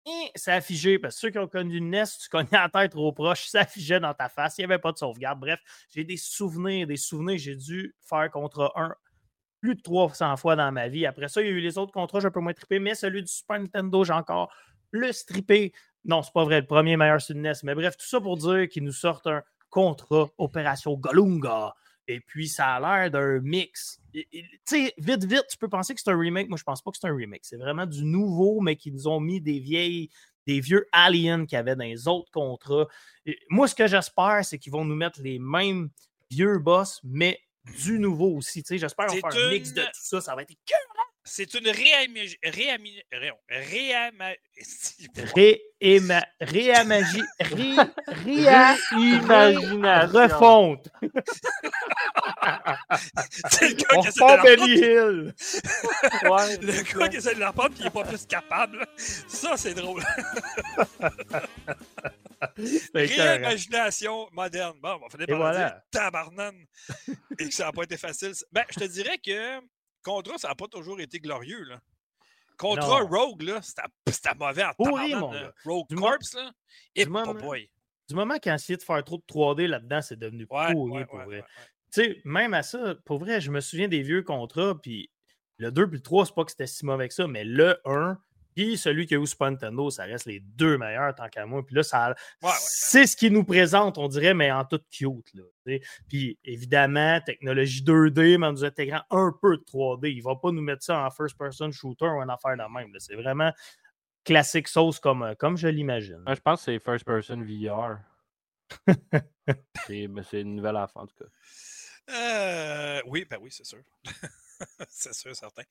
Hein, 0.07 0.27
C'est 0.37 0.53
affigé, 0.53 0.99
parce 0.99 1.17
que 1.17 1.21
ceux 1.23 1.31
qui 1.31 1.39
ont 1.39 1.49
connu 1.49 1.79
une 1.79 1.91
NES, 1.91 2.05
tu 2.21 2.29
cognais 2.29 2.49
la 2.53 2.69
tête 2.69 2.93
trop 2.93 3.13
proche, 3.13 3.47
ça 3.49 3.61
affigeait 3.61 3.99
dans 4.01 4.15
ta 4.15 4.29
face, 4.29 4.57
il 4.59 4.61
n'y 4.61 4.73
avait 4.73 4.79
pas 4.79 4.93
de 4.93 4.99
sauvegarde. 4.99 5.41
Bref, 5.41 5.61
j'ai 5.91 6.05
des 6.05 6.17
souvenirs, 6.17 6.87
des 6.87 6.97
souvenirs 6.97 7.39
j'ai 7.39 7.57
dû 7.57 7.95
faire 8.03 8.31
contre 8.31 8.73
1 8.77 8.95
plus 9.61 9.75
de 9.75 9.83
300 9.83 10.37
fois 10.37 10.55
dans 10.55 10.71
ma 10.71 10.89
vie. 10.89 11.07
Après 11.07 11.29
ça, 11.29 11.43
il 11.43 11.47
y 11.47 11.49
a 11.49 11.53
eu 11.53 11.61
les 11.61 11.79
autres 11.79 11.93
contrats, 11.93 12.21
j'ai 12.21 12.27
un 12.27 12.31
peu 12.31 12.41
moins 12.41 12.53
trippé, 12.53 12.79
mais 12.79 12.95
celui 12.95 13.23
du 13.23 13.29
Super 13.29 13.59
Nintendo, 13.59 14.05
j'ai 14.05 14.13
encore 14.13 14.53
plus 14.93 15.25
trippé. 15.27 15.73
Non, 16.05 16.23
c'est 16.23 16.33
pas 16.33 16.45
vrai, 16.45 16.61
le 16.61 16.67
premier 16.67 16.97
meilleur 16.97 17.21
sur 17.21 17.35
le 17.35 17.41
NES. 17.41 17.55
Mais 17.65 17.75
bref, 17.75 17.97
tout 17.97 18.07
ça 18.07 18.21
pour 18.21 18.37
dire 18.37 18.69
qu'ils 18.69 18.85
nous 18.85 18.93
sortent 18.93 19.27
un 19.27 19.43
contrat 19.71 20.29
Opération 20.39 20.95
Golunga. 20.95 21.75
Et 22.09 22.21
puis, 22.21 22.49
ça 22.49 22.75
a 22.75 22.81
l'air 22.81 23.11
d'un 23.11 23.41
mix. 23.41 24.01
Tu 24.13 24.25
sais, 24.65 24.95
vite, 24.99 25.25
vite, 25.25 25.47
tu 25.51 25.59
peux 25.59 25.69
penser 25.69 25.95
que 25.95 26.01
c'est 26.01 26.11
un 26.11 26.19
remake. 26.19 26.49
Moi, 26.49 26.59
je 26.59 26.65
pense 26.65 26.83
pas 26.83 26.91
que 26.91 26.99
c'est 27.01 27.09
un 27.09 27.15
remake. 27.15 27.45
C'est 27.45 27.57
vraiment 27.57 27.87
du 27.87 28.05
nouveau, 28.05 28.61
mais 28.61 28.77
qui 28.77 28.93
nous 28.93 29.09
ont 29.09 29.21
mis 29.21 29.41
des 29.41 29.59
vieilles, 29.59 30.09
des 30.47 30.61
vieux 30.61 30.87
aliens 30.93 31.45
qu'il 31.47 31.57
y 31.57 31.59
avait 31.59 31.75
dans 31.75 31.85
les 31.85 32.07
autres 32.07 32.31
contrats. 32.31 32.87
Et 33.25 33.39
moi, 33.51 33.67
ce 33.67 33.75
que 33.75 33.87
j'espère, 33.87 34.45
c'est 34.45 34.59
qu'ils 34.59 34.73
vont 34.73 34.85
nous 34.85 34.95
mettre 34.95 35.21
les 35.21 35.39
mêmes 35.39 35.91
vieux 36.31 36.59
boss, 36.59 37.01
mais 37.03 37.41
du 37.83 37.99
nouveau 37.99 38.37
aussi. 38.37 38.63
Tu 38.63 38.69
sais, 38.69 38.79
j'espère 38.79 39.07
qu'on 39.07 39.19
va 39.21 39.31
faire 39.31 39.47
un 39.47 39.51
mix 39.51 39.73
de 39.73 39.83
tout 39.83 39.91
ça. 39.93 40.21
Ça 40.21 40.35
va 40.37 40.43
être 40.43 40.55
C'est 41.29 41.55
une. 41.55 41.68
Réamagie... 41.68 42.39
Ré... 42.45 42.68
Réa... 48.07 48.77
Imagination. 48.93 50.18
Refonte. 50.18 50.89
C'est 53.51 53.68
le 53.70 53.74
gars 53.74 53.87
On 53.97 54.03
qui 54.03 54.09
essaie 54.09 54.20
de 54.20 54.24
repart 54.24 54.37
la 54.37 54.43
Benny 54.57 54.72
Hill. 54.72 55.35
Ouais, 56.31 56.57
Le 56.59 56.83
gars 56.83 57.01
ça. 57.01 57.09
qui 57.09 57.16
essaie 57.16 57.35
de 57.35 57.41
la 57.41 57.53
prendre 57.53 57.72
et 57.72 57.74
qui 57.74 57.83
n'est 57.83 57.91
pas 57.91 58.05
plus 58.05 58.24
capable. 58.27 58.87
Ça, 58.97 59.57
c'est 59.57 59.74
drôle. 59.74 60.05
Réimagination 62.95 64.29
moderne. 64.33 64.79
Bon, 64.81 64.95
on 64.95 64.99
va 65.01 65.09
finir 65.11 65.24
Et 65.29 65.33
par 65.33 65.39
voilà. 65.39 65.70
dire 65.70 65.81
tabarnane. 65.91 66.64
Et 67.39 67.49
que 67.49 67.55
ça 67.55 67.64
n'a 67.66 67.72
pas 67.72 67.83
été 67.83 67.97
facile. 67.97 68.33
Ben, 68.53 68.64
je 68.70 68.79
te 68.79 68.85
dirais 68.85 69.18
que 69.18 69.59
Contra, 70.07 70.39
ça 70.39 70.49
n'a 70.49 70.55
pas 70.55 70.69
toujours 70.69 71.01
été 71.01 71.19
glorieux. 71.19 71.65
Là. 71.65 71.81
Contra 72.57 73.01
Non. 73.01 73.07
Rogue, 73.09 73.43
là, 73.43 73.61
c'était 73.61 73.83
mauvais 74.39 74.63
tabarnane, 74.63 75.19
mon 75.21 75.33
là. 75.33 75.53
Rogue 75.65 75.87
Du 75.91 75.97
Corps, 75.97 76.17
là. 76.35 76.53
Et 76.95 77.05
du 77.05 77.11
moment- 77.11 77.35
boy. 77.35 77.69
Du 78.09 78.15
moment 78.15 78.39
qu'ils 78.39 78.53
ont 78.53 78.55
essayé 78.55 78.77
de 78.77 78.83
faire 78.85 79.03
trop 79.03 79.17
de 79.17 79.25
3D 79.27 79.67
là-dedans, 79.67 80.01
c'est 80.01 80.17
devenu 80.17 80.47
Ouais, 80.49 80.73
pourri 80.73 80.93
ouais, 80.93 81.07
pour 81.07 81.19
ouais, 81.19 81.25
vrai. 81.25 81.45
Tu 81.93 82.03
sais, 82.05 82.21
même 82.25 82.55
à 82.55 82.63
ça, 82.63 82.95
pour 83.05 83.19
vrai, 83.19 83.41
je 83.41 83.51
me 83.51 83.61
souviens 83.61 83.89
des 83.89 84.03
vieux 84.03 84.23
contrats, 84.23 84.81
puis 84.81 85.11
le 85.59 85.73
2 85.73 85.89
puis 85.89 85.97
le 85.97 86.03
3, 86.03 86.25
c'est 86.27 86.35
pas 86.35 86.45
que 86.45 86.53
c'était 86.53 86.69
si 86.69 86.87
mauvais 86.87 87.09
que 87.09 87.15
ça, 87.15 87.27
mais 87.27 87.43
le 87.43 87.81
1 87.85 88.17
puis 88.57 88.79
celui 88.79 89.05
qui 89.05 89.15
a 89.15 89.19
eu 89.19 89.27
Super 89.27 89.51
Nintendo, 89.51 89.91
ça 89.91 90.05
reste 90.05 90.25
les 90.25 90.41
deux 90.41 90.79
meilleurs 90.79 91.15
tant 91.15 91.29
qu'à 91.29 91.45
moi. 91.45 91.65
Puis 91.65 91.77
là, 91.77 91.83
ça, 91.83 92.15
ouais. 92.43 92.51
c'est 92.59 93.07
ce 93.07 93.15
qui 93.15 93.31
nous 93.31 93.45
présente, 93.45 93.99
on 93.99 94.09
dirait, 94.09 94.33
mais 94.33 94.51
en 94.51 94.65
tout 94.65 94.81
cute. 94.91 95.35
Là, 95.35 95.43
puis 96.09 96.39
évidemment, 96.43 97.21
technologie 97.21 97.83
2D, 97.83 98.39
mais 98.39 98.47
en 98.47 98.53
nous 98.53 98.65
intégrant 98.65 99.03
un 99.11 99.31
peu 99.43 99.59
de 99.59 99.63
3D. 99.63 100.11
Il 100.11 100.23
va 100.23 100.37
pas 100.37 100.53
nous 100.53 100.63
mettre 100.63 100.83
ça 100.83 101.05
en 101.05 101.11
first-person 101.11 101.71
shooter 101.71 102.07
ou 102.07 102.23
une 102.23 102.31
affaire 102.31 102.57
de 102.57 102.63
même. 102.73 102.91
là. 102.95 102.99
C'est 102.99 103.15
vraiment 103.15 103.53
classique 104.25 104.69
sauce 104.69 104.99
comme, 105.01 105.23
euh, 105.23 105.35
comme 105.35 105.59
je 105.59 105.69
l'imagine. 105.69 106.25
Je 106.27 106.41
pense 106.41 106.61
que 106.61 106.73
c'est 106.73 106.79
First 106.79 107.05
Person 107.05 107.45
VR. 107.45 107.99
c'est 109.87 110.09
mais 110.09 110.23
c'est 110.23 110.41
une 110.41 110.57
nouvelle 110.57 110.77
affaire, 110.77 111.03
en 111.03 111.07
tout 111.07 111.17
cas. 111.17 111.27
Euh, 112.09 113.03
oui, 113.07 113.27
ben 113.29 113.39
oui, 113.41 113.51
c'est 113.53 113.67
sûr. 113.67 113.83
c'est 114.89 115.13
sûr, 115.13 115.37
certain. 115.37 115.63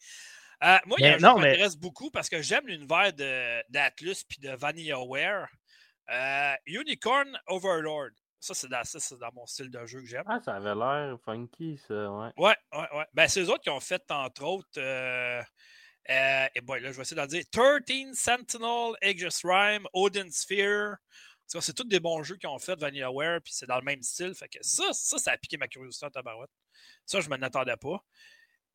Euh, 0.63 0.77
moi, 0.85 0.97
il 0.99 1.05
y 1.05 1.07
a 1.07 1.15
un 1.15 1.17
jeu 1.17 1.27
qui 1.27 1.41
mais- 1.41 1.49
m'intéresse 1.51 1.75
beaucoup 1.77 2.09
parce 2.11 2.29
que 2.29 2.41
j'aime 2.41 2.67
l'univers 2.67 3.11
de- 3.13 3.63
d'Atlus 3.71 4.23
puis 4.27 4.39
de 4.39 4.51
VanillaWare. 4.51 5.47
Euh, 6.11 6.53
Unicorn 6.65 7.37
Overlord. 7.47 8.11
Ça, 8.39 8.53
c'est 8.53 8.67
dans, 8.69 9.31
mon 9.33 9.45
style 9.47 9.71
de 9.71 9.85
jeu 9.87 10.01
que 10.01 10.05
j'aime. 10.05 10.23
Ah, 10.27 10.39
ça 10.43 10.55
avait 10.55 10.75
l'air 10.75 11.17
funky, 11.25 11.79
ça, 11.87 12.11
ouais. 12.11 12.29
Ouais, 12.37 12.55
ouais, 12.73 12.97
ouais. 12.97 13.05
Ben, 13.13 13.27
c'est 13.27 13.41
eux 13.41 13.49
autres 13.49 13.63
qui 13.63 13.71
ont 13.71 13.79
fait, 13.79 14.03
entre 14.11 14.43
autres, 14.43 14.69
euh, 14.77 15.41
euh, 16.11 16.47
et 16.53 16.61
boy, 16.61 16.79
là, 16.81 16.91
je 16.91 16.95
vais 16.97 17.01
essayer 17.01 17.15
d'en 17.19 17.25
dire 17.25 17.43
13 17.51 18.13
Sentinel, 18.13 18.93
Aegis 19.01 19.39
Rhyme, 19.43 19.87
Odin 19.93 20.29
Sphere, 20.29 20.97
C'est 21.47 21.73
tous 21.75 21.85
des 21.85 21.99
bons 21.99 22.21
jeux 22.23 22.35
qu'ils 22.37 22.49
ont 22.49 22.59
fait, 22.59 22.79
VanillaWare, 22.79 23.39
puis 23.41 23.53
c'est 23.53 23.65
dans 23.67 23.77
le 23.77 23.83
même 23.83 24.01
style. 24.03 24.33
Fait 24.35 24.47
que 24.47 24.59
ça, 24.61 24.83
ça, 24.93 25.17
ça 25.17 25.31
a 25.31 25.37
piqué 25.37 25.57
ma 25.57 25.67
curiosité 25.67 26.05
en 26.05 26.09
tabarouette. 26.11 26.49
Ça, 27.05 27.21
je 27.21 27.29
ne 27.29 27.35
m'en 27.35 27.45
attendais 27.45 27.77
pas. 27.77 28.03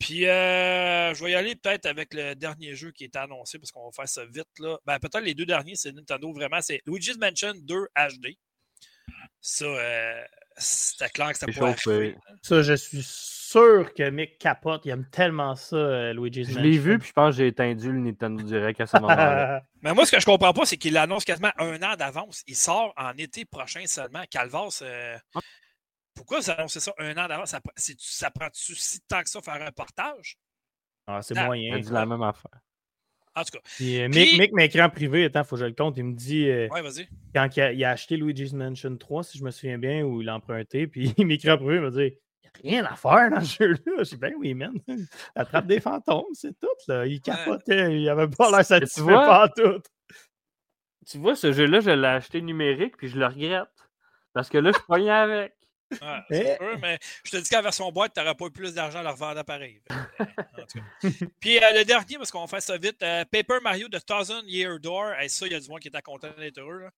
Puis, 0.01 0.27
euh, 0.27 1.15
je 1.15 1.23
vais 1.23 1.33
y 1.33 1.35
aller 1.35 1.55
peut-être 1.55 1.85
avec 1.87 2.15
le 2.15 2.35
dernier 2.35 2.75
jeu 2.75 2.91
qui 2.91 3.05
est 3.05 3.15
annoncé, 3.17 3.59
parce 3.59 3.71
qu'on 3.71 3.85
va 3.85 3.93
faire 3.95 4.09
ça 4.09 4.25
vite. 4.25 4.49
là. 4.59 4.79
Ben, 4.87 4.99
peut-être 4.99 5.23
les 5.25 5.35
deux 5.35 5.47
derniers, 5.47 5.77
c'est 5.77 5.93
Nintendo 5.93 6.33
vraiment. 6.33 6.61
C'est 6.63 6.81
Luigi's 6.87 7.19
Mansion 7.19 7.53
2 7.63 7.87
HD. 7.95 8.37
Ça, 9.43 9.65
euh, 9.67 10.23
c'était 10.57 11.09
clair 11.11 11.33
que 11.33 11.39
C'est 11.39 11.47
pas 11.47 11.53
chauffé. 11.53 11.71
achevé. 11.73 12.17
Ça, 12.43 12.63
je 12.63 12.75
suis 12.75 13.03
sûr 13.05 13.93
que 13.95 14.09
Mick 14.11 14.39
capote. 14.39 14.83
Il 14.87 14.91
aime 14.91 15.07
tellement 15.11 15.55
ça, 15.55 15.77
euh, 15.77 16.13
Luigi's 16.15 16.47
Je 16.49 16.55
Mansion. 16.55 16.63
l'ai 16.71 16.79
vu, 16.79 16.99
puis 16.99 17.09
je 17.09 17.13
pense 17.13 17.35
que 17.37 17.43
j'ai 17.43 17.49
étendu 17.49 17.93
le 17.93 17.99
Nintendo 18.01 18.43
Direct 18.43 18.81
à 18.81 18.87
ce 18.87 18.97
moment-là. 18.99 19.63
Mais 19.83 19.93
moi, 19.93 20.07
ce 20.07 20.13
que 20.13 20.21
je 20.21 20.27
comprends 20.27 20.53
pas, 20.53 20.65
c'est 20.65 20.77
qu'il 20.79 20.95
l'annonce 20.95 21.25
quasiment 21.25 21.51
un 21.59 21.83
an 21.83 21.97
d'avance. 21.97 22.43
Il 22.47 22.57
sort 22.57 22.93
en 22.97 23.13
été 23.19 23.45
prochain 23.45 23.85
seulement. 23.87 24.23
Calvas, 24.31 24.81
euh, 24.83 25.17
pourquoi 26.21 26.41
vous 26.41 26.51
annoncez 26.51 26.81
ça 26.81 26.93
un 26.99 27.13
an 27.17 27.27
d'avance? 27.29 27.51
Ça, 27.51 27.61
ça 27.99 28.31
prend-tu 28.31 28.75
si 28.75 28.99
de 28.99 29.05
temps 29.09 29.23
que 29.23 29.29
ça 29.31 29.41
faire 29.41 29.63
un 29.63 29.73
portage? 29.73 30.37
Ah, 31.07 31.23
c'est 31.23 31.35
moyen. 31.35 31.77
a 31.77 31.79
dit 31.79 31.91
la 31.91 32.05
même 32.05 32.23
affaire. 32.23 32.61
En 33.35 33.43
tout 33.43 33.53
cas, 33.53 33.61
Puis, 33.77 34.01
euh, 34.03 34.09
Puis- 34.11 34.21
Mick, 34.21 34.39
Mick 34.39 34.53
m'écrit 34.53 34.83
en 34.83 34.91
privé, 34.91 35.25
attends, 35.25 35.45
faut 35.45 35.57
que 35.57 35.61
je 35.61 35.67
le 35.67 35.73
compte. 35.73 35.97
Il 35.97 36.05
me 36.05 36.15
dit, 36.15 36.49
euh, 36.49 36.69
ouais, 36.69 36.83
vas-y. 36.83 37.09
quand 37.35 37.49
il 37.57 37.61
a, 37.63 37.73
il 37.73 37.85
a 37.85 37.91
acheté 37.91 38.17
Luigi's 38.17 38.53
Mansion 38.53 38.97
3, 38.97 39.25
si 39.25 39.39
je 39.39 39.45
me 39.45 39.51
souviens 39.51 39.79
bien, 39.79 40.03
ou 40.03 40.21
il 40.21 40.27
l'a 40.27 40.35
emprunté, 40.37 40.87
puis 40.89 41.15
il 41.17 41.27
m'écrit 41.27 41.51
en 41.51 41.57
privé, 41.57 41.77
il 41.77 41.81
me 41.81 41.91
dit 41.91 42.19
Il 42.63 42.71
n'y 42.71 42.77
a 42.77 42.83
rien 42.83 42.93
à 42.93 42.97
faire 42.97 43.31
dans 43.31 43.41
ce 43.41 43.57
jeu-là. 43.65 44.03
Je 44.03 44.11
dis 44.11 44.17
Ben 44.17 44.35
oui, 44.37 44.53
man. 44.55 44.75
Attrape 45.35 45.67
des 45.67 45.81
fantômes, 45.81 46.25
c'est 46.35 46.59
tout. 46.61 46.69
Là. 46.89 47.07
Il 47.07 47.21
capotait, 47.23 47.99
il 47.99 48.09
avait 48.09 48.29
pas 48.29 48.51
l'air 48.51 48.65
satisfait 48.65 49.07
pas 49.07 49.49
tout. 49.49 49.81
Tu 51.07 51.19
vois, 51.19 51.35
ce 51.35 51.53
jeu-là, 51.53 51.81
je 51.81 51.91
l'ai 51.91 52.07
acheté 52.09 52.43
numérique, 52.43 52.97
puis 52.97 53.09
je 53.09 53.19
le 53.19 53.27
regrette. 53.27 53.69
Parce 54.33 54.49
que 54.49 54.59
là, 54.59 54.71
je 54.71 54.77
suis 54.77 54.87
pogné 54.87 55.11
avec. 55.11 55.55
Ouais, 55.91 55.99
Eh. 56.31 56.35
c'est 56.37 56.57
sûr, 56.57 56.79
mais 56.81 56.99
je 57.25 57.31
te 57.31 57.37
dis 57.39 57.49
qu'en 57.51 57.63
version 57.63 57.91
boîte, 57.93 58.13
tu 58.15 58.21
n'aurais 58.21 58.35
pas 58.35 58.47
eu 58.47 58.51
plus 58.51 58.75
d'argent 58.75 59.01
à 59.01 59.03
leur 59.03 59.17
vendre 59.17 59.43
pareil. 59.45 59.83
Puis 61.41 61.59
euh, 61.59 61.71
le 61.79 61.85
dernier, 61.85 62.17
parce 62.17 62.31
qu'on 62.31 62.47
faire 62.47 62.63
ça 62.63 62.77
vite, 62.79 63.03
euh, 63.03 63.25
Paper 63.31 63.59
Mario 63.63 63.89
de 63.89 63.99
Thousand 63.99 64.43
Year 64.45 64.79
Door. 64.79 65.13
Hey, 65.19 65.29
ça, 65.29 65.47
il 65.47 65.53
y 65.53 65.57
a 65.57 65.61
du 65.61 65.69
monde 65.69 65.81
qui 65.81 65.89
était 65.89 66.03
content 66.03 66.29
d'être 66.39 66.59
heureux. 66.59 66.81
là. 66.81 66.91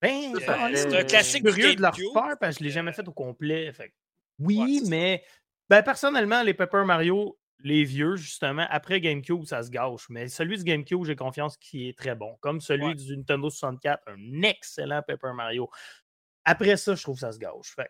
Ben, 0.00 0.34
euh, 0.34 0.40
fait- 0.40 0.76
C'est 0.76 0.96
un 0.98 1.04
classique 1.04 1.44
du 1.44 1.50
curieux 1.50 1.74
de 1.74 1.82
le 1.82 1.82
GameCube. 1.82 2.06
refaire 2.14 2.36
parce 2.40 2.56
que 2.56 2.58
je 2.58 2.64
ne 2.64 2.68
l'ai 2.68 2.72
jamais 2.74 2.92
fait 2.92 3.06
au 3.06 3.12
complet. 3.12 3.72
Fait 3.72 3.92
Oui, 4.38 4.80
Ouais, 4.82 4.88
mais 4.88 5.24
ben, 5.68 5.82
personnellement, 5.82 6.42
les 6.42 6.54
Paper 6.54 6.82
Mario, 6.84 7.38
les 7.60 7.84
vieux, 7.84 8.16
justement, 8.16 8.66
après 8.70 9.00
GameCube, 9.00 9.44
ça 9.44 9.62
se 9.62 9.70
gâche. 9.70 10.06
Mais 10.08 10.26
celui 10.26 10.58
du 10.58 10.64
GameCube, 10.64 11.04
j'ai 11.04 11.14
confiance 11.14 11.56
qu'il 11.56 11.86
est 11.86 11.96
très 11.96 12.16
bon. 12.16 12.36
Comme 12.40 12.60
celui 12.60 12.86
Ouais. 12.86 12.94
du 12.96 13.16
Nintendo 13.16 13.48
64, 13.48 14.02
un 14.08 14.42
excellent 14.42 15.02
Paper 15.06 15.32
Mario. 15.34 15.70
Après 16.44 16.76
ça, 16.76 16.96
je 16.96 17.02
trouve 17.04 17.14
que 17.14 17.20
ça 17.20 17.30
se 17.30 17.38
gâche. 17.38 17.72
Fait 17.76 17.88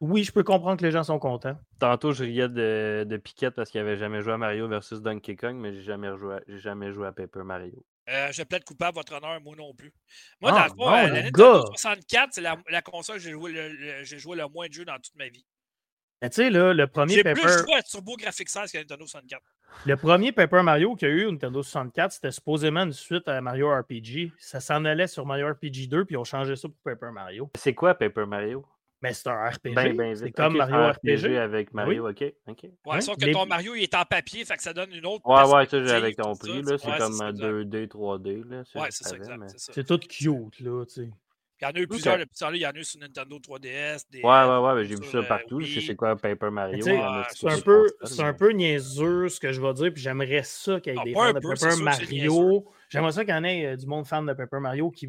oui, 0.00 0.24
je 0.24 0.32
peux 0.32 0.44
comprendre 0.44 0.78
que 0.78 0.84
les 0.84 0.90
gens 0.92 1.02
sont 1.04 1.18
contents. 1.18 1.58
Tantôt, 1.80 2.12
je 2.12 2.24
riais 2.24 2.48
de, 2.48 3.04
de 3.08 3.16
Piquette 3.16 3.54
parce 3.54 3.70
qu'il 3.70 3.80
avait 3.80 3.96
jamais 3.96 4.20
joué 4.22 4.32
à 4.32 4.38
Mario 4.38 4.68
versus 4.68 5.00
Donkey 5.00 5.36
Kong, 5.36 5.56
mais 5.56 5.72
j'ai 5.74 5.82
jamais, 5.82 6.08
à- 6.08 6.40
j'ai 6.46 6.58
jamais 6.58 6.92
joué 6.92 7.06
à 7.06 7.12
Paper 7.12 7.42
Mario. 7.44 7.84
Euh, 8.08 8.32
je 8.32 8.42
plaide 8.42 8.64
coupable, 8.64 8.94
votre 8.96 9.12
honneur, 9.14 9.40
moi 9.42 9.54
non 9.56 9.74
plus. 9.74 9.92
Moi, 10.40 10.52
Ah, 10.54 10.60
dans 10.68 10.74
le 10.74 10.78
fond, 10.80 10.90
la 10.90 11.10
Nintendo 11.10 11.30
gars. 11.30 11.66
64, 11.66 12.28
c'est 12.32 12.40
la, 12.40 12.56
la 12.70 12.80
console 12.80 13.16
que 13.16 13.22
j'ai 13.22 13.32
joué 13.32 13.52
le, 13.52 13.68
le- 13.68 14.04
j'ai 14.04 14.18
joué 14.18 14.36
le 14.36 14.46
moins 14.48 14.66
de 14.68 14.72
jeux 14.72 14.84
dans 14.84 14.96
toute 14.96 15.14
ma 15.16 15.28
vie. 15.28 15.44
Mais 16.22 16.30
tu 16.30 16.36
sais, 16.36 16.50
là, 16.50 16.72
le 16.72 16.86
premier 16.86 17.14
J'ai 17.14 17.22
Paper. 17.22 17.40
plus 17.42 17.58
joué 17.58 17.74
à 17.74 17.82
Turbo 17.82 18.16
Graphics 18.16 18.48
16 18.48 18.72
que 18.72 18.78
Nintendo 18.78 19.06
64. 19.06 19.42
Le 19.84 19.96
premier 19.96 20.32
Paper 20.32 20.62
Mario 20.62 20.96
qu'il 20.96 21.08
y 21.08 21.10
a 21.10 21.14
eu 21.14 21.24
au 21.26 21.30
Nintendo 21.32 21.62
64, 21.62 22.12
c'était 22.12 22.30
supposément 22.32 22.82
une 22.82 22.92
suite 22.92 23.28
à 23.28 23.40
Mario 23.40 23.68
RPG. 23.72 24.32
Ça 24.38 24.58
s'en 24.60 24.84
allait 24.84 25.06
sur 25.06 25.26
Mario 25.26 25.46
RPG 25.52 25.86
2, 25.88 26.04
puis 26.04 26.14
ils 26.14 26.18
ont 26.18 26.24
changé 26.24 26.56
ça 26.56 26.66
pour 26.68 26.78
Paper 26.82 27.10
Mario. 27.12 27.50
C'est 27.56 27.74
quoi 27.74 27.94
Paper 27.94 28.24
Mario? 28.26 28.64
Mais 29.00 29.12
c'est 29.12 29.28
un 29.28 29.48
RPG. 29.48 29.74
Ben, 29.74 29.96
ben 29.96 30.16
c'est 30.16 30.32
comme 30.32 30.56
Mario 30.56 30.74
un 30.74 30.90
RPG. 30.90 31.36
avec 31.38 31.72
Mario, 31.72 32.08
ok. 32.08 32.24
ok. 32.48 32.58
Ouais, 32.64 32.70
Ouais, 32.86 33.00
sauf 33.00 33.16
que 33.16 33.26
les- 33.26 33.32
ton 33.32 33.46
Mario, 33.46 33.74
il 33.76 33.84
est 33.84 33.94
en 33.94 34.04
papier, 34.04 34.44
fait 34.44 34.56
que 34.56 34.62
ça 34.62 34.72
donne 34.72 34.92
une 34.92 35.06
autre. 35.06 35.24
Ouais, 35.24 35.42
ouais, 35.54 35.66
ça, 35.66 35.84
j'avais 35.84 36.14
tout 36.14 36.22
compris. 36.22 36.50
ça, 36.64 36.70
là, 36.72 36.78
C'est 36.78 36.90
ouais, 36.90 36.98
comme 36.98 37.12
ça, 37.12 37.24
un 37.26 37.30
exact. 37.30 37.46
2D, 37.46 37.86
3D. 37.88 38.42
Là, 38.48 38.62
Ouais, 38.74 38.88
c'est 38.90 39.04
ça, 39.04 39.16
exact. 39.16 39.54
c'est 39.56 39.86
tout 39.86 39.98
cute, 39.98 40.60
là, 40.60 40.84
tu 40.86 40.94
sais. 40.94 41.10
Il 41.60 41.64
y 41.64 41.66
en 41.66 41.70
a 41.72 41.78
eu 41.80 41.88
plusieurs. 41.88 42.16
Le 42.18 42.26
petit 42.26 42.44
là, 42.44 42.50
il 42.54 42.60
y 42.60 42.66
en 42.66 42.70
a 42.70 42.78
eu 42.78 42.84
sur 42.84 43.00
Nintendo 43.00 43.36
3DS. 43.40 44.04
Des, 44.10 44.22
Ouais, 44.22 44.24
ouais, 44.30 44.58
ouais, 44.58 44.74
mais 44.76 44.84
j'ai 44.84 44.94
vu 44.94 45.04
ça 45.10 45.18
euh, 45.18 45.22
partout. 45.24 45.60
Je 45.60 45.80
sais 45.80 45.86
c'est 45.88 45.96
quoi 45.96 46.14
Paper 46.14 46.50
Mario. 46.50 46.84
C'est 46.84 47.48
un, 47.48 47.60
peu, 47.60 47.86
un 48.20 48.32
peu 48.32 48.50
niaiseux 48.52 49.28
ce 49.28 49.40
que 49.40 49.50
je 49.50 49.60
vais 49.60 49.72
dire, 49.74 49.92
puis 49.92 50.00
j'aimerais 50.00 50.44
ça 50.44 50.78
qu'il 50.80 50.92
y 50.92 50.96
ait 50.96 51.00
Ah, 51.00 51.04
des 51.04 51.14
fans 51.14 51.32
de 51.32 51.40
Paper 51.40 51.82
Mario. 51.82 52.64
J'aimerais 52.88 53.12
ça 53.12 53.24
qu'il 53.24 53.34
y 53.34 53.36
en 53.36 53.42
ait 53.44 53.66
euh, 53.66 53.76
du 53.76 53.86
monde 53.86 54.06
fan 54.06 54.24
de 54.24 54.32
Paper 54.34 54.58
Mario 54.60 54.90
qui 54.90 55.08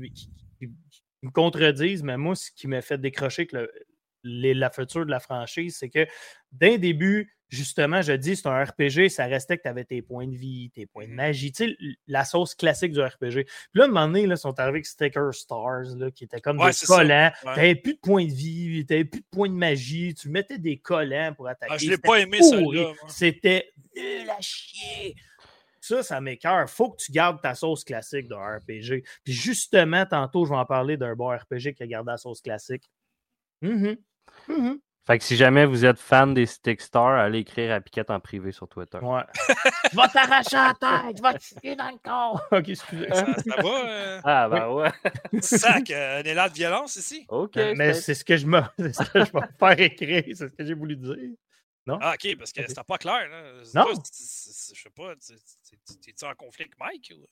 me 1.21 1.31
contredisent, 1.31 2.03
mais 2.03 2.17
moi, 2.17 2.35
ce 2.35 2.51
qui 2.51 2.67
m'a 2.67 2.81
fait 2.81 2.97
décrocher 2.99 3.47
que 3.47 3.57
le- 3.57 3.71
les- 4.23 4.53
la 4.53 4.69
future 4.69 5.05
de 5.05 5.11
la 5.11 5.19
franchise, 5.21 5.77
c'est 5.79 5.89
que 5.89 6.05
d'un 6.51 6.77
début, 6.77 7.33
justement, 7.47 8.01
je 8.01 8.11
dis, 8.13 8.35
c'est 8.35 8.47
un 8.47 8.63
RPG, 8.63 9.07
ça 9.09 9.25
restait 9.25 9.57
que 9.57 9.63
tu 9.63 9.69
avais 9.69 9.85
tes 9.85 10.01
points 10.01 10.27
de 10.27 10.35
vie, 10.35 10.69
tes 10.71 10.85
points 10.85 11.05
de 11.05 11.09
Mhm. 11.11 11.15
magie, 11.15 11.51
tu 11.53 11.67
sais, 11.69 11.77
la 12.05 12.25
sauce 12.25 12.53
classique 12.53 12.91
du 12.91 12.99
RPG. 13.01 13.45
Puis 13.45 13.53
là, 13.75 13.83
à 13.83 13.85
un 13.85 13.89
moment 13.89 14.07
donné, 14.07 14.27
là, 14.27 14.35
ils 14.35 14.37
sont 14.37 14.59
arrivés 14.59 14.75
avec 14.79 14.85
Sticker 14.85 15.33
Stars, 15.33 15.95
là, 15.97 16.11
qui 16.11 16.25
étaient 16.25 16.41
comme 16.41 16.59
Ouais, 16.59 16.67
des 16.67 16.73
ça. 16.73 16.85
collants. 16.85 17.31
Ouais. 17.31 17.53
Tu 17.53 17.59
n'avais 17.59 17.75
plus 17.75 17.93
de 17.93 17.99
points 17.99 18.25
de 18.25 18.31
vie, 18.33 18.85
tu 18.85 18.93
n'avais 18.93 19.05
plus 19.05 19.21
de 19.21 19.25
points 19.31 19.49
de 19.49 19.53
magie, 19.55 20.13
tu 20.13 20.29
mettais 20.29 20.57
des 20.59 20.77
collants 20.77 21.33
pour 21.33 21.47
attaquer. 21.47 21.73
Ah, 21.73 21.77
je 21.77 21.89
l'ai 21.89 21.97
pas 21.97 22.19
aimé, 22.19 22.39
moi. 22.41 22.93
C'était 23.07 23.71
nul 23.95 24.29
à 24.29 24.41
chier. 24.41 25.15
Ça, 25.89 26.03
ça 26.03 26.21
m'écœure. 26.21 26.69
Faut 26.69 26.91
que 26.91 26.97
tu 27.03 27.11
gardes 27.11 27.41
ta 27.41 27.55
sauce 27.55 27.83
classique 27.83 28.27
d'un 28.27 28.57
RPG. 28.57 29.03
Puis 29.23 29.33
justement, 29.33 30.05
tantôt, 30.05 30.45
je 30.45 30.51
vais 30.51 30.57
en 30.57 30.65
parler 30.65 30.97
d'un 30.97 31.15
bon 31.15 31.29
RPG 31.35 31.73
qui 31.75 31.83
a 31.83 31.87
gardé 31.87 32.11
la 32.11 32.17
sauce 32.17 32.41
classique. 32.41 32.89
Mhm. 33.61 33.97
Mhm. 34.47 34.79
Fait 35.07 35.17
que 35.17 35.23
si 35.23 35.35
jamais 35.35 35.65
vous 35.65 35.85
êtes 35.85 35.97
fan 35.97 36.35
des 36.35 36.45
Stick 36.45 36.79
Stars, 36.81 37.17
allez 37.17 37.39
écrire 37.39 37.73
à 37.73 37.81
Piquette 37.81 38.11
en 38.11 38.19
privé 38.19 38.51
sur 38.51 38.67
Twitter. 38.67 38.99
Ouais. 39.01 39.23
tu 39.89 39.95
vas 39.95 40.07
t'arracher 40.07 40.55
la 40.55 40.73
tête, 40.79 41.15
tu 41.15 41.21
vas 41.23 41.33
te 41.33 41.43
chier 41.43 41.75
dans 41.75 41.89
le 41.89 41.97
corps. 42.03 42.39
ok, 42.51 42.69
excusez. 42.69 43.07
Ça, 43.09 43.25
ça 43.33 43.55
va? 43.61 43.89
Euh, 43.89 44.21
Ah, 44.23 44.47
ben 44.49 44.67
ouais. 44.69 44.91
sac, 45.41 45.89
euh, 45.89 46.19
un 46.19 46.23
élan 46.23 46.47
de 46.47 46.53
violence 46.53 46.95
ici? 46.97 47.25
Ok. 47.27 47.57
Euh, 47.57 47.73
mais 47.75 47.95
c'est- 47.95 48.01
c'est 48.01 48.13
ce 48.13 48.23
que 48.25 48.37
je 48.37 48.45
me 48.45 48.61
c'est 48.77 48.93
ce 48.93 49.09
que 49.09 49.25
je 49.25 49.31
vais 49.31 49.47
faire 49.59 49.79
écrire, 49.79 50.23
c'est 50.27 50.35
ce 50.49 50.53
que 50.53 50.63
j'ai 50.63 50.75
voulu 50.75 50.95
dire. 50.95 51.15
Ah, 52.01 52.13
ok, 52.13 52.37
parce 52.37 52.51
que 52.51 52.61
Ok. 52.61 52.65
c'était 52.69 52.83
pas 52.83 52.97
clair. 52.97 53.27
Là. 53.29 53.53
Non. 53.73 53.83
Toi, 53.85 53.93
Je 53.95 54.79
sais 54.81 54.89
pas, 54.95 55.15
tu- 55.15 55.33
tu- 55.33 55.77
tu- 55.87 55.99
t'es-tu 55.99 56.25
en 56.25 56.33
conflit 56.35 56.63
avec 56.63 56.77
Mike? 56.79 57.13
Ou... 57.17 57.25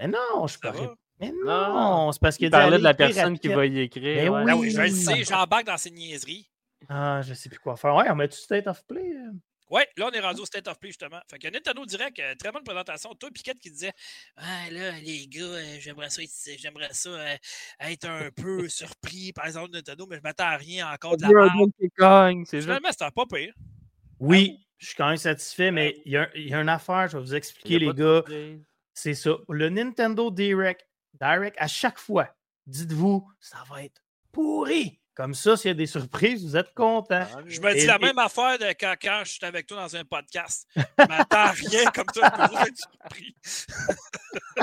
Mais 0.00 0.08
non, 0.08 0.46
je 0.46 0.58
Ça 0.58 0.70
va? 0.70 0.94
Mais 1.18 1.32
Non. 1.44 1.72
non, 2.04 2.12
c'est 2.12 2.20
parce 2.20 2.36
qu'il 2.36 2.50
parlait 2.50 2.78
de 2.78 2.82
la 2.82 2.92
personne 2.94 3.38
qui 3.38 3.48
va 3.48 3.64
y 3.66 3.78
écrire. 3.80 4.16
Ben 4.24 4.28
ouais. 4.28 4.44
Ben 4.44 4.54
Oui. 4.54 4.66
oui, 4.66 4.70
je 4.70 4.80
le 4.82 4.90
sais, 4.90 5.24
j'embarque 5.24 5.66
dans 5.66 5.78
ces 5.78 5.90
niaiseries. 5.90 6.50
Ah, 6.88 7.22
je 7.22 7.32
sais 7.34 7.48
plus 7.48 7.58
quoi 7.58 7.76
faire. 7.76 7.94
Ouais, 7.94 8.08
on 8.10 8.14
met-tu 8.14 8.36
State 8.38 8.66
of 8.66 8.84
Play? 8.86 9.00
euh? 9.14 9.32
Ouais, 9.68 9.88
là, 9.96 10.06
on 10.08 10.10
est 10.12 10.20
rendu 10.20 10.42
au 10.42 10.44
State 10.46 10.68
of 10.68 10.78
Play, 10.78 10.90
justement. 10.90 11.18
Fait 11.28 11.40
que 11.40 11.48
Nintendo 11.48 11.84
Direct, 11.86 12.16
euh, 12.20 12.34
très 12.38 12.52
bonne 12.52 12.62
présentation. 12.62 13.12
Toi, 13.16 13.30
Piquette 13.34 13.58
qui 13.58 13.70
disait 13.70 13.92
Ah, 14.36 14.70
là, 14.70 14.92
les 15.00 15.26
gars, 15.26 15.42
euh, 15.42 15.76
j'aimerais 15.80 16.08
ça, 16.10 16.22
être- 16.22 16.58
j'aimerais 16.58 16.92
ça 16.92 17.08
euh, 17.08 17.36
être 17.80 18.04
un 18.08 18.30
peu 18.30 18.68
surpris, 18.68 19.32
par 19.32 19.46
exemple, 19.46 19.70
de 19.70 19.76
Nintendo, 19.78 20.06
mais 20.08 20.16
je 20.18 20.22
m'attends 20.22 20.44
à 20.44 20.56
rien 20.56 20.92
encore 20.92 21.16
de 21.16 21.22
la 21.22 21.28
juste. 22.58 22.62
Finalement, 22.66 22.90
c'était 22.92 23.10
pas 23.10 23.26
pire. 23.26 23.54
Oui, 24.20 24.66
je 24.78 24.86
suis 24.86 24.96
quand 24.96 25.08
même 25.08 25.16
satisfait, 25.16 25.70
mais 25.70 26.00
il 26.04 26.12
y, 26.12 26.16
a, 26.16 26.28
il 26.34 26.48
y 26.48 26.54
a 26.54 26.60
une 26.60 26.68
affaire, 26.68 27.08
je 27.08 27.18
vais 27.18 27.22
vous 27.24 27.34
expliquer, 27.34 27.78
les 27.78 27.92
gars. 27.92 28.22
C'est 28.94 29.14
ça. 29.14 29.36
Le 29.48 29.68
Nintendo 29.68 30.30
Direct, 30.30 30.86
Direct, 31.20 31.56
à 31.58 31.66
chaque 31.66 31.98
fois, 31.98 32.34
dites-vous, 32.66 33.30
ça 33.40 33.62
va 33.68 33.84
être 33.84 34.02
pourri. 34.32 35.00
Comme 35.16 35.32
ça, 35.32 35.56
s'il 35.56 35.68
y 35.68 35.70
a 35.70 35.74
des 35.74 35.86
surprises, 35.86 36.44
vous 36.44 36.56
êtes 36.58 36.74
contents. 36.74 37.26
Ah, 37.34 37.38
Je 37.46 37.58
me 37.60 37.72
dis 37.72 37.80
Et- 37.80 37.86
la 37.86 37.96
et- 37.96 37.98
même 38.00 38.18
affaire 38.18 38.58
de 38.58 38.66
quand, 38.78 38.94
quand 39.00 39.22
je 39.24 39.30
suis 39.32 39.44
avec 39.46 39.66
toi 39.66 39.78
dans 39.78 39.96
un 39.96 40.04
podcast. 40.04 40.68
Je 40.76 40.82
m'attends 41.08 41.36
à 41.38 41.50
rien 41.52 41.84
comme 41.94 42.04
ça, 42.14 42.32
je 42.38 42.54
peux 42.54 42.68
être 42.68 42.76
surpris. 42.76 43.34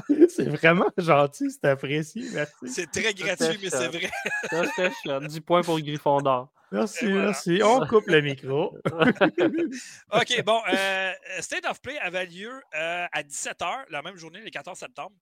c'est 0.30 0.50
vraiment 0.50 0.90
gentil, 0.98 1.50
c'est 1.50 1.66
apprécié. 1.66 2.26
Merci. 2.34 2.54
C'est 2.68 2.92
très 2.92 3.14
gratuit, 3.16 3.60
mais 3.64 3.70
c'est 3.72 3.88
vrai. 3.88 4.12
Ça, 4.50 4.64
c'était 4.76 4.92
chouette. 5.04 5.24
10 5.24 5.42
points 5.42 5.64
pour 5.64 5.80
Gryffondor. 5.80 6.50
Merci, 6.72 7.06
voilà. 7.06 7.26
merci. 7.26 7.60
On 7.64 7.86
coupe 7.88 8.08
le 8.08 8.22
micro. 8.22 8.78
OK, 10.12 10.44
bon, 10.44 10.62
euh, 10.72 11.12
State 11.40 11.66
of 11.68 11.82
Play 11.82 11.98
avait 12.00 12.26
lieu 12.26 12.52
euh, 12.76 13.06
à 13.12 13.22
17h, 13.24 13.86
la 13.90 14.02
même 14.02 14.18
journée, 14.18 14.42
le 14.42 14.50
14 14.50 14.78
septembre. 14.78 15.16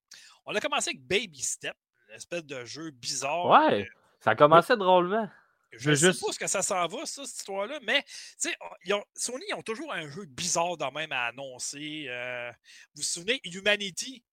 On 0.45 0.55
a 0.55 0.59
commencé 0.59 0.89
avec 0.91 1.05
Baby 1.05 1.41
Step, 1.41 1.75
une 2.09 2.15
espèce 2.15 2.45
de 2.45 2.63
jeu 2.65 2.91
bizarre. 2.91 3.45
Ouais, 3.47 3.87
ça 4.21 4.35
commençait 4.35 4.77
drôlement. 4.77 5.29
Je 5.73 5.85
veux 5.85 5.91
ne 5.91 5.95
sais 5.95 6.07
juste- 6.07 6.25
pas 6.25 6.33
ce 6.33 6.39
que 6.39 6.47
ça 6.47 6.61
s'en 6.61 6.85
va, 6.87 7.05
ça, 7.05 7.23
cette 7.25 7.37
histoire-là, 7.37 7.79
mais 7.83 8.03
tu 8.03 8.13
sais, 8.37 8.55
on- 8.59 8.75
ils 8.83 8.93
ont- 8.93 9.05
Sony, 9.15 9.45
ils 9.47 9.53
ont 9.53 9.61
toujours 9.61 9.93
un 9.93 10.09
jeu 10.09 10.25
bizarre 10.25 10.75
de 10.77 10.85
même 10.93 11.11
à 11.13 11.27
annoncer. 11.27 12.05
euh, 12.09 12.51
vous 12.93 13.01
vous 13.01 13.03
souvenez, 13.03 13.39
Humanity? 13.45 14.23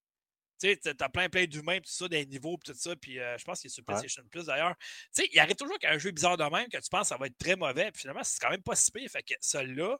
Tu 0.60 0.76
sais, 0.82 0.94
t'as 0.94 1.08
plein, 1.08 1.28
plein 1.28 1.44
d'humains, 1.46 1.78
tout 1.78 1.90
ça, 1.92 2.08
des 2.08 2.26
niveaux, 2.26 2.58
puis 2.58 2.72
tout 2.72 2.78
ça, 2.78 2.96
puis 2.96 3.20
euh, 3.20 3.38
je 3.38 3.44
pense 3.44 3.60
qu'il 3.60 3.68
est 3.68 3.72
sur 3.72 3.82
Ouais. 3.82 3.94
PlayStation 3.94 4.24
Plus 4.28 4.46
d'ailleurs. 4.46 4.74
Tu 4.80 5.22
sais, 5.22 5.28
il 5.32 5.38
arrive 5.38 5.54
toujours 5.54 5.78
qu'un 5.78 5.96
jeu 5.98 6.10
bizarre 6.10 6.36
de 6.36 6.42
même, 6.42 6.68
que 6.68 6.78
tu 6.78 6.90
penses 6.90 7.02
que 7.02 7.06
ça 7.08 7.16
va 7.16 7.26
être 7.26 7.38
très 7.38 7.54
mauvais, 7.54 7.92
puis 7.92 8.00
finalement, 8.00 8.24
c'est 8.24 8.40
quand 8.40 8.50
même 8.50 8.62
pas 8.64 8.74
si 8.74 8.90
pire. 8.90 9.08
Fait 9.08 9.22
que 9.22 9.34
celui-là, 9.40 9.96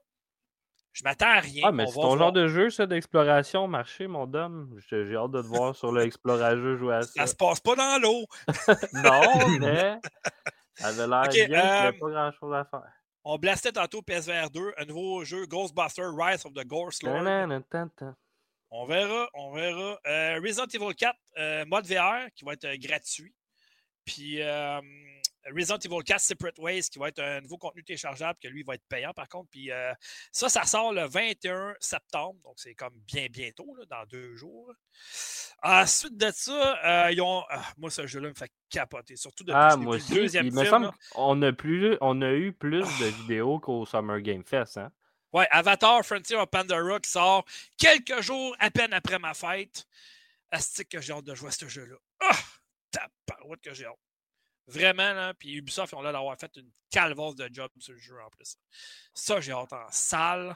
Je 0.98 1.04
m'attends 1.04 1.28
à 1.28 1.38
rien. 1.38 1.62
Ah, 1.64 1.70
mais 1.70 1.86
c'est 1.86 1.94
ton 1.94 2.00
voir. 2.00 2.18
genre 2.18 2.32
de 2.32 2.48
jeu, 2.48 2.70
ça, 2.70 2.84
d'exploration, 2.84 3.68
marché, 3.68 4.08
mon 4.08 4.26
dame. 4.26 4.68
J'ai 4.90 5.14
hâte 5.14 5.30
de 5.30 5.42
te 5.42 5.46
voir 5.46 5.76
sur 5.76 5.92
le 5.92 6.02
Explorageux 6.02 6.76
jouer 6.76 6.96
à 6.96 7.02
ça. 7.02 7.12
Ça 7.14 7.26
se 7.28 7.36
passe 7.36 7.60
pas 7.60 7.76
dans 7.76 8.02
l'eau. 8.02 8.26
Non, 8.92 9.48
mais 9.60 10.00
ça 10.74 10.88
avait 10.88 11.06
l'air 11.06 11.28
bien 11.28 11.46
n'y 11.46 11.54
euh, 11.54 11.88
avait 11.88 11.98
pas 11.98 12.10
grand-chose 12.10 12.52
à 12.52 12.64
faire. 12.64 12.92
On 13.22 13.38
blastait 13.38 13.70
tantôt 13.70 14.02
PSVR 14.02 14.50
2, 14.50 14.72
un 14.76 14.84
nouveau 14.86 15.22
jeu 15.22 15.46
Ghostbusters 15.46 16.12
Rise 16.16 16.44
of 16.44 16.52
the 16.54 16.66
Ghost 16.66 17.04
Lord. 17.04 17.22
On 18.70 18.84
verra, 18.84 19.28
on 19.34 19.52
verra. 19.52 20.00
Euh, 20.06 20.40
Resident 20.42 20.66
Evil 20.66 20.94
4, 20.96 21.16
euh, 21.38 21.64
mode 21.66 21.86
VR 21.86 22.26
qui 22.34 22.44
va 22.44 22.54
être 22.54 22.74
gratuit. 22.74 23.32
Puis 24.04 24.42
euh, 24.42 24.80
Resident 25.46 25.78
Evil 25.78 26.02
4 26.04 26.20
Separate 26.20 26.58
Ways 26.58 26.82
qui 26.90 26.98
va 26.98 27.08
être 27.08 27.20
un 27.20 27.40
nouveau 27.40 27.56
contenu 27.58 27.82
téléchargeable 27.84 28.38
que 28.42 28.48
lui 28.48 28.62
va 28.62 28.74
être 28.74 28.84
payant 28.88 29.12
par 29.14 29.28
contre. 29.28 29.48
Puis 29.50 29.70
euh, 29.70 29.92
ça, 30.32 30.48
ça 30.48 30.64
sort 30.64 30.92
le 30.92 31.06
21 31.06 31.74
septembre. 31.80 32.38
Donc 32.44 32.54
c'est 32.56 32.74
comme 32.74 32.94
bien 33.06 33.26
bientôt, 33.30 33.74
là, 33.76 33.84
dans 33.88 34.04
deux 34.06 34.34
jours. 34.36 34.72
Ensuite 35.62 36.16
de 36.16 36.30
ça, 36.32 37.06
euh, 37.06 37.10
ils 37.12 37.20
ont. 37.20 37.42
ah, 37.50 37.62
moi, 37.78 37.90
ce 37.90 38.06
jeu-là 38.06 38.28
me 38.28 38.34
fait 38.34 38.52
capoter. 38.70 39.16
Surtout 39.16 39.42
depuis 39.44 39.58
Ah, 39.60 39.76
moi 39.76 39.96
aussi. 39.96 40.12
le 40.14 40.20
deuxième 40.22 40.46
Il 40.46 40.52
me 40.52 40.60
film. 40.60 40.70
semble 40.70 40.86
là. 40.86 40.94
qu'on 41.12 41.42
a, 41.42 41.52
plus, 41.52 41.96
on 42.00 42.22
a 42.22 42.30
eu 42.32 42.52
plus 42.52 42.82
de 43.00 43.06
Ah. 43.06 43.10
vidéos 43.22 43.58
qu'au 43.58 43.84
Summer 43.86 44.20
Game 44.20 44.44
Fest. 44.44 44.76
Hein? 44.78 44.92
Ouais, 45.32 45.46
Avatar 45.50 46.04
Frontier 46.04 46.36
of 46.36 46.46
Pandora 46.50 47.00
qui 47.00 47.10
sort 47.10 47.44
quelques 47.76 48.20
jours 48.20 48.54
à 48.60 48.70
peine 48.70 48.92
après 48.92 49.18
ma 49.18 49.34
fête. 49.34 49.84
Astique 50.50 50.88
que 50.90 51.00
j'ai 51.00 51.12
hâte 51.12 51.24
de 51.24 51.34
jouer 51.34 51.48
à 51.48 51.52
ce 51.52 51.68
jeu-là. 51.68 51.96
Ah! 52.20 52.36
Tabarouette 52.90 53.60
que 53.60 53.74
j'ai 53.74 53.84
hâte. 53.86 53.98
Vraiment, 54.68 55.12
là. 55.14 55.34
Puis 55.34 55.54
Ubisoft, 55.54 55.92
ils 55.92 55.96
ont 55.96 56.02
l'air 56.02 56.12
d'avoir 56.12 56.38
fait 56.38 56.54
une 56.56 56.70
calvasse 56.90 57.34
de 57.34 57.48
job 57.52 57.70
sur 57.78 57.92
le 57.94 57.98
jeu 57.98 58.14
en 58.24 58.28
plus. 58.30 58.56
Ça, 59.14 59.40
j'ai 59.40 59.52
hâte 59.52 59.72
en 59.72 59.86
salle. 59.90 60.54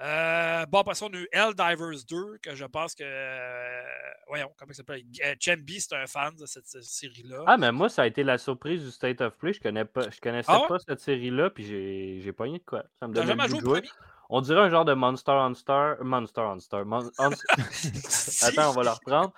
Euh, 0.00 0.66
bon, 0.66 0.80
après 0.80 0.94
ça, 0.96 1.06
on 1.06 1.12
a 1.12 1.16
eu 1.18 1.28
Helldivers 1.30 2.04
2, 2.08 2.38
que 2.42 2.54
je 2.54 2.64
pense 2.64 2.94
que. 2.96 3.04
euh, 3.04 3.82
voyons, 4.26 4.50
comment 4.56 4.72
ça 4.72 4.78
s'appelle? 4.78 5.02
Euh, 5.24 5.34
Chambi, 5.40 5.80
c'est 5.80 5.94
un 5.94 6.06
fan 6.06 6.34
de 6.34 6.46
cette, 6.46 6.66
cette 6.66 6.82
série-là. 6.82 7.44
Ah, 7.46 7.56
mais 7.56 7.70
moi, 7.70 7.88
ça 7.88 8.02
a 8.02 8.06
été 8.06 8.24
la 8.24 8.36
surprise 8.38 8.82
du 8.84 8.90
State 8.90 9.20
of 9.20 9.36
Play. 9.38 9.52
Je 9.52 9.60
connais 9.60 9.84
pas, 9.84 10.10
je 10.10 10.20
connaissais 10.20 10.50
Ah 10.50 10.62
ouais? 10.62 10.68
pas 10.68 10.78
cette 10.80 11.00
série-là, 11.00 11.50
puis 11.50 11.64
j'ai 11.64 12.32
pogné 12.32 12.58
de 12.58 12.64
quoi. 12.64 12.84
Ça 12.98 13.06
me 13.06 13.14
donne 13.14 13.26
jamais 13.26 13.48
joué 13.48 13.60
au 13.62 13.62
premier? 13.62 13.88
On 14.36 14.40
dirait 14.40 14.62
un 14.62 14.68
genre 14.68 14.84
de 14.84 14.94
Monster 14.94 15.30
on 15.30 15.54
Star. 15.54 16.02
Monster. 16.02 16.82
Mon- 16.84 17.08
on- 17.20 17.30
Attends, 18.42 18.70
on 18.70 18.72
va 18.72 18.82
le 18.82 18.90
reprendre. 18.90 19.32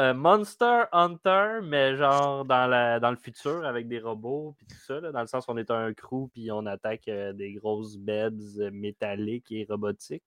Euh, 0.00 0.12
Monster 0.12 0.82
Hunter, 0.90 1.60
mais 1.62 1.96
genre 1.96 2.44
dans, 2.44 2.66
la, 2.66 2.98
dans 2.98 3.10
le 3.10 3.16
futur 3.16 3.64
avec 3.64 3.86
des 3.86 4.00
robots 4.00 4.56
puis 4.58 4.66
tout 4.66 4.76
ça, 4.84 4.98
là, 4.98 5.12
dans 5.12 5.20
le 5.20 5.28
sens 5.28 5.46
où 5.46 5.52
on 5.52 5.56
est 5.56 5.70
un 5.70 5.92
crew 5.94 6.28
puis 6.32 6.50
on 6.50 6.66
attaque 6.66 7.06
euh, 7.06 7.32
des 7.32 7.52
grosses 7.52 7.96
beds 7.96 8.58
euh, 8.58 8.70
métalliques 8.72 9.52
et 9.52 9.66
robotiques. 9.70 10.24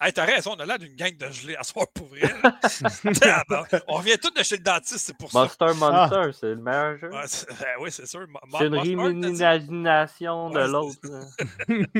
Hey, 0.00 0.12
t'as 0.12 0.24
raison, 0.26 0.52
on 0.56 0.60
a 0.60 0.66
l'air 0.66 0.78
d'une 0.78 0.94
gang 0.94 1.16
de 1.16 1.30
gelés 1.30 1.56
à 1.56 1.62
soir 1.62 1.86
pour 1.94 2.06
vrai. 2.08 2.20
là. 2.42 2.58
On 3.88 3.98
vient 4.00 4.16
tous 4.16 4.30
de 4.30 4.42
chez 4.42 4.56
le 4.56 4.62
dentiste, 4.62 4.98
c'est 5.06 5.16
pour 5.16 5.30
ça. 5.32 5.38
Monster 5.40 5.72
Monster, 5.74 6.30
c'est 6.38 6.46
le 6.48 6.56
meilleur 6.56 6.98
jeu. 6.98 7.10
Ouais, 7.10 7.22
c'est- 7.26 7.46
ben 7.58 7.66
oui, 7.80 7.90
c'est 7.90 8.06
sûr. 8.06 8.26
C'est 8.58 8.66
une 8.66 8.74
réimagination 8.78 10.50
de 10.50 10.58
Ouais, 10.58 10.68
l'autre. 10.68 10.98
là. 11.04 11.20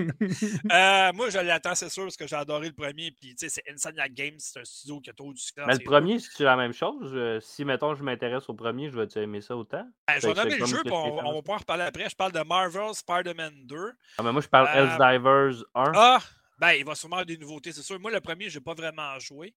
Euh, 0.73 1.13
moi, 1.15 1.31
je 1.31 1.39
l'attends, 1.39 1.75
c'est 1.75 1.89
sûr, 1.89 2.05
parce 2.05 2.17
que 2.17 2.27
j'ai 2.27 2.37
adoré 2.37 2.67
le 2.69 2.73
premier. 2.75 3.11
Puis, 3.13 3.35
tu 3.35 3.49
sais, 3.49 3.49
c'est 3.49 3.73
Insomniac 3.73 4.13
Games, 4.13 4.35
c'est 4.39 4.61
un 4.61 4.65
studio 4.65 5.01
qui 5.01 5.11
a 5.11 5.13
trop 5.13 5.33
du 5.33 5.39
succès. 5.41 5.63
Mais 5.67 5.75
le 5.75 5.85
premier, 5.85 6.19
c'est 6.19 6.45
la 6.45 6.57
même 6.57 6.73
chose? 6.73 7.11
Euh, 7.15 7.41
Si, 7.41 7.65
mettons, 7.65 7.95
je 7.95 8.03
m'intéresse 8.03 8.49
au 8.49 8.55
premier, 8.55 8.91
je 8.91 8.99
vais-tu 8.99 9.19
aimer 9.21 9.41
ça 9.41 9.57
autant? 9.57 9.87
Ben, 10.07 10.21
je 10.21 10.27
vais 10.27 10.35
nommer 10.35 10.57
le 10.59 10.67
jeu, 10.67 10.83
puis 10.85 10.93
on, 10.93 11.19
on 11.19 11.33
va 11.35 11.39
pouvoir 11.41 11.57
en 11.57 11.61
reparler 11.61 11.85
après. 11.85 12.09
Je 12.11 12.17
parle 12.17 12.33
de 12.33 12.41
Marvel 12.43 12.95
Spider-Man 12.95 13.55
2. 13.65 13.93
Ah, 14.19 14.23
mais 14.23 14.33
moi, 14.33 14.41
je 14.43 14.49
parle 14.49 14.69
Euh, 14.75 14.97
Helldivers 14.99 15.65
1. 15.75 15.93
Ah, 15.95 16.19
ben, 16.59 16.73
il 16.73 16.85
va 16.85 16.95
sûrement 16.95 17.17
avoir 17.17 17.27
des 17.27 17.39
nouveautés, 17.39 17.73
c'est 17.73 17.83
sûr. 17.83 17.99
Moi, 18.01 18.11
le 18.11 18.21
premier, 18.21 18.49
je 18.49 18.59
n'ai 18.59 18.65
pas 18.65 18.75
vraiment 18.75 19.19
joué. 19.19 19.55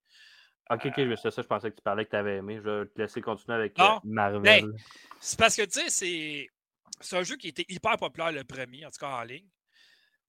Ok, 0.70 0.86
ok, 0.86 0.94
c'est 1.22 1.32
ça, 1.32 1.42
je 1.42 1.48
pensais 1.48 1.72
que 1.72 1.76
tu 1.78 1.82
parlais 1.82 2.06
que 2.06 2.12
tu 2.12 2.16
avais 2.16 2.38
aimé. 2.38 2.58
Je 2.64 2.70
vais 2.70 2.86
te 2.86 3.02
laisser 3.02 3.22
continuer 3.22 3.58
avec 3.58 3.78
Non, 3.78 3.96
euh, 3.96 4.00
Marvel. 4.04 4.42
ben, 4.42 4.80
C'est 5.20 5.40
parce 5.40 5.56
que, 5.56 5.64
tu 5.64 5.80
sais, 5.80 5.90
c'est... 5.90 6.48
c'est 7.02 7.18
un 7.18 7.24
jeu 7.24 7.38
qui 7.38 7.48
était 7.48 7.66
hyper 7.70 7.98
populaire, 7.98 8.32
le 8.32 8.44
premier, 8.44 8.86
en 8.86 8.92
tout 8.92 9.00
cas 9.00 9.10
en 9.10 9.24
ligne. 9.24 9.48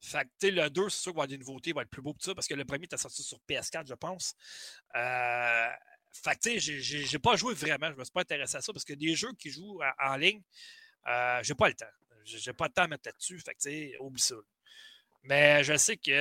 Fait 0.03 0.25
que, 0.25 0.31
tu 0.41 0.47
sais, 0.47 0.51
le 0.51 0.71
2, 0.71 0.89
c'est 0.89 1.03
sûr 1.03 1.13
qu'il 1.13 1.17
va 1.19 1.25
y 1.25 1.25
avoir 1.25 1.29
des 1.29 1.39
nouveautés, 1.39 1.71
il 1.71 1.77
va 1.77 1.83
être 1.83 1.91
plus 1.91 2.01
beau 2.01 2.15
que 2.15 2.23
ça, 2.25 2.35
parce 2.35 2.47
que 2.49 2.55
le 2.55 2.65
premier 2.65 2.85
était 2.87 2.97
sorti 2.97 3.23
sur 3.23 3.39
PS4, 3.47 3.87
je 3.87 3.95
pense. 3.95 4.35
Euh, 4.97 5.69
Fait 6.13 6.35
que, 6.35 6.41
tu 6.41 6.51
sais, 6.53 6.59
j'ai- 6.59 6.81
j'ai 6.81 7.05
j'ai 7.05 7.19
pas 7.21 7.37
joué 7.37 7.55
vraiment, 7.55 7.89
je 7.93 7.97
me 7.97 8.03
suis 8.03 8.11
pas 8.11 8.23
intéressé 8.23 8.57
à 8.57 8.61
ça, 8.63 8.73
parce 8.73 8.85
que 8.85 8.95
des 8.95 9.15
jeux 9.15 9.33
qui 9.39 9.51
jouent 9.51 9.79
en, 9.81 10.13
en 10.13 10.17
ligne, 10.17 10.43
euh, 11.07 11.41
j'ai 11.45 11.55
pas 11.55 11.69
le 11.69 11.75
temps. 11.75 11.87
J'ai 12.25 12.39
j'ai 12.39 12.53
pas 12.53 12.67
le 12.67 12.73
temps 12.73 12.83
à 12.83 12.89
mettre 12.89 13.07
là-dessus, 13.07 13.39
fait 13.41 13.53
que, 13.55 13.61
tu 13.61 13.71
sais, 13.71 13.97
oublie 14.01 14.21
ça. 14.21 14.35
Mais 15.23 15.63
je 15.65 15.77
sais 15.77 15.97
qu'il 15.97 16.15
y 16.15 16.17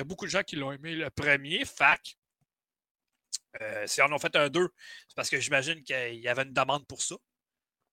a 0.00 0.04
beaucoup 0.04 0.26
de 0.26 0.30
gens 0.30 0.42
qui 0.42 0.56
l'ont 0.56 0.72
aimé 0.72 0.94
le 0.94 1.10
premier, 1.10 1.64
fac. 1.64 2.14
Euh, 3.60 3.86
si 3.86 4.00
on 4.02 4.06
en 4.06 4.12
a 4.16 4.18
fait 4.18 4.34
un 4.36 4.48
2, 4.48 4.68
c'est 5.08 5.14
parce 5.14 5.28
que 5.30 5.38
j'imagine 5.38 5.82
qu'il 5.82 6.14
y 6.16 6.28
avait 6.28 6.42
une 6.42 6.52
demande 6.52 6.86
pour 6.86 7.02
ça. 7.02 7.14
En 7.14 7.18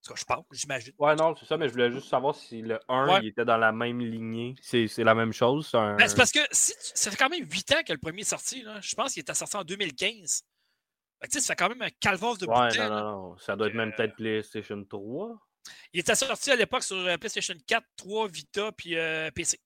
tout 0.06 0.14
cas, 0.14 0.20
je 0.20 0.24
pense, 0.24 0.46
j'imagine. 0.54 0.94
Ouais, 0.98 1.16
non, 1.16 1.36
c'est 1.36 1.46
ça, 1.46 1.58
mais 1.58 1.68
je 1.68 1.74
voulais 1.74 1.92
juste 1.92 2.08
savoir 2.08 2.34
si 2.34 2.62
le 2.62 2.80
1 2.88 3.08
Ouais. 3.08 3.20
il 3.24 3.28
était 3.28 3.44
dans 3.44 3.58
la 3.58 3.74
même 3.74 4.00
lignée. 4.00 4.56
C'est 4.62 4.88
la 5.04 5.14
même 5.14 5.34
chose. 5.34 5.68
C'est 5.70 5.78
un... 5.78 5.96
Ben, 5.98 6.08
c'est 6.08 6.16
parce 6.16 6.32
que 6.32 6.40
si 6.52 6.72
tu- 6.72 6.92
ça 6.96 7.12
fait 7.12 7.18
quand 7.18 7.28
même 7.30 7.46
8 7.50 7.72
ans 7.74 7.84
que 7.86 7.92
le 7.92 8.00
premier 8.00 8.22
est 8.22 8.26
sorti. 8.26 8.62
Là. 8.62 8.80
Je 8.82 8.96
pense 8.96 9.14
qu'il 9.14 9.22
était 9.22 9.34
sorti 9.34 9.58
en 9.58 9.64
2015. 9.66 10.44
Fait 11.22 11.28
que, 11.28 11.32
tu 11.34 11.40
sais, 11.40 11.46
ça 11.46 11.54
fait 11.54 11.58
quand 11.58 11.68
même 11.70 11.82
un 11.82 11.90
calvasse 12.00 12.38
de 12.38 12.46
Ouais, 12.48 12.70
temps, 12.70 12.90
non, 12.90 12.96
non, 13.04 13.30
non. 13.32 13.38
Ça 13.40 13.58
doit 13.58 13.68
être 13.68 13.74
même 13.74 13.90
Euh, 13.90 13.96
peut-être 13.98 14.16
PlayStation 14.16 14.82
3. 14.86 15.38
Il 15.92 16.00
était 16.00 16.16
sorti 16.16 16.52
à 16.52 16.56
l'époque 16.56 16.84
sur 16.84 16.96
euh, 16.96 17.18
PlayStation 17.18 17.56
4, 17.68 17.86
3, 17.98 18.30
Vita, 18.30 18.72
puis 18.72 18.98
euh, 18.98 19.30
PC. 19.32 19.60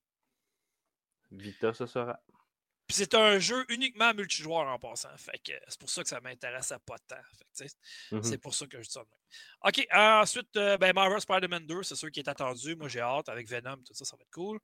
Vita, 1.33 1.73
ça 1.73 1.87
sera. 1.87 2.19
Puis 2.85 2.97
c'est 2.97 3.13
un 3.13 3.39
jeu 3.39 3.65
uniquement 3.69 4.13
multijoueur 4.13 4.67
en 4.67 4.77
passant. 4.77 5.15
Fait 5.17 5.39
que 5.39 5.53
c'est 5.67 5.79
pour 5.79 5.89
ça 5.89 6.03
que 6.03 6.09
ça 6.09 6.19
m'intéresse 6.19 6.71
à 6.73 6.79
pas 6.79 6.97
tant. 7.07 7.15
Fait 7.55 7.65
que, 7.65 8.15
Mhm. 8.15 8.23
C'est 8.23 8.37
pour 8.37 8.53
ça 8.53 8.67
que 8.67 8.77
je 8.77 8.83
dis 8.83 8.91
ça. 8.91 9.01
OK, 9.63 9.79
euh, 9.79 10.21
ensuite, 10.21 10.55
euh, 10.57 10.77
ben, 10.77 10.93
Marvel 10.93 11.21
Spider-Man 11.21 11.65
2, 11.65 11.83
c'est 11.83 11.95
sûr 11.95 12.11
qui 12.11 12.19
est 12.19 12.27
attendu. 12.27 12.75
Moi, 12.75 12.89
j'ai 12.89 12.99
hâte 12.99 13.29
avec 13.29 13.47
Venom, 13.47 13.77
tout 13.77 13.93
ça, 13.93 14.03
ça 14.05 14.15
va 14.17 14.23
être 14.23 14.31
cool. 14.31 14.59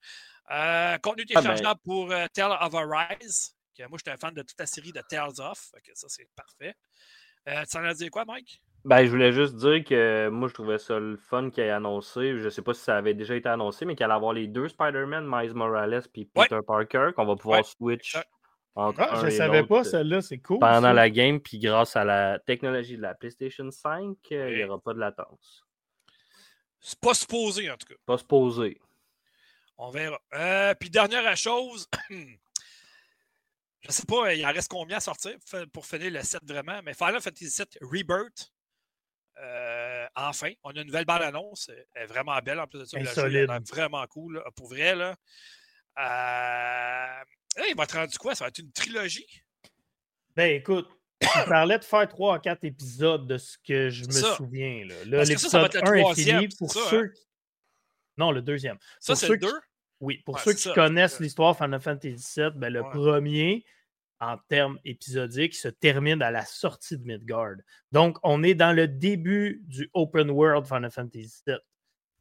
Euh, 0.52 0.98
contenu 0.98 1.23
Ah, 1.30 1.34
ben 1.35 1.41
téléchargeable 1.41 1.80
pour 1.84 2.11
euh, 2.11 2.27
Tale 2.34 2.57
of 2.60 2.76
Arise. 2.76 3.56
que 3.76 3.88
moi, 3.88 3.98
j'étais 3.98 4.11
un 4.11 4.18
fan 4.18 4.34
de 4.34 4.41
toute 4.41 4.60
la 4.60 4.65
série 4.68 4.91
de 4.91 5.02
Tales 5.10 5.39
of. 5.39 5.69
Fait 5.73 5.81
que 5.81 5.91
ça, 5.95 6.07
c'est 6.10 6.27
parfait. 6.35 6.76
Euh, 7.48 7.64
tu 7.65 7.77
en 7.77 7.85
as 7.85 7.94
dit 7.94 8.10
quoi, 8.10 8.26
Mike? 8.26 8.61
Ben, 8.85 9.03
je 9.06 9.10
voulais 9.11 9.34
juste 9.34 9.56
dire 9.56 9.84
que 9.84 10.30
moi, 10.30 10.47
je 10.47 10.53
trouvais 10.53 10.77
ça 10.80 10.99
le 10.99 11.18
fun 11.18 11.49
qu'il 11.49 11.64
ait 11.64 11.69
annoncé. 11.69 12.38
Je 12.39 12.47
sais 12.49 12.61
pas 12.61 12.73
si 12.73 12.81
ça 12.81 12.97
avait 12.97 13.14
déjà 13.14 13.35
été 13.35 13.49
annoncé, 13.49 13.85
mais 13.85 13.95
qu'il 13.95 14.06
allait 14.06 14.14
avoir 14.14 14.34
les 14.34 14.47
deux 14.47 14.69
Spider-Man, 14.69 15.26
Miles 15.27 15.53
Morales 15.53 16.03
puis 16.14 16.30
Ouais. 16.35 16.47
Peter 16.47 16.60
Parker, 16.65 17.10
qu'on 17.15 17.26
va 17.26 17.35
pouvoir 17.35 17.60
Ouais. 17.60 17.64
switch 17.65 18.15
entre 18.76 19.01
Ah, 19.01 19.18
un 19.18 19.22
je 19.22 19.27
et 19.27 19.31
savais 19.31 19.64
pas, 19.65 19.81
euh, 19.81 19.84
celle-là, 19.84 20.22
c'est 20.22 20.38
cool. 20.39 20.60
pendant 20.60 20.81
ça. 20.81 20.93
la 20.93 21.10
game, 21.10 21.41
puis 21.41 21.60
grâce 21.60 21.95
à 21.97 22.06
la 22.06 22.39
technologie 22.39 22.95
de 22.95 23.01
la 23.01 23.14
PlayStation 23.15 23.69
5, 23.69 24.15
euh, 24.31 24.49
il 24.51 24.57
n'y 24.57 24.64
aura 24.64 24.80
pas 24.80 24.93
de 24.93 24.99
latence. 24.99 25.65
C'est 26.80 26.99
pas 26.99 27.14
supposé, 27.14 27.69
en 27.69 27.76
tout 27.76 27.88
cas. 27.88 27.95
Pas 28.06 28.18
se 28.18 28.23
poser. 28.23 28.80
On 29.77 29.89
verra. 29.89 30.19
Euh, 30.34 30.73
puis, 30.80 30.89
dernière 30.89 31.35
chose, 31.35 31.88
je 32.10 33.91
sais 33.91 34.06
pas, 34.07 34.34
il 34.34 34.45
en 34.45 34.51
reste 34.53 34.72
combien 34.72 34.97
à 34.97 35.01
sortir 35.01 35.34
pour 35.73 35.85
finir 35.85 36.11
le 36.11 36.22
set 36.22 36.41
vraiment, 36.47 36.80
mais 36.84 36.93
Final 36.93 37.19
Fantasy 37.22 37.45
VII 37.64 37.68
Rebirth, 37.81 38.51
euh, 39.41 40.06
enfin, 40.16 40.52
on 40.64 40.72
a 40.72 40.82
une 40.82 40.88
nouvelle 40.88 41.06
bande-annonce. 41.06 41.70
Elle 41.95 42.03
est 42.03 42.06
vraiment 42.07 42.38
belle 42.40 42.60
en 42.60 42.68
plus 42.68 42.80
de 42.80 42.86
ça. 42.86 42.98
Le 42.99 43.06
jeu, 43.06 43.11
il 43.11 43.18
a 43.18 43.22
Insolide. 43.24 43.49
l'air 43.49 43.60
vraiment 43.61 44.06
cool, 44.07 44.36
là, 44.36 44.44
pour 44.56 44.68
vrai. 44.70 44.95
Là. 44.95 45.16
Euh, 45.98 46.02
là, 47.61 47.66
il 47.70 47.76
va 47.76 47.84
être 47.84 47.95
rendu 47.98 48.18
quoi? 48.18 48.36
Ça 48.36 48.45
va 48.45 48.49
être 48.49 48.60
une 48.60 48.72
trilogie? 48.72 49.28
Ben 50.36 50.56
écoute, 50.56 50.88
tu 51.22 51.28
parlais 51.48 51.78
de 51.80 51.84
faire 51.84 52.07
3 52.07 52.36
à 52.36 52.40
4 52.40 52.64
épisodes 52.64 53.28
de 53.28 53.38
ce 53.38 53.57
que 53.68 53.90
je 53.90 54.06
me 54.06 54.11
ça. 54.11 54.36
souviens. 54.36 54.86
Là, 54.86 54.95
Là, 55.06 55.24
l'épisode 55.24 55.74
le 55.74 55.88
1 55.88 55.94
est 55.95 56.14
fini. 56.16 56.48
Pour 56.57 56.72
ça, 56.72 56.80
hein? 56.80 56.88
ceux 56.90 57.07
qui- 57.10 57.28
Non, 58.18 58.32
le 58.32 58.41
deuxième. 58.41 58.78
Ça, 58.99 59.14
Pour 59.14 59.18
c'est 59.20 59.28
ceux 59.28 59.34
le 59.34 59.40
qui- 59.40 59.45
2? 59.48 59.60
Oui, 60.02 60.18
pour 60.26 60.36
Ouais, 60.36 60.41
ceux 60.45 60.53
qui 60.53 60.61
ça. 60.61 60.74
connaissent 60.74 61.20
l'histoire 61.20 61.57
Final 61.57 61.82
Fantasy 61.82 62.40
VII, 62.40 62.52
ben, 62.56 62.72
le 62.72 62.82
Ouais. 62.82 62.90
premier, 62.90 63.66
en 64.22 64.38
termes 64.50 64.78
épisodiques, 64.86 65.56
se 65.56 65.68
termine 65.70 66.22
à 66.22 66.32
la 66.32 66.44
sortie 66.46 66.98
de 66.98 67.04
Midgard. 67.06 67.56
Donc, 67.91 68.18
on 68.24 68.44
est 68.44 68.56
dans 68.56 68.74
le 68.76 68.88
début 68.88 69.62
du 69.66 69.90
open 69.94 70.30
world 70.30 70.66
Final 70.66 70.91
Fantasy 70.91 71.41
VII. 71.48 71.58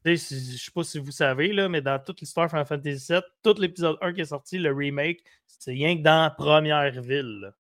Je 0.05 0.11
ne 0.13 0.17
sais 0.17 0.71
pas 0.73 0.85
si 0.85 0.99
vous 1.01 1.11
savez, 1.11 1.53
là, 1.53 1.69
mais 1.69 1.83
dans 1.83 1.99
toute 1.99 2.21
l'histoire 2.21 2.49
Final 2.49 2.67
Fantasy 2.67 3.13
VII, 3.13 3.21
tout 3.43 3.55
l'épisode 3.59 3.97
1 4.01 4.13
qui 4.15 4.21
est 4.21 4.27
sorti, 4.27 4.59
le 4.59 4.73
remake, 4.73 5.23
c'est 5.47 5.73
rien 5.73 5.97
que 5.97 6.03
dans 6.03 6.23
la 6.23 6.31
première 6.31 7.03
ville. 7.03 7.53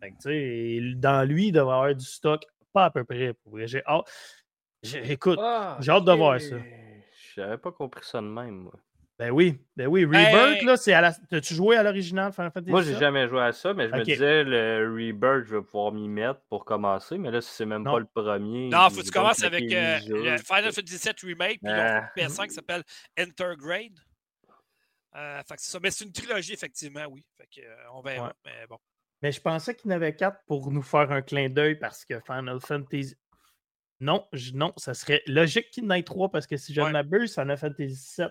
que, 0.00 0.94
dans 0.94 1.28
lui, 1.28 1.48
il 1.48 1.52
devrait 1.52 1.72
y 1.74 1.78
avoir 1.78 1.94
du 1.94 2.04
stock 2.04 2.42
pas 2.72 2.86
à 2.86 2.90
peu 2.90 3.04
près. 3.04 3.34
Pour 3.34 3.52
vrai. 3.52 3.66
J'ai 3.66 3.84
hâte. 3.84 4.04
J'ai- 4.82 5.12
Écoute, 5.12 5.38
Ah, 5.42 5.76
j'ai 5.80 5.92
hâte 5.92 6.04
de 6.04 6.12
voir 6.12 6.40
ça. 6.40 6.56
J'avais 7.34 7.58
pas 7.58 7.72
compris 7.72 8.04
ça 8.04 8.20
de 8.20 8.26
même, 8.26 8.56
moi. 8.62 8.74
Ben 9.18 9.30
oui, 9.30 9.60
ben 9.76 9.86
oui. 9.86 10.04
Rebirth, 10.04 10.32
Ben- 10.32 10.66
là, 10.66 10.76
c'est 10.76 10.92
à 10.92 11.00
la. 11.00 11.12
T'as-tu 11.12 11.54
joué 11.54 11.76
à 11.76 11.82
l'original 11.82 12.32
Final 12.32 12.50
Fantasy 12.50 12.70
Moi, 12.70 12.82
j'ai 12.82 12.96
jamais 12.98 13.28
joué 13.28 13.40
à 13.42 13.52
ça, 13.52 13.72
mais 13.74 13.88
je 13.88 13.94
me 13.94 14.02
disais, 14.02 14.42
le 14.42 14.90
Rebirth, 14.92 15.44
je 15.46 15.56
vais 15.56 15.62
pouvoir 15.62 15.92
m'y 15.92 16.08
mettre 16.08 16.40
pour 16.48 16.64
commencer, 16.64 17.18
mais 17.18 17.30
là, 17.30 17.40
si 17.40 17.50
c'est 17.50 17.66
même 17.66 17.82
Non. 17.84 17.92
pas 17.92 17.98
le 18.00 18.06
premier. 18.06 18.68
Non, 18.68 18.88
faut 18.90 19.00
que 19.00 19.06
tu 19.06 19.10
commences 19.12 19.42
avec 19.44 19.72
euh, 19.72 19.98
le 20.08 20.38
Final 20.38 20.72
Fantasy 20.72 20.98
VII 20.98 21.14
Remake, 21.34 21.60
puis 21.62 21.70
Ah. 21.72 22.10
une 22.16 22.22
PS5 22.24 22.48
qui 22.48 22.54
s'appelle 22.54 22.82
Intergrade. 23.16 23.98
Euh, 25.14 25.42
fait 25.46 25.56
que 25.56 25.60
c'est 25.62 25.70
ça. 25.72 25.78
Mais 25.82 25.90
c'est 25.90 26.04
une 26.04 26.12
trilogie, 26.12 26.54
effectivement, 26.54 27.04
oui. 27.10 27.24
Fait 27.36 27.46
que, 27.54 27.66
euh, 27.66 27.74
on 27.92 28.00
verra. 28.00 28.28
Ouais. 28.28 28.32
Mais 28.46 28.66
bon. 28.68 28.78
Mais 29.20 29.30
je 29.30 29.40
pensais 29.40 29.74
qu'il 29.74 29.90
y 29.90 29.94
en 29.94 29.96
avait 29.96 30.16
quatre 30.16 30.38
pour 30.46 30.72
nous 30.72 30.82
faire 30.82 31.12
un 31.12 31.22
clin 31.22 31.48
d'œil 31.48 31.76
parce 31.76 32.04
que 32.04 32.18
Final 32.20 32.58
Fantasy. 32.60 33.14
Non, 34.00 34.26
je- 34.32 34.52
non, 34.52 34.72
ça 34.78 34.94
serait 34.94 35.22
logique 35.28 35.70
qu'il 35.70 35.84
en 35.84 35.90
ait 35.94 36.02
trois 36.02 36.28
parce 36.30 36.46
que 36.46 36.56
si 36.56 36.74
je 36.74 36.80
ne 36.80 36.86
Ouais. 36.86 36.92
m'abuse, 36.92 37.34
Final 37.34 37.56
Fantasy 37.56 38.14
VII 38.18 38.28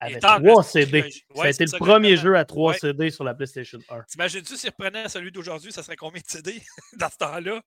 avait 0.00 0.14
est 0.14 0.24
en 0.24 0.38
trois 0.40 0.56
reste 0.62 0.74
une 0.74 0.82
CD. 0.84 1.00
trilogie. 1.00 1.24
ça 1.34 1.42
a 1.42 1.48
été 1.50 1.64
le 1.64 1.78
premier 1.78 2.16
jeu 2.16 2.36
à 2.36 2.44
trois 2.44 2.72
Ouais. 2.72 2.78
CD 2.78 3.10
sur 3.10 3.24
la 3.24 3.34
PlayStation 3.34 3.78
1. 3.88 4.02
T'imagines-tu 4.02 4.56
s'il 4.56 4.70
reprenait 4.70 5.08
celui 5.08 5.32
d'aujourd'hui, 5.32 5.72
ça 5.72 5.82
serait 5.82 5.96
combien 5.96 6.20
de 6.20 6.26
CD 6.30 6.62
dans 6.98 7.08
ce 7.10 7.16
temps-là? 7.16 7.42
Genre 7.52 7.62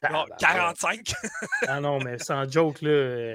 Tabarouette. 0.00 0.38
45. 0.38 1.12
Ah 1.68 1.80
non, 1.80 1.98
mais 2.00 2.18
sans 2.18 2.50
joke, 2.50 2.82
là. 2.82 2.88
euh, 2.90 3.34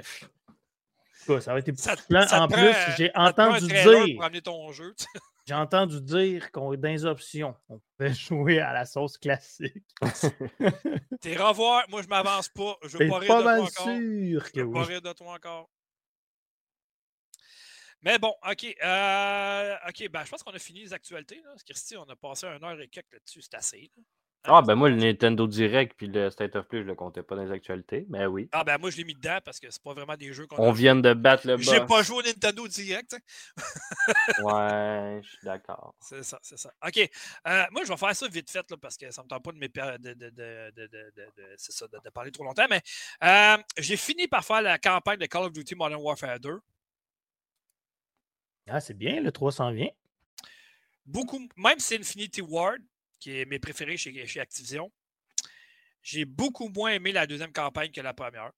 quoi, 1.26 1.40
ça 1.40 1.52
va 1.52 1.60
être 1.60 1.78
Ça, 1.78 1.94
ça 2.26 2.42
En 2.42 2.48
prend, 2.48 2.58
plus, 2.62 2.74
j'ai 2.98 3.10
entendu 3.14 3.66
dire, 3.68 4.16
pour 4.16 4.42
ton 4.42 4.72
jeu. 4.72 4.94
j'ai 5.46 5.54
entendu 5.54 6.00
dire 6.02 6.50
qu'on 6.52 6.74
dans 6.74 6.88
les 6.88 7.04
options, 7.04 7.54
on 7.68 7.80
pouvait 7.96 8.14
jouer 8.14 8.60
à 8.60 8.72
la 8.72 8.84
sauce 8.84 9.16
classique. 9.18 9.82
T'es 11.20 11.36
revoir, 11.36 11.84
moi 11.88 12.02
je 12.02 12.08
m'avance 12.08 12.48
pas. 12.48 12.76
Je 12.84 12.98
veux 12.98 13.08
pas 13.08 13.18
rire 13.18 13.28
pas 13.28 13.38
de 13.38 13.44
toi 13.44 13.54
encore. 13.66 13.84
sûr 13.86 14.44
Je 14.46 14.50
que 14.52 14.60
veux 14.60 14.70
pas 14.70 14.80
oui. 14.80 14.86
rire 14.86 15.02
de 15.02 15.12
toi 15.12 15.34
encore. 15.34 15.68
Mais 18.02 18.18
bon, 18.18 18.34
OK. 18.50 18.76
euh, 18.84 19.74
OK, 19.88 20.08
ben, 20.10 20.24
je 20.24 20.30
pense 20.30 20.42
qu'on 20.42 20.52
a 20.52 20.58
fini 20.58 20.80
les 20.80 20.92
actualités. 20.92 21.40
Là. 21.44 21.54
Christy, 21.64 21.96
on 21.96 22.04
a 22.08 22.16
passé 22.16 22.46
un 22.46 22.62
heure 22.62 22.80
et 22.80 22.88
quelques 22.88 23.12
là-dessus. 23.12 23.42
C'est 23.42 23.54
assez. 23.54 23.90
là. 23.96 24.02
Hein, 24.44 24.54
Ah, 24.56 24.60
ben 24.62 24.74
moi, 24.74 24.88
le. 24.88 24.96
Nintendo 24.96 25.46
Direct 25.46 25.94
puis 25.96 26.08
le 26.08 26.28
State 26.28 26.56
of 26.56 26.66
Play, 26.66 26.80
je 26.82 26.86
le 26.88 26.96
comptais 26.96 27.22
pas 27.22 27.36
dans 27.36 27.44
les 27.44 27.52
actualités, 27.52 28.06
mais 28.08 28.26
oui. 28.26 28.48
Ah, 28.50 28.64
ben 28.64 28.76
moi, 28.76 28.90
je 28.90 28.96
l'ai 28.96 29.04
mis 29.04 29.14
dedans 29.14 29.38
parce 29.44 29.60
que 29.60 29.70
c'est 29.70 29.80
pas 29.80 29.94
vraiment 29.94 30.16
des 30.16 30.32
jeux 30.32 30.48
qu'on 30.48 30.56
On 30.58 30.72
vient 30.72 30.96
de 30.96 31.14
battre 31.14 31.46
le 31.46 31.56
J'ai 31.58 31.78
boss. 31.78 31.88
pas 31.88 32.02
joué 32.02 32.16
au 32.16 32.22
Nintendo 32.22 32.66
Direct. 32.66 33.14
hein. 33.14 33.18
Ouais, 34.42 35.20
je 35.22 35.28
suis 35.28 35.38
d'accord. 35.44 35.94
C'est 36.00 36.24
ça, 36.24 36.40
c'est 36.42 36.58
ça. 36.58 36.72
OK. 36.84 36.96
euh, 37.46 37.64
moi, 37.70 37.84
je 37.84 37.88
vais 37.88 37.96
faire 37.96 38.16
ça 38.16 38.26
vite 38.26 38.50
fait 38.50 38.68
là, 38.68 38.76
parce 38.76 38.96
que 38.96 39.08
ça 39.12 39.22
me 39.22 39.28
tente 39.28 39.44
pas 39.44 39.52
de, 39.52 39.58
de, 39.60 39.66
de, 39.68 40.14
de, 40.14 40.14
de, 40.18 40.70
de- 40.74 40.88
de- 40.88 41.10
de- 41.36 41.54
c'est 41.56 41.70
ça, 41.72 41.86
parler 42.12 42.32
trop 42.32 42.42
longtemps. 42.42 42.66
Mais 42.68 42.80
euh, 43.22 43.56
j'ai 43.78 43.96
fini 43.96 44.26
par 44.26 44.44
faire 44.44 44.60
la 44.62 44.76
campagne 44.78 45.18
de 45.18 45.26
Call 45.26 45.44
of 45.44 45.52
Duty 45.52 45.76
Modern 45.76 46.00
Warfare 46.02 46.40
2. 46.40 46.58
Ah, 48.68 48.80
c'est 48.80 48.94
bien, 48.94 49.20
le 49.20 49.32
300 49.32 49.72
vient. 49.72 49.90
Beaucoup, 51.04 51.48
même 51.56 51.78
si 51.78 51.88
c'est 51.88 51.98
Infinity 51.98 52.40
Ward, 52.40 52.80
qui 53.18 53.38
est 53.38 53.44
mes 53.44 53.58
préférés 53.58 53.96
chez, 53.96 54.26
chez 54.26 54.40
Activision, 54.40 54.90
j'ai 56.02 56.24
beaucoup 56.24 56.68
moins 56.68 56.92
aimé 56.92 57.12
la 57.12 57.26
deuxième 57.26 57.52
campagne 57.52 57.90
que 57.90 58.00
la 58.00 58.14
première. 58.14 58.52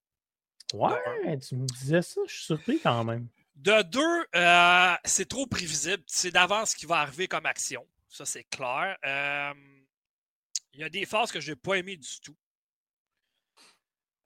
Ouais, 0.73 1.37
tu 1.39 1.55
me 1.55 1.65
disais 1.67 2.01
ça, 2.01 2.21
je 2.27 2.33
suis 2.33 2.45
surpris 2.45 2.79
quand 2.79 3.03
même. 3.03 3.27
De 3.55 3.81
deux, 3.83 4.25
euh, 4.35 4.95
c'est 5.05 5.27
trop 5.29 5.47
prévisible. 5.47 6.03
C'est 6.07 6.31
d'avance 6.31 6.71
ce 6.71 6.75
qui 6.75 6.85
va 6.85 6.97
arriver 6.97 7.27
comme 7.27 7.45
action. 7.45 7.87
Ça, 8.09 8.25
c'est 8.25 8.43
clair. 8.43 8.97
Euh, 9.05 9.53
Il 10.73 10.81
y 10.81 10.83
a 10.83 10.89
des 10.89 11.05
phases 11.05 11.31
que 11.31 11.39
je 11.39 11.51
n'ai 11.51 11.55
pas 11.55 11.75
aimées 11.75 11.97
du 11.97 12.19
tout. 12.21 12.35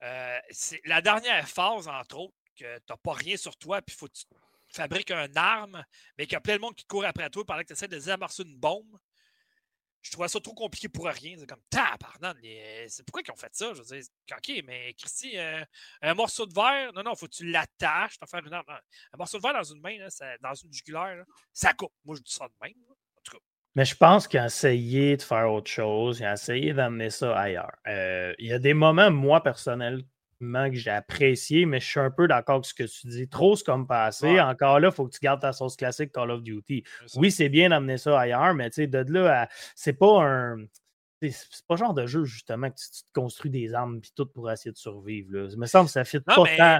Euh, 0.02 0.38
c'est 0.50 0.80
la 0.84 1.00
dernière 1.00 1.48
phase, 1.48 1.86
entre 1.86 2.18
autres, 2.18 2.34
que 2.56 2.78
tu 2.78 2.84
n'as 2.88 2.96
pas 2.96 3.12
rien 3.12 3.36
sur 3.36 3.56
toi, 3.56 3.82
puis 3.82 3.94
faut 3.94 4.06
que 4.08 4.14
tu 4.14 4.24
fabriques 4.72 5.10
une 5.10 5.36
arme, 5.36 5.84
mais 6.16 6.24
qu'il 6.24 6.34
y 6.34 6.36
a 6.36 6.40
plein 6.40 6.56
de 6.56 6.60
monde 6.60 6.74
qui 6.74 6.84
court 6.84 7.04
après 7.04 7.28
toi 7.30 7.44
pendant 7.44 7.60
que 7.60 7.66
tu 7.66 7.72
essaies 7.72 7.88
de 7.88 7.96
désamorcer 7.96 8.42
une 8.42 8.56
bombe. 8.56 8.98
Je 10.02 10.10
trouvais 10.10 10.28
ça 10.28 10.40
trop 10.40 10.54
compliqué 10.54 10.88
pour 10.88 11.06
rien. 11.06 11.36
C'est 11.38 11.46
comme, 11.46 11.60
pardon, 11.70 12.38
c'est 12.88 13.04
pourquoi 13.04 13.22
ils 13.26 13.30
ont 13.30 13.36
fait 13.36 13.54
ça? 13.54 13.72
Je 13.74 13.82
veux 13.82 13.84
dire, 13.84 14.08
OK, 14.32 14.64
mais 14.66 14.94
Christy, 14.94 15.36
euh, 15.36 15.62
un 16.00 16.14
morceau 16.14 16.46
de 16.46 16.54
verre, 16.54 16.92
non, 16.94 17.02
non, 17.02 17.14
faut 17.14 17.26
que 17.26 17.34
tu 17.34 17.50
l'attaches, 17.50 18.18
t'en 18.18 18.26
faire 18.26 18.46
une 18.46 18.52
arme. 18.52 18.64
Un 18.68 19.16
morceau 19.18 19.36
de 19.36 19.42
verre 19.42 19.52
dans 19.52 19.62
une 19.62 19.80
main, 19.80 19.98
là, 19.98 20.08
dans 20.40 20.54
une 20.54 20.72
jugulaire, 20.72 21.22
ça 21.52 21.74
coupe. 21.74 21.92
Moi, 22.04 22.16
je 22.16 22.22
dis 22.22 22.32
ça 22.32 22.48
de 22.48 22.54
même. 22.62 22.72
En 22.88 23.20
tout 23.22 23.32
cas, 23.32 23.42
Mais 23.74 23.84
je 23.84 23.94
pense 23.94 24.26
qu'il 24.26 24.40
a 24.40 24.46
essayé 24.46 25.18
de 25.18 25.22
faire 25.22 25.52
autre 25.52 25.70
chose. 25.70 26.20
Il 26.20 26.24
a 26.24 26.32
essayé 26.32 26.72
d'amener 26.72 27.10
ça 27.10 27.38
ailleurs. 27.38 27.76
Euh, 27.86 28.32
il 28.38 28.46
y 28.46 28.54
a 28.54 28.58
des 28.58 28.72
moments, 28.72 29.10
moi, 29.10 29.42
personnellement, 29.42 30.02
que 30.40 30.74
j'ai 30.74 30.90
apprécié, 30.90 31.66
mais 31.66 31.80
je 31.80 31.86
suis 31.86 32.00
un 32.00 32.10
peu 32.10 32.26
d'accord 32.26 32.56
avec 32.56 32.64
ce 32.66 32.74
que 32.74 32.84
tu 32.84 33.06
dis. 33.08 33.28
Trop, 33.28 33.56
c'est 33.56 33.64
comme 33.64 33.86
passé. 33.86 34.26
Ouais. 34.26 34.40
Encore 34.40 34.80
là, 34.80 34.88
il 34.88 34.94
faut 34.94 35.06
que 35.06 35.12
tu 35.12 35.20
gardes 35.20 35.40
ta 35.40 35.52
sauce 35.52 35.76
classique 35.76 36.12
Call 36.12 36.30
of 36.30 36.42
Duty. 36.42 36.82
Oui, 37.16 37.30
c'est 37.30 37.48
bien 37.48 37.68
d'amener 37.68 37.98
ça 37.98 38.18
ailleurs, 38.18 38.54
mais 38.54 38.70
tu 38.70 38.76
sais, 38.76 38.86
de 38.86 39.04
là 39.12 39.42
à. 39.42 39.48
C'est 39.74 39.92
pas 39.92 40.22
un. 40.24 40.64
C'est 41.22 41.66
pas 41.68 41.74
le 41.74 41.78
genre 41.78 41.92
de 41.92 42.06
jeu, 42.06 42.24
justement, 42.24 42.70
que 42.70 42.76
tu, 42.76 42.90
tu 42.90 43.02
te 43.02 43.12
construis 43.12 43.50
des 43.50 43.74
armes 43.74 44.00
puis 44.00 44.10
tout 44.16 44.24
pour 44.24 44.50
essayer 44.50 44.72
de 44.72 44.78
survivre. 44.78 45.28
Là. 45.32 45.48
Il 45.52 45.58
me 45.58 45.66
semble 45.66 45.86
que 45.86 45.92
ça 45.92 46.00
ne 46.00 46.04
fit 46.06 46.16
Non, 46.26 46.36
pas 46.36 46.42
mais- 46.44 46.56
tant 46.56 46.78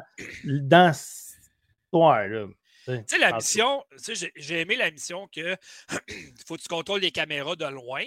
dans 0.63 0.93
cette 0.95 1.37
histoire-là. 1.85 2.47
Tu 2.87 2.95
sais, 3.07 3.19
la 3.19 3.33
mission, 3.35 3.85
tu 4.03 4.17
sais, 4.17 4.31
j'ai- 4.35 4.61
aimé 4.63 4.77
la 4.77 4.91
mission 4.91 5.29
que 5.29 5.55
faut 6.47 6.57
que 6.57 6.63
tu 6.63 6.69
contrôles 6.69 7.03
les 7.03 7.11
caméras 7.11 7.55
de 7.55 7.67
loin. 7.67 8.03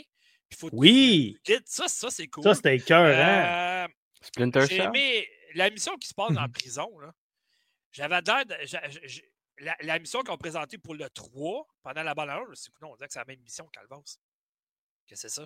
Faut 0.57 0.71
tu 0.71 0.75
Oui. 0.75 1.37
Ça, 1.65 1.87
ça 1.87 2.09
c'est 2.09 2.27
cool. 2.27 2.43
ça 2.43 2.55
c'était 2.55 2.79
cœur, 2.79 3.05
hein? 3.05 3.85
Euh, 3.85 3.87
Splinter 4.21 4.61
J'ai 4.61 4.77
Cell? 4.77 4.85
aimé 4.87 5.27
la 5.55 5.69
mission 5.69 5.97
qui 5.97 6.07
se 6.07 6.13
passe 6.13 6.31
Mhm. 6.31 6.37
en 6.37 6.49
prison. 6.49 6.99
là. 6.99 7.11
J'avais 7.91 8.19
l'air 8.21 8.43
La, 9.59 9.75
la 9.81 9.99
mission 9.99 10.23
qu'on 10.23 10.35
présentait 10.37 10.79
pour 10.79 10.95
le 10.95 11.07
3 11.11 11.67
pendant 11.83 12.01
la 12.01 12.15
balade, 12.15 12.41
c'est 12.55 12.71
on 12.81 12.95
dirait 12.95 13.07
que 13.07 13.13
c'est 13.13 13.19
la 13.19 13.25
même 13.25 13.39
mission. 13.41 13.69
Qu'est-ce 13.71 14.17
que 15.07 15.15
c'est 15.15 15.29
ça? 15.29 15.45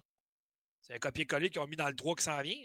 C'est 0.80 0.94
un 0.94 1.00
copier-coller 1.00 1.50
qu'ils 1.50 1.60
ont 1.60 1.68
mis 1.68 1.76
dans 1.76 1.90
le 1.90 1.96
3 1.96 2.16
qui 2.16 2.24
s'en 2.24 2.42
vient. 2.42 2.56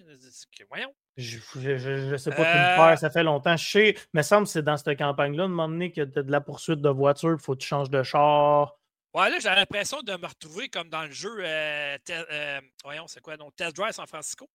Que- 0.56 0.64
Voyons. 0.68 0.94
Je, 1.16 1.38
je, 1.56 1.76
je- 1.78 2.10
je 2.10 2.16
sais 2.16 2.30
pas 2.30 2.42
Euh, 2.42 2.52
qui 2.52 2.58
le 2.58 2.76
faire, 2.86 2.98
ça 2.98 3.10
fait 3.10 3.24
longtemps. 3.24 3.56
Je 3.56 3.68
sais, 3.68 3.96
me 4.14 4.22
semble 4.22 4.46
que 4.46 4.52
c'est 4.52 4.62
dans 4.62 4.76
cette 4.76 4.96
campagne-là, 4.96 5.44
de 5.44 5.52
m'emmener 5.52 5.90
que 5.90 6.02
tu 6.02 6.18
as 6.18 6.22
de 6.22 6.30
la 6.30 6.40
poursuite 6.40 6.80
de 6.80 6.88
voiture, 6.90 7.32
il 7.32 7.38
faut 7.42 7.54
que 7.54 7.58
tu 7.60 7.66
changes 7.66 7.90
de 7.90 8.02
char. 8.04 8.76
Ouais, 9.14 9.28
là, 9.28 9.38
j'ai 9.40 9.48
l'impression 9.48 10.00
de 10.02 10.12
me 10.16 10.26
retrouver 10.26 10.68
comme 10.68 10.88
dans 10.88 11.02
le 11.04 11.10
jeu. 11.10 11.34
euh, 11.40 11.98
te- 12.04 12.12
euh, 12.12 12.60
voyons, 12.84 13.08
c'est 13.08 13.20
quoi? 13.20 13.36
Donc, 13.36 13.56
Test 13.56 13.74
Drive 13.74 13.92
San 13.92 14.06
Francisco. 14.06 14.48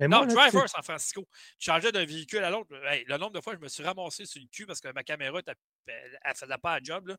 Mais 0.00 0.08
Non, 0.08 0.18
moi, 0.18 0.26
là, 0.26 0.34
Driver 0.34 0.62
sais, 0.62 0.74
San 0.74 0.82
Francisco. 0.82 1.28
Je 1.58 1.64
changeais 1.66 1.92
d'un 1.92 2.04
véhicule 2.04 2.42
à 2.42 2.50
l'autre. 2.50 2.74
Hey, 2.86 3.04
le 3.06 3.16
nombre 3.16 3.32
de 3.32 3.40
fois, 3.40 3.54
je 3.54 3.60
me 3.60 3.68
suis 3.68 3.82
ramassé 3.82 4.26
sur 4.26 4.40
le 4.40 4.48
cul 4.48 4.66
parce 4.66 4.80
que 4.80 4.92
ma 4.92 5.04
caméra, 5.04 5.40
elle 5.46 6.20
ne 6.26 6.34
faisait 6.34 6.58
pas 6.58 6.78
la 6.78 6.80
job. 6.82 7.08
Là. 7.08 7.16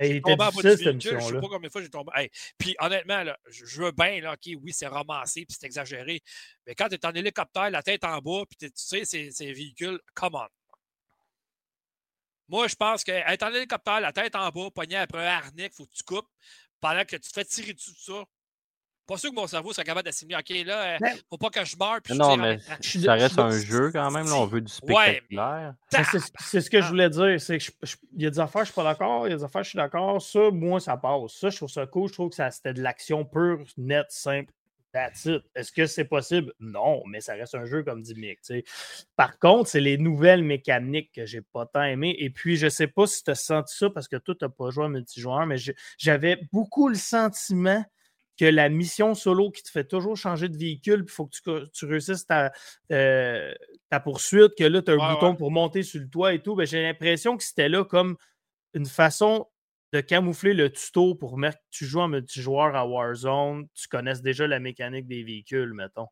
J'ai 0.00 0.16
était 0.16 0.20
tombé 0.20 0.44
en 0.44 0.50
bas 0.50 0.50
du 0.50 0.68
véhicule, 0.68 1.00
je 1.00 1.08
sais 1.08 1.14
mission-là. 1.14 1.40
pas 1.40 1.48
combien 1.48 1.68
de 1.68 1.72
fois 1.72 1.82
j'ai 1.82 1.90
tombé. 1.90 2.10
Hey, 2.16 2.30
Puis 2.58 2.74
honnêtement, 2.80 3.22
là, 3.22 3.38
je, 3.48 3.80
veux 3.80 3.92
bien, 3.92 4.20
là, 4.20 4.32
OK, 4.32 4.52
oui, 4.60 4.72
c'est 4.72 4.88
ramassé, 4.88 5.46
puis 5.46 5.56
c'est 5.58 5.66
exagéré. 5.66 6.22
Mais 6.66 6.74
quand 6.74 6.88
tu 6.88 6.96
es 6.96 7.06
en 7.06 7.12
hélicoptère, 7.12 7.70
la 7.70 7.82
tête 7.82 8.04
en 8.04 8.18
bas, 8.18 8.44
puis 8.48 8.56
tu 8.58 8.70
sais, 8.74 9.04
c'est 9.04 9.30
c'est 9.30 9.48
un 9.48 9.52
véhicule, 9.52 10.00
come 10.14 10.34
on. 10.34 10.48
Moi, 12.48 12.68
je 12.68 12.76
pense 12.76 13.02
qu'être 13.02 13.42
en 13.42 13.52
hélicoptère, 13.52 14.00
la 14.00 14.12
tête 14.12 14.36
en 14.36 14.50
bas, 14.50 14.70
pogné 14.72 14.96
après 14.96 15.26
un 15.26 15.30
harnais, 15.30 15.66
il 15.66 15.72
faut 15.72 15.86
que 15.86 15.94
tu 15.94 16.04
coupes, 16.04 16.28
pendant 16.80 17.04
que 17.04 17.16
tu 17.16 17.28
te 17.28 17.32
fais 17.32 17.44
tirer 17.44 17.72
dessus 17.72 17.92
de 17.92 17.98
ça. 17.98 18.24
Pas 19.06 19.16
sûr 19.16 19.30
que 19.30 19.36
mon 19.36 19.46
cerveau 19.46 19.72
soit 19.72 19.84
capable 19.84 20.04
d'assimiler. 20.04 20.38
OK, 20.38 20.66
là, 20.66 20.94
euh, 20.94 20.98
Mais- 21.00 21.14
faut 21.30 21.38
pas 21.38 21.50
que 21.50 21.64
je 21.64 21.76
meure, 21.76 22.00
puis 22.02 22.16
Non, 22.16 22.36
mais. 22.36 22.58
Je 22.80 22.98
ça 23.00 23.12
reste 23.14 23.38
un 23.38 23.50
jeu 23.50 23.90
quand 23.92 24.10
même. 24.10 24.26
Là, 24.26 24.34
on 24.34 24.46
veut 24.46 24.60
du 24.60 24.72
spectaculaire. 24.72 25.74
C'est 26.40 26.60
ce 26.60 26.70
que 26.70 26.80
je 26.80 26.88
voulais 26.88 27.10
dire. 27.10 27.40
C'est 27.40 27.58
que 27.58 27.64
il 28.14 28.22
y 28.22 28.26
a 28.26 28.30
des 28.30 28.40
affaires, 28.40 28.62
je 28.62 28.66
suis 28.66 28.74
pas 28.74 28.84
d'accord. 28.84 29.26
Il 29.26 29.30
y 29.30 29.34
a 29.34 29.36
des 29.36 29.44
affaires, 29.44 29.62
je 29.62 29.70
suis 29.70 29.76
d'accord. 29.76 30.20
Ça, 30.20 30.50
moi, 30.50 30.80
ça 30.80 30.96
passe. 30.96 31.32
Ça, 31.32 31.50
je 31.50 31.56
trouve 31.56 31.68
ça 31.70 31.86
cool. 31.86 32.08
Je 32.08 32.14
trouve 32.14 32.30
que 32.30 32.36
ça 32.36 32.50
c'était 32.50 32.74
de 32.74 32.82
l'action 32.82 33.24
pure, 33.24 33.62
nette, 33.76 34.10
simple. 34.10 34.52
Est-ce 35.54 35.72
que 35.72 35.86
c'est 35.86 36.04
possible? 36.06 36.52
Non, 36.58 37.02
mais 37.06 37.20
ça 37.20 37.34
reste 37.34 37.54
un 37.54 37.66
jeu 37.66 37.82
comme 37.82 38.02
dit 38.02 38.14
Mick. 38.14 38.40
Par 39.14 39.38
contre, 39.38 39.68
c'est 39.68 39.80
les 39.80 39.98
nouvelles 39.98 40.42
mécaniques 40.42 41.12
que 41.12 41.26
j'ai 41.26 41.42
pas 41.42 41.66
tant 41.66 41.82
aimé. 41.82 42.16
Et 42.18 42.30
puis, 42.30 42.56
je 42.56 42.68
sais 42.68 42.86
pas 42.86 43.06
si 43.06 43.22
tu 43.22 43.30
as 43.30 43.34
senti 43.34 43.76
ça 43.76 43.90
parce 43.90 44.08
que 44.08 44.16
toi, 44.16 44.34
tu 44.34 44.44
n'as 44.44 44.48
pas 44.48 44.70
joué 44.70 44.84
en 44.84 44.88
multijoueur, 44.88 45.46
mais 45.46 45.56
j'avais 45.98 46.40
beaucoup 46.52 46.88
le 46.88 46.94
sentiment 46.94 47.84
que 48.38 48.44
la 48.44 48.68
mission 48.68 49.14
solo 49.14 49.50
qui 49.50 49.62
te 49.62 49.70
fait 49.70 49.84
toujours 49.84 50.16
changer 50.16 50.48
de 50.48 50.56
véhicule, 50.58 51.04
il 51.06 51.10
faut 51.10 51.26
que 51.26 51.36
tu, 51.64 51.70
tu 51.72 51.84
réussisses 51.86 52.26
ta, 52.26 52.52
euh, 52.92 53.54
ta 53.90 53.98
poursuite, 54.00 54.52
que 54.58 54.64
là, 54.64 54.82
tu 54.82 54.90
as 54.90 54.94
un 54.94 54.98
Ouais, 54.98 55.14
bouton 55.14 55.30
ouais. 55.30 55.36
pour 55.36 55.50
monter 55.50 55.82
sur 55.82 56.00
le 56.00 56.08
toit 56.08 56.34
et 56.34 56.40
tout. 56.42 56.54
Ben, 56.54 56.66
j'ai 56.66 56.82
l'impression 56.82 57.36
que 57.36 57.42
c'était 57.44 57.68
là 57.68 57.84
comme 57.84 58.16
une 58.74 58.86
façon 58.86 59.46
de 59.92 60.00
camoufler 60.00 60.52
le 60.52 60.70
tuto 60.70 61.14
pour 61.14 61.38
mettre 61.38 61.56
que 61.58 61.62
tu 61.70 61.86
joues 61.86 62.00
en 62.00 62.08
multijoueur 62.08 62.74
à 62.76 62.86
Warzone, 62.86 63.66
tu 63.74 63.88
connaisses 63.88 64.20
déjà 64.20 64.46
la 64.46 64.58
mécanique 64.58 65.06
des 65.06 65.22
véhicules, 65.22 65.72
mettons. 65.72 66.08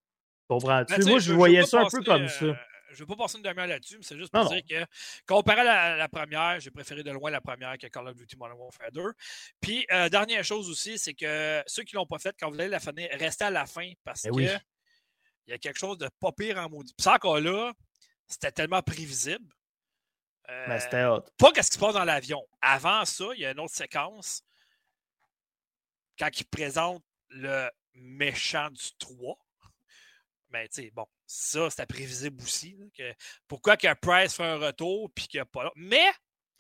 Comprends-tu? 0.49 0.95
Ben, 0.99 1.09
Moi, 1.09 1.19
je- 1.19 1.33
voyais 1.33 1.65
ça 1.67 1.81
un 1.81 1.89
peu 1.91 2.03
comme 2.03 2.23
euh, 2.23 2.29
ça. 2.29 2.57
Je 2.95 3.03
ne 3.03 3.09
veux 3.09 3.15
pas 3.15 3.25
passer 3.25 3.37
une 3.39 3.43
demi-heure 3.43 3.67
là-dessus, 3.67 3.97
mais 3.99 4.03
c'est 4.05 4.17
juste 4.17 4.33
Non, 4.33 4.43
pour 4.43 4.53
dire 4.53 4.63
que, 4.69 4.87
comparé 5.27 5.61
à 5.61 5.65
la, 5.65 5.97
la 5.97 6.09
première, 6.09 6.61
j'ai 6.61 6.71
préféré 6.71 7.03
de 7.03 7.11
loin 7.11 7.31
la 7.31 7.41
première 7.41 7.77
que 7.79 7.87
Call 7.89 8.09
of 8.09 8.15
Duty 8.17 8.37
Modern 8.37 8.59
Warfare 8.59 8.93
2. 8.93 9.13
Puis, 9.61 9.87
euh, 9.93 10.09
dernière 10.09 10.45
chose 10.45 10.69
aussi, 10.71 10.99
c'est 10.99 11.15
que 11.15 11.63
ceux 11.67 11.83
qui 11.83 11.95
ne 11.95 12.01
l'ont 12.01 12.07
pas 12.07 12.19
fait, 12.19 12.35
quand 12.39 12.51
vous 12.51 12.59
allez 12.59 12.69
la 12.69 12.81
finir, 12.81 13.09
restez 13.13 13.45
à 13.45 13.51
la 13.51 13.67
fin 13.67 13.91
parce 14.05 14.23
Ben 14.23 14.31
que 14.31 14.37
oui. 14.37 14.49
il 15.47 15.51
y 15.51 15.55
a 15.55 15.59
quelque 15.59 15.79
chose 15.79 15.99
de 15.99 16.09
pas 16.21 16.33
pire 16.33 16.59
en 16.59 16.69
maudit. 16.71 16.95
Puis 16.97 17.05
ça, 17.05 17.15
encore 17.15 17.41
là, 17.41 17.73
c'était 18.27 18.53
tellement 18.53 18.81
prévisible. 18.83 19.53
Euh, 20.51 20.67
Ben, 20.67 20.79
c'était 20.79 21.05
hot. 21.05 21.23
pas 21.39 21.53
qu'est-ce 21.53 21.71
qui 21.71 21.77
se 21.77 21.81
passe 21.81 21.95
dans 21.95 22.05
l'avion. 22.05 22.43
Avant 22.61 23.05
ça, 23.05 23.25
il 23.35 23.41
y 23.41 23.47
a 23.47 23.51
une 23.53 23.61
autre 23.61 23.75
séquence 23.75 24.43
quand 26.19 26.29
il 26.39 26.45
présente 26.47 27.03
le 27.31 27.69
méchant 27.95 28.71
du 28.71 28.85
3. 28.99 29.37
Mais 30.51 30.69
tu 30.69 30.83
sais, 30.83 30.91
bon, 30.93 31.07
ça, 31.35 31.71
c'était 31.71 31.87
prévisible 31.87 32.43
aussi. 32.43 32.77
là, 32.79 32.87
que, 32.97 33.13
pourquoi 33.49 33.77
que 33.77 33.93
Price 33.95 34.35
fait 34.35 34.45
un 34.45 34.57
retour 34.59 35.11
puis 35.15 35.27
qu'il 35.27 35.39
n'y 35.39 35.43
a 35.43 35.47
pas 35.47 35.65
là. 35.65 35.73
Mais 35.77 36.05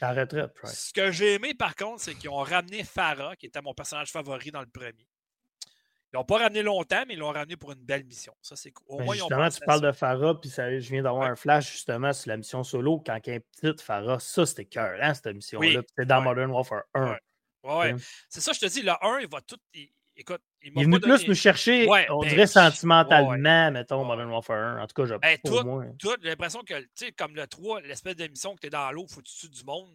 La 0.01 0.12
retraite, 0.12 0.52
Price. 0.55 0.88
Ce 0.88 0.92
que 0.92 1.10
j'ai 1.12 1.34
aimé, 1.34 1.55
par 1.55 1.76
contre, 1.76 2.01
c'est 2.02 2.14
qu'ils 2.14 2.30
ont 2.30 2.42
ramené 2.42 2.82
Farah, 2.84 3.36
qui 3.36 3.46
était 3.46 3.62
mon 3.62 3.74
personnage 3.74 4.10
favori 4.10 4.51
dans 4.51 4.60
le 4.60 4.66
premier. 4.66 5.06
Ils 6.12 6.16
n'ont 6.18 6.24
pas 6.24 6.38
ramené 6.38 6.62
longtemps, 6.62 7.02
mais 7.09 7.14
ils 7.14 7.18
l'ont 7.18 7.32
ramené 7.32 7.56
pour 7.56 7.72
une 7.72 7.80
belle 7.84 8.05
mission. 8.05 8.32
Ça, 8.40 8.55
c'est 8.55 8.70
cool. 8.70 8.86
Au 8.88 8.98
Ben, 8.98 9.05
moins, 9.05 9.14
justement, 9.16 9.48
tu 9.48 9.59
parles 9.66 9.80
de 9.80 9.90
Farah, 9.92 10.40
puis 10.40 10.48
ça- 10.51 10.70
je 10.78 10.88
viens 10.90 11.02
d'avoir 11.02 11.24
Ouais. 11.24 11.30
un 11.30 11.36
flash 11.36 11.72
justement 11.72 12.12
sur 12.12 12.28
la 12.28 12.36
mission 12.36 12.62
solo. 12.62 13.01
Quand 13.05 13.18
il 13.26 13.30
y 13.30 13.32
a 13.32 13.34
une 13.36 13.40
petite 13.40 13.80
Farah, 13.80 14.20
ça 14.20 14.46
c'était 14.46 14.64
cœur, 14.64 14.96
hein, 15.02 15.12
cette 15.14 15.26
mission-là. 15.34 15.66
Oui. 15.66 15.84
C'était 15.88 16.06
dans 16.06 16.18
Ouais. 16.18 16.24
Modern 16.24 16.51
Warfare 16.52 16.82
1. 16.94 17.10
Ouais. 17.12 17.18
Ouais. 17.64 17.94
C'est 18.28 18.40
ça, 18.40 18.52
je 18.52 18.60
te 18.60 18.66
dis, 18.66 18.82
le 18.82 18.92
1, 19.01 19.20
il 19.20 19.28
va 19.28 19.40
tout. 19.40 19.56
il- 19.72 19.90
écoute, 20.16 20.40
il 20.62 20.72
Il 20.74 20.80
est 20.80 20.84
venu 20.84 21.00
plus 21.00 21.28
nous 21.28 21.34
chercher, 21.34 21.86
Ouais, 21.88 22.06
on 22.10 22.20
ben, 22.20 22.28
dirait 22.28 22.46
sentimentalement, 22.46 23.30
ouais. 23.30 23.70
mettons, 23.70 24.00
Ouais. 24.02 24.06
Modern 24.06 24.30
Warfare 24.30 24.78
1. 24.78 24.82
En 24.82 24.86
tout 24.86 24.94
cas, 25.02 25.04
j'ai 25.06 25.18
Ben, 25.18 25.38
tout- 25.44 25.64
moins. 25.64 25.86
tout, 25.98 26.14
j'ai 26.22 26.28
l'impression 26.30 26.60
que, 26.60 26.78
tu 26.80 26.88
sais, 26.94 27.12
comme 27.12 27.34
le 27.34 27.46
3, 27.46 27.80
l'espèce 27.82 28.16
d'émission 28.16 28.54
que 28.54 28.60
tu 28.60 28.66
es 28.68 28.70
dans 28.70 28.90
l'eau, 28.92 29.06
faut 29.08 29.20
que 29.20 29.26
tu 29.26 29.36
tues 29.36 29.48
du 29.50 29.64
monde. 29.64 29.88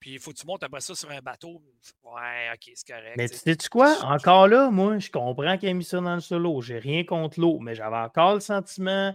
Puis 0.00 0.12
il 0.14 0.18
faut 0.18 0.32
que 0.32 0.36
tu 0.36 0.46
montes 0.46 0.62
après 0.62 0.80
ça 0.82 0.94
sur 0.94 1.10
un 1.10 1.20
bateau. 1.20 1.62
Ouais, 2.02 2.50
ok, 2.52 2.72
c'est 2.74 2.86
correct. 2.92 3.14
Mais 3.16 3.26
tu 3.28 3.32
tu 3.34 3.38
sais. 3.38 3.50
sais-tu 3.52 3.68
quoi? 3.70 3.96
Encore 4.04 4.48
là, 4.48 4.68
moi, 4.70 4.98
je 4.98 5.10
comprends 5.10 5.56
qu'il 5.56 5.68
ait 5.70 5.74
mis 5.74 5.84
ça 5.84 5.98
dans 6.00 6.14
le 6.14 6.20
solo. 6.20 6.60
J'ai 6.60 6.78
rien 6.78 7.04
contre 7.04 7.40
l'eau, 7.40 7.58
mais 7.60 7.74
j'avais 7.74 7.96
encore 7.96 8.34
le 8.34 8.40
sentiment 8.40 9.14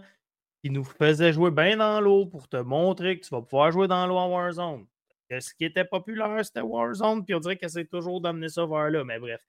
qu'il 0.60 0.72
nous 0.72 0.82
faisait 0.84 1.32
jouer 1.32 1.52
bien 1.52 1.76
dans 1.76 2.00
l'eau 2.00 2.26
pour 2.26 2.48
te 2.48 2.56
montrer 2.56 3.20
que 3.20 3.24
tu 3.24 3.30
vas 3.30 3.40
pouvoir 3.40 3.70
jouer 3.70 3.86
dans 3.86 4.04
l'eau 4.06 4.16
en 4.16 4.30
Warzone. 4.30 4.84
Que 5.28 5.38
ce 5.38 5.54
qui 5.54 5.64
était 5.64 5.84
populaire, 5.84 6.44
c'était 6.44 6.60
Warzone, 6.60 7.24
puis 7.24 7.34
on 7.36 7.38
dirait 7.40 7.56
que 7.56 7.68
c'est 7.68 7.84
toujours 7.88 8.20
d'amener 8.20 8.48
ça 8.48 8.66
vers 8.66 8.90
là, 8.90 9.04
mais 9.04 9.20
bref. 9.20 9.40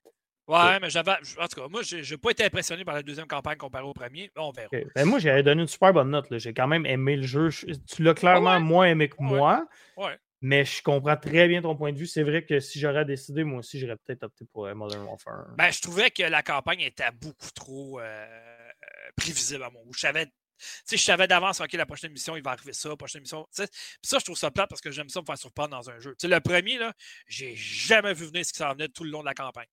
Ouais, 0.48 0.80
mais 0.80 0.90
j'avais. 0.90 1.12
En 1.38 1.46
tout 1.46 1.60
cas, 1.60 1.68
moi, 1.68 1.82
j'ai 1.82 2.02
j'ai 2.02 2.16
pas 2.18 2.30
été 2.30 2.44
impressionné 2.44 2.84
par 2.84 2.94
la 2.94 3.02
deuxième 3.02 3.26
campagne 3.28 3.56
comparée 3.56 3.84
au 3.84 3.92
premier. 3.92 4.30
On 4.36 4.50
verra. 4.50 4.68
Ben, 4.94 5.04
moi, 5.06 5.18
j'avais 5.18 5.42
donné 5.42 5.62
une 5.62 5.68
super 5.68 5.92
bonne 5.92 6.10
note. 6.10 6.26
J'ai 6.38 6.52
quand 6.52 6.66
même 6.66 6.84
aimé 6.86 7.16
le 7.16 7.26
jeu. 7.26 7.50
Je- 7.50 7.66
Tu 7.88 8.02
l'as 8.02 8.14
clairement 8.14 8.54
ouais? 8.54 8.60
moins 8.60 8.86
aimé 8.86 9.08
que 9.08 9.16
Ouais. 9.18 9.26
moi, 9.26 9.66
Ouais. 9.96 10.18
mais 10.40 10.64
je 10.64 10.82
comprends 10.82 11.16
très 11.16 11.46
bien 11.46 11.62
ton 11.62 11.76
point 11.76 11.92
de 11.92 11.98
vue. 11.98 12.06
C'est 12.08 12.24
vrai 12.24 12.44
que 12.44 12.58
si 12.58 12.80
j'aurais 12.80 13.04
décidé, 13.04 13.44
moi 13.44 13.60
aussi, 13.60 13.78
j'aurais 13.78 13.96
peut-être 14.04 14.24
opté 14.24 14.44
pour 14.52 14.66
euh, 14.66 14.74
Modern 14.74 15.04
Warfare. 15.04 15.46
1. 15.52 15.54
Ben, 15.56 15.70
je 15.70 15.80
trouvais 15.80 16.10
que 16.10 16.24
la 16.24 16.42
campagne 16.42 16.80
était 16.80 17.10
beaucoup 17.12 17.50
trop 17.54 18.00
euh, 18.00 18.26
prévisible 19.16 19.62
à 19.62 19.70
mon 19.70 19.82
goût. 19.84 19.92
Je 19.94 20.00
savais, 20.00 20.26
tu 20.26 20.32
sais, 20.84 20.96
je 20.96 21.02
savais 21.02 21.28
d'avance, 21.28 21.60
OK, 21.60 21.72
la 21.74 21.86
prochaine 21.86 22.10
mission, 22.12 22.36
il 22.36 22.42
va 22.42 22.50
arriver 22.50 22.72
ça, 22.72 22.88
la 22.88 22.96
prochaine 22.96 23.20
mission. 23.22 23.46
Puis 23.56 23.66
ça, 24.02 24.18
je 24.18 24.24
trouve 24.24 24.36
ça 24.36 24.50
plate 24.50 24.68
parce 24.68 24.80
que 24.80 24.90
j'aime 24.90 25.08
ça 25.08 25.20
me 25.20 25.24
faire 25.26 25.38
surprendre 25.38 25.70
dans 25.70 25.88
un 25.88 26.00
jeu. 26.00 26.10
Tu 26.18 26.26
sais, 26.26 26.34
le 26.34 26.40
premier, 26.40 26.78
là, 26.78 26.92
j'ai 27.28 27.54
jamais 27.54 28.12
vu 28.12 28.26
venir 28.26 28.44
ce 28.44 28.52
qui 28.52 28.58
s'en 28.58 28.72
venait 28.72 28.88
tout 28.88 29.04
le 29.04 29.10
long 29.10 29.20
de 29.20 29.26
la 29.26 29.34
campagne. 29.34 29.66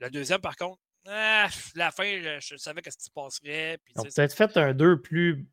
Le 0.00 0.10
deuxième, 0.10 0.40
par 0.40 0.56
contre, 0.56 0.80
ah, 1.06 1.48
la 1.74 1.90
fin, 1.90 2.04
je, 2.22 2.38
je 2.40 2.56
savais 2.56 2.80
qu'est-ce 2.82 2.96
qui 2.98 3.04
se 3.04 3.10
passerait. 3.10 3.78
Puis, 3.84 3.94
sais, 3.96 4.08
peut-être 4.14 4.34
fait 4.34 4.56
un 4.56 4.72
2 4.72 5.00
plus 5.02 5.46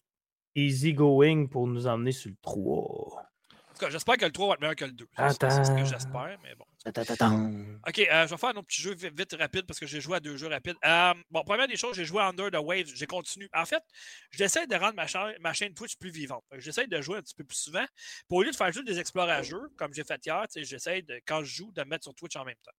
easy 0.56 0.94
going 0.94 1.48
pour 1.48 1.68
nous 1.68 1.88
emmener 1.88 2.12
sur 2.12 2.30
le 2.30 2.38
3. 2.42 2.62
en 2.64 3.74
tout 3.74 3.80
cas, 3.80 3.90
j'espère 3.90 4.18
que 4.18 4.26
le 4.26 4.32
3 4.32 4.48
va 4.48 4.54
être 4.54 4.62
meilleur 4.62 4.76
que 4.76 4.86
le 4.86 4.92
2. 4.94 5.08
C'est 5.18 5.32
ce 5.34 5.38
que 5.40 5.46
Attends. 5.46 5.86
j'espère, 5.86 6.38
mais 6.44 6.56
bon. 6.56 6.66
Ta-ta-ta-tam. 6.86 7.80
OK, 7.88 8.00
euh, 8.00 8.26
je 8.26 8.30
vais 8.32 8.38
faire 8.38 8.50
un 8.50 8.54
autre 8.54 8.68
petit 8.68 8.82
jeu 8.82 8.94
vite, 8.96 9.14
vite 9.18 9.36
rapide 9.38 9.66
parce 9.68 9.80
que 9.80 9.86
j'ai 9.86 10.00
joué 10.02 10.16
à 10.18 10.20
deux 10.20 10.36
jeux 10.38 10.48
rapides. 10.48 10.76
Euh, 10.86 11.14
bon, 11.30 11.44
première 11.44 11.68
des 11.68 11.76
choses, 11.76 11.96
j'ai 11.96 12.06
joué 12.06 12.22
à 12.22 12.28
Under 12.30 12.50
the 12.50 12.56
Waves. 12.64 12.92
J'ai 12.96 13.06
continué. 13.06 13.50
En 13.54 13.66
fait, 13.66 13.84
j'essaie 14.32 14.66
de 14.68 14.76
rendre 14.76 14.96
ma, 14.96 15.06
cha- 15.06 15.34
ma 15.42 15.54
chaîne 15.54 15.74
Twitch 15.74 15.96
plus 15.98 16.10
vivante. 16.12 16.44
J'essaie 16.58 16.88
de 16.88 17.02
jouer 17.02 17.18
un 17.18 17.22
petit 17.22 17.36
peu 17.36 17.44
plus 17.44 17.58
souvent. 17.58 17.86
Puis 17.96 18.38
au 18.38 18.42
lieu 18.42 18.52
de 18.52 18.56
faire 18.56 18.72
juste 18.72 18.88
des 18.88 19.00
explorateurs, 19.00 19.68
comme 19.78 19.94
j'ai 19.94 20.04
fait 20.06 20.26
hier, 20.26 20.46
j'essaie, 20.56 21.02
de, 21.02 21.20
quand 21.28 21.44
je 21.44 21.54
joue, 21.56 21.72
de 21.72 21.82
me 21.84 21.90
mettre 21.90 22.06
sur 22.06 22.16
Twitch 22.16 22.36
en 22.38 22.46
même 22.46 22.56
temps. 22.64 22.72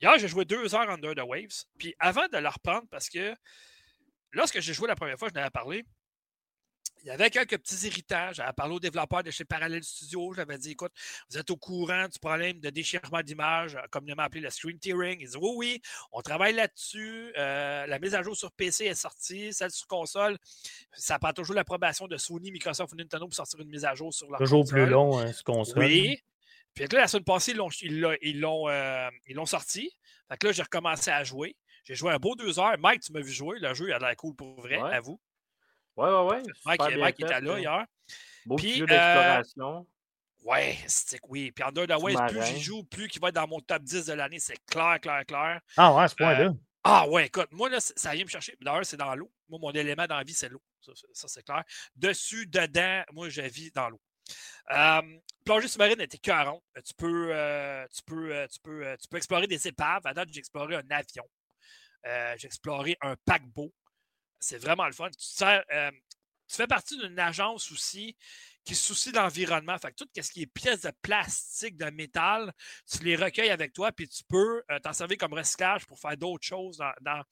Hier, 0.00 0.18
j'ai 0.18 0.28
joué 0.28 0.44
deux 0.44 0.74
heures 0.74 0.88
Under 0.90 1.14
the 1.14 1.22
Waves. 1.26 1.64
Puis 1.78 1.94
avant 1.98 2.26
de 2.28 2.38
la 2.38 2.50
reprendre, 2.50 2.86
parce 2.90 3.08
que 3.08 3.34
lorsque 4.32 4.60
j'ai 4.60 4.72
joué 4.72 4.88
la 4.88 4.96
première 4.96 5.18
fois, 5.18 5.28
je 5.28 5.34
n'avais 5.34 5.50
parlé. 5.50 5.84
Il 7.02 7.06
y 7.06 7.10
avait 7.10 7.30
quelques 7.30 7.56
petits 7.56 7.86
irritants. 7.86 8.30
J'avais 8.32 8.52
parlé 8.52 8.74
aux 8.74 8.80
développeurs 8.80 9.22
de 9.22 9.30
chez 9.30 9.46
Parallel 9.46 9.82
Studio. 9.82 10.34
J'avais 10.34 10.58
dit, 10.58 10.72
écoute, 10.72 10.92
vous 11.30 11.38
êtes 11.38 11.50
au 11.50 11.56
courant 11.56 12.06
du 12.08 12.18
problème 12.18 12.60
de 12.60 12.68
déchirement 12.68 13.22
d'image, 13.22 13.74
euh, 13.74 13.80
communément 13.90 14.22
appelé 14.22 14.42
le 14.42 14.50
screen 14.50 14.78
tearing. 14.78 15.18
Ils 15.18 15.24
disent, 15.24 15.36
oui, 15.36 15.52
oui, 15.56 15.82
on 16.12 16.20
travaille 16.20 16.52
là-dessus. 16.54 17.32
Euh, 17.38 17.86
la 17.86 17.98
mise 17.98 18.14
à 18.14 18.22
jour 18.22 18.36
sur 18.36 18.52
PC 18.52 18.84
est 18.84 18.94
sortie, 18.94 19.50
celle 19.54 19.70
sur 19.70 19.86
console. 19.86 20.36
Ça 20.92 21.18
prend 21.18 21.32
toujours 21.32 21.54
l'approbation 21.54 22.06
de 22.06 22.18
Sony, 22.18 22.52
Microsoft 22.52 22.92
ou 22.92 22.96
Nintendo 22.96 23.26
pour 23.26 23.34
sortir 23.34 23.60
une 23.60 23.70
mise 23.70 23.86
à 23.86 23.94
jour 23.94 24.12
sur 24.12 24.28
leur 24.30 24.38
Toujours 24.38 24.60
console. 24.64 24.82
plus 24.84 24.90
long, 24.90 25.18
hein, 25.20 25.32
ce 25.32 25.42
console. 25.42 25.78
Oui. 25.78 26.22
Puis 26.74 26.86
là, 26.86 27.00
la 27.00 27.08
semaine 27.08 27.24
passée, 27.24 27.50
ils 27.52 27.56
l'ont, 27.56 27.68
ils 27.82 28.00
l'ont, 28.00 28.16
ils 28.22 28.40
l'ont, 28.40 28.68
euh, 28.68 29.08
ils 29.26 29.34
l'ont 29.36 29.46
sorti. 29.46 29.90
Fait 30.28 30.36
que 30.36 30.46
là, 30.46 30.52
j'ai 30.52 30.62
recommencé 30.62 31.10
à 31.10 31.24
jouer. 31.24 31.56
J'ai 31.84 31.94
joué 31.94 32.12
un 32.12 32.18
beau 32.18 32.34
deux 32.36 32.58
heures. 32.58 32.76
Mike, 32.78 33.02
tu 33.02 33.12
m'as 33.12 33.20
vu 33.20 33.32
jouer. 33.32 33.58
Le 33.58 33.74
jeu, 33.74 33.88
il 33.88 33.92
a 33.92 33.98
l'air 33.98 34.14
cool 34.16 34.34
pour 34.36 34.60
vrai, 34.60 34.80
Ouais. 34.80 34.94
à 34.94 35.00
vous. 35.00 35.20
Ouais, 35.96 36.08
ouais, 36.08 36.30
ouais. 36.30 36.42
Mike, 36.64 36.80
Mike 36.98 37.16
fait, 37.16 37.22
était 37.24 37.40
là 37.40 37.58
hier. 37.58 37.84
Beau 38.46 38.56
Puis, 38.56 38.76
jeu 38.76 38.84
euh, 38.84 38.86
d'exploration. 38.86 39.86
Ouais, 40.44 40.78
c'est 40.86 41.18
oui. 41.28 41.52
Puis 41.52 41.64
Under 41.64 41.86
the 41.86 42.00
Waves, 42.00 42.26
plus 42.30 42.42
j'y 42.46 42.60
joue, 42.60 42.84
plus 42.84 43.08
qu'il 43.08 43.20
va 43.20 43.28
être 43.28 43.34
dans 43.34 43.46
mon 43.48 43.60
top 43.60 43.82
10 43.82 44.06
de 44.06 44.12
l'année. 44.14 44.38
C'est 44.38 44.56
clair, 44.66 44.98
clair, 45.00 45.24
clair. 45.26 45.60
Ah 45.76 45.92
ouais, 45.94 46.04
à 46.04 46.08
ce 46.08 46.14
point-là. 46.14 46.52
Ah 46.82 47.06
ouais, 47.08 47.26
écoute, 47.26 47.48
moi, 47.50 47.68
là, 47.68 47.78
ça 47.80 48.14
vient 48.14 48.24
me 48.24 48.30
chercher. 48.30 48.56
D'ailleurs, 48.60 48.86
c'est 48.86 48.96
dans 48.96 49.14
l'eau. 49.14 49.30
Moi, 49.50 49.58
mon 49.60 49.70
élément 49.72 50.06
dans 50.06 50.16
la 50.16 50.24
vie, 50.24 50.32
c'est 50.32 50.48
l'eau. 50.48 50.62
Ça, 50.80 50.92
ça- 50.94 51.06
ça, 51.12 51.28
c'est 51.28 51.42
clair. 51.42 51.62
Dessus, 51.94 52.46
dedans, 52.46 53.02
moi, 53.12 53.28
je 53.28 53.42
vis 53.42 53.70
dans 53.72 53.90
l'eau. 53.90 54.00
Euh, 54.72 55.02
plongée 55.44 55.68
sous-marine 55.68 56.00
était 56.00 56.18
40. 56.18 56.62
Tu 56.84 56.94
peux, 56.94 57.30
euh, 57.32 57.86
tu, 57.92 58.02
peux, 58.04 58.34
euh, 58.34 58.46
tu, 58.46 59.08
peux, 59.08 59.16
explorer 59.16 59.46
des 59.46 59.68
épaves. 59.68 60.06
À 60.06 60.14
date, 60.14 60.28
j'ai 60.32 60.38
exploré 60.38 60.76
un 60.76 60.90
avion. 60.90 61.24
J'ai 62.04 62.46
exploré 62.46 62.96
un 63.00 63.16
paquebot. 63.24 63.72
C'est 64.38 64.58
vraiment 64.58 64.86
le 64.86 64.92
fun. 64.92 65.10
Tu, 65.10 66.56
fais 66.56 66.66
partie 66.66 66.98
d'une 66.98 67.18
agence 67.18 67.70
aussi 67.70 68.16
qui 68.64 68.74
soucie 68.74 69.12
de 69.12 69.16
l'environnement. 69.16 69.78
Fait 69.78 69.92
que 69.92 70.04
tout 70.04 70.08
ce 70.20 70.30
qui 70.30 70.42
est 70.42 70.46
pièces 70.46 70.82
de 70.82 70.92
plastique, 71.02 71.76
de 71.76 71.90
métal, 71.90 72.52
tu 72.90 73.04
les 73.04 73.16
recueilles 73.16 73.50
avec 73.50 73.72
toi, 73.72 73.92
puis 73.92 74.08
tu 74.08 74.22
peux 74.24 74.62
t'en 74.82 74.92
servir 74.92 75.18
comme 75.18 75.34
recyclage 75.34 75.86
pour 75.86 75.98
faire 75.98 76.16
d'autres 76.16 76.46
choses 76.46 76.82
dans, 77.00 77.22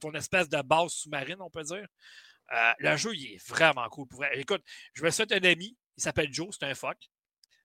ton 0.00 0.12
espèce 0.14 0.48
de 0.48 0.60
base 0.62 0.92
sous-marine, 0.92 1.40
on 1.40 1.50
peut 1.50 1.62
dire. 1.62 1.86
Le 2.78 2.96
jeu, 2.96 3.14
il 3.14 3.34
est 3.34 3.48
vraiment 3.48 3.88
cool. 3.88 4.06
Écoute, 4.32 4.62
je 4.94 5.02
me 5.02 5.10
fait 5.10 5.30
un 5.32 5.44
ami, 5.44 5.76
il 5.98 6.02
s'appelle 6.02 6.32
Joe, 6.32 6.48
c'est 6.58 6.64
un 6.66 6.74
fuck. 6.74 6.96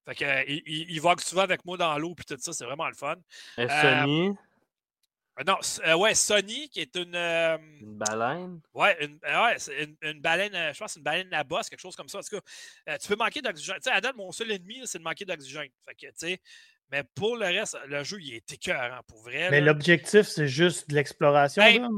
Fait 0.05 0.15
que, 0.15 0.25
euh, 0.25 0.43
il, 0.47 0.61
il, 0.65 0.91
il 0.91 0.99
vogue 1.01 1.21
souvent 1.21 1.43
avec 1.43 1.63
moi 1.63 1.77
dans 1.77 1.97
l'eau, 1.97 2.13
puis 2.13 2.25
tout 2.25 2.35
ça, 2.39 2.51
c'est 2.51 2.65
vraiment 2.65 2.87
le 2.89 2.95
fun. 2.95 3.15
Et 3.57 3.69
Sony, 3.69 4.31
Euh, 5.39 5.43
non, 5.47 5.57
s- 5.61 5.81
euh, 5.85 5.95
ouais, 5.95 6.13
Sony, 6.13 6.69
qui 6.69 6.81
est 6.81 6.95
une. 6.95 7.15
euh, 7.15 7.57
une 7.57 7.97
baleine? 7.97 8.61
Ouais, 8.73 9.03
une, 9.03 9.17
euh, 9.25 9.43
ouais, 9.45 9.59
c'est 9.59 9.83
une, 9.83 9.95
une 10.01 10.21
baleine, 10.21 10.53
euh, 10.55 10.73
je 10.73 10.79
pense 10.79 10.87
que 10.89 10.93
c'est 10.93 10.99
une 10.99 11.03
baleine 11.03 11.33
à 11.33 11.43
bosse, 11.43 11.69
quelque 11.69 11.79
chose 11.79 11.95
comme 11.95 12.09
ça. 12.09 12.19
En 12.19 12.21
tout 12.21 12.37
cas, 12.39 12.41
euh, 12.89 12.97
tu 12.97 13.07
peux 13.07 13.15
manquer 13.15 13.41
d'oxygène. 13.41 13.77
Tu 13.77 13.83
sais, 13.83 13.91
à 13.91 14.01
date, 14.01 14.15
mon 14.15 14.31
seul 14.31 14.51
ennemi, 14.51 14.81
c'est 14.85 14.99
de 14.99 15.03
manquer 15.03 15.25
d'oxygène. 15.25 15.69
Fait 15.85 15.95
que, 15.95 16.07
tu 16.07 16.13
sais, 16.17 16.41
mais 16.91 17.03
pour 17.15 17.37
le 17.37 17.45
reste, 17.45 17.77
le 17.87 18.03
jeu, 18.03 18.19
il 18.21 18.33
est 18.35 18.51
écœurant, 18.51 19.01
pour 19.07 19.21
vrai. 19.23 19.49
Mais 19.49 19.61
l'objectif, 19.61 20.27
c'est 20.27 20.47
juste 20.47 20.89
de 20.89 20.95
l'exploration. 20.95 21.63
Ben? 21.63 21.89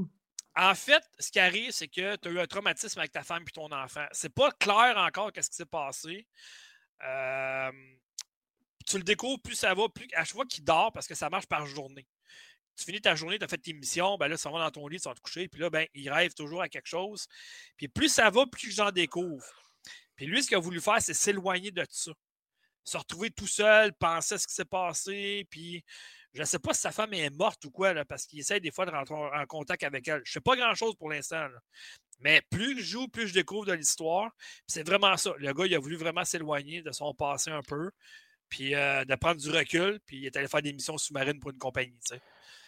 En 0.57 0.73
fait, 0.73 1.03
ce 1.19 1.32
qui 1.32 1.40
arrive, 1.40 1.72
c'est 1.72 1.88
que 1.88 2.15
tu 2.15 2.27
as 2.27 2.32
eu 2.32 2.40
un 2.40 2.48
traumatisme 2.48 2.99
avec 2.99 3.11
ta 3.11 3.23
femme 3.23 3.44
et 3.48 3.52
ton 3.52 3.72
enfant. 3.72 4.06
C'est 4.11 4.34
pas 4.34 4.52
clair 4.52 4.95
encore 4.98 5.34
qu'est-ce 5.34 5.49
qui 5.49 5.57
s'est 5.57 5.65
passé. 5.65 6.26
Tu 8.88 8.98
le 8.98 9.03
découvres, 9.03 9.41
plus 9.41 9.56
ça 9.56 9.73
va, 9.73 9.90
plus 9.90 10.07
à 10.14 10.23
chaque 10.23 10.36
fois 10.36 10.45
qu'il 10.45 10.64
dort, 10.64 10.94
parce 10.94 11.07
que 11.07 11.15
ça 11.15 11.30
marche 11.30 11.48
par 11.48 11.65
journée. 11.65 12.07
Tu 12.77 12.86
finis 12.86 13.02
ta 13.02 13.15
journée, 13.15 13.40
tu 13.40 13.45
as 13.45 13.48
fait 13.48 13.57
tes 13.57 13.73
missions, 13.73 14.18
ben 14.18 14.27
là, 14.27 14.38
ça 14.38 14.49
va 14.49 14.60
dans 14.60 14.72
ton 14.72 14.88
lit, 14.88 14.99
tu 14.99 15.07
vas 15.07 15.15
te 15.15 15.22
coucher, 15.22 15.48
puis 15.48 15.61
là, 15.61 15.69
ben, 15.69 15.88
il 15.94 16.10
rêve 16.10 16.34
toujours 16.34 16.61
à 16.61 16.69
quelque 16.69 16.88
chose. 16.88 17.26
Puis 17.77 17.88
plus 17.88 18.10
ça 18.10 18.30
va, 18.30 18.45
plus 18.45 18.72
j'en 18.72 18.91
découvre. 18.91 19.45
Puis 20.15 20.26
lui, 20.26 20.44
ce 20.44 20.48
qu'il 20.48 20.57
a 20.57 20.60
voulu 20.60 20.82
faire, 20.82 21.02
c'est 21.02 21.14
s'éloigner 21.14 21.72
de 21.72 21.86
ça. 21.90 22.11
Se 22.84 22.98
retrouver 22.98 23.32
tout 23.32 23.48
seul, 23.48 23.94
penser 23.94 24.36
à 24.36 24.38
ce 24.38 24.45
qui 24.45 24.53
s'est 24.53 24.65
passé, 24.65 25.48
puis 25.49 25.84
je 26.36 26.41
ne 26.41 26.45
sais 26.45 26.60
pas 26.60 26.74
si 26.74 26.82
sa 26.82 26.91
femme 26.91 27.14
est 27.14 27.30
morte 27.30 27.64
ou 27.64 27.72
quoi, 27.72 27.94
là, 27.94 28.03
parce 28.03 28.26
qu'il 28.26 28.40
essaie 28.40 28.60
des 28.60 28.72
fois 28.72 28.86
de 28.86 28.91
rentrer 28.91 29.16
en 29.16 29.45
contact 29.48 29.84
avec 29.84 30.06
elle. 30.07 30.22
Je 30.26 30.32
ne 30.32 30.34
sais 30.34 30.41
pas 30.41 30.57
grand-chose 30.57 30.94
pour 30.95 31.10
l'instant. 31.10 31.48
Mais 32.20 32.41
plus 32.52 32.78
je 32.80 32.84
joue, 32.84 33.07
plus 33.07 33.30
je 33.30 33.34
découvre 33.34 33.66
de 33.66 33.72
l'histoire. 33.72 34.32
C'est 34.68 34.86
vraiment 34.86 35.16
ça. 35.16 35.34
Le 35.38 35.53
gars, 35.53 35.66
il 35.66 35.74
a 35.74 35.80
voulu 35.80 35.95
vraiment 35.95 36.26
s'éloigner 36.26 36.82
de 36.82 36.91
son 36.91 37.14
passé 37.14 37.52
un 37.52 37.62
peu, 37.62 37.90
puis 38.49 38.76
euh, 38.76 39.06
de 39.06 39.16
prendre 39.16 39.40
du 39.40 39.49
recul, 39.49 39.99
puis 40.06 40.18
il 40.18 40.26
est 40.26 40.36
allé 40.36 40.48
faire 40.48 40.62
des 40.62 40.74
missions 40.74 40.98
sous-marines 40.98 41.40
pour 41.40 41.52
une 41.52 41.57
compagnie. 41.57 41.98
tu 42.06 42.16
sais. 42.16 42.22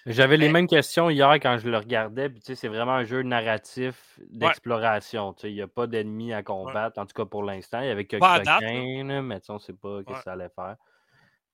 J'avais 0.05 0.37
les 0.37 0.47
mêmes 0.47 0.67
questions 0.67 1.09
hier 1.09 1.33
quand 1.33 1.57
je 1.57 1.67
le 1.67 1.77
regardais. 1.77 2.29
Puis, 2.29 2.39
tu 2.39 2.45
sais, 2.45 2.55
c'est 2.55 2.69
vraiment 2.69 2.93
un 2.93 3.03
jeu 3.03 3.23
narratif 3.23 4.17
d'exploration. 4.29 5.33
Tu 5.33 5.41
sais, 5.41 5.51
Il 5.51 5.55
n'y 5.55 5.61
a 5.61 5.67
pas 5.67 5.87
d'ennemis 5.87 6.31
à 6.31 6.41
combattre, 6.41 6.97
en 6.97 7.05
tout 7.05 7.13
cas 7.13 7.25
pour 7.25 7.43
l'instant. 7.43 7.81
Il 7.81 7.87
y 7.87 7.91
avait 7.91 8.05
quelques 8.05 8.21
date, 8.21 8.45
là. 8.45 8.61
là, 8.61 9.21
mais 9.21 9.41
tu 9.41 9.47
sais, 9.47 9.51
on 9.51 9.55
ne 9.55 9.59
sait 9.59 9.73
pas 9.73 9.99
ce 9.99 10.05
que 10.05 10.21
ça 10.23 10.31
allait 10.31 10.51
faire. 10.55 10.77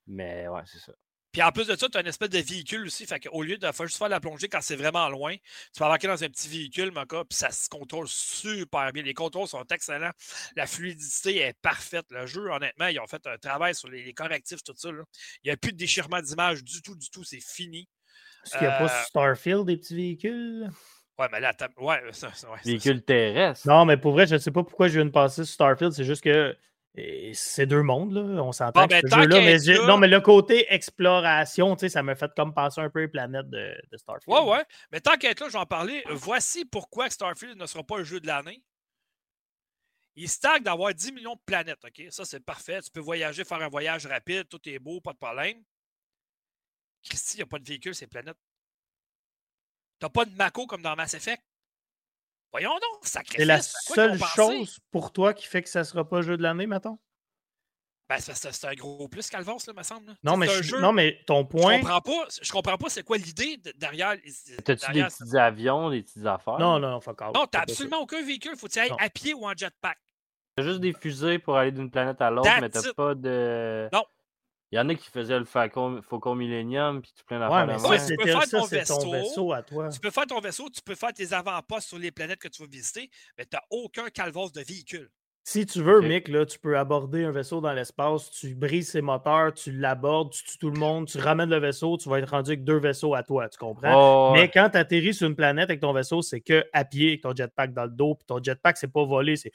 Mais 0.06 0.46
ouais, 0.46 0.62
c'est 0.66 0.78
ça. 0.78 0.92
Puis 1.34 1.42
en 1.42 1.52
plus 1.52 1.66
de 1.66 1.76
ça, 1.76 1.88
tu 1.88 1.98
as 1.98 2.00
une 2.00 2.06
espèce 2.06 2.30
de 2.30 2.38
véhicule 2.38 2.86
aussi. 2.86 3.04
Fait 3.06 3.20
qu'au 3.20 3.42
lieu 3.42 3.58
de 3.58 3.70
faire 3.72 3.86
juste 3.86 3.98
faire 3.98 4.08
la 4.08 4.20
plongée 4.20 4.48
quand 4.48 4.60
c'est 4.62 4.76
vraiment 4.76 5.08
loin, 5.10 5.34
tu 5.34 5.78
peux 5.78 5.84
embarquer 5.84 6.06
dans 6.06 6.24
un 6.24 6.28
petit 6.28 6.48
véhicule, 6.48 6.92
mon 6.92 7.02
gars, 7.02 7.24
puis 7.28 7.36
ça 7.36 7.50
se 7.50 7.68
contrôle 7.68 8.06
super 8.08 8.92
bien. 8.92 9.02
Les 9.02 9.12
contrôles 9.14 9.48
sont 9.48 9.64
excellents. 9.70 10.12
La 10.56 10.66
fluidité 10.66 11.38
est 11.40 11.54
parfaite. 11.60 12.06
Le 12.10 12.24
jeu, 12.26 12.48
honnêtement, 12.50 12.86
ils 12.86 13.00
ont 13.00 13.06
fait 13.06 13.26
un 13.26 13.36
travail 13.36 13.74
sur 13.74 13.88
les, 13.88 14.04
les 14.04 14.14
correctifs, 14.14 14.62
tout 14.64 14.72
ça. 14.76 14.90
là. 14.92 15.02
Il 15.42 15.48
n'y 15.48 15.50
a 15.52 15.56
plus 15.56 15.72
de 15.72 15.76
déchirement 15.76 16.22
d'image 16.22 16.62
du 16.64 16.80
tout, 16.80 16.94
du 16.94 17.10
tout. 17.10 17.24
C'est 17.24 17.40
fini. 17.44 17.88
Est-ce 18.46 18.52
qu'il 18.52 18.60
n'y 18.68 18.72
a 18.72 18.78
pas 18.78 18.84
euh, 18.84 18.88
sur 18.98 19.06
Starfield 19.08 19.66
des 19.66 19.76
petits 19.76 19.96
véhicules? 19.96 20.70
Ouais, 21.18 21.28
mais 21.32 21.40
là, 21.40 21.52
t'as- 21.52 21.68
ouais, 21.78 22.00
ça, 22.12 22.32
ça- 22.34 22.48
ouais, 22.50 22.58
ça- 22.58 22.62
Véhicule 22.64 23.02
terrestre. 23.02 23.66
Non, 23.66 23.84
mais 23.84 23.96
pour 23.96 24.12
vrai, 24.12 24.26
je 24.26 24.34
ne 24.34 24.38
sais 24.38 24.50
pas 24.52 24.62
pourquoi 24.62 24.88
je 24.88 24.94
viens 24.94 25.04
de 25.06 25.10
passer 25.10 25.44
sur 25.44 25.54
Starfield. 25.54 25.92
C'est 25.92 26.04
juste 26.04 26.22
que 26.22 26.56
c'est 27.32 27.66
deux 27.66 27.82
mondes, 27.82 28.12
là. 28.12 28.20
On 28.42 28.52
s'entend 28.52 28.86
ben, 28.86 29.00
que 29.00 29.08
ce 29.08 29.14
jeu-là. 29.14 29.40
Mais 29.40 29.86
non, 29.86 29.96
mais 29.96 30.06
le 30.06 30.20
côté 30.20 30.72
exploration, 30.72 31.76
ça 31.76 32.02
m'a 32.02 32.14
fait 32.14 32.30
comme 32.36 32.54
passer 32.54 32.80
un 32.80 32.88
peu 32.88 33.00
les 33.00 33.08
planètes 33.08 33.50
de, 33.50 33.76
de 33.90 33.96
Starfield. 33.96 34.32
Ouais, 34.32 34.50
ouais. 34.52 34.64
Mais 34.92 35.00
tant 35.00 35.16
qu'être 35.16 35.40
là, 35.40 35.48
je 35.48 35.54
vais 35.54 35.58
en 35.58 35.66
parler. 35.66 36.04
Voici 36.10 36.64
pourquoi 36.64 37.10
Starfield 37.10 37.58
ne 37.58 37.66
sera 37.66 37.82
pas 37.82 37.98
le 37.98 38.04
jeu 38.04 38.20
de 38.20 38.26
l'année. 38.26 38.62
Il 40.16 40.28
stagne 40.28 40.62
d'avoir 40.62 40.94
10 40.94 41.12
millions 41.12 41.34
de 41.34 41.40
planètes, 41.44 41.84
OK? 41.84 42.00
Ça, 42.10 42.24
c'est 42.24 42.38
parfait. 42.38 42.80
Tu 42.82 42.90
peux 42.92 43.00
voyager, 43.00 43.44
faire 43.44 43.60
un 43.60 43.68
voyage 43.68 44.06
rapide, 44.06 44.48
tout 44.48 44.60
est 44.68 44.78
beau, 44.78 45.00
pas 45.00 45.12
de 45.12 45.18
problème. 45.18 45.60
Christy, 47.02 47.36
il 47.36 47.38
n'y 47.38 47.42
a 47.42 47.46
pas 47.46 47.58
de 47.58 47.66
véhicule, 47.66 47.94
ces 47.94 48.06
planètes. 48.06 48.38
T'as 49.98 50.08
pas 50.08 50.24
de 50.24 50.34
Mako 50.36 50.66
comme 50.66 50.82
dans 50.82 50.94
Mass 50.94 51.14
Effect? 51.14 51.42
Voyons 52.54 52.70
donc, 52.70 53.00
sacrifice. 53.02 53.36
C'est 53.36 53.44
la 53.46 53.60
seule 53.60 54.16
chose 54.36 54.78
pour 54.92 55.12
toi 55.12 55.34
qui 55.34 55.44
fait 55.44 55.60
que 55.60 55.68
ça 55.68 55.80
ne 55.80 55.84
sera 55.84 56.08
pas 56.08 56.22
jeu 56.22 56.36
de 56.36 56.42
l'année, 56.44 56.68
mettons? 56.68 57.00
Ben, 58.08 58.18
c'est 58.20 58.64
un 58.66 58.74
gros 58.74 59.08
plus 59.08 59.28
qu'Alvors, 59.28 59.58
là, 59.66 59.72
me 59.76 59.82
semble. 59.82 60.14
Non 60.22 60.36
mais, 60.36 60.46
non, 60.78 60.92
mais 60.92 61.18
ton 61.26 61.44
point. 61.44 61.78
Je 61.78 61.80
comprends 61.80 62.00
pas, 62.00 62.28
je 62.40 62.52
comprends 62.52 62.78
pas 62.78 62.88
c'est 62.90 63.02
quoi 63.02 63.16
l'idée 63.16 63.56
derrière. 63.74 64.14
T'as-tu 64.64 64.92
des 64.92 65.02
petits 65.02 65.36
avions, 65.36 65.90
des 65.90 66.02
petites 66.02 66.26
affaires? 66.26 66.60
Non, 66.60 66.78
non, 66.78 67.00
faut 67.00 67.16
Non, 67.34 67.46
t'as 67.50 67.62
absolument 67.62 67.98
aucun 68.02 68.24
véhicule. 68.24 68.56
Faut 68.56 68.68
que 68.68 68.72
tu 68.72 68.78
ailles 68.78 68.92
à 69.00 69.10
pied 69.10 69.34
ou 69.34 69.44
en 69.46 69.52
jetpack? 69.56 69.98
T'as 70.54 70.62
juste 70.62 70.78
des 70.78 70.92
fusées 70.92 71.40
pour 71.40 71.56
aller 71.56 71.72
d'une 71.72 71.90
planète 71.90 72.22
à 72.22 72.30
l'autre, 72.30 72.48
mais 72.60 72.70
t'as 72.70 72.92
pas 72.94 73.16
de. 73.16 73.88
Non. 73.92 74.04
Il 74.72 74.76
y 74.76 74.80
en 74.80 74.88
a 74.88 74.94
qui 74.94 75.08
faisaient 75.08 75.38
le 75.38 75.44
Faucon, 75.44 76.00
Faucon 76.02 76.34
Millennium, 76.34 77.00
puis 77.00 77.12
tu 77.16 77.24
plein 77.24 77.38
d'affaires. 77.38 77.80
Ouais, 77.82 77.88
ouais, 77.90 78.06
tu 78.06 78.16
peux 78.16 78.26
faire 78.26 78.48
ton, 78.48 78.64
vaisseau, 78.64 78.98
ton 78.98 79.12
vaisseau 79.12 79.52
à 79.52 79.62
toi. 79.62 79.88
Tu 79.88 80.00
peux 80.00 80.10
faire 80.10 80.26
ton 80.26 80.40
vaisseau, 80.40 80.68
tu 80.68 80.82
peux 80.82 80.94
faire 80.94 81.12
tes 81.12 81.32
avant-postes 81.32 81.88
sur 81.88 81.98
les 81.98 82.10
planètes 82.10 82.40
que 82.40 82.48
tu 82.48 82.62
vas 82.62 82.68
visiter, 82.68 83.10
mais 83.38 83.44
tu 83.44 83.54
n'as 83.54 83.62
aucun 83.70 84.08
calvos 84.08 84.50
de 84.50 84.60
véhicule. 84.60 85.10
Si 85.46 85.66
tu 85.66 85.82
veux, 85.82 86.00
Mick, 86.00 86.28
là, 86.28 86.46
tu 86.46 86.58
peux 86.58 86.78
aborder 86.78 87.22
un 87.24 87.30
vaisseau 87.30 87.60
dans 87.60 87.74
l'espace, 87.74 88.30
tu 88.30 88.54
brises 88.54 88.92
ses 88.92 89.02
moteurs, 89.02 89.52
tu 89.52 89.72
l'abordes, 89.72 90.32
tu 90.32 90.42
tues 90.42 90.56
tout 90.56 90.70
le 90.70 90.78
monde, 90.78 91.06
tu 91.06 91.18
ramènes 91.18 91.50
le 91.50 91.58
vaisseau, 91.58 91.98
tu 91.98 92.08
vas 92.08 92.18
être 92.18 92.30
rendu 92.30 92.52
avec 92.52 92.64
deux 92.64 92.78
vaisseaux 92.78 93.14
à 93.14 93.22
toi, 93.22 93.46
tu 93.50 93.58
comprends? 93.58 94.32
Mais 94.32 94.48
quand 94.48 94.70
tu 94.70 94.78
atterris 94.78 95.12
sur 95.12 95.28
une 95.28 95.36
planète 95.36 95.68
avec 95.68 95.82
ton 95.82 95.92
vaisseau, 95.92 96.22
c'est 96.22 96.40
que 96.40 96.64
à 96.72 96.86
pied, 96.86 97.08
avec 97.08 97.20
ton 97.20 97.36
jetpack 97.36 97.74
dans 97.74 97.84
le 97.84 97.90
dos, 97.90 98.14
puis 98.14 98.24
ton 98.26 98.42
jetpack, 98.42 98.78
c'est 98.78 98.90
pas 98.90 99.04
volé, 99.04 99.36
c'est 99.36 99.52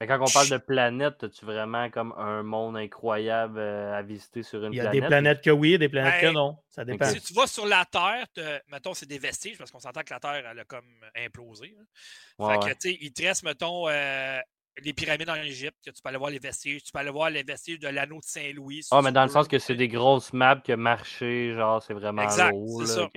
mais 0.00 0.06
quand 0.06 0.20
on 0.20 0.30
parle 0.30 0.48
de 0.48 0.58
planète, 0.58 1.24
as-tu 1.24 1.44
vraiment 1.44 1.90
comme 1.90 2.12
un 2.16 2.42
monde 2.42 2.76
incroyable 2.76 3.58
euh, 3.58 3.98
à 3.98 4.02
visiter 4.02 4.42
sur 4.42 4.64
une 4.64 4.70
planète? 4.70 4.92
Il 4.92 4.96
y 4.96 4.98
a 4.98 5.00
des 5.00 5.06
planètes 5.06 5.42
que 5.42 5.50
oui, 5.50 5.76
des 5.76 5.88
planètes 5.88 6.20
que 6.20 6.32
non. 6.32 6.56
Ça 6.68 6.84
dépend. 6.84 7.06
Si 7.06 7.20
tu 7.20 7.34
vas 7.34 7.46
sur 7.46 7.66
la 7.66 7.84
Terre, 7.84 8.26
mettons, 8.68 8.94
c'est 8.94 9.08
des 9.08 9.18
vestiges, 9.18 9.58
parce 9.58 9.70
qu'on 9.70 9.80
s'entend 9.80 10.02
que 10.02 10.14
la 10.14 10.20
Terre, 10.20 10.46
elle 10.50 10.58
a 10.58 10.64
comme 10.64 10.86
implosé. 11.16 11.76
fait 12.38 12.58
que, 12.58 12.70
tu 12.70 12.76
sais, 12.78 12.98
il 13.00 13.12
te 13.12 13.22
reste, 13.22 13.42
mettons, 13.42 13.88
euh, 13.88 14.38
les 14.82 14.92
pyramides 14.92 15.30
en 15.30 15.34
Égypte, 15.34 15.76
tu 15.82 15.92
peux 15.92 16.08
aller 16.08 16.18
voir 16.18 16.30
les 16.30 16.38
vestiges, 16.38 16.82
tu 16.82 16.92
peux 16.92 16.98
aller 16.98 17.10
voir 17.10 17.30
les 17.30 17.42
vestiges 17.42 17.78
de 17.78 17.88
l'anneau 17.88 18.18
de 18.18 18.24
Saint-Louis. 18.24 18.86
Ah, 18.90 19.02
mais 19.02 19.12
dans 19.12 19.24
le 19.24 19.28
sens 19.28 19.48
que 19.48 19.58
c'est 19.58 19.74
des 19.74 19.88
grosses 19.88 20.32
maps 20.32 20.60
que 20.64 20.72
marcher, 20.72 21.54
genre, 21.54 21.82
c'est 21.82 21.94
vraiment 21.94 22.22
exact, 22.22 22.52
lourd. 22.52 22.82
C'est 22.86 22.94
ça. 22.94 23.10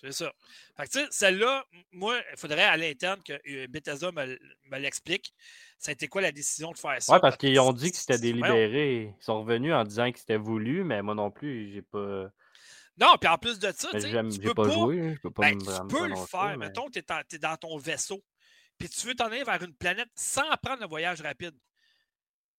C'est 0.00 0.12
ça. 0.12 0.32
Fait 0.76 0.84
que, 0.84 0.90
tu 0.90 0.98
sais, 1.00 1.06
celle-là, 1.10 1.64
moi, 1.92 2.18
il 2.32 2.38
faudrait 2.38 2.64
à 2.64 2.76
l'interne 2.76 3.20
que 3.22 3.34
euh, 3.34 3.66
Bethesda 3.68 4.12
me, 4.12 4.38
me 4.70 4.78
l'explique. 4.78 5.34
Ça 5.78 5.90
a 5.90 5.92
été 5.92 6.08
quoi 6.08 6.22
la 6.22 6.32
décision 6.32 6.72
de 6.72 6.78
faire 6.78 7.02
ça? 7.02 7.12
Oui, 7.12 7.18
parce 7.20 7.36
qu'ils 7.36 7.58
ont 7.60 7.72
dit 7.72 7.90
que 7.90 7.96
c'était 7.96 8.18
délibéré. 8.18 9.14
Ils 9.18 9.24
sont 9.24 9.40
revenus 9.40 9.74
en 9.74 9.84
disant 9.84 10.10
que 10.10 10.18
c'était 10.18 10.36
voulu, 10.36 10.82
mais 10.84 11.02
moi 11.02 11.14
non 11.14 11.30
plus, 11.30 11.72
j'ai 11.72 11.82
pas. 11.82 12.30
Non, 12.98 13.16
puis 13.20 13.28
en 13.28 13.38
plus 13.38 13.58
de 13.58 13.72
ça, 13.72 13.90
tu 13.98 14.38
peux 14.38 14.54
pas, 14.54 14.68
jouer, 14.68 15.14
je 15.16 15.20
peux 15.20 15.30
pas 15.30 15.50
ben, 15.50 15.58
tu 15.58 15.86
peux 15.88 16.08
le 16.08 16.16
faire. 16.16 16.56
Mettons 16.56 16.86
que 16.86 17.00
tu 17.00 17.36
es, 17.36 17.38
dans 17.38 17.56
ton 17.56 17.76
vaisseau 17.76 18.22
puis 18.78 18.88
tu 18.88 19.06
veux 19.06 19.14
t'en 19.14 19.26
aller 19.26 19.44
vers 19.44 19.62
une 19.62 19.74
planète 19.74 20.08
sans 20.14 20.42
prendre 20.62 20.80
le 20.80 20.88
voyage 20.88 21.20
rapide. 21.20 21.54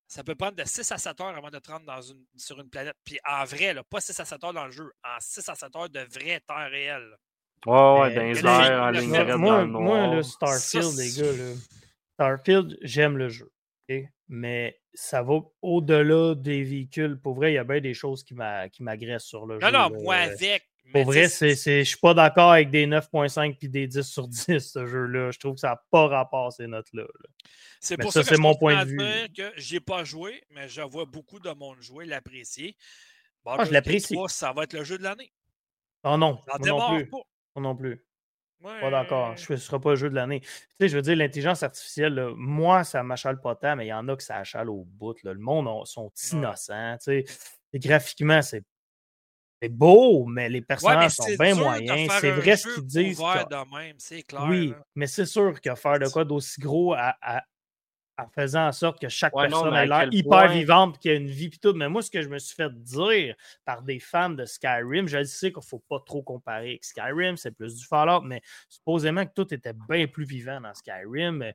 Ça 0.07 0.23
peut 0.23 0.35
prendre 0.35 0.55
de 0.55 0.63
6 0.63 0.91
à 0.91 0.97
7 0.97 1.19
heures 1.21 1.35
avant 1.35 1.49
de 1.49 1.57
te 1.57 1.71
rendre 1.71 1.85
dans 1.85 2.01
une, 2.01 2.23
sur 2.37 2.59
une 2.59 2.69
planète. 2.69 2.95
Puis 3.03 3.19
en 3.27 3.43
vrai, 3.43 3.73
là, 3.73 3.83
pas 3.83 3.99
6 3.99 4.19
à 4.19 4.25
7 4.25 4.43
heures 4.43 4.53
dans 4.53 4.65
le 4.65 4.71
jeu, 4.71 4.91
en 5.03 5.17
6 5.19 5.49
à 5.49 5.55
7 5.55 5.75
heures 5.75 5.89
de 5.89 5.99
vrai 5.99 6.39
temps 6.41 6.69
réel. 6.69 7.17
Ouais, 7.65 7.73
ouais, 7.73 8.13
dans 8.13 8.21
les 8.21 8.45
airs, 8.45 8.83
en 8.83 8.89
ligne 8.91 9.35
moi, 9.35 9.65
moi, 9.65 10.07
le 10.07 10.21
Starfield, 10.21 10.95
les 10.97 11.11
gars, 11.11 11.31
là, 11.31 11.53
Starfield, 12.15 12.77
j'aime 12.81 13.17
le 13.17 13.29
jeu. 13.29 13.51
Mais 14.27 14.81
ça 14.93 15.21
va 15.21 15.41
au-delà 15.61 16.33
des 16.33 16.63
véhicules. 16.63 17.19
Pour 17.19 17.35
vrai, 17.35 17.51
il 17.51 17.55
y 17.55 17.59
a 17.59 17.63
bien 17.63 17.79
des 17.79 17.93
choses 17.93 18.23
qui 18.23 18.33
m'agressent 18.33 19.25
sur 19.25 19.45
le 19.45 19.59
jeu. 19.59 19.71
Non, 19.71 19.89
non, 19.89 20.01
moi 20.01 20.15
avec. 20.15 20.67
Pour 20.91 21.03
vrai, 21.03 21.27
je 21.27 21.79
ne 21.79 21.83
suis 21.83 21.97
pas 21.97 22.13
d'accord 22.13 22.51
avec 22.51 22.69
des 22.69 22.85
9.5 22.85 23.57
puis 23.57 23.69
des 23.69 23.87
10 23.87 24.03
sur 24.03 24.27
10, 24.27 24.59
ce 24.59 24.85
jeu-là. 24.85 25.31
Je 25.31 25.39
trouve 25.39 25.55
que 25.55 25.59
ça 25.59 25.69
n'a 25.69 25.83
pas 25.89 26.07
rapport 26.07 26.53
ces 26.53 26.67
notes-là. 26.67 27.05
C'est 27.79 27.97
pour 27.97 28.13
ça, 28.13 28.21
que 28.21 28.27
c'est 28.27 28.37
mon 28.37 28.55
point 28.55 28.85
de 28.85 28.89
vue. 28.89 29.33
que 29.35 29.51
j'ai 29.57 29.79
pas 29.79 30.03
joué, 30.03 30.43
mais 30.51 30.67
je 30.69 30.81
vois 30.81 31.05
beaucoup 31.05 31.39
de 31.39 31.49
monde 31.51 31.81
jouer, 31.81 32.05
l'apprécier. 32.05 32.75
Bon, 33.43 33.55
ah, 33.57 33.65
je 33.65 33.71
l'apprécie. 33.71 34.15
Ça 34.27 34.53
va 34.53 34.63
être 34.63 34.73
le 34.73 34.83
jeu 34.83 34.97
de 34.97 35.03
l'année. 35.03 35.31
Oh 36.03 36.17
non, 36.17 36.39
non 36.59 36.95
plus. 36.95 37.09
Pas. 37.09 37.61
non 37.61 37.75
plus. 37.75 38.03
Pas 38.61 38.89
d'accord. 38.89 39.37
Ce 39.37 39.53
ne 39.53 39.57
sera 39.57 39.79
pas 39.79 39.91
le 39.91 39.95
jeu 39.95 40.09
de 40.09 40.15
l'année. 40.15 40.39
Tu 40.41 40.47
sais, 40.79 40.89
je 40.89 40.95
veux 40.95 41.01
dire, 41.01 41.15
l'intelligence 41.15 41.63
artificielle, 41.63 42.29
moi, 42.35 42.83
ça 42.83 43.03
m'achale 43.03 43.39
pas 43.39 43.55
tant, 43.55 43.75
mais 43.75 43.85
il 43.85 43.89
y 43.89 43.93
en 43.93 44.07
a 44.07 44.15
que 44.15 44.23
ça 44.23 44.37
achale 44.37 44.69
au 44.69 44.85
bout. 44.85 45.15
Le 45.23 45.35
monde 45.35 45.85
sont 45.85 46.11
innocents. 46.33 46.97
Tu 46.97 47.03
sais. 47.03 47.25
Et 47.73 47.79
graphiquement, 47.79 48.41
c'est 48.41 48.63
beau, 49.69 50.25
mais 50.25 50.47
les 50.49 50.61
personnages 50.61 51.11
sont 51.15 51.23
bien 51.39 51.55
moyens. 51.55 52.11
C'est 52.21 52.31
vrai 52.31 52.55
ce 52.57 52.67
qu'ils 52.75 52.85
disent. 52.85 53.19
oui, 54.47 54.73
mais 54.95 55.07
c'est 55.07 55.25
sûr 55.25 55.59
que 55.59 55.75
faire 55.75 55.99
de 55.99 56.07
quoi 56.07 56.23
d'aussi 56.23 56.59
gros 56.61 56.93
à, 56.93 57.15
en 58.17 58.27
faisant 58.29 58.67
en 58.67 58.71
sorte 58.71 59.01
que 59.01 59.09
chaque 59.09 59.33
personne 59.33 59.75
ait 59.75 59.85
l'air 59.85 60.07
hyper 60.11 60.49
vivante, 60.49 60.99
qu'il 60.99 61.11
y 61.11 61.13
a 61.13 61.17
une 61.17 61.27
vie 61.27 61.51
et 61.53 61.57
tout. 61.57 61.73
Mais 61.73 61.89
moi, 61.89 62.01
ce 62.01 62.09
que 62.09 62.21
je 62.21 62.29
me 62.29 62.39
suis 62.39 62.55
fait 62.55 62.73
dire 62.81 63.35
par 63.65 63.81
des 63.81 63.99
fans 63.99 64.29
de 64.29 64.45
Skyrim, 64.45 65.07
je 65.07 65.23
sais 65.23 65.51
qu'il 65.51 65.59
ne 65.59 65.65
faut 65.65 65.83
pas 65.89 65.99
trop 66.05 66.21
comparer 66.23 66.69
avec 66.69 66.85
Skyrim, 66.85 67.37
c'est 67.37 67.51
plus 67.51 67.75
du 67.75 67.85
Fallout, 67.85 68.21
mais 68.21 68.41
supposément 68.69 69.25
que 69.25 69.33
tout 69.33 69.53
était 69.53 69.73
bien 69.89 70.07
plus 70.07 70.25
vivant 70.25 70.61
dans 70.61 70.73
Skyrim. 70.73 71.51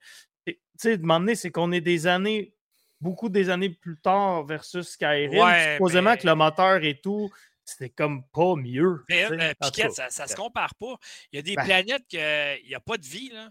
Tu 0.46 0.58
sais, 0.76 0.98
demander, 0.98 1.34
c'est 1.34 1.50
qu'on 1.50 1.72
est 1.72 1.80
des 1.80 2.06
années, 2.06 2.54
beaucoup 3.00 3.28
des 3.28 3.48
années 3.48 3.70
plus 3.70 3.98
tard 3.98 4.44
versus 4.44 4.88
Skyrim. 4.88 5.72
supposément 5.72 6.16
que 6.16 6.26
le 6.26 6.34
moteur 6.34 6.84
et 6.84 7.00
tout, 7.00 7.30
c'était 7.64 7.90
comme 7.90 8.24
pas 8.32 8.56
mieux. 8.56 9.04
Mais, 9.08 9.30
euh, 9.30 9.52
Piquette, 9.60 9.92
ça, 9.92 10.24
ne 10.24 10.28
se 10.28 10.34
compare 10.34 10.74
pas. 10.74 10.96
Il 11.32 11.36
y 11.36 11.38
a 11.38 11.42
des 11.42 11.54
ben 11.54 11.64
planètes 11.64 12.06
qu'il 12.08 12.68
n'y 12.68 12.74
a 12.74 12.80
pas 12.80 12.98
de 12.98 13.06
vie, 13.06 13.30
là. 13.30 13.48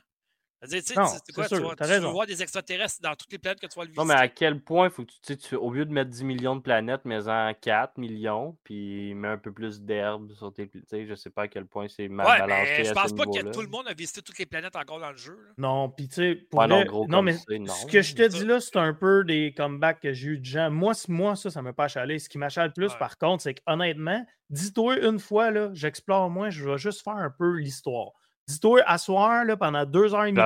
Dire, 0.67 0.83
tu, 0.83 0.93
quoi, 0.93 1.47
tu, 1.47 1.55
vas, 1.55 1.75
tu 1.75 1.99
voir 1.99 2.27
des 2.27 2.41
extraterrestres 2.41 2.99
dans 3.01 3.15
toutes 3.15 3.31
les 3.31 3.37
planètes 3.37 3.61
que 3.61 3.67
tu 3.67 3.79
vas 3.79 3.85
le 3.85 3.91
visiter. 3.91 4.01
Non, 4.01 4.05
mais 4.05 4.15
à 4.15 4.27
quel 4.27 4.59
point 4.59 4.89
faut 4.89 5.05
que 5.05 5.11
tu, 5.25 5.37
tu 5.37 5.55
au 5.55 5.71
lieu 5.71 5.85
de 5.85 5.93
mettre 5.93 6.09
10 6.09 6.25
millions 6.25 6.55
de 6.57 6.61
planètes, 6.61 7.05
mets-en 7.05 7.53
4 7.53 7.97
millions, 7.97 8.57
puis 8.65 9.13
mets 9.15 9.29
un 9.29 9.37
peu 9.37 9.53
plus 9.53 9.81
d'herbe 9.81 10.33
sur 10.33 10.53
tes 10.53 10.65
planètes. 10.65 11.07
Je 11.07 11.15
sais 11.15 11.29
pas 11.29 11.43
à 11.43 11.47
quel 11.47 11.65
point 11.65 11.87
c'est 11.87 12.09
mal 12.09 12.27
ouais, 12.27 12.39
balancé. 12.39 12.73
Mais 12.79 12.83
je 12.83 12.91
pense 12.91 13.13
pas 13.13 13.25
que 13.25 13.51
tout 13.53 13.61
le 13.61 13.69
monde 13.69 13.87
a 13.87 13.93
visité 13.93 14.21
toutes 14.21 14.37
les 14.37 14.45
planètes 14.45 14.75
encore 14.75 14.99
dans 14.99 15.11
le 15.11 15.17
jeu. 15.17 15.37
Non, 15.57 15.89
puis 15.89 16.09
tu 16.09 16.15
sais, 16.15 16.35
pour 16.35 16.67
non, 16.67 16.83
non, 17.07 17.21
mais 17.21 17.33
ce 17.37 17.85
que 17.85 18.01
je 18.01 18.15
te 18.15 18.27
dis 18.27 18.43
là, 18.43 18.59
c'est 18.59 18.75
un 18.77 18.93
peu 18.93 19.23
des 19.23 19.53
comebacks 19.55 20.01
que 20.01 20.11
j'ai 20.11 20.27
eu 20.27 20.39
de 20.39 20.45
gens. 20.45 20.69
Moi, 20.69 20.91
moi 21.07 21.37
ça, 21.37 21.49
ça 21.49 21.61
m'a 21.61 21.71
pas 21.71 21.85
achalé. 21.85 22.19
Ce 22.19 22.27
qui 22.27 22.37
m'achale 22.37 22.73
plus, 22.73 22.93
par 22.95 23.17
contre, 23.17 23.43
c'est 23.43 23.53
qu'honnêtement, 23.53 24.25
dis-toi 24.49 24.99
une 25.07 25.19
fois, 25.19 25.51
là, 25.51 25.69
j'explore 25.71 26.29
moins, 26.29 26.49
je 26.49 26.67
vais 26.67 26.77
juste 26.77 27.01
faire 27.01 27.15
un 27.15 27.29
peu 27.29 27.57
l'histoire. 27.57 28.11
Dis-toi, 28.49 28.81
à 28.87 28.97
soir, 28.97 29.45
là, 29.45 29.55
pendant 29.55 29.85
deux 29.85 30.13
heures 30.15 30.25
et 30.25 30.31
demie, 30.31 30.41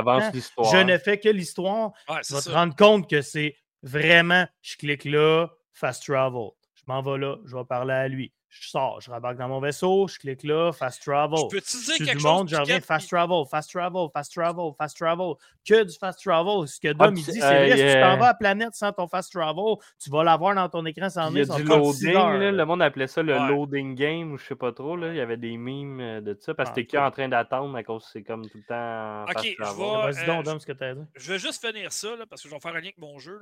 je 0.71 0.83
ne 0.83 0.97
fais 0.97 1.17
que 1.19 1.29
l'histoire. 1.29 1.91
tu 2.25 2.33
vas 2.33 2.41
te 2.41 2.49
rendre 2.49 2.75
compte 2.75 3.09
que 3.09 3.21
c'est 3.21 3.55
vraiment, 3.81 4.45
je 4.61 4.75
clique 4.75 5.05
là, 5.05 5.47
fast 5.71 6.05
travel. 6.05 6.49
Je 6.75 6.83
m'en 6.87 7.01
vais 7.01 7.17
là, 7.17 7.37
je 7.45 7.55
vais 7.55 7.63
parler 7.63 7.93
à 7.93 8.07
lui 8.09 8.33
je 8.59 8.69
sors, 8.69 9.01
je 9.01 9.09
rabarque 9.09 9.37
dans 9.37 9.47
mon 9.47 9.59
vaisseau, 9.59 10.07
je 10.07 10.19
clique 10.19 10.43
là, 10.43 10.71
fast 10.71 11.01
travel. 11.01 11.39
Je 11.39 11.55
peux-tu 11.55 11.77
dire 11.85 11.97
quelque 11.97 12.17
du 12.17 12.19
chose 12.19 12.23
monde, 12.23 12.49
je 12.49 12.55
reviens, 12.55 12.79
fast 12.79 13.09
travel, 13.09 13.43
fast 13.49 13.71
travel, 13.71 14.07
fast 14.13 14.33
travel, 14.33 14.71
fast 14.77 14.97
travel. 14.97 15.33
Que 15.67 15.83
du 15.83 15.97
fast 15.97 16.21
travel. 16.21 16.67
Ce 16.67 16.79
que 16.79 16.89
ah, 16.89 16.93
Dom, 16.93 17.15
il 17.15 17.23
dit, 17.23 17.31
c'est 17.31 17.39
vrai, 17.39 17.77
si 17.77 17.95
tu 17.95 18.01
t'en 18.01 18.17
vas 18.17 18.25
à 18.25 18.27
la 18.29 18.33
planète 18.33 18.75
sans 18.75 18.91
ton 18.91 19.07
fast 19.07 19.31
travel, 19.31 19.75
tu 20.01 20.09
vas 20.09 20.23
l'avoir 20.23 20.55
dans 20.55 20.69
ton 20.69 20.85
écran 20.85 21.09
sans 21.09 21.31
Il 21.31 21.37
y 21.37 21.41
a 21.41 21.55
du 21.55 21.63
loading, 21.63 22.13
le 22.13 22.65
monde 22.65 22.81
appelait 22.81 23.07
ça 23.07 23.23
le 23.23 23.35
loading 23.47 23.95
game, 23.95 24.33
ou 24.33 24.37
je 24.37 24.45
sais 24.45 24.55
pas 24.55 24.71
trop, 24.71 24.95
là. 24.95 25.09
il 25.09 25.15
y 25.15 25.21
avait 25.21 25.37
des 25.37 25.57
mimes 25.57 25.99
euh, 25.99 26.21
de 26.21 26.37
ça, 26.39 26.53
parce 26.53 26.69
que 26.69 26.81
ah, 26.81 26.83
t'es 26.83 26.97
en 26.97 27.11
train 27.11 27.29
d'attendre 27.29 27.75
à 27.75 27.83
cause 27.83 28.07
c'est 28.11 28.23
comme 28.23 28.47
tout 28.47 28.57
le 28.57 28.63
temps 28.63 29.23
Ok, 29.29 29.43
je 29.43 29.77
vais... 29.77 30.13
Vas-y 30.13 30.25
donc, 30.25 30.45
Dom, 30.45 30.59
ce 30.59 30.65
que 30.65 30.83
as 30.83 30.93
dit. 30.93 31.01
Je 31.15 31.33
vais 31.33 31.39
juste 31.39 31.65
finir 31.65 31.91
ça, 31.91 32.09
parce 32.29 32.41
que 32.43 32.49
je 32.49 32.53
vais 32.53 32.59
faire 32.59 32.71
un 32.71 32.79
lien 32.79 32.83
avec 32.83 32.97
mon 32.97 33.17
jeu. 33.17 33.39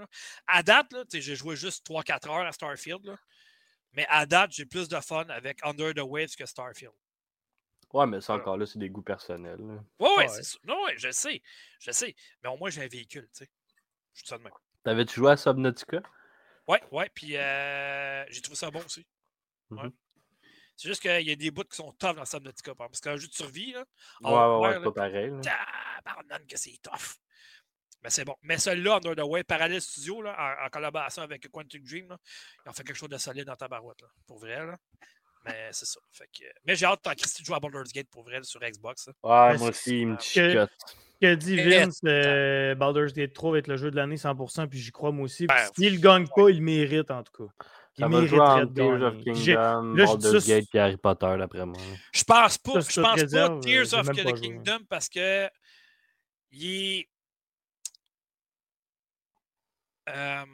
À 0.47 0.63
date, 0.63 0.93
j'ai 1.11 1.35
joué 1.35 1.55
juste 1.55 1.85
3-4 1.89 2.29
heures 2.29 2.47
à 2.47 2.51
Starfield. 2.51 3.17
Mais 3.93 4.05
à 4.09 4.26
date, 4.26 4.51
j'ai 4.53 4.65
plus 4.65 4.88
de 4.88 4.99
fun 4.99 5.26
avec 5.30 5.65
Under 5.65 5.93
the 5.93 6.01
Waves 6.05 6.35
que 6.35 6.45
Starfield. 6.45 6.93
Ouais, 7.93 8.07
mais 8.07 8.22
ça 8.22 8.34
encore 8.35 8.57
là, 8.57 8.65
c'est 8.65 8.80
des 8.80 8.89
goûts 8.89 9.01
personnels. 9.01 9.59
Ouais, 9.99 10.15
ouais, 10.18 10.27
c'est 10.30 10.63
Non, 10.63 10.81
ouais, 10.85 10.95
je 10.97 11.11
sais. 11.11 11.41
Je 11.80 11.91
sais. 11.91 12.15
Mais 12.41 12.49
au 12.49 12.55
moins, 12.55 12.69
j'ai 12.69 12.84
un 12.84 12.88
véhicule, 12.88 13.27
tu 13.34 13.43
sais. 13.43 13.49
Je 14.13 14.19
suis 14.19 14.27
ça 14.27 14.38
de 14.38 14.43
même. 14.43 14.53
T'avais-tu 14.84 15.15
joué 15.15 15.31
à 15.31 15.38
Subnautica? 15.38 16.01
Ouais, 16.68 16.81
ouais. 16.91 17.09
Puis 17.13 17.35
euh, 17.35 18.26
j'ai 18.30 18.41
trouvé 18.41 18.55
ça 18.55 18.72
bon 18.72 18.84
aussi. 18.84 19.05
Mm-hmm. 19.72 19.91
C'est 20.77 20.88
juste 20.88 21.01
qu'il 21.01 21.27
y 21.27 21.31
a 21.31 21.35
des 21.35 21.51
bouts 21.51 21.63
qui 21.63 21.76
sont 21.76 21.91
tough 21.93 22.15
dans 22.15 22.26
Subnautica. 22.26 22.76
Parce 22.76 23.01
qu'un 23.01 23.18
jeu 23.18 23.27
de 23.27 23.34
survie, 23.34 23.73
là. 23.73 23.85
Ouais, 24.22 24.31
ouais, 24.31 24.68
ouais, 24.68 24.73
c'est 24.76 24.84
pas 24.84 24.91
pareil. 24.91 25.31
Pardonne 26.03 26.47
que 26.47 26.57
c'est 26.57 26.77
tough. 26.81 27.18
Mais 28.03 28.10
c'est 28.10 28.26
bon. 28.26 28.36
Mais 28.41 28.57
celui-là, 28.57 28.95
Under 28.95 29.15
the 29.15 29.28
Way, 29.28 29.44
Parallel 29.44 29.82
Studio, 29.82 30.22
là, 30.22 30.57
en, 30.65 30.69
collaboration 30.69 31.22
avec 31.22 31.49
Quantum 31.52 31.82
Dream, 31.82 32.07
là, 32.10 32.18
ils 32.65 32.69
ont 32.69 32.73
fait 32.73 32.84
quelque 32.84 32.98
chose 32.98 33.10
de 33.10 33.18
solide 33.18 33.45
dans 33.45 33.56
ta 33.56 33.68
barouette, 33.68 34.02
là, 34.02 34.07
pour 34.28 34.40
vrai. 34.40 34.65
Là. 34.65 34.78
Mais 35.45 35.69
c'est 35.72 35.86
ça. 35.86 35.99
Fait 36.11 36.28
que... 36.28 36.45
Mais 36.65 36.76
j'ai 36.76 36.86
hâte 36.86 37.03
de 37.03 37.14
Christy 37.14 37.44
jouer 37.44 37.56
à 37.56 37.60
Baldur's 37.60 37.91
Gate 37.91 38.07
pour 38.11 38.23
vrai 38.23 38.40
sur 38.44 38.60
Xbox. 38.60 39.10
Ouais, 39.23 39.57
moi 39.57 39.69
aussi, 39.69 40.02
il 40.02 40.07
me 40.07 40.18
chicote. 40.19 40.69
Que 41.22 41.36
dit 41.36 41.56
Vince, 41.56 41.99
euh, 42.06 42.73
Baldur's 42.73 43.14
Gate 43.14 43.34
3 43.34 43.52
va 43.52 43.57
être 43.60 43.68
le 43.68 43.78
jeu 43.78 43.91
de 43.91 43.95
l'année 43.95 44.15
100%, 44.15 44.68
puis 44.68 44.80
j'y 44.80 44.91
crois 44.91 45.11
moi 45.11 45.26
aussi. 45.26 45.45
Ben, 45.45 45.56
S'il 45.76 45.94
ne 45.94 45.99
gagne 45.99 46.28
pas, 46.28 46.49
il 46.49 46.64
mérite 46.64 47.11
en 47.11 47.22
tout 47.22 47.45
cas. 47.45 47.53
Il 47.98 48.02
ça 48.02 48.07
va 48.07 48.26
jouer 48.26 48.40
entre 48.40 48.73
Tears 48.73 49.02
of 49.03 49.18
Kingdom, 49.23 49.94
Baldur's 49.95 50.48
Gate 50.48 50.65
et 50.73 50.80
Harry 50.80 50.98
Potter, 50.98 51.36
d'après 51.38 51.65
moi. 51.65 51.78
Je 52.11 52.23
pense 52.23 52.57
pas, 52.57 52.80
je 52.80 53.02
pense 53.02 53.23
pas 53.23 53.60
Tears 53.60 53.94
of 53.94 54.07
the 54.07 54.34
Kingdom 54.34 54.80
parce 54.90 55.10
que 55.10 55.48
il 56.52 56.65
est. 56.65 57.07
Euh, 60.10 60.45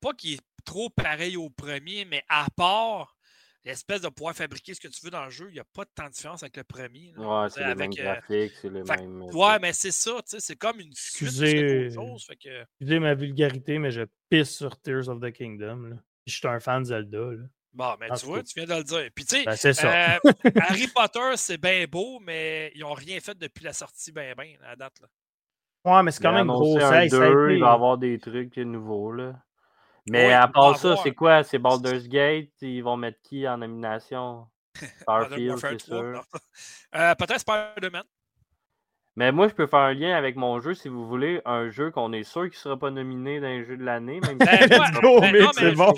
pas 0.00 0.12
qu'il 0.14 0.34
est 0.34 0.42
trop 0.64 0.90
pareil 0.90 1.36
au 1.36 1.50
premier, 1.50 2.04
mais 2.04 2.22
à 2.28 2.46
part 2.56 3.16
l'espèce 3.64 4.00
de 4.00 4.08
pouvoir 4.08 4.34
fabriquer 4.34 4.74
ce 4.74 4.80
que 4.80 4.88
tu 4.88 5.04
veux 5.04 5.10
dans 5.10 5.24
le 5.24 5.30
jeu, 5.30 5.46
il 5.50 5.54
n'y 5.54 5.60
a 5.60 5.64
pas 5.64 5.84
de 5.84 5.90
tant 5.94 6.06
de 6.06 6.12
différence 6.12 6.42
avec 6.42 6.56
le 6.56 6.64
premier. 6.64 7.12
Ouais, 7.16 7.48
c'est 7.50 7.64
le 7.64 7.74
même 7.74 7.90
euh, 7.90 8.02
graphique, 8.02 8.52
c'est 8.60 8.68
le 8.68 8.84
même. 8.84 9.22
Ouais, 9.22 9.58
mais 9.60 9.72
c'est 9.72 9.90
ça, 9.90 10.12
tu 10.22 10.22
sais, 10.30 10.40
c'est 10.40 10.56
comme 10.56 10.80
une 10.80 10.92
suite 10.94 11.28
Excusez, 11.28 11.90
chose, 11.90 12.24
fait 12.24 12.36
que... 12.36 12.62
Excusez 12.62 12.98
ma 12.98 13.14
vulgarité, 13.14 13.78
mais 13.78 13.90
je 13.90 14.02
pisse 14.30 14.56
sur 14.56 14.80
Tears 14.80 15.08
of 15.08 15.20
the 15.20 15.30
Kingdom. 15.32 15.88
Là. 15.88 15.96
Je 16.26 16.34
suis 16.34 16.48
un 16.48 16.60
fan 16.60 16.82
de 16.82 16.88
Zelda. 16.88 17.18
Là. 17.18 17.44
Bon, 17.72 17.94
mais 18.00 18.08
tu 18.18 18.26
vois, 18.26 18.42
tu 18.42 18.54
viens 18.56 18.66
de 18.66 18.74
le 18.74 18.84
dire. 18.84 19.08
Puis 19.14 19.24
tu 19.24 19.36
sais, 19.36 19.44
ben, 19.44 20.18
euh, 20.24 20.32
Harry 20.62 20.88
Potter, 20.88 21.36
c'est 21.36 21.58
bien 21.58 21.84
beau, 21.86 22.18
mais 22.20 22.72
ils 22.74 22.80
n'ont 22.80 22.94
rien 22.94 23.20
fait 23.20 23.36
depuis 23.36 23.64
la 23.64 23.72
sortie, 23.72 24.12
ben, 24.12 24.34
ben, 24.36 24.56
à 24.62 24.70
la 24.70 24.76
date. 24.76 25.00
Là. 25.00 25.08
Ouais, 25.84 26.02
mais 26.02 26.10
c'est 26.10 26.22
quand 26.22 26.32
même 26.32 26.48
gros. 26.48 26.78
ça, 26.80 27.04
il 27.04 27.10
va 27.10 27.52
y 27.52 27.62
avoir 27.62 27.98
des 27.98 28.18
trucs 28.18 28.56
nouveaux, 28.56 29.12
là. 29.12 29.34
Mais 30.10 30.32
à 30.32 30.48
part 30.48 30.76
ça, 30.78 30.96
c'est 31.02 31.14
quoi? 31.14 31.42
C'est 31.44 31.58
Baldur's 31.58 32.08
Gate? 32.08 32.50
Ils 32.62 32.82
vont 32.82 32.96
mettre 32.96 33.20
qui 33.22 33.46
en 33.46 33.58
nomination? 33.58 34.46
Starfield, 35.02 35.58
c'est 35.58 35.80
sûr. 35.80 36.24
Euh, 36.94 37.14
Peut-être 37.14 37.40
Spider-Man. 37.40 38.04
Mais 39.16 39.32
moi, 39.32 39.48
je 39.48 39.54
peux 39.54 39.66
faire 39.66 39.80
un 39.80 39.94
lien 39.94 40.16
avec 40.16 40.36
mon 40.36 40.60
jeu, 40.60 40.74
si 40.74 40.88
vous 40.88 41.04
voulez, 41.04 41.42
un 41.44 41.70
jeu 41.70 41.90
qu'on 41.90 42.12
est 42.12 42.22
sûr 42.22 42.42
qu'il 42.42 42.50
ne 42.50 42.56
sera 42.56 42.78
pas 42.78 42.92
nominé 42.92 43.40
dans 43.40 43.48
les 43.48 43.64
jeux 43.64 43.76
de 43.76 43.82
l'année. 43.82 44.20
Même 44.20 44.38
ben, 44.38 45.50
c'est 45.54 45.72
bon. 45.72 45.92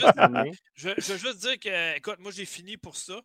Je, 0.74 0.88
veux 0.88 1.18
juste 1.18 1.40
dire 1.40 1.58
que, 1.60 1.98
écoute, 1.98 2.16
moi, 2.18 2.32
j'ai 2.32 2.46
fini 2.46 2.78
pour 2.78 2.96
ça. 2.96 3.20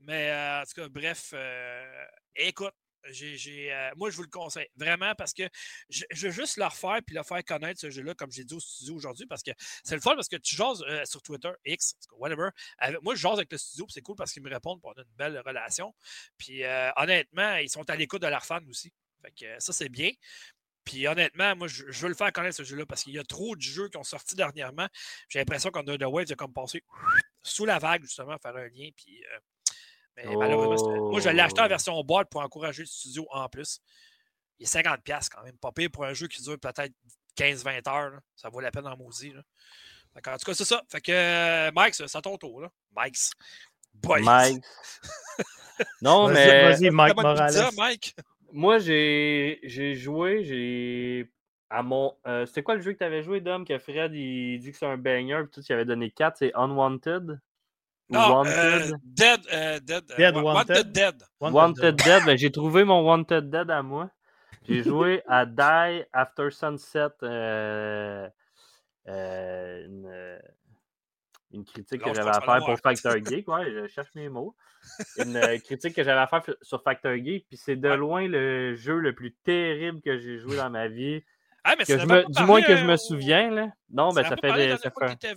Mais 0.00 0.30
euh, 0.30 0.62
en 0.62 0.64
tout 0.64 0.80
cas, 0.80 0.88
bref, 0.88 1.30
euh, 1.32 2.04
écoute, 2.34 2.74
euh, 3.06 3.90
moi, 3.96 4.10
je 4.10 4.16
vous 4.16 4.22
le 4.22 4.28
conseille 4.28 4.68
vraiment 4.76 5.14
parce 5.14 5.32
que 5.32 5.44
je, 5.88 6.04
veux 6.12 6.30
juste 6.30 6.56
le 6.56 6.64
refaire 6.64 7.00
puis 7.06 7.14
le 7.14 7.22
faire 7.22 7.44
connaître 7.44 7.80
ce 7.80 7.90
jeu-là, 7.90 8.14
comme 8.14 8.30
j'ai 8.30 8.44
dit 8.44 8.54
au 8.54 8.60
studio 8.60 8.94
aujourd'hui, 8.94 9.26
parce 9.26 9.42
que 9.42 9.50
c'est 9.84 9.94
le 9.94 10.00
fun 10.00 10.14
parce 10.14 10.28
que 10.28 10.36
tu 10.36 10.56
jases 10.56 10.82
euh, 10.88 11.04
sur 11.04 11.22
Twitter, 11.22 11.52
X, 11.64 11.94
whatever. 12.12 12.50
moi, 13.02 13.14
je 13.14 13.20
jase 13.20 13.34
avec 13.34 13.52
le 13.52 13.58
studio, 13.58 13.86
c'est 13.88 14.02
cool 14.02 14.16
parce 14.16 14.32
qu'ils 14.32 14.42
me 14.42 14.50
répondent 14.50 14.80
on 14.82 14.92
a 14.92 15.00
une 15.00 15.16
belle 15.16 15.42
relation. 15.44 15.94
Puis 16.38 16.64
euh, 16.64 16.90
honnêtement, 16.96 17.56
ils 17.56 17.70
sont 17.70 17.88
à 17.90 17.96
l'écoute 17.96 18.22
de 18.22 18.28
leurs 18.28 18.44
fans 18.44 18.64
aussi. 18.68 18.92
Fait 19.22 19.32
que 19.32 19.60
ça, 19.60 19.72
c'est 19.72 19.88
bien. 19.88 20.10
Puis 20.84 21.08
honnêtement, 21.08 21.56
moi, 21.56 21.66
je, 21.66 21.84
veux 21.84 22.08
le 22.08 22.14
faire 22.14 22.32
connaître 22.32 22.56
ce 22.56 22.62
jeu-là 22.62 22.86
parce 22.86 23.02
qu'il 23.02 23.14
y 23.14 23.18
a 23.18 23.24
trop 23.24 23.56
de 23.56 23.60
jeux 23.60 23.88
qui 23.88 23.96
ont 23.96 24.04
sorti 24.04 24.36
dernièrement. 24.36 24.88
J'ai 25.28 25.40
l'impression 25.40 25.70
qu'on 25.70 25.86
a 25.88 25.98
The 25.98 26.04
Wave 26.04 26.30
a 26.30 26.34
comme 26.36 26.52
passé 26.52 26.84
sous 27.42 27.64
la 27.64 27.78
vague, 27.78 28.02
justement, 28.02 28.38
faire 28.38 28.56
un 28.56 28.68
lien. 28.68 28.90
Puis 28.96 29.24
mais 30.16 30.36
malheureusement, 30.36 31.10
moi, 31.10 31.20
je 31.20 31.28
l'ai 31.28 31.40
acheté 31.40 31.60
en 31.60 31.66
oh. 31.66 31.68
version 31.68 32.04
boîte 32.04 32.28
pour 32.30 32.40
encourager 32.40 32.82
le 32.82 32.86
studio 32.86 33.26
en 33.30 33.48
plus. 33.48 33.80
Il 34.58 34.64
est 34.64 34.74
50$ 34.74 35.28
quand 35.30 35.42
même, 35.42 35.56
pas 35.58 35.72
pire 35.72 35.90
pour 35.92 36.04
un 36.04 36.14
jeu 36.14 36.28
qui 36.28 36.42
dure 36.42 36.58
peut-être 36.58 36.92
15-20 37.38 37.88
heures. 37.88 38.20
Ça 38.34 38.48
vaut 38.48 38.60
la 38.60 38.70
peine 38.70 38.86
en 38.86 38.96
maudit. 38.96 39.34
En 40.16 40.38
tout 40.38 40.46
cas, 40.46 40.54
c'est 40.54 40.64
ça. 40.64 40.82
Fait 40.88 41.00
que 41.00 41.12
euh, 41.12 41.70
Mike, 41.74 41.94
c'est 41.94 42.16
à 42.16 42.22
ton 42.22 42.38
tour. 42.38 42.62
Là. 42.62 42.70
Mike. 42.94 43.16
Mike. 44.02 44.64
non, 46.02 46.28
mais. 46.28 46.72
Vas-y, 46.72 46.90
Mike 46.90 47.16
Morales. 47.16 47.70
Mike? 47.76 48.16
Moi, 48.52 48.78
j'ai 48.78 49.94
joué, 49.94 50.44
j'ai. 50.44 51.30
À 51.68 51.82
mon. 51.82 52.16
Euh, 52.26 52.46
C'était 52.46 52.62
quoi 52.62 52.76
le 52.76 52.80
jeu 52.80 52.92
que 52.92 52.98
tu 52.98 53.04
avais 53.04 53.22
joué, 53.22 53.40
Dom, 53.40 53.64
que 53.66 53.76
Fred 53.78 54.14
il 54.14 54.58
dit 54.58 54.70
que 54.70 54.78
c'est 54.78 54.86
un 54.86 54.96
banger, 54.96 55.42
puis 55.44 55.50
tout, 55.50 55.66
il 55.68 55.72
avait 55.72 55.84
donné 55.84 56.10
4, 56.10 56.38
c'est 56.38 56.52
Unwanted. 56.54 57.40
Non, 58.08 58.44
euh, 58.46 58.92
dead, 59.02 59.40
euh, 59.52 59.80
dead, 59.80 60.04
euh, 60.12 60.16
dead, 60.16 60.36
Wanted? 60.36 60.92
Dead. 60.92 61.22
Wanted, 61.40 61.96
Dead. 61.96 62.24
Ben, 62.24 62.38
j'ai 62.38 62.52
trouvé 62.52 62.84
mon 62.84 63.02
Wanted 63.02 63.50
Dead 63.50 63.68
à 63.70 63.82
moi. 63.82 64.10
J'ai 64.68 64.82
joué 64.84 65.22
à 65.26 65.44
Die 65.44 66.04
After 66.12 66.50
Sunset. 66.50 67.08
une, 69.06 70.38
une, 71.52 71.64
critique 71.64 72.02
que 72.02 72.14
j'avais 72.14 72.30
à 72.30 72.40
faire 72.40 72.64
pour 72.64 72.78
Factor 72.78 73.16
Geek. 73.24 73.48
Ouais, 73.48 73.72
je 73.72 73.86
cherche 73.88 74.14
mes 74.14 74.28
mots. 74.28 74.54
Une 75.18 75.40
critique 75.60 75.94
que 75.94 76.04
j'avais 76.04 76.20
à 76.20 76.26
faire 76.28 76.42
sur 76.62 76.82
Factor 76.82 77.14
Geek. 77.16 77.46
Puis 77.48 77.56
c'est 77.56 77.76
de 77.76 77.88
loin 77.88 78.28
le 78.28 78.76
jeu 78.76 78.98
le 78.98 79.14
plus 79.14 79.32
terrible 79.32 80.00
que 80.00 80.18
j'ai 80.18 80.38
joué 80.38 80.56
dans 80.56 80.70
ma 80.70 80.86
vie. 80.86 81.24
Ah, 81.64 81.74
mais 81.76 81.84
que 81.84 81.98
je 81.98 82.06
me, 82.06 82.24
du 82.30 82.42
moins 82.44 82.62
que 82.62 82.76
je 82.76 82.84
me 82.84 82.96
souviens. 82.96 83.50
Là. 83.50 83.68
Non, 83.90 84.12
ben, 84.12 84.22
ça 84.22 84.36
fait. 84.36 84.76
Ça 84.78 84.90
fait... 84.90 85.36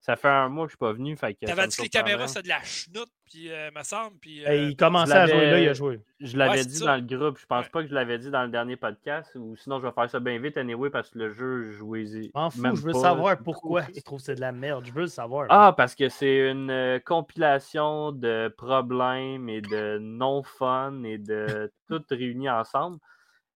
Ça 0.00 0.16
fait 0.16 0.28
un 0.28 0.48
mois 0.48 0.64
que 0.64 0.70
je 0.70 0.76
suis 0.76 0.78
pas 0.78 0.92
venu. 0.94 1.14
T'avais 1.14 1.66
dit 1.66 1.76
que 1.76 1.82
les 1.82 1.88
caméras, 1.90 2.26
c'est 2.26 2.42
de 2.42 2.48
la 2.48 2.62
chenoute, 2.62 3.10
puis 3.26 3.50
euh, 3.52 3.70
me 3.76 3.82
semble. 3.82 4.16
Puis, 4.18 4.46
euh, 4.46 4.56
il 4.56 4.74
commençait 4.74 5.12
à 5.12 5.26
jouer 5.26 5.50
là, 5.50 5.60
il 5.60 5.68
a 5.68 5.74
joué. 5.74 6.00
Je 6.20 6.38
l'avais 6.38 6.64
dit 6.64 6.80
dans 6.80 6.96
le 6.96 7.02
groupe. 7.02 7.38
Je 7.38 7.44
pense 7.44 7.68
pas 7.68 7.82
que 7.82 7.88
je 7.88 7.94
l'avais 7.94 8.18
dit 8.18 8.30
dans 8.30 8.42
le 8.42 8.48
dernier 8.48 8.76
podcast. 8.76 9.30
Ou 9.34 9.56
sinon, 9.56 9.78
je 9.78 9.86
vais 9.86 9.92
faire 9.92 10.08
ça 10.08 10.18
bien 10.18 10.38
vite, 10.38 10.56
anyway, 10.56 10.88
parce 10.88 11.10
que 11.10 11.18
le 11.18 11.34
jeu, 11.34 11.72
jouez-y. 11.72 12.30
M'en 12.34 12.50
fous, 12.50 12.76
je 12.76 12.82
veux 12.82 12.94
savoir 12.94 13.36
pourquoi 13.42 13.82
tu 13.82 14.02
trouves 14.02 14.20
que 14.20 14.24
c'est 14.24 14.36
de 14.36 14.40
la 14.40 14.52
merde. 14.52 14.86
Je 14.86 14.92
veux 14.92 15.02
le 15.02 15.06
savoir. 15.06 15.46
Ah, 15.50 15.74
parce 15.76 15.94
que 15.94 16.08
c'est 16.08 16.50
une 16.50 16.70
euh, 16.70 16.98
compilation 16.98 18.10
de 18.12 18.48
problèmes 18.56 19.50
et 19.50 19.60
de 19.60 19.98
non-fun 20.00 21.02
et 21.04 21.18
de 21.18 21.70
tout 21.88 22.02
réunis 22.08 22.48
ensemble. 22.48 22.96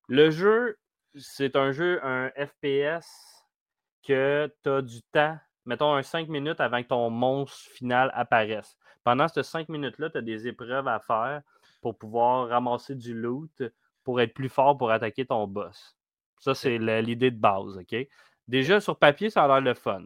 Le 0.08 0.30
jeu, 0.30 0.76
c'est 1.16 1.56
un 1.56 1.72
jeu, 1.72 2.00
un 2.04 2.28
FPS 2.36 3.06
que 4.06 4.52
tu 4.62 4.68
as 4.68 4.82
du 4.82 5.00
temps 5.10 5.38
mettons, 5.66 5.94
un 5.94 6.02
5 6.02 6.28
minutes 6.28 6.60
avant 6.60 6.82
que 6.82 6.88
ton 6.88 7.10
monstre 7.10 7.70
final 7.70 8.10
apparaisse. 8.14 8.76
Pendant 9.02 9.28
ces 9.28 9.42
5 9.42 9.68
minutes-là, 9.68 10.10
tu 10.10 10.18
as 10.18 10.22
des 10.22 10.46
épreuves 10.46 10.88
à 10.88 10.98
faire 10.98 11.42
pour 11.80 11.98
pouvoir 11.98 12.48
ramasser 12.48 12.94
du 12.94 13.14
loot 13.14 13.62
pour 14.02 14.20
être 14.20 14.34
plus 14.34 14.48
fort 14.48 14.76
pour 14.76 14.90
attaquer 14.90 15.26
ton 15.26 15.46
boss. 15.46 15.96
Ça, 16.38 16.54
c'est 16.54 16.78
l'idée 16.78 17.30
de 17.30 17.38
base, 17.38 17.78
OK? 17.78 17.96
Déjà, 18.46 18.80
sur 18.80 18.98
papier, 18.98 19.30
ça 19.30 19.44
a 19.44 19.48
l'air 19.48 19.60
le 19.60 19.74
fun. 19.74 20.04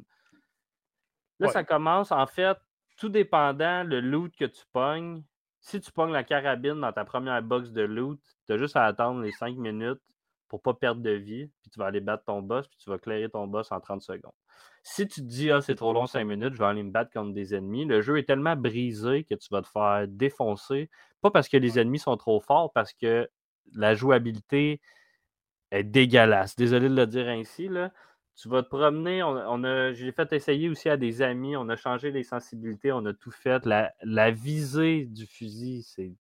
Là, 1.40 1.48
ça 1.48 1.64
commence, 1.64 2.12
en 2.12 2.26
fait, 2.26 2.58
tout 2.96 3.08
dépendant 3.08 3.84
le 3.84 4.00
loot 4.00 4.34
que 4.36 4.44
tu 4.44 4.62
pognes. 4.72 5.22
Si 5.60 5.80
tu 5.80 5.90
pognes 5.90 6.12
la 6.12 6.24
carabine 6.24 6.80
dans 6.80 6.92
ta 6.92 7.04
première 7.04 7.42
box 7.42 7.70
de 7.72 7.82
loot, 7.82 8.20
tu 8.46 8.52
as 8.52 8.58
juste 8.58 8.76
à 8.76 8.84
attendre 8.84 9.22
les 9.22 9.32
5 9.32 9.56
minutes 9.56 10.00
pour 10.48 10.60
ne 10.60 10.62
pas 10.62 10.74
perdre 10.74 11.00
de 11.02 11.10
vie, 11.10 11.46
puis 11.62 11.70
tu 11.70 11.78
vas 11.78 11.86
aller 11.86 12.00
battre 12.00 12.24
ton 12.24 12.42
boss, 12.42 12.66
puis 12.68 12.78
tu 12.78 12.90
vas 12.90 12.98
clairer 12.98 13.28
ton 13.28 13.46
boss 13.46 13.70
en 13.72 13.80
30 13.80 14.02
secondes. 14.02 14.32
Si 14.82 15.06
tu 15.06 15.20
te 15.20 15.26
dis, 15.26 15.50
ah, 15.50 15.60
c'est 15.60 15.74
trop 15.74 15.92
long, 15.92 16.06
5 16.06 16.24
minutes, 16.24 16.54
je 16.54 16.58
vais 16.58 16.64
aller 16.64 16.82
me 16.82 16.90
battre 16.90 17.12
contre 17.12 17.32
des 17.32 17.54
ennemis, 17.54 17.84
le 17.84 18.00
jeu 18.00 18.18
est 18.18 18.24
tellement 18.24 18.56
brisé 18.56 19.24
que 19.24 19.34
tu 19.34 19.48
vas 19.50 19.62
te 19.62 19.68
faire 19.68 20.06
défoncer. 20.08 20.90
Pas 21.20 21.30
parce 21.30 21.48
que 21.48 21.56
les 21.56 21.78
ennemis 21.78 21.98
sont 21.98 22.16
trop 22.16 22.40
forts, 22.40 22.72
parce 22.72 22.92
que 22.92 23.28
la 23.74 23.94
jouabilité 23.94 24.80
est 25.70 25.84
dégueulasse. 25.84 26.56
Désolé 26.56 26.88
de 26.88 26.94
le 26.94 27.06
dire 27.06 27.28
ainsi. 27.28 27.68
Là. 27.68 27.92
Tu 28.36 28.48
vas 28.48 28.62
te 28.62 28.68
promener. 28.68 29.22
On, 29.22 29.64
a, 29.64 29.92
j'ai 29.92 30.12
fait 30.12 30.32
essayer 30.32 30.68
aussi 30.68 30.88
à 30.88 30.96
des 30.96 31.22
amis. 31.22 31.56
On 31.56 31.68
a 31.68 31.76
changé 31.76 32.10
les 32.10 32.22
sensibilités. 32.22 32.92
On 32.92 33.04
a 33.04 33.12
tout 33.12 33.30
fait. 33.30 33.66
La, 33.66 33.92
la 34.02 34.30
visée 34.30 35.06
du 35.06 35.26
fusil, 35.26 35.82
c'est, 35.82 36.12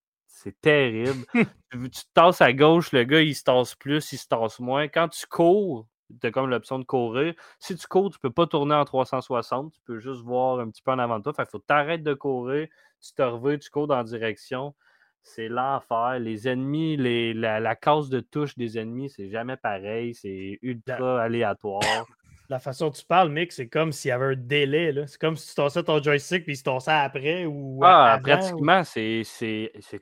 c'est 0.42 0.60
terrible. 0.60 1.24
tu, 1.72 1.90
te 1.90 2.12
tasses 2.14 2.40
à 2.40 2.52
gauche, 2.52 2.92
le 2.92 3.04
gars, 3.04 3.20
il 3.20 3.34
se 3.34 3.42
tasse 3.42 3.74
plus, 3.74 4.12
il 4.12 4.18
se 4.18 4.28
tasse 4.28 4.60
moins. 4.60 4.86
Quand 4.88 5.08
tu 5.08 5.26
cours, 5.26 5.88
tu 6.20 6.26
as 6.26 6.30
comme 6.30 6.48
l'option 6.48 6.78
de 6.78 6.84
courir. 6.84 7.34
Si 7.58 7.74
tu 7.74 7.86
cours, 7.86 8.10
tu 8.10 8.18
ne 8.18 8.28
peux 8.28 8.32
pas 8.32 8.46
tourner 8.46 8.74
en 8.74 8.84
360, 8.84 9.72
tu 9.72 9.80
peux 9.84 9.98
juste 9.98 10.22
voir 10.22 10.60
un 10.60 10.70
petit 10.70 10.82
peu 10.82 10.92
en 10.92 10.98
avant 10.98 11.18
de 11.18 11.24
toi. 11.24 11.34
Il 11.38 11.50
faut 11.50 11.58
t'arrêter 11.58 12.04
de 12.04 12.14
courir, 12.14 12.68
tu 13.00 13.12
te 13.12 13.22
reviens, 13.22 13.58
tu 13.58 13.68
cours 13.70 13.88
dans 13.88 13.96
la 13.96 14.04
direction. 14.04 14.74
C'est 15.22 15.48
l'enfer. 15.48 16.20
Les 16.20 16.48
ennemis, 16.48 16.96
les, 16.96 17.34
la, 17.34 17.58
la 17.60 17.76
case 17.76 18.08
de 18.08 18.20
touche 18.20 18.56
des 18.56 18.78
ennemis, 18.78 19.10
c'est 19.10 19.28
jamais 19.28 19.56
pareil. 19.56 20.14
C'est 20.14 20.58
ultra 20.62 21.20
aléatoire 21.20 22.06
la 22.48 22.58
façon 22.58 22.86
dont 22.86 22.92
tu 22.92 23.04
parles, 23.04 23.28
Mick, 23.30 23.52
c'est 23.52 23.68
comme 23.68 23.92
s'il 23.92 24.08
y 24.08 24.12
avait 24.12 24.32
un 24.32 24.36
délai. 24.36 24.94
C'est 25.06 25.20
comme 25.20 25.36
si 25.36 25.48
tu 25.48 25.54
tossais 25.54 25.82
ton 25.82 26.02
joystick 26.02 26.44
puis 26.44 26.56
se 26.56 26.62
tossait 26.62 26.90
après. 26.90 27.44
Ou 27.44 27.80
ah, 27.84 28.18
pratiquement, 28.22 28.84
c'est 28.84 29.22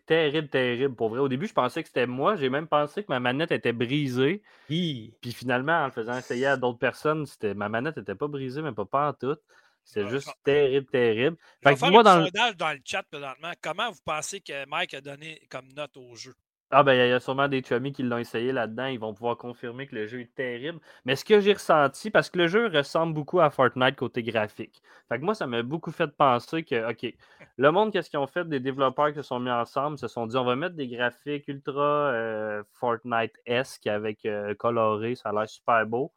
terrible, 0.07 0.49
terrible. 0.49 0.95
Pour 0.95 1.09
vrai, 1.09 1.19
au 1.19 1.29
début, 1.29 1.49
je 1.49 1.53
pensais 1.53 1.83
que 1.83 1.89
c'était 1.89 2.07
moi. 2.07 2.37
J'ai 2.37 2.49
même 2.49 2.69
pensé 2.69 3.03
que 3.03 3.09
ma 3.09 3.19
manette 3.19 3.51
était 3.51 3.73
brisée. 3.73 4.43
Puis 4.67 5.13
finalement, 5.23 5.83
en 5.83 5.87
le 5.87 5.91
faisant 5.91 6.17
essayer 6.17 6.47
à 6.47 6.57
d'autres 6.57 6.79
personnes, 6.79 7.27
ma 7.57 7.69
manette 7.69 7.97
n'était 7.97 8.15
pas 8.15 8.29
brisée, 8.29 8.63
mais 8.63 8.73
pas, 8.73 8.85
pas 8.85 9.09
en 9.09 9.13
tout. 9.13 9.37
C'est 9.83 10.09
juste 10.09 10.31
terrible, 10.45 10.87
terrible. 10.87 11.37
Fait 11.63 11.75
que 11.75 11.91
moi, 11.91 12.03
dans 12.03 12.19
le... 12.19 12.25
sondage 12.27 12.57
dans 12.57 12.73
le 12.73 12.81
chat 12.85 13.03
présentement. 13.05 13.53
Comment 13.61 13.91
vous 13.91 14.01
pensez 14.05 14.41
que 14.41 14.67
Mike 14.69 14.95
a 14.95 15.01
donné 15.01 15.41
comme 15.49 15.73
note 15.73 15.97
au 15.97 16.15
jeu? 16.17 16.35
Ah 16.73 16.83
ben, 16.83 16.95
il 16.95 17.09
y 17.09 17.13
a 17.13 17.21
sûrement 17.21 17.47
des 17.47 17.63
chummies 17.63 17.93
qui 17.93 18.03
l'ont 18.03 18.19
essayé 18.19 18.51
là-dedans. 18.51 18.87
Ils 18.87 18.99
vont 18.99 19.15
pouvoir 19.15 19.37
confirmer 19.37 19.87
que 19.87 19.95
le 19.95 20.07
jeu 20.09 20.21
est 20.23 20.35
terrible. 20.35 20.81
Mais 21.05 21.15
ce 21.15 21.25
que 21.25 21.39
j'ai 21.39 21.53
ressenti, 21.53 22.11
parce 22.11 22.29
que 22.29 22.39
le 22.39 22.49
jeu 22.49 22.67
ressemble 22.67 23.15
beaucoup 23.15 23.39
à 23.41 23.51
Fortnite 23.51 23.95
côté 23.95 24.25
graphique. 24.25 24.83
Fait 25.09 25.19
que 25.21 25.25
moi, 25.25 25.35
ça 25.37 25.47
m'a 25.47 25.63
beaucoup 25.63 25.93
fait 25.93 26.09
penser 26.09 26.65
que, 26.65 26.91
OK, 26.91 27.15
le 27.57 27.71
monde, 27.71 27.93
qu'est-ce 27.93 28.11
qu'ils 28.11 28.19
ont 28.19 28.27
fait? 28.27 28.49
Des 28.49 28.59
développeurs 28.59 29.11
qui 29.11 29.17
se 29.17 29.23
sont 29.23 29.39
mis 29.39 29.51
ensemble, 29.51 29.97
se 29.97 30.09
sont 30.09 30.27
dit, 30.27 30.37
on 30.37 30.45
va 30.45 30.57
mettre 30.57 30.75
des 30.75 30.89
graphiques 30.89 31.47
ultra 31.47 31.83
euh, 31.83 32.65
Fortnite-esque 32.73 33.87
avec 33.87 34.27
euh, 34.27 34.55
coloré, 34.57 35.15
ça 35.15 35.29
a 35.29 35.33
l'air 35.33 35.49
super 35.49 35.87
beau. 35.87 36.13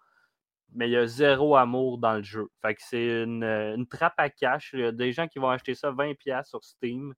Mais 0.73 0.87
il 0.89 0.91
y 0.93 0.97
a 0.97 1.07
zéro 1.07 1.55
amour 1.57 1.99
dans 1.99 2.13
le 2.15 2.23
jeu. 2.23 2.47
Fait 2.61 2.75
que 2.75 2.81
c'est 2.83 3.23
une, 3.23 3.43
euh, 3.43 3.75
une 3.75 3.87
trappe 3.87 4.15
à 4.17 4.29
cash. 4.29 4.71
Il 4.73 4.79
y 4.81 4.85
a 4.85 4.91
des 4.91 5.11
gens 5.13 5.27
qui 5.27 5.39
vont 5.39 5.49
acheter 5.49 5.75
ça 5.75 5.91
20$ 5.91 6.49
sur 6.49 6.63
Steam. 6.63 7.13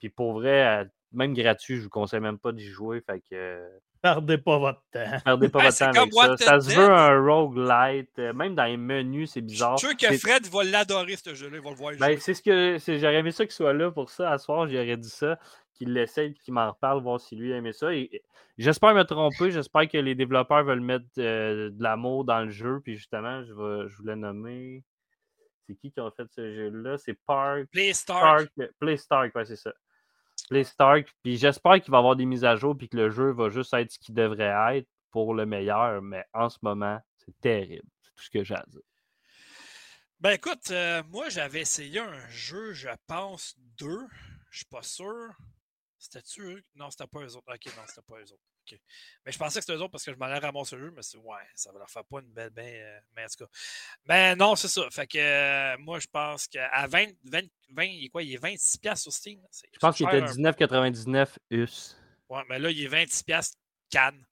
Puis 0.00 0.10
pour 0.10 0.34
vrai, 0.34 0.86
même 1.14 1.34
gratuit, 1.34 1.76
je 1.76 1.82
vous 1.82 1.88
conseille 1.88 2.20
même 2.20 2.38
pas 2.38 2.52
d'y 2.52 2.66
jouer. 2.66 3.00
Fait 3.00 3.22
que. 3.30 3.62
Perdez 4.02 4.36
pas 4.36 4.58
votre 4.58 4.82
temps. 4.92 5.18
Perdez 5.24 5.48
pas 5.48 5.62
votre 5.62 5.78
temps 5.78 6.02
avec 6.02 6.12
ça. 6.12 6.36
Ça 6.36 6.60
se 6.60 6.76
veut 6.76 6.90
un 6.90 7.18
roguelite. 7.18 8.18
Euh, 8.18 8.34
même 8.34 8.54
dans 8.54 8.64
les 8.64 8.76
menus, 8.76 9.30
c'est 9.30 9.40
bizarre. 9.40 9.78
Je 9.78 9.86
suis 9.86 9.96
sûr 9.96 10.10
que 10.10 10.18
Fred 10.18 10.46
va 10.46 10.64
l'adorer, 10.64 11.16
ce 11.16 11.34
jeu-là. 11.34 11.56
Il 11.56 11.62
va 11.62 11.70
le 11.70 11.76
voir. 11.76 11.94
Ben, 11.98 12.18
c'est 12.20 12.34
ce 12.34 12.42
que. 12.42 12.76
J'aurais 12.98 13.16
aimé 13.16 13.30
ça 13.30 13.44
qu'il 13.44 13.54
soit 13.54 13.72
là 13.72 13.90
pour 13.90 14.10
ça. 14.10 14.30
À 14.30 14.38
ce 14.38 14.44
soir, 14.44 14.68
j'aurais 14.68 14.96
dit 14.96 15.08
ça. 15.08 15.38
Qu'il 15.72 15.92
l'essaye 15.92 16.30
et 16.30 16.34
qu'il 16.34 16.54
m'en 16.54 16.70
reparle, 16.70 17.02
voir 17.02 17.20
si 17.20 17.34
lui 17.34 17.50
aimait 17.50 17.72
ça. 17.72 17.88
J'espère 18.58 18.94
me 18.94 19.02
tromper. 19.02 19.50
J'espère 19.50 19.88
que 19.88 19.98
les 19.98 20.14
développeurs 20.14 20.64
veulent 20.64 20.80
mettre 20.80 21.06
euh, 21.18 21.70
de 21.70 21.82
l'amour 21.82 22.24
dans 22.24 22.44
le 22.44 22.50
jeu. 22.50 22.80
Puis 22.84 22.96
justement, 22.96 23.42
je, 23.42 23.52
vais, 23.52 23.88
je 23.88 23.96
voulais 23.96 24.16
nommer. 24.16 24.84
C'est 25.66 25.74
qui 25.76 25.90
qui 25.90 26.00
a 26.00 26.10
fait 26.10 26.26
ce 26.30 26.54
jeu-là? 26.54 26.98
C'est 26.98 27.18
Park. 27.26 27.66
Playstark. 27.72 28.50
Park, 28.56 28.70
Playstark, 28.78 29.34
ouais, 29.34 29.44
c'est 29.46 29.56
ça. 29.56 29.72
Les 30.50 30.64
Stark. 30.64 31.08
Puis 31.22 31.36
j'espère 31.36 31.80
qu'il 31.80 31.90
va 31.90 31.98
y 31.98 32.00
avoir 32.00 32.16
des 32.16 32.26
mises 32.26 32.44
à 32.44 32.56
jour 32.56 32.76
puis 32.76 32.88
que 32.88 32.96
le 32.96 33.10
jeu 33.10 33.32
va 33.32 33.48
juste 33.48 33.72
être 33.74 33.90
ce 33.90 33.98
qu'il 33.98 34.14
devrait 34.14 34.78
être 34.78 34.88
pour 35.10 35.34
le 35.34 35.46
meilleur. 35.46 36.02
Mais 36.02 36.24
en 36.32 36.48
ce 36.48 36.58
moment, 36.62 37.00
c'est 37.16 37.38
terrible. 37.40 37.88
C'est 38.02 38.14
tout 38.14 38.24
ce 38.24 38.30
que 38.30 38.44
j'ai 38.44 38.54
à 38.54 38.64
dire. 38.68 38.82
Ben 40.20 40.30
écoute, 40.30 40.70
euh, 40.70 41.02
moi 41.08 41.28
j'avais 41.28 41.60
essayé 41.60 42.00
un 42.00 42.28
jeu, 42.28 42.72
je 42.72 42.88
pense, 43.06 43.54
deux. 43.78 44.06
Je 44.50 44.58
suis 44.58 44.66
pas 44.66 44.82
sûr. 44.82 45.32
C'était-tu? 45.98 46.64
Non, 46.74 46.90
c'était 46.90 47.06
pas 47.06 47.20
eux 47.20 47.36
autres. 47.36 47.52
Ok, 47.52 47.66
non, 47.76 47.82
c'était 47.86 48.02
pas 48.06 48.20
eux 48.20 48.32
autres. 48.32 48.53
Mais 49.24 49.32
je 49.32 49.38
pensais 49.38 49.58
que 49.58 49.64
c'était 49.64 49.76
eux 49.78 49.82
autres 49.82 49.90
parce 49.90 50.04
que 50.04 50.12
je 50.12 50.16
m'en 50.16 50.26
allais 50.26 50.38
ramasser 50.38 50.76
le 50.76 50.86
jeu, 50.86 50.92
mais 50.94 51.02
c'est 51.02 51.18
ouais, 51.18 51.42
ça 51.54 51.72
va 51.72 51.78
leur 51.78 51.90
faire 51.90 52.04
pas 52.04 52.20
une 52.20 52.32
belle 52.32 52.50
ben, 52.50 52.66
euh, 52.66 52.98
mais 53.16 53.24
en 53.24 53.26
tout 53.26 53.44
cas. 53.44 53.50
Mais 54.06 54.36
non, 54.36 54.56
c'est 54.56 54.68
ça. 54.68 54.82
Fait 54.90 55.06
que 55.06 55.18
euh, 55.18 55.76
moi, 55.78 55.98
je 55.98 56.06
pense 56.10 56.46
qu'à 56.48 56.86
20, 56.86 57.06
20, 57.24 57.40
20, 57.70 57.84
il 57.84 58.04
est 58.06 58.08
quoi? 58.08 58.22
Il 58.22 58.34
est 58.34 58.42
26$ 58.42 58.96
sur 58.96 59.12
Steam. 59.12 59.40
Je 59.72 59.78
pense 59.78 59.96
qu'il 59.96 60.06
était 60.06 60.20
19,99 60.20 61.28
US. 61.50 61.96
Ouais, 62.28 62.42
mais 62.48 62.58
là, 62.58 62.70
il 62.70 62.82
est 62.82 62.88
26$ 62.88 63.52
Cannes. 63.90 64.24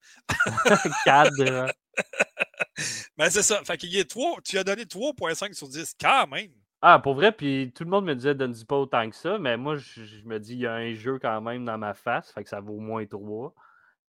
Cannes. 1.05 1.73
mais 3.17 3.31
c'est 3.31 3.43
ça. 3.43 3.63
Fait 3.65 3.77
qu'il 3.77 3.97
est 3.97 4.09
3, 4.09 4.41
tu 4.45 4.59
as 4.59 4.65
donné 4.65 4.85
3.5 4.85 5.53
sur 5.55 5.69
10 5.69 5.95
quand 6.01 6.27
même. 6.27 6.53
Ah, 6.85 6.99
pour 6.99 7.15
vrai, 7.15 7.31
puis 7.31 7.73
tout 7.73 7.85
le 7.85 7.91
monde 7.91 8.07
me 8.07 8.15
disait 8.15 8.35
donne 8.35 8.57
pas 8.65 8.77
autant 8.77 9.09
que 9.09 9.15
ça, 9.15 9.39
mais 9.39 9.57
moi, 9.57 9.77
je, 9.77 10.05
je, 10.05 10.25
me 10.25 10.41
dis, 10.41 10.55
il 10.55 10.61
y 10.61 10.67
a 10.67 10.75
un 10.75 10.93
jeu 10.95 11.21
quand 11.21 11.41
même 11.41 11.65
dans 11.65 11.79
ma 11.79 11.95
face, 11.95 12.33
fait 12.33 12.43
que 12.43 12.51
ça 12.51 12.59
vaut 12.59 12.75
au 12.75 12.81
moins 12.81 13.07
3. 13.07 13.55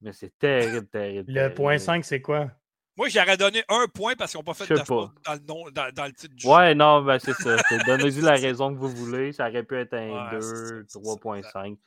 Mais 0.04 0.14
c'est 0.14 0.38
terrible, 0.38 0.88
terrible. 0.88 1.32
Le 1.32 1.54
point 1.54 1.78
5, 1.78 2.04
c'est 2.04 2.22
quoi? 2.22 2.52
Moi, 2.96 3.10
j'aurais 3.10 3.38
donné 3.38 3.64
un 3.70 3.88
point 3.88 4.16
parce 4.16 4.32
qu'ils 4.32 4.40
n'ont 4.40 4.44
pas 4.44 4.54
fait 4.54 4.68
de 4.68 4.76
dans 4.76 5.12
le, 5.34 5.40
nom, 5.48 5.72
dans, 5.72 5.92
dans, 5.92 6.06
le 6.06 6.14
titre 6.14 6.36
du 6.36 6.44
jeu. 6.44 6.50
Ouais, 6.50 6.76
non, 6.76 7.02
ben 7.02 7.18
c'est 7.18 7.34
ça. 7.34 7.56
Donnez-y 7.88 8.22
la 8.22 8.34
raison 8.34 8.72
que 8.72 8.80
vous 8.80 8.90
voulez. 8.90 9.32
Ça 9.32 9.50
aurait 9.50 9.64
pu 9.64 9.78
être 9.78 9.96
un 9.96 10.30
2, 10.32 10.84
3.5. 10.84 11.78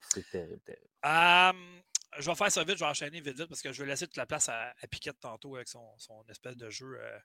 C'est 0.00 0.30
terrible, 0.30 0.60
terrible. 0.60 0.84
Um, 1.02 1.82
je 2.18 2.30
vais 2.30 2.34
faire 2.34 2.50
ça 2.50 2.64
vite, 2.64 2.76
je 2.76 2.84
vais 2.84 2.90
enchaîner 2.90 3.20
vite, 3.20 3.36
vite 3.36 3.48
parce 3.48 3.62
que 3.62 3.72
je 3.72 3.82
vais 3.82 3.88
laisser 3.88 4.06
toute 4.06 4.16
la 4.16 4.26
place 4.26 4.48
à, 4.48 4.74
à 4.80 4.86
Piquette 4.90 5.20
tantôt 5.20 5.56
avec 5.56 5.68
son, 5.68 5.86
son 5.96 6.22
espèce 6.28 6.56
de 6.56 6.68
jeu. 6.68 6.98
Euh, 7.00 7.18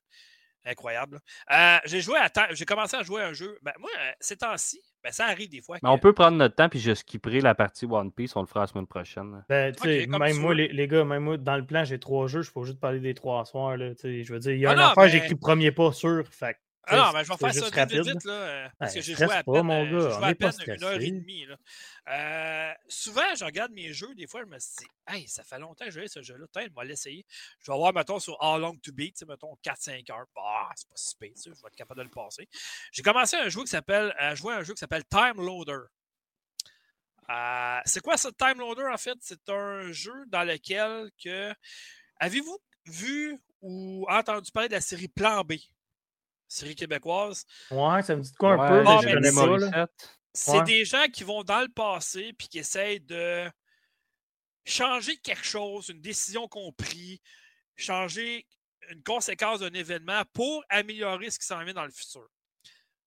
Incroyable. 0.66 1.20
Euh, 1.52 1.78
j'ai 1.86 2.02
joué 2.02 2.18
à 2.18 2.30
j'ai 2.52 2.66
commencé 2.66 2.98
à 2.98 3.04
jouer 3.04 3.24
à 3.24 3.28
un 3.28 3.34
jeu. 3.34 3.58
Ben, 3.62 3.72
moi, 3.80 3.90
euh, 3.98 4.12
ces 4.20 4.38
temps-ci, 4.38 4.82
ben, 5.04 5.12
ça 5.12 5.26
arrive 5.26 5.50
des 5.50 5.62
fois. 5.62 5.78
Mais 5.82 5.90
on 5.90 5.98
peut 5.98 6.14
prendre 6.14 6.38
notre 6.38 6.56
temps 6.56 6.70
puis 6.70 6.80
je 6.80 6.94
skipperai 6.94 7.40
la 7.40 7.56
partie 7.56 7.86
One 7.86 8.12
Piece. 8.12 8.36
On 8.36 8.42
le 8.42 8.48
fera 8.48 8.62
la 8.62 8.68
semaine 8.68 8.88
prochaine. 8.88 9.44
Ben, 9.48 9.74
même 9.84 10.38
moi, 10.38 10.54
les, 10.54 10.88
gars, 10.88 11.06
même 11.06 11.24
moi, 11.24 11.38
dans 11.38 11.56
le 11.56 11.66
plan, 11.66 11.86
j'ai 11.86 12.00
trois 12.00 12.28
jeux. 12.28 12.42
Je 12.42 12.52
peux 12.52 12.64
juste 12.66 12.80
parler 12.80 13.00
des 13.00 13.14
trois 13.14 13.46
soirs. 13.46 13.78
Là, 13.78 13.94
je 14.04 14.34
veux 14.34 14.40
dire, 14.40 14.52
il 14.52 14.60
y 14.60 14.66
a 14.66 14.72
ah 14.72 14.74
une 14.74 14.80
affaire, 14.80 15.08
j'ai 15.08 15.18
écrit 15.18 15.36
premier 15.36 15.72
pas 15.72 15.92
sûr. 15.94 16.24
Fait 16.30 16.58
ah 16.90 16.96
non, 16.98 17.14
mais 17.14 17.24
je 17.24 17.30
vais 17.30 17.38
faire 17.38 17.54
ça 17.54 17.86
vite, 17.86 18.08
vite, 18.08 18.24
là, 18.26 18.34
euh, 18.34 18.70
parce 18.78 18.94
que 18.94 19.02
j'ai 19.02 19.14
joué 19.14 19.32
à 19.32 19.44
peine, 19.44 19.64
mon 19.64 19.86
euh, 19.86 20.20
gars, 20.20 20.28
à 20.28 20.36
peine 20.36 20.52
une 20.68 20.84
heure 20.84 21.00
et 21.00 21.12
demie. 21.12 21.46
Là. 21.46 21.58
Euh, 22.10 22.74
souvent, 22.88 23.36
je 23.38 23.46
regarde 23.46 23.72
mes 23.72 23.94
jeux, 23.94 24.14
des 24.16 24.28
fois, 24.28 24.42
je 24.42 24.48
me 24.48 24.58
dis, 24.58 24.88
hey, 25.08 25.28
ça 25.28 25.44
fait 25.44 25.60
longtemps 25.60 25.86
que 25.86 25.92
j'ai 25.92 26.08
ce 26.08 26.22
jeu-là, 26.22 26.46
peut 26.52 26.70
moi 26.74 26.84
l'essayer. 26.84 27.26
Je 27.60 27.72
vais 27.72 27.78
voir, 27.78 27.94
mettons, 27.94 28.20
sur 28.20 28.38
How 28.42 28.58
Long 28.58 28.76
to 28.78 28.92
Beat, 28.92 29.24
mettons 29.28 29.56
4-5 29.64 30.12
heures. 30.12 30.26
Bah, 30.36 30.70
c'est 30.76 30.88
pas 30.90 30.96
si 30.96 31.16
pire, 31.16 31.32
je 31.36 31.50
vais 31.50 31.56
être 31.68 31.76
capable 31.76 32.00
de 32.00 32.06
le 32.06 32.10
passer. 32.10 32.48
J'ai 32.92 33.04
commencé 33.04 33.36
un 33.36 33.50
jeu 33.50 33.62
qui 33.62 33.70
s'appelle, 33.70 34.14
à 34.18 34.36
jouer 34.36 34.54
à 34.54 34.58
un 34.58 34.64
jeu 34.64 34.74
qui 34.74 34.80
s'appelle 34.80 35.04
Time 35.06 35.38
Loader. 35.38 35.80
Euh, 37.30 37.80
c'est 37.86 38.02
quoi 38.02 38.18
ce 38.18 38.30
Time 38.30 38.58
Loader, 38.58 38.88
en 38.92 38.98
fait? 38.98 39.18
C'est 39.22 39.50
un 39.50 39.92
jeu 39.92 40.26
dans 40.28 40.44
lequel 40.44 41.12
que. 41.24 41.54
Avez-vous 42.20 42.58
vu 42.86 43.40
ou 43.62 44.06
entendu 44.10 44.52
parler 44.52 44.68
de 44.68 44.74
la 44.74 44.82
série 44.82 45.08
Plan 45.08 45.44
B? 45.44 45.54
Série 46.50 46.76
québécoise. 46.76 47.46
Ouais, 47.72 48.02
ça 48.02 48.16
me 48.16 48.22
dit 48.22 48.32
de 48.32 48.36
quoi 48.36 48.54
un 48.54 48.68
peu, 48.68 48.84
mais 48.84 49.32
je 49.32 49.86
C'est 50.34 50.64
des 50.64 50.84
gens 50.84 51.06
qui 51.14 51.24
vont 51.24 51.44
dans 51.44 51.62
le 51.62 51.70
passé 51.70 52.34
puis 52.38 52.48
qui 52.48 52.60
essayent 52.60 53.00
de 53.00 53.50
changer 54.66 55.18
quelque 55.18 55.46
chose, 55.46 55.90
une 55.90 56.02
décision 56.02 56.48
qu'on 56.48 56.72
pris, 56.72 57.22
changer 57.76 58.46
une 58.90 59.04
conséquence 59.04 59.60
d'un 59.60 59.74
événement 59.74 60.24
pour 60.34 60.64
améliorer 60.70 61.30
ce 61.30 61.40
qui 61.40 61.46
s'en 61.46 61.64
vient 61.64 61.74
dans 61.74 61.86
le 61.86 61.92
futur. 61.92 62.28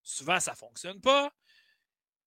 Souvent, 0.02 0.40
ça 0.40 0.52
ne 0.52 0.56
fonctionne 0.56 1.00
pas. 1.00 1.32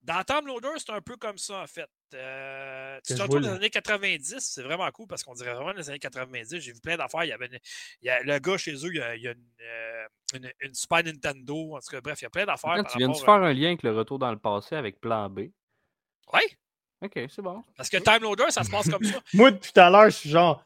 Dans 0.01 0.23
Time 0.23 0.45
Loader, 0.45 0.77
c'est 0.77 0.91
un 0.91 1.01
peu 1.01 1.17
comme 1.17 1.37
ça, 1.37 1.61
en 1.61 1.67
fait. 1.67 1.89
Euh, 2.13 2.99
tu 3.05 3.15
te 3.15 3.21
retrouves 3.21 3.41
dans 3.41 3.49
les 3.49 3.55
années 3.55 3.69
90, 3.69 4.37
c'est 4.39 4.61
vraiment 4.61 4.89
cool 4.91 5.07
parce 5.07 5.23
qu'on 5.23 5.33
dirait 5.33 5.53
vraiment 5.53 5.71
dans 5.71 5.79
les 5.79 5.89
années 5.89 5.99
90. 5.99 6.59
J'ai 6.59 6.71
vu 6.71 6.79
plein 6.79 6.97
d'affaires. 6.97 7.23
Il 7.23 7.29
y 7.29 7.33
avait 7.33 7.49
il 8.01 8.07
y 8.07 8.09
a, 8.09 8.21
le 8.23 8.39
gars 8.39 8.57
chez 8.57 8.73
eux, 8.73 8.89
il 8.93 8.97
y 8.97 9.01
a, 9.01 9.15
il 9.15 9.23
y 9.23 9.27
a 9.27 9.31
une, 9.31 9.43
euh, 9.61 10.07
une, 10.35 10.51
une, 10.61 10.73
Super 10.73 11.03
Nintendo. 11.03 11.75
En 11.75 11.79
tout 11.79 11.89
cas, 11.89 12.01
bref, 12.01 12.21
il 12.21 12.25
y 12.25 12.27
a 12.27 12.29
plein 12.29 12.45
d'affaires. 12.45 12.83
Tu 12.89 12.97
viens 12.97 13.09
de 13.09 13.15
faire 13.15 13.29
un 13.29 13.53
lien 13.53 13.67
avec 13.67 13.83
le 13.83 13.95
retour 13.95 14.19
dans 14.19 14.31
le 14.31 14.39
passé 14.39 14.75
avec 14.75 14.99
Plan 14.99 15.29
B. 15.29 15.49
Oui. 16.33 16.41
Ok, 17.01 17.13
c'est 17.29 17.41
bon. 17.41 17.63
Parce 17.75 17.89
que 17.89 17.97
Time 17.97 18.21
Loader, 18.21 18.49
ça 18.49 18.63
se 18.63 18.69
passe 18.69 18.89
comme 18.89 19.03
ça. 19.03 19.19
Moi, 19.33 19.51
tout 19.51 19.79
à 19.79 19.89
l'heure, 19.89 20.05
je 20.05 20.15
suis 20.15 20.29
genre. 20.29 20.65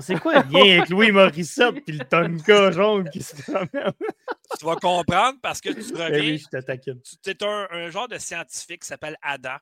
C'est 0.00 0.18
quoi 0.18 0.42
le 0.42 0.50
lien 0.50 0.78
avec 0.78 0.88
Louis 0.88 1.12
Morissette 1.12 1.82
et 1.86 1.92
le 1.92 2.04
Tonka 2.04 2.70
jaune 2.70 3.10
qui 3.10 3.22
se 3.22 3.42
promène? 3.42 3.68
tu 4.58 4.64
vas 4.64 4.76
comprendre 4.76 5.38
parce 5.42 5.60
que 5.60 5.68
tu 5.68 5.92
ben 5.92 6.06
reviens. 6.06 6.20
Oui, 6.20 6.38
je 6.38 6.92
Tu 7.22 7.30
es 7.30 7.44
un, 7.44 7.68
un, 7.70 7.90
genre 7.90 8.08
de 8.08 8.16
scientifique 8.16 8.80
qui 8.80 8.88
s'appelle 8.88 9.18
Adam. 9.20 9.58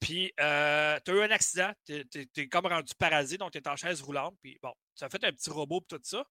Puis, 0.00 0.32
euh, 0.40 0.98
tu 1.04 1.10
as 1.10 1.14
eu 1.14 1.22
un 1.22 1.30
accident, 1.30 1.72
tu 1.86 2.04
es, 2.36 2.48
comme 2.48 2.66
rendu 2.66 2.92
paralysé, 2.98 3.38
donc 3.38 3.52
tu 3.52 3.58
es 3.58 3.68
en 3.68 3.76
chaise 3.76 4.02
roulante. 4.02 4.36
Puis, 4.42 4.58
bon, 4.62 4.72
as 5.00 5.08
fait 5.08 5.24
un 5.24 5.32
petit 5.32 5.50
robot 5.50 5.80
et 5.80 5.94
tout 5.96 6.00
ça. 6.02 6.24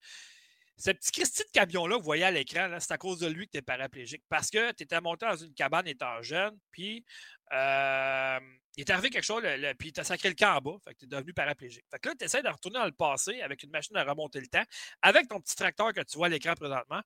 Ce 0.78 0.92
petit 0.92 1.12
Christy 1.12 1.44
de 1.44 1.52
camion-là, 1.54 1.96
vous 1.96 2.04
voyez 2.04 2.26
à 2.26 2.32
l'écran, 2.32 2.70
c'est 2.80 2.92
à 2.92 2.98
cause 2.98 3.20
de 3.20 3.28
lui 3.28 3.46
que 3.46 3.52
tu 3.52 3.58
es 3.60 3.62
paraplégique. 3.62 4.24
Parce 4.28 4.50
que 4.50 4.74
tu 4.74 4.84
étais 4.84 5.00
monté 5.00 5.26
dans 5.26 5.38
une 5.38 5.54
cabane 5.54 5.88
étant 5.88 6.22
jeune, 6.22 6.58
puis 6.70 7.06
euh, 7.54 8.40
il 8.76 8.82
est 8.82 8.90
arrivé 8.90 9.10
quelque 9.10 9.24
chose, 9.24 9.42
puis 9.80 9.94
tu 9.94 10.02
as 10.02 10.04
sacré 10.04 10.28
le 10.28 10.36
camp 10.36 10.58
en 10.58 10.60
bas, 10.60 10.78
fait 10.84 10.94
que 10.94 11.00
tu 11.00 11.06
es 11.06 11.08
devenu 11.08 11.34
paraplégique. 11.34 11.86
Fait 11.90 12.00
que 12.00 12.10
là, 12.10 12.16
tu 12.20 12.26
essaies 12.26 12.44
de 12.44 12.50
retourner 12.50 12.80
dans 12.80 12.86
le 12.86 12.92
passé 12.92 13.42
avec 13.42 13.64
une 13.64 13.70
machine 13.70 13.96
à 13.96 14.04
remonter 14.04 14.42
le 14.42 14.48
temps, 14.48 14.66
avec 15.02 15.30
ton 15.30 15.40
petit 15.40 15.56
tracteur 15.56 15.94
que 15.94 16.02
tu 16.02 16.18
vois 16.18 16.28
à 16.28 16.30
l'écran 16.30 16.56
présentement, 16.56 17.02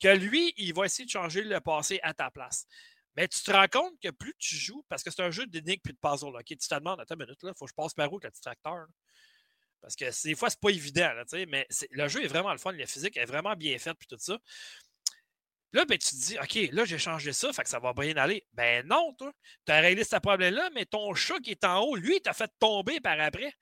que 0.00 0.08
lui, 0.08 0.52
il 0.58 0.74
va 0.74 0.84
essayer 0.84 1.06
de 1.06 1.10
changer 1.10 1.42
le 1.42 1.60
passé 1.60 2.00
à 2.02 2.12
ta 2.12 2.30
place. 2.30 2.66
Mais 3.18 3.26
tu 3.26 3.40
te 3.40 3.50
rends 3.50 3.66
compte 3.66 3.98
que 4.00 4.10
plus 4.10 4.32
tu 4.38 4.54
joues, 4.54 4.84
parce 4.88 5.02
que 5.02 5.10
c'est 5.10 5.22
un 5.24 5.32
jeu 5.32 5.44
d'énigmes 5.48 5.80
puis 5.82 5.92
de 5.92 5.98
puzzle? 5.98 6.30
Tu 6.46 6.56
te 6.56 6.74
demandes, 6.76 7.00
attends 7.00 7.16
une 7.16 7.24
minute, 7.24 7.36
il 7.42 7.50
faut 7.58 7.64
que 7.64 7.70
je 7.72 7.74
passe 7.74 7.92
par 7.92 8.12
où 8.12 8.14
avec 8.14 8.26
le 8.26 8.30
petit 8.30 8.40
tracteur? 8.40 8.86
Parce 9.80 9.96
que 9.96 10.04
des 10.22 10.36
fois, 10.36 10.50
c'est 10.50 10.60
pas 10.60 10.70
évident, 10.70 11.12
là, 11.14 11.24
mais 11.48 11.66
le 11.90 12.06
jeu 12.06 12.22
est 12.22 12.28
vraiment 12.28 12.52
le 12.52 12.58
fun, 12.58 12.70
la 12.70 12.86
physique 12.86 13.16
est 13.16 13.24
vraiment 13.24 13.56
bien 13.56 13.76
faite, 13.80 13.96
puis 13.98 14.06
tout 14.06 14.18
ça. 14.20 14.38
Là, 15.72 15.84
ben, 15.84 15.98
tu 15.98 16.10
te 16.10 16.14
dis, 16.14 16.38
OK, 16.38 16.72
là, 16.72 16.84
j'ai 16.84 16.98
changé 16.98 17.32
ça, 17.32 17.52
fait 17.52 17.64
que 17.64 17.68
ça 17.68 17.80
va 17.80 17.92
bien 17.92 18.16
aller. 18.16 18.46
Ben 18.52 18.86
non, 18.86 19.12
toi. 19.14 19.32
Tu 19.66 19.72
as 19.72 19.80
réglé 19.80 20.04
ce 20.04 20.14
problème-là, 20.14 20.70
mais 20.72 20.86
ton 20.86 21.12
chat 21.14 21.40
qui 21.40 21.50
est 21.50 21.64
en 21.64 21.80
haut, 21.80 21.96
lui, 21.96 22.20
t'a 22.20 22.32
fait 22.32 22.52
tomber 22.60 23.00
par 23.00 23.18
après. 23.18 23.52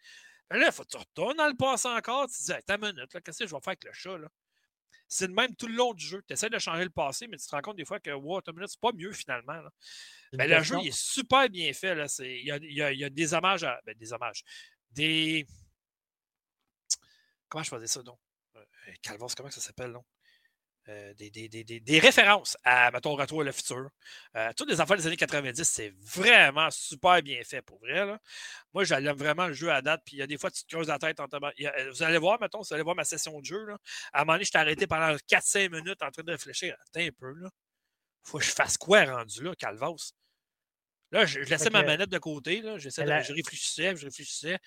Ben 0.50 0.58
là, 0.58 0.66
il 0.66 0.72
faut 0.72 0.82
que 0.84 0.90
tu 0.90 0.98
retournes 0.98 1.38
dans 1.38 1.48
le 1.48 1.56
passé 1.56 1.88
encore. 1.88 2.28
Tu 2.28 2.36
te 2.36 2.42
dis, 2.42 2.52
attends 2.52 2.74
une 2.74 2.92
minute, 2.92 3.10
qu'est-ce 3.24 3.38
que 3.38 3.46
je 3.46 3.54
vais 3.54 3.60
faire 3.60 3.70
avec 3.70 3.84
le 3.84 3.92
chat, 3.94 4.18
là? 4.18 4.28
C'est 5.09 5.28
le 5.28 5.35
même 5.35 5.55
tout 5.55 5.66
le 5.66 5.74
long 5.74 5.94
du 5.94 6.05
jeu. 6.05 6.23
Tu 6.27 6.35
essaies 6.35 6.51
de 6.51 6.59
changer 6.59 6.85
le 6.85 6.90
passé, 6.90 7.27
mais 7.28 7.36
tu 7.36 7.47
te 7.47 7.55
rends 7.55 7.62
compte 7.62 7.77
des 7.77 7.85
fois 7.85 8.01
que 8.01 8.10
wow, 8.10 8.40
c'est 8.44 8.81
pas 8.81 8.93
mieux 8.93 9.12
finalement. 9.12 9.60
Ben, 10.32 10.51
le 10.51 10.62
jeu 10.62 10.77
il 10.82 10.89
est 10.89 10.97
super 10.97 11.48
bien 11.48 11.73
fait. 11.73 11.94
Là. 11.94 12.06
Il, 12.18 12.44
y 12.44 12.51
a, 12.51 12.56
il, 12.56 12.73
y 12.73 12.82
a, 12.82 12.93
il, 12.93 12.98
y 12.98 13.05
a, 13.05 13.10
des 13.10 13.35
hommages 13.35 13.64
à. 13.64 13.81
Ben, 13.85 13.97
des 13.97 14.12
hommages. 14.12 14.43
Des. 14.90 15.47
Comment 17.48 17.62
je 17.62 17.70
faisais 17.70 17.86
ça 17.86 18.02
donc? 18.02 18.18
Euh, 18.56 18.64
Calvas, 19.02 19.35
comment 19.36 19.51
ça 19.51 19.60
s'appelle 19.60 19.93
donc? 19.93 20.05
Euh, 20.88 21.12
des, 21.14 21.30
des, 21.30 21.48
des, 21.48 21.64
des, 21.64 21.98
références 21.98 22.56
à, 22.62 22.92
mettons, 22.92 23.16
Retour 23.16 23.40
à 23.40 23.44
le 23.44 23.50
futur. 23.50 23.88
Euh, 24.36 24.52
toutes 24.56 24.70
les 24.70 24.80
affaires 24.80 24.96
des 24.96 25.06
années 25.06 25.16
90, 25.16 25.64
c'est 25.64 25.92
vraiment 26.00 26.70
super 26.70 27.20
bien 27.22 27.42
fait 27.42 27.60
pour 27.60 27.80
vrai. 27.80 28.06
Là. 28.06 28.20
Moi, 28.72 28.84
j'aime 28.84 29.16
vraiment 29.16 29.48
le 29.48 29.52
jeu 29.52 29.72
à 29.72 29.82
date. 29.82 30.02
Puis 30.06 30.16
il 30.16 30.18
y 30.20 30.22
a 30.22 30.28
des 30.28 30.38
fois, 30.38 30.48
tu 30.48 30.62
te 30.62 30.68
creuses 30.68 30.86
la 30.86 31.00
tête. 31.00 31.18
En 31.18 31.26
vous 31.26 32.02
allez 32.04 32.18
voir, 32.18 32.40
mettons, 32.40 32.60
vous 32.60 32.72
allez 32.72 32.84
voir 32.84 32.94
ma 32.94 33.04
session 33.04 33.40
de 33.40 33.44
jeu. 33.44 33.64
Là. 33.64 33.78
À 34.12 34.20
un 34.20 34.24
moment 34.24 34.34
donné, 34.34 34.44
je 34.44 34.52
t'ai 34.52 34.58
arrêté 34.58 34.86
pendant 34.86 35.16
4-5 35.28 35.70
minutes 35.70 36.02
en 36.02 36.10
train 36.10 36.22
de 36.22 36.30
réfléchir. 36.30 36.76
Attends 36.86 37.04
un 37.04 37.10
peu. 37.18 37.32
Là. 37.34 37.50
Faut 38.22 38.38
que 38.38 38.44
je 38.44 38.52
fasse 38.52 38.76
quoi 38.76 39.04
rendu 39.04 39.42
là, 39.42 39.54
Calvas? 39.56 40.12
Là, 41.10 41.26
je, 41.26 41.40
laissais 41.40 41.70
ma 41.70 41.82
manette 41.82 42.10
de 42.10 42.18
côté. 42.18 42.60
Là. 42.60 42.78
Je 42.78 43.32
réfléchissais, 43.32 43.96
je 43.96 44.04
réfléchissais. 44.04 44.58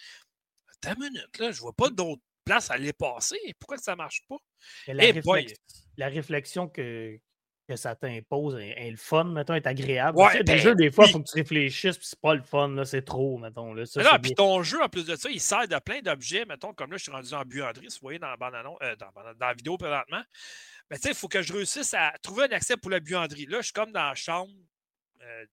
Attends 0.84 0.96
une 0.96 1.12
minute, 1.12 1.38
là, 1.38 1.52
je 1.52 1.62
vois 1.62 1.74
pas 1.74 1.90
d'autre 1.90 2.22
place 2.44 2.72
à 2.72 2.74
aller 2.74 2.94
passer. 2.94 3.38
Pourquoi 3.60 3.78
ça 3.78 3.96
marche 3.96 4.24
pas? 4.28 4.38
La, 4.88 5.06
eh 5.06 5.22
la, 6.00 6.08
réflexion 6.08 6.68
que, 6.68 7.20
que 7.68 7.76
ça 7.76 7.96
t'impose 7.96 8.56
est, 8.56 8.90
le 8.90 8.98
fun, 8.98 9.26
mettons, 9.26 9.54
est 9.54 9.68
agréable. 9.68 10.18
Ouais, 10.18 10.38
des 10.38 10.44
ben 10.44 10.58
jeux, 10.58 10.76
des 10.76 10.92
fois, 10.92 11.06
il 11.06 11.12
faut 11.12 11.20
que 11.20 11.30
tu 11.30 11.36
réfléchisses, 11.36 11.98
puis 11.98 12.08
c'est 12.08 12.20
pas 12.20 12.34
le 12.34 12.42
fun, 12.42 12.70
là, 12.70 12.86
c'est 12.86 13.04
trop, 13.04 13.38
mettons. 13.38 13.74
Là, 13.74 13.86
ça, 13.86 14.20
puis 14.20 14.34
ton 14.34 14.64
jeu, 14.64 14.82
en 14.82 14.90
plus 14.90 15.06
de 15.06 15.16
ça, 15.16 15.30
il 15.30 15.40
sert 15.40 15.68
de 15.68 15.80
plein 15.80 16.02
d'objets, 16.02 16.46
mettons, 16.46 16.74
comme 16.74 16.92
là, 16.92 16.98
je 16.98 17.04
suis 17.04 17.12
rendu 17.12 17.34
en 17.34 17.44
buanderie, 17.44 17.88
vous 17.88 17.98
voyez 18.02 18.20
dans 18.20 18.28
la, 18.28 18.36
euh, 18.82 18.96
dans, 18.96 19.12
dans, 19.12 19.46
la 19.46 19.54
vidéo 19.54 19.78
présentement. 19.78 20.24
Mais 20.90 20.98
tu 20.98 21.04
sais, 21.04 21.10
il 21.10 21.16
faut 21.16 21.28
que 21.28 21.42
je 21.42 21.54
réussisse 21.54 21.94
à 21.94 22.14
trouver 22.24 22.46
un 22.46 22.52
accès 22.52 22.76
pour 22.76 22.90
la 22.90 23.00
buanderie. 23.00 23.46
Là, 23.46 23.60
je 23.60 23.66
suis 23.66 23.74
comme 23.74 23.92
dans 23.92 24.08
la 24.08 24.16
chambre 24.16 24.52
euh, 25.22 25.46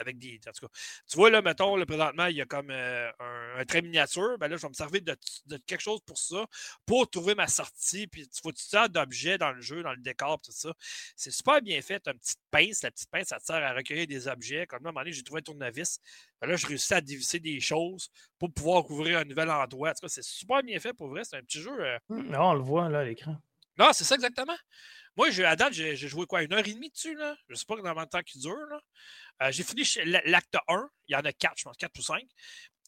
avec 0.00 0.18
des. 0.18 0.40
En 0.46 0.52
tout 0.52 0.66
cas, 0.66 0.72
tu 1.08 1.16
vois, 1.16 1.30
là, 1.30 1.42
mettons, 1.42 1.76
là, 1.76 1.86
présentement, 1.86 2.26
il 2.26 2.36
y 2.36 2.40
a 2.40 2.46
comme 2.46 2.70
euh, 2.70 3.10
un, 3.56 3.64
trait 3.64 3.82
miniature. 3.82 4.38
Ben 4.38 4.48
là, 4.48 4.56
je 4.56 4.62
vais 4.62 4.68
me 4.68 4.74
servir 4.74 5.02
de, 5.02 5.56
quelque 5.66 5.80
chose 5.80 6.00
pour 6.06 6.18
ça, 6.18 6.46
pour 6.86 7.08
trouver 7.08 7.34
ma 7.34 7.48
sortie. 7.48 8.06
Puis, 8.06 8.22
il 8.22 8.40
faut 8.40 8.50
toutes 8.50 8.58
sortes 8.58 8.92
d'objets 8.92 9.38
dans 9.38 9.52
le 9.52 9.60
jeu, 9.60 9.82
dans 9.82 9.92
le 9.92 10.00
décor, 10.00 10.40
tout 10.40 10.52
ça. 10.52 10.72
C'est 11.16 11.30
super 11.30 11.60
bien 11.62 11.80
fait. 11.82 12.00
Tu 12.00 12.10
as 12.10 12.12
une 12.12 12.18
petite 12.18 12.40
pince. 12.50 12.82
La 12.82 12.90
petite 12.90 13.10
pince, 13.10 13.28
ça 13.28 13.38
te 13.38 13.44
sert 13.44 13.62
à 13.62 13.72
recueillir 13.72 14.06
des 14.06 14.28
objets. 14.28 14.66
Comme 14.66 14.82
là, 14.82 14.88
à 14.88 14.90
un 14.90 14.92
moment 14.92 15.00
donné, 15.00 15.12
j'ai 15.12 15.22
trouvé 15.22 15.40
un 15.40 15.42
tournevis. 15.42 16.00
Ben 16.40 16.48
là, 16.48 16.56
je 16.56 16.66
réussis 16.66 16.94
à 16.94 17.00
dévisser 17.00 17.40
des 17.40 17.60
choses 17.60 18.10
pour 18.38 18.52
pouvoir 18.52 18.84
couvrir 18.84 19.18
un 19.18 19.24
nouvel 19.24 19.50
endroit. 19.50 19.90
En 19.90 19.92
tout 19.92 20.02
cas, 20.02 20.08
c'est 20.08 20.24
super 20.24 20.62
bien 20.62 20.78
fait 20.78 20.92
pour 20.92 21.08
vrai. 21.08 21.24
C'est 21.24 21.36
un 21.36 21.42
petit 21.42 21.60
jeu. 21.60 21.72
Euh 21.78 21.98
mmh, 22.08 22.30
non, 22.30 22.50
on 22.50 22.54
le 22.54 22.62
voit 22.62 22.88
là 22.88 23.00
à 23.00 23.04
l'écran. 23.04 23.36
Non, 23.78 23.92
c'est 23.92 24.04
ça 24.04 24.16
exactement. 24.16 24.56
Moi, 25.16 25.28
à 25.44 25.56
date, 25.56 25.72
j'ai 25.72 25.96
joué 25.96 26.26
quoi, 26.26 26.42
une 26.42 26.52
heure 26.52 26.66
et 26.66 26.72
demie 26.72 26.90
dessus, 26.90 27.16
là? 27.16 27.36
Je 27.48 27.56
sais 27.56 27.64
pas 27.66 27.74
combien 27.76 27.92
de 27.92 28.08
temps 28.08 28.22
qui 28.22 28.38
dure, 28.38 28.66
là. 28.70 28.80
Euh, 29.42 29.52
j'ai 29.52 29.62
fini 29.62 29.82
l'acte 30.24 30.56
1. 30.68 30.88
Il 31.08 31.12
y 31.12 31.16
en 31.16 31.20
a 31.20 31.32
4, 31.32 31.54
je 31.56 31.64
pense, 31.64 31.76
4 31.76 31.98
ou 31.98 32.02
5. 32.02 32.22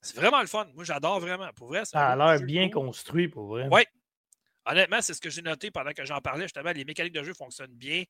C'est 0.03 0.17
vraiment 0.17 0.41
le 0.41 0.47
fun. 0.47 0.67
Moi, 0.75 0.85
j'adore 0.85 1.21
vraiment. 1.21 1.51
Pour 1.55 1.69
vrai, 1.69 1.85
ça 1.85 2.09
a 2.09 2.17
l'air 2.17 2.41
bien 2.43 2.69
construit, 2.71 3.29
pour 3.29 3.49
vrai. 3.49 3.69
Oui. 3.71 3.83
Honnêtement, 4.67 5.01
c'est 5.01 5.15
ce 5.15 5.21
que 5.21 5.31
j'ai 5.31 5.43
noté 5.43 5.71
pendant 5.71 5.93
que 5.93 6.05
j'en 6.05 6.21
parlais. 6.21 6.45
Justement, 6.45 6.71
les 6.73 6.85
mécaniques 6.85 7.15
de 7.15 7.23
jeu 7.23 7.35
fonctionnent 7.35 7.75
bien. 7.75 8.05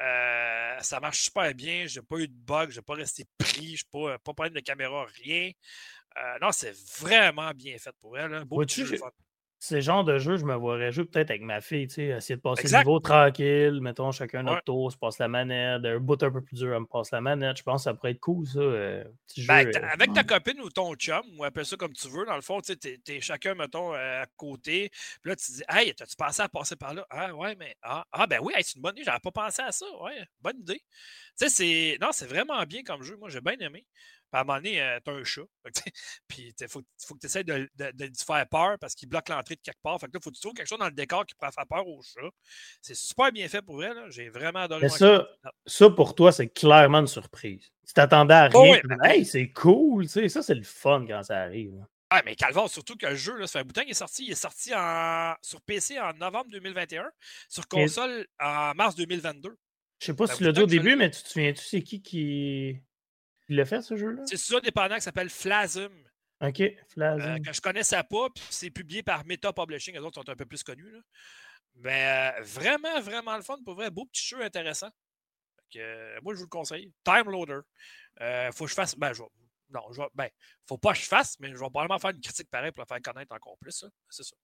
Euh, 0.00 0.76
ça 0.80 1.00
marche 1.00 1.24
super 1.24 1.54
bien. 1.54 1.86
Je 1.86 2.00
n'ai 2.00 2.06
pas 2.06 2.16
eu 2.18 2.28
de 2.28 2.34
bug. 2.34 2.70
Je 2.70 2.76
n'ai 2.76 2.82
pas 2.82 2.94
resté 2.94 3.24
pris. 3.38 3.76
Je 3.76 3.84
n'ai 3.84 4.06
pas, 4.06 4.18
pas 4.18 4.32
problème 4.32 4.54
de 4.54 4.60
caméra, 4.60 5.06
rien. 5.22 5.50
Euh, 6.16 6.38
non, 6.40 6.52
c'est 6.52 6.74
vraiment 6.98 7.50
bien 7.52 7.76
fait 7.78 7.94
pour 8.00 8.18
elle. 8.18 8.44
Beau 8.44 8.66
jeu, 8.66 8.96
fun 8.96 9.10
c'est 9.64 9.76
le 9.76 9.80
genre 9.80 10.02
de 10.02 10.18
jeu, 10.18 10.38
je 10.38 10.44
me 10.44 10.56
vois 10.56 10.90
jouer 10.90 11.04
peut-être 11.04 11.30
avec 11.30 11.42
ma 11.42 11.60
fille, 11.60 11.86
tu 11.86 11.94
sais, 11.94 12.06
essayer 12.06 12.34
de 12.34 12.40
passer 12.40 12.66
le 12.66 12.78
niveau 12.78 12.98
tranquille, 12.98 13.78
mettons 13.80 14.10
chacun 14.10 14.42
notre 14.42 14.64
tour, 14.64 14.90
se 14.90 14.96
passe 14.96 15.20
la 15.20 15.28
manette, 15.28 15.84
un 15.84 16.00
bout 16.00 16.20
un 16.20 16.32
peu 16.32 16.42
plus 16.42 16.56
dur, 16.56 16.74
elle 16.74 16.80
me 16.80 16.86
passe 16.86 17.12
la 17.12 17.20
manette. 17.20 17.58
Je 17.58 17.62
pense 17.62 17.82
que 17.82 17.84
ça 17.84 17.94
pourrait 17.94 18.10
être 18.10 18.18
cool, 18.18 18.44
ça. 18.44 18.58
Euh, 18.58 19.04
ben, 19.46 19.68
euh, 19.68 19.86
avec 19.92 20.12
ta 20.14 20.24
copine 20.24 20.60
ou 20.62 20.68
ton 20.68 20.92
chum, 20.96 21.22
ou 21.38 21.44
appelle 21.44 21.64
ça 21.64 21.76
comme 21.76 21.92
tu 21.92 22.08
veux, 22.08 22.26
dans 22.26 22.34
le 22.34 22.42
fond, 22.42 22.60
tu 22.60 22.72
sais, 22.72 22.98
t'es 23.04 23.20
chacun, 23.20 23.54
mettons, 23.54 23.92
à 23.92 24.26
côté. 24.36 24.90
Puis 25.22 25.30
là, 25.30 25.36
tu 25.36 25.52
dis, 25.52 25.62
hey, 25.68 25.94
t'as-tu 25.94 26.16
pensé 26.16 26.42
à 26.42 26.48
passer 26.48 26.74
par 26.74 26.92
là? 26.92 27.06
Ah, 27.08 27.32
ouais, 27.32 27.54
mais, 27.54 27.76
ah, 27.82 28.04
ah 28.10 28.26
ben 28.26 28.40
oui, 28.42 28.54
c'est 28.62 28.74
une 28.74 28.82
bonne 28.82 28.96
idée, 28.96 29.04
j'avais 29.04 29.20
pas 29.20 29.30
pensé 29.30 29.62
à 29.62 29.70
ça. 29.70 29.86
Ouais, 30.02 30.26
bonne 30.40 30.58
idée. 30.58 30.82
Tu 31.38 31.46
sais, 31.46 31.48
c'est, 31.48 31.98
non, 32.00 32.08
c'est 32.10 32.26
vraiment 32.26 32.60
bien 32.64 32.82
comme 32.82 33.04
jeu. 33.04 33.16
Moi, 33.16 33.28
j'ai 33.28 33.40
bien 33.40 33.56
aimé 33.60 33.86
à 34.32 34.40
un 34.40 34.44
moment 34.44 34.58
donné, 34.58 34.80
euh, 34.80 34.98
tu 35.04 35.10
as 35.10 35.14
un 35.14 35.24
chat. 35.24 35.42
puis 36.28 36.54
il 36.58 36.68
faut, 36.68 36.80
que 36.80 37.18
tu 37.20 37.26
essaies 37.26 37.44
de, 37.44 37.68
de, 37.76 38.10
faire 38.24 38.48
peur 38.48 38.78
parce 38.80 38.94
qu'il 38.94 39.08
bloque 39.08 39.28
l'entrée 39.28 39.56
de 39.56 39.60
quelque 39.60 39.82
part. 39.82 40.00
Fait 40.00 40.06
que 40.06 40.12
là, 40.14 40.20
faut 40.22 40.30
que 40.30 40.36
tu 40.36 40.40
trouves 40.40 40.54
quelque 40.54 40.68
chose 40.68 40.78
dans 40.78 40.86
le 40.86 40.92
décor 40.92 41.26
qui 41.26 41.34
pourrait 41.34 41.52
faire 41.52 41.66
peur 41.66 41.86
au 41.86 42.02
chat. 42.02 42.28
C'est 42.80 42.94
super 42.94 43.30
bien 43.30 43.48
fait 43.48 43.62
pour 43.62 43.76
vrai. 43.76 43.90
J'ai 44.10 44.30
vraiment 44.30 44.60
adoré. 44.60 44.88
ça, 44.88 45.28
ça, 45.66 45.90
pour 45.90 46.14
toi, 46.14 46.32
c'est 46.32 46.48
clairement 46.48 47.00
une 47.00 47.06
surprise. 47.06 47.70
Tu 47.86 47.92
t'attendais 47.94 48.34
à 48.34 48.48
rien. 48.48 48.80
hey, 49.04 49.24
c'est 49.24 49.50
cool. 49.50 50.08
Ça, 50.08 50.42
c'est 50.42 50.54
le 50.54 50.62
fun 50.62 51.04
quand 51.06 51.22
ça 51.22 51.40
arrive. 51.40 51.84
Ah, 52.14 52.20
mais 52.26 52.36
Calvin, 52.36 52.68
surtout 52.68 52.94
que 52.94 53.06
le 53.06 53.14
jeu, 53.14 53.38
là, 53.38 53.46
ça 53.46 53.52
fait 53.52 53.58
un 53.60 53.64
bout 53.64 53.72
qu'il 53.72 53.90
est 53.90 53.94
sorti. 53.94 54.26
Il 54.26 54.32
est 54.32 54.34
sorti 54.34 54.74
en, 54.74 55.34
sur 55.40 55.62
PC 55.62 55.98
en 55.98 56.12
novembre 56.12 56.50
2021, 56.50 57.10
sur 57.48 57.66
console 57.66 58.26
en 58.38 58.74
mars 58.74 58.94
2022. 58.96 59.56
Je 59.98 60.06
sais 60.06 60.14
pas 60.14 60.26
si 60.26 60.36
tu 60.36 60.44
l'as 60.44 60.52
dit 60.52 60.60
au 60.60 60.66
début, 60.66 60.94
mais 60.94 61.10
tu 61.10 61.22
te 61.22 61.28
souviens-tu, 61.28 61.62
c'est 61.64 61.82
qui 61.82 62.02
qui. 62.02 62.76
Il 63.52 63.56
l'a 63.56 63.66
fait, 63.66 63.82
ce 63.82 63.96
jeu-là? 63.96 64.22
C'est 64.24 64.38
ça, 64.38 64.60
dépendant, 64.60 64.94
qui 64.94 65.02
s'appelle 65.02 65.28
Flasm. 65.28 65.92
OK, 66.40 66.62
Flasm. 66.88 67.20
Euh, 67.20 67.38
que 67.38 67.52
je 67.52 67.60
connaissais 67.60 68.02
pas, 68.02 68.30
puis 68.34 68.42
c'est 68.48 68.70
publié 68.70 69.02
par 69.02 69.26
Meta 69.26 69.52
Publishing. 69.52 69.92
Les 69.92 70.00
autres 70.00 70.22
sont 70.22 70.30
un 70.30 70.34
peu 70.34 70.46
plus 70.46 70.62
connus. 70.62 70.90
Là. 70.90 71.00
Mais 71.74 72.32
euh, 72.38 72.42
vraiment, 72.44 72.98
vraiment 73.02 73.36
le 73.36 73.42
fun. 73.42 73.58
Pour 73.62 73.74
vrai, 73.74 73.90
beau 73.90 74.06
petit 74.06 74.26
jeu 74.26 74.40
intéressant. 74.40 74.88
Euh, 75.76 76.18
moi, 76.22 76.32
je 76.32 76.38
vous 76.38 76.44
le 76.44 76.48
conseille. 76.48 76.90
Time 77.04 77.30
Loader. 77.30 77.60
faut 78.54 78.64
que 78.64 78.70
je 78.70 78.74
fasse. 78.74 78.96
Ben, 78.96 79.12
je 79.12 79.22
non, 79.68 79.82
je 79.92 80.00
ben, 80.14 80.28
faut 80.66 80.78
pas 80.78 80.94
que 80.94 81.00
je 81.00 81.04
fasse, 81.04 81.38
mais 81.38 81.48
je 81.48 81.52
vais 81.52 81.68
probablement 81.68 81.98
faire 81.98 82.12
une 82.12 82.20
critique 82.20 82.48
pareille 82.50 82.72
pour 82.72 82.80
la 82.80 82.86
faire 82.86 83.02
connaître 83.02 83.34
encore 83.34 83.58
plus. 83.58 83.84
C'est 84.08 84.22
ça. 84.22 84.36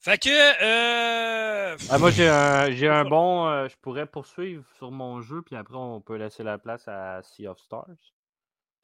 Fait 0.00 0.18
que. 0.18 1.90
Ah, 1.90 1.98
moi, 1.98 2.10
j'ai 2.10 2.28
un, 2.28 2.70
j'ai 2.70 2.88
un 2.88 3.06
bon. 3.06 3.66
je 3.66 3.76
pourrais 3.76 4.06
poursuivre 4.06 4.62
sur 4.76 4.90
mon 4.90 5.22
jeu, 5.22 5.40
puis 5.40 5.56
après, 5.56 5.76
on 5.76 6.02
peut 6.02 6.16
laisser 6.16 6.42
la 6.42 6.58
place 6.58 6.86
à 6.86 7.22
Sea 7.22 7.48
of 7.48 7.58
Stars. 7.60 8.15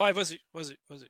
Ouais, 0.02 0.12
vas-y, 0.12 0.40
vas-y, 0.52 0.76
vas-y. 0.88 1.08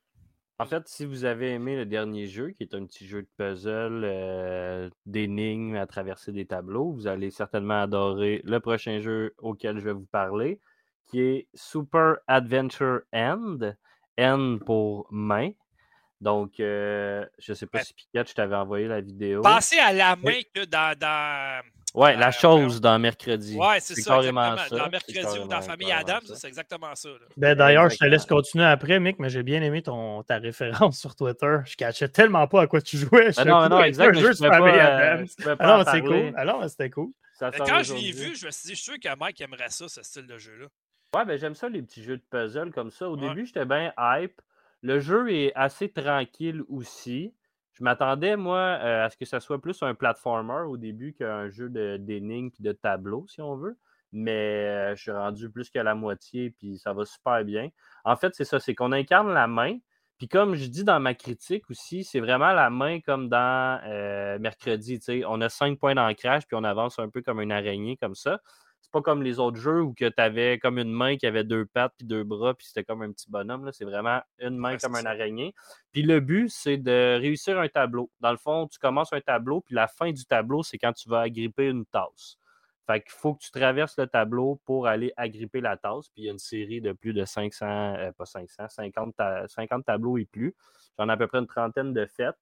En 0.59 0.65
fait, 0.65 0.87
si 0.87 1.05
vous 1.05 1.25
avez 1.25 1.49
aimé 1.51 1.75
le 1.75 1.85
dernier 1.85 2.27
jeu, 2.27 2.51
qui 2.51 2.63
est 2.63 2.75
un 2.75 2.85
petit 2.85 3.07
jeu 3.07 3.23
de 3.23 3.27
puzzle, 3.37 4.03
euh, 4.03 4.89
d'énigmes 5.05 5.75
à 5.75 5.87
traverser 5.87 6.31
des 6.31 6.45
tableaux, 6.45 6.91
vous 6.91 7.07
allez 7.07 7.31
certainement 7.31 7.81
adorer 7.81 8.41
le 8.45 8.59
prochain 8.59 9.01
jeu 9.01 9.33
auquel 9.39 9.79
je 9.79 9.85
vais 9.85 9.93
vous 9.93 10.05
parler, 10.05 10.59
qui 11.07 11.21
est 11.21 11.47
Super 11.55 12.17
Adventure 12.27 13.01
End. 13.11 13.73
N 14.17 14.59
pour 14.59 15.07
main. 15.11 15.51
Donc, 16.21 16.59
euh, 16.59 17.25
je 17.39 17.51
ne 17.51 17.55
sais 17.55 17.65
pas 17.65 17.83
si 17.83 17.93
Pikachu 17.93 18.29
je 18.29 18.35
t'avais 18.35 18.55
envoyé 18.55 18.87
la 18.87 19.01
vidéo. 19.01 19.41
Pensez 19.41 19.79
à 19.79 19.91
la 19.91 20.15
main 20.15 20.39
que 20.53 20.65
dans, 20.65 20.97
dans 20.97 21.63
Ouais, 21.93 22.15
la 22.15 22.31
chose 22.31 22.81
dans 22.81 22.97
mercredi. 22.97 23.55
Ouais, 23.55 23.79
c'est 23.79 23.95
ça. 23.95 24.15
Carrément 24.15 24.57
ça. 24.57 24.77
Dans 24.77 24.89
mercredi 24.89 25.39
ou 25.39 25.47
dans 25.47 25.61
Famille 25.61 25.91
Adams, 25.91 26.23
c'est 26.25 26.47
exactement 26.47 26.95
ça. 26.95 27.09
Ben, 27.37 27.55
D'ailleurs, 27.55 27.89
je 27.89 27.97
te 27.97 28.05
laisse 28.05 28.25
continuer 28.25 28.65
après, 28.65 28.99
Mick, 28.99 29.19
mais 29.19 29.29
j'ai 29.29 29.43
bien 29.43 29.61
aimé 29.61 29.83
ton, 29.83 30.23
ta 30.23 30.37
référence 30.37 30.99
sur 30.99 31.15
Twitter. 31.15 31.57
Je 31.65 31.75
cachais 31.75 32.09
tellement 32.09 32.47
pas 32.47 32.63
à 32.63 32.67
quoi 32.67 32.81
tu 32.81 32.97
jouais. 32.97 33.29
Ben 33.37 33.45
non, 33.45 33.69
non, 33.69 33.83
exactement. 33.83 34.19
Un 34.19 34.23
jeu 34.23 34.33
sur 34.33 34.47
Famille 34.47 34.79
Adams. 34.79 35.27
Alors, 35.59 35.87
c'est 35.87 36.01
cool. 36.01 36.33
Alors, 36.35 36.69
c'était 36.69 36.89
cool. 36.89 37.11
quand 37.39 37.83
je 37.83 37.93
l'ai 37.93 38.11
vu, 38.11 38.35
je 38.35 38.47
me 38.47 38.51
suis 38.51 38.69
dit, 38.69 38.75
je 38.75 38.81
suis 38.81 38.91
sûr 38.91 38.99
que 38.99 39.15
Mike 39.17 39.39
aimerait 39.41 39.69
ça, 39.69 39.87
ce 39.87 40.01
style 40.01 40.25
de 40.25 40.37
jeu-là. 40.37 40.65
Ouais, 41.15 41.25
ben 41.25 41.37
j'aime 41.37 41.53
ça, 41.53 41.69
les 41.69 41.83
petits 41.83 42.01
jeux 42.01 42.17
de 42.17 42.23
puzzle 42.27 42.71
comme 42.71 42.89
ça. 42.89 43.07
Au 43.07 43.15
début, 43.15 43.45
j'étais 43.45 43.65
bien 43.65 43.93
hype. 43.99 44.41
Le 44.81 44.99
jeu 44.99 45.31
est 45.31 45.51
assez 45.53 45.89
tranquille 45.89 46.63
aussi. 46.67 47.33
Je 47.73 47.83
m'attendais, 47.83 48.35
moi, 48.35 48.59
euh, 48.59 49.05
à 49.05 49.09
ce 49.09 49.17
que 49.17 49.25
ça 49.25 49.39
soit 49.39 49.59
plus 49.59 49.81
un 49.81 49.95
platformer 49.95 50.63
au 50.67 50.77
début 50.77 51.13
qu'un 51.13 51.49
jeu 51.49 51.69
d'énigmes 51.69 52.51
et 52.59 52.63
de 52.63 52.71
tableaux, 52.71 53.25
si 53.27 53.41
on 53.41 53.55
veut. 53.55 53.77
Mais 54.11 54.91
euh, 54.91 54.95
je 54.95 55.01
suis 55.01 55.11
rendu 55.11 55.49
plus 55.49 55.71
qu'à 55.71 55.81
la 55.81 55.95
moitié, 55.95 56.51
puis 56.51 56.77
ça 56.77 56.93
va 56.93 57.03
super 57.03 57.43
bien. 57.43 57.69
En 58.05 58.15
fait, 58.15 58.33
c'est 58.35 58.45
ça, 58.45 58.59
c'est 58.59 58.75
qu'on 58.75 58.91
incarne 58.91 59.33
la 59.33 59.47
main. 59.47 59.77
Puis 60.19 60.27
comme 60.27 60.53
je 60.53 60.67
dis 60.67 60.83
dans 60.83 60.99
ma 60.99 61.15
critique 61.15 61.67
aussi, 61.71 62.03
c'est 62.03 62.19
vraiment 62.19 62.53
la 62.53 62.69
main 62.69 62.99
comme 63.01 63.27
dans 63.27 63.81
euh, 63.85 64.37
mercredi. 64.37 64.99
On 65.27 65.41
a 65.41 65.49
cinq 65.49 65.79
points 65.79 65.95
d'ancrage, 65.95 66.45
puis 66.45 66.55
on 66.55 66.63
avance 66.63 66.99
un 66.99 67.09
peu 67.09 67.23
comme 67.23 67.41
une 67.41 67.51
araignée 67.51 67.97
comme 67.97 68.13
ça 68.13 68.39
pas 68.93 69.01
comme 69.01 69.23
les 69.23 69.39
autres 69.39 69.57
jeux 69.57 69.81
où 69.81 69.95
tu 69.95 70.07
avais 70.17 70.59
comme 70.59 70.77
une 70.77 70.91
main 70.91 71.17
qui 71.17 71.25
avait 71.25 71.43
deux 71.43 71.65
pattes 71.65 71.93
puis 71.97 72.05
deux 72.05 72.23
bras, 72.23 72.53
puis 72.53 72.67
c'était 72.67 72.83
comme 72.83 73.01
un 73.01 73.11
petit 73.11 73.29
bonhomme. 73.29 73.69
C'est 73.73 73.85
vraiment 73.85 74.21
une 74.37 74.55
main 74.55 74.77
comme 74.77 74.95
un 74.95 75.05
araignée. 75.05 75.53
Puis 75.91 76.03
le 76.03 76.19
but, 76.19 76.49
c'est 76.49 76.77
de 76.77 77.17
réussir 77.19 77.59
un 77.59 77.67
tableau. 77.67 78.11
Dans 78.21 78.31
le 78.31 78.37
fond, 78.37 78.67
tu 78.67 78.77
commences 78.77 79.11
un 79.11 79.19
tableau, 79.19 79.61
puis 79.61 79.73
la 79.73 79.87
fin 79.87 80.11
du 80.11 80.23
tableau, 80.25 80.61
c'est 80.61 80.77
quand 80.77 80.93
tu 80.93 81.09
vas 81.09 81.21
agripper 81.21 81.69
une 81.69 81.85
tasse. 81.87 82.37
Fait 82.85 83.01
qu'il 83.01 83.13
faut 83.13 83.33
que 83.33 83.41
tu 83.41 83.49
traverses 83.49 83.97
le 83.97 84.05
tableau 84.05 84.61
pour 84.65 84.85
aller 84.87 85.11
agripper 85.17 85.59
la 85.59 85.75
tasse. 85.75 86.09
Puis 86.09 86.23
il 86.23 86.25
y 86.25 86.29
a 86.29 86.31
une 86.31 86.37
série 86.37 86.79
de 86.79 86.91
plus 86.91 87.13
de 87.13 87.25
500, 87.25 87.65
euh, 87.65 88.11
pas 88.11 88.25
500, 88.25 88.67
50, 88.69 89.15
50 89.47 89.85
tableaux 89.85 90.17
et 90.17 90.25
plus. 90.25 90.53
J'en 90.99 91.09
ai 91.09 91.13
à 91.13 91.17
peu 91.17 91.27
près 91.27 91.39
une 91.39 91.47
trentaine 91.47 91.93
de 91.93 92.05
fêtes. 92.05 92.35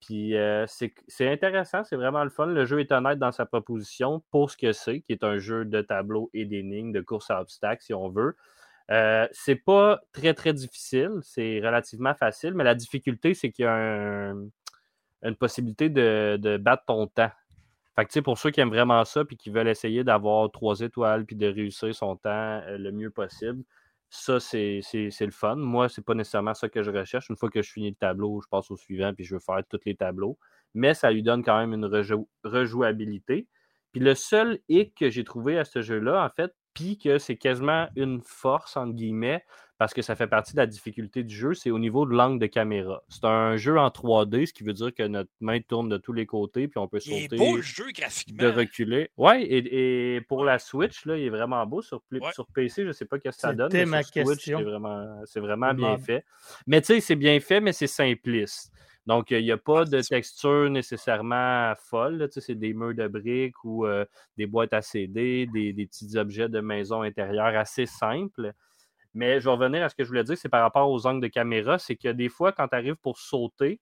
Puis 0.00 0.36
euh, 0.36 0.64
c'est 0.66 1.28
intéressant, 1.28 1.84
c'est 1.84 1.96
vraiment 1.96 2.24
le 2.24 2.30
fun. 2.30 2.46
Le 2.46 2.64
jeu 2.64 2.80
est 2.80 2.90
honnête 2.92 3.18
dans 3.18 3.32
sa 3.32 3.44
proposition 3.44 4.22
pour 4.30 4.50
ce 4.50 4.56
que 4.56 4.72
c'est, 4.72 5.00
qui 5.02 5.12
est 5.12 5.24
un 5.24 5.38
jeu 5.38 5.64
de 5.64 5.82
tableau 5.82 6.30
et 6.32 6.46
d'énigmes, 6.46 6.92
de 6.92 7.00
course 7.00 7.30
à 7.30 7.40
obstacles, 7.40 7.82
si 7.82 7.92
on 7.92 8.08
veut. 8.08 8.34
Euh, 8.90 9.28
c'est 9.32 9.56
pas 9.56 10.00
très, 10.12 10.34
très 10.34 10.52
difficile, 10.52 11.10
c'est 11.22 11.60
relativement 11.60 12.14
facile, 12.14 12.54
mais 12.54 12.64
la 12.64 12.74
difficulté, 12.74 13.34
c'est 13.34 13.52
qu'il 13.52 13.66
y 13.66 13.68
a 13.68 14.32
une 15.22 15.36
possibilité 15.38 15.90
de, 15.90 16.56
battre 16.56 16.84
ton 16.86 17.06
temps. 17.06 17.30
Fait 17.94 18.06
que, 18.06 18.20
pour 18.20 18.38
ceux 18.38 18.50
qui 18.50 18.60
aiment 18.60 18.70
vraiment 18.70 19.04
ça 19.04 19.24
puis 19.24 19.36
qui 19.36 19.50
veulent 19.50 19.68
essayer 19.68 20.02
d'avoir 20.02 20.50
trois 20.50 20.80
étoiles 20.80 21.26
puis 21.26 21.36
de 21.36 21.46
réussir 21.46 21.94
son 21.94 22.16
temps 22.16 22.62
le 22.66 22.90
mieux 22.90 23.10
possible, 23.10 23.62
ça, 24.10 24.40
c'est 24.40 24.82
le 24.92 25.30
fun. 25.30 25.56
Moi, 25.56 25.88
c'est 25.88 26.04
pas 26.04 26.14
nécessairement 26.14 26.54
ça 26.54 26.68
que 26.68 26.82
je 26.82 26.90
recherche. 26.90 27.30
Une 27.30 27.36
fois 27.36 27.48
que 27.48 27.62
je 27.62 27.70
finis 27.70 27.90
le 27.90 27.96
tableau, 27.96 28.40
je 28.42 28.48
passe 28.48 28.70
au 28.70 28.76
suivant 28.76 29.14
puis 29.14 29.24
je 29.24 29.34
veux 29.34 29.40
faire 29.40 29.62
tous 29.68 29.80
les 29.86 29.94
tableaux. 29.94 30.36
Mais 30.74 30.94
ça 30.94 31.10
lui 31.10 31.22
donne 31.22 31.44
quand 31.44 31.58
même 31.58 31.72
une 31.72 31.86
rejouabilité. 32.44 33.48
Puis 33.92 34.00
le 34.00 34.14
seul 34.14 34.58
hic 34.68 34.96
que 34.96 35.10
j'ai 35.10 35.24
trouvé 35.24 35.58
à 35.58 35.64
ce 35.64 35.80
jeu-là, 35.80 36.24
en 36.24 36.28
fait, 36.28 36.54
puis 36.74 36.98
que 36.98 37.18
c'est 37.18 37.36
quasiment 37.36 37.88
une 37.96 38.20
force, 38.20 38.76
entre 38.76 38.94
guillemets, 38.94 39.44
parce 39.80 39.94
que 39.94 40.02
ça 40.02 40.14
fait 40.14 40.26
partie 40.26 40.52
de 40.52 40.58
la 40.58 40.66
difficulté 40.66 41.22
du 41.22 41.34
jeu, 41.34 41.54
c'est 41.54 41.70
au 41.70 41.78
niveau 41.78 42.04
de 42.04 42.12
l'angle 42.12 42.38
de 42.38 42.44
caméra. 42.44 43.02
C'est 43.08 43.24
un 43.24 43.56
jeu 43.56 43.78
en 43.78 43.88
3D, 43.88 44.44
ce 44.44 44.52
qui 44.52 44.62
veut 44.62 44.74
dire 44.74 44.92
que 44.94 45.04
notre 45.04 45.30
main 45.40 45.58
tourne 45.58 45.88
de 45.88 45.96
tous 45.96 46.12
les 46.12 46.26
côtés, 46.26 46.68
puis 46.68 46.76
on 46.76 46.86
peut 46.86 47.00
sauter. 47.00 47.28
Il 47.32 47.38
beau 47.38 47.56
le 47.56 47.62
jeu 47.62 47.86
graphiquement. 47.90 48.42
De 48.42 48.48
reculer. 48.48 49.10
Oui, 49.16 49.46
et, 49.48 50.20
pour 50.28 50.44
la 50.44 50.58
Switch, 50.58 51.06
là, 51.06 51.16
il 51.16 51.24
est 51.24 51.30
vraiment 51.30 51.64
beau. 51.64 51.80
Sur, 51.80 52.02
sur 52.34 52.46
PC, 52.48 52.82
je 52.82 52.88
ne 52.88 52.92
sais 52.92 53.06
pas 53.06 53.16
ce 53.16 53.22
que 53.22 53.30
ça 53.30 53.54
donne. 53.54 53.72
Mais 53.72 54.02
sur 54.02 54.26
Switch, 54.26 54.44
c'est 54.44 54.52
vraiment, 54.52 55.22
vraiment 55.36 55.72
bien 55.72 55.96
fait. 55.96 56.26
Mais 56.66 56.82
tu 56.82 56.88
sais, 56.88 57.00
c'est 57.00 57.16
bien 57.16 57.40
fait, 57.40 57.62
mais 57.62 57.72
c'est 57.72 57.86
simpliste. 57.86 58.70
Donc, 59.06 59.30
il 59.30 59.42
n'y 59.42 59.50
a 59.50 59.56
pas 59.56 59.86
de 59.86 60.02
texture 60.02 60.68
nécessairement 60.68 61.72
folle. 61.76 62.28
C'est 62.30 62.54
des 62.54 62.74
murs 62.74 62.94
de 62.94 63.08
briques 63.08 63.64
ou 63.64 63.86
euh, 63.86 64.04
des 64.36 64.44
boîtes 64.44 64.74
à 64.74 64.82
CD, 64.82 65.46
des, 65.46 65.72
petits 65.72 66.18
objets 66.18 66.50
de 66.50 66.60
maison 66.60 67.00
intérieure 67.00 67.56
assez 67.56 67.86
simples. 67.86 68.52
Mais 69.14 69.40
je 69.40 69.46
vais 69.46 69.50
revenir 69.50 69.82
à 69.82 69.88
ce 69.88 69.94
que 69.94 70.04
je 70.04 70.08
voulais 70.08 70.24
dire, 70.24 70.38
c'est 70.38 70.48
par 70.48 70.62
rapport 70.62 70.90
aux 70.90 71.06
angles 71.06 71.22
de 71.22 71.28
caméra, 71.28 71.78
c'est 71.78 71.96
que 71.96 72.08
des 72.08 72.28
fois, 72.28 72.52
quand 72.52 72.68
tu 72.68 72.76
arrives 72.76 72.96
pour 72.96 73.18
sauter, 73.18 73.80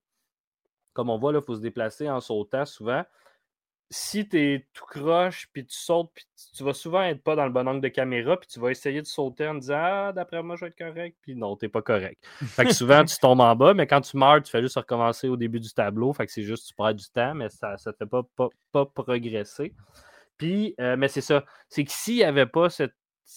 comme 0.93 1.11
on 1.11 1.19
voit, 1.19 1.33
il 1.33 1.43
faut 1.43 1.57
se 1.57 1.61
déplacer 1.61 2.09
en 2.09 2.21
sautant 2.21 2.65
souvent 2.65 3.05
si 3.91 4.29
tu 4.29 4.39
es 4.39 4.69
tout 4.75 4.85
croche, 4.85 5.49
puis 5.53 5.65
tu 5.65 5.77
sautes, 5.77 6.11
puis 6.15 6.27
tu 6.55 6.63
vas 6.63 6.75
souvent 6.75 7.03
être 7.03 7.23
pas 7.23 7.37
dans 7.37 7.45
le 7.45 7.51
bon 7.51 7.67
angle 7.67 7.81
de 7.81 7.89
caméra, 7.89 8.37
puis 8.37 8.49
tu 8.49 8.61
vas 8.61 8.71
essayer 8.71 9.01
de 9.01 9.07
sauter 9.07 9.49
en 9.49 9.55
disant 9.55 9.81
Ah, 9.81 10.13
d'après 10.15 10.43
moi, 10.43 10.57
je 10.57 10.63
vais 10.63 10.69
être 10.69 10.79
correct, 10.79 11.17
puis 11.23 11.35
non, 11.35 11.57
t'es 11.57 11.69
pas 11.69 11.81
correct. 11.81 12.23
Fait 12.45 12.67
que 12.67 12.75
souvent, 12.75 13.05
tu 13.05 13.17
tombes 13.19 13.41
en 13.41 13.57
bas, 13.57 13.75
mais 13.75 13.87
quand 13.87 14.03
tu 14.03 14.17
meurs, 14.17 14.43
tu 14.43 14.51
fais 14.51 14.61
juste 14.61 14.77
recommencer 14.77 15.29
au 15.29 15.37
début 15.37 15.61
du 15.61 15.73
tableau. 15.73 16.13
Fait 16.13 16.27
que 16.27 16.33
c'est 16.33 16.43
juste, 16.43 16.69
tu 16.69 16.75
perds 16.75 16.95
du 16.95 17.09
temps, 17.09 17.35
mais 17.35 17.49
ça 17.49 17.73
ne 17.73 17.93
te 17.93 17.97
fait 17.97 18.07
pas, 18.07 18.51
pas, 18.73 18.87
progresser. 18.87 19.75
Puis, 20.37 20.75
euh, 20.81 20.97
mais 20.97 21.09
c'est 21.09 21.23
ça. 21.23 21.45
C'est 21.69 21.85
que 21.85 21.91
s'il 21.91 22.17
n'y 22.17 22.25
avait 22.25 22.47
pas 22.47 22.69
cette, 22.69 22.95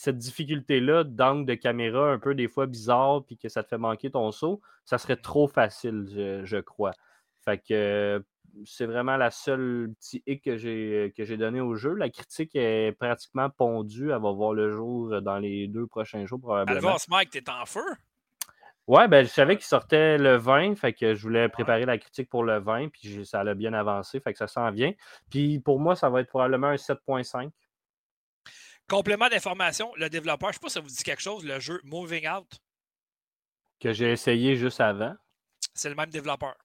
difficulté-là 0.09 1.03
d'angle 1.03 1.45
de 1.45 1.55
caméra 1.55 2.11
un 2.11 2.19
peu 2.19 2.33
des 2.33 2.47
fois 2.47 2.65
bizarre, 2.65 3.23
puis 3.25 3.37
que 3.37 3.49
ça 3.49 3.63
te 3.63 3.69
fait 3.69 3.77
manquer 3.77 4.11
ton 4.11 4.31
saut, 4.31 4.61
ça 4.85 4.97
serait 4.97 5.17
trop 5.17 5.47
facile, 5.47 6.07
je, 6.13 6.45
je 6.45 6.57
crois. 6.57 6.93
Fait 7.43 7.57
que 7.57 8.23
c'est 8.65 8.85
vraiment 8.85 9.17
la 9.17 9.31
seule 9.31 9.93
petit 9.99 10.23
hic 10.25 10.43
que 10.43 10.57
j'ai, 10.57 11.13
que 11.15 11.23
j'ai 11.23 11.37
donné 11.37 11.61
au 11.61 11.75
jeu. 11.75 11.93
La 11.93 12.09
critique 12.09 12.51
est 12.55 12.91
pratiquement 12.97 13.49
pondue. 13.49 14.11
Elle 14.11 14.21
va 14.21 14.31
voir 14.31 14.53
le 14.53 14.71
jour 14.71 15.21
dans 15.21 15.37
les 15.37 15.67
deux 15.67 15.87
prochains 15.87 16.25
jours, 16.25 16.39
probablement. 16.39 16.77
Alvas, 16.77 17.05
Mike, 17.09 17.31
t'es 17.31 17.49
en 17.49 17.65
feu? 17.65 17.81
Ouais, 18.87 19.07
ben, 19.07 19.23
je 19.23 19.29
savais 19.29 19.55
qu'il 19.55 19.65
sortait 19.65 20.17
le 20.17 20.35
20, 20.35 20.75
fait 20.75 20.91
que 20.91 21.13
je 21.13 21.21
voulais 21.21 21.47
préparer 21.49 21.85
la 21.85 21.97
critique 21.97 22.29
pour 22.29 22.43
le 22.43 22.59
20, 22.59 22.89
puis 22.89 23.25
ça 23.25 23.41
a 23.41 23.53
bien 23.53 23.73
avancé, 23.73 24.19
fait 24.19 24.33
que 24.33 24.39
ça 24.39 24.47
s'en 24.47 24.69
vient. 24.71 24.91
Puis 25.29 25.59
pour 25.59 25.79
moi, 25.79 25.95
ça 25.95 26.09
va 26.09 26.21
être 26.21 26.27
probablement 26.27 26.67
un 26.67 26.75
7.5. 26.75 27.51
Complément 28.87 29.29
d'information, 29.29 29.91
le 29.95 30.09
développeur, 30.09 30.51
je 30.51 30.57
ne 30.57 30.59
sais 30.59 30.59
pas 30.59 30.69
si 30.69 30.73
ça 30.73 30.81
vous 30.81 30.89
dit 30.89 31.03
quelque 31.03 31.21
chose, 31.21 31.45
le 31.45 31.59
jeu 31.59 31.79
Moving 31.83 32.27
Out. 32.27 32.59
Que 33.79 33.93
j'ai 33.93 34.11
essayé 34.11 34.55
juste 34.55 34.81
avant. 34.81 35.15
C'est 35.73 35.89
le 35.89 35.95
même 35.95 36.09
développeur. 36.09 36.55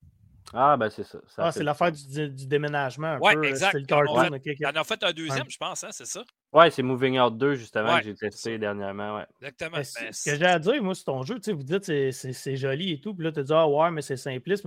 Ah, 0.53 0.77
ben 0.77 0.89
c'est 0.91 1.03
ça. 1.03 1.19
ah, 1.39 1.51
c'est 1.51 1.65
l'affaire 1.65 1.91
du, 1.91 2.31
du, 2.31 2.47
déménagement. 2.47 3.19
Oui, 3.21 3.33
exact. 3.45 3.73
C'est 3.73 3.81
le 3.81 3.87
cartoon. 3.87 4.39
Il 4.45 4.67
en 4.67 4.71
a 4.71 4.85
fait 4.85 5.03
un 5.03 5.13
deuxième, 5.13 5.51
je 5.51 5.57
pense, 5.57 5.83
hein, 5.83 5.89
c'est 5.91 6.07
ça? 6.07 6.23
Oui, 6.53 6.71
c'est 6.71 6.83
Moving 6.83 7.19
Out 7.19 7.37
2, 7.37 7.55
justement, 7.57 7.99
que 7.99 8.05
j'ai 8.05 8.15
testé 8.15 8.59
dernièrement. 8.59 9.17
Ouais. 9.17 9.27
Exactement. 9.41 9.79
Ben, 9.79 9.85
ce 9.85 10.31
que 10.31 10.37
j'ai 10.37 10.47
à 10.47 10.59
dire, 10.59 10.83
moi, 10.83 10.95
c'est 10.95 11.05
ton 11.05 11.23
jeu. 11.23 11.37
Vous 11.49 11.63
dites 11.63 11.87
que 11.87 12.11
c'est 12.13 12.57
joli 12.57 12.93
et 12.93 13.01
tout. 13.01 13.15
Puis 13.15 13.25
là, 13.25 13.33
tu 13.33 13.43
dis, 13.43 13.53
ah 13.53 13.69
ouais, 13.69 13.91
mais 13.91 14.03
c'est 14.03 14.17
simpliste. 14.17 14.65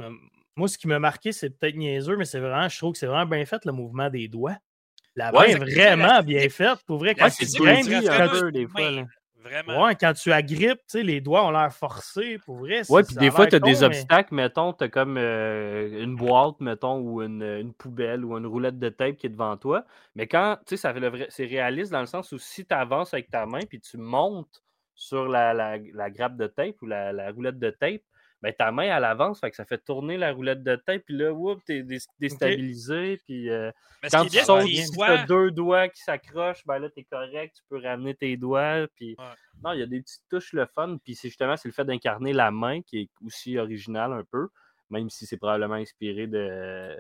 moi, 0.56 0.68
ce 0.68 0.78
qui 0.78 0.88
m'a 0.88 1.00
marqué, 1.00 1.32
c'est 1.32 1.50
peut-être 1.50 1.76
niaiseux, 1.76 2.18
mais 2.18 2.26
c'est 2.26 2.40
vraiment, 2.40 2.68
je 2.68 2.78
trouve 2.78 2.92
que 2.92 3.00
c'est 3.00 3.08
vraiment 3.08 3.26
bien 3.26 3.46
fait, 3.46 3.64
le 3.66 3.72
mouvement 3.72 4.10
des 4.10 4.28
doigts. 4.28 4.58
La 5.20 5.34
main 5.34 5.44
est 5.44 5.56
vraiment 5.56 6.24
bien 6.24 6.48
faite. 6.48 6.80
Pour 6.86 7.00
vrai, 7.00 7.14
quand 7.14 7.30
tu 7.30 7.46
un 7.68 8.52
des 8.52 8.68
fois. 8.68 9.06
Vraiment. 9.42 9.86
Ouais, 9.86 9.96
quand 9.96 10.14
tu 10.14 10.34
agrippes, 10.34 10.82
les 10.94 11.22
doigts 11.22 11.46
ont 11.46 11.52
l'air 11.52 11.74
forcés, 11.74 12.40
pour 12.46 12.58
vrai. 12.58 12.82
Ouais, 12.90 13.04
puis 13.04 13.16
des 13.16 13.32
fois, 13.32 13.48
tu 13.48 13.56
as 13.56 13.60
des 13.60 13.84
obstacles, 13.84 14.36
mettons, 14.36 14.74
tu 14.74 14.84
as 14.84 14.90
comme 14.90 15.18
euh, 15.18 16.04
une 16.04 16.16
boîte, 16.18 16.60
mettons, 16.60 17.00
ou 17.00 17.22
une, 17.22 17.74
poubelle 17.78 18.26
ou 18.26 18.38
une 18.38 18.46
roulette 18.46 18.80
de 18.80 18.90
tape 18.90 19.16
qui 19.16 19.28
est 19.28 19.30
devant 19.30 19.56
toi. 19.56 19.86
Mais 20.16 20.28
quand, 20.28 20.58
tu 20.66 20.76
sais, 20.76 20.78
ça 20.78 20.94
fait 20.94 21.00
le 21.00 21.08
vrai, 21.08 21.28
c'est 21.30 21.46
réaliste 21.46 21.92
dans 21.92 22.02
le 22.02 22.06
sens 22.06 22.32
où 22.34 22.38
si 22.38 22.66
tu 22.66 22.74
avances 22.74 23.14
avec 23.14 23.30
ta 23.30 23.46
main 23.46 23.62
puis 23.68 23.80
tu 23.80 23.98
montes 23.98 24.62
sur 24.94 25.28
la, 25.30 25.54
la, 25.54 26.10
grappe 26.10 26.36
de 26.36 26.48
tape 26.48 26.82
ou 26.82 26.86
la, 26.86 27.14
la 27.14 27.32
roulette 27.32 27.60
de 27.60 27.70
tape, 27.70 28.02
ben, 28.42 28.54
ta 28.58 28.72
main 28.72 28.90
à 28.90 29.00
l'avance, 29.00 29.40
fait 29.40 29.50
que 29.50 29.56
ça 29.56 29.66
fait 29.66 29.80
tourner 29.80 30.18
la 30.18 30.32
roulette 30.32 30.64
de 30.64 30.76
tête, 30.76 31.04
puis 31.06 31.18
là, 31.18 31.34
whoop, 31.34 31.62
t'es 31.66 31.84
déstabilisé, 32.20 33.20
puis 33.26 33.50
euh, 33.50 33.72
quand 34.10 34.26
tu 34.26 34.38
sautes, 34.40 34.68
si 34.68 34.92
t'as 34.98 35.26
deux 35.26 35.52
doigts 35.52 35.90
qui 35.90 36.02
s'accrochent, 36.02 36.66
ben 36.66 36.80
là, 36.80 36.90
t'es 36.90 37.04
correct, 37.04 37.56
tu 37.58 37.64
peux 37.70 37.82
ramener 37.82 38.16
tes 38.16 38.38
doigts, 38.38 38.88
puis 38.96 39.18
non, 39.64 39.74
il 39.74 39.80
y 39.80 39.84
a 39.84 39.88
des 39.88 40.02
petites 40.02 40.24
touches 40.30 40.54
le 40.54 40.66
fun, 40.66 40.98
puis 41.04 41.16
c'est 41.16 41.28
justement, 41.28 41.58
c'est 41.58 41.68
le 41.68 41.74
fait 41.74 41.86
d'incarner 41.86 42.34
la 42.34 42.52
main 42.52 42.82
qui 42.82 43.00
est 43.00 43.10
aussi 43.26 43.58
original 43.58 44.14
un 44.14 44.24
peu, 44.24 44.48
même 44.90 45.10
si 45.10 45.26
c'est 45.26 45.38
probablement 45.38 45.76
inspiré 45.76 46.28
de 46.28 46.96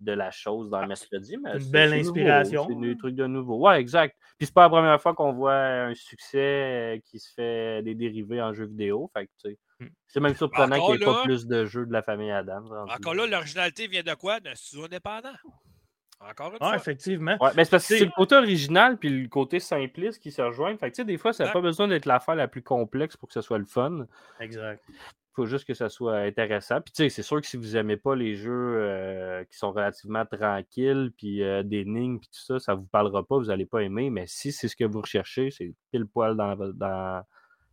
de 0.00 0.12
la 0.12 0.30
chose 0.30 0.70
dans 0.70 0.78
le 0.78 0.84
ah, 0.84 0.88
mercredi. 0.88 1.36
Mais 1.38 1.58
une 1.58 1.70
belle 1.70 1.92
inspiration. 1.92 2.66
C'est 2.68 2.80
des 2.80 2.96
trucs 2.96 3.14
de 3.14 3.26
nouveau. 3.26 3.58
Ouais, 3.58 3.80
exact. 3.80 4.16
Puis 4.38 4.46
c'est 4.46 4.54
pas 4.54 4.62
la 4.62 4.68
première 4.68 5.02
fois 5.02 5.14
qu'on 5.14 5.32
voit 5.32 5.56
un 5.56 5.94
succès 5.94 7.02
qui 7.06 7.18
se 7.18 7.32
fait 7.32 7.82
des 7.82 7.94
dérivés 7.94 8.40
en 8.40 8.52
jeu 8.52 8.66
vidéo. 8.66 9.10
Fait 9.12 9.26
que, 9.26 9.48
hmm. 9.48 9.54
C'est 10.06 10.20
même 10.20 10.34
surprenant 10.34 10.76
qu'il 10.76 10.96
n'y 10.96 11.02
ait 11.02 11.04
pas 11.04 11.22
plus 11.22 11.46
de 11.46 11.64
jeux 11.64 11.86
de 11.86 11.92
la 11.92 12.02
famille 12.02 12.30
Adam. 12.30 12.64
Encore 12.88 13.14
là, 13.14 13.26
l'originalité 13.26 13.86
vient 13.86 14.02
de 14.02 14.14
quoi? 14.14 14.40
D'un 14.40 14.54
studio 14.54 14.86
indépendant. 14.86 15.34
Encore 16.20 16.52
une 16.52 16.58
fois. 16.58 16.74
effectivement. 16.74 17.36
Ouais, 17.40 17.50
mais 17.56 17.64
c'est 17.64 17.70
parce 17.70 17.86
que 17.86 17.96
c'est 17.96 18.04
le 18.04 18.10
côté 18.10 18.34
original 18.34 18.96
puis 18.96 19.08
le 19.08 19.28
côté 19.28 19.60
simpliste 19.60 20.20
qui 20.20 20.32
se 20.32 20.42
rejoignent. 20.42 20.76
Fait 20.76 20.90
que, 20.90 21.02
des 21.02 21.16
fois, 21.16 21.32
ça 21.32 21.44
n'a 21.44 21.52
pas 21.52 21.60
besoin 21.60 21.86
d'être 21.86 22.06
l'affaire 22.06 22.34
la 22.34 22.48
plus 22.48 22.62
complexe 22.62 23.16
pour 23.16 23.28
que 23.28 23.34
ce 23.34 23.40
soit 23.40 23.58
le 23.58 23.66
fun. 23.66 24.06
Exact 24.40 24.82
faut 25.38 25.46
juste 25.46 25.66
que 25.66 25.74
ça 25.74 25.88
soit 25.88 26.16
intéressant. 26.16 26.80
Puis 26.80 26.92
tu 26.92 27.02
sais, 27.04 27.08
c'est 27.10 27.22
sûr 27.22 27.40
que 27.40 27.46
si 27.46 27.56
vous 27.56 27.74
n'aimez 27.74 27.96
pas 27.96 28.16
les 28.16 28.34
jeux 28.34 28.74
euh, 28.76 29.44
qui 29.44 29.56
sont 29.56 29.70
relativement 29.70 30.26
tranquilles, 30.26 31.12
puis 31.16 31.44
euh, 31.44 31.62
des 31.62 31.84
lignes, 31.84 32.18
puis 32.18 32.28
tout 32.28 32.40
ça, 32.40 32.58
ça 32.58 32.72
ne 32.72 32.78
vous 32.78 32.86
parlera 32.86 33.24
pas, 33.24 33.36
vous 33.36 33.44
n'allez 33.44 33.64
pas 33.64 33.84
aimer. 33.84 34.10
Mais 34.10 34.24
si 34.26 34.50
c'est 34.50 34.66
ce 34.66 34.74
que 34.74 34.82
vous 34.82 35.00
recherchez, 35.00 35.52
c'est 35.52 35.72
pile 35.92 36.06
poil 36.06 36.36
dans, 36.36 36.56
dans... 36.56 37.22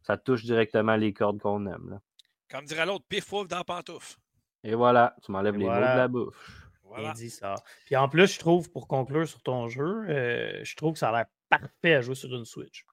Ça 0.05 0.17
touche 0.17 0.43
directement 0.43 0.95
les 0.95 1.13
cordes 1.13 1.39
qu'on 1.39 1.65
aime. 1.65 1.89
Là. 1.89 2.01
Comme 2.49 2.65
dirait 2.65 2.85
l'autre, 2.85 3.05
pif 3.07 3.27
pouf 3.27 3.47
dans 3.47 3.63
pantouf. 3.63 4.17
Et 4.63 4.75
voilà, 4.75 5.15
tu 5.23 5.31
m'enlèves 5.31 5.57
les 5.57 5.65
mots 5.65 5.75
de 5.75 5.79
la 5.79 6.07
bouche. 6.07 6.35
Voilà. 6.83 7.13
dit 7.13 7.29
ça. 7.29 7.55
Puis 7.85 7.95
en 7.95 8.07
plus, 8.07 8.33
je 8.33 8.39
trouve, 8.39 8.71
pour 8.71 8.87
conclure 8.87 9.27
sur 9.27 9.41
ton 9.41 9.67
jeu, 9.67 10.05
euh, 10.07 10.63
je 10.63 10.75
trouve 10.75 10.93
que 10.93 10.99
ça 10.99 11.09
a 11.09 11.11
l'air 11.11 11.25
parfait 11.49 11.95
à 11.95 12.01
jouer 12.01 12.15
sur 12.15 12.33
une 12.33 12.45
Switch. 12.45 12.85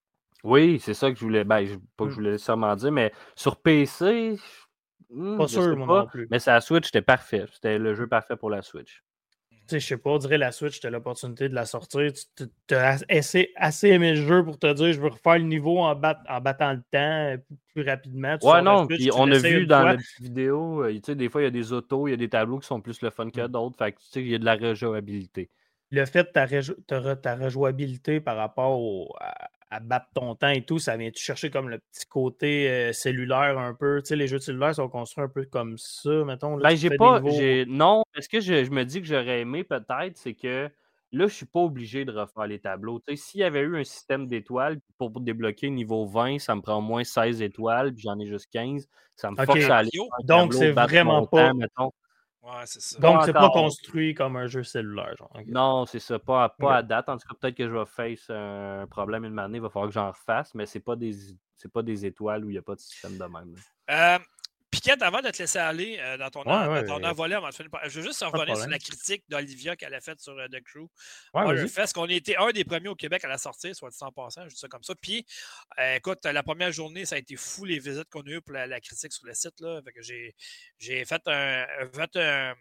Oui, 0.43 0.81
c'est 0.81 0.95
ça 0.95 1.11
que 1.13 1.19
je 1.19 1.25
voulais. 1.25 1.45
Ben, 1.45 1.65
pas 1.97 2.05
que 2.05 2.11
je 2.11 2.15
mmh. 2.15 2.15
voulais 2.15 2.31
nécessairement 2.33 2.75
dire, 2.75 2.91
mais 2.91 3.13
sur 3.37 3.61
PC, 3.61 4.39
Hmm, 5.13 5.37
pas 5.37 5.47
sûr, 5.47 5.77
moi 5.77 6.01
non 6.01 6.07
plus. 6.07 6.27
Mais 6.31 6.39
la 6.47 6.61
Switch, 6.61 6.87
c'était 6.87 7.03
parfait. 7.03 7.45
C'était 7.53 7.79
le 7.79 7.95
jeu 7.95 8.07
parfait 8.07 8.37
pour 8.37 8.49
la 8.49 8.63
Switch. 8.63 9.05
Tu 9.69 9.75
sais, 9.75 9.81
je 9.81 9.87
sais 9.87 9.97
pas, 9.97 10.11
on 10.11 10.19
dirait 10.19 10.39
la 10.39 10.51
Switch, 10.51 10.81
tu 10.81 10.87
as 10.87 10.91
l'opportunité 10.91 11.49
de 11.49 11.55
la 11.55 11.65
sortir. 11.65 12.11
Tu 12.37 12.75
as 12.75 12.99
assez, 13.09 13.51
assez, 13.57 13.89
aimé 13.89 14.15
le 14.15 14.27
jeu 14.27 14.45
pour 14.45 14.59
te 14.59 14.73
dire 14.73 14.93
je 14.93 15.01
veux 15.01 15.09
refaire 15.09 15.39
le 15.39 15.45
niveau 15.45 15.79
en, 15.79 15.93
en 15.93 16.41
battant 16.41 16.73
le 16.73 16.83
temps 16.91 16.99
euh, 16.99 17.37
plus 17.73 17.89
rapidement. 17.89 18.37
ouais, 18.43 18.63
non, 18.63 18.87
puis 18.87 19.11
on 19.15 19.31
a 19.31 19.39
vu 19.39 19.67
dans 19.67 19.83
la 19.83 19.97
vidéo, 20.21 20.85
euh, 20.85 20.93
tu 20.95 21.01
sais, 21.07 21.15
des 21.15 21.29
fois, 21.29 21.43
il 21.43 21.45
y 21.45 21.49
a 21.49 21.51
des 21.51 21.73
autos, 21.73 22.09
il 22.09 22.11
y 22.11 22.15
a 22.15 22.17
des 22.17 22.29
tableaux 22.29 22.59
qui 22.59 22.67
sont 22.67 22.81
plus 22.81 23.01
le 23.03 23.11
fun 23.11 23.31
que 23.31 23.41
hmm. 23.41 23.49
d'autres. 23.49 23.79
Fait 23.79 23.93
que, 23.93 23.99
tu 23.99 24.07
sais, 24.11 24.21
il 24.21 24.29
y 24.29 24.35
a 24.35 24.39
de 24.39 24.45
la 24.45 24.57
rejouabilité. 24.57 25.49
Le 25.91 26.07
fait 26.07 26.25
de 26.35 27.15
ta, 27.15 27.37
rejouabilité 27.37 28.21
par 28.21 28.37
rapport 28.37 28.81
au, 28.81 29.15
à 29.21 29.49
battre 29.81 30.09
ton 30.15 30.35
temps 30.35 30.49
et 30.49 30.63
tout, 30.63 30.79
ça 30.79 30.97
vient 30.97 31.11
chercher 31.15 31.51
comme 31.51 31.69
le 31.69 31.79
petit 31.79 32.07
côté 32.07 32.69
euh, 32.69 32.93
cellulaire 32.93 33.59
un 33.59 33.75
peu? 33.75 34.01
Tu 34.03 34.09
sais, 34.09 34.17
les 34.17 34.27
jeux 34.27 34.39
de 34.39 34.43
cellulaire 34.43 34.75
sont 34.75 34.89
construits 34.89 35.25
un 35.25 35.29
peu 35.29 35.45
comme 35.45 35.77
ça, 35.79 36.25
mettons. 36.25 36.57
ben, 36.57 36.75
j'ai 36.75 36.91
pas. 36.91 37.21
Non, 37.67 38.05
est-ce 38.17 38.29
que 38.29 38.41
je, 38.41 38.71
me 38.71 38.85
dis 38.85 39.01
que 39.01 39.07
j'aurais 39.07 39.41
aimé 39.41 39.65
peut-être, 39.65 40.17
c'est 40.17 40.35
que 40.35 40.69
là, 41.13 41.27
je 41.27 41.35
suis 41.35 41.47
pas 41.47 41.61
obligé 41.61 42.05
de 42.05 42.13
refaire 42.13 42.47
les 42.47 42.59
tableaux. 42.59 43.01
Tu 43.01 43.17
sais, 43.17 43.23
s'il 43.23 43.41
y 43.41 43.45
avait 43.45 43.61
eu 43.61 43.79
un 43.79 43.85
système 43.85 44.27
d'étoiles 44.27 44.79
pour, 44.99 45.11
débloquer 45.21 45.71
niveau 45.71 46.07
20, 46.07 46.39
ça 46.39 46.55
me 46.55 46.61
prend 46.61 46.79
au 46.79 46.83
moins 46.83 47.05
16 47.05 47.43
étoiles, 47.43 47.93
puis 47.95 48.03
j'en 48.03 48.19
ai 48.19 48.27
juste 48.27 48.49
15. 48.53 48.89
Ça 49.17 49.31
me 49.31 49.37
force 49.37 49.65
à 49.65 49.79
aller. 49.79 49.91
Donc, 50.25 50.55
c'est 50.55 50.73
vraiment 50.73 51.27
pas. 51.27 51.53
Ouais, 52.43 52.63
c'est 52.65 52.83
ça. 52.83 52.99
Donc, 52.99 53.23
c'est 53.25 53.33
pas 53.33 53.51
construit 53.51 54.15
comme 54.15 54.37
un 54.37 54.49
jeu 54.49 54.65
cellulaire. 54.65 55.17
Genre. 55.17 55.31
Non, 55.47 55.87
c'est 55.87 56.01
ça. 56.01 56.19
Pas, 56.19 56.49
pas 56.49 56.77
à 56.77 56.83
date. 56.83 57.09
En 57.09 57.17
tout 57.17 57.29
cas, 57.29 57.37
peut-être 57.41 57.57
que 57.57 57.69
je 57.69 57.73
vais 57.73 57.87
face 57.87 58.29
un 58.31 58.87
problème 58.91 59.25
une 59.25 59.39
année. 59.39 59.59
Il 59.59 59.63
va 59.63 59.69
falloir 59.69 59.89
que 59.89 59.95
j'en 59.95 60.09
refasse, 60.11 60.55
mais 60.55 60.67
c'est 60.67 60.81
pas 60.81 60.97
des 60.97 61.15
pas 61.69 61.83
des 61.83 62.07
étoiles 62.07 62.45
où 62.45 62.51
il 62.51 62.55
n'y 62.55 62.59
a 62.59 62.63
pas 62.63 62.75
de 62.75 62.81
système 62.81 63.19
de 63.19 63.25
même. 63.25 63.55
Euh, 63.91 64.19
Piquette, 64.83 65.03
avant 65.03 65.21
de 65.21 65.31
te 65.31 65.39
laisser 65.39 65.59
aller 65.61 65.99
euh, 66.01 66.17
dans 66.17 66.31
ton, 66.31 66.43
Ouais, 66.43 66.67
ouais, 66.67 66.83
dans 66.83 66.97
ton 66.97 67.03
ouais. 67.03 67.09
envolée, 67.09 67.35
avant 67.37 67.51
de 67.51 67.55
finir 67.55 67.71
je 67.85 68.01
veux 68.01 68.07
juste 68.07 68.21
revenir 68.25 68.57
sur 68.57 68.69
la 68.69 68.79
critique 68.81 69.23
d'Olivia 69.29 69.77
qu'elle 69.77 69.95
a 69.95 70.01
faite 70.01 70.21
sur 70.21 70.37
euh, 70.37 70.49
The 70.49 70.61
Crew. 70.65 70.89
Le 71.35 71.69
Fest, 71.69 71.95
qu'on 71.95 72.09
a 72.09 72.13
été 72.13 72.37
un 72.37 72.51
des 72.51 72.65
premiers 72.65 72.89
au 72.89 72.97
Québec 72.97 73.25
à 73.25 73.29
la 73.29 73.39
sortir, 73.39 73.77
soit 73.77 73.91
dit 73.91 73.97
en 74.01 74.11
passant, 74.11 74.43
je 74.45 74.55
dis 74.55 74.59
ça 74.59 74.67
comme 74.67 74.83
ça. 74.83 74.95
Puis, 75.01 75.25
euh, 75.79 75.95
écoute, 75.97 76.25
la 76.25 76.43
première 76.43 76.73
journée, 76.73 77.05
ça 77.05 77.15
a 77.15 77.19
été 77.19 77.37
fou 77.37 77.65
les 77.65 77.79
visites 77.79 78.09
qu'on 78.11 78.23
a 78.23 78.31
eues 78.31 78.41
pour 78.43 78.55
la, 78.55 78.67
la 78.67 78.81
critique 78.81 79.13
sur 79.13 79.25
le 79.27 79.35
site. 79.35 79.61
Là. 79.61 79.81
Fait 79.85 79.93
que 79.93 80.03
j'ai, 80.03 80.35
j'ai 80.79 81.05
fait 81.05 81.23
un. 81.27 81.65
Fait 81.95 82.17
un 82.17 82.55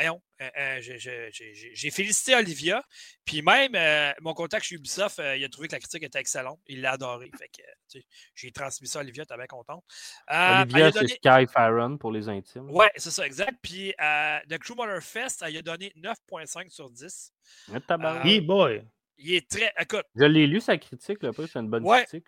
voyons, 0.00 0.22
euh, 0.40 0.50
euh, 0.58 0.80
j'ai, 0.80 1.90
félicité 1.90 2.34
Olivia. 2.34 2.82
Puis 3.24 3.42
même, 3.42 3.74
euh, 3.74 4.12
mon 4.20 4.32
contact 4.34 4.64
chez 4.64 4.76
Ubisoft, 4.76 5.18
euh, 5.18 5.36
il 5.36 5.44
a 5.44 5.48
trouvé 5.48 5.68
que 5.68 5.74
la 5.74 5.78
critique 5.80 6.02
était 6.02 6.18
excellente. 6.18 6.58
Il 6.66 6.80
l'a 6.80 6.92
adoré. 6.92 7.30
Fait 7.38 7.48
que, 7.48 7.62
tu 7.90 8.00
sais, 8.00 8.06
j'ai 8.34 8.50
transmis 8.50 8.88
ça 8.88 9.00
à 9.00 9.02
Olivia, 9.02 9.26
t'es 9.26 9.36
bien 9.36 9.46
contente. 9.46 9.84
Euh, 10.30 10.62
Olivia, 10.62 10.90
donné- 10.90 11.08
c'est 11.08 11.14
Sky 11.16 11.46
Farron 11.52 11.98
pour 11.98 12.12
les 12.12 12.28
intimes. 12.28 12.70
Ouais, 12.70 12.90
c'est 12.96 13.10
ça, 13.10 13.26
exact. 13.26 13.54
Puis, 13.62 13.94
euh, 14.00 14.38
The 14.48 14.58
Crew 14.58 14.74
Motor 14.76 15.02
Fest, 15.02 15.42
elle 15.46 15.56
a 15.58 15.62
donné 15.62 15.92
9,5 15.96 16.70
sur 16.70 16.90
10. 16.90 17.32
Ah, 17.72 17.80
tabarnak. 17.80 18.24
Hey 18.24 18.40
boy. 18.40 18.82
Il 19.18 19.34
est 19.34 19.48
très. 19.50 19.70
Écoute, 19.78 20.06
Je 20.14 20.24
l'ai 20.24 20.46
lu, 20.46 20.60
sa 20.60 20.78
critique, 20.78 21.22
là, 21.22 21.30
c'est 21.36 21.56
une 21.56 21.68
bonne 21.68 21.84
Ouais. 21.84 22.04
critique. 22.04 22.26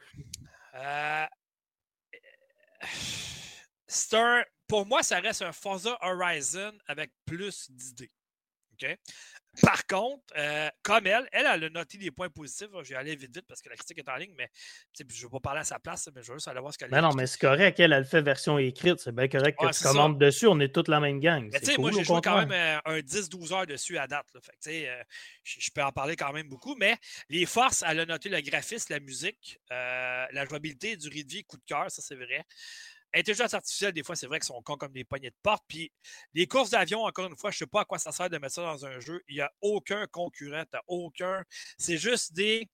Euh, 0.75 1.25
c'est 3.87 4.15
un- 4.17 4.45
pour 4.73 4.87
moi, 4.87 5.03
ça 5.03 5.21
reste 5.21 5.43
un 5.43 5.53
Forza 5.53 5.99
Horizon 6.01 6.73
avec 6.87 7.13
plus 7.27 7.71
d'idées. 7.71 8.09
Par 9.61 9.87
contre, 9.87 10.25
euh, 10.35 10.71
comme 10.83 11.07
elle, 11.07 11.29
elle, 11.31 11.47
elle 11.47 11.65
a 11.65 11.69
noté 11.69 11.99
des 11.99 12.11
points 12.11 12.31
positifs. 12.31 12.69
Je 12.83 12.89
vais 12.89 12.95
aller 12.95 13.15
vite, 13.15 13.37
vite 13.37 13.45
parce 13.47 13.61
que 13.61 13.69
la 13.69 13.77
critique 13.77 13.99
est 13.99 14.09
en 14.09 14.17
ligne, 14.17 14.33
mais 14.35 14.49
je 14.99 15.05
ne 15.05 15.09
vais 15.11 15.29
pas 15.29 15.41
parler 15.41 15.61
à 15.61 15.65
sa 15.65 15.79
place, 15.79 16.09
mais 16.15 16.23
je 16.23 16.33
veux 16.33 16.39
juste 16.39 16.49
aller 16.49 16.59
voir 16.61 16.73
ce 16.73 16.79
qu'elle 16.79 16.89
a 16.89 16.97
Mais 16.97 17.07
non, 17.07 17.13
mais 17.15 17.27
c'est 17.27 17.39
correct. 17.39 17.79
Elle, 17.81 17.93
elle 17.93 18.07
fait 18.07 18.23
version 18.23 18.57
écrite. 18.57 18.99
C'est 19.01 19.15
bien 19.15 19.29
correct 19.29 19.59
que 19.61 19.67
tu 19.67 19.75
ça. 19.75 19.91
commandes 19.91 20.19
dessus. 20.19 20.47
On 20.47 20.59
est 20.59 20.75
toute 20.75 20.89
la 20.89 21.01
même 21.01 21.21
gang. 21.21 21.51
Mais 21.53 21.77
moi, 21.77 21.91
j'ai 21.93 22.03
joué 22.03 22.21
quand 22.25 22.47
même 22.47 22.53
euh, 22.53 22.79
un 22.87 23.01
10-12 23.01 23.53
heures 23.53 23.67
dessus 23.67 23.99
à 23.99 24.07
date. 24.07 24.27
là. 24.33 24.41
Fait 24.41 24.89
euh, 24.89 25.03
je 25.45 25.71
peux 25.71 25.83
en 25.83 25.93
parler 25.93 26.17
quand 26.17 26.33
même 26.33 26.49
beaucoup. 26.49 26.77
Mais 26.77 26.97
les 27.29 27.45
forces, 27.45 27.85
elle 27.87 28.01
a 28.01 28.07
noté 28.07 28.31
le 28.31 28.41
graphisme, 28.41 28.91
la 28.91 29.01
musique, 29.01 29.61
euh, 29.71 30.27
la 30.33 30.47
jouabilité, 30.47 30.97
durée 30.97 31.25
de 31.25 31.31
vie, 31.31 31.45
coup 31.45 31.59
de 31.59 31.65
cœur, 31.67 31.91
ça 31.91 32.01
c'est 32.01 32.17
vrai. 32.17 32.47
Intelligence 33.15 33.55
artificielle, 33.55 33.93
des 33.93 34.03
fois, 34.03 34.17
c'est 34.17 34.27
vrai 34.27 34.39
qu'ils 34.39 34.47
sont 34.47 34.63
cons 34.63 34.77
comme 34.77 34.93
des 34.93 35.05
poignées 35.05 35.31
de 35.31 35.37
porte. 35.43 35.63
Puis 35.69 35.93
les 36.35 36.47
courses 36.47 36.71
d'avion, 36.71 37.05
encore 37.05 37.27
une 37.27 37.37
fois, 37.37 37.51
je 37.51 37.57
ne 37.57 37.59
sais 37.61 37.67
pas 37.67 37.83
à 37.83 37.85
quoi 37.85 37.99
ça 37.99 38.13
sert 38.13 38.31
de 38.31 38.39
mettre 38.39 38.55
ça 38.55 38.63
dans 38.63 38.87
un 38.87 39.01
jeu. 39.01 39.23
Il 39.29 39.35
n'y 39.37 39.41
a 39.41 39.51
aucun 39.61 40.07
concurrent, 40.07 40.65
t'as 40.71 40.83
aucun. 40.87 41.43
C'est 41.79 41.99
juste 41.99 42.33
des. 42.33 42.69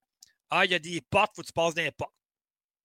Ah, 0.49 0.65
il 0.65 0.71
y 0.71 0.75
a 0.75 0.79
des 0.79 1.01
portes, 1.01 1.35
faut 1.35 1.41
que 1.41 1.47
tu 1.47 1.53
passes 1.53 1.73
des 1.73 1.91
portes. 1.91 2.13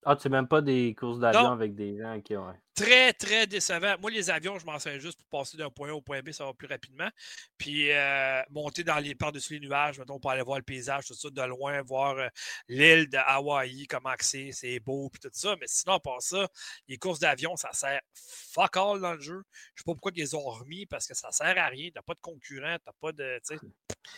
Ah, 0.06 0.16
tu 0.16 0.28
même 0.28 0.46
pas 0.46 0.60
des 0.60 0.94
courses 0.94 1.18
d'avion 1.18 1.50
avec 1.50 1.74
des 1.74 1.96
gens 1.96 2.20
qui 2.20 2.36
ouais. 2.36 2.52
très, 2.74 3.12
très 3.14 3.46
décevant. 3.46 3.94
Moi, 4.00 4.10
les 4.10 4.30
avions, 4.30 4.58
je 4.58 4.66
m'en 4.66 4.78
sers 4.78 5.00
juste 5.00 5.18
pour 5.18 5.40
passer 5.40 5.56
d'un 5.56 5.70
point 5.70 5.88
A 5.88 5.94
au 5.94 6.02
point 6.02 6.20
B, 6.20 6.30
ça 6.30 6.44
va 6.44 6.52
plus 6.52 6.66
rapidement. 6.66 7.08
Puis 7.56 7.90
euh, 7.90 8.42
monter 8.50 8.84
dans 8.84 8.98
les 8.98 9.14
par-dessus 9.14 9.54
les 9.58 9.66
nuages, 9.66 9.98
mettons, 9.98 10.18
pour 10.18 10.30
aller 10.30 10.42
voir 10.42 10.58
le 10.58 10.62
paysage, 10.62 11.06
tout 11.06 11.14
ça, 11.14 11.30
de 11.30 11.42
loin, 11.42 11.80
voir 11.82 12.18
euh, 12.18 12.28
l'île 12.68 13.08
de 13.08 13.16
Hawaï, 13.16 13.86
comment 13.86 14.12
c'est, 14.20 14.50
c'est 14.52 14.78
beau, 14.80 15.08
puis 15.10 15.20
tout 15.20 15.30
ça. 15.32 15.56
Mais 15.58 15.66
sinon, 15.68 15.94
à 15.94 16.00
part 16.00 16.20
ça, 16.20 16.46
les 16.88 16.98
courses 16.98 17.20
d'avion, 17.20 17.56
ça 17.56 17.70
sert 17.72 18.00
fuck 18.14 18.76
all 18.76 19.00
dans 19.00 19.14
le 19.14 19.20
jeu. 19.20 19.42
Je 19.74 19.80
sais 19.80 19.84
pas 19.86 19.92
pourquoi 19.92 20.12
ils 20.14 20.20
les 20.20 20.34
ont 20.34 20.40
remis, 20.40 20.84
parce 20.86 21.06
que 21.06 21.14
ça 21.14 21.30
sert 21.30 21.56
à 21.56 21.66
rien. 21.68 21.88
T'as 21.94 22.02
pas 22.02 22.14
de 22.14 22.20
concurrent, 22.20 22.76
t'as 22.84 22.92
pas 23.00 23.12
de. 23.12 23.40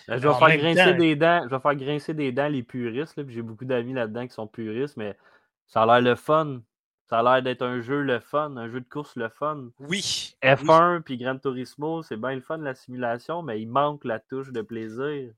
Ben, 0.08 0.18
je 0.18 0.28
vais 0.28 0.34
faire 0.34 0.56
grincer 0.56 0.92
temps- 0.92 0.98
des 0.98 1.16
dents. 1.16 1.42
Je 1.44 1.54
vais 1.54 1.60
faire 1.60 1.76
grincer 1.76 2.14
des 2.14 2.32
dents 2.32 2.48
les 2.48 2.62
puristes. 2.62 3.16
là, 3.16 3.24
puis 3.24 3.34
J'ai 3.34 3.42
beaucoup 3.42 3.64
d'amis 3.64 3.92
là-dedans 3.92 4.26
qui 4.26 4.34
sont 4.34 4.46
puristes, 4.46 4.96
mais 4.96 5.16
ça 5.66 5.82
a 5.82 5.86
l'air 5.86 6.00
le 6.00 6.16
fun. 6.16 6.62
Ça 7.08 7.20
a 7.20 7.22
l'air 7.22 7.42
d'être 7.42 7.62
un 7.62 7.80
jeu 7.80 8.02
le 8.02 8.18
fun, 8.18 8.56
un 8.56 8.68
jeu 8.68 8.80
de 8.80 8.88
course 8.88 9.14
le 9.14 9.28
fun. 9.28 9.70
Oui. 9.78 10.34
F1 10.42 11.02
puis 11.02 11.18
Gran 11.18 11.38
Turismo, 11.38 12.02
c'est 12.02 12.16
bien 12.16 12.34
le 12.34 12.40
fun 12.40 12.58
la 12.58 12.74
simulation, 12.74 13.42
mais 13.42 13.60
il 13.60 13.68
manque 13.68 14.04
la 14.04 14.18
touche 14.18 14.50
de 14.50 14.60
plaisir. 14.60 15.32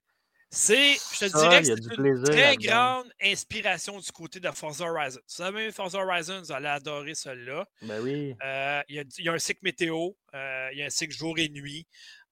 C'est, 0.50 0.94
je 0.94 1.26
te 1.26 1.28
Ça, 1.28 1.40
dirais 1.42 1.60
que 1.60 1.66
c'est 1.66 1.96
une 1.98 2.22
très 2.22 2.56
grande 2.56 3.06
inspiration 3.22 3.98
du 3.98 4.10
côté 4.12 4.40
de 4.40 4.50
Forza 4.50 4.86
Horizon. 4.86 5.20
Si 5.26 5.42
vous 5.42 5.48
avez 5.48 5.70
Forza 5.70 5.98
Horizon, 5.98 6.40
vous 6.40 6.52
allez 6.52 6.68
adorer 6.68 7.14
celui-là. 7.14 7.68
Ben 7.82 8.00
oui. 8.00 8.34
Euh, 8.42 8.80
il, 8.88 8.94
y 8.94 8.98
a, 8.98 9.05
il 9.18 9.24
y 9.26 9.28
a 9.28 9.34
un 9.34 9.38
cycle 9.38 9.60
météo, 9.62 10.12
euh, 10.34 10.68
il 10.72 10.78
y 10.78 10.82
a 10.82 10.86
un 10.86 10.90
cycle 10.90 11.14
jour 11.14 11.38
et 11.38 11.50
nuit. 11.50 11.86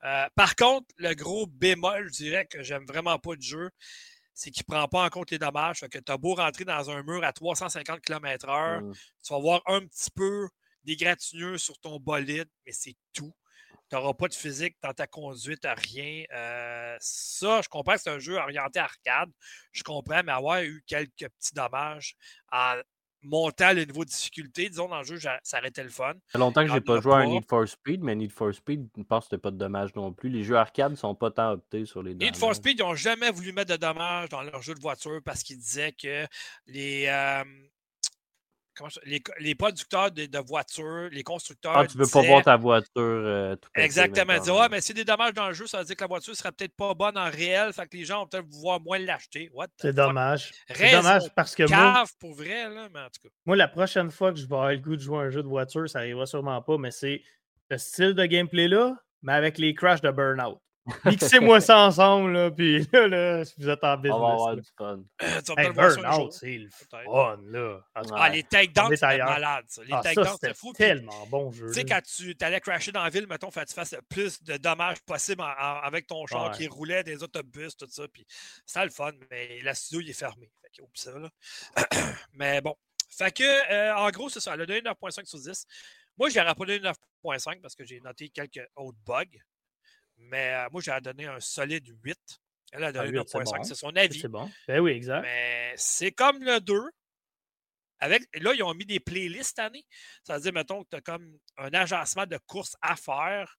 Euh, 0.04 0.26
par 0.34 0.56
contre, 0.56 0.86
le 0.96 1.12
gros 1.14 1.46
bémol, 1.46 2.06
je 2.06 2.24
dirais 2.24 2.46
que 2.46 2.62
j'aime 2.62 2.86
vraiment 2.86 3.18
pas 3.18 3.36
du 3.36 3.46
jeu, 3.46 3.68
c'est 4.36 4.50
qu'il 4.50 4.64
ne 4.68 4.74
prend 4.74 4.86
pas 4.86 5.04
en 5.04 5.08
compte 5.08 5.30
les 5.30 5.38
dommages. 5.38 5.80
Fait 5.80 5.88
que 5.88 5.98
tu 5.98 6.12
as 6.12 6.18
beau 6.18 6.34
rentrer 6.34 6.64
dans 6.64 6.90
un 6.90 7.02
mur 7.02 7.24
à 7.24 7.32
350 7.32 8.00
km/h, 8.02 8.94
tu 9.24 9.32
vas 9.32 9.40
voir 9.40 9.62
un 9.66 9.80
petit 9.86 10.10
peu 10.14 10.48
des 10.84 10.94
gratignures 10.94 11.58
sur 11.58 11.76
ton 11.80 11.98
bolide, 11.98 12.48
mais 12.64 12.72
c'est 12.72 12.94
tout. 13.14 13.32
Tu 13.88 13.96
n'auras 13.96 14.12
pas 14.12 14.28
de 14.28 14.34
physique 14.34 14.76
dans 14.82 14.92
ta 14.92 15.06
conduite, 15.06 15.64
à 15.64 15.74
rien. 15.74 16.24
Euh, 16.32 16.96
ça, 17.00 17.62
je 17.62 17.68
comprends 17.68 17.94
que 17.94 18.00
c'est 18.02 18.10
un 18.10 18.18
jeu 18.18 18.34
orienté 18.34 18.78
arcade. 18.78 19.30
Je 19.72 19.82
comprends, 19.82 20.22
mais 20.22 20.32
avoir 20.32 20.62
eu 20.62 20.84
quelques 20.86 21.30
petits 21.30 21.54
dommages 21.54 22.14
en 22.52 22.80
montant 23.26 23.72
le 23.72 23.84
niveau 23.84 24.04
de 24.04 24.10
difficulté, 24.10 24.68
disons, 24.68 24.88
dans 24.88 24.98
le 24.98 25.04
jeu, 25.04 25.18
ça 25.18 25.58
aurait 25.58 25.68
été 25.68 25.82
le 25.82 25.88
fun. 25.88 26.12
Ça 26.12 26.32
fait 26.32 26.38
longtemps 26.38 26.64
que 26.64 26.72
j'ai 26.72 26.80
pas 26.80 27.00
joué 27.00 27.14
à. 27.14 27.26
Need 27.26 27.44
for 27.48 27.68
Speed, 27.68 28.02
mais 28.02 28.14
Need 28.14 28.32
for 28.32 28.54
Speed, 28.54 28.88
je 28.96 29.02
pense 29.02 29.24
que 29.24 29.30
c'était 29.30 29.42
pas 29.42 29.50
de 29.50 29.56
dommages 29.56 29.94
non 29.94 30.12
plus. 30.12 30.28
Les 30.28 30.44
jeux 30.44 30.56
arcade 30.56 30.92
ne 30.92 30.96
sont 30.96 31.14
pas 31.14 31.30
tant 31.30 31.52
optés 31.52 31.84
sur 31.84 32.02
les 32.02 32.14
dommages. 32.14 32.32
Need 32.32 32.36
for 32.36 32.54
Speed, 32.54 32.78
ils 32.78 32.82
n'ont 32.82 32.94
jamais 32.94 33.30
voulu 33.30 33.52
mettre 33.52 33.72
de 33.72 33.76
dommages 33.76 34.28
dans 34.28 34.42
leur 34.42 34.62
jeu 34.62 34.74
de 34.74 34.80
voiture 34.80 35.20
parce 35.24 35.42
qu'ils 35.42 35.58
disaient 35.58 35.92
que 35.92 36.26
les, 36.66 37.06
euh, 37.08 37.44
je- 38.88 39.00
les, 39.04 39.22
les 39.40 39.54
producteurs 39.54 40.10
de, 40.10 40.26
de 40.26 40.38
voitures, 40.38 41.08
les 41.10 41.22
constructeurs. 41.22 41.76
Ah, 41.76 41.86
tu 41.86 41.96
veux 41.98 42.06
pas 42.06 42.22
voir 42.22 42.42
ta 42.44 42.56
voiture 42.56 42.90
euh, 42.96 43.56
tout 43.56 43.68
Exactement. 43.74 44.32
Là. 44.34 44.60
ouais, 44.60 44.68
mais 44.70 44.80
c'est 44.80 44.94
des 44.94 45.04
dommages 45.04 45.34
dans 45.34 45.48
le 45.48 45.54
jeu, 45.54 45.66
ça 45.66 45.78
veut 45.78 45.84
dire 45.84 45.96
que 45.96 46.04
la 46.04 46.08
voiture 46.08 46.34
sera 46.36 46.52
peut-être 46.52 46.74
pas 46.76 46.94
bonne 46.94 47.16
en 47.16 47.30
réel, 47.30 47.72
fait 47.72 47.86
que 47.86 47.96
les 47.96 48.04
gens 48.04 48.20
vont 48.20 48.26
peut-être 48.26 48.46
vouloir 48.48 48.80
moins 48.80 48.98
l'acheter. 48.98 49.50
C'est 49.80 49.94
dommage. 49.94 50.52
C'est 50.74 50.92
dommage 50.92 51.22
parce 51.34 51.54
que 51.54 51.62
moi, 51.68 52.04
pour 52.20 52.34
vrai, 52.34 52.68
là, 52.68 52.88
mais 52.92 53.00
en 53.00 53.06
tout 53.08 53.22
cas. 53.22 53.28
moi, 53.44 53.56
la 53.56 53.68
prochaine 53.68 54.10
fois 54.10 54.32
que 54.32 54.38
je 54.38 54.46
vais 54.46 54.54
avoir 54.54 54.70
le 54.70 54.78
goût 54.78 54.96
de 54.96 55.00
jouer 55.00 55.18
à 55.18 55.22
un 55.22 55.30
jeu 55.30 55.42
de 55.42 55.48
voiture, 55.48 55.88
ça 55.88 56.00
arrivera 56.00 56.26
sûrement 56.26 56.60
pas, 56.62 56.76
mais 56.78 56.90
c'est 56.90 57.22
ce 57.70 57.76
style 57.78 58.14
de 58.14 58.24
gameplay-là, 58.24 58.94
mais 59.22 59.32
avec 59.32 59.58
les 59.58 59.74
crashs 59.74 60.00
de 60.02 60.10
Burnout. 60.10 60.58
Mixez-moi 61.04 61.60
ça 61.60 61.78
ensemble, 61.78 62.32
là, 62.32 62.50
puis 62.50 62.86
là, 62.92 63.08
là, 63.08 63.44
si 63.44 63.54
vous 63.58 63.68
êtes 63.68 63.82
en 63.84 63.88
On 63.88 63.90
va 63.90 63.96
business. 63.96 64.14
avoir 64.14 64.54
là. 64.54 64.62
du 64.62 64.68
fun. 64.76 65.02
tu 65.18 65.26
vas 65.26 65.62
Hey, 65.62 65.66
ça. 65.66 65.72
Burnout, 65.72 66.32
c'est 66.32 66.58
le 66.58 66.68
fun, 66.70 67.36
là. 67.44 67.80
Ah, 67.94 68.02
Ouais. 68.02 68.30
les 68.36 68.42
takedowns, 68.44 68.86
On 68.86 68.90
est 68.90 68.96
c'était 68.96 69.06
ailleurs. 69.06 69.28
malade, 69.30 69.64
ça. 69.68 69.82
Les 69.82 69.92
ah, 69.92 69.96
ça, 69.96 70.02
takedowns, 70.02 70.32
c'était 70.40 70.54
fou. 70.54 70.72
Puis, 70.72 70.84
tellement 70.84 71.26
bon 71.26 71.50
jeu. 71.52 71.66
Tu 71.68 71.72
sais, 71.74 71.84
quand 71.84 72.00
tu 72.02 72.36
allais 72.40 72.60
crasher 72.60 72.92
dans 72.92 73.02
la 73.04 73.10
ville, 73.10 73.26
mettons, 73.26 73.50
fallait 73.50 73.66
que 73.66 73.70
tu 73.70 73.74
fasses 73.74 73.92
le 73.92 74.02
plus 74.02 74.42
de 74.42 74.56
dommages 74.56 75.00
possible 75.02 75.42
en- 75.42 75.46
en- 75.46 75.80
avec 75.82 76.06
ton 76.06 76.24
char 76.26 76.50
Ouais. 76.50 76.56
qui 76.56 76.68
roulait, 76.68 77.02
des 77.04 77.22
autobus, 77.22 77.76
tout 77.76 77.86
ça. 77.90 78.06
Puis 78.08 78.26
c'était 78.64 78.84
le 78.84 78.90
fun, 78.90 79.12
mais 79.30 79.60
la 79.62 79.74
studio, 79.74 80.00
il 80.00 80.10
est 80.10 80.12
fermé. 80.18 80.50
Fait 80.62 80.68
que, 80.76 80.82
oublie 80.82 81.00
ça, 81.00 81.12
là. 81.18 81.28
mais 82.34 82.60
bon. 82.60 82.74
Fait 83.08 83.32
que, 83.32 83.72
euh, 83.72 83.96
en 83.96 84.10
gros, 84.10 84.28
c'est 84.28 84.40
ça. 84.40 84.54
Elle 84.54 84.62
a 84.62 84.66
donné 84.66 84.82
9.5 84.82 85.26
sur 85.26 85.38
10. 85.38 85.66
Moi, 86.18 86.28
je 86.28 86.38
n'aurais 86.38 86.54
pas 86.54 86.64
donné 86.64 86.80
9.5 86.80 87.60
parce 87.60 87.74
que 87.74 87.84
j'ai 87.84 88.00
noté 88.00 88.28
quelques 88.28 88.66
autres 88.76 88.98
bugs. 89.06 89.24
Mais 90.18 90.54
euh, 90.54 90.68
moi, 90.72 90.80
j'ai 90.80 90.98
donné 91.00 91.26
un 91.26 91.40
solide 91.40 91.86
8. 92.04 92.18
Elle 92.72 92.84
a 92.84 92.92
donné 92.92 93.08
Ah, 93.08 93.22
8, 93.22 93.28
c'est 93.28 93.38
9.5. 93.38 93.56
bon. 93.56 93.62
C'est 93.64 93.74
son 93.74 93.96
avis. 93.96 94.20
C'est 94.20 94.28
bon. 94.28 94.50
Ben 94.66 94.80
oui, 94.80 94.92
exact. 94.92 95.22
Mais 95.22 95.74
c'est 95.76 96.12
comme 96.12 96.42
le 96.42 96.60
2. 96.60 96.80
Avec, 97.98 98.22
là, 98.40 98.52
ils 98.54 98.62
ont 98.62 98.74
mis 98.74 98.84
des 98.84 99.00
playlists 99.00 99.50
cette 99.56 99.58
année. 99.60 99.86
Ça 100.22 100.34
veut 100.36 100.40
dire, 100.42 100.52
mettons, 100.52 100.82
que 100.84 100.88
tu 100.90 100.96
as 100.96 101.00
comme 101.00 101.38
un 101.56 101.72
agencement 101.72 102.26
de 102.26 102.36
courses 102.46 102.76
à 102.82 102.94
faire 102.96 103.56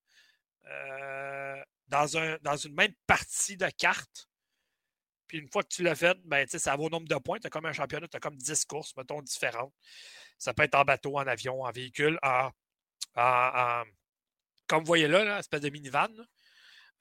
euh, 0.69 1.63
dans, 1.87 2.17
un, 2.17 2.37
dans 2.41 2.55
une 2.57 2.73
même 2.75 2.93
partie 3.07 3.57
de 3.57 3.67
carte. 3.77 4.27
Puis 5.27 5.39
une 5.39 5.49
fois 5.49 5.63
que 5.63 5.69
tu 5.69 5.83
l'as 5.83 5.95
fait, 5.95 6.17
ben, 6.25 6.47
ça 6.47 6.75
vaut 6.75 6.85
au 6.85 6.89
nombre 6.89 7.07
de 7.07 7.15
points. 7.15 7.39
Tu 7.39 7.47
as 7.47 7.49
comme 7.49 7.65
un 7.65 7.73
championnat, 7.73 8.07
tu 8.07 8.17
as 8.17 8.19
comme 8.19 8.37
10 8.37 8.65
courses, 8.65 8.95
mettons, 8.95 9.21
différentes. 9.21 9.73
Ça 10.37 10.53
peut 10.53 10.63
être 10.63 10.75
en 10.75 10.83
bateau, 10.85 11.17
en 11.17 11.25
avion, 11.27 11.61
en 11.63 11.71
véhicule, 11.71 12.19
en. 12.21 12.51
en- 13.15 13.21
en- 13.21 13.83
comme 14.67 14.81
vous 14.81 14.87
voyez 14.87 15.07
là, 15.07 15.23
là 15.23 15.39
espèce 15.39 15.61
de 15.61 15.69
minivan. 15.69 16.07
là. 16.15 16.23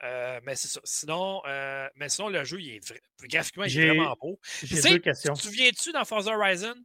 Euh, 0.03 0.39
mais 0.43 0.55
c'est 0.55 0.67
ça. 0.67 0.79
Sinon, 0.83 1.41
euh, 1.47 1.87
mais 1.95 2.09
sinon, 2.09 2.29
le 2.29 2.43
jeu, 2.43 2.61
il 2.61 2.75
est 2.75 2.79
vra- 2.87 2.99
graphiquement, 3.27 3.63
il 3.63 3.79
est 3.79 3.87
vraiment 3.87 4.15
beau. 4.19 4.39
J'ai 4.63 4.75
deux 4.91 4.99
questions. 4.99 5.33
Tu 5.33 5.41
te 5.41 5.47
souviens-tu 5.47 5.91
dans 5.91 6.05
Forza 6.05 6.37
Horizon? 6.37 6.75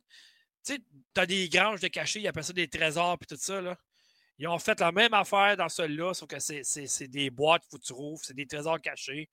Tu 0.64 0.74
sais, 0.74 0.78
t'as 1.12 1.26
des 1.26 1.48
granges 1.48 1.80
de 1.80 1.88
cachés, 1.88 2.20
ils 2.20 2.28
appellent 2.28 2.44
ça 2.44 2.52
des 2.52 2.68
trésors 2.68 3.18
puis 3.18 3.26
tout 3.26 3.36
ça, 3.36 3.60
là. 3.60 3.76
Ils 4.38 4.48
ont 4.48 4.58
fait 4.58 4.80
la 4.80 4.90
même 4.92 5.12
affaire 5.12 5.56
dans 5.56 5.68
celui-là, 5.68 6.14
sauf 6.14 6.26
que 6.28 6.38
c'est- 6.40 7.06
des 7.08 7.30
boîtes, 7.30 7.62
faut 7.70 7.76
que 7.78 7.84
tu 7.84 7.92
rouvres, 7.92 8.24
c'est 8.24 8.34
des 8.34 8.46
trésors 8.46 8.80
cachés. 8.80 9.28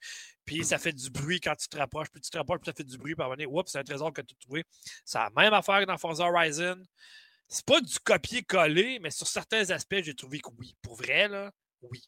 Puis 0.46 0.64
ça 0.66 0.78
fait 0.78 0.92
du 0.92 1.10
bruit 1.10 1.40
quand 1.40 1.56
tu 1.56 1.68
te 1.68 1.78
rapproches. 1.78 2.10
Plus 2.10 2.20
tu 2.22 2.30
te 2.30 2.38
rapproches, 2.38 2.60
plus 2.60 2.66
ça 2.72 2.74
fait 2.74 2.84
du 2.84 2.98
bruit. 2.98 3.16
Puis 3.16 3.22
à 3.22 3.26
un 3.26 3.30
moment 3.30 3.38
donné, 3.38 3.48
oups, 3.48 3.72
c'est 3.72 3.80
un 3.80 3.84
trésor 3.84 4.12
que 4.14 4.22
tu 4.22 4.36
as 4.38 4.44
trouvé. 4.44 4.66
C'est 5.06 5.18
la 5.18 5.30
même 5.36 5.54
affaire 5.54 5.80
que 5.80 5.86
dans 5.86 5.98
Forza 5.98 6.26
Horizon. 6.26 6.84
C'est 7.48 7.66
pas 7.66 7.82
du 7.82 7.98
copier-coller, 8.00 9.00
mais 9.00 9.10
sur 9.10 9.26
certains 9.26 9.68
aspects, 9.72 10.02
j'ai 10.04 10.14
trouvé 10.14 10.40
que 10.40 10.50
oui. 10.60 10.76
Pour 10.82 10.96
vrai, 10.96 11.28
là, 11.28 11.52
oui. 11.82 12.04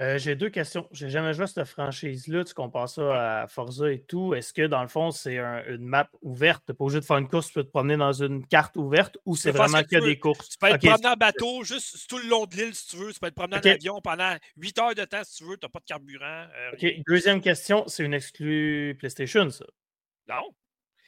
Euh, 0.00 0.16
J'ai 0.16 0.36
deux 0.36 0.48
questions. 0.48 0.88
J'ai 0.92 1.10
jamais 1.10 1.34
joué 1.34 1.42
à 1.42 1.46
cette 1.48 1.64
franchise-là. 1.66 2.44
Tu 2.44 2.54
compares 2.54 2.88
ça 2.88 3.40
à 3.42 3.46
Forza 3.48 3.90
et 3.90 4.00
tout. 4.00 4.32
Est-ce 4.32 4.52
que 4.52 4.62
dans 4.66 4.80
le 4.82 4.86
fond, 4.86 5.10
c'est 5.10 5.38
un- 5.38 5.64
une 5.66 5.84
map 5.84 6.08
ouverte? 6.22 6.62
Tu 6.66 6.70
n'es 6.72 6.76
pas 6.76 6.84
obligé 6.84 7.00
de 7.00 7.04
faire 7.04 7.16
une 7.18 7.26
course, 7.28 7.48
tu 7.48 7.54
peux 7.54 7.64
te 7.64 7.70
promener 7.70 7.96
dans 7.96 8.12
une 8.12 8.46
carte 8.46 8.76
ouverte 8.76 9.18
ou 9.24 9.34
c'est 9.34 9.50
vraiment 9.50 9.78
que 9.78 9.86
que 9.86 9.96
tu 9.96 10.00
veux. 10.00 10.06
des 10.06 10.18
courses? 10.20 10.50
Tu 10.50 10.58
peux 10.58 10.68
être 10.68 10.80
promené 10.80 11.08
en 11.08 11.14
bateau, 11.16 11.64
juste 11.64 12.08
tout 12.08 12.18
le 12.18 12.28
long 12.28 12.46
de 12.46 12.54
l'île 12.54 12.74
si 12.76 12.86
tu 12.88 12.96
veux. 12.96 13.12
Tu 13.12 13.18
peux 13.18 13.26
être 13.26 13.34
promené 13.34 13.56
Ok. 13.56 13.66
en 13.66 13.70
avion 13.70 14.00
pendant 14.00 14.36
8 14.56 14.78
heures 14.78 14.94
de 14.94 15.04
temps 15.04 15.24
si 15.24 15.38
tu 15.38 15.44
veux. 15.50 15.56
Tu 15.56 15.66
n'as 15.66 15.70
pas 15.70 15.80
de 15.80 15.84
carburant. 15.84 16.46
euh. 16.80 16.90
Deuxième 17.08 17.40
question, 17.40 17.82
c'est 17.88 18.04
une 18.04 18.14
exclue 18.14 18.94
PlayStation, 19.00 19.50
ça? 19.50 19.64
Non. 20.28 20.54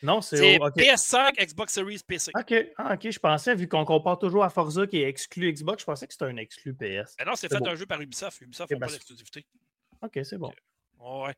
Non, 0.02 0.20
c'est. 0.20 0.36
C'est 0.36 0.59
au- 0.59 0.66
ok. 0.66 0.77
PS5, 0.77 1.47
Xbox 1.47 1.72
Series, 1.72 2.01
PC. 2.06 2.32
OK. 2.35 2.55
Ah, 2.77 2.94
OK, 2.94 3.10
je 3.10 3.18
pensais, 3.18 3.55
vu 3.55 3.68
qu'on 3.68 3.85
compare 3.85 4.18
toujours 4.18 4.44
à 4.44 4.51
Forza 4.51 4.86
qui 4.86 4.98
est 5.02 5.09
exclu 5.09 5.52
Xbox, 5.52 5.82
je 5.82 5.86
pensais 5.86 6.06
que 6.06 6.12
c'était 6.12 6.27
un 6.27 6.36
exclu 6.36 6.74
PS. 6.74 7.14
Mais 7.18 7.24
non, 7.27 7.35
c'est 7.35 7.48
fait 7.48 7.59
beau. 7.59 7.68
un 7.68 7.74
jeu 7.74 7.86
par 7.86 8.01
Ubisoft. 8.01 8.40
Ubisoft 8.40 8.70
n'a 8.70 8.78
ben, 8.78 8.86
pas 8.86 8.93
d'exclusivité. 8.93 9.44
OK, 10.02 10.20
c'est 10.22 10.39
bon. 10.39 10.52
Ouais. 10.98 11.35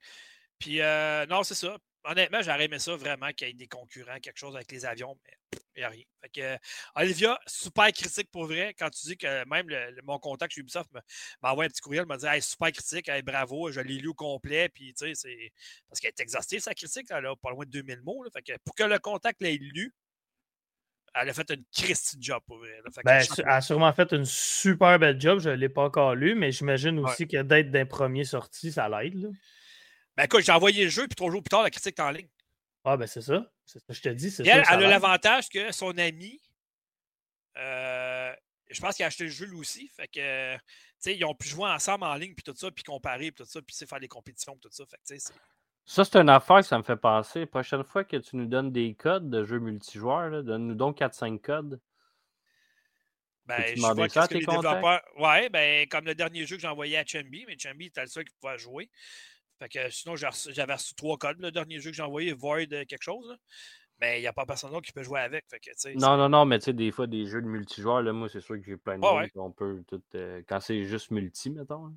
Puis, 0.59 0.81
euh, 0.81 1.27
non, 1.27 1.43
c'est 1.43 1.55
ça. 1.55 1.77
Honnêtement, 2.05 2.43
j'aurais 2.43 2.65
aimé 2.65 2.79
ça 2.81 2.97
vraiment 2.97 3.31
qu'il 3.33 3.47
y 3.47 3.51
ait 3.51 3.55
des 3.55 3.69
concurrents, 3.69 4.19
quelque 4.21 4.39
chose 4.39 4.57
avec 4.57 4.71
les 4.73 4.85
avions, 4.85 5.17
mais 5.25 5.37
il 5.77 5.79
n'y 5.81 5.85
a 5.85 5.89
rien. 5.89 6.03
Fait 6.21 6.29
que, 6.29 6.41
euh, 6.41 6.57
Olivia, 6.97 7.39
super 7.47 7.93
critique 7.93 8.29
pour 8.33 8.47
vrai. 8.47 8.75
Quand 8.77 8.91
tu 8.91 9.07
dis 9.07 9.17
que 9.17 9.45
même 9.49 9.69
le- 9.69 9.93
le- 9.93 10.03
mon 10.03 10.19
contact 10.19 10.53
chez 10.53 10.61
Ubisoft 10.63 10.91
me- 10.93 11.01
m'a 11.43 11.53
envoyé 11.53 11.67
un 11.67 11.71
petit 11.71 11.81
courriel, 11.81 12.05
m'a 12.07 12.17
dit 12.17 12.27
hey, 12.27 12.43
super 12.43 12.73
critique, 12.73 13.09
hey, 13.09 13.23
bravo, 13.23 13.71
je 13.71 13.81
l'ai 13.81 13.95
lu 13.99 14.09
au 14.09 14.15
complet. 14.15 14.69
Puis, 14.69 14.93
tu 14.95 15.07
sais, 15.07 15.15
c'est. 15.15 15.53
Parce 15.89 16.01
qu'elle 16.01 16.11
est 16.11 16.21
exhaustive, 16.21 16.61
sa 16.61 16.75
critique, 16.75 17.07
elle 17.11 17.25
a 17.27 17.37
pas 17.37 17.51
loin 17.51 17.65
de 17.65 17.71
2000 17.71 18.03
mots. 18.03 18.25
là. 18.25 18.31
Fait 18.33 18.43
que 18.43 18.53
pour 18.65 18.75
que 18.75 18.83
le 18.85 18.99
contact 18.99 19.41
l'ait 19.41 19.57
lu, 19.61 19.95
elle 21.15 21.29
a 21.29 21.33
fait 21.35 21.51
une 21.51 21.65
Christie 21.73 22.17
job 22.21 22.43
pour 22.47 22.59
vrai. 22.59 22.81
là. 22.85 22.91
Fait 22.93 23.03
Ben, 23.05 23.23
elle 23.39 23.49
a 23.49 23.61
sûrement 23.61 23.93
fait 23.93 24.13
une 24.13 24.25
super 24.25 24.99
belle 24.99 25.21
job. 25.21 25.39
Je 25.41 25.51
ne 25.51 25.55
l'ai 25.55 25.69
pas 25.69 25.85
encore 25.85 26.15
lu, 26.15 26.35
mais 26.35 26.51
j'imagine 26.53 26.99
aussi 26.99 27.29
que 27.29 27.43
d'être 27.43 27.71
d'un 27.71 27.87
premier 27.87 28.25
sorti, 28.25 28.73
ça 28.73 28.89
l'aide. 28.89 29.31
Ben, 30.17 30.25
écoute, 30.25 30.43
j'ai 30.45 30.53
envoyé 30.53 30.85
le 30.85 30.91
jeu, 30.91 31.07
puis 31.09 31.15
trois 31.17 31.31
jours 31.31 31.43
plus 31.43 31.49
tard, 31.51 31.63
la 31.63 31.71
critique 31.71 31.99
est 31.99 32.03
en 32.03 32.11
ligne. 32.11 32.29
Ah, 32.85 32.97
ben 32.97 33.07
c'est 33.07 33.23
ça. 33.23 33.51
C'est 33.65 33.79
ça 33.79 33.85
que 33.89 33.95
je 33.95 34.03
te 34.03 34.09
dis. 34.11 34.31
C'est 34.31 34.43
Puis 34.43 34.51
ça 34.53 34.59
elle, 34.59 34.65
ça 34.67 34.75
elle 34.75 34.85
a 34.85 34.89
l'avantage 34.89 35.49
que 35.49 35.73
son 35.73 35.97
ami, 35.99 36.41
euh, 37.57 38.33
je 38.71 38.81
pense 38.81 38.97
qu'il 38.97 39.05
a 39.05 39.07
acheté 39.07 39.25
le 39.25 39.31
jeu 39.31 39.47
lui 39.47 39.59
aussi. 39.59 39.89
Fait 39.89 40.09
que, 40.09 40.55
tu 40.57 40.61
sais, 40.99 41.17
ils 41.17 41.25
ont 41.25 41.35
pu 41.35 41.49
jouer 41.49 41.69
ensemble 41.71 42.05
en 42.05 42.15
ligne, 42.15 42.35
puis 42.35 42.43
tout 42.43 42.55
ça, 42.57 42.71
puis 42.71 42.83
comparer, 42.85 43.31
puis 43.31 43.45
tout 43.45 43.51
ça, 43.51 43.61
puis 43.63 43.77
faire 43.87 44.01
des 44.01 44.09
compétitions, 44.09 44.53
puis 44.55 44.69
tout 44.69 44.75
ça. 44.75 44.85
Fait 44.87 44.97
que, 44.97 45.03
tu 45.07 45.19
sais, 45.19 45.33
c'est- 45.33 45.41
Ça, 45.85 46.05
c'est 46.05 46.17
une 46.21 46.29
affaire 46.29 46.59
que 46.59 46.63
ça 46.67 46.79
me 46.79 46.85
fait 46.85 46.97
penser. 46.97 47.45
Prochaine 47.47 47.83
fois 47.85 48.05
que 48.05 48.17
tu 48.17 48.37
nous 48.37 48.47
donnes 48.47 48.71
des 48.73 48.95
codes 48.95 49.29
de 49.31 49.45
jeux 49.45 49.59
multijoueurs, 49.59 50.43
donne-nous 50.45 50.75
donc 50.77 50.99
4-5 50.99 51.41
codes. 51.43 51.81
ben, 53.45 53.65
je 53.77 53.81
vois 53.81 54.09
ça 54.09 54.29
que 54.29 54.35
tes 54.35 54.39
les 54.39 54.45
contacts? 54.47 54.63
développeurs? 54.77 55.03
Ouais, 55.19 55.49
ben, 55.49 55.89
comme 55.89 56.05
le 56.05 56.15
dernier 56.15 56.47
jeu 56.47 56.55
que 56.57 56.63
j'ai 56.63 56.69
envoyé 56.69 56.97
à 56.99 57.05
Chambi, 57.05 57.45
mais 57.47 57.59
Chambi 57.59 57.87
était 57.87 58.03
le 58.03 58.07
seul 58.07 58.25
qui 58.25 58.33
pouvait 58.41 58.57
jouer. 58.59 58.89
Fait 59.63 59.69
que 59.69 59.91
sinon, 59.91 60.17
j'avais 60.17 60.75
reçu 60.75 60.95
trois 60.95 61.17
codes, 61.17 61.41
le 61.41 61.53
dernier 61.53 61.79
jeu 61.79 61.91
que 61.91 61.97
j'ai 61.97 62.03
envoyé, 62.03 62.33
Void 62.33 62.73
euh, 62.73 62.85
quelque 62.85 63.03
chose. 63.03 63.29
là. 63.29 63.37
Mais 64.01 64.19
il 64.19 64.23
n'y 64.23 64.27
a 64.27 64.33
pas 64.33 64.45
personne 64.45 64.73
d'autre 64.73 64.87
qui 64.87 64.93
peut 64.93 65.05
jouer 65.05 65.21
avec. 65.21 65.45
Fait 65.49 65.61
que, 65.61 65.71
Non, 65.97 66.17
non, 66.17 66.29
non, 66.29 66.45
mais 66.45 66.59
tu 66.59 66.65
sais, 66.65 66.73
des 66.73 66.91
fois, 66.91 67.07
des 67.07 67.27
jeux 67.27 67.41
de 67.41 67.47
multijoueurs, 67.47 68.03
là, 68.03 68.13
moi, 68.13 68.29
c'est 68.29 68.41
sûr 68.41 68.57
que 68.57 68.65
j'ai 68.67 68.77
plein 68.77 68.97
de 68.97 69.01
monde 69.01 69.19
ouais. 69.19 69.31
qu'on 69.31 69.53
peut 69.53 69.85
tout. 69.87 70.03
euh, 70.17 70.43
quand 70.49 70.59
c'est 70.59 70.85
juste 70.85 71.13
multi, 71.13 71.51
mettons. 71.51 71.87
hein. 71.87 71.95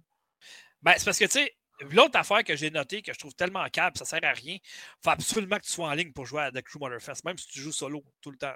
Ben, 0.84 0.94
c'est 0.98 1.06
parce 1.06 1.18
que, 1.18 1.26
tu 1.26 1.32
sais, 1.32 1.56
l'autre 1.92 2.20
affaire 2.20 2.44
que 2.44 2.56
j'ai 2.56 2.70
notée, 2.70 3.02
que 3.02 3.12
je 3.12 3.18
trouve 3.18 3.34
tellement 3.34 3.68
câble, 3.70 3.98
ça 3.98 4.06
sert 4.06 4.24
à 4.24 4.34
rien, 4.34 4.58
faut 5.04 5.10
absolument 5.10 5.58
que 5.58 5.64
tu 5.64 5.72
sois 5.72 5.88
en 5.90 5.94
ligne 5.94 6.12
pour 6.12 6.28
jouer 6.28 6.44
à 6.44 6.52
The 6.52 6.62
Crew 6.62 6.78
Motorfest, 6.80 7.24
même 7.26 7.40
si 7.40 7.48
tu 7.48 7.60
joues 7.60 7.72
solo 7.72 8.04
tout 8.22 8.30
le 8.30 8.38
temps. 8.38 8.54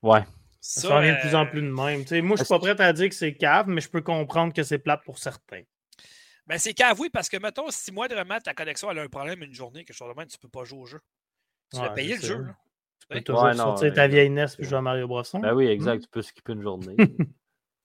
Ouais. 0.00 0.24
Ça 0.62 0.88
Ça, 0.88 1.00
vient 1.02 1.14
de 1.14 1.20
plus 1.20 1.34
en 1.34 1.44
euh, 1.44 1.50
plus 1.50 1.60
de 1.62 1.70
même. 1.70 2.02
Tu 2.02 2.08
sais, 2.08 2.22
moi, 2.22 2.36
je 2.38 2.44
suis 2.44 2.48
pas 2.48 2.58
prêt 2.58 2.80
à 2.80 2.92
dire 2.94 3.08
que 3.10 3.14
c'est 3.14 3.34
cave, 3.34 3.68
mais 3.68 3.82
je 3.82 3.90
peux 3.90 4.00
comprendre 4.00 4.54
que 4.54 4.62
c'est 4.62 4.78
plate 4.78 5.04
pour 5.04 5.18
certains. 5.18 5.62
Ben, 6.48 6.58
c'est 6.58 6.72
qu'avouer, 6.74 7.10
parce 7.10 7.28
que, 7.28 7.36
mettons, 7.36 7.70
si 7.70 7.92
moindrement 7.92 8.40
ta 8.40 8.54
connexion 8.54 8.90
elle 8.90 8.98
a 8.98 9.02
un 9.02 9.08
problème 9.08 9.42
une 9.42 9.54
journée, 9.54 9.84
quelque 9.84 9.96
chose 9.96 10.08
de 10.08 10.18
même, 10.18 10.28
tu 10.28 10.38
peux 10.38 10.48
pas 10.48 10.64
jouer 10.64 10.78
au 10.80 10.86
jeu. 10.86 11.00
Tu 11.72 11.78
vas 11.78 11.90
payer 11.90 12.14
je 12.16 12.22
le 12.22 12.26
jeu. 12.26 12.38
là. 12.38 12.56
Tu 13.00 13.06
peux 13.08 13.14
Ouais. 13.16 13.22
toujours 13.22 13.42
Ouais, 13.44 13.50
non, 13.50 13.56
sortir 13.56 13.92
ta 13.94 14.06
vieille 14.08 14.30
NES 14.30 14.46
puis 14.56 14.66
jouer 14.66 14.78
à 14.78 14.82
Mario 14.82 15.06
Bros. 15.06 15.22
Ben 15.34 15.52
oui, 15.54 15.66
Hmm? 15.66 15.70
exact. 15.70 16.02
Tu 16.02 16.08
peux 16.08 16.22
skipper 16.22 16.52
une 16.54 16.62
journée. 16.62 16.96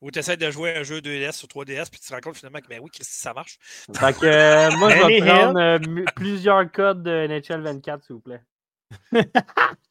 Ou 0.02 0.12
tu 0.12 0.20
essaies 0.20 0.38
de 0.38 0.50
jouer 0.52 0.76
à 0.76 0.80
un 0.80 0.84
jeu 0.84 1.00
2DS 1.02 1.32
sur 1.34 1.48
3DS, 1.48 1.90
puis 1.90 2.00
tu 2.00 2.08
te 2.08 2.14
rends 2.14 2.20
compte 2.22 2.36
finalement 2.38 2.60
que, 2.60 2.68
ben 2.68 2.80
oui, 2.82 2.90
Christy, 2.90 3.16
ça 3.20 3.34
marche. 3.34 3.58
fait 3.94 4.18
que 4.18 4.26
euh, 4.26 4.78
moi, 4.78 4.90
je 4.90 5.06
vais 5.06 5.22
prendre 5.22 5.60
euh, 5.60 6.06
plusieurs 6.16 6.70
codes 6.72 7.04
de 7.04 7.28
NHL 7.28 7.62
24, 7.62 8.04
s'il 8.04 8.16
vous 8.16 8.22
plaît. 8.22 8.42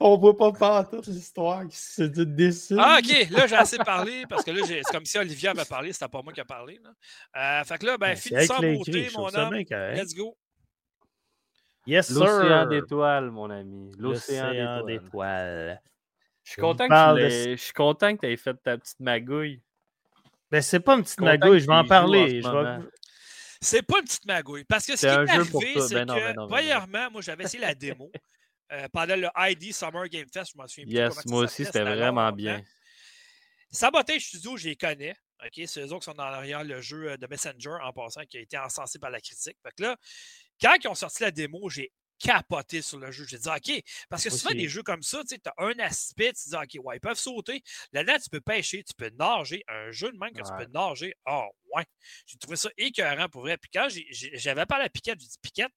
On 0.00 0.16
voit 0.18 0.36
pas 0.36 0.52
pas 0.52 0.84
toute 0.84 1.06
l'histoire 1.06 1.66
qui 1.66 1.76
se 1.76 2.02
décide. 2.02 2.76
Ah, 2.80 2.98
OK, 3.02 3.30
là, 3.30 3.46
j'ai 3.46 3.56
assez 3.56 3.78
parlé, 3.78 4.24
parce 4.28 4.44
que 4.44 4.50
là, 4.50 4.62
c'est 4.66 4.82
comme 4.90 5.04
si 5.04 5.18
Olivia 5.18 5.50
avait 5.52 5.64
parlé, 5.64 5.92
c'était 5.92 6.08
pas 6.08 6.22
moi 6.22 6.32
qui 6.32 6.40
a 6.40 6.44
parlé. 6.44 6.80
Là. 6.82 7.60
Euh, 7.60 7.64
fait 7.64 7.78
que 7.78 7.86
là, 7.86 7.98
ben, 7.98 8.08
Ben, 8.08 8.16
finissons 8.16 8.54
en 8.54 8.60
beauté, 8.74 9.08
mon 9.14 9.34
homme. 9.34 9.54
Let's 9.54 10.14
go. 10.14 10.36
Yes, 11.86 12.06
sir. 12.08 12.18
L'océan 12.20 12.66
d'étoiles, 12.66 13.30
mon 13.30 13.50
ami. 13.50 13.90
L'océan 13.98 14.84
d'étoiles. 14.84 15.80
Je 16.44 16.50
suis 16.52 16.62
On 16.62 16.66
content 16.72 16.88
que 16.88 17.12
tu 17.14 17.20
l'aies- 17.20 17.56
je 17.56 17.62
suis 17.62 17.72
content 17.72 18.14
que 18.16 18.20
tu 18.20 18.32
aies 18.32 18.36
fait 18.36 18.54
ta 18.62 18.76
petite 18.76 19.00
magouille. 19.00 19.60
Ben, 20.50 20.60
c'est 20.60 20.80
pas 20.80 20.96
une 20.96 21.02
petite 21.02 21.20
magouille, 21.20 21.60
je 21.60 21.66
vais 21.66 21.72
en 21.74 21.84
parler. 21.84 22.42
C'est 23.60 23.82
pas 23.82 23.98
une 24.00 24.04
petite 24.04 24.26
magouille. 24.26 24.64
Parce 24.64 24.84
que 24.86 24.96
ce 24.96 25.00
qui 25.00 25.06
est 25.06 25.10
arrivé, 25.30 25.80
c'est 25.80 25.94
Ben 25.94 26.06
que, 26.06 26.34
ben 26.34 26.46
premièrement, 26.48 27.10
moi, 27.12 27.20
j'avais 27.20 27.44
essayé 27.44 27.60
la 27.60 27.74
démo 27.74 28.10
euh, 28.72 28.88
pendant 28.92 29.16
le 29.16 29.28
ID 29.36 29.72
Summer 29.72 30.08
Game 30.08 30.26
Fest. 30.32 30.52
Je 30.54 30.58
m'en 30.58 30.66
souviens 30.66 30.84
plus 30.84 30.94
Yes, 30.94 31.26
moi 31.26 31.44
aussi, 31.44 31.64
c'était 31.64 31.82
vraiment 31.82 32.32
bien. 32.32 32.62
Sabotage 33.70 34.26
Studio, 34.26 34.56
je 34.56 34.68
les 34.68 34.76
connais. 34.76 35.14
OK, 35.44 35.64
c'est 35.66 35.80
eux 35.80 35.92
autres 35.92 36.00
qui 36.00 36.04
sont 36.04 36.20
en 36.20 36.24
arrière 36.24 36.62
le 36.62 36.80
jeu 36.80 37.10
euh, 37.10 37.16
de 37.16 37.26
Messenger, 37.26 37.76
en 37.82 37.92
passant, 37.92 38.22
qui 38.24 38.38
a 38.38 38.40
été 38.40 38.56
encensé 38.58 38.98
par 38.98 39.10
la 39.10 39.20
critique. 39.20 39.56
Fait 39.62 39.72
que 39.76 39.82
là, 39.82 39.96
quand 40.60 40.76
ils 40.82 40.88
ont 40.88 40.94
sorti 40.94 41.22
la 41.22 41.30
démo, 41.30 41.68
j'ai 41.68 41.92
capoté 42.22 42.82
sur 42.82 42.98
le 42.98 43.10
jeu. 43.10 43.26
J'ai 43.28 43.38
dit, 43.38 43.48
OK, 43.48 43.82
parce 44.08 44.22
que 44.22 44.30
souvent, 44.30 44.50
Aussi. 44.50 44.58
des 44.58 44.68
jeux 44.68 44.82
comme 44.82 45.02
ça, 45.02 45.22
tu 45.24 45.36
as 45.44 45.64
un 45.64 45.78
aspect, 45.80 46.32
tu 46.32 46.50
dis, 46.50 46.54
OK, 46.54 46.84
ouais, 46.84 46.96
ils 46.96 47.00
peuvent 47.00 47.18
sauter. 47.18 47.62
Là-dedans, 47.92 48.18
tu 48.22 48.30
peux 48.30 48.40
pêcher, 48.40 48.84
tu 48.84 48.94
peux 48.96 49.10
nager. 49.18 49.64
Un 49.68 49.90
jeu 49.90 50.12
de 50.12 50.18
même 50.18 50.32
que 50.32 50.42
tu 50.42 50.52
peux 50.56 50.70
nager. 50.72 51.14
Oh, 51.26 51.48
ouais. 51.74 51.84
J'ai 52.26 52.38
trouvé 52.38 52.56
ça 52.56 52.70
écœurant 52.76 53.28
pour 53.28 53.42
vrai. 53.42 53.56
Puis 53.58 53.70
quand 53.72 53.88
j'avais 54.34 54.66
parlé 54.66 54.84
à 54.84 54.88
Piquette, 54.88 55.20
j'ai 55.20 55.26
dit, 55.26 55.38
Piquette, 55.42 55.72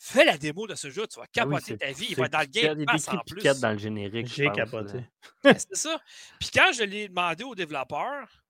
fais 0.00 0.24
la 0.24 0.38
démo 0.38 0.66
de 0.66 0.74
ce 0.74 0.90
jeu, 0.90 1.06
tu 1.06 1.20
vas 1.20 1.26
Ah 1.36 1.46
oui, 1.46 1.54
capoter 1.54 1.78
ta 1.78 1.92
vie. 1.92 2.06
Il 2.10 2.16
va 2.16 2.24
être 2.24 2.32
dans 2.32 2.40
le 2.40 2.46
Piquette. 2.46 2.64
Game 2.64 2.80
Il 2.80 2.86
Pass 2.86 3.04
écrit 3.04 3.16
en 3.16 3.20
plus. 3.20 3.36
Piquette 3.36 3.60
dans 3.60 3.72
le 3.72 3.78
générique. 3.78 4.26
je 4.26 4.34
J'ai 4.34 4.50
capoté. 4.50 5.04
Ben, 5.44 5.56
c'est 5.58 5.76
ça. 5.76 6.00
Puis 6.38 6.50
quand 6.52 6.72
je 6.72 6.84
l'ai 6.84 7.08
demandé 7.08 7.44
au 7.44 7.54
développeur, 7.54 8.42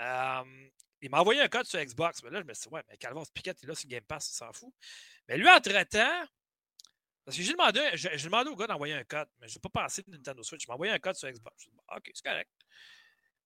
euh, 0.00 0.42
il 1.00 1.10
m'a 1.10 1.20
envoyé 1.20 1.40
un 1.40 1.48
code 1.48 1.66
sur 1.66 1.80
Xbox. 1.80 2.22
Mais 2.22 2.30
là, 2.30 2.40
je 2.40 2.46
me 2.46 2.54
suis 2.54 2.68
dit, 2.68 2.74
ouais, 2.74 2.82
mais 2.88 2.96
Calvas 2.96 3.26
Piquette 3.32 3.62
est 3.62 3.66
là 3.66 3.74
sur 3.74 3.88
Game 3.88 4.04
Pass, 4.04 4.30
il 4.30 4.34
s'en 4.34 4.52
fout. 4.52 4.72
Mais 5.28 5.36
lui, 5.36 5.48
entre-temps, 5.48 6.26
parce 7.24 7.36
que 7.38 7.42
j'ai 7.42 7.52
demandé, 7.52 7.80
j'ai 7.94 8.16
demandé 8.18 8.50
au 8.50 8.56
gars 8.56 8.66
d'envoyer 8.66 8.94
un 8.94 9.04
code, 9.04 9.28
mais 9.40 9.48
je 9.48 9.54
n'ai 9.54 9.60
pas 9.60 9.82
pensé 9.82 10.02
de 10.02 10.10
Nintendo 10.10 10.42
Switch. 10.42 10.64
Il 10.64 10.68
m'a 10.68 10.74
envoyé 10.74 10.92
un 10.92 10.98
code 10.98 11.14
sur 11.14 11.30
Xbox. 11.30 11.56
J'ai 11.64 11.70
dit, 11.70 11.76
Bon, 11.76 11.96
OK, 11.96 12.10
c'est 12.12 12.24
correct. 12.24 12.50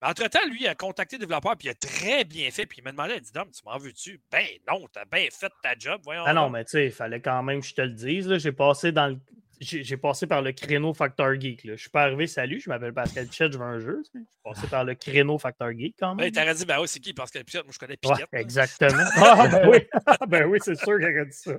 Mais 0.01 0.09
entre-temps, 0.09 0.47
lui, 0.49 0.61
il 0.63 0.69
a 0.69 0.75
contacté 0.75 1.17
le 1.17 1.21
développeur, 1.27 1.57
puis 1.57 1.69
il 1.69 1.71
a 1.71 1.75
très 1.75 2.25
bien 2.25 2.51
fait. 2.51 2.67
Puis 2.67 2.79
il 2.79 2.85
m'a 2.85 2.93
demandé, 2.93 3.15
il 3.17 3.21
dit, 3.21 3.33
Dom, 3.33 3.51
tu 3.51 3.61
m'en 3.65 3.79
veux-tu? 3.79 4.21
Ben 4.31 4.47
non, 4.71 4.87
t'as 4.93 5.05
bien 5.05 5.27
fait 5.33 5.53
ta 5.63 5.75
job. 5.79 6.01
Voyons 6.05 6.23
Ah 6.27 6.33
non, 6.33 6.51
mais 6.51 6.65
tu 6.65 6.71
sais, 6.73 6.87
il 6.87 6.93
fallait 6.93 7.21
quand 7.21 7.43
même 7.43 7.61
que 7.61 7.67
je 7.67 7.75
te 7.75 7.83
le 7.83 7.91
dise. 7.93 8.37
J'ai 8.39 8.53
passé 8.53 8.93
dans 8.93 9.09
le. 9.09 9.19
J'ai 9.61 9.97
passé 9.97 10.29
par 10.29 10.41
le 10.41 10.53
créneau 10.53 10.95
Factor 10.95 11.35
Geek. 11.35 11.65
Là. 11.65 11.75
Je 11.75 11.81
suis 11.81 11.91
pas 11.91 12.03
arrivé, 12.05 12.29
salut, 12.29 12.61
je 12.61 12.71
m'appelle 12.71 12.95
Pascal 12.95 13.27
Pichette, 13.27 13.53
je 13.55 13.59
veux 13.59 13.65
un 13.65 13.81
jeu. 13.81 14.01
Je 14.15 14.21
suis 14.21 14.27
passé 14.45 14.69
par 14.69 14.85
le 14.85 14.95
créneau 14.95 15.37
Factor 15.37 15.73
Geek 15.73 15.97
quand 15.99 16.15
Ben, 16.15 16.23
même. 16.23 16.29
il 16.29 16.33
t'aurait 16.33 16.55
dit, 16.55 16.65
ben 16.65 16.81
oui, 16.81 16.87
c'est 16.87 17.01
qui? 17.01 17.13
Parce 17.13 17.33
que 17.33 17.41
Piquette, 17.41 17.65
moi, 17.65 17.73
je 17.75 17.79
connais 17.81 17.95
Ouais, 18.05 18.13
Piquette. 18.15 18.29
là. 18.33 18.39
exactement. 18.41 19.03
Ah, 19.17 19.49
ben 19.49 19.69
oui, 19.69 19.79
Ah, 20.07 20.27
ben 20.29 20.45
oui 20.45 20.61
c'est 20.63 20.77
sûr 20.77 20.97
qu'il 20.99 21.07
aurait 21.07 21.27
dit 21.27 21.33
ça. 21.37 21.55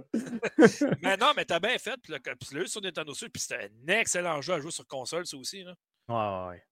Mais 1.01 1.17
non, 1.17 1.33
mais 1.35 1.43
t'as 1.43 1.59
bien 1.59 1.77
fait. 1.77 1.97
Puis 2.01 2.13
le, 2.13 2.19
puis 2.19 2.57
eu 2.57 2.67
sur 2.67 2.81
Nintendo 2.81 3.13
Switch, 3.13 3.31
puis 3.33 3.41
c'était 3.41 3.69
un 3.87 3.93
excellent 3.99 4.39
jeu 4.41 4.53
à 4.53 4.59
jouer 4.61 4.71
sur 4.71 4.87
console, 4.87 5.25
ça 5.25 5.35
aussi. 5.35 5.65
Là. 5.65 5.73
Ouais, 6.07 6.51
ouais. 6.51 6.63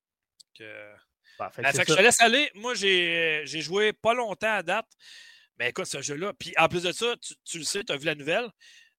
Que- 0.57 0.95
Bah, 1.39 1.49
fait 1.53 1.61
que 1.61 1.67
Ben, 1.67 1.71
c'est 1.71 1.77
fait 1.79 1.85
que 1.85 1.91
je 1.93 1.97
te 1.97 2.01
laisse 2.01 2.21
aller. 2.21 2.49
Moi, 2.55 2.73
j'ai 2.73 3.41
j'ai 3.45 3.61
joué 3.61 3.93
pas 3.93 4.13
longtemps 4.13 4.53
à 4.53 4.63
date. 4.63 4.87
Mais 5.59 5.69
écoute, 5.69 5.85
ce 5.85 6.01
jeu-là. 6.01 6.33
Puis 6.37 6.53
en 6.57 6.67
plus 6.67 6.83
de 6.83 6.91
ça, 6.91 7.15
tu, 7.21 7.33
tu 7.43 7.57
le 7.59 7.63
sais, 7.63 7.83
tu 7.83 7.91
as 7.91 7.97
vu 7.97 8.05
la 8.05 8.15
nouvelle. 8.15 8.47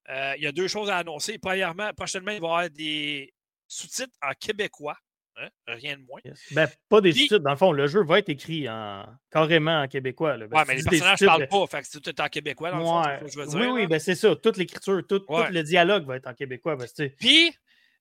Euh, 0.09 0.35
il 0.37 0.43
y 0.43 0.47
a 0.47 0.53
deux 0.53 0.67
choses 0.69 0.89
à 0.91 0.97
annoncer. 0.99 1.39
Premièrement, 1.39 1.93
prochainement, 1.95 2.33
il 2.33 2.41
va 2.41 2.47
y 2.47 2.51
avoir 2.51 2.71
des 2.71 3.35
sous-titres 3.69 4.15
en 4.23 4.33
québécois. 4.33 4.97
hein, 5.37 5.49
Rien 5.69 5.97
de 5.99 6.03
moins. 6.03 6.19
Yes. 6.25 6.41
Ben, 6.53 6.69
pas 6.89 7.01
des 7.01 7.11
Puis- 7.13 7.21
sous-titres. 7.29 7.45
Dans 7.45 7.51
le 7.51 7.57
fond, 7.57 7.71
le 7.73 7.87
jeu 7.87 8.03
va 8.03 8.19
être 8.19 8.29
écrit 8.29 8.69
en... 8.69 9.05
carrément 9.31 9.83
en 9.83 9.87
québécois. 9.87 10.37
Là. 10.37 10.47
Ben, 10.49 10.59
Ouais, 10.59 10.65
mais 10.67 10.77
les 10.77 10.83
personnages 10.83 11.21
ne 11.21 11.27
parlent 11.27 11.47
pas. 11.49 11.67
Fait 11.69 11.83
que 11.83 11.87
c'est 11.89 12.01
tout 12.01 12.21
en 12.21 12.27
québécois, 12.29 12.71
dans 12.73 12.79
le 12.79 12.85
fond, 12.85 13.03
c'est 13.05 13.11
Ouais. 13.11 13.19
ce 13.19 13.25
que 13.25 13.31
je 13.31 13.39
veux 13.39 13.45
Oui, 13.55 13.61
dire. 13.63 13.73
oui, 13.75 13.83
là. 13.83 13.87
ben 13.89 14.01
c'est 14.01 14.15
ça. 14.17 14.35
Toute 14.35 14.57
l'écriture, 14.57 15.03
tout, 15.07 15.19
tout 15.21 15.27
le 15.51 15.63
dialogue 15.63 16.07
va 16.07 16.17
être 16.17 16.27
en 16.27 16.35
québécois. 16.35 16.75
Ben, 16.77 16.89
Puis, 17.21 17.53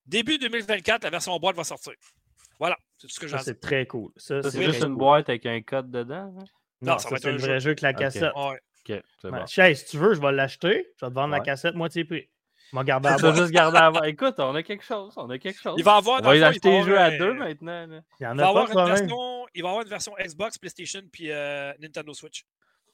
début 0.05 0.37
2024, 0.39 1.03
la 1.03 1.09
version 1.11 1.37
boîte 1.37 1.57
va 1.57 1.63
sortir. 1.65 1.93
Voilà, 2.59 2.77
c'est 2.97 3.07
tout 3.07 3.13
ce 3.13 3.19
que 3.19 3.27
j'ai 3.27 3.31
ça, 3.31 3.37
à 3.37 3.39
dire. 3.39 3.45
c'est 3.45 3.59
très 3.59 3.85
cool. 3.85 4.11
Ça, 4.17 4.41
Ça, 4.41 4.51
c'est 4.51 4.63
juste 4.63 4.79
une 4.81 4.87
cool. 4.89 4.97
boîte 4.97 5.29
avec 5.29 5.45
un 5.45 5.61
code 5.61 5.91
dedans. 5.91 6.33
hein? 6.39 6.43
Non, 6.81 6.93
Non, 6.93 6.97
ça 6.99 7.03
ça, 7.03 7.09
va 7.09 7.15
être 7.17 7.21
c'est 7.23 7.29
un 7.29 7.31
le 7.33 7.37
jeu. 7.39 7.47
vrai 7.47 7.59
jeu 7.59 7.69
avec 7.69 7.81
la 7.81 7.93
cassette. 7.93 8.33
Ouais. 8.35 8.59
Ok, 8.89 9.03
c'est 9.21 9.27
Ouais, 9.29 9.39
bon. 9.39 9.45
Chez, 9.47 9.75
si 9.75 9.85
tu 9.85 9.97
veux, 9.97 10.13
je 10.13 10.21
vais 10.21 10.31
l'acheter. 10.31 10.87
Je 10.99 11.05
vais 11.05 11.09
te 11.09 11.15
vendre 11.15 11.31
la 11.31 11.39
cassette 11.41 11.75
moitié 11.75 12.05
prix. 12.05 12.29
Je 12.73 12.77
vais 12.77 12.83
garder 12.83 13.09
à 13.09 13.15
Tu 13.15 13.21
vas 13.21 13.29
boîte. 13.31 13.41
juste 13.41 13.53
garder 13.53 13.77
avant. 13.77 14.03
Écoute, 14.03 14.35
on 14.39 14.53
a 14.55 14.61
quelque 14.63 14.83
chose. 14.83 15.13
On 15.17 15.29
a 15.29 15.37
quelque 15.37 15.59
chose. 15.59 15.75
Il 15.77 15.83
va 15.83 15.95
avoir, 15.95 16.19
On 16.21 16.23
va 16.23 16.47
acheter 16.47 16.69
les 16.71 16.83
jeux 16.83 16.97
à 16.97 17.05
avoir, 17.05 17.19
deux 17.19 17.33
maintenant. 17.33 17.87
Il 18.19 18.23
y 18.23 18.27
en 18.27 18.33
Il 18.33 18.37
va, 18.39 18.45
a 18.45 18.49
avoir 18.49 18.65
pas 18.69 18.81
une 18.81 18.87
version, 18.87 19.47
il 19.55 19.63
va 19.63 19.69
avoir 19.69 19.83
une 19.83 19.89
version 19.89 20.13
Xbox, 20.19 20.57
PlayStation, 20.57 21.01
puis 21.11 21.31
euh, 21.31 21.73
Nintendo 21.79 22.13
Switch. 22.13 22.43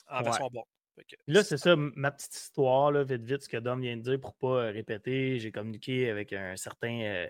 en 0.09 0.17
Ouais. 0.17 0.23
version 0.25 0.47
boîte. 0.51 0.65
Que- 1.09 1.15
Là, 1.27 1.43
c'est 1.43 1.57
ça, 1.57 1.75
ma 1.75 2.11
petite 2.11 2.35
histoire, 2.35 2.91
là, 2.91 3.03
vite, 3.03 3.23
vite, 3.23 3.41
ce 3.41 3.49
que 3.49 3.57
Dom 3.57 3.81
vient 3.81 3.97
de 3.97 4.01
dire 4.03 4.19
pour 4.19 4.35
pas 4.35 4.65
euh, 4.65 4.71
répéter. 4.71 5.39
J'ai 5.39 5.51
communiqué 5.51 6.09
avec 6.09 6.33
un 6.33 6.55
certain 6.55 6.99
euh, 7.01 7.27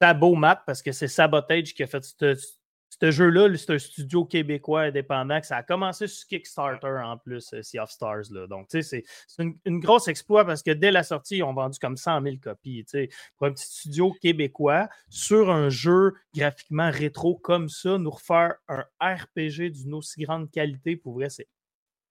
Sabo 0.00 0.34
Map 0.34 0.62
parce 0.66 0.82
que 0.82 0.92
c'est 0.92 1.08
Sabotage 1.08 1.74
qui 1.74 1.82
a 1.82 1.86
fait 1.86 2.04
ce 2.04 3.10
jeu-là. 3.10 3.56
C'est 3.56 3.72
un 3.72 3.78
studio 3.78 4.24
québécois 4.24 4.82
indépendant 4.82 5.40
que 5.40 5.46
ça 5.46 5.56
a 5.56 5.62
commencé 5.62 6.06
sur 6.06 6.26
Kickstarter 6.26 7.00
en 7.04 7.16
plus, 7.18 7.52
euh, 7.52 7.62
Sea 7.62 7.80
of 7.80 7.90
Stars. 7.90 8.30
Là. 8.30 8.46
Donc, 8.46 8.68
tu 8.68 8.82
sais, 8.82 9.04
c'est 9.26 9.44
une, 9.64 9.80
grosse 9.80 10.08
exploit 10.08 10.44
parce 10.44 10.62
que 10.62 10.70
dès 10.70 10.90
la 10.90 11.02
sortie, 11.02 11.38
ils 11.38 11.42
ont 11.42 11.52
vendu 11.52 11.78
comme 11.78 11.96
100 11.96 12.22
000 12.22 12.36
copies. 12.42 12.84
Pour 13.36 13.46
un 13.46 13.52
petit 13.52 13.66
studio 13.66 14.12
québécois, 14.20 14.88
sur 15.08 15.50
un 15.50 15.68
jeu 15.68 16.14
graphiquement 16.34 16.90
rétro 16.90 17.36
comme 17.36 17.68
ça, 17.68 17.98
nous 17.98 18.10
refaire 18.10 18.54
un 18.68 18.84
RPG 19.00 19.70
d'une 19.70 19.94
aussi 19.94 20.22
grande 20.22 20.50
qualité, 20.50 20.96
pour 20.96 21.14
vrai, 21.14 21.28
c'est 21.28 21.48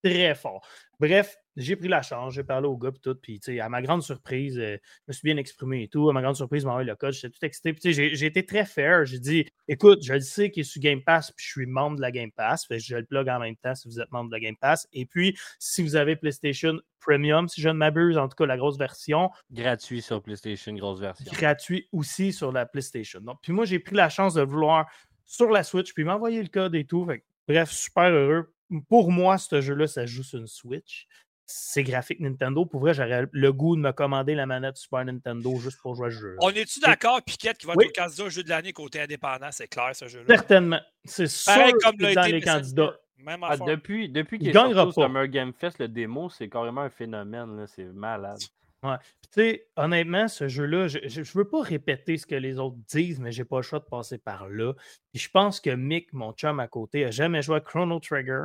très 0.09 0.35
fort. 0.35 0.65
Bref, 0.99 1.35
j'ai 1.55 1.75
pris 1.75 1.87
la 1.87 2.01
chance, 2.01 2.33
j'ai 2.33 2.43
parlé 2.43 2.67
au 2.67 2.75
gars 2.77 2.89
et 2.89 2.99
tout, 2.99 3.15
puis 3.15 3.39
tu 3.39 3.53
sais, 3.53 3.59
à 3.59 3.69
ma 3.69 3.81
grande 3.83 4.01
surprise, 4.01 4.57
euh, 4.57 4.77
je 4.81 5.03
me 5.09 5.13
suis 5.13 5.21
bien 5.25 5.37
exprimé 5.37 5.83
et 5.83 5.87
tout. 5.87 6.09
À 6.09 6.13
ma 6.13 6.21
grande 6.21 6.35
surprise, 6.35 6.65
m'a 6.65 6.71
envoyé 6.71 6.87
le 6.89 6.95
code, 6.95 7.13
j'étais 7.13 7.29
tout 7.29 7.43
excité. 7.45 7.93
J'ai- 7.93 8.15
j'ai 8.15 8.25
été 8.25 8.45
très 8.45 8.65
fair. 8.65 9.05
J'ai 9.05 9.19
dit, 9.19 9.47
écoute, 9.67 9.99
je 10.03 10.13
le 10.13 10.19
sais 10.21 10.49
qu'il 10.49 10.61
est 10.61 10.63
sur 10.63 10.81
Game 10.81 11.03
Pass, 11.03 11.31
puis 11.31 11.45
je 11.45 11.51
suis 11.51 11.65
membre 11.67 11.97
de 11.97 12.01
la 12.01 12.11
Game 12.11 12.31
Pass. 12.31 12.65
Fait 12.65 12.77
que 12.77 12.83
je 12.83 12.95
le 12.95 13.05
plug 13.05 13.29
en 13.29 13.39
même 13.39 13.55
temps 13.57 13.75
si 13.75 13.87
vous 13.87 13.99
êtes 13.99 14.11
membre 14.11 14.29
de 14.29 14.35
la 14.35 14.39
Game 14.39 14.55
Pass. 14.59 14.87
Et 14.93 15.05
puis, 15.05 15.37
si 15.59 15.83
vous 15.83 15.95
avez 15.95 16.15
PlayStation 16.15 16.79
Premium, 16.99 17.47
si 17.47 17.61
je 17.61 17.69
ne 17.69 17.73
m'abuse, 17.73 18.17
en 18.17 18.27
tout 18.27 18.35
cas 18.35 18.45
la 18.47 18.57
grosse 18.57 18.77
version, 18.79 19.29
Gratuit 19.51 20.01
sur 20.01 20.21
PlayStation, 20.23 20.73
grosse 20.73 20.99
version. 20.99 21.31
gratuit 21.31 21.87
aussi 21.91 22.33
sur 22.33 22.51
la 22.51 22.65
PlayStation. 22.65 23.19
Donc, 23.21 23.37
puis 23.43 23.53
moi, 23.53 23.65
j'ai 23.65 23.79
pris 23.79 23.95
la 23.95 24.09
chance 24.09 24.33
de 24.33 24.41
vouloir 24.41 24.87
sur 25.25 25.49
la 25.51 25.63
Switch, 25.63 25.93
puis 25.93 26.07
envoyé 26.09 26.41
le 26.41 26.49
code 26.49 26.73
et 26.75 26.85
tout. 26.85 27.05
Fait 27.05 27.19
que, 27.19 27.23
bref, 27.47 27.69
super 27.71 28.09
heureux. 28.09 28.53
Pour 28.89 29.11
moi, 29.11 29.37
ce 29.37 29.61
jeu-là, 29.61 29.87
ça 29.87 30.05
joue 30.05 30.23
sur 30.23 30.39
une 30.39 30.47
Switch. 30.47 31.07
C'est 31.49 31.83
graphique 31.83 32.19
Nintendo. 32.19 32.65
Pour 32.65 32.81
vrai, 32.81 32.93
j'aurais 32.93 33.25
le 33.31 33.53
goût 33.53 33.77
de 33.77 33.81
me 33.81 33.91
commander 33.93 34.35
la 34.35 34.45
manette 34.45 34.75
Super 34.75 35.05
Nintendo 35.05 35.55
juste 35.57 35.79
pour 35.81 35.95
jouer 35.95 36.07
à 36.07 36.11
ce 36.11 36.15
jeu. 36.17 36.35
On 36.41 36.49
est-tu 36.49 36.81
d'accord, 36.81 37.21
Piquette, 37.23 37.57
qui 37.57 37.65
va 37.65 37.71
être 37.73 37.77
Oui. 37.79 37.87
au 37.87 37.91
candidat 37.93 38.29
jeu 38.29 38.43
de 38.43 38.49
l'année 38.49 38.73
côté 38.73 38.99
indépendant? 38.99 39.47
C'est 39.51 39.69
clair, 39.69 39.91
ce 39.95 40.09
jeu-là. 40.09 40.25
Certainement. 40.27 40.81
C'est 41.05 41.27
sûr 41.27 41.53
comme 41.81 41.95
que 41.95 42.03
l'a 42.03 42.15
dans 42.15 42.23
été 42.23 42.31
les 42.33 42.41
candidats. 42.41 42.97
Même 43.19 43.39
Ah, 43.43 43.55
depuis 43.57 44.09
depuis 44.09 44.37
Il 44.37 44.39
qu'il 44.39 44.49
est 44.49 44.53
au 44.89 44.91
pas. 44.91 45.07
Summer 45.07 45.27
Game 45.29 45.53
Fest, 45.53 45.79
le 45.79 45.87
démo, 45.87 46.29
c'est 46.29 46.49
carrément 46.49 46.81
un 46.81 46.89
phénomène. 46.89 47.57
là, 47.57 47.65
C'est 47.65 47.85
malade. 47.85 48.37
Puis, 48.81 48.89
tu 49.33 49.41
sais, 49.41 49.67
honnêtement, 49.75 50.27
ce 50.27 50.47
jeu-là, 50.47 50.87
je 50.87 50.99
ne 51.19 51.25
veux 51.33 51.47
pas 51.49 51.61
répéter 51.61 52.17
ce 52.17 52.25
que 52.27 52.35
les 52.35 52.59
autres 52.59 52.77
disent, 52.87 53.19
mais 53.19 53.31
j'ai 53.31 53.43
pas 53.43 53.57
le 53.57 53.63
choix 53.63 53.79
de 53.79 53.85
passer 53.85 54.17
par 54.17 54.47
là. 54.49 54.73
Puis 55.11 55.21
je 55.21 55.29
pense 55.29 55.59
que 55.59 55.71
Mick, 55.71 56.13
mon 56.13 56.31
chum 56.33 56.59
à 56.59 56.67
côté, 56.67 57.03
a 57.05 57.11
jamais 57.11 57.41
joué 57.41 57.57
à 57.57 57.61
Chrono 57.61 57.99
Trigger. 57.99 58.43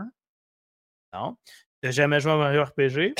Non. 1.13 1.37
Il 1.83 1.87
n'a 1.87 1.91
jamais 1.91 2.19
joué 2.21 2.33
à 2.33 2.37
Mario 2.37 2.65
RPG. 2.65 3.15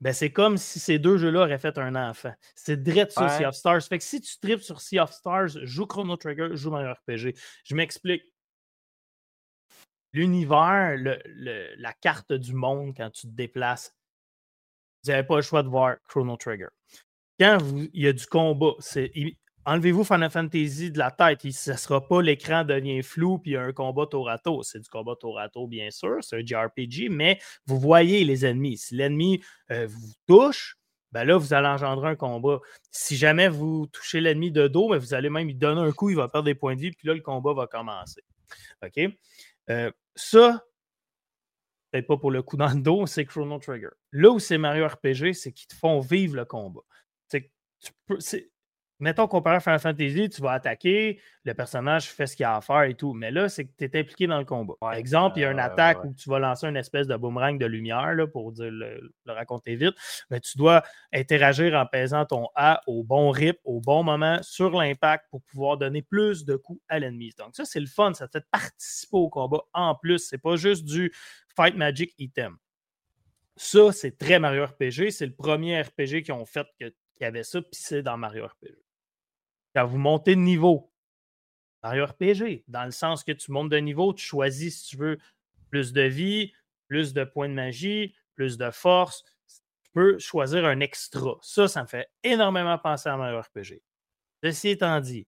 ben, 0.00 0.12
c'est 0.14 0.32
comme 0.32 0.56
si 0.56 0.78
ces 0.80 0.98
deux 0.98 1.18
jeux-là 1.18 1.40
auraient 1.42 1.58
fait 1.58 1.76
un 1.76 1.94
enfant. 1.94 2.32
C'est 2.54 2.82
direct 2.82 3.12
Ouais. 3.18 3.28
Sea 3.28 3.44
of 3.44 3.54
Stars. 3.54 3.82
Fait 3.82 3.98
que 3.98 4.04
si 4.04 4.20
tu 4.22 4.38
tripes 4.38 4.62
sur 4.62 4.80
Sea 4.80 5.00
of 5.00 5.12
Stars, 5.12 5.48
joue 5.64 5.84
Chrono 5.86 6.16
Trigger, 6.16 6.48
joue 6.56 6.70
Mario 6.70 6.92
RPG. 6.94 7.34
Je 7.64 7.74
m'explique. 7.74 8.22
L'univers, 10.12 10.96
le- 10.96 11.20
le- 11.26 11.74
la 11.76 11.92
carte 11.92 12.32
du 12.32 12.52
monde 12.52 12.94
quand 12.96 13.10
tu 13.10 13.28
te 13.28 13.32
déplaces, 13.32 13.94
vous 15.04 15.10
n'avez 15.10 15.26
pas 15.26 15.36
le 15.36 15.42
choix 15.42 15.62
de 15.62 15.68
voir 15.68 15.96
Chrono 16.08 16.36
Trigger. 16.36 16.68
Quand 17.38 17.58
il 17.94 18.02
y 18.02 18.06
a 18.06 18.12
du 18.12 18.26
combat, 18.26 18.72
enlevez-vous 19.64 20.04
Final 20.04 20.30
Fantasy 20.30 20.90
de 20.90 20.98
la 20.98 21.10
tête. 21.10 21.40
Ce 21.50 21.70
ne 21.70 21.76
sera 21.76 22.06
pas 22.06 22.20
l'écran 22.22 22.64
devient 22.64 23.02
flou 23.02 23.38
puis 23.38 23.56
un 23.56 23.72
combat 23.72 24.06
tour 24.06 24.28
à. 24.28 24.38
C'est 24.62 24.80
du 24.80 24.88
combat 24.88 25.14
tour 25.18 25.38
à 25.38 25.48
bien 25.68 25.90
sûr. 25.90 26.18
C'est 26.22 26.36
un 26.36 26.44
JRPG, 26.44 27.08
mais 27.10 27.38
vous 27.66 27.78
voyez 27.78 28.24
les 28.24 28.44
ennemis. 28.44 28.78
Si 28.78 28.94
l'ennemi 28.94 29.42
euh, 29.70 29.86
vous 29.88 30.12
touche, 30.26 30.76
ben 31.12 31.24
là, 31.24 31.36
vous 31.36 31.54
allez 31.54 31.66
engendrer 31.66 32.10
un 32.10 32.16
combat. 32.16 32.60
Si 32.90 33.16
jamais 33.16 33.48
vous 33.48 33.86
touchez 33.86 34.20
l'ennemi 34.20 34.52
de 34.52 34.68
dos, 34.68 34.90
ben 34.90 34.98
vous 34.98 35.14
allez 35.14 35.30
même 35.30 35.46
lui 35.46 35.54
donner 35.54 35.80
un 35.80 35.92
coup, 35.92 36.10
il 36.10 36.16
va 36.16 36.28
perdre 36.28 36.46
des 36.46 36.54
points 36.54 36.76
de 36.76 36.80
vie, 36.80 36.92
puis 36.92 37.08
là, 37.08 37.14
le 37.14 37.20
combat 37.20 37.52
va 37.52 37.66
commencer. 37.66 38.22
OK? 38.84 39.10
Euh, 39.70 39.90
ça, 40.14 40.64
peut-être 41.90 42.06
pas 42.06 42.16
pour 42.16 42.30
le 42.30 42.42
coup 42.42 42.56
dans 42.56 42.68
le 42.72 42.80
dos, 42.80 43.06
c'est 43.06 43.24
Chrono 43.24 43.58
Trigger. 43.58 43.88
Là 44.12 44.30
où 44.30 44.38
c'est 44.38 44.58
Mario 44.58 44.86
RPG, 44.86 45.32
c'est 45.34 45.52
qu'ils 45.52 45.68
te 45.68 45.74
font 45.74 46.00
vivre 46.00 46.36
le 46.36 46.44
combat. 46.44 46.80
Tu 47.30 47.92
peux- 48.06 48.18
Mettons, 49.00 49.26
comparé 49.26 49.56
à 49.56 49.60
Final 49.60 49.80
Fantasy, 49.80 50.28
tu 50.28 50.42
vas 50.42 50.52
attaquer, 50.52 51.20
le 51.44 51.54
personnage 51.54 52.10
fait 52.10 52.26
ce 52.26 52.36
qu'il 52.36 52.44
a 52.44 52.56
à 52.56 52.60
faire 52.60 52.82
et 52.82 52.94
tout. 52.94 53.14
Mais 53.14 53.30
là, 53.30 53.48
c'est 53.48 53.64
que 53.64 53.72
tu 53.76 53.84
es 53.84 53.98
impliqué 53.98 54.26
dans 54.26 54.38
le 54.38 54.44
combat. 54.44 54.74
Par 54.78 54.92
exemple, 54.92 55.38
il 55.38 55.42
y 55.42 55.44
a 55.44 55.50
une 55.50 55.58
attaque 55.58 56.02
ouais. 56.04 56.10
où 56.10 56.14
tu 56.14 56.28
vas 56.28 56.38
lancer 56.38 56.66
une 56.66 56.76
espèce 56.76 57.06
de 57.06 57.16
boomerang 57.16 57.58
de 57.58 57.66
lumière, 57.66 58.14
là, 58.14 58.26
pour 58.26 58.52
dire 58.52 58.70
le, 58.70 59.12
le 59.24 59.32
raconter 59.32 59.74
vite. 59.74 59.94
Mais 60.30 60.40
tu 60.40 60.58
dois 60.58 60.82
interagir 61.12 61.74
en 61.74 61.86
pesant 61.86 62.26
ton 62.26 62.48
A 62.54 62.82
au 62.86 63.02
bon 63.02 63.30
rip, 63.30 63.58
au 63.64 63.80
bon 63.80 64.02
moment, 64.02 64.38
sur 64.42 64.70
l'impact 64.70 65.26
pour 65.30 65.42
pouvoir 65.42 65.78
donner 65.78 66.02
plus 66.02 66.44
de 66.44 66.56
coups 66.56 66.82
à 66.88 66.98
l'ennemi. 66.98 67.32
Donc, 67.38 67.56
ça, 67.56 67.64
c'est 67.64 67.80
le 67.80 67.86
fun. 67.86 68.12
Ça 68.14 68.28
te 68.28 68.38
fait 68.38 68.46
participer 68.50 69.16
au 69.16 69.28
combat 69.28 69.62
en 69.72 69.94
plus. 69.94 70.18
C'est 70.18 70.38
pas 70.38 70.56
juste 70.56 70.84
du 70.84 71.12
Fight 71.56 71.74
Magic 71.74 72.14
item. 72.18 72.56
Ça, 73.56 73.92
c'est 73.92 74.16
très 74.16 74.38
Mario 74.38 74.64
RPG. 74.64 75.10
C'est 75.10 75.26
le 75.26 75.34
premier 75.34 75.82
RPG 75.82 76.22
qu'ils 76.22 76.32
ont 76.32 76.46
fait 76.46 76.66
que- 76.78 76.94
qui 77.14 77.24
avait 77.24 77.42
ça, 77.42 77.60
puis 77.60 77.72
c'est 77.72 78.02
dans 78.02 78.16
Mario 78.16 78.46
RPG. 78.46 78.74
Quand 79.74 79.86
vous 79.86 79.98
montez 79.98 80.34
de 80.34 80.40
niveau, 80.40 80.92
Mario 81.82 82.06
RPG, 82.06 82.64
dans 82.68 82.84
le 82.84 82.90
sens 82.90 83.24
que 83.24 83.32
tu 83.32 83.52
montes 83.52 83.70
de 83.70 83.78
niveau, 83.78 84.12
tu 84.12 84.24
choisis 84.24 84.82
si 84.82 84.88
tu 84.90 84.96
veux 84.96 85.18
plus 85.70 85.92
de 85.92 86.02
vie, 86.02 86.52
plus 86.88 87.14
de 87.14 87.24
points 87.24 87.48
de 87.48 87.54
magie, 87.54 88.14
plus 88.34 88.58
de 88.58 88.70
force. 88.70 89.24
Tu 89.46 89.90
peux 89.92 90.18
choisir 90.18 90.64
un 90.64 90.80
extra. 90.80 91.38
Ça, 91.40 91.68
ça 91.68 91.82
me 91.82 91.86
fait 91.86 92.08
énormément 92.22 92.78
penser 92.78 93.08
à 93.08 93.16
Mario 93.16 93.40
RPG. 93.40 93.82
Ceci 94.42 94.70
étant 94.70 95.00
dit, 95.00 95.26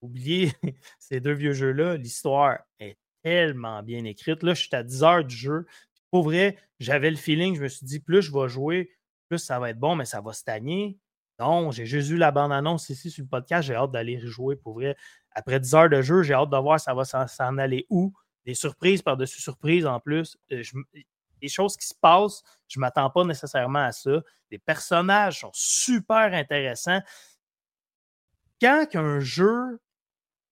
oubliez 0.00 0.52
ces 0.98 1.20
deux 1.20 1.32
vieux 1.32 1.52
jeux-là, 1.52 1.96
l'histoire 1.96 2.60
est 2.78 2.96
tellement 3.22 3.82
bien 3.82 4.04
écrite. 4.04 4.42
Là, 4.42 4.54
je 4.54 4.66
suis 4.66 4.76
à 4.76 4.82
10 4.82 5.02
heures 5.02 5.24
du 5.24 5.34
jeu. 5.34 5.66
Pour 6.10 6.24
vrai, 6.24 6.58
j'avais 6.78 7.10
le 7.10 7.16
feeling, 7.16 7.56
je 7.56 7.62
me 7.62 7.68
suis 7.68 7.86
dit, 7.86 8.00
plus 8.00 8.22
je 8.22 8.32
vais 8.32 8.48
jouer, 8.48 8.90
plus 9.28 9.38
ça 9.38 9.58
va 9.58 9.70
être 9.70 9.78
bon, 9.78 9.96
mais 9.96 10.04
ça 10.04 10.20
va 10.20 10.32
stagner. 10.32 10.98
Non, 11.40 11.70
j'ai 11.70 11.86
juste 11.86 12.10
eu 12.10 12.16
la 12.16 12.30
bande-annonce 12.30 12.90
ici 12.90 13.10
sur 13.10 13.24
le 13.24 13.28
podcast. 13.28 13.66
J'ai 13.66 13.74
hâte 13.74 13.90
d'aller 13.92 14.18
rejouer 14.18 14.56
pour 14.56 14.74
vrai. 14.74 14.94
Après 15.32 15.58
10 15.58 15.74
heures 15.74 15.88
de 15.88 16.02
jeu, 16.02 16.22
j'ai 16.22 16.34
hâte 16.34 16.50
de 16.50 16.56
voir 16.58 16.78
ça 16.78 16.92
va 16.92 17.04
s'en 17.04 17.56
aller 17.58 17.86
où. 17.88 18.12
Des 18.44 18.54
surprises 18.54 19.00
par-dessus 19.00 19.40
surprises 19.40 19.86
en 19.86 20.00
plus. 20.00 20.36
Euh, 20.52 20.62
je 20.62 20.72
des 21.40 21.48
choses 21.48 21.76
qui 21.76 21.86
se 21.86 21.94
passent, 21.94 22.42
je 22.68 22.78
ne 22.78 22.82
m'attends 22.82 23.10
pas 23.10 23.24
nécessairement 23.24 23.84
à 23.84 23.92
ça. 23.92 24.22
Les 24.50 24.58
personnages 24.58 25.40
sont 25.40 25.50
super 25.54 26.34
intéressants. 26.34 27.00
Quand 28.60 28.86
un 28.94 29.20
jeu 29.20 29.80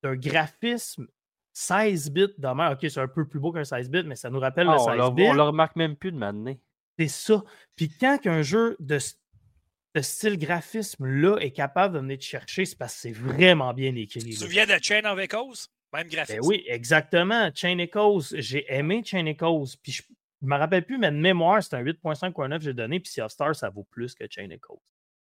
d'un 0.03 0.17
graphisme 0.17 1.07
16 1.53 2.11
bits 2.11 2.35
demain, 2.39 2.73
ok, 2.73 2.79
c'est 2.83 3.01
un 3.01 3.09
peu 3.09 3.27
plus 3.27 3.41
beau 3.41 3.53
qu'un 3.53 3.65
16 3.65 3.91
bits, 3.91 4.05
mais 4.05 4.17
ça 4.17 4.31
nous 4.31 4.41
rappelle 4.41 4.69
Ah, 4.69 4.77
le 4.77 4.81
on, 4.81 4.85
16 4.85 4.97
le, 4.97 5.11
bits. 5.11 5.27
on 5.29 5.33
le 5.35 5.43
remarque 5.43 5.77
même 5.77 5.97
plus 5.97 6.13
de 6.13 6.17
maintenant. 6.17 6.57
C'est 6.99 7.09
ça. 7.09 7.45
Puis 7.77 7.91
quand 7.91 8.19
un 8.25 8.43
jeu 8.43 8.77
de, 8.81 8.99
ce- 9.97 10.03
style 10.03 10.39
graphisme-là 10.39 11.37
est 11.39 11.51
capable 11.51 11.95
de 11.95 12.01
venir 12.01 12.19
te 12.19 12.25
chercher, 12.25 12.65
c'est 12.65 12.77
parce 12.79 12.95
que 12.95 13.01
c'est 13.01 13.13
vraiment 13.13 13.73
bien 13.75 13.95
écrit. 13.95 14.21
Tu 14.23 14.31
te 14.31 14.35
souviens 14.45 14.67
de 14.67 14.77
Chain 14.83 15.05
of 15.05 15.19
Echoes? 15.19 15.69
Même 15.93 16.09
graphique. 16.09 16.37
Ben 16.37 16.47
oui, 16.47 16.65
exactement. 16.67 17.51
Chain 17.55 17.79
Echoes. 17.79 18.35
J'ai 18.35 18.67
aimé 18.73 19.03
Chain 19.05 19.25
Echoes. 19.27 19.77
Puis 19.83 19.93
je 19.93 20.03
ne 20.43 20.49
me 20.49 20.57
rappelle 20.57 20.85
plus, 20.85 20.99
mais 20.99 21.11
de 21.11 21.17
mémoire, 21.17 21.63
c'est 21.63 21.75
un 21.75 21.83
8.5.9 21.83 22.59
que 22.59 22.65
j'ai 22.65 22.75
donné. 22.75 23.01
Puis 23.01 23.11
Sea 23.13 23.23
of 23.23 23.33
Stars, 23.33 23.57
ça 23.57 23.71
vaut 23.71 23.87
plus 23.91 24.15
que 24.15 24.25
Chain 24.31 24.51
Echoes. 24.51 24.81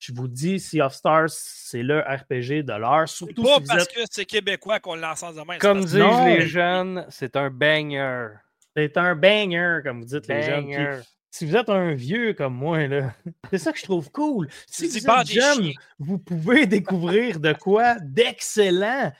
Je 0.01 0.13
vous 0.15 0.29
dis, 0.29 0.59
Sea 0.59 0.81
of 0.81 0.95
Stars, 0.95 1.29
c'est 1.29 1.83
le 1.83 2.01
RPG 2.01 2.65
de 2.65 2.73
l'heure. 2.73 3.07
C'est 3.09 3.17
Surtout 3.17 3.43
pas 3.43 3.59
si 3.61 3.67
parce 3.67 3.83
êtes... 3.85 3.93
que 3.95 4.01
c'est 4.11 4.25
québécois 4.25 4.81
qu'on 4.81 4.95
lance 4.97 5.23
en 5.23 5.33
demain. 5.33 5.59
Comme 5.59 5.83
disent 5.85 5.95
Non. 5.97 6.25
les 6.27 6.41
jeunes, 6.47 7.07
c'est 7.11 7.37
un 7.37 7.51
banger. 7.51 8.29
C'est 8.75 8.97
un 8.97 9.15
banger, 9.15 9.81
comme 9.85 10.01
vous 10.01 10.07
dites, 10.07 10.27
les 10.27 10.43
jeunes. 10.43 10.65
Puis 10.67 10.77
Banger. 10.77 11.01
Si 11.31 11.47
vous 11.47 11.57
êtes 11.57 11.71
un 11.71 11.95
vieux 11.95 12.35
comme 12.35 12.55
moi, 12.55 12.87
là, 12.87 13.15
c'est 13.51 13.59
ça 13.59 13.73
que 13.73 13.79
je 13.79 13.85
trouve 13.85 14.11
cool. 14.11 14.49
Si 14.67 14.89
vous 14.89 15.07
pas 15.07 15.23
êtes 15.23 15.31
jeune, 15.31 15.73
vous 15.99 16.19
pouvez 16.19 16.67
découvrir 16.67 17.41
de 17.41 17.53
quoi 17.53 17.95
d'excellent. 18.01 19.13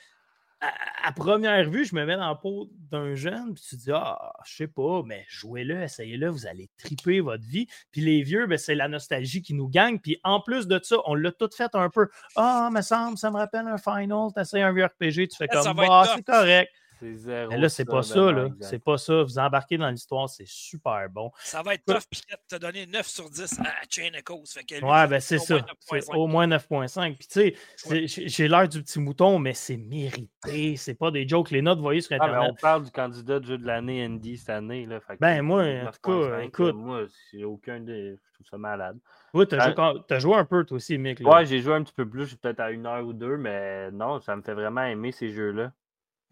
À, 0.63 1.09
à 1.09 1.13
première 1.13 1.71
vue, 1.71 1.87
je 1.87 1.95
me 1.95 2.05
mets 2.05 2.17
dans 2.17 2.29
la 2.29 2.35
peau 2.35 2.69
d'un 2.91 3.15
jeune, 3.15 3.55
puis 3.55 3.65
tu 3.67 3.79
te 3.79 3.83
dis, 3.85 3.93
ah, 3.95 4.33
je 4.45 4.57
sais 4.57 4.67
pas, 4.67 5.03
mais 5.07 5.25
jouez-le, 5.29 5.81
essayez-le, 5.83 6.29
vous 6.29 6.47
allez 6.47 6.69
triper 6.77 7.21
votre 7.21 7.47
vie. 7.47 7.67
Puis 7.93 8.03
les 8.03 8.23
vieux, 8.23 8.47
ben, 8.47 8.59
c'est 8.59 8.75
la 8.75 8.89
nostalgie 8.89 9.41
qui 9.41 9.55
nous 9.55 9.69
gagne. 9.69 9.99
Puis 9.99 10.21
en 10.23 10.41
plus 10.41 10.67
de 10.67 10.79
ça, 10.83 10.97
on 11.07 11.15
l'a 11.15 11.33
tout 11.33 11.49
fait 11.57 11.75
un 11.75 11.89
peu. 11.89 12.09
Ah, 12.37 12.69
me 12.71 12.83
semble, 12.83 13.17
ça 13.17 13.31
me 13.31 13.37
rappelle 13.37 13.69
un 13.69 13.79
Final, 13.79 14.33
t'essayes 14.35 14.63
un 14.63 14.73
vieux 14.73 14.85
RPG, 14.85 15.29
tu 15.29 15.37
fais 15.39 15.47
ça 15.51 15.63
comme, 15.63 15.81
être 15.81 15.89
bah, 15.89 16.13
c'est 16.15 16.27
correct. 16.27 16.71
C'est 17.01 17.15
zéro. 17.15 17.51
Mais 17.51 17.57
là, 17.59 17.69
c'est 17.69 17.85
pas 17.87 18.03
ça, 18.03 18.31
là. 18.31 18.49
C'est 18.61 18.79
pas 18.79 18.99
ça. 18.99 19.23
Vous 19.23 19.39
embarquez 19.39 19.79
dans 19.79 19.89
l'histoire, 19.91 20.29
c'est 20.29 20.47
super 20.47 21.09
bon. 21.11 21.31
Ça 21.39 21.63
va 21.63 21.75
être 21.75 21.85
tough, 21.87 22.03
Piquette 22.11 22.41
t'a 22.47 22.59
donné 22.59 22.87
9 22.87 23.07
sur 23.07 23.31
10 23.31 23.59
à 23.61 23.65
Chain 23.89 24.11
Echoes. 24.15 24.45
Fait 24.53 24.65
que 24.65 24.75
lui, 24.75 24.85
Ouais, 24.85 25.07
ben 25.09 25.19
c'est 25.21 25.39
ça. 25.39 25.57
9.5. 25.57 26.01
C'est 26.03 26.15
au 26.15 26.27
moins 26.27 26.47
9.5. 26.47 27.17
Puis 27.17 27.27
tu 27.27 27.55
sais, 27.87 28.07
j'ai 28.07 28.29
j'ai 28.29 28.49
l'air 28.49 28.69
du 28.69 28.83
petit 28.83 29.01
mouton, 29.01 29.39
mais 29.39 29.55
c'est 29.55 29.77
mérité. 29.77 30.77
C'est 30.77 30.95
pas 30.95 31.11
des 31.11 31.27
jokes. 31.27 31.51
Les 31.51 31.63
notes, 31.63 31.79
vous 31.79 31.85
voyez 31.85 32.01
sur 32.03 32.15
Ah, 32.21 32.27
mais 32.27 32.31
Internet. 32.33 32.51
on 32.53 32.61
parle 32.61 32.85
du 32.85 32.91
candidat 32.91 33.41
de 33.41 33.47
jeu 33.47 33.59
de 33.59 33.67
l'année 33.67 34.05
Andy 34.05 34.37
cette 34.37 34.51
année. 34.51 34.87
Là, 34.87 35.01
fait 35.01 35.15
que 35.15 35.21
Ben, 35.21 35.43
moi, 35.43 35.63
en 35.65 35.91
tout 35.91 36.01
cas, 36.03 36.11
9.5, 36.37 36.45
écoute. 36.47 36.75
Moi, 36.75 37.07
c'est 37.31 37.45
aucun 37.45 37.81
des. 37.81 38.17
Je 38.17 38.35
trouve 38.35 38.47
ça 38.53 38.59
malade. 38.59 38.99
Oui, 39.35 39.47
t'as 39.47 39.59
Ah. 39.61 39.65
joué, 39.67 39.75
quand- 39.75 39.95
t'as 40.09 40.19
joué 40.19 40.35
un 40.37 40.45
peu, 40.45 40.65
toi 40.65 40.77
aussi, 40.77 40.97
Mick. 40.99 41.21
là. 41.21 41.29
Ouais, 41.31 41.47
j'ai 41.47 41.61
joué 41.61 41.75
un 41.75 41.83
petit 41.83 41.93
peu 41.93 42.09
plus, 42.09 42.23
je 42.23 42.29
suis 42.29 42.37
peut-être 42.37 42.61
à 42.61 42.71
une 42.71 42.87
heure 42.87 43.07
ou 43.07 43.13
deux, 43.13 43.37
mais 43.37 43.91
non, 43.91 44.19
ça 44.21 44.35
me 44.35 44.43
fait 44.43 44.55
vraiment 44.55 44.83
aimer 44.83 45.13
ces 45.13 45.31
jeux-là. 45.31 45.73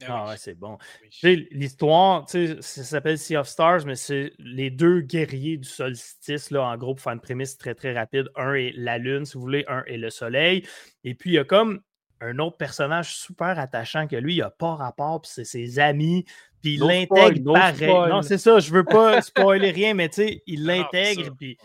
Ah 0.07 0.25
oui. 0.25 0.31
ouais, 0.31 0.37
c'est 0.37 0.55
bon. 0.55 0.79
Oui. 1.25 1.49
L'histoire, 1.51 2.25
tu 2.27 2.47
sais, 2.47 2.57
ça 2.61 2.85
s'appelle 2.85 3.19
Sea 3.19 3.37
of 3.37 3.49
Stars, 3.49 3.85
mais 3.85 3.97
c'est 3.97 4.33
les 4.39 4.71
deux 4.71 5.01
guerriers 5.01 5.57
du 5.57 5.69
solstice, 5.69 6.51
là, 6.51 6.63
en 6.63 6.77
gros, 6.77 6.95
pour 6.95 7.03
faire 7.03 7.15
une 7.15 7.21
prémisse 7.21 7.59
très, 7.59 7.75
très 7.75 7.93
rapide. 7.93 8.29
Un 8.37 8.55
est 8.55 8.73
la 8.77 8.99
Lune, 8.99 9.25
si 9.25 9.35
vous 9.35 9.41
voulez, 9.41 9.65
un 9.69 9.83
est 9.87 9.97
le 9.97 10.11
Soleil. 10.11 10.67
Et 11.05 11.15
puis, 11.15 11.31
il 11.31 11.35
y 11.35 11.39
a 11.39 11.45
comme 11.45 11.81
un 12.21 12.39
autre 12.39 12.57
personnage 12.57 13.17
super 13.17 13.59
attachant 13.59 14.07
que 14.07 14.17
lui, 14.17 14.37
il 14.37 14.41
n'a 14.41 14.51
pas 14.51 14.75
rapport, 14.75 15.21
puis 15.21 15.31
c'est 15.33 15.45
ses 15.45 15.79
amis, 15.79 16.25
puis 16.63 16.75
il 16.75 16.81
l'intègre 16.81 17.53
pareil. 17.53 17.89
spoil. 17.89 18.11
Non, 18.11 18.23
c'est 18.23 18.39
ça, 18.39 18.59
je 18.59 18.73
veux 18.73 18.85
pas 18.85 19.23
spoiler 19.23 19.71
rien, 19.71 19.95
mais 19.95 20.09
tu 20.09 20.23
sais, 20.23 20.43
il 20.47 20.65
l'intègre, 20.65 21.35
puis... 21.37 21.57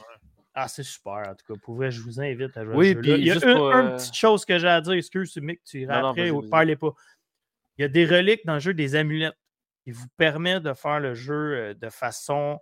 Ah, 0.55 0.67
c'est 0.67 0.83
super, 0.83 1.23
en 1.27 1.33
tout 1.33 1.51
cas. 1.51 1.59
Pour 1.63 1.75
vrai, 1.75 1.89
je 1.89 1.99
vous 1.99 2.19
invite 2.21 2.55
à 2.55 2.63
jouer 2.63 2.73
à 2.73 2.77
Oui, 2.77 2.89
ce 2.89 2.93
jeu-là. 2.93 3.01
puis 3.01 3.11
Il 3.13 3.25
y 3.25 3.31
a 3.31 3.33
juste 3.33 3.45
une, 3.45 3.55
pour, 3.55 3.71
une 3.71 3.87
euh, 3.87 3.95
petite 3.95 4.13
chose 4.13 4.45
que 4.45 4.59
j'ai 4.59 4.67
à 4.67 4.81
dire, 4.81 4.93
excuse, 4.93 5.35
Mick, 5.37 5.63
tu 5.63 5.81
iras 5.81 6.07
après 6.07 6.29
ou 6.29 6.47
parlez 6.47 6.75
pas. 6.75 6.93
Il 7.77 7.81
y 7.81 7.85
a 7.85 7.87
des 7.87 8.05
reliques 8.05 8.45
dans 8.45 8.55
le 8.55 8.59
jeu, 8.59 8.73
des 8.73 8.95
amulettes, 8.95 9.37
qui 9.83 9.91
vous 9.91 10.07
permettent 10.17 10.63
de 10.63 10.73
faire 10.73 10.99
le 10.99 11.13
jeu 11.13 11.33
euh, 11.33 11.73
de 11.73 11.89
façon 11.89 12.59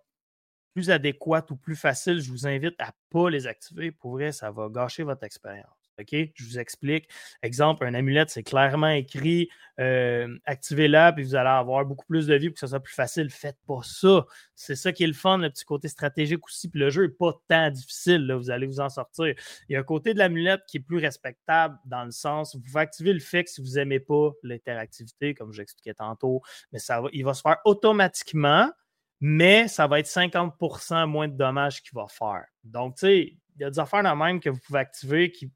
plus 0.73 0.89
adéquate 0.91 1.51
ou 1.51 1.57
plus 1.57 1.75
facile. 1.75 2.21
Je 2.21 2.31
vous 2.31 2.47
invite 2.47 2.75
à 2.79 2.87
ne 2.87 2.91
pas 3.09 3.29
les 3.29 3.47
activer. 3.47 3.91
Pour 3.91 4.11
vrai, 4.13 4.31
ça 4.31 4.51
va 4.51 4.69
gâcher 4.69 5.03
votre 5.03 5.23
expérience. 5.23 5.80
OK? 6.01 6.31
Je 6.35 6.43
vous 6.43 6.59
explique. 6.59 7.07
Exemple, 7.43 7.85
un 7.85 7.93
amulette, 7.93 8.29
c'est 8.29 8.43
clairement 8.43 8.89
écrit 8.89 9.49
euh, 9.79 10.37
activez-la, 10.45 11.13
puis 11.13 11.23
vous 11.23 11.35
allez 11.35 11.49
avoir 11.49 11.85
beaucoup 11.85 12.05
plus 12.05 12.27
de 12.27 12.35
vie 12.35 12.49
pour 12.49 12.55
que 12.55 12.59
ce 12.59 12.67
soit 12.67 12.79
plus 12.79 12.93
facile. 12.93 13.29
Faites 13.29 13.57
pas 13.65 13.79
ça. 13.83 14.25
C'est 14.55 14.75
ça 14.75 14.91
qui 14.91 15.03
est 15.03 15.07
le 15.07 15.13
fun, 15.13 15.37
le 15.37 15.49
petit 15.49 15.65
côté 15.65 15.87
stratégique 15.87 16.45
aussi. 16.45 16.69
Puis 16.69 16.79
le 16.79 16.89
jeu 16.89 17.03
n'est 17.03 17.09
pas 17.09 17.33
tant 17.47 17.69
difficile. 17.71 18.31
vous 18.33 18.51
allez 18.51 18.67
vous 18.67 18.79
en 18.79 18.89
sortir. 18.89 19.33
Il 19.69 19.73
y 19.73 19.75
a 19.75 19.79
un 19.79 19.83
côté 19.83 20.13
de 20.13 20.19
l'amulette 20.19 20.61
qui 20.67 20.77
est 20.77 20.81
plus 20.81 20.97
respectable 20.97 21.77
dans 21.85 22.03
le 22.03 22.11
sens, 22.11 22.55
vous 22.55 22.61
pouvez 22.61 22.81
activer 22.81 23.13
le 23.13 23.19
fait 23.19 23.43
que 23.43 23.49
si 23.49 23.61
vous 23.61 23.75
n'aimez 23.75 23.99
pas 23.99 24.31
l'interactivité, 24.43 25.33
comme 25.33 25.51
j'expliquais 25.51 25.93
tantôt, 25.93 26.41
mais 26.71 26.79
ça 26.79 27.01
va, 27.01 27.09
il 27.13 27.23
va 27.23 27.33
se 27.33 27.41
faire 27.41 27.57
automatiquement, 27.65 28.71
mais 29.19 29.67
ça 29.67 29.87
va 29.87 29.99
être 29.99 30.07
50% 30.07 31.07
moins 31.07 31.27
de 31.27 31.35
dommages 31.35 31.81
qu'il 31.81 31.95
va 31.95 32.07
faire. 32.07 32.45
Donc, 32.63 32.95
tu 32.95 33.01
sais, 33.01 33.19
il 33.55 33.61
y 33.61 33.63
a 33.63 33.69
des 33.69 33.79
affaires 33.79 34.03
de 34.03 34.17
même 34.17 34.39
que 34.39 34.49
vous 34.49 34.59
pouvez 34.59 34.79
activer 34.79 35.31
qui 35.31 35.51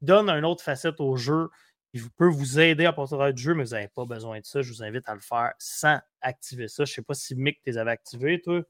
donnent 0.00 0.30
une 0.30 0.44
autre 0.44 0.62
facette 0.62 1.00
au 1.00 1.16
jeu 1.16 1.50
qui 1.92 2.00
peut 2.16 2.28
vous 2.28 2.60
aider 2.60 2.86
à 2.86 2.92
porter 2.92 3.32
du 3.32 3.42
jeu, 3.42 3.54
mais 3.54 3.64
vous 3.64 3.70
n'avez 3.70 3.88
pas 3.88 4.04
besoin 4.04 4.38
de 4.40 4.44
ça. 4.44 4.62
Je 4.62 4.72
vous 4.72 4.82
invite 4.82 5.08
à 5.08 5.14
le 5.14 5.20
faire 5.20 5.52
sans 5.58 5.98
activer 6.20 6.68
ça. 6.68 6.84
Je 6.84 6.92
ne 6.92 6.94
sais 6.94 7.02
pas 7.02 7.14
si 7.14 7.34
Mick, 7.34 7.56
tu 7.62 7.70
les 7.70 7.78
avais 7.78 7.90
activés, 7.90 8.40
toi. 8.40 8.62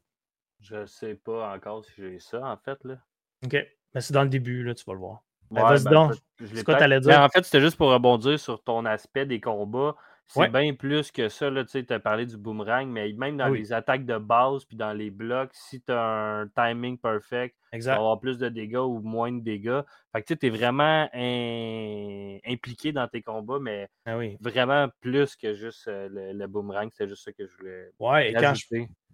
Je 0.61 0.87
sais 0.87 1.15
pas 1.15 1.55
encore 1.55 1.85
si 1.85 1.93
j'ai 1.97 2.19
ça, 2.19 2.43
en 2.45 2.57
fait. 2.57 2.79
Là. 2.85 2.97
OK. 3.45 3.57
Mais 3.95 4.01
c'est 4.01 4.13
dans 4.15 4.23
le 4.23 4.29
début, 4.29 4.63
là, 4.63 4.75
tu 4.75 4.85
vas 4.85 4.93
le 4.95 4.99
voir. 5.01 5.23
Ben, 5.51 5.65
Ouais, 5.69 5.83
ben, 5.83 5.91
donc. 5.91 6.13
je 6.39 6.63
quoi 6.63 6.77
Ben, 6.77 7.01
dire? 7.01 7.21
en 7.21 7.29
fait, 7.29 7.45
c'était 7.45 7.61
juste 7.61 7.77
pour 7.77 7.91
rebondir 7.91 8.39
sur 8.39 8.63
ton 8.63 8.85
aspect 8.85 9.27
des 9.27 9.41
combats. 9.41 9.97
C'est 10.33 10.41
Ouais. 10.41 10.49
bien 10.49 10.75
plus 10.75 11.11
que 11.11 11.29
ça. 11.29 11.51
Tu 11.65 11.85
as 11.89 12.01
parlé 12.01 12.25
du 12.27 12.37
boomerang, 12.37 12.87
mais 12.89 13.13
même 13.13 13.37
dans 13.37 13.49
oui. 13.49 13.59
les 13.59 13.73
attaques 13.73 14.07
de 14.07 14.17
base 14.19 14.65
puis 14.65 14.77
dans 14.77 14.93
les 14.93 15.11
blocs, 15.11 15.51
si 15.55 15.83
tu 15.83 15.93
as 15.93 16.01
un 16.43 16.49
timing 16.49 16.99
perfect, 16.99 17.57
tu 17.85 17.93
vas 17.93 17.99
avoir 17.99 18.21
plus 18.21 18.39
de 18.39 18.49
dégâts 18.49 18.77
ou 18.77 19.01
moins 19.01 19.33
de 19.33 19.41
dégâts. 19.41 19.81
Fait 20.13 20.23
que 20.23 20.35
tu 20.35 20.47
es 20.47 20.51
vraiment 20.51 21.09
in- 21.13 22.39
impliqué 22.47 22.93
dans 22.93 23.09
tes 23.09 23.23
combats, 23.23 23.59
mais 23.61 23.89
Ah 24.05 24.17
oui. 24.19 24.39
vraiment 24.41 24.89
plus 25.01 25.37
que 25.37 25.55
juste 25.55 25.89
euh, 25.89 26.09
le, 26.09 26.33
le 26.33 26.47
boomerang. 26.47 26.91
C'est 26.93 27.09
juste 27.09 27.25
ça 27.25 27.33
que 27.33 27.47
je 27.47 27.57
voulais 27.57 27.91
Ouais, 27.99 28.31
et 28.31 28.37
quand, 28.37 28.55
je, 28.55 28.65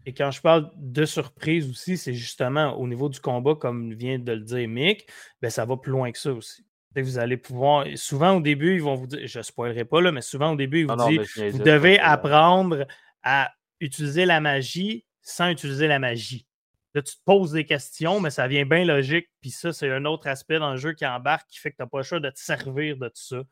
et 0.07 0.15
quand 0.15 0.31
je 0.31 0.41
parle 0.41 0.71
de 0.77 1.05
surprise 1.05 1.69
aussi, 1.71 1.99
c'est 1.99 2.15
justement 2.15 2.75
au 2.79 2.87
niveau 2.87 3.09
du 3.09 3.21
combat, 3.21 3.55
comme 3.57 3.93
vient 3.95 4.19
de 4.19 4.33
le 4.33 4.41
dire 4.41 4.69
Mick, 4.69 5.09
ben 5.43 5.51
ça 5.51 5.65
va 5.65 5.77
plus 5.77 5.91
loin 5.93 6.13
que 6.13 6.19
ça 6.19 6.33
aussi. 6.33 6.66
Vous 7.03 7.19
allez 7.19 7.37
pouvoir. 7.37 7.87
Souvent 7.97 8.37
au 8.37 8.41
début, 8.41 8.75
ils 8.75 8.83
vont 8.83 8.95
vous 8.95 9.07
dire, 9.07 9.21
je 9.27 9.39
ne 9.39 9.43
spoilerai 9.43 9.85
pas 9.85 10.01
là, 10.01 10.13
mais 10.13 10.23
souvent 10.23 10.53
au 10.53 10.57
début, 10.57 10.81
ils 10.81 10.87
vous 10.87 10.95
Ah 10.99 11.09
disent 11.09 11.53
vous 11.53 11.63
devez 11.63 11.99
apprendre 11.99 12.87
à 13.23 13.53
utiliser 13.81 14.25
la 14.25 14.41
magie 14.41 15.05
sans 15.21 15.51
utiliser 15.51 15.89
la 15.89 15.99
magie. 15.99 16.47
Là, 16.95 17.03
tu 17.03 17.15
te 17.15 17.21
poses 17.25 17.53
des 17.53 17.67
questions, 17.67 18.21
mais 18.21 18.31
ça 18.31 18.49
vient 18.49 18.65
bien 18.65 18.85
logique. 18.85 19.29
Puis 19.41 19.51
ça, 19.51 19.73
c'est 19.73 19.91
un 19.91 20.07
autre 20.07 20.29
aspect 20.29 20.59
dans 20.59 20.71
le 20.71 20.79
jeu 20.79 20.95
qui 20.95 21.05
embarque 21.05 21.47
qui 21.51 21.59
fait 21.59 21.71
que 21.71 21.77
tu 21.77 21.83
n'as 21.83 21.89
pas 21.89 21.99
le 21.99 22.05
choix 22.05 22.21
de 22.21 22.31
te 22.31 22.39
servir 22.39 22.97
de 22.97 23.09
tout 23.09 23.15
ça. 23.15 23.43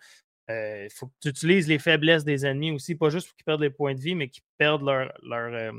Il 0.48 0.88
faut 0.90 1.06
que 1.06 1.12
tu 1.20 1.28
utilises 1.28 1.68
les 1.68 1.78
faiblesses 1.78 2.24
des 2.24 2.46
ennemis 2.46 2.70
aussi, 2.70 2.94
pas 2.94 3.10
juste 3.10 3.28
pour 3.28 3.36
qu'ils 3.36 3.44
perdent 3.44 3.60
les 3.60 3.70
points 3.70 3.94
de 3.94 4.00
vie, 4.00 4.14
mais 4.14 4.28
qu'ils 4.28 4.44
perdent 4.56 4.84
leur, 4.84 5.12
leur, 5.22 5.52
euh, 5.52 5.72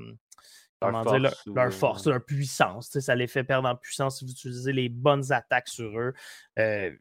comment 0.80 1.04
dire, 1.06 1.20
leur, 1.20 1.32
force 1.32 1.46
ou, 1.48 1.56
leur 1.56 1.68
euh, 1.68 1.72
force, 1.72 2.08
leur 2.08 2.26
puissance. 2.26 3.00
Ça 3.00 3.16
les 3.16 3.28
fait 3.28 3.44
perdre 3.44 3.68
en 3.68 3.76
puissance 3.76 4.20
si 4.20 4.26
vous 4.26 4.32
utilisez 4.32 4.74
les 4.74 4.90
bonnes 4.90 5.32
attaques 5.32 5.68
sur 5.68 5.98
eux. 6.00 6.14
Euh, 6.60 6.92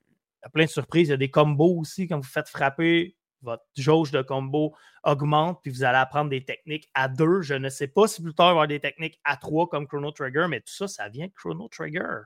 il 0.45 0.47
y 0.47 0.49
a 0.49 0.51
plein 0.51 0.65
de 0.67 0.71
surprises. 0.71 1.09
Il 1.09 1.13
y 1.13 1.15
a 1.15 1.17
des 1.17 1.31
combos 1.31 1.79
aussi. 1.81 2.07
Quand 2.07 2.19
vous 2.19 2.29
faites 2.29 2.49
frapper, 2.49 3.17
votre 3.43 3.65
jauge 3.77 4.11
de 4.11 4.23
combo 4.23 4.75
augmente, 5.03 5.61
puis 5.63 5.71
vous 5.71 5.85
allez 5.85 5.99
apprendre 5.99 6.31
des 6.31 6.45
techniques 6.45 6.89
à 6.95 7.09
deux. 7.09 7.43
Je 7.43 7.55
ne 7.55 7.69
sais 7.69 7.89
pas 7.89 8.07
si 8.09 8.23
plus 8.23 8.35
tard 8.35 8.47
il 8.47 8.49
va 8.49 8.51
y 8.51 8.53
avoir 8.53 8.69
des 8.69 8.81
techniques 8.81 9.19
à 9.25 9.37
trois 9.37 9.69
comme 9.69 9.87
Chrono 9.87 10.11
Trigger, 10.13 10.47
mais 10.49 10.61
tout 10.61 10.73
ça, 10.73 10.89
ça 10.89 11.09
vient 11.09 11.27
de 11.27 11.33
Chrono 11.35 11.69
Trigger. 11.69 12.23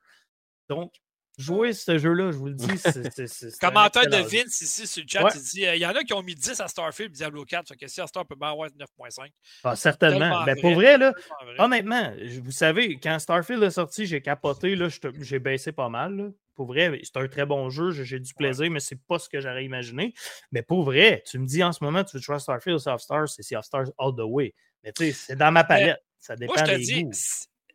Donc, 0.69 0.95
jouez 1.37 1.73
ce 1.73 1.99
jeu-là, 1.99 2.31
je 2.31 2.37
vous 2.37 2.47
le 2.49 2.55
dis. 2.55 2.79
c'est- 2.79 3.59
Commentaire 3.61 4.07
de. 4.09 4.17
Vince 4.19 4.61
ici 4.61 4.87
sur 4.87 5.03
le 5.03 5.09
chat, 5.09 5.25
Ouais. 5.25 5.31
il 5.35 5.43
dit 5.43 5.67
euh, 5.67 5.75
il 5.77 5.81
y 5.83 5.87
en 5.87 5.91
a 5.95 6.05
qui 6.05 6.13
ont 6.13 6.23
mis 6.23 6.35
10 6.37 6.61
à 6.61 6.69
Starfield 6.69 7.11
Diablo 7.13 7.45
4. 7.45 7.69
Fait 7.69 7.77
que 7.77 7.87
si 7.89 8.01
à 8.01 8.07
Star 8.07 8.25
peut 8.27 8.37
bien 8.37 8.51
avoir 8.51 8.69
9.5. 8.71 9.33
Ah, 9.65 9.75
certainement. 9.75 10.19
Tellement 10.21 10.45
Ben, 10.45 10.61
pour 10.61 10.75
vrai, 10.75 10.99
là, 10.99 11.13
vrai. 11.43 11.55
Honnêtement, 11.59 12.13
vous 12.43 12.51
savez, 12.53 12.99
quand 13.01 13.19
Starfield 13.19 13.63
est 13.65 13.71
sorti, 13.71 14.07
j'ai 14.07 14.21
capoté, 14.21 14.77
là, 14.77 14.89
j'ai 15.21 15.39
baissé 15.41 15.73
pas 15.73 15.89
mal. 15.89 16.17
là. 16.17 16.29
Pour 16.59 16.67
vrai, 16.67 17.01
c'est 17.05 17.17
un 17.17 17.29
très 17.29 17.47
bon 17.47 17.71
jeu, 17.71 17.93
j'ai 17.93 18.19
du 18.19 18.35
plaisir, 18.35 18.69
mais 18.69 18.81
c'est 18.81 19.01
pas 19.07 19.21
ce 19.21 19.29
que 19.29 19.41
j'aurais 19.41 19.65
imaginé. 19.65 20.13
Mais 20.51 20.61
pour 20.61 20.83
vrai, 20.83 21.23
tu 21.25 21.39
me 21.39 21.47
dis 21.47 21.63
en 21.63 21.71
ce 21.71 21.85
moment, 21.85 22.03
tu 22.03 22.17
veux 22.17 22.21
jouer 22.21 22.35
à 22.35 22.41
Starfield 22.41 22.75
ou 22.75 22.81
Sea 22.81 22.91
of 22.91 23.01
Stars, 23.01 23.29
c'est 23.29 23.45
Sea 23.45 23.55
of 23.55 23.65
Stars 23.65 23.93
all 23.97 24.13
the 24.17 24.25
way. 24.25 24.53
Mais 24.83 24.91
tu 24.91 25.05
sais, 25.05 25.13
c'est 25.13 25.37
dans 25.37 25.53
ma 25.53 25.63
palette. 25.63 26.03
Ça 26.19 26.35
dépend 26.35 26.55
Moi, 26.55 26.65
je 26.65 26.73
te 26.73 26.77
des 26.77 26.83
dis, 26.85 27.05
goûts. 27.05 27.13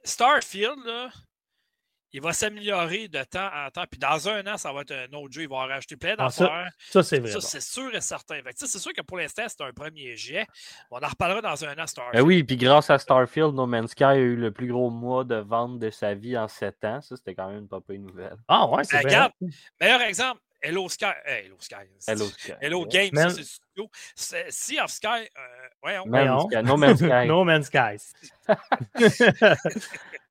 Starfield, 0.04 0.76
là, 0.86 1.10
il 2.14 2.22
va 2.22 2.32
s'améliorer 2.32 3.08
de 3.08 3.24
temps 3.24 3.50
en 3.54 3.70
temps. 3.72 3.86
Puis 3.90 4.00
dans 4.00 4.30
un 4.30 4.46
an, 4.48 4.58
ça 4.58 4.72
va 4.72 4.82
être 4.82 4.92
un 4.94 5.12
autre 5.18 5.34
jeu. 5.34 5.42
Il 5.42 5.50
va 5.50 5.56
en 5.58 5.68
rajouter 5.68 5.98
plein 5.98 6.16
Ah, 6.18 6.30
ça, 6.30 6.44
d'affaires. 6.46 6.72
Ça, 6.90 7.04
c'est 7.04 7.20
vrai. 7.20 7.32
Ça, 7.32 7.42
c'est 7.42 7.62
sûr 7.62 7.94
et 7.96 8.02
certain. 8.02 8.40
C'est 8.56 8.68
sûr 8.80 8.94
que 8.94 9.02
pour 9.02 9.18
l'instant, 9.18 9.44
c'est 9.48 9.62
un 9.62 9.72
premier 9.74 10.16
jet. 10.16 10.46
On 10.92 11.00
en 11.00 11.08
reparlera 11.08 11.42
dans 11.42 11.66
un 11.66 11.72
an, 11.72 11.76
Ben 11.76 11.88
Starfield. 11.88 12.26
oui, 12.26 12.44
puis 12.44 12.56
grâce 12.58 12.90
à 12.90 13.00
Starfield, 13.00 13.54
No 13.56 13.66
Man's 13.66 13.92
Sky 13.92 14.04
a 14.04 14.16
eu 14.16 14.36
le 14.36 14.52
plus 14.52 14.68
gros 14.68 14.90
mois 14.90 15.24
de 15.24 15.36
vente 15.36 15.80
de 15.80 15.90
sa 15.90 16.14
vie 16.14 16.38
en 16.38 16.48
7 16.48 16.84
ans. 16.86 17.02
Ça, 17.02 17.16
c'était 17.18 17.34
quand 17.36 17.50
même 17.50 17.60
une 17.60 17.68
pas 17.68 17.82
pire 17.82 18.00
nouvelle. 18.00 18.36
Ah 18.48 18.68
ouais, 18.68 18.84
c'est 18.84 18.98
Ben, 18.98 19.06
regarde, 19.06 19.32
Meilleur 19.82 20.02
exemple, 20.02 20.40
Hello 20.62 20.88
Sky. 20.88 21.06
eh, 21.26 21.46
Hello 21.48 21.58
Sky. 21.60 21.76
Hello 22.08 22.26
Sky. 22.26 22.54
Hello 22.62 22.82
Ouais. 22.84 22.88
Games, 22.90 23.10
Man- 23.14 23.30
ça, 23.32 23.36
c'est 23.36 23.44
studio. 23.44 23.90
Sea 24.50 24.80
of 24.80 24.92
Sky. 24.92 25.08
euh. 25.08 25.28
Man 25.84 26.28
Voyons. 26.28 26.48
Sky, 26.50 26.64
No 26.64 26.78
Man's 26.78 27.00
Sky. 27.00 27.28
no 27.28 27.44
Man's 27.44 27.70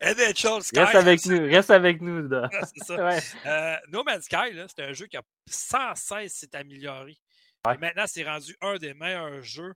NHL 0.00 0.62
Sky. 0.62 0.78
Reste 0.78 0.94
avec 0.94 1.26
nous, 1.26 1.38
reste 1.40 1.70
avec 1.70 2.00
nous. 2.00 2.28
là. 2.28 2.48
c'est 2.74 2.84
ça. 2.84 3.04
Ouais. 3.04 3.18
Euh, 3.46 3.76
no 3.88 4.04
Man's 4.04 4.24
Sky, 4.24 4.52
là, 4.52 4.66
c'est 4.68 4.82
un 4.84 4.92
jeu 4.92 5.06
qui 5.06 5.16
a 5.16 5.22
sans 5.48 5.94
cesse 5.94 6.34
s'est 6.34 6.54
amélioré. 6.54 7.16
Ouais. 7.66 7.74
Et 7.74 7.78
maintenant, 7.78 8.04
c'est 8.06 8.24
rendu 8.24 8.56
un 8.60 8.76
des 8.76 8.94
meilleurs 8.94 9.42
jeux, 9.42 9.74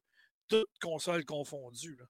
toutes 0.48 0.68
consoles 0.80 1.24
confondues. 1.24 1.96
là. 1.98 2.04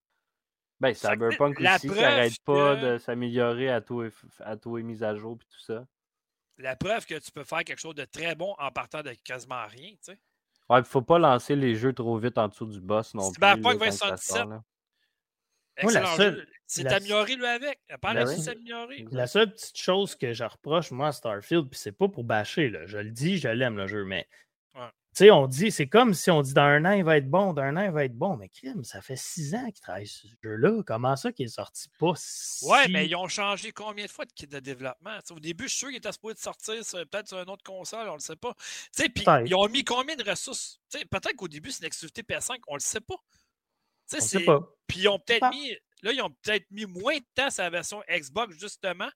Ben, 0.80 0.94
Cyberpunk 0.94 1.58
aussi, 1.58 1.88
ça 1.88 1.94
n'arrête 1.94 2.38
pas 2.44 2.76
que- 2.76 2.92
de 2.92 2.98
s'améliorer 2.98 3.68
à 3.70 3.80
tous 3.80 4.02
les, 4.02 4.10
à 4.40 4.56
tous 4.56 4.76
les 4.76 4.82
mises 4.84 5.02
à 5.02 5.16
jour 5.16 5.36
et 5.40 5.44
tout 5.44 5.60
ça. 5.60 5.84
La 6.58 6.76
preuve 6.76 7.04
que 7.06 7.14
tu 7.18 7.30
peux 7.32 7.44
faire 7.44 7.64
quelque 7.64 7.80
chose 7.80 7.94
de 7.94 8.04
très 8.04 8.34
bon 8.34 8.54
en 8.58 8.70
partant 8.70 9.02
de 9.02 9.12
quasiment 9.24 9.66
rien. 9.66 9.90
tu 9.92 9.98
sais. 10.12 10.18
Ouais, 10.68 10.84
faut 10.84 11.02
pas 11.02 11.18
lancer 11.18 11.56
les 11.56 11.74
jeux 11.76 11.92
trop 11.94 12.16
vite 12.18 12.36
en 12.38 12.46
dessous 12.48 12.66
du 12.66 12.80
boss 12.80 13.14
non 13.14 13.22
plus. 13.30 13.34
Cyberpunk 13.34 13.78
quand 13.78 13.90
ça 13.90 14.06
2077. 14.10 14.36
sort, 14.36 14.46
là. 14.48 14.54
Moi, 14.56 14.62
la 15.66 15.67
Excellent 15.82 16.16
seule- 16.16 16.36
jeu. 16.36 16.48
C'est 16.66 16.82
la- 16.82 16.96
amélioré 16.96 17.34
lui 17.36 17.46
avec. 17.46 17.80
Par 18.00 18.12
Ben 18.14 18.24
la 18.24 18.30
oui. 18.30 18.40
s'améliorer. 18.42 19.06
La 19.10 19.26
seule 19.26 19.52
petite 19.52 19.78
chose 19.78 20.14
que 20.16 20.32
je 20.34 20.44
reproche, 20.44 20.90
moi, 20.90 21.08
à 21.08 21.12
Starfield, 21.12 21.68
puis 21.70 21.78
c'est 21.80 21.92
pas 21.92 22.08
pour 22.08 22.24
bâcher, 22.24 22.68
là, 22.68 22.86
je 22.86 22.98
le 22.98 23.10
dis, 23.10 23.38
je 23.38 23.48
l'aime 23.48 23.76
le 23.76 23.86
jeu, 23.86 24.04
mais 24.04 24.28
Ouais. 24.74 24.82
Tu 25.16 25.24
sais, 25.24 25.30
on 25.32 25.48
dit, 25.48 25.72
c'est 25.72 25.88
comme 25.88 26.14
si 26.14 26.30
on 26.30 26.42
dit 26.42 26.52
dans 26.52 26.62
un 26.62 26.84
an, 26.84 26.92
il 26.92 27.02
va 27.02 27.16
être 27.16 27.28
bon, 27.28 27.52
dans 27.52 27.62
un 27.62 27.76
an, 27.78 27.82
il 27.84 27.90
va 27.90 28.04
être 28.04 28.14
bon. 28.16 28.36
Mais 28.36 28.48
crime, 28.48 28.84
ça 28.84 29.00
fait 29.00 29.16
six 29.16 29.54
ans 29.56 29.64
qu'il 29.72 29.80
travaille 29.80 30.06
sur 30.06 30.28
ce 30.28 30.34
jeu-là. 30.44 30.82
Comment 30.86 31.16
ça 31.16 31.32
qu'il 31.32 31.46
est 31.46 31.48
sorti 31.48 31.88
pas 31.98 32.12
si... 32.14 32.64
Ouais, 32.66 32.86
mais 32.88 33.06
ils 33.06 33.16
ont 33.16 33.26
changé 33.26 33.72
combien 33.72 34.04
de 34.04 34.10
fois 34.10 34.26
de 34.26 34.32
kit 34.32 34.46
de 34.46 34.60
développement? 34.60 35.18
au 35.30 35.40
début, 35.40 35.64
je 35.64 35.70
suis 35.70 35.78
sûr 35.78 35.88
qu'il 35.88 35.96
était 35.96 36.12
supposé 36.12 36.34
de 36.34 36.38
sortir 36.38 36.74
peut-être 37.10 37.26
sur 37.26 37.40
une 37.40 37.50
autre 37.50 37.64
console, 37.64 38.08
on 38.08 38.14
le 38.14 38.20
sait 38.20 38.36
pas. 38.36 38.54
Tu 38.54 39.02
sais, 39.02 39.08
puis 39.08 39.24
ils 39.46 39.54
ont 39.56 39.68
mis 39.68 39.82
combien 39.82 40.14
de 40.14 40.22
ressources? 40.30 40.78
Peut-être 40.92 41.34
qu'au 41.34 41.48
début, 41.48 41.72
c'est 41.72 41.80
une 41.80 41.86
exclusivité 41.86 42.22
PS5, 42.22 42.58
on 42.68 42.74
le 42.74 42.80
sait 42.80 43.00
pas. 43.00 43.16
Tu 44.10 44.20
sais, 44.20 44.44
Puis 44.86 45.00
ils 45.00 45.08
ont 45.08 45.18
peut-être 45.18 45.50
mis 45.50 45.76
Là, 46.02 46.12
ils 46.12 46.22
ont 46.22 46.30
peut-être 46.30 46.66
mis 46.70 46.86
moins 46.86 47.16
de 47.16 47.24
temps 47.34 47.50
sur 47.50 47.62
la 47.62 47.70
version 47.70 48.02
Xbox, 48.08 48.56
justement, 48.56 49.08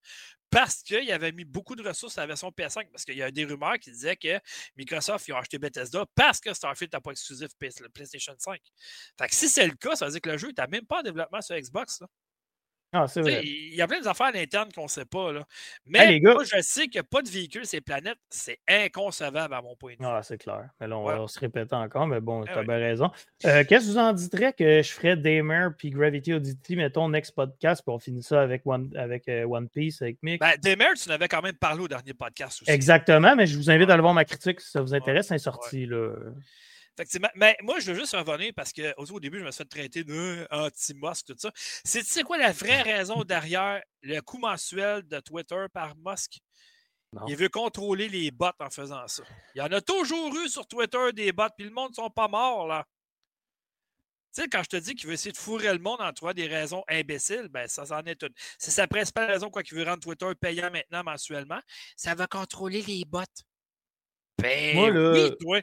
parce 0.51 0.83
qu'ils 0.83 1.11
avaient 1.13 1.33
mis 1.33 1.45
beaucoup 1.45 1.77
de 1.77 1.87
ressources 1.87 2.15
sur 2.15 2.21
la 2.21 2.27
version 2.27 2.51
PS5. 2.51 2.91
Parce 2.91 3.05
qu'il 3.05 3.17
y 3.17 3.23
a 3.23 3.31
des 3.31 3.45
rumeurs 3.45 3.79
qui 3.79 3.91
disaient 3.91 4.17
que 4.17 4.39
Microsoft 4.77 5.27
ils 5.29 5.33
ont 5.33 5.39
acheté 5.39 5.59
Bethesda 5.59 6.05
parce 6.15 6.41
que 6.41 6.53
Starfield 6.53 6.93
n'a 6.93 7.01
pas 7.01 7.13
exclusif 7.13 7.51
PlayStation 7.59 8.35
5. 8.37 8.61
Fait 9.19 9.29
que 9.29 9.35
si 9.35 9.49
c'est 9.49 9.67
le 9.67 9.75
cas, 9.75 9.97
ça 9.97 10.07
veut 10.07 10.13
dire 10.13 10.21
que 10.21 10.31
le 10.31 10.39
jeu 10.39 10.53
n'est 10.57 10.67
même 10.67 10.87
pas 10.87 11.01
en 11.01 11.03
développement 11.03 11.41
sur 11.41 11.57
Xbox. 11.57 12.01
Là. 12.01 12.09
Ah, 12.93 13.09
c'est 13.09 13.23
vrai. 13.23 13.41
Il 13.43 13.75
y 13.75 13.81
a 13.81 13.87
plein 13.89 14.01
d'affaires 14.01 14.27
à 14.27 14.33
l'interne 14.33 14.71
qu'on 14.75 14.85
ne 14.85 14.89
sait 14.89 15.07
pas. 15.07 15.33
Là. 15.33 15.47
Mais 15.87 16.21
moi, 16.23 16.45
je 16.45 16.61
sais 16.61 16.85
a 16.95 17.03
pas 17.03 17.23
de 17.23 17.29
véhicule 17.29 17.65
ces 17.65 17.81
planètes. 17.81 18.19
C'est 18.29 18.59
inconcevable 18.69 19.55
à 19.55 19.63
mon 19.63 19.75
point 19.77 19.95
de 19.95 19.99
vue. 19.99 20.07
Ah, 20.07 20.21
c'est 20.23 20.37
clair. 20.37 20.69
Mais 20.79 20.87
là, 20.87 20.99
on 20.99 21.05
va 21.05 21.27
se 21.27 21.41
répéter 21.41 21.75
encore, 21.75 22.07
mais 22.07 22.21
bon, 22.21 22.45
eh 22.45 22.53
tu 22.53 22.59
as 22.59 22.63
bien 22.63 22.77
raison. 22.77 23.11
Euh, 23.47 23.65
qu'est-ce 23.67 23.87
que 23.87 23.93
vous 23.93 23.99
en 23.99 24.13
dirais 24.13 24.53
que 24.53 24.83
je 24.83 24.93
ferais 24.93 25.17
Damer 25.17 25.71
puis 25.77 25.91
Gravity 25.91 26.35
Oddity, 26.35 26.77
mettons, 26.77 27.09
next 27.09 27.35
podcast, 27.35 27.83
puis 27.85 27.95
on 27.95 27.99
finit 27.99 28.23
ça 28.23 28.43
avec 28.43 28.63
One, 28.67 28.91
avec, 28.97 29.27
euh, 29.29 29.45
One 29.45 29.69
Piece, 29.69 30.03
avec 30.03 30.19
Mick? 30.23 30.41
Ben, 30.41 30.55
Damer, 30.63 30.93
tu 31.03 31.09
n'avais 31.09 31.29
quand 31.29 31.43
même 31.43 31.55
parlé 31.55 31.83
au 31.83 31.89
dernier 31.89 32.13
podcast 32.13 32.63
aussi. 32.63 32.71
Exactement, 32.71 33.35
mais 33.35 33.47
je 33.47 33.57
vous 33.57 33.71
invite 33.71 33.89
à 33.89 33.95
aller 33.95 34.03
voir 34.03 34.15
ma 34.15 34.25
critique 34.25 34.61
si 34.61 34.71
ça 34.71 34.83
vous 34.83 34.95
intéresse. 34.95 35.29
C'est 35.29 35.39
sorti. 35.39 35.87
Là. 35.87 36.11
Mais 37.37 37.57
moi, 37.63 37.81
je 37.81 37.93
veux 37.93 37.99
juste 37.99 38.15
revenir 38.15 38.53
parce 38.55 38.73
qu'au 38.73 39.21
début, 39.21 39.39
je 39.39 39.45
me 39.45 39.51
suis 39.51 39.65
fait 39.65 39.69
traiter 39.69 40.05
d'anti-Musk, 40.05 41.27
tout 41.27 41.35
ça. 41.39 41.51
C'est 41.55 42.05
tu 42.05 42.25
quoi 42.25 42.39
la 42.39 42.53
vraie 42.53 42.83
raison 42.83 43.23
derrière 43.25 43.83
le 44.03 44.21
coût 44.21 44.39
mensuel 44.39 45.03
de 45.07 45.21
Twitter 45.21 45.67
par 45.73 45.95
Musk? 45.97 46.39
Il 47.29 47.37
veut 47.37 47.51
contrôler 47.51 48.09
les 48.09 48.31
bots 48.31 48.47
en 48.59 48.71
faisant 48.71 49.07
ça. 49.07 49.23
Il 49.55 49.59
y 49.59 49.63
en 49.63 49.71
a 49.71 49.81
toujours 49.83 50.35
eu 50.35 50.49
sur 50.49 50.67
Twitter 50.67 51.13
des 51.13 51.33
bots, 51.33 51.51
puis 51.57 51.67
le 51.67 51.73
monde 51.73 51.91
ne 51.91 51.95
sont 51.95 52.11
pas 52.11 52.29
morts, 52.29 52.67
là. 52.67 52.87
Tu 54.35 54.41
sais, 54.41 54.49
quand 54.49 54.63
je 54.63 54.69
te 54.71 54.77
dis 54.77 54.95
qu'il 54.95 55.09
veut 55.09 55.13
essayer 55.13 55.33
de 55.33 55.37
fourrer 55.37 55.75
le 55.75 55.79
monde 55.79 56.01
en 56.01 56.11
trouvant 56.11 56.33
des 56.33 56.47
raisons 56.47 56.83
imbéciles, 56.89 57.49
ben 57.51 57.69
ça, 57.69 57.85
en 57.95 58.03
est 58.05 58.23
une. 58.23 58.33
C'est 58.59 58.71
sa 58.71 58.87
principale 58.87 59.31
raison, 59.31 59.51
quoi, 59.51 59.63
qu'il 59.63 59.77
veut 59.77 59.85
rendre 59.85 60.03
Twitter 60.03 60.31
payant 60.41 60.71
maintenant 60.71 61.05
mensuellement. 61.05 61.61
Ça 61.97 62.15
va 62.15 62.27
contrôler 62.27 62.81
les 62.81 63.05
bots. 63.05 63.21
Ben, 64.39 64.75
Moi, 64.75 64.91
là, 64.91 65.31
oui, 65.45 65.61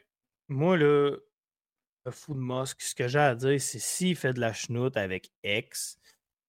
moi, 0.50 0.78
le 0.78 1.24
fou 2.12 2.34
de 2.34 2.40
Musk, 2.40 2.82
ce 2.82 2.96
que 2.96 3.08
j'ai 3.08 3.20
à 3.20 3.36
dire, 3.36 3.62
c'est 3.62 3.80
s'il 3.80 4.16
fait 4.16 4.34
de 4.34 4.40
la 4.40 4.54
chenoute 4.54 4.98
avec 4.98 5.32
X, 5.44 5.98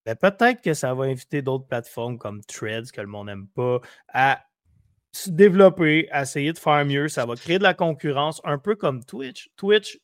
ben 0.07 0.17
peut-être 0.17 0.63
que 0.63 0.75
ça 0.75 0.95
va 0.95 1.05
inviter 1.05 1.43
d'autres 1.43 1.67
plateformes 1.67 2.19
comme 2.19 2.43
Threads, 2.45 2.91
que 2.93 3.01
le 3.01 3.07
monde 3.07 3.27
n'aime 3.27 3.49
pas, 3.49 3.81
à 4.09 4.43
se 5.13 5.31
développer, 5.31 6.09
à 6.11 6.23
essayer 6.23 6.53
de 6.53 6.59
faire 6.59 6.85
mieux. 6.85 7.09
Ça 7.09 7.27
va 7.27 7.35
créer 7.35 7.59
de 7.59 7.63
la 7.63 7.75
concurrence, 7.75 8.41
un 8.45 8.59
peu 8.59 8.77
comme 8.77 9.05
Twitch. 9.05 9.51
Twitch, 9.57 9.99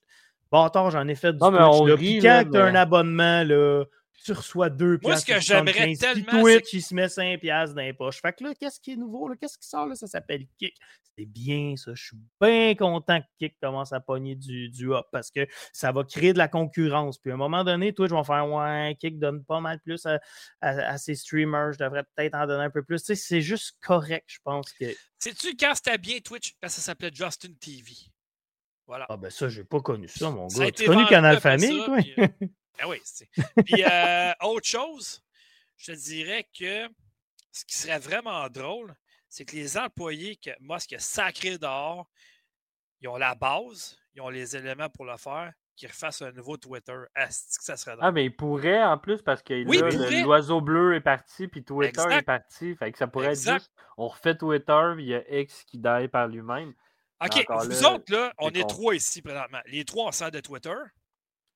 bâtard, 0.51 0.91
j'en 0.91 1.09
ai 1.09 1.15
fait 1.15 1.33
du 1.33 1.39
Twitch. 1.39 2.23
quand 2.23 2.45
tu 2.51 2.59
as 2.59 2.65
un 2.65 2.75
abonnement, 2.75 3.45
là, 3.45 3.85
tu 4.25 4.33
reçois 4.33 4.71
deux 4.71 4.99
Moi, 5.03 5.17
ce 5.17 5.27
que 5.27 5.41
j'aimerais 5.41 5.95
tellement. 5.95 6.41
Twitch, 6.41 6.73
il 6.73 6.83
se 6.83 6.95
met 6.95 7.09
5 7.09 7.41
piastres 7.41 7.75
dans 7.75 7.83
les 7.83 7.93
poches. 7.93 8.21
Fait 8.21 8.33
que 8.33 8.45
là, 8.45 8.55
qu'est-ce 8.55 8.81
qui 8.81 8.93
est 8.93 8.97
nouveau? 8.97 9.31
Qu'est-ce 9.41 9.59
qui 9.59 9.69
sort? 9.69 9.87
Là? 9.87 9.95
Ça 9.95 10.07
s'appelle 10.07 10.47
Kick. 10.59 10.75
C'est 11.17 11.27
bien, 11.27 11.75
ça. 11.77 11.93
Je 11.95 12.05
suis 12.05 12.17
bien 12.41 12.75
content 12.75 13.21
que 13.21 13.27
Kick 13.39 13.57
commence 13.61 13.93
à 13.93 14.01
pogner 14.01 14.35
du, 14.35 14.69
du 14.69 14.93
up 14.93 15.07
parce 15.13 15.31
que 15.31 15.47
ça 15.73 15.93
va 15.93 16.05
créer 16.05 16.33
de 16.33 16.39
la 16.39 16.49
concurrence. 16.49 17.19
Puis 17.19 17.31
à 17.31 17.35
un 17.35 17.39
moment 17.39 17.65
donné, 17.65 17.95
Twitch 17.95 18.11
va 18.11 18.25
faire 18.25 18.47
Ouais, 18.47 18.97
Kick 19.01 19.19
donne 19.19 19.45
pas 19.45 19.61
mal 19.61 19.81
plus 19.81 20.07
à, 20.61 20.99
ses 20.99 21.15
streamers. 21.15 21.73
Je 21.73 21.79
devrais 21.79 22.05
peut-être 22.15 22.35
en 22.35 22.47
donner 22.47 22.65
un 22.65 22.71
peu 22.71 22.83
plus. 22.83 23.01
Tu 23.01 23.07
sais, 23.07 23.15
c'est 23.15 23.41
juste 23.41 23.77
correct, 23.81 24.25
je 24.27 24.39
pense 24.45 24.73
que. 24.73 24.87
Sais-tu 25.19 25.57
quand 25.57 25.75
c'était 25.75 25.99
bien 25.99 26.19
Twitch? 26.19 26.55
Quand 26.63 26.69
ça 26.69 26.81
s'appelait 26.81 27.11
Justin 27.13 27.53
TV. 27.59 27.93
Voilà. 28.87 29.07
Ah 29.09 29.17
ben 29.17 29.31
ça, 29.31 29.49
j'ai 29.49 29.65
pas 29.65 29.81
connu 29.81 30.07
ça, 30.07 30.31
mon 30.31 30.47
gars. 30.47 30.71
Tu 30.71 30.85
connu 30.85 31.07
Canal 31.07 31.41
Famille, 31.41 31.85
quoi? 31.85 31.99
Euh, 32.19 32.29
ah 32.81 32.89
oui, 32.89 33.01
c'est. 33.05 33.29
Puis, 33.65 33.85
euh, 33.85 34.33
autre 34.43 34.67
chose, 34.67 35.23
je 35.77 35.93
te 35.93 35.97
dirais 35.97 36.49
que 36.59 36.89
ce 37.53 37.65
qui 37.65 37.77
serait 37.77 37.99
vraiment 37.99 38.49
drôle, 38.49 38.95
c'est 39.29 39.45
que 39.45 39.57
les 39.57 39.77
employés 39.77 40.37
que 40.37 40.51
Musk 40.61 40.93
a 40.93 40.99
sacré 40.99 41.59
dehors, 41.59 42.09
ils 43.01 43.09
ont 43.09 43.17
la 43.17 43.35
base, 43.35 43.99
ils 44.15 44.21
ont 44.21 44.29
les 44.29 44.57
éléments 44.57 44.89
pour 44.89 45.05
le 45.05 45.17
faire, 45.17 45.53
qu'ils 45.77 45.89
refassent 45.89 46.23
un 46.23 46.33
nouveau 46.33 46.57
Twitter. 46.57 46.97
Ah, 47.15 47.27
que 47.27 47.33
ça 47.33 47.77
serait 47.77 47.93
drôle? 47.93 48.05
Ah, 48.07 48.13
mais 48.13 48.25
ils 48.25 48.35
pourraient 48.35 48.83
en 48.83 48.99
plus 48.99 49.21
parce 49.23 49.43
que 49.43 49.55
l'oiseau 50.23 50.61
bleu 50.61 50.95
est 50.95 51.01
parti, 51.01 51.49
puis 51.49 51.63
Twitter 51.65 52.03
est 52.11 52.23
parti. 52.23 52.75
Fait 52.77 52.93
que 52.93 52.99
ça 52.99 53.07
pourrait 53.07 53.33
être 53.33 53.53
juste 53.53 53.71
on 53.97 54.09
refait 54.09 54.37
Twitter, 54.37 54.95
il 54.99 55.07
y 55.07 55.15
a 55.15 55.41
X 55.41 55.65
qui 55.65 55.79
die 55.79 56.09
par 56.09 56.29
lui-même. 56.29 56.75
OK, 57.25 57.47
vous 57.49 57.85
autres, 57.87 58.13
là, 58.13 58.33
on 58.39 58.51
est 58.51 58.69
trois 58.69 58.95
ici 58.95 59.23
présentement. 59.23 59.61
Les 59.67 59.85
trois, 59.85 60.09
on 60.09 60.13
sert 60.13 60.31
de 60.31 60.41
Twitter. 60.41 60.75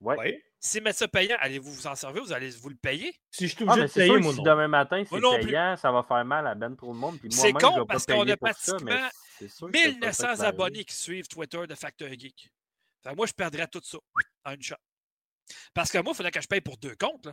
Oui. 0.01 0.17
Ouais. 0.17 0.45
Si 0.63 0.81
mettre 0.81 0.99
ça 0.99 1.09
payant, 1.09 1.37
allez-vous 1.41 1.73
vous 1.73 1.87
en 1.87 1.95
servir? 1.95 2.23
Vous 2.23 2.33
allez 2.33 2.51
vous 2.51 2.69
le 2.69 2.77
payer? 2.77 3.15
Si 3.31 3.49
je 3.49 3.57
suis 3.57 3.65
ah, 3.67 3.73
obligé 3.73 3.89
de 3.89 3.93
payer, 3.93 4.19
moi, 4.19 4.33
si 4.33 4.43
demain 4.43 4.69
matin, 4.69 5.03
c'est 5.09 5.21
payant, 5.21 5.77
ça 5.77 5.91
va 5.91 6.03
faire 6.03 6.25
mal 6.25 6.47
à 6.47 6.55
ben 6.55 6.77
trop 6.77 6.93
de 6.93 6.99
monde. 6.99 7.19
C'est 7.31 7.53
con 7.53 7.87
parce 7.87 8.05
qu'on 8.05 8.29
a 8.29 8.37
pratiquement 8.37 9.09
1900 9.41 10.41
abonnés 10.41 10.85
qui 10.85 10.95
suivent 10.95 11.29
Twitter 11.29 11.67
de 11.67 11.75
Factor 11.75 12.09
Geek. 12.09 12.51
moi, 13.17 13.27
je 13.27 13.33
perdrais 13.33 13.67
tout 13.69 13.81
ça 13.83 13.99
en 14.45 14.53
une 14.53 14.63
shot. 14.63 14.77
Parce 15.73 15.91
que 15.91 15.99
moi, 15.99 16.13
il 16.13 16.17
faudrait 16.17 16.31
que 16.31 16.41
je 16.41 16.47
paye 16.47 16.61
pour 16.61 16.77
deux 16.77 16.95
comptes. 16.95 17.29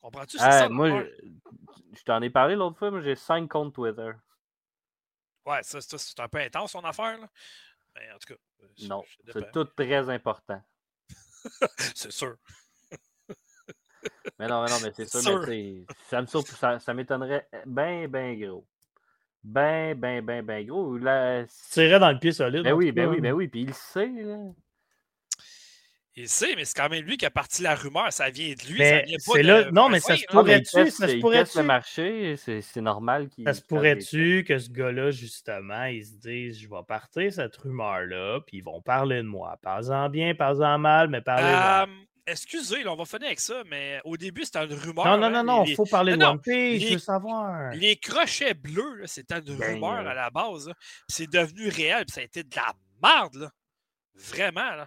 Comprends-tu? 0.00 0.38
ça, 0.38 0.68
moi, 0.68 1.04
je, 1.92 2.02
t'en 2.02 2.20
ai 2.20 2.30
parlé 2.30 2.54
l'autre 2.56 2.78
fois, 2.78 2.90
mais 2.90 3.02
j'ai 3.02 3.14
cinq 3.14 3.48
comptes 3.48 3.74
Twitter. 3.74 4.10
Ouais, 5.46 5.62
ça, 5.62 5.80
c'est 5.80 6.20
un 6.20 6.28
peu 6.28 6.38
intense, 6.38 6.72
son 6.72 6.84
affaire. 6.84 7.18
Là. 7.18 7.28
Mais 7.94 8.12
en 8.12 8.18
tout 8.18 8.34
cas. 8.34 8.40
Non, 8.88 9.04
c'est 9.32 9.52
tout 9.52 9.64
très 9.64 10.10
important. 10.10 10.60
c'est 11.94 12.12
sûr. 12.12 12.36
mais 14.38 14.46
non, 14.48 14.62
mais 14.62 14.70
non, 14.70 14.76
mais 14.82 14.92
c'est 14.94 15.08
sûr. 15.08 15.44
Mais 15.46 15.84
ça 16.08 16.20
me 16.20 16.26
ça, 16.26 16.78
ça 16.78 16.94
m'étonnerait 16.94 17.48
bien, 17.66 18.08
bien 18.08 18.34
gros. 18.34 18.66
Ben, 19.42 19.94
ben, 19.94 20.24
ben, 20.24 20.44
ben 20.44 20.66
gros. 20.66 20.96
La... 20.98 21.44
Tirait 21.70 22.00
dans 22.00 22.10
le 22.10 22.18
pied 22.18 22.32
solide. 22.32 22.64
Ben 22.64 22.72
oui, 22.72 22.90
ben 22.90 23.08
oui, 23.08 23.20
ben 23.20 23.32
oui. 23.32 23.48
Puis 23.48 23.62
il 23.62 23.68
le 23.68 23.72
sait, 23.72 24.08
là. 24.08 24.38
Il 26.18 26.30
sait, 26.30 26.56
mais 26.56 26.64
c'est 26.64 26.74
quand 26.74 26.88
même 26.88 27.04
lui 27.04 27.18
qui 27.18 27.26
a 27.26 27.30
parti 27.30 27.62
la 27.62 27.74
rumeur. 27.74 28.10
Ça 28.10 28.30
vient 28.30 28.54
de 28.54 28.72
lui. 28.72 28.78
Mais 28.78 29.00
ça 29.00 29.04
vient 29.04 29.18
pas 29.26 29.64
de... 29.64 29.70
Non, 29.70 29.90
mais 29.90 30.00
ça 30.00 30.16
se 30.16 30.24
pourrait-tu? 30.24 30.90
Ça 30.90 31.08
se 31.08 31.16
pourrait-tu? 31.16 31.58
le 31.58 31.64
marché, 31.64 32.36
c'est 32.36 32.80
normal 32.80 33.28
qu'il. 33.28 33.44
Ça 33.44 33.52
se 33.52 33.60
pourrait-tu 33.60 34.42
que 34.48 34.58
ce 34.58 34.70
gars-là, 34.70 35.10
justement, 35.10 35.84
il 35.84 36.04
se 36.06 36.14
dise 36.14 36.58
Je 36.58 36.68
vais 36.68 36.82
partir 36.88 37.30
cette 37.30 37.54
rumeur-là, 37.56 38.40
puis 38.46 38.58
ils 38.58 38.64
vont 38.64 38.80
parler 38.80 39.18
de 39.18 39.28
moi. 39.28 39.58
Parle-en 39.62 40.08
bien, 40.08 40.34
parle-en 40.34 40.78
mal, 40.78 41.08
mais 41.08 41.20
parlez-en. 41.20 41.82
Euh, 41.82 42.06
excusez, 42.26 42.86
on 42.88 42.96
va 42.96 43.04
finir 43.04 43.26
avec 43.26 43.40
ça, 43.40 43.62
mais 43.66 44.00
au 44.04 44.16
début, 44.16 44.44
c'était 44.44 44.64
une 44.64 44.72
rumeur. 44.72 45.04
Non, 45.04 45.18
non, 45.18 45.30
non, 45.30 45.44
non, 45.44 45.64
il 45.64 45.74
faut 45.74 45.84
parler 45.84 46.16
de 46.16 46.24
One 46.24 46.40
Piece, 46.40 46.82
je 46.82 46.92
veux 46.94 46.98
savoir. 46.98 47.72
Les 47.74 47.96
crochets 47.96 48.54
bleus, 48.54 49.02
c'était 49.04 49.40
une 49.40 49.56
ben, 49.58 49.74
rumeur 49.74 50.06
à 50.06 50.14
la 50.14 50.30
base. 50.30 50.72
C'est 51.08 51.30
devenu 51.30 51.68
réel, 51.68 52.06
puis 52.06 52.14
ça 52.14 52.22
a 52.22 52.24
été 52.24 52.42
de 52.42 52.56
la 52.56 52.72
merde, 53.02 53.34
là. 53.34 53.50
Vraiment, 54.14 54.74
là. 54.76 54.86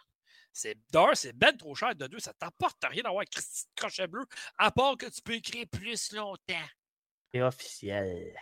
C'est 0.59 0.75
d'un, 0.91 1.15
c'est 1.15 1.31
ben 1.31 1.55
trop 1.55 1.73
cher. 1.73 1.95
De 1.95 2.05
deux, 2.07 2.19
ça 2.19 2.33
t'apporte 2.33 2.83
rien 2.83 3.01
d'avoir 3.01 3.21
un 3.21 3.41
crochet 3.77 4.07
bleu, 4.07 4.25
à 4.57 4.71
part 4.71 4.97
que 4.97 5.05
tu 5.05 5.21
peux 5.21 5.35
écrire 5.35 5.65
plus 5.71 6.11
longtemps. 6.11 6.67
C'est 7.31 7.41
officiel. 7.41 8.35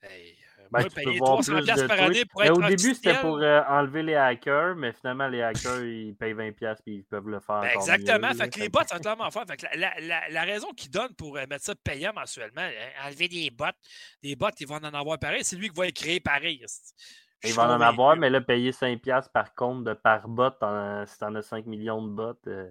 Hey, 0.00 0.38
euh, 0.60 0.68
ben, 0.70 0.80
moi, 0.82 0.90
payer 0.90 1.18
300 1.18 1.62
pièces 1.62 1.82
par 1.88 2.00
année 2.00 2.24
pour 2.24 2.44
être 2.44 2.56
Au 2.56 2.60
début, 2.60 2.94
c'était 2.94 3.20
pour 3.20 3.38
euh, 3.38 3.62
enlever 3.68 4.04
les 4.04 4.14
hackers, 4.14 4.76
mais 4.76 4.92
finalement, 4.92 5.26
les 5.26 5.42
hackers, 5.42 5.82
ils 5.84 6.14
payent 6.14 6.34
20 6.34 6.52
pièces 6.52 6.78
puis 6.84 6.98
ils 6.98 7.04
peuvent 7.04 7.28
le 7.28 7.40
faire. 7.40 7.62
Ben, 7.62 7.72
exactement. 7.74 8.32
fait 8.34 8.48
que 8.48 8.60
les 8.60 8.68
bots, 8.68 8.78
ça 8.86 9.00
clairement 9.00 9.28
faire. 9.32 9.44
Fait 9.48 9.56
que 9.56 9.66
la, 9.76 9.98
la, 9.98 10.28
la, 10.28 10.42
raison 10.44 10.70
qu'ils 10.72 10.92
donnent 10.92 11.16
pour 11.16 11.36
euh, 11.36 11.46
mettre 11.50 11.64
ça 11.64 11.74
payant 11.74 12.12
mensuellement, 12.14 12.68
enlever 13.04 13.26
des 13.26 13.50
bots, 13.50 13.64
des 14.22 14.36
bots, 14.36 14.50
ils 14.60 14.68
vont 14.68 14.76
en 14.76 14.84
avoir 14.84 15.18
pareil. 15.18 15.42
C'est 15.42 15.56
lui 15.56 15.68
qui 15.68 15.74
va 15.74 15.88
écrire 15.88 16.20
pareil. 16.24 16.64
Il 17.44 17.54
va 17.54 17.76
en 17.76 17.80
avoir, 17.80 18.16
mais 18.16 18.30
là, 18.30 18.40
payer 18.40 18.72
5$ 18.72 19.30
par 19.32 19.54
compte 19.54 19.84
de 19.84 19.94
par 19.94 20.28
bot, 20.28 20.50
si 21.06 21.18
t'en 21.18 21.34
as 21.34 21.42
5 21.42 21.66
millions 21.66 22.02
de 22.02 22.08
bots, 22.08 22.34
euh, 22.48 22.68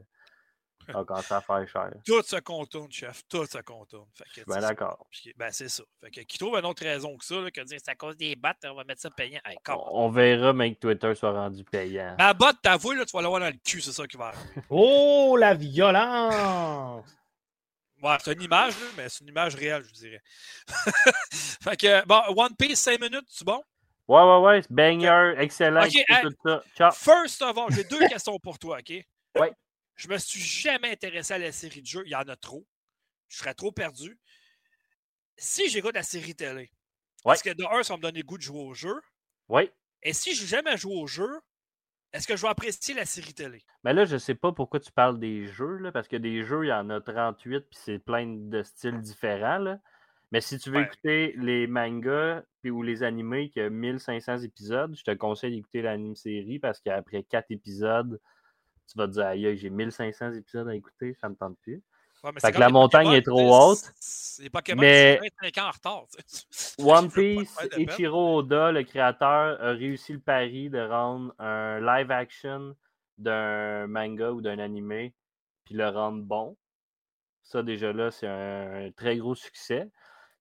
ça 0.88 0.94
va 0.94 1.06
commencer 1.06 1.34
à 1.34 1.42
faire 1.42 1.68
cher. 1.68 1.92
Tout 2.06 2.22
se 2.22 2.36
contourne, 2.38 2.92
chef. 2.92 3.24
Tout 3.30 3.46
se 3.46 3.60
contourne. 3.60 4.08
ben 4.46 4.60
d'accord. 4.60 5.08
Ben 5.38 5.52
c'est 5.52 5.70
ça. 5.70 5.84
Fait 6.02 6.12
que, 6.12 6.22
qui 6.22 6.38
trouve 6.38 6.56
une 6.58 6.66
autre 6.66 6.84
raison 6.84 7.16
que 7.18 7.24
ça, 7.24 7.36
là, 7.36 7.50
que 7.50 7.62
dire 7.62 7.80
c'est 7.84 7.92
à 7.92 7.96
cause 7.96 8.18
des 8.18 8.36
bots, 8.36 8.50
on 8.66 8.76
va 8.76 8.84
mettre 8.84 9.02
ça 9.02 9.10
payant. 9.10 9.40
on, 9.70 10.10
verra, 10.10 10.54
mais 10.54 10.74
que 10.74 10.80
Twitter 10.80 11.16
soit 11.16 11.32
rendu 11.32 11.64
payant. 11.64 12.16
Ma 12.18 12.34
bot, 12.34 12.52
t'avoues, 12.62 12.94
là, 12.94 13.06
tu 13.06 13.16
vas 13.16 13.22
l'avoir 13.22 13.40
dans 13.40 13.48
le 13.48 13.60
cul, 13.64 13.82
c'est 13.82 13.94
ça 13.94 14.06
qui 14.06 14.18
va 14.18 14.28
arriver. 14.28 14.62
oh, 14.70 15.38
la 15.40 15.54
violence! 15.54 17.06
Ouais, 18.04 18.18
c'est 18.24 18.34
une 18.34 18.44
image, 18.44 18.74
mais 18.96 19.10
c'est 19.10 19.22
une 19.22 19.30
image 19.30 19.56
réelle, 19.56 19.84
je 19.84 19.94
dirais. 19.94 20.22
fait 21.34 21.78
que, 21.78 22.06
bon, 22.06 22.22
One 22.36 22.56
Piece, 22.56 22.82
5 22.82 23.02
minutes, 23.02 23.26
c'est 23.28 23.46
bon? 23.46 23.64
Ouais, 24.08 24.22
ouais, 24.22 24.40
ouais. 24.40 24.62
Banger, 24.70 25.34
excellent. 25.38 25.82
Ok, 25.84 25.96
écoutez 25.96 26.14
hey. 26.14 26.22
tout 26.24 26.36
ça. 26.46 26.64
Ciao. 26.76 26.92
First 26.92 27.42
of 27.42 27.58
all, 27.58 27.72
j'ai 27.72 27.84
deux 27.84 28.00
questions 28.08 28.40
pour 28.40 28.58
toi, 28.58 28.78
OK? 28.80 28.94
Ouais. 29.40 29.54
Je 29.96 30.08
me 30.08 30.18
suis 30.18 30.40
jamais 30.40 30.92
intéressé 30.92 31.34
à 31.34 31.38
la 31.40 31.52
série 31.52 31.82
de 31.82 31.88
jeux. 31.88 32.04
Il 32.06 32.12
y 32.12 32.16
en 32.16 32.22
a 32.22 32.36
trop. 32.36 32.66
Je 33.28 33.38
serais 33.38 33.54
trop 33.54 33.72
perdu. 33.72 34.18
Si 35.38 35.70
j'écoute 35.70 35.96
la 35.96 36.04
série 36.04 36.36
télé, 36.36 36.72
Ouais. 37.26 37.34
est-ce 37.34 37.44
que 37.44 37.50
de 37.54 37.64
un, 37.66 37.84
ça 37.84 37.94
va 37.94 37.98
me 37.98 38.02
donner 38.04 38.20
le 38.20 38.26
goût 38.26 38.38
de 38.38 38.44
jouer 38.44 38.62
au 38.62 38.74
jeu? 38.74 38.96
Oui. 39.50 39.70
Et 40.04 40.14
si 40.14 40.34
je 40.36 40.42
n'ai 40.44 40.48
jamais 40.48 40.78
joué 40.78 40.96
au 40.96 41.08
jeu, 41.08 41.28
est-ce 42.14 42.26
que 42.28 42.38
je 42.38 42.42
vais 42.44 42.48
apprécier 42.48 42.94
la 42.94 43.06
série 43.06 43.34
télé? 43.34 43.64
Mais 43.84 43.94
là, 43.94 44.06
je 44.06 44.18
sais 44.18 44.36
pas 44.36 44.52
pourquoi 44.54 44.80
tu 44.80 44.92
parles 44.92 45.20
des 45.20 45.48
jeux, 45.48 45.78
là, 45.78 45.92
parce 45.92 46.08
que 46.08 46.16
des 46.16 46.44
jeux, 46.46 46.66
il 46.66 46.70
y 46.70 46.74
en 46.74 46.90
a 46.90 47.02
38, 47.02 47.62
puis 47.70 47.80
c'est 47.84 48.00
plein 48.00 48.26
de 48.28 48.64
styles 48.64 49.02
différents. 49.02 49.58
Là. 49.58 49.80
Mais 50.32 50.42
si 50.42 50.58
tu 50.60 50.70
veux 50.70 50.78
Ouais. 50.80 50.86
écouter 50.86 51.34
les 51.38 51.68
mangas 51.68 52.44
puis, 52.62 52.70
ou 52.70 52.84
les 52.84 53.04
animés 53.04 53.50
qui 53.50 53.62
ont 53.62 53.70
1500 53.70 54.40
épisodes, 54.40 54.94
je 54.96 55.04
te 55.04 55.12
conseille 55.12 55.56
d'écouter 55.56 55.82
l'anime 55.82 56.16
série 56.16 56.60
parce 56.60 56.82
qu'après 56.82 57.24
4 57.24 57.48
épisodes, 57.50 58.20
tu 58.92 58.98
vas 58.98 59.08
te 59.08 59.14
dire 59.14 59.26
Aïe, 59.26 59.58
j'ai 59.58 59.70
1500 59.70 60.34
épisodes 60.34 60.68
à 60.68 60.76
écouter, 60.76 61.16
ça 61.22 61.30
me 61.30 61.36
tente 61.36 61.58
plus. 61.60 61.82
Ouais, 62.24 62.32
mais 62.34 62.40
Fait 62.42 62.52
que 62.52 62.60
la 62.60 62.70
montagne 62.70 63.06
Pokémon, 63.06 63.16
est 63.16 63.22
trop 63.22 63.72
haute, 63.72 63.94
Les 64.40 64.50
Pokémon, 64.50 64.82
mais- 64.82 65.20
c'est 65.22 65.30
25 65.52 65.64
ans 65.64 65.68
en 65.68 65.72
retard. 65.72 66.08
One 66.80 67.12
Piece. 67.12 67.58
Ichiro 67.78 68.38
Oda, 68.40 68.72
le 68.72 68.84
créateur, 68.84 69.62
a 69.62 69.72
réussi 69.72 70.14
le 70.14 70.20
pari 70.20 70.70
de 70.70 70.80
rendre 70.80 71.34
un 71.40 71.80
live 71.80 72.12
action 72.12 72.76
d'un 73.18 73.88
manga 73.88 74.32
ou 74.32 74.42
d'un 74.42 74.60
animé, 74.60 75.14
puis 75.64 75.76
le 75.76 75.88
rendre 75.90 76.24
bon. 76.24 76.58
Ça, 77.44 77.64
déjà 77.64 77.94
là, 77.94 78.12
c'est 78.12 78.28
un, 78.28 78.92
très 78.98 79.18
gros 79.18 79.36
succès. 79.36 79.90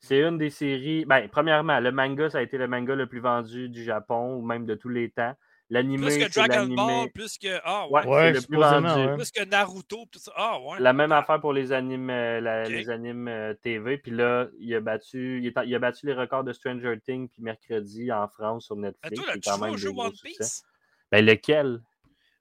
C'est 0.00 0.20
une 0.20 0.38
des 0.38 0.50
séries. 0.50 1.04
Ben, 1.04 1.28
premièrement, 1.28 1.80
le 1.80 1.90
manga, 1.90 2.30
ça 2.30 2.38
a 2.38 2.42
été 2.42 2.58
le 2.58 2.68
manga 2.68 2.94
le 2.94 3.06
plus 3.06 3.20
vendu 3.20 3.68
du 3.68 3.82
Japon 3.82 4.36
ou 4.36 4.42
même 4.42 4.66
de 4.66 4.74
tous 4.74 4.88
les 4.88 5.10
temps. 5.10 5.34
L'animé, 5.68 6.06
Plus 6.06 6.18
que 6.18 6.32
c'est 6.32 6.46
Dragon 6.46 6.66
Ball, 6.68 6.86
l'animé. 6.86 7.10
plus 7.12 7.38
que. 7.38 7.58
Ah, 7.64 7.88
ouais. 7.90 8.04
Ouais, 8.06 8.08
Ouais, 8.08 8.32
c'est 8.34 8.40
le 8.40 8.46
plus 8.46 8.56
vendu. 8.58 8.86
ouais. 8.86 9.14
Plus 9.16 9.30
que 9.32 9.44
Naruto, 9.44 10.04
tout 10.12 10.20
ça. 10.20 10.32
Ah, 10.36 10.60
ouais. 10.60 10.76
La 10.78 10.92
même 10.92 11.10
affaire 11.10 11.40
pour 11.40 11.52
les 11.52 11.72
animes, 11.72 12.08
euh, 12.08 12.40
la- 12.40 12.68
les 12.68 12.88
animes 12.88 13.26
euh, 13.26 13.52
TV. 13.54 13.98
Puis 13.98 14.12
là, 14.12 14.46
il 14.60 14.72
a, 14.76 14.80
battu, 14.80 15.40
il, 15.42 15.74
a 15.74 15.78
battu 15.80 16.06
les 16.06 16.12
records 16.14 16.44
de 16.44 16.52
Stranger 16.52 16.94
Things 17.04 17.28
puis 17.28 17.42
mercredi 17.42 18.12
en 18.12 18.28
France 18.28 18.66
sur 18.66 18.76
Mais 18.76 18.88
Netflix. 18.88 19.16
toi, 19.16 19.26
là, 19.26 19.32
c'est 19.34 19.40
tu 19.40 19.48
quand 19.50 19.56
joues 19.56 19.62
même 19.64 19.70
au 19.72 19.74
des 19.74 19.80
jeu 19.82 19.92
gros 19.92 20.02
One 20.04 20.14
succès. 20.14 20.36
Piece? 20.38 20.64
Ben, 21.10 21.26
lequel? 21.26 21.80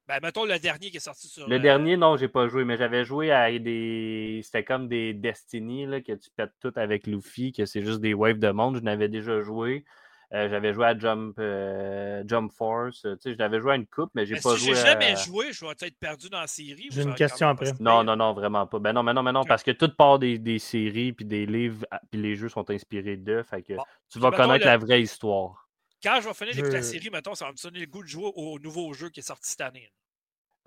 Ben, 0.07 0.19
mettons 0.21 0.45
le 0.45 0.59
dernier 0.59 0.91
qui 0.91 0.97
est 0.97 1.01
sorti 1.01 1.27
sur. 1.27 1.47
Le 1.47 1.55
euh, 1.55 1.59
dernier, 1.59 1.97
non, 1.97 2.15
j'ai 2.15 2.27
pas 2.27 2.47
joué, 2.47 2.63
mais 2.63 2.77
j'avais 2.77 3.05
joué 3.05 3.31
à 3.31 3.51
des. 3.57 4.41
C'était 4.43 4.63
comme 4.63 4.87
des 4.87 5.13
Destiny, 5.13 5.87
là, 5.87 6.01
que 6.01 6.13
tu 6.13 6.29
pètes 6.35 6.53
tout 6.61 6.73
avec 6.75 7.07
Luffy, 7.07 7.51
que 7.51 7.65
c'est 7.65 7.81
juste 7.83 8.01
des 8.01 8.13
waves 8.13 8.37
de 8.39 8.51
monde. 8.51 8.75
Je 8.77 8.81
n'avais 8.81 9.09
déjà 9.09 9.41
joué. 9.41 9.83
Euh, 10.33 10.49
j'avais 10.49 10.73
joué 10.73 10.85
à 10.87 10.97
Jump, 10.97 11.35
euh, 11.39 12.23
Jump 12.27 12.51
Force. 12.51 13.01
Tu 13.01 13.07
sais, 13.19 13.33
je 13.33 13.37
l'avais 13.37 13.59
joué 13.59 13.73
à 13.73 13.75
une 13.75 13.85
coupe, 13.85 14.09
mais 14.15 14.25
j'ai 14.25 14.35
mais 14.35 14.41
pas 14.41 14.57
si 14.57 14.65
joué. 14.65 14.75
j'ai 14.75 14.81
à- 14.81 14.85
jamais 14.85 15.15
joué, 15.15 15.53
je 15.53 15.65
vais 15.65 15.71
être 15.71 15.99
perdu 15.99 16.29
dans 16.29 16.41
la 16.41 16.47
série. 16.47 16.87
J'ai 16.91 17.03
une 17.03 17.13
question 17.15 17.47
après. 17.47 17.71
Non, 17.79 18.03
non, 18.03 18.15
non, 18.15 18.33
vraiment 18.33 18.65
pas. 18.67 18.79
Ben 18.79 18.93
non, 18.93 19.03
mais 19.03 19.13
non, 19.13 19.23
mais 19.23 19.31
non, 19.31 19.43
parce 19.43 19.63
que 19.63 19.71
toute 19.71 19.95
part 19.95 20.19
des, 20.19 20.37
des 20.39 20.59
séries, 20.59 21.13
puis 21.13 21.25
des 21.25 21.45
livres, 21.45 21.85
puis 22.11 22.19
les 22.19 22.35
jeux 22.35 22.49
sont 22.49 22.69
inspirés 22.69 23.17
d'eux. 23.17 23.43
Fait 23.43 23.61
que 23.61 23.73
Bon. 23.73 23.83
tu 24.11 24.19
vas 24.19 24.31
connaître 24.31 24.65
le- 24.65 24.71
la 24.71 24.77
vraie 24.77 25.01
histoire. 25.01 25.64
Quand 26.05 26.21
je 26.21 26.27
vais 26.27 26.33
finir 26.35 26.53
d'écouter 26.53 26.75
la 26.75 26.83
série, 26.83 27.09
mettons, 27.09 27.33
ça 27.33 27.45
va 27.45 27.51
me 27.51 27.63
donner 27.63 27.79
le 27.79 27.87
goût 27.87 28.03
de 28.03 28.07
jouer 28.07 28.31
au 28.35 28.59
nouveau 28.59 28.93
jeu 28.93 29.09
qui 29.09 29.21
est 29.21 29.23
sorti 29.23 29.49
cette 29.49 29.61
année. 29.61 29.91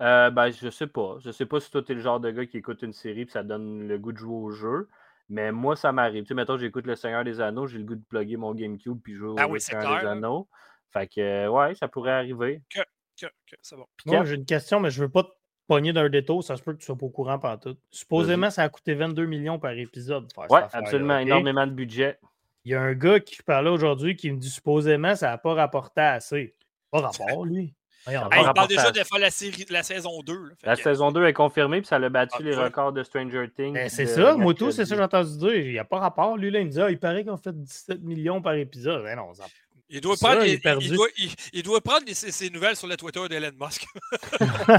Euh, 0.01 0.29
ben, 0.31 0.51
je 0.51 0.69
sais 0.69 0.87
pas. 0.87 1.17
Je 1.23 1.31
sais 1.31 1.45
pas 1.45 1.61
si 1.61 1.71
toi, 1.71 1.81
t'es 1.81 1.93
le 1.93 2.01
genre 2.01 2.19
de 2.19 2.29
gars 2.29 2.45
qui 2.45 2.57
écoute 2.57 2.81
une 2.81 2.91
série 2.91 3.23
puis 3.23 3.31
ça 3.31 3.43
donne 3.43 3.87
le 3.87 3.97
goût 3.97 4.11
de 4.11 4.17
jouer 4.17 4.35
au 4.35 4.51
jeu. 4.51 4.89
Mais 5.29 5.53
moi, 5.53 5.77
ça 5.77 5.93
m'arrive. 5.93 6.23
Tu 6.23 6.29
sais, 6.29 6.33
mettons, 6.33 6.57
j'écoute 6.57 6.85
Le 6.85 6.95
Seigneur 6.95 7.23
des 7.23 7.39
Anneaux, 7.39 7.67
j'ai 7.67 7.77
le 7.77 7.85
goût 7.85 7.95
de 7.95 8.03
plugger 8.03 8.35
mon 8.35 8.53
GameCube 8.53 8.99
puis 9.01 9.13
jouer 9.13 9.29
au 9.29 9.35
Ah 9.37 9.47
oui, 9.47 9.61
c'est 9.61 9.71
Seigneur 9.71 9.99
clair, 9.99 10.01
des. 10.01 10.07
Anneaux. 10.07 10.49
Fait 10.91 11.07
que, 11.07 11.21
euh, 11.21 11.49
ouais, 11.49 11.73
ça 11.75 11.87
pourrait 11.87 12.11
arriver. 12.11 12.61
Que, 12.69 12.81
que, 13.21 13.55
c'est 13.61 13.77
bon. 13.77 13.85
Puis 13.95 14.11
Moi, 14.11 14.25
j'ai 14.25 14.35
une 14.35 14.45
question, 14.45 14.81
mais 14.81 14.91
je 14.91 15.01
veux 15.01 15.09
pas 15.09 15.23
te 15.23 15.29
pogner 15.67 15.93
d'un 15.93 16.09
détour. 16.09 16.43
Ça 16.43 16.57
se 16.57 16.63
peut 16.63 16.73
que 16.73 16.79
tu 16.79 16.85
sois 16.85 16.97
pas 16.97 17.05
au 17.05 17.11
courant 17.11 17.39
par 17.39 17.59
tout. 17.59 17.77
Supposément, 17.91 18.49
ça 18.49 18.63
a 18.63 18.69
coûté 18.69 18.93
22 18.93 19.25
millions 19.25 19.59
par 19.59 19.71
épisode. 19.71 20.27
ouais, 20.49 20.61
absolument, 20.73 21.19
énormément 21.19 21.65
de 21.65 21.71
budget. 21.71 22.19
Il 22.65 22.71
y 22.71 22.75
a 22.75 22.81
un 22.81 22.93
gars 22.93 23.19
qui 23.19 23.41
parlait 23.43 23.69
aujourd'hui 23.69 24.15
qui 24.15 24.31
me 24.31 24.37
dit 24.37 24.49
supposément 24.49 25.15
ça 25.15 25.29
n'a 25.29 25.37
pas 25.37 25.53
rapporté 25.53 26.01
assez. 26.01 26.53
Pas 26.91 27.01
rapport, 27.01 27.45
lui. 27.45 27.73
Hey, 28.07 28.17
il 28.17 28.53
parle 28.55 28.67
déjà 28.67 28.91
de 28.91 28.99
faire 29.03 29.19
la, 29.19 29.29
série, 29.29 29.65
la 29.69 29.83
saison 29.83 30.21
2. 30.23 30.33
là. 30.33 30.49
Fait 30.59 30.67
La 30.67 30.75
que- 30.75 30.81
saison 30.81 31.11
2 31.11 31.25
est 31.25 31.33
confirmée 31.33 31.81
puis 31.81 31.87
ça 31.87 31.97
a 31.97 32.09
battu 32.09 32.37
Ah, 32.39 32.43
les 32.43 32.55
ouais. 32.57 32.63
records 32.63 32.93
de 32.93 33.03
Stranger 33.03 33.49
Things. 33.55 33.73
Ben, 33.73 33.89
c'est 33.89 34.07
ça, 34.07 34.35
moi 34.35 34.53
tout, 34.53 34.71
c'est 34.71 34.85
ça 34.85 34.91
que 34.95 34.97
j'ai 35.01 35.03
entendu 35.03 35.37
dire. 35.37 35.55
Il 35.55 35.71
n'y 35.73 35.79
a 35.79 35.83
pas 35.85 35.99
rapport. 35.99 36.37
Lui, 36.37 36.49
là, 36.49 36.59
il 36.59 36.65
me 36.67 36.71
dit 36.71 36.81
Ah, 36.81 36.89
il 36.89 36.97
paraît 36.97 37.23
qu'on 37.25 37.37
fait 37.37 37.51
17 37.53 38.01
millions 38.01 38.41
par 38.41 38.53
épisode. 38.55 39.03
Ben 39.03 39.15
non, 39.17 39.33
ça- 39.33 39.45
Il 39.91 40.01
doit 40.01 40.15
Ça, 40.15 40.27
prendre, 40.29 40.45
il 40.45 40.59
doit, 40.93 41.07
il- 41.17 41.31
il 41.51 41.63
doit 41.63 41.81
prendre 41.81 42.03
ses, 42.13 42.31
ses 42.31 42.49
nouvelles 42.51 42.75
sur 42.75 42.87
le 42.87 42.95
Twitter 42.95 43.27
d'Elon 43.27 43.49
Musk. 43.59 43.85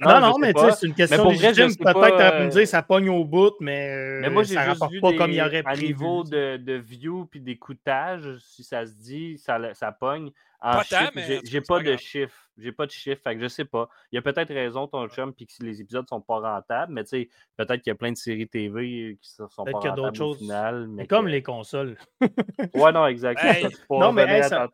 non, 0.00 0.20
non, 0.20 0.38
mais 0.38 0.52
tu 0.54 0.60
sais, 0.60 0.72
c'est 0.80 0.86
une 0.86 0.94
question 0.94 1.28
légitime. 1.28 1.76
Peut-être 1.76 2.16
pu 2.36 2.42
me 2.42 2.46
euh, 2.46 2.48
dire 2.48 2.66
ça 2.68 2.82
pogne 2.82 3.08
au 3.10 3.24
bout, 3.24 3.52
mais, 3.60 3.90
euh, 3.90 4.20
Mais 4.22 4.30
moi, 4.30 4.42
j'ai 4.44 4.54
ça 4.54 4.60
juste 4.64 4.72
rapporte 4.80 4.92
vu 4.92 5.00
pas 5.00 5.10
des- 5.10 5.16
comme 5.16 5.32
il 5.32 5.40
aurait 5.42 5.58
à 5.58 5.62
prévu. 5.72 5.86
niveau 5.88 6.24
de, 6.24 6.56
de 6.56 6.72
view 6.74 7.26
puis 7.30 7.40
d'écoutage, 7.40 8.38
si 8.40 8.64
ça 8.64 8.86
se 8.86 8.92
dit, 8.92 9.38
ça, 9.38 9.58
ça 9.74 9.92
pogne. 9.92 10.30
En 10.68 10.72
Pas 10.78 10.84
tant, 10.84 10.98
chiffres, 10.98 11.12
mais 11.14 11.40
j'ai 11.44 11.60
pas 11.60 11.66
pas 11.76 11.78
de 11.80 11.84
grave. 11.84 11.98
chiffres. 11.98 12.48
J'ai 12.58 12.72
pas 12.72 12.86
de 12.86 12.90
chiffres, 12.90 13.20
fait 13.22 13.36
que 13.36 13.42
je 13.42 13.48
sais 13.48 13.64
pas. 13.66 13.88
Il 14.10 14.16
y 14.16 14.18
a 14.18 14.22
peut-être 14.22 14.52
raison, 14.52 14.88
ton 14.88 15.06
chum, 15.08 15.32
puis 15.32 15.46
que 15.46 15.62
les 15.62 15.80
épisodes 15.80 16.08
sont 16.08 16.20
pas 16.20 16.40
rentables, 16.40 16.92
mais 16.92 17.04
tu 17.04 17.10
sais, 17.10 17.28
peut-être 17.56 17.82
qu'il 17.82 17.90
y 17.90 17.92
a 17.92 17.94
plein 17.94 18.10
de 18.10 18.16
séries 18.16 18.48
TV 18.48 19.16
qui 19.20 19.30
sont 19.30 19.48
sont 19.48 19.64
pas 19.64 19.70
Peut-être 19.70 19.80
qu'il 19.80 19.90
y 19.90 19.92
a 19.92 19.96
d'autres 19.96 20.08
rentables 20.08 20.24
au 20.24 20.32
choses. 20.32 20.38
final. 20.38 20.88
Mais 20.88 21.02
C'est 21.02 21.08
comme 21.08 21.26
que- 21.26 21.30
les 21.30 21.42
consoles. 21.42 21.96
Ouais, 22.74 22.92
non, 22.92 23.06
exact. 23.06 23.38
Hey, 23.44 23.62
Ça, 23.62 23.68
tu 23.68 23.76
pourras 23.86 24.06
non, 24.06 24.12
mais, 24.12 24.22
hey, 24.24 24.42
ça-. 24.42 24.68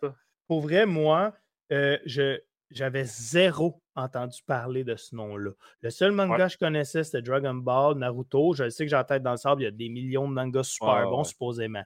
Pour 0.48 0.60
vrai, 0.62 0.86
moi, 0.86 1.34
euh, 1.72 1.98
je 2.06 2.38
j'avais 2.70 3.04
zéro 3.04 3.82
entendu 3.96 4.40
parler 4.46 4.82
de 4.84 4.96
ce 4.96 5.14
nom-là. 5.14 5.50
Le 5.82 5.90
seul 5.90 6.12
manga 6.12 6.32
Ouais. 6.36 6.42
que 6.44 6.52
je 6.52 6.56
connaissais, 6.58 7.04
c'était 7.04 7.20
Dragon 7.20 7.52
Ball, 7.52 7.98
Naruto. 7.98 8.54
Je 8.54 8.70
sais 8.70 8.84
que 8.86 8.90
j'ai 8.90 8.96
la 8.96 9.04
tête 9.04 9.22
dans 9.22 9.32
le 9.32 9.36
sable, 9.36 9.60
il 9.60 9.64
y 9.64 9.68
a 9.68 9.70
des 9.72 9.90
millions 9.90 10.26
de 10.26 10.32
mangas 10.32 10.62
super 10.62 10.94
ouais, 10.94 11.02
bons, 11.04 11.18
ouais. 11.18 11.24
supposément. 11.24 11.82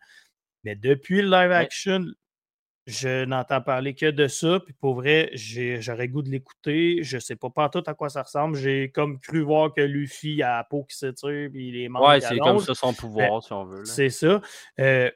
Mais 0.62 0.76
depuis 0.76 1.22
le 1.22 1.28
live 1.28 1.50
action, 1.50 2.04
je 2.86 3.24
n'entends 3.24 3.60
parler 3.60 3.94
que 3.94 4.10
de 4.10 4.28
ça. 4.28 4.60
Puis 4.60 4.72
pour 4.74 4.94
vrai, 4.94 5.30
j'aurais 5.34 6.08
goût 6.08 6.22
de 6.22 6.30
l'écouter. 6.30 7.02
Je 7.02 7.18
sais 7.18 7.36
pas 7.36 7.50
pas 7.50 7.68
tout 7.68 7.82
à 7.86 7.94
quoi 7.94 8.08
ça 8.08 8.22
ressemble. 8.22 8.56
J'ai 8.56 8.90
comme 8.90 9.18
cru 9.18 9.42
voir 9.42 9.72
que 9.74 9.80
Luffy 9.80 10.42
a 10.42 10.58
la 10.58 10.64
peau 10.64 10.84
qui 10.84 10.96
s'étire, 10.96 11.50
puis 11.50 11.72
les 11.72 11.88
membres 11.88 12.08
Ouais, 12.08 12.20
c'est 12.20 12.38
comme 12.38 12.60
ça 12.60 12.74
son 12.74 12.92
pouvoir, 12.92 13.42
si 13.42 13.52
on 13.52 13.64
veut. 13.64 13.84
C'est 13.84 14.10
ça. 14.10 14.40
Euh, 14.78 15.10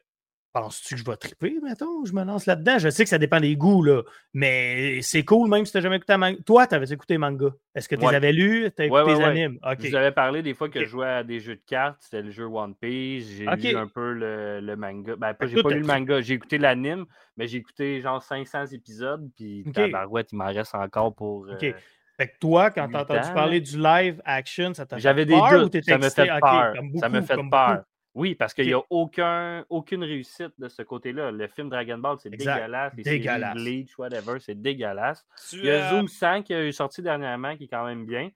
Penses-tu 0.53 0.95
que 0.97 1.01
je 1.01 1.05
vais 1.09 1.17
triper, 1.17 1.55
mettons? 1.63 2.05
Je 2.05 2.13
me 2.13 2.25
lance 2.25 2.47
là-dedans? 2.47 2.79
Je 2.79 2.89
sais 2.89 3.05
que 3.05 3.09
ça 3.09 3.19
dépend 3.19 3.39
des 3.39 3.55
goûts, 3.55 3.85
là. 3.85 4.03
Mais 4.35 5.01
c'est 5.01 5.25
cool, 5.25 5.49
même 5.49 5.65
si 5.65 5.71
tu 5.71 5.79
n'as 5.79 5.83
jamais 5.83 5.97
écouté 5.97 6.13
un 6.15 6.19
manga. 6.19 6.39
Toi, 6.45 6.67
tu 6.67 6.75
avais 6.75 6.87
écouté 6.93 7.19
manga? 7.19 7.51
Est-ce 7.75 7.89
que 7.89 7.95
tu 7.95 8.05
Ouais. 8.05 8.11
les 8.11 8.17
avais 8.17 8.33
lus? 8.33 8.69
Tu 8.77 8.83
as 8.83 8.85
écouté 8.87 9.01
Ouais, 9.01 9.07
ouais, 9.07 9.13
les 9.15 9.19
ouais. 9.21 9.25
animes? 9.25 9.59
Je 9.79 9.89
vous 9.89 9.95
avais 9.95 10.11
parlé 10.11 10.43
des 10.43 10.55
fois 10.55 10.69
que 10.69 10.81
je 10.81 10.87
jouais 10.87 11.07
à 11.07 11.23
des 11.23 11.39
jeux 11.39 11.55
de 11.55 11.63
cartes, 11.65 11.99
c'était 12.01 12.23
le 12.23 12.33
jeu 12.33 12.47
One 12.47 12.75
Piece, 12.75 13.29
j'ai 13.29 13.45
lu 13.47 13.77
un 13.77 13.87
peu 13.87 14.13
le, 14.13 14.59
le 14.61 14.77
manga. 14.77 15.15
Ben, 15.17 15.35
pas, 15.35 15.35
que 15.35 15.47
j'ai 15.47 15.63
pas 15.63 15.69
lu 15.71 15.83
t'as 15.83 15.95
le 15.95 16.01
manga, 16.01 16.21
j'ai 16.21 16.35
écouté 16.35 16.59
l'anime, 16.59 17.05
mais 17.37 17.47
j'ai 17.47 17.59
écouté 17.59 18.01
genre 18.01 18.21
500 18.21 18.67
épisodes, 18.73 19.31
puis 19.37 19.65
tabarouette, 19.73 20.33
il 20.33 20.37
m'en 20.37 20.47
reste 20.47 20.75
encore 20.75 21.15
pour... 21.15 21.43
Ok. 21.49 21.63
euh, 21.63 21.73
Fait 22.17 22.27
que 22.29 22.39
toi, 22.41 22.71
quand 22.71 22.87
huit 22.87 22.91
tu 22.91 22.97
as 22.97 23.01
entendu 23.03 23.33
parler 23.35 23.61
du 23.61 23.79
live 23.79 24.21
action, 24.25 24.75
ça 24.75 24.85
t'a 24.85 24.97
fait 24.97 25.03
J'avais 25.03 25.25
des 25.27 25.33
peur 25.35 25.63
doutes, 25.71 25.85
ça 25.85 25.97
me 25.97 26.09
fait 26.11 26.27
peur, 26.41 26.73
ça 26.99 27.09
me 27.09 27.21
fait 27.23 27.37
peur. 27.51 27.85
Oui, 28.15 28.35
parce 28.35 28.55
qu'il 28.55 28.67
n'y 28.67 28.73
a 28.73 28.83
aucun, 28.91 29.65
aucune 29.69 30.03
réussite 30.03 30.53
de 30.59 30.69
ce 30.69 30.83
côté-là. 30.83 31.31
Le 31.31 31.47
film 31.47 31.69
Dragon 31.69 31.99
Ball, 31.99 32.17
c'est 32.21 32.33
Exact. 32.33 32.55
dégueulasse. 32.57 32.93
Les 32.97 33.05
séries 33.05 33.19
Dégueulasse. 33.21 33.55
Bleach, 33.55 33.99
whatever, 33.99 34.41
c'est 34.41 34.61
dégueulasse. 34.61 35.25
Tu, 35.49 35.59
Il 35.59 35.65
y 35.67 35.71
a 35.71 35.75
euh, 35.75 35.91
Zoom 35.91 36.09
100 36.09 36.43
qui 36.43 36.53
est 36.53 36.73
sorti 36.73 37.03
dernièrement, 37.03 37.57
qui 37.57 37.65
est 37.65 37.69
quand 37.69 37.87
même 37.87 38.07
bien. 38.07 38.31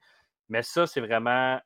Mais 0.47 0.63
ça, 0.63 0.87
c'est 0.87 1.01
vraiment. 1.01 1.59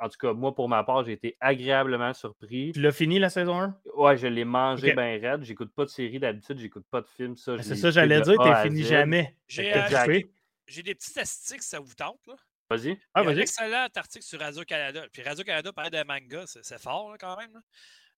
En 0.00 0.08
tout 0.08 0.18
cas, 0.18 0.32
moi, 0.32 0.54
pour 0.54 0.68
ma 0.68 0.82
part, 0.84 1.04
j'ai 1.04 1.12
été 1.12 1.36
agréablement 1.38 2.12
surpris. 2.14 2.72
Tu 2.72 2.80
l'as 2.80 2.92
fini 2.92 3.18
la 3.18 3.28
saison 3.30 3.60
1? 3.60 3.76
Ouais, 3.94 4.16
je 4.16 4.26
l'ai 4.26 4.44
mangé 4.44 4.90
Ok. 4.90 4.96
bien 4.96 5.18
raide. 5.20 5.44
J'écoute 5.44 5.72
pas 5.72 5.84
de 5.84 5.90
série 5.90 6.18
d'habitude, 6.18 6.58
j'écoute 6.58 6.84
pas 6.90 7.00
de 7.00 7.06
film. 7.06 7.36
Ça, 7.36 7.52
je 7.52 7.56
Ben, 7.58 7.62
C'est 7.62 7.76
ça, 7.76 7.90
j'allais 7.90 8.20
dire, 8.20 8.42
t'es 8.42 8.62
fini 8.68 8.82
jamais. 8.82 9.36
J'ai, 9.46 9.72
euh, 9.72 10.22
j'ai 10.66 10.82
des 10.82 10.94
petites 10.94 11.10
statistiques, 11.10 11.62
ça 11.62 11.78
vous 11.78 11.94
tente. 11.94 12.26
Là? 12.26 12.34
Vas-y. 12.76 13.00
Ah, 13.14 13.20
un 13.20 13.24
vas-y. 13.24 13.40
excellent 13.40 13.88
article 13.94 14.24
sur 14.24 14.40
Radio-Canada. 14.40 15.06
Puis 15.12 15.22
Radio-Canada 15.22 15.72
parlait 15.72 15.90
de 15.90 16.02
manga, 16.06 16.44
c'est, 16.46 16.78
fort 16.80 17.10
là, 17.12 17.18
quand 17.18 17.36
même. 17.36 17.52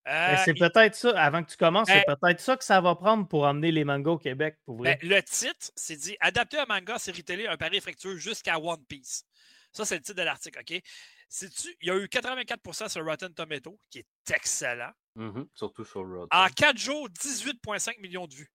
Ben, 0.04 0.34
Euh, 0.34 0.36
c'est 0.44 0.52
il- 0.52 0.58
peut-être 0.60 0.94
ça, 0.94 1.10
avant 1.20 1.42
que 1.42 1.50
tu 1.50 1.56
commences, 1.56 1.88
c'est 1.88 2.04
Ben- 2.06 2.16
peut-être 2.20 2.40
ça 2.40 2.56
que 2.56 2.64
ça 2.64 2.80
va 2.80 2.94
prendre 2.94 3.26
pour 3.26 3.42
emmener 3.44 3.72
les 3.72 3.84
mangas 3.84 4.12
au 4.12 4.18
Québec, 4.18 4.56
pour 4.64 4.76
vrai. 4.76 4.98
ben, 5.02 5.08
le 5.08 5.20
titre, 5.22 5.70
c'est 5.74 5.96
dit 5.96 6.16
Adapter 6.20 6.58
un 6.58 6.66
manga 6.66 6.98
série 6.98 7.24
télé, 7.24 7.46
un 7.48 7.56
pari 7.56 7.80
fructueux 7.80 8.16
jusqu'à 8.16 8.58
One 8.58 8.84
Piece. 8.86 9.24
Ça, 9.72 9.84
c'est 9.84 9.96
le 9.96 10.02
titre 10.02 10.16
de 10.18 10.22
l'article, 10.22 10.60
OK? 10.60 10.80
Sais-tu, 11.28 11.76
il 11.80 11.88
y 11.88 11.90
a 11.90 11.96
eu 11.96 12.06
84% 12.06 12.88
sur 12.88 13.04
Rotten 13.04 13.34
Tomato, 13.34 13.80
qui 13.90 13.98
est 13.98 14.06
excellent. 14.32 14.92
Mhm, 15.16 15.48
Surtout 15.54 15.84
sur 15.84 16.02
Road. 16.06 16.28
En 16.30 16.46
4 16.50 16.78
jours, 16.78 17.08
18,5 17.10 17.98
millions 17.98 18.28
de 18.28 18.34
vues. 18.34 18.52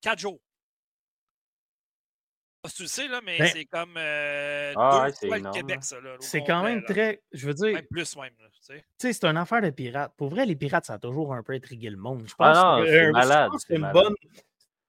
4 0.00 0.20
jours. 0.20 0.40
Je 0.40 2.18
sais 2.20 2.30
pas 2.38 2.44
si 2.44 2.51
tu 2.70 2.82
le 2.82 2.88
sais, 2.88 3.08
là, 3.08 3.20
mais 3.24 3.38
Ben- 3.38 3.50
c'est 3.52 3.64
comme 3.64 3.94
euh, 3.96 4.72
Ah 4.76 5.06
deux 5.08 5.14
c'est 5.18 5.26
fois 5.26 5.38
le 5.38 5.50
Québec, 5.50 5.78
ça. 5.82 5.96
C'est 6.20 6.44
quand 6.44 6.62
même 6.62 6.78
là. 6.80 6.86
très. 6.88 7.22
Je 7.32 7.46
veux 7.48 7.54
dire, 7.54 7.72
Même 7.74 7.86
plus, 7.90 8.16
même. 8.16 8.32
là, 8.40 8.46
tu 8.52 8.60
sais. 8.62 9.12
c'est 9.12 9.24
une 9.24 9.36
affaire 9.36 9.60
de 9.62 9.70
pirates. 9.70 10.12
Pour 10.16 10.28
vrai, 10.30 10.46
les 10.46 10.54
pirates, 10.54 10.84
ça 10.86 10.94
a 10.94 10.98
toujours 10.98 11.34
un 11.34 11.42
peu 11.42 11.54
intrigué 11.54 11.90
le 11.90 11.96
monde. 11.96 12.22
Je 12.28 12.34
pense 12.34 12.56
Ah 12.56 12.76
non, 12.78 12.84
que, 12.84 12.90
c'est 12.90 13.04
euh, 13.06 13.10
malade, 13.12 13.50
pense 13.50 13.62
que 13.64 13.68
c'est 13.68 13.74
une 13.74 13.80
malade. 13.80 13.94
bonne. 14.04 14.14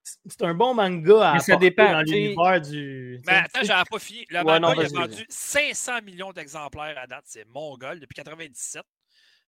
c'est 0.04 0.42
un 0.44 0.54
bon 0.54 0.74
manga 0.76 1.30
à 1.30 1.34
Mais 1.34 1.40
ça 1.40 1.56
dépend, 1.56 1.92
dans 1.92 2.02
l'univers 2.02 2.62
du. 2.62 3.22
Mais 3.26 3.34
attends, 3.34 3.64
j'avais 3.64 3.84
pas 3.90 4.00
fini. 4.00 4.26
Le 4.30 4.38
Ouais, 4.40 4.44
manga, 4.44 4.60
non, 4.60 4.74
il 4.74 4.86
a 4.86 4.90
vendu 4.90 5.16
vas-y. 5.16 5.26
500 5.30 6.02
millions 6.04 6.32
d'exemplaires 6.32 6.98
à 7.00 7.08
date. 7.08 7.24
C'est 7.26 7.48
mongol 7.48 8.00
depuis 8.00 8.14
97. 8.16 8.84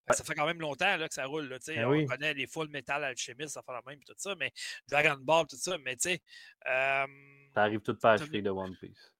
Que 0.08 0.14
Ça 0.16 0.24
fait 0.24 0.34
quand 0.34 0.46
même 0.46 0.60
longtemps 0.60 0.96
là, 0.96 1.08
que 1.08 1.14
ça 1.14 1.26
roule. 1.26 1.48
Là. 1.48 1.58
Ben 1.66 1.84
on 1.86 1.90
oui. 1.90 2.06
connaît 2.06 2.32
les 2.34 2.46
Full 2.46 2.68
Metal 2.68 3.02
Alchemist, 3.02 3.54
ça 3.54 3.62
fait 3.62 3.72
la 3.72 3.82
même, 3.86 3.98
tout 4.04 4.14
ça, 4.16 4.34
mais 4.36 4.52
Dragon 4.88 5.16
Ball, 5.20 5.46
tout 5.48 5.56
ça. 5.56 5.76
Mais 5.78 5.96
tu 5.96 6.10
sais, 6.10 6.22
euh, 6.68 7.06
Ça 7.54 7.62
arrive 7.62 7.80
tout 7.80 7.94
par 7.96 8.16
T'as 8.16 8.24
acheter 8.24 8.40
de 8.42 8.50
One 8.50 8.76
Piece. 8.76 9.12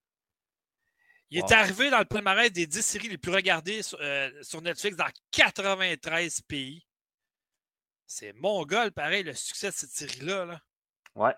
il 1.29 1.41
Wow. 1.41 1.47
est 1.47 1.53
arrivé 1.53 1.89
dans 1.89 1.99
le 1.99 2.05
palmarès 2.05 2.51
des 2.51 2.67
10 2.67 2.81
séries 2.85 3.09
les 3.09 3.17
plus 3.17 3.31
regardées 3.33 3.81
sur, 3.83 3.97
euh, 4.01 4.31
sur 4.43 4.61
Netflix 4.61 4.95
dans 4.95 5.09
93 5.31 6.41
pays. 6.41 6.85
C'est 8.05 8.31
mongol, 8.31 8.93
pareil, 8.93 9.23
le 9.23 9.33
succès 9.33 9.67
de 9.69 9.75
cette 9.75 9.89
série-là. 9.89 10.45
Là. 10.45 10.61
Ouais. 11.15 11.33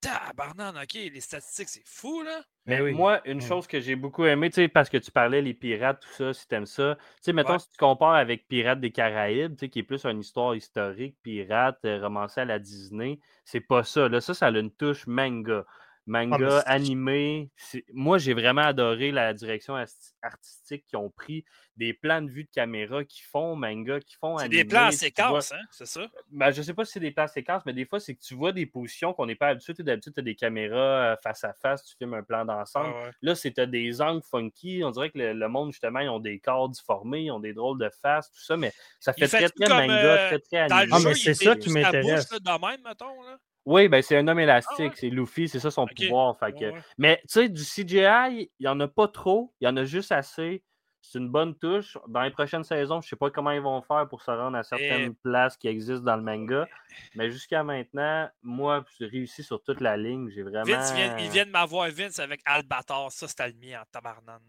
Tabarnan, 0.00 0.76
OK, 0.76 0.94
les 0.94 1.20
statistiques, 1.20 1.68
c'est 1.68 1.86
fou, 1.86 2.22
là. 2.22 2.42
Mais 2.66 2.80
oui. 2.82 2.92
moi, 2.92 3.20
une 3.26 3.40
chose 3.40 3.66
que 3.66 3.80
j'ai 3.80 3.96
beaucoup 3.96 4.24
aimé, 4.26 4.50
tu 4.50 4.56
sais, 4.56 4.68
parce 4.68 4.90
que 4.90 4.98
tu 4.98 5.10
parlais 5.10 5.40
les 5.40 5.54
pirates, 5.54 6.02
tout 6.02 6.12
ça, 6.12 6.34
si 6.34 6.46
t'aimes 6.46 6.66
ça. 6.66 6.96
Tu 6.96 7.02
sais, 7.22 7.32
mettons, 7.32 7.54
Ouais. 7.54 7.58
si 7.58 7.70
tu 7.70 7.78
compares 7.78 8.14
avec 8.14 8.46
Pirates 8.46 8.80
des 8.80 8.92
Caraïbes, 8.92 9.54
tu 9.56 9.60
sais, 9.66 9.68
qui 9.70 9.78
est 9.80 9.82
plus 9.82 10.04
une 10.04 10.20
histoire 10.20 10.54
historique, 10.54 11.16
pirate, 11.22 11.78
euh, 11.86 12.00
romancée 12.02 12.42
à 12.42 12.44
la 12.44 12.58
Disney, 12.58 13.20
c'est 13.44 13.60
pas 13.60 13.84
ça. 13.84 14.08
Là, 14.08 14.20
ça, 14.20 14.34
ça 14.34 14.46
a 14.46 14.50
une 14.50 14.70
touche 14.70 15.06
manga. 15.06 15.64
Manga, 16.08 16.38
mais 16.38 16.50
c'est- 16.50 16.66
animé. 16.66 17.50
Moi, 17.92 18.18
j'ai 18.18 18.34
vraiment 18.34 18.62
adoré 18.62 19.12
la 19.12 19.32
direction 19.34 19.76
artistique 20.22 20.84
qu'ils 20.86 20.98
ont 20.98 21.10
pris, 21.10 21.44
des 21.76 21.92
plans 21.92 22.20
de 22.22 22.30
vue 22.30 22.42
de 22.44 22.50
caméra 22.50 23.04
qui 23.04 23.22
font 23.22 23.54
manga, 23.54 24.00
qui 24.00 24.14
font 24.16 24.36
C'est 24.38 24.48
des 24.48 24.60
animé, 24.60 24.68
plans 24.68 24.80
en 24.80 24.84
vois- 24.84 24.92
séquence, 24.92 25.52
hein, 25.52 25.60
c'est 25.70 25.86
ça? 25.86 26.06
ben, 26.30 26.50
je 26.50 26.60
sais 26.62 26.74
pas 26.74 26.84
si 26.84 26.92
c'est 26.92 27.00
des 27.00 27.12
plans 27.12 27.28
séquences, 27.28 27.62
mais 27.66 27.72
des 27.72 27.84
fois, 27.84 28.00
c'est 28.00 28.14
que 28.16 28.20
tu 28.20 28.34
vois 28.34 28.50
des 28.52 28.66
positions 28.66 29.12
qu'on 29.14 29.26
n'est 29.26 29.36
pas 29.36 29.48
habitué. 29.48 29.74
D'habitude, 29.78 30.14
tu 30.14 30.20
as 30.20 30.22
des 30.24 30.34
caméras 30.34 31.12
euh, 31.12 31.16
face 31.22 31.44
à 31.44 31.52
face, 31.52 31.84
tu 31.84 31.94
filmes 31.96 32.14
un 32.14 32.22
plan 32.22 32.44
d'ensemble. 32.44 32.92
Ah 32.96 33.04
ouais. 33.06 33.10
Là, 33.22 33.34
c'est 33.36 33.52
t'as 33.52 33.66
des 33.66 34.00
angles 34.02 34.22
funky. 34.28 34.82
On 34.84 34.90
dirait 34.90 35.10
que 35.10 35.18
le, 35.18 35.32
le 35.34 35.48
monde, 35.48 35.70
justement, 35.72 36.00
ils 36.00 36.08
ont 36.08 36.18
des 36.20 36.40
corps 36.40 36.68
difformés, 36.68 37.22
ils 37.24 37.30
ont 37.30 37.38
des 37.40 37.52
drôles 37.54 37.78
de 37.78 37.90
faces, 38.02 38.30
tout 38.32 38.40
ça, 38.42 38.56
mais 38.56 38.72
ça 38.98 39.12
fait 39.12 39.28
fait 39.28 39.36
très, 39.48 39.48
très 39.50 39.66
comme, 39.66 39.76
manga, 39.86 39.92
euh, 39.94 40.28
très, 40.28 40.38
très 40.40 40.66
Dans 40.68 40.76
animé. 40.78 41.10
Ah, 41.10 41.14
c'est 41.14 41.34
ça 41.34 41.54
qui 41.56 41.70
m'intéresse. 41.70 42.28
même, 42.32 42.80
mettons, 42.84 43.22
là. 43.22 43.38
Oui, 43.70 43.86
ben 43.88 44.00
c'est 44.00 44.16
un 44.16 44.26
homme 44.26 44.38
élastique, 44.40 44.74
Ah 44.78 44.82
ouais? 44.84 44.92
c'est 44.96 45.10
Luffy, 45.10 45.46
c'est 45.46 45.60
ça 45.60 45.70
son 45.70 45.86
pouvoir. 45.86 46.38
fait 46.38 46.52
que- 46.52 46.56
Ouais, 46.64 46.70
ouais. 46.72 46.80
Mais 46.96 47.18
tu 47.28 47.28
sais, 47.28 47.48
du 47.50 47.62
CGI, 47.62 48.50
il 48.58 48.62
n'y 48.62 48.66
en 48.66 48.80
a 48.80 48.88
pas 48.88 49.08
trop, 49.08 49.52
il 49.60 49.66
y 49.66 49.68
en 49.68 49.76
a 49.76 49.84
juste 49.84 50.10
assez. 50.10 50.64
C'est 51.02 51.18
une 51.18 51.28
bonne 51.28 51.54
touche. 51.54 51.98
Dans 52.08 52.22
les 52.22 52.30
prochaines 52.30 52.64
saisons, 52.64 53.02
je 53.02 53.06
ne 53.06 53.10
sais 53.10 53.16
pas 53.16 53.30
comment 53.30 53.50
ils 53.50 53.60
vont 53.60 53.82
faire 53.82 54.08
pour 54.08 54.22
se 54.22 54.30
rendre 54.30 54.56
à 54.56 54.62
certaines 54.62 55.14
places 55.16 55.58
qui 55.58 55.68
existent 55.68 56.02
dans 56.04 56.16
le 56.16 56.22
manga. 56.22 56.66
Mais 57.14 57.30
jusqu'à 57.30 57.62
maintenant, 57.62 58.30
moi, 58.42 58.84
j'ai 58.98 59.06
réussi 59.06 59.42
sur 59.42 59.62
toute 59.62 59.82
la 59.82 59.98
ligne. 59.98 60.30
J'ai 60.30 60.42
vraiment. 60.42 60.64
Vince, 60.64 60.90
il 60.90 60.96
vient, 60.96 61.18
il 61.18 61.30
vient 61.30 61.44
de 61.46 61.50
m'avoir 61.50 61.90
Vince 61.90 62.18
avec 62.20 62.40
Albator. 62.46 63.12
Ça, 63.12 63.28
c'était 63.28 63.48
le 63.48 63.54
mien 63.54 63.82
en 63.82 63.84
tabarnane. 63.92 64.40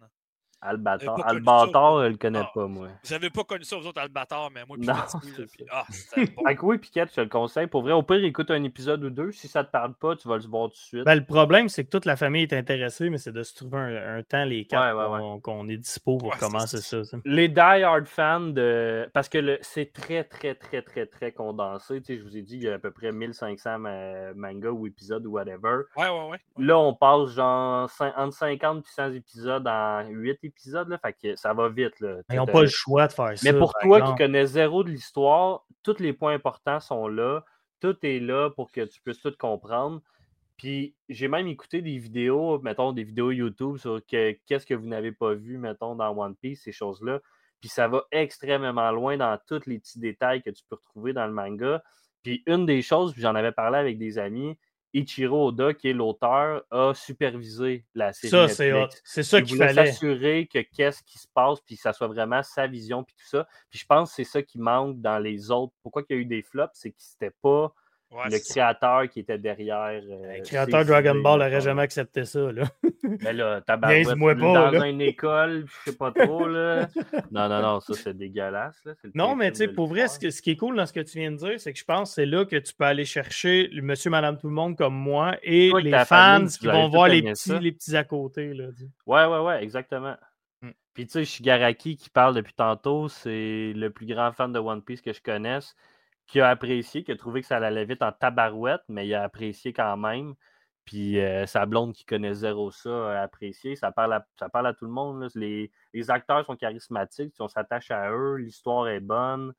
Albator. 0.61 1.25
Albator, 1.25 2.03
je 2.03 2.09
le 2.09 2.17
connais 2.17 2.39
Ah. 2.43 2.51
pas, 2.53 2.67
moi. 2.67 2.87
Vous 3.03 3.13
avez 3.13 3.29
pas 3.29 3.43
connu 3.43 3.63
ça, 3.63 3.77
vous 3.77 3.87
autres, 3.87 4.01
Albator, 4.01 4.51
mais 4.53 4.65
moi, 4.67 4.77
puis 4.77 4.87
Non, 4.87 4.93
c'est 5.07 5.45
puis-. 5.45 5.65
Ah, 5.71 5.85
bon. 6.17 6.43
Fait 6.47 6.55
que 6.55 6.65
oui, 6.65 6.77
Piquette, 6.77 7.09
je 7.09 7.15
te 7.15 7.21
le 7.21 7.29
conseille. 7.29 7.67
Pour 7.67 7.81
vrai, 7.81 7.93
au 7.93 8.03
pire, 8.03 8.23
écoute 8.23 8.51
un 8.51 8.63
épisode 8.63 9.03
ou 9.03 9.09
deux. 9.09 9.31
Si 9.31 9.47
ça 9.47 9.63
te 9.63 9.71
parle 9.71 9.93
pas, 9.93 10.15
tu 10.15 10.27
vas 10.27 10.37
le 10.37 10.43
voir 10.47 10.67
tout 10.69 10.73
de 10.73 10.77
suite. 10.77 11.03
Ben, 11.05 11.15
le 11.15 11.23
problème, 11.23 11.69
c'est 11.69 11.85
que 11.85 11.89
toute 11.89 12.05
la 12.05 12.15
famille 12.17 12.43
est 12.43 12.53
intéressée, 12.53 13.09
mais 13.09 13.17
c'est 13.17 13.31
de 13.31 13.43
se 13.43 13.55
trouver 13.55 13.77
un, 13.77 14.17
un 14.17 14.23
temps, 14.23 14.43
les 14.43 14.65
quatre, 14.65 14.95
Ouais, 14.95 15.01
ouais, 15.03 15.09
ouais. 15.09 15.19
qu'on 15.19 15.39
qu'on 15.39 15.69
est 15.69 15.77
dispo 15.77 16.17
pour 16.17 16.35
commencer 16.37 16.77
ça. 16.81 17.03
ça. 17.03 17.17
Les 17.25 17.47
die-hard 17.47 18.05
fans 18.05 18.39
de. 18.41 19.09
Parce 19.13 19.29
que 19.29 19.37
le... 19.37 19.57
c'est 19.61 19.93
très, 19.93 20.23
très, 20.23 20.55
très, 20.55 20.81
très, 20.81 21.05
très 21.05 21.31
condensé. 21.31 22.01
Tu 22.01 22.05
sais, 22.15 22.17
je 22.19 22.23
vous 22.23 22.35
ai 22.37 22.41
dit, 22.41 22.57
il 22.57 22.63
y 22.63 22.69
a 22.69 22.73
à 22.75 22.79
peu 22.79 22.91
près 22.91 23.11
1500 23.11 23.79
ma- 23.79 24.33
mangas 24.33 24.69
ou 24.71 24.87
épisodes 24.87 25.25
ou 25.25 25.31
whatever. 25.31 25.83
Ouais, 25.95 26.09
ouais, 26.09 26.29
ouais. 26.31 26.39
Là, 26.57 26.77
on 26.77 26.93
passe 26.93 27.29
genre 27.29 27.89
entre 28.17 28.33
50 28.33 28.85
et 28.85 28.89
100 28.91 29.13
épisodes 29.13 29.67
en 29.67 30.05
8 30.09 30.31
épisodes. 30.31 30.48
Là, 30.73 30.97
fait 30.97 31.13
que 31.13 31.35
ça 31.35 31.53
va 31.53 31.69
vite. 31.69 31.99
Là. 31.99 32.17
Ils 32.29 32.35
n'ont 32.35 32.45
pas 32.45 32.61
le 32.61 32.67
choix 32.67 33.07
de 33.07 33.13
faire 33.13 33.37
ça. 33.37 33.51
Mais 33.51 33.57
pour 33.57 33.73
toi 33.73 33.97
exemple. 33.97 34.17
qui 34.17 34.23
connais 34.23 34.45
zéro 34.45 34.83
de 34.83 34.89
l'histoire, 34.89 35.65
tous 35.83 35.99
les 35.99 36.13
points 36.13 36.33
importants 36.33 36.79
sont 36.79 37.07
là. 37.07 37.43
Tout 37.79 37.97
est 38.03 38.19
là 38.19 38.49
pour 38.49 38.71
que 38.71 38.81
tu 38.81 39.01
puisses 39.01 39.21
tout 39.21 39.33
comprendre. 39.37 40.01
Puis 40.57 40.93
j'ai 41.07 41.29
même 41.29 41.47
écouté 41.47 41.81
des 41.81 41.97
vidéos, 41.97 42.59
mettons 42.59 42.91
des 42.91 43.03
vidéos 43.03 43.31
YouTube 43.31 43.77
sur 43.77 44.01
que- 44.05 44.37
qu'est-ce 44.45 44.65
que 44.65 44.73
vous 44.73 44.87
n'avez 44.87 45.13
pas 45.13 45.33
vu, 45.33 45.57
mettons, 45.57 45.95
dans 45.95 46.17
One 46.17 46.35
Piece, 46.35 46.63
ces 46.63 46.73
choses-là. 46.73 47.21
Puis 47.61 47.69
ça 47.69 47.87
va 47.87 48.03
extrêmement 48.11 48.91
loin 48.91 49.15
dans 49.17 49.37
tous 49.47 49.65
les 49.65 49.79
petits 49.79 49.99
détails 49.99 50.41
que 50.41 50.49
tu 50.49 50.63
peux 50.69 50.75
retrouver 50.75 51.13
dans 51.13 51.25
le 51.25 51.33
manga. 51.33 51.81
Puis 52.23 52.43
une 52.45 52.65
des 52.65 52.81
choses, 52.81 53.13
puis 53.13 53.21
j'en 53.21 53.35
avais 53.35 53.53
parlé 53.53 53.77
avec 53.77 53.97
des 53.97 54.17
amis, 54.17 54.57
Ichiro 54.93 55.47
Oda, 55.47 55.73
qui 55.73 55.89
est 55.89 55.93
l'auteur, 55.93 56.63
a 56.71 56.93
supervisé 56.93 57.85
la 57.93 58.13
série 58.13 58.31
Ça, 58.31 58.47
c'est 59.03 59.23
ça 59.23 59.39
Il 59.39 59.45
qu'il 59.45 59.57
fallait. 59.57 59.85
s'assurer 59.87 60.47
que 60.51 60.59
qu'est-ce 60.59 61.03
qui 61.03 61.17
se 61.19 61.27
passe, 61.33 61.59
puis 61.61 61.75
que 61.75 61.81
ça 61.81 61.93
soit 61.93 62.07
vraiment 62.07 62.41
sa 62.43 62.67
vision, 62.67 63.03
puis 63.03 63.15
tout 63.15 63.27
ça. 63.27 63.47
Puis 63.69 63.79
je 63.79 63.85
pense 63.85 64.09
que 64.09 64.15
c'est 64.15 64.23
ça 64.23 64.41
qui 64.41 64.59
manque 64.59 64.99
dans 65.01 65.19
les 65.19 65.51
autres. 65.51 65.73
Pourquoi 65.83 66.03
il 66.09 66.15
y 66.15 66.19
a 66.19 66.21
eu 66.21 66.25
des 66.25 66.41
flops, 66.41 66.71
c'est 66.73 66.91
que 66.91 66.97
c'était 66.99 67.33
pas 67.41 67.73
Ouais, 68.11 68.23
le 68.31 68.39
créateur 68.39 69.07
qui 69.07 69.19
était 69.19 69.37
derrière. 69.37 70.01
euh, 70.03 70.37
Le 70.37 70.43
créateur 70.43 70.79
de 70.79 70.85
ces 70.85 70.89
Dragon 70.91 71.11
idées, 71.13 71.21
Ball 71.21 71.39
n'aurait 71.39 71.61
jamais 71.61 71.83
accepté 71.83 72.25
ça. 72.25 72.51
Là. 72.51 72.63
Mais 73.21 73.33
là, 73.33 73.61
tabarouette, 73.61 74.07
dans 74.07 74.53
pas, 74.53 74.71
là. 74.71 74.87
une 74.87 75.01
école, 75.01 75.65
je 75.67 75.91
sais 75.91 75.97
pas 75.97 76.11
trop, 76.11 76.47
là. 76.47 76.87
Non, 77.31 77.47
non, 77.47 77.61
non, 77.61 77.79
ça, 77.79 77.93
c'est 77.93 78.17
dégueulasse, 78.17 78.83
là. 78.83 78.93
Non, 79.13 79.35
mais 79.35 79.51
tu 79.51 79.57
sais, 79.59 79.67
pour 79.67 79.87
vrai, 79.87 80.07
ce, 80.07 80.13
l'histoire. 80.15 80.19
que- 80.21 80.29
ce 80.31 80.41
qui 80.41 80.51
est 80.51 80.55
cool 80.55 80.75
dans 80.75 80.85
ce 80.87 80.93
que 80.93 80.99
tu 81.01 81.19
viens 81.19 81.31
de 81.31 81.37
dire, 81.37 81.59
c'est 81.59 81.71
que 81.71 81.77
je 81.79 81.85
pense 81.85 82.09
que 82.09 82.15
c'est 82.15 82.25
là 82.25 82.45
que 82.45 82.55
tu 82.55 82.73
peux 82.73 82.83
aller 82.85 83.05
chercher 83.05 83.67
le 83.67 83.81
monsieur, 83.83 84.09
madame, 84.09 84.37
tout 84.39 84.47
le 84.47 84.53
monde 84.55 84.75
comme 84.75 84.95
moi 84.95 85.37
et 85.43 85.69
Toi, 85.69 85.81
les 85.81 85.91
fans 85.91 86.05
famille, 86.05 86.49
qui 86.49 86.65
vont 86.67 86.89
voir 86.89 87.07
les 87.09 87.21
petits, 87.21 87.49
ça. 87.49 87.59
les 87.59 87.71
petits 87.71 87.95
à 87.95 88.03
côté. 88.03 88.53
Là, 88.55 88.65
dis. 88.71 88.89
Ouais, 89.05 89.25
ouais, 89.25 89.39
ouais, 89.39 89.63
exactement. 89.63 90.15
Mm. 90.63 90.69
Puis 90.95 91.05
tu 91.05 91.11
sais, 91.13 91.25
Shigaraki 91.25 91.95
qui 91.95 92.09
parle 92.09 92.33
depuis 92.33 92.53
tantôt, 92.53 93.07
c'est 93.07 93.71
le 93.75 93.89
plus 93.91 94.07
grand 94.07 94.31
fan 94.31 94.51
de 94.51 94.57
One 94.59 94.81
Piece 94.81 95.01
que 95.01 95.13
je 95.13 95.21
connaisse, 95.21 95.75
qui 96.29 96.39
a 96.41 96.49
apprécié, 96.49 97.03
qui 97.03 97.11
a 97.11 97.15
trouvé 97.17 97.41
que 97.41 97.47
ça 97.47 97.57
allait 97.57 97.85
vite 97.85 98.03
en 98.03 98.11
tabarouette, 98.11 98.83
mais 98.87 99.07
il 99.07 99.13
a 99.15 99.23
apprécié 99.23 99.73
quand 99.73 99.97
même. 99.97 100.35
Puis 100.85 101.19
euh, 101.19 101.45
sa 101.47 101.65
blonde 101.65 101.93
qui 101.93 102.05
connaît 102.05 102.33
zéro 102.35 102.71
ça 102.71 103.19
a 103.19 103.21
apprécié. 103.23 103.75
Ça 103.75 103.91
parle 103.91 104.13
à, 104.13 104.27
ça 104.39 104.47
parle 104.47 104.67
à 104.67 104.73
tout 104.73 104.85
le 104.85 104.91
monde. 104.91 105.27
Les, 105.35 105.71
les 105.93 106.11
acteurs 106.11 106.45
sont 106.45 106.55
charismatiques, 106.55 107.33
on 107.39 107.47
s'attache 107.47 107.91
à 107.91 108.11
eux, 108.11 108.35
l'histoire 108.37 108.87
est 108.87 108.99
bonne. 108.99 109.53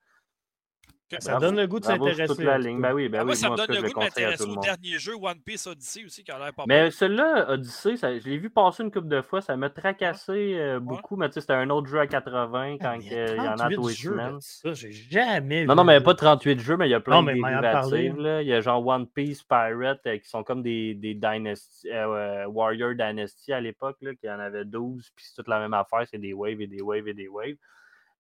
Ça 1.19 1.33
Bravo. 1.33 1.47
donne 1.47 1.57
le 1.57 1.67
goût 1.67 1.81
de 1.81 1.85
s'intéresser. 1.85 2.27
toute 2.27 2.39
la 2.45 2.59
ligne. 2.59 2.81
Ben 2.81 2.93
oui, 2.95 3.09
ben 3.09 3.19
Ah, 3.19 3.23
oui, 3.23 3.27
moi, 3.27 3.35
ça 3.35 3.49
moi, 3.49 3.57
me 3.57 3.67
donne 3.67 3.77
le 3.77 3.83
goût 3.83 3.95
de 3.99 4.05
m'intéresser 4.05 4.45
au 4.45 4.47
monde. 4.49 4.63
dernier 4.63 4.99
jeu 4.99 5.15
One 5.21 5.41
Piece 5.45 5.67
Odyssey 5.67 6.05
aussi, 6.05 6.23
qui 6.23 6.31
a 6.31 6.39
l'air 6.39 6.53
pas 6.55 6.65
Mais 6.69 6.91
celui-là, 6.91 7.51
Odyssey, 7.51 7.97
ça- 7.97 8.17
je 8.19 8.29
l'ai 8.29 8.39
vu 8.39 8.49
passer 8.51 8.83
une 8.85 8.91
couple 8.93 9.09
de 9.09 9.21
fois, 9.21 9.41
ça 9.43 9.57
m'a 9.57 9.71
tracassé 9.71 10.55
euh, 10.57 10.79
beaucoup, 10.79 11.17
mais 11.17 11.29
tu 11.29 11.35
sais, 11.35 11.41
c'était 11.41 11.55
un 11.55 11.69
autre 11.71 11.89
jeu 11.89 11.99
à 11.99 12.07
80 12.07 12.77
Ah, 12.81 12.85
quand 12.85 12.99
mais 12.99 13.05
il 13.07 13.37
y 13.37 13.41
en 13.41 13.53
a 13.53 13.57
38 13.57 13.75
tous 13.77 13.89
les 13.89 13.95
semaines. 13.95 14.37
Ça, 14.41 14.73
j'ai 14.73 14.93
jamais 14.93 15.65
Non, 15.65 15.75
vu 15.75 15.77
non, 15.79 15.85
mais 15.85 15.99
ça. 15.99 16.05
pas 16.05 16.15
38 16.15 16.61
jeux, 16.61 16.77
mais 16.77 16.87
il 16.87 16.91
y 16.93 16.95
a 16.95 17.01
plein 17.01 17.17
Non, 17.17 17.23
de 17.23 17.33
mais 17.33 17.51
dérivatives. 17.51 18.17
là. 18.19 18.43
Il 18.43 18.49
y 18.49 18.53
a 18.55 18.61
genre 18.61 18.87
One 18.87 19.07
Piece, 19.09 19.43
Pirate, 19.43 20.01
euh, 20.07 20.19
qui 20.19 20.29
sont 20.29 20.45
comme 20.45 20.63
des, 20.63 20.95
des 20.95 21.15
Dynasty, 21.15 21.89
euh, 21.91 22.47
Warrior 22.47 22.95
Dynasty 22.95 23.53
à 23.53 23.61
l'époque, 23.61 23.97
là, 24.03 24.15
qu'il 24.15 24.29
y 24.29 24.33
en 24.33 24.39
avait 24.39 24.65
12, 24.65 25.11
puis 25.17 25.25
c'est 25.27 25.35
toute 25.35 25.49
la 25.49 25.59
même 25.59 25.75
affaire, 25.75 26.05
c'est 26.09 26.19
des 26.19 26.33
waves 26.33 26.61
et 26.61 26.67
des 26.67 26.81
waves 26.83 27.09
et 27.09 27.15
des 27.15 27.27
waves. 27.29 27.57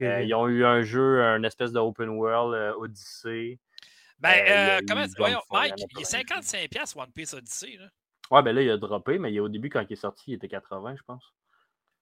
Euh, 0.02 0.22
ils 0.22 0.34
ont 0.34 0.48
eu 0.48 0.64
un 0.64 0.82
jeu, 0.82 1.22
un 1.22 1.42
espèce 1.42 1.72
de 1.72 1.78
open 1.78 2.08
world, 2.10 2.54
euh, 2.54 2.72
Odyssey. 2.76 3.58
Ben, 4.18 4.30
Euh, 4.30 4.78
euh, 4.78 4.80
comment 4.86 5.04
voyons, 5.16 5.40
Mike, 5.50 5.74
il 5.78 5.82
est 5.82 6.00
de 6.00 6.04
55$ 6.06 6.68
piastres, 6.68 6.96
One 6.98 7.10
Piece 7.12 7.32
Odyssey. 7.34 7.76
Là. 7.78 7.86
Ouais, 8.30 8.42
ben 8.42 8.54
là, 8.54 8.62
il 8.62 8.70
a 8.70 8.76
droppé, 8.76 9.18
mais 9.18 9.32
il- 9.32 9.40
au 9.40 9.48
début, 9.48 9.70
quand 9.70 9.84
il 9.88 9.92
est 9.92 9.96
sorti, 9.96 10.24
il 10.32 10.34
était 10.34 10.48
80, 10.48 10.94
je 10.96 11.02
pense. 11.06 11.24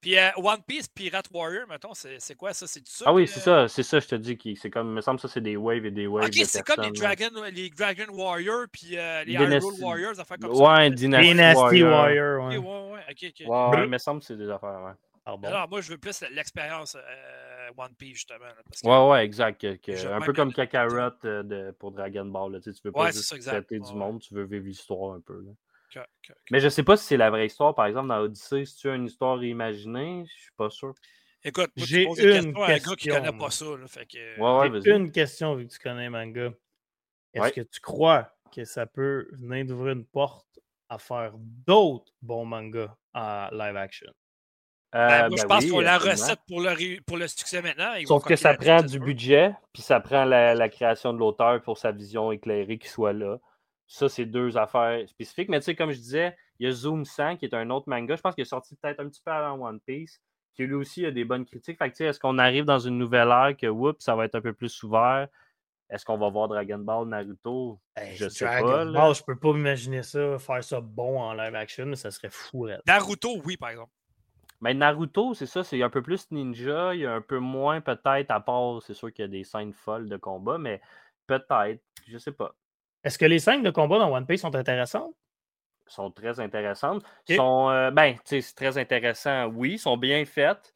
Puis 0.01 0.17
euh, 0.17 0.29
One 0.37 0.61
Piece 0.65 0.87
Pirate 0.87 1.27
Warrior, 1.33 1.67
mettons, 1.67 1.93
c'est 1.93 2.35
quoi 2.35 2.53
ça? 2.53 2.67
C'est 2.67 2.87
ça? 2.87 3.03
Ah 3.07 3.13
oui, 3.13 3.27
c'est 3.27 3.41
ça, 3.41 3.67
c'est 3.67 3.83
ça, 3.83 3.99
je 3.99 4.07
te 4.07 4.15
dis. 4.15 4.37
C'est 4.55 4.69
comme, 4.69 4.87
il 4.87 4.93
me 4.93 5.01
semble 5.01 5.17
que 5.19 5.27
ça, 5.27 5.33
c'est 5.33 5.41
des 5.41 5.57
waves 5.57 5.85
et 5.85 5.91
des 5.91 6.07
waves. 6.07 6.25
Ok, 6.25 6.31
de 6.39 6.43
c'est 6.45 6.63
comme 6.63 6.85
les. 6.85 6.91
Dragon, 6.91 7.29
les 7.51 7.69
Dragon 7.69 8.05
Warrior 8.13 8.65
puis 8.71 8.97
euh, 8.97 9.25
les 9.25 9.33
Dynasty- 9.35 9.57
Hyrule 9.67 9.83
Warriors, 9.83 10.13
des 10.13 10.19
affaires 10.21 10.37
comme 10.39 10.55
ça. 10.55 10.61
Ouais, 10.61 10.89
Dynasty, 10.91 11.27
Dynasty 11.33 11.57
Warrior. 11.83 11.91
Warrior. 11.91 12.43
Ok, 12.45 12.49
ouais. 12.51 12.57
ouais, 12.59 12.91
ouais, 12.93 13.01
ok, 13.11 13.25
ok. 13.41 13.47
Ouais, 13.49 13.77
ouais, 13.77 13.83
il 13.83 13.89
me 13.89 13.97
semble 13.97 14.19
que 14.21 14.25
c'est 14.27 14.37
des 14.37 14.49
affaires, 14.49 14.81
ouais. 14.85 14.93
Pardon? 15.37 15.47
Alors, 15.47 15.69
moi, 15.69 15.81
je 15.81 15.91
veux 15.91 15.97
plus 15.97 16.21
l'expérience 16.31 16.95
euh, 16.95 17.69
One 17.77 17.93
Piece, 17.95 18.15
justement. 18.15 18.45
là, 18.45 18.55
parce 18.67 18.81
que- 18.81 18.87
Ouais, 18.87 19.09
ouais, 19.11 19.25
exact. 19.25 19.61
que- 19.61 19.75
que- 19.75 19.95
Je- 19.95 20.07
un 20.07 20.21
peu 20.21 20.33
comme 20.33 20.51
Kakarot 20.53 21.11
euh, 21.25 21.43
de, 21.43 21.71
pour 21.71 21.91
Dragon 21.91 22.25
Ball. 22.25 22.53
Là, 22.53 22.59
tu, 22.59 22.71
sais, 22.73 22.79
tu 22.79 22.87
veux 22.87 22.91
pas 22.91 23.03
Ouais, 23.03 23.11
juste 23.11 23.25
ça, 23.29 23.35
exact. 23.35 23.51
traiter 23.53 23.79
Ouais, 23.79 23.87
du 23.91 23.95
monde, 23.95 24.19
tu 24.21 24.33
veux 24.33 24.43
vivre 24.45 24.65
l'histoire 24.65 25.15
un 25.15 25.21
peu. 25.21 25.41
là. 25.45 25.51
Mais 26.51 26.59
je 26.59 26.69
sais 26.69 26.83
pas 26.83 26.97
si 26.97 27.05
c'est 27.05 27.17
la 27.17 27.29
vraie 27.29 27.47
histoire, 27.47 27.73
par 27.73 27.85
exemple, 27.85 28.09
dans 28.09 28.19
Odyssey, 28.19 28.65
si 28.65 28.75
tu 28.77 28.89
as 28.89 28.95
une 28.95 29.05
histoire 29.05 29.43
imaginée, 29.43 30.23
je 30.27 30.41
suis 30.41 30.51
pas 30.55 30.69
sûr. 30.69 30.93
Écoute, 31.43 31.71
moi, 31.75 31.85
J'ai 31.87 32.03
une 32.03 32.15
questions 32.15 32.61
à 32.61 32.65
un 32.65 32.67
gars 32.69 32.79
qui 32.79 32.85
question, 32.95 33.15
connaît 33.15 33.37
pas 33.37 33.49
ça. 33.49 33.65
Là, 33.77 33.87
fait 33.87 34.05
que, 34.05 34.39
Ouais, 34.39 34.59
ouais, 34.69 34.81
J'ai 34.81 34.91
vas-y. 34.91 34.97
une 34.99 35.11
question 35.11 35.55
vu 35.55 35.67
que 35.67 35.71
tu 35.73 35.79
connais 35.79 36.09
manga. 36.09 36.51
Est-ce 37.33 37.43
Ouais. 37.43 37.51
que 37.51 37.61
tu 37.61 37.79
crois 37.79 38.31
que 38.53 38.65
ça 38.65 38.85
peut 38.85 39.27
venir 39.31 39.65
d'ouvrir 39.65 39.93
une 39.93 40.05
porte 40.05 40.59
à 40.89 40.97
faire 40.97 41.33
d'autres 41.37 42.11
bons 42.21 42.45
mangas 42.45 42.95
en 43.13 43.49
live 43.51 43.77
action? 43.77 44.11
Ben, 44.91 44.99
Euh, 45.25 45.29
moi, 45.29 45.37
je 45.37 45.43
ben 45.43 45.47
pense 45.47 45.63
oui, 45.63 45.69
qu'on 45.69 45.79
la 45.81 45.97
recette 45.97 46.39
pour 46.47 46.61
le, 46.61 46.69
ré- 46.69 46.99
pour 47.05 47.17
le 47.17 47.27
succès 47.27 47.61
maintenant. 47.61 47.93
Sauf 48.07 48.23
que 48.23 48.35
ça 48.35 48.53
prend 48.55 48.81
du 48.81 48.99
budget, 48.99 49.53
puis 49.71 49.81
ça 49.83 49.99
prend 49.99 50.25
la, 50.25 50.55
la 50.55 50.69
création 50.69 51.13
de 51.13 51.19
l'auteur 51.19 51.61
pour 51.61 51.77
sa 51.77 51.91
vision 51.91 52.31
éclairée 52.31 52.79
qui 52.79 52.87
soit 52.87 53.13
là. 53.13 53.37
Ça, 53.87 54.09
c'est 54.09 54.25
deux 54.25 54.57
affaires 54.57 55.07
spécifiques. 55.07 55.49
Mais 55.49 55.59
tu 55.59 55.65
sais, 55.65 55.75
comme 55.75 55.91
je 55.91 55.97
disais, 55.97 56.35
il 56.59 56.65
y 56.67 56.69
a 56.69 56.71
Zoom 56.71 57.05
100 57.05 57.37
qui 57.37 57.45
est 57.45 57.53
un 57.53 57.69
autre 57.69 57.87
manga. 57.87 58.15
Je 58.15 58.21
pense 58.21 58.35
qu'il 58.35 58.41
est 58.43 58.45
sorti 58.45 58.75
peut-être 58.75 58.99
un 58.99 59.09
petit 59.09 59.21
peu 59.23 59.31
avant 59.31 59.67
One 59.67 59.79
Piece, 59.79 60.21
qui 60.55 60.63
lui 60.63 60.75
aussi 60.75 61.05
a 61.05 61.11
des 61.11 61.23
bonnes 61.25 61.45
critiques. 61.45 61.77
Fait 61.77 61.85
que 61.89 61.95
tu 61.95 61.97
sais, 61.97 62.05
est-ce 62.05 62.19
qu'on 62.19 62.37
arrive 62.37 62.65
dans 62.65 62.79
une 62.79 62.97
nouvelle 62.97 63.29
ère 63.29 63.55
que, 63.57 63.67
whoop, 63.67 64.01
ça 64.01 64.15
va 64.15 64.25
être 64.25 64.35
un 64.35 64.41
peu 64.41 64.53
plus 64.53 64.81
ouvert? 64.83 65.27
Est-ce 65.89 66.05
qu'on 66.05 66.17
va 66.17 66.29
voir 66.29 66.47
Dragon 66.47 66.77
Ball, 66.79 67.07
Naruto? 67.07 67.79
Hey, 67.95 68.15
je 68.15 68.29
sais 68.29 68.45
Dragon 68.45 68.67
pas. 68.67 68.85
Ball, 68.85 69.15
je 69.15 69.23
peux 69.23 69.37
pas 69.37 69.53
m'imaginer 69.53 70.03
ça, 70.03 70.37
faire 70.37 70.63
ça 70.63 70.81
bon 70.81 71.19
en 71.19 71.33
live 71.33 71.55
action, 71.55 71.87
mais 71.87 71.95
ça 71.95 72.11
serait 72.11 72.29
fou. 72.29 72.67
Naruto, 72.85 73.41
oui, 73.43 73.57
par 73.57 73.69
exemple. 73.69 73.91
Mais 74.61 74.73
Naruto, 74.73 75.33
c'est 75.33 75.45
ça, 75.45 75.63
c'est 75.63 75.81
un 75.81 75.89
peu 75.89 76.01
plus 76.01 76.29
ninja, 76.31 76.93
il 76.93 77.01
y 77.01 77.05
a 77.05 77.13
un 77.13 77.21
peu 77.21 77.39
moins 77.39 77.81
peut-être, 77.81 78.29
à 78.29 78.39
part, 78.39 78.81
c'est 78.81 78.93
sûr 78.93 79.11
qu'il 79.13 79.23
y 79.23 79.27
a 79.27 79.29
des 79.29 79.43
scènes 79.43 79.73
folles 79.73 80.09
de 80.09 80.17
combat, 80.17 80.57
mais 80.57 80.81
peut-être, 81.27 81.81
je 82.07 82.17
sais 82.17 82.33
pas. 82.33 82.53
Est-ce 83.03 83.17
que 83.17 83.25
les 83.25 83.39
scènes 83.39 83.63
de 83.63 83.69
combat 83.69 83.99
dans 83.99 84.13
One 84.13 84.25
Piece 84.25 84.41
sont 84.41 84.55
intéressantes? 84.55 85.15
sont 85.89 86.11
très 86.11 86.39
intéressantes. 86.39 87.03
Ok. 87.27 87.35
Sont, 87.35 87.69
euh, 87.69 87.91
ben, 87.91 88.13
tu 88.13 88.21
sais, 88.25 88.41
c'est 88.41 88.55
très 88.55 88.77
intéressant, 88.77 89.47
oui, 89.47 89.77
sont 89.77 89.97
bien 89.97 90.23
faites. 90.25 90.73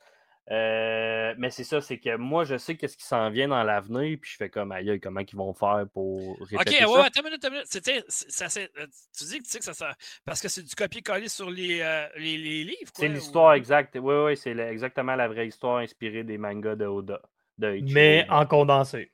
Euh, 0.51 1.33
mais 1.37 1.49
c'est 1.51 1.63
ça, 1.63 1.79
c'est 1.79 1.99
que 1.99 2.17
moi, 2.17 2.43
je 2.43 2.57
sais 2.57 2.75
qu'est-ce 2.75 2.97
qui 2.97 3.05
s'en 3.05 3.29
vient 3.29 3.47
dans 3.47 3.63
l'avenir, 3.63 4.17
puis 4.21 4.31
je 4.31 4.35
fais 4.37 4.49
comme, 4.49 4.71
aïe, 4.73 4.99
comment 5.01 5.21
ils 5.21 5.35
vont 5.37 5.53
faire 5.53 5.85
pour 5.93 6.31
OK, 6.41 6.47
répéter 6.49 6.71
ouais, 6.71 6.79
ça? 6.81 6.89
ouais, 6.91 6.99
attends 7.05 7.19
une 7.21 7.25
minute, 7.27 7.45
attends 7.45 7.47
une 7.47 7.53
minute. 7.59 7.71
C'était- 7.71 8.03
c'est- 8.09 8.29
ça, 8.29 8.49
c'est- 8.49 8.69
euh, 8.77 8.85
tu 9.17 9.23
dis 9.23 9.39
que 9.39 9.43
tu 9.45 9.49
sais 9.49 9.59
que 9.59 9.65
ça, 9.65 9.73
ça- 9.73 9.95
Parce 10.25 10.41
que 10.41 10.49
c'est 10.49 10.63
du 10.63 10.75
copier-coller 10.75 11.29
sur 11.29 11.49
les, 11.49 11.79
euh, 11.81 12.07
les, 12.17 12.37
les 12.37 12.63
livres, 12.65 12.91
quoi. 12.93 13.05
C'est 13.05 13.09
ou- 13.09 13.13
l'histoire 13.13 13.53
exacte. 13.53 13.95
Oui, 13.99 14.15
oui, 14.15 14.37
c'est 14.37 14.57
exactement 14.57 15.15
la 15.15 15.27
vraie 15.29 15.47
histoire 15.47 15.77
inspirée 15.77 16.23
des 16.23 16.37
mangas 16.37 16.75
de 16.75 16.85
Oda. 16.85 17.21
De 17.57 17.79
Mais 17.93 18.25
en 18.29 18.45
condensé. 18.45 19.11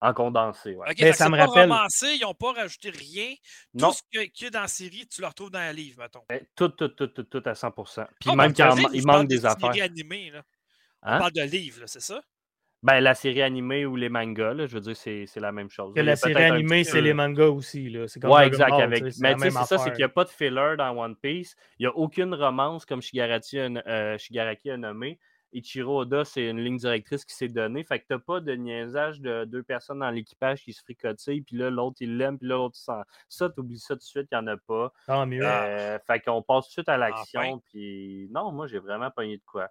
en 0.00 0.14
condensé. 0.14 0.76
OK, 0.76 0.84
Mais 0.88 0.94
fait 0.94 1.10
que 1.10 1.16
ça 1.16 1.28
me 1.28 1.36
pas 1.36 1.44
rappelle- 1.46 1.70
romancé, 1.70 2.14
ils 2.14 2.20
n'ont 2.22 2.32
pas 2.32 2.52
rajouté 2.52 2.88
rien. 2.88 3.34
Tout 3.34 3.84
Non, 3.84 3.92
ce 3.92 4.00
que- 4.10 4.24
qu'il 4.30 4.44
y 4.44 4.46
a 4.46 4.50
dans 4.50 4.60
la 4.62 4.68
série, 4.68 5.06
tu 5.06 5.20
le 5.20 5.26
retrouves 5.26 5.50
dans 5.50 5.60
le 5.68 5.74
livre, 5.76 6.00
mettons. 6.00 6.22
ben, 6.26 6.40
tout, 6.56 6.68
tout, 6.70 6.88
tout, 6.88 7.08
tout, 7.08 7.24
tout 7.24 7.42
à 7.44 7.54
100%. 7.54 8.06
Puis 8.18 8.30
Ah, 8.32 8.36
même 8.36 8.52
ben, 8.52 8.74
qu'il 8.90 9.06
manque 9.06 9.28
des 9.28 9.44
affaires. 9.44 9.74
séries 9.74 9.82
animées, 9.82 10.30
là. 11.02 11.08
On 11.10 11.12
Hein? 11.14 11.18
parle 11.18 11.32
de 11.32 11.42
livres, 11.42 11.82
c'est 11.86 12.00
ça? 12.00 12.20
Ben, 12.82 12.98
la 13.00 13.14
série 13.14 13.42
animée 13.42 13.84
ou 13.84 13.94
les 13.94 14.08
mangas, 14.08 14.54
là, 14.54 14.66
je 14.66 14.72
veux 14.74 14.80
dire, 14.80 14.96
c'est 14.96 15.26
c'est 15.26 15.40
la 15.40 15.52
même 15.52 15.68
chose. 15.68 15.92
Que 15.94 16.00
la 16.00 16.16
série 16.16 16.44
animée, 16.44 16.82
c'est 16.82 17.02
les 17.02 17.12
mangas 17.12 17.48
aussi. 17.48 17.90
Là. 17.90 18.08
C'est 18.08 18.20
comme 18.20 18.30
Ouais, 18.30 18.46
exact. 18.46 18.70
Ball, 18.70 18.82
Avec... 18.84 19.02
Mais 19.20 19.34
tu 19.34 19.40
sais, 19.42 19.50
c'est 19.50 19.64
ça, 19.66 19.76
c'est 19.78 19.90
qu'il 19.90 19.98
n'y 19.98 20.04
a 20.04 20.08
pas 20.08 20.24
de 20.24 20.30
filler 20.30 20.76
dans 20.78 20.96
One 20.96 21.14
Piece. 21.16 21.54
Il 21.78 21.82
n'y 21.82 21.86
a 21.88 21.94
aucune 21.96 22.34
romance, 22.34 22.86
comme 22.86 23.02
Shigaraki 23.02 23.58
a, 23.60 23.64
euh, 23.86 24.16
Shigaraki 24.16 24.70
a 24.70 24.76
nommé. 24.78 25.18
Ichiro 25.52 26.02
Oda, 26.02 26.24
c'est 26.24 26.48
une 26.48 26.60
ligne 26.60 26.76
directrice 26.78 27.24
qui 27.24 27.34
s'est 27.34 27.48
donnée. 27.48 27.82
Fait 27.84 27.98
que 27.98 28.04
t'as 28.08 28.18
pas 28.20 28.38
de 28.40 28.52
niaisage 28.52 29.20
de 29.20 29.44
deux 29.44 29.64
personnes 29.64 29.98
dans 29.98 30.10
l'équipage 30.10 30.62
qui 30.62 30.72
se 30.72 30.80
fricotillent, 30.80 31.42
puis 31.42 31.56
là, 31.56 31.70
l'autre, 31.70 31.96
il 32.00 32.16
l'aime, 32.16 32.38
puis 32.38 32.46
là, 32.48 32.54
l'autre, 32.54 32.76
il 32.78 32.84
s'en... 32.84 33.02
Ça, 33.28 33.50
t'oublies 33.50 33.80
ça 33.80 33.94
tout 33.94 33.98
de 33.98 34.02
suite, 34.04 34.28
il 34.30 34.38
n'y 34.38 34.44
en 34.44 34.46
a 34.46 34.56
pas. 34.56 34.92
Tant 35.08 35.26
mieux. 35.26 35.42
Euh, 35.44 35.98
fait 36.06 36.20
qu'on 36.20 36.40
passe 36.40 36.66
tout 36.66 36.68
de 36.68 36.72
suite 36.74 36.88
à 36.88 36.96
l'action, 36.96 37.40
Enfin. 37.40 37.60
puis 37.68 38.28
non, 38.32 38.52
moi, 38.52 38.68
j'ai 38.68 38.78
vraiment 38.78 39.10
pogné 39.10 39.38
de 39.38 39.42
quoi. 39.44 39.68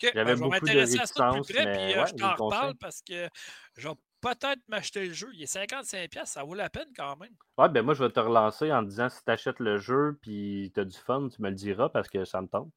OK, 0.00 0.10
J'avais 0.14 0.24
ben, 0.24 0.30
je 0.30 0.34
vais 0.34 0.40
beaucoup 0.40 0.54
de 0.60 0.64
m'intéresser 0.66 1.00
à 1.00 1.06
ça 1.06 1.14
de 1.14 1.24
réticence, 1.24 1.46
plus 1.46 1.54
près, 1.54 1.64
mais 1.64 1.72
puis 1.72 1.94
euh, 1.94 2.00
ouais, 2.02 2.06
je 2.06 2.12
je 2.12 2.16
t'en 2.16 2.44
reparle 2.44 2.74
parce 2.76 3.02
que 3.02 3.28
je 3.76 3.88
vais 3.88 3.94
peut-être 4.20 4.60
m'acheter 4.68 5.06
le 5.06 5.12
jeu. 5.12 5.28
Il 5.34 5.42
est 5.42 5.52
55$, 5.52 6.26
ça 6.26 6.44
vaut 6.44 6.54
la 6.54 6.70
peine 6.70 6.88
quand 6.96 7.16
même. 7.16 7.34
Ouais, 7.56 7.68
ben 7.68 7.82
moi, 7.82 7.94
je 7.94 8.04
vais 8.04 8.10
te 8.10 8.20
relancer 8.20 8.72
en 8.72 8.84
te 8.84 8.90
disant 8.90 9.08
si 9.08 9.24
tu 9.24 9.30
achètes 9.30 9.58
le 9.58 9.78
jeu, 9.78 10.18
puis 10.22 10.70
tu 10.72 10.80
as 10.80 10.84
du 10.84 10.96
fun, 10.96 11.28
tu 11.28 11.42
me 11.42 11.48
le 11.48 11.54
diras 11.54 11.88
parce 11.88 12.08
que 12.08 12.24
ça 12.24 12.40
me 12.40 12.46
tente. 12.46 12.70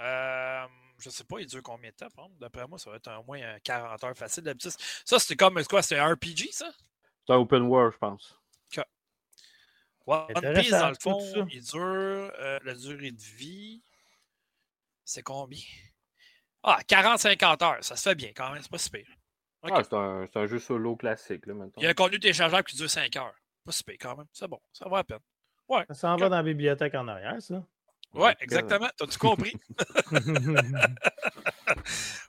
Euh, 0.00 0.66
je 0.98 1.10
sais 1.10 1.24
pas, 1.24 1.38
il 1.38 1.46
dure 1.46 1.62
combien 1.62 1.90
de 1.90 1.94
temps? 1.94 2.30
D'après 2.40 2.66
moi, 2.66 2.78
ça 2.78 2.90
va 2.90 2.96
être 2.96 3.10
au 3.20 3.22
moins 3.24 3.40
un 3.40 3.58
40 3.60 4.02
heures 4.02 4.16
facile. 4.16 4.42
D'habitude, 4.42 4.72
ça, 5.04 5.18
c'était 5.20 5.36
comme 5.36 5.58
c'est 5.58 5.68
quoi? 5.68 5.82
C'est 5.82 5.98
un 5.98 6.12
RPG, 6.14 6.50
ça? 6.50 6.70
C'est 7.24 7.32
un 7.32 7.36
open 7.36 7.62
world, 7.62 7.92
je 7.92 7.98
pense. 7.98 8.42
One 10.06 10.26
Intéressant, 10.30 10.60
Piece, 10.60 10.70
dans 10.70 10.88
le 10.90 10.96
tout 10.96 11.10
fond, 11.10 11.20
ça. 11.20 11.46
il 11.50 11.62
dure 11.62 11.80
euh, 11.80 12.58
la 12.64 12.74
durée 12.74 13.12
de 13.12 13.22
vie. 13.22 13.82
C'est 15.12 15.22
combien? 15.22 15.60
Ah, 16.62 16.78
40-50 16.88 17.62
heures. 17.62 17.84
Ça 17.84 17.96
se 17.96 18.08
fait 18.08 18.14
bien 18.14 18.30
quand 18.34 18.50
même, 18.50 18.62
c'est 18.62 18.70
pas 18.70 18.78
si 18.78 18.88
pire. 18.88 19.06
Ah, 19.62 19.82
c'est 19.84 19.92
un, 19.92 20.26
c'est 20.26 20.38
un 20.38 20.46
jeu 20.46 20.58
solo 20.58 20.96
classique, 20.96 21.44
là, 21.44 21.52
maintenant. 21.52 21.74
Il 21.76 21.82
y 21.82 21.86
a 21.86 21.90
un 21.90 21.94
contenu 21.94 22.18
téléchargeable 22.18 22.64
qui 22.64 22.76
dure 22.76 22.88
5 22.88 23.14
heures. 23.16 23.34
Pas 23.62 23.72
si 23.72 23.84
pire 23.84 23.98
quand 24.00 24.16
même. 24.16 24.26
C'est 24.32 24.48
bon, 24.48 24.58
ça 24.72 24.88
va 24.88 24.98
à 24.98 25.04
peine. 25.04 25.18
Ça 25.88 25.94
s'en 25.94 26.16
va 26.16 26.30
dans 26.30 26.36
la 26.36 26.42
bibliothèque 26.42 26.94
en 26.94 27.06
arrière, 27.08 27.42
ça. 27.42 27.62
Ouais, 28.14 28.34
exactement. 28.40 28.88
T'as-tu 28.96 29.18
compris? 29.18 29.54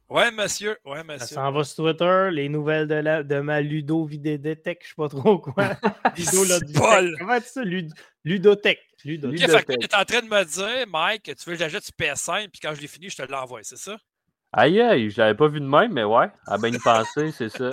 ouais, 0.10 0.32
monsieur. 0.32 0.78
Ouais, 0.86 0.98
Ça 1.00 1.04
monsieur. 1.04 1.36
s'en 1.36 1.52
va 1.52 1.64
sur 1.64 1.84
Twitter, 1.84 2.30
les 2.32 2.50
nouvelles 2.50 2.88
de, 2.88 2.96
la, 2.96 3.24
de 3.24 3.40
ma 3.40 3.62
Ludo 3.62 4.06
Vidédétech, 4.06 4.80
je 4.84 4.90
sais 4.90 4.94
pas 4.96 5.10
trop 5.10 5.40
quoi. 5.40 5.54
Ludo 6.18 6.44
Loditech. 6.46 6.82
Paul. 6.82 7.16
Comment 7.20 7.38
tu 7.38 7.42
dis 7.44 7.50
ça? 7.50 7.64
Lud- 7.64 7.94
Ludotech. 8.24 8.80
Ludotech. 9.04 9.40
fait 9.40 9.48
que 9.64 9.72
Ludotech. 9.74 9.80
tu 9.80 9.86
es 9.86 9.96
en 10.00 10.06
train 10.06 10.22
de 10.22 10.28
me 10.28 10.44
dire, 10.46 10.88
Mike, 10.88 11.24
que 11.24 11.32
tu 11.32 11.50
veux 11.50 11.56
que 11.56 11.60
j'achète 11.60 11.84
sur 11.84 11.94
PS5, 12.00 12.50
puis 12.50 12.60
quand 12.62 12.74
je 12.74 12.82
l'ai 12.82 12.88
fini, 12.88 13.10
je 13.10 13.18
te 13.18 13.30
l'envoie, 13.32 13.60
c'est 13.64 13.78
ça? 13.78 13.98
Aïe, 14.54 14.80
aïe, 14.80 15.10
je 15.10 15.18
l'avais 15.20 15.36
pas 15.36 15.48
vu 15.48 15.60
de 15.60 15.66
même, 15.66 15.92
mais 15.94 16.04
ouais, 16.04 16.28
à 16.46 16.58
bien 16.60 16.70
y 16.70 16.78
penser, 16.78 17.32
c'est 17.32 17.50
ça. 17.50 17.72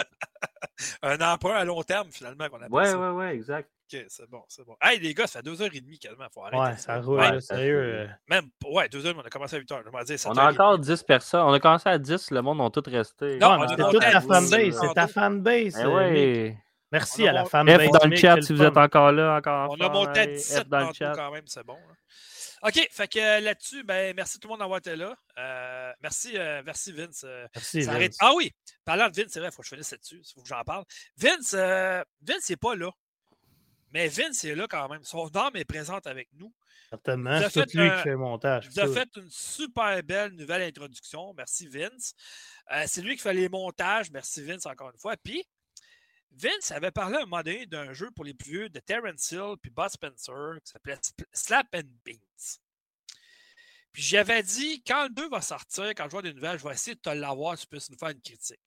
Un 1.03 1.21
emprunt 1.21 1.55
à 1.55 1.65
long 1.65 1.83
terme, 1.83 2.09
finalement, 2.11 2.49
qu'on 2.49 2.57
appelle 2.57 2.73
Ouais, 2.73 2.87
ça. 2.87 2.99
ouais, 2.99 3.11
ouais, 3.17 3.35
exact. 3.35 3.71
Ok, 3.93 4.05
c'est 4.09 4.29
bon, 4.31 4.43
c'est 4.49 4.65
bon. 4.65 4.77
Hey, 4.81 5.01
les 5.01 5.15
gars, 5.15 5.27
ça 5.27 5.41
fait 5.41 5.43
deux 5.45 5.61
heures 5.63 5.71
et 5.75 5.81
demie 5.81 5.99
quasiment. 5.99 6.27
Faut 6.33 6.43
arrêter. 6.45 6.59
Ouais, 6.59 6.77
ça 6.77 7.01
roule, 7.01 7.19
Ouais, 7.19 7.41
sérieux. 7.41 7.77
euh, 7.83 8.07
Même, 8.29 8.49
ouais, 8.67 8.89
deux 8.89 9.05
heures, 9.05 9.15
mais 9.17 9.23
on 9.23 9.27
a 9.27 9.31
commencé 9.31 9.57
à 9.57 9.59
8 9.59 9.73
heures. 9.73 9.83
Je 9.85 9.91
m'en 9.91 10.03
dire, 10.03 10.17
On 10.27 10.37
a 10.37 10.53
encore 10.53 10.79
10 10.79 11.03
personnes. 11.03 11.41
On 11.43 11.53
a 11.53 11.59
commencé 11.61 11.89
à 11.89 11.99
10, 11.99 12.31
le 12.31 12.41
monde 12.43 12.61
ont 12.61 12.71
tout 12.71 12.83
resté. 12.87 13.39
Non, 13.39 13.59
ouais, 13.59 13.65
on 13.65 13.69
c'est 13.69 13.77
toute 13.77 14.01
ta 14.01 14.21
fanbase, 14.21 14.79
c'est 14.81 14.95
ta 14.95 15.09
fanbase. 15.09 15.79
Eh 15.81 15.87
ouais. 15.87 16.57
Merci 16.93 17.23
On 17.25 17.27
à 17.29 17.33
la 17.33 17.45
fanbase. 17.45 17.87
F 17.89 17.91
dans 17.91 18.09
le 18.09 18.17
chat 18.17 18.43
si 18.43 18.53
vous 18.53 18.63
êtes 18.63 18.77
encore 18.77 19.13
là, 19.13 19.37
encore. 19.37 19.71
On 19.79 19.85
a 19.85 19.89
monté 19.89 20.21
à 20.21 20.25
fort, 20.25 20.33
17 20.35 20.65
F 20.65 20.69
dans 20.69 20.89
le 20.89 20.93
chat. 20.95 21.13
quand 21.15 21.31
même, 21.33 21.45
c'est 21.47 21.65
bon. 21.65 21.75
là. 21.75 21.95
OK, 22.69 22.89
fait 22.91 23.09
que 23.09 23.19
euh, 23.19 23.41
là-dessus, 23.41 23.85
ben, 23.85 24.15
merci 24.15 24.39
tout 24.39 24.47
le 24.49 24.51
monde 24.51 24.59
d'avoir 24.61 24.79
été 24.81 24.95
là. 24.95 25.15
Euh, 25.39 25.93
merci, 26.03 26.33
euh, 26.37 26.63
merci 26.67 26.93
Vince. 26.93 27.25
Merci. 27.55 27.85
ça 27.85 27.93
arrête- 27.93 28.11
Vince. 28.13 28.17
Ah 28.21 28.33
oui, 28.37 28.53
parlant 28.85 29.09
de 29.09 29.17
Vince, 29.17 29.31
c'est 29.31 29.41
vrai, 29.41 29.49
il 29.49 29.55
faut 29.55 29.63
que 29.63 29.69
je 29.69 29.75
finisse 29.75 29.91
là-dessus. 29.93 30.21
Il 30.23 30.33
faut 30.35 30.43
que 30.43 30.49
j'en 30.49 30.63
parle. 30.63 30.85
Vince, 31.17 31.55
euh, 31.57 32.03
Vince 32.21 32.51
n'est 32.51 32.57
pas 32.57 32.75
là. 32.75 32.91
Mais 33.93 34.09
Vince 34.09 34.45
est 34.45 34.55
là 34.55 34.67
quand 34.69 34.89
même. 34.89 35.03
Son 35.03 35.29
âme 35.37 35.57
est 35.57 35.65
présente 35.65 36.07
avec 36.07 36.29
nous. 36.35 36.53
Certainement. 36.91 37.41
C'est 37.41 37.51
fait 37.51 37.75
lui 37.75 37.89
un- 37.89 37.97
qui 37.97 38.03
fait 38.03 38.11
le 38.11 38.17
montage. 38.19 38.65
Il 38.67 38.71
vous 38.71 38.81
a 38.81 38.93
fait 38.93 39.09
une 39.17 39.31
super 39.31 40.03
belle 40.03 40.33
nouvelle 40.33 40.63
introduction. 40.63 41.33
Merci 41.35 41.67
Vince. 41.69 42.15
Euh, 42.73 42.85
c'est 42.87 43.03
lui 43.03 43.17
qui 43.17 43.23
fait 43.23 43.35
les 43.35 43.49
montages. 43.49 44.11
Merci 44.11 44.43
Vince 44.43 44.67
encore 44.67 44.91
une 44.91 44.99
fois. 44.99 45.17
Puis, 45.17 45.45
Vince 46.33 46.71
avait 46.71 46.91
parlé 46.93 47.17
à 47.17 47.23
un 47.23 47.27
moment 47.27 47.43
donné 47.43 47.67
d'un 47.67 47.93
jeu 47.93 48.11
pour 48.13 48.25
les 48.25 48.35
plus 48.35 48.51
vieux 48.51 48.69
de 48.69 48.79
Terence 48.81 49.31
Hill 49.33 49.55
puis 49.61 49.71
Bud 49.71 49.89
Spencer 49.89 50.57
qui 50.65 50.71
s'appelait 50.71 50.99
Slap 51.33 51.67
and 51.75 51.83
Beans. 52.05 52.59
Puis 53.93 54.03
j'avais 54.03 54.43
dit, 54.45 54.83
quand 54.85 55.05
le 55.05 55.11
2 55.11 55.29
va 55.29 55.41
sortir, 55.41 55.89
quand 55.97 56.05
je 56.05 56.11
vois 56.11 56.23
des 56.23 56.33
nouvelles, 56.33 56.59
je 56.59 56.65
vais 56.65 56.73
essayer 56.75 56.95
de 56.95 57.01
te 57.01 57.11
l'avoir, 57.11 57.59
tu 57.59 57.67
puisses 57.67 57.91
nous 57.91 57.99
faire 57.99 58.11
une 58.11 58.21
critique. 58.23 58.61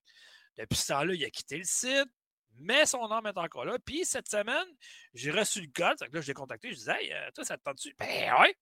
Depuis 0.58 0.76
ce 0.76 0.88
temps-là, 0.88 1.14
il 1.14 1.24
a 1.24 1.30
quitté 1.30 1.56
le 1.56 1.64
site, 1.64 2.10
mais 2.58 2.86
son 2.86 3.06
nom 3.08 3.20
est 3.22 3.36
encore 3.38 3.64
là. 3.64 3.76
Puis 3.84 4.04
cette 4.04 4.28
semaine, 4.28 4.66
j'ai 5.14 5.30
reçu 5.30 5.60
le 5.60 5.68
code. 5.74 5.98
Fait 5.98 6.08
que 6.08 6.14
là, 6.14 6.20
je 6.20 6.26
l'ai 6.28 6.34
contacté. 6.34 6.70
Je 6.70 6.76
disais, 6.76 6.92
hey, 7.04 7.12
euh, 7.12 7.30
toi, 7.34 7.44
ça 7.44 7.56
te 7.56 7.62
tente-tu? 7.62 7.94
Ben 7.98 8.32
ouais. 8.40 8.54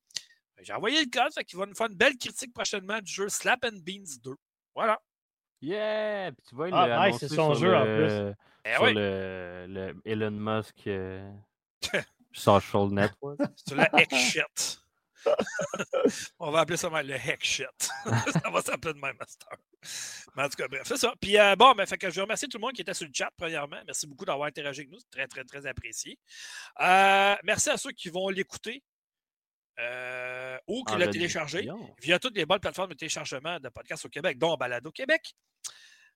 J'ai 0.60 0.72
envoyé 0.72 1.00
le 1.04 1.10
code. 1.10 1.32
Fait 1.34 1.44
qu'il 1.44 1.58
va 1.58 1.66
nous 1.66 1.74
faire 1.74 1.88
une 1.88 1.96
belle 1.96 2.16
critique 2.16 2.52
prochainement 2.52 3.00
du 3.00 3.10
jeu 3.12 3.28
Slap 3.28 3.64
and 3.64 3.78
Beans 3.84 4.18
2. 4.22 4.34
Voilà. 4.74 5.00
Yeah! 5.60 6.32
Puis 6.32 6.42
tu 6.48 6.54
vois, 6.54 6.68
il 6.68 6.74
Ah, 6.74 6.86
l'a 6.88 7.08
nice, 7.08 7.18
c'est 7.20 7.28
son 7.28 7.54
sur 7.54 7.66
jeu, 7.66 7.74
en 7.76 7.84
le- 7.84 8.34
Ben 8.64 8.74
sur 8.74 8.82
oui, 8.84 8.94
le, 8.94 9.66
le 9.68 10.00
Elon 10.04 10.30
Musk 10.32 10.86
euh, 10.88 11.30
Social 12.32 12.88
Network. 12.88 13.38
c'est 13.56 13.74
le 13.74 13.82
heck 13.96 14.14
shit. 14.14 14.81
On 16.38 16.50
va 16.50 16.60
appeler 16.60 16.76
ça 16.76 16.90
même 16.90 17.06
le 17.06 17.14
heck 17.14 17.44
shit. 17.44 17.66
ça 18.32 18.50
va 18.50 18.60
s'appeler 18.62 18.94
de 18.94 18.98
même 18.98 19.16
heure. 19.20 19.58
Mais 20.36 20.44
en 20.44 20.48
tout 20.48 20.56
cas, 20.56 20.68
bref, 20.68 20.82
c'est 20.84 20.96
ça. 20.96 21.14
Puis 21.20 21.38
euh, 21.38 21.56
bon, 21.56 21.72
ben, 21.74 21.86
fait 21.86 21.98
que 21.98 22.10
je 22.10 22.20
remercie 22.20 22.48
tout 22.48 22.58
le 22.58 22.62
monde 22.62 22.72
qui 22.72 22.82
était 22.82 22.94
sur 22.94 23.06
le 23.06 23.12
chat, 23.14 23.30
premièrement. 23.36 23.80
Merci 23.86 24.06
beaucoup 24.06 24.24
d'avoir 24.24 24.48
interagi 24.48 24.80
avec 24.80 24.90
nous. 24.90 24.98
C'est 24.98 25.10
très, 25.10 25.26
très, 25.26 25.44
très 25.44 25.66
apprécié. 25.66 26.18
Euh, 26.80 27.36
merci 27.44 27.70
à 27.70 27.76
ceux 27.76 27.92
qui 27.92 28.08
vont 28.08 28.28
l'écouter 28.28 28.82
euh, 29.78 30.58
ou 30.66 30.84
qui 30.84 30.96
l'ont 30.96 31.10
téléchargé 31.10 31.68
via 32.00 32.18
toutes 32.18 32.36
les 32.36 32.46
bonnes 32.46 32.60
plateformes 32.60 32.90
de 32.90 32.94
téléchargement 32.94 33.58
de 33.58 33.68
podcasts 33.68 34.04
au 34.04 34.08
Québec, 34.08 34.38
dont 34.38 34.54
Balado 34.56 34.90
Québec, 34.90 35.34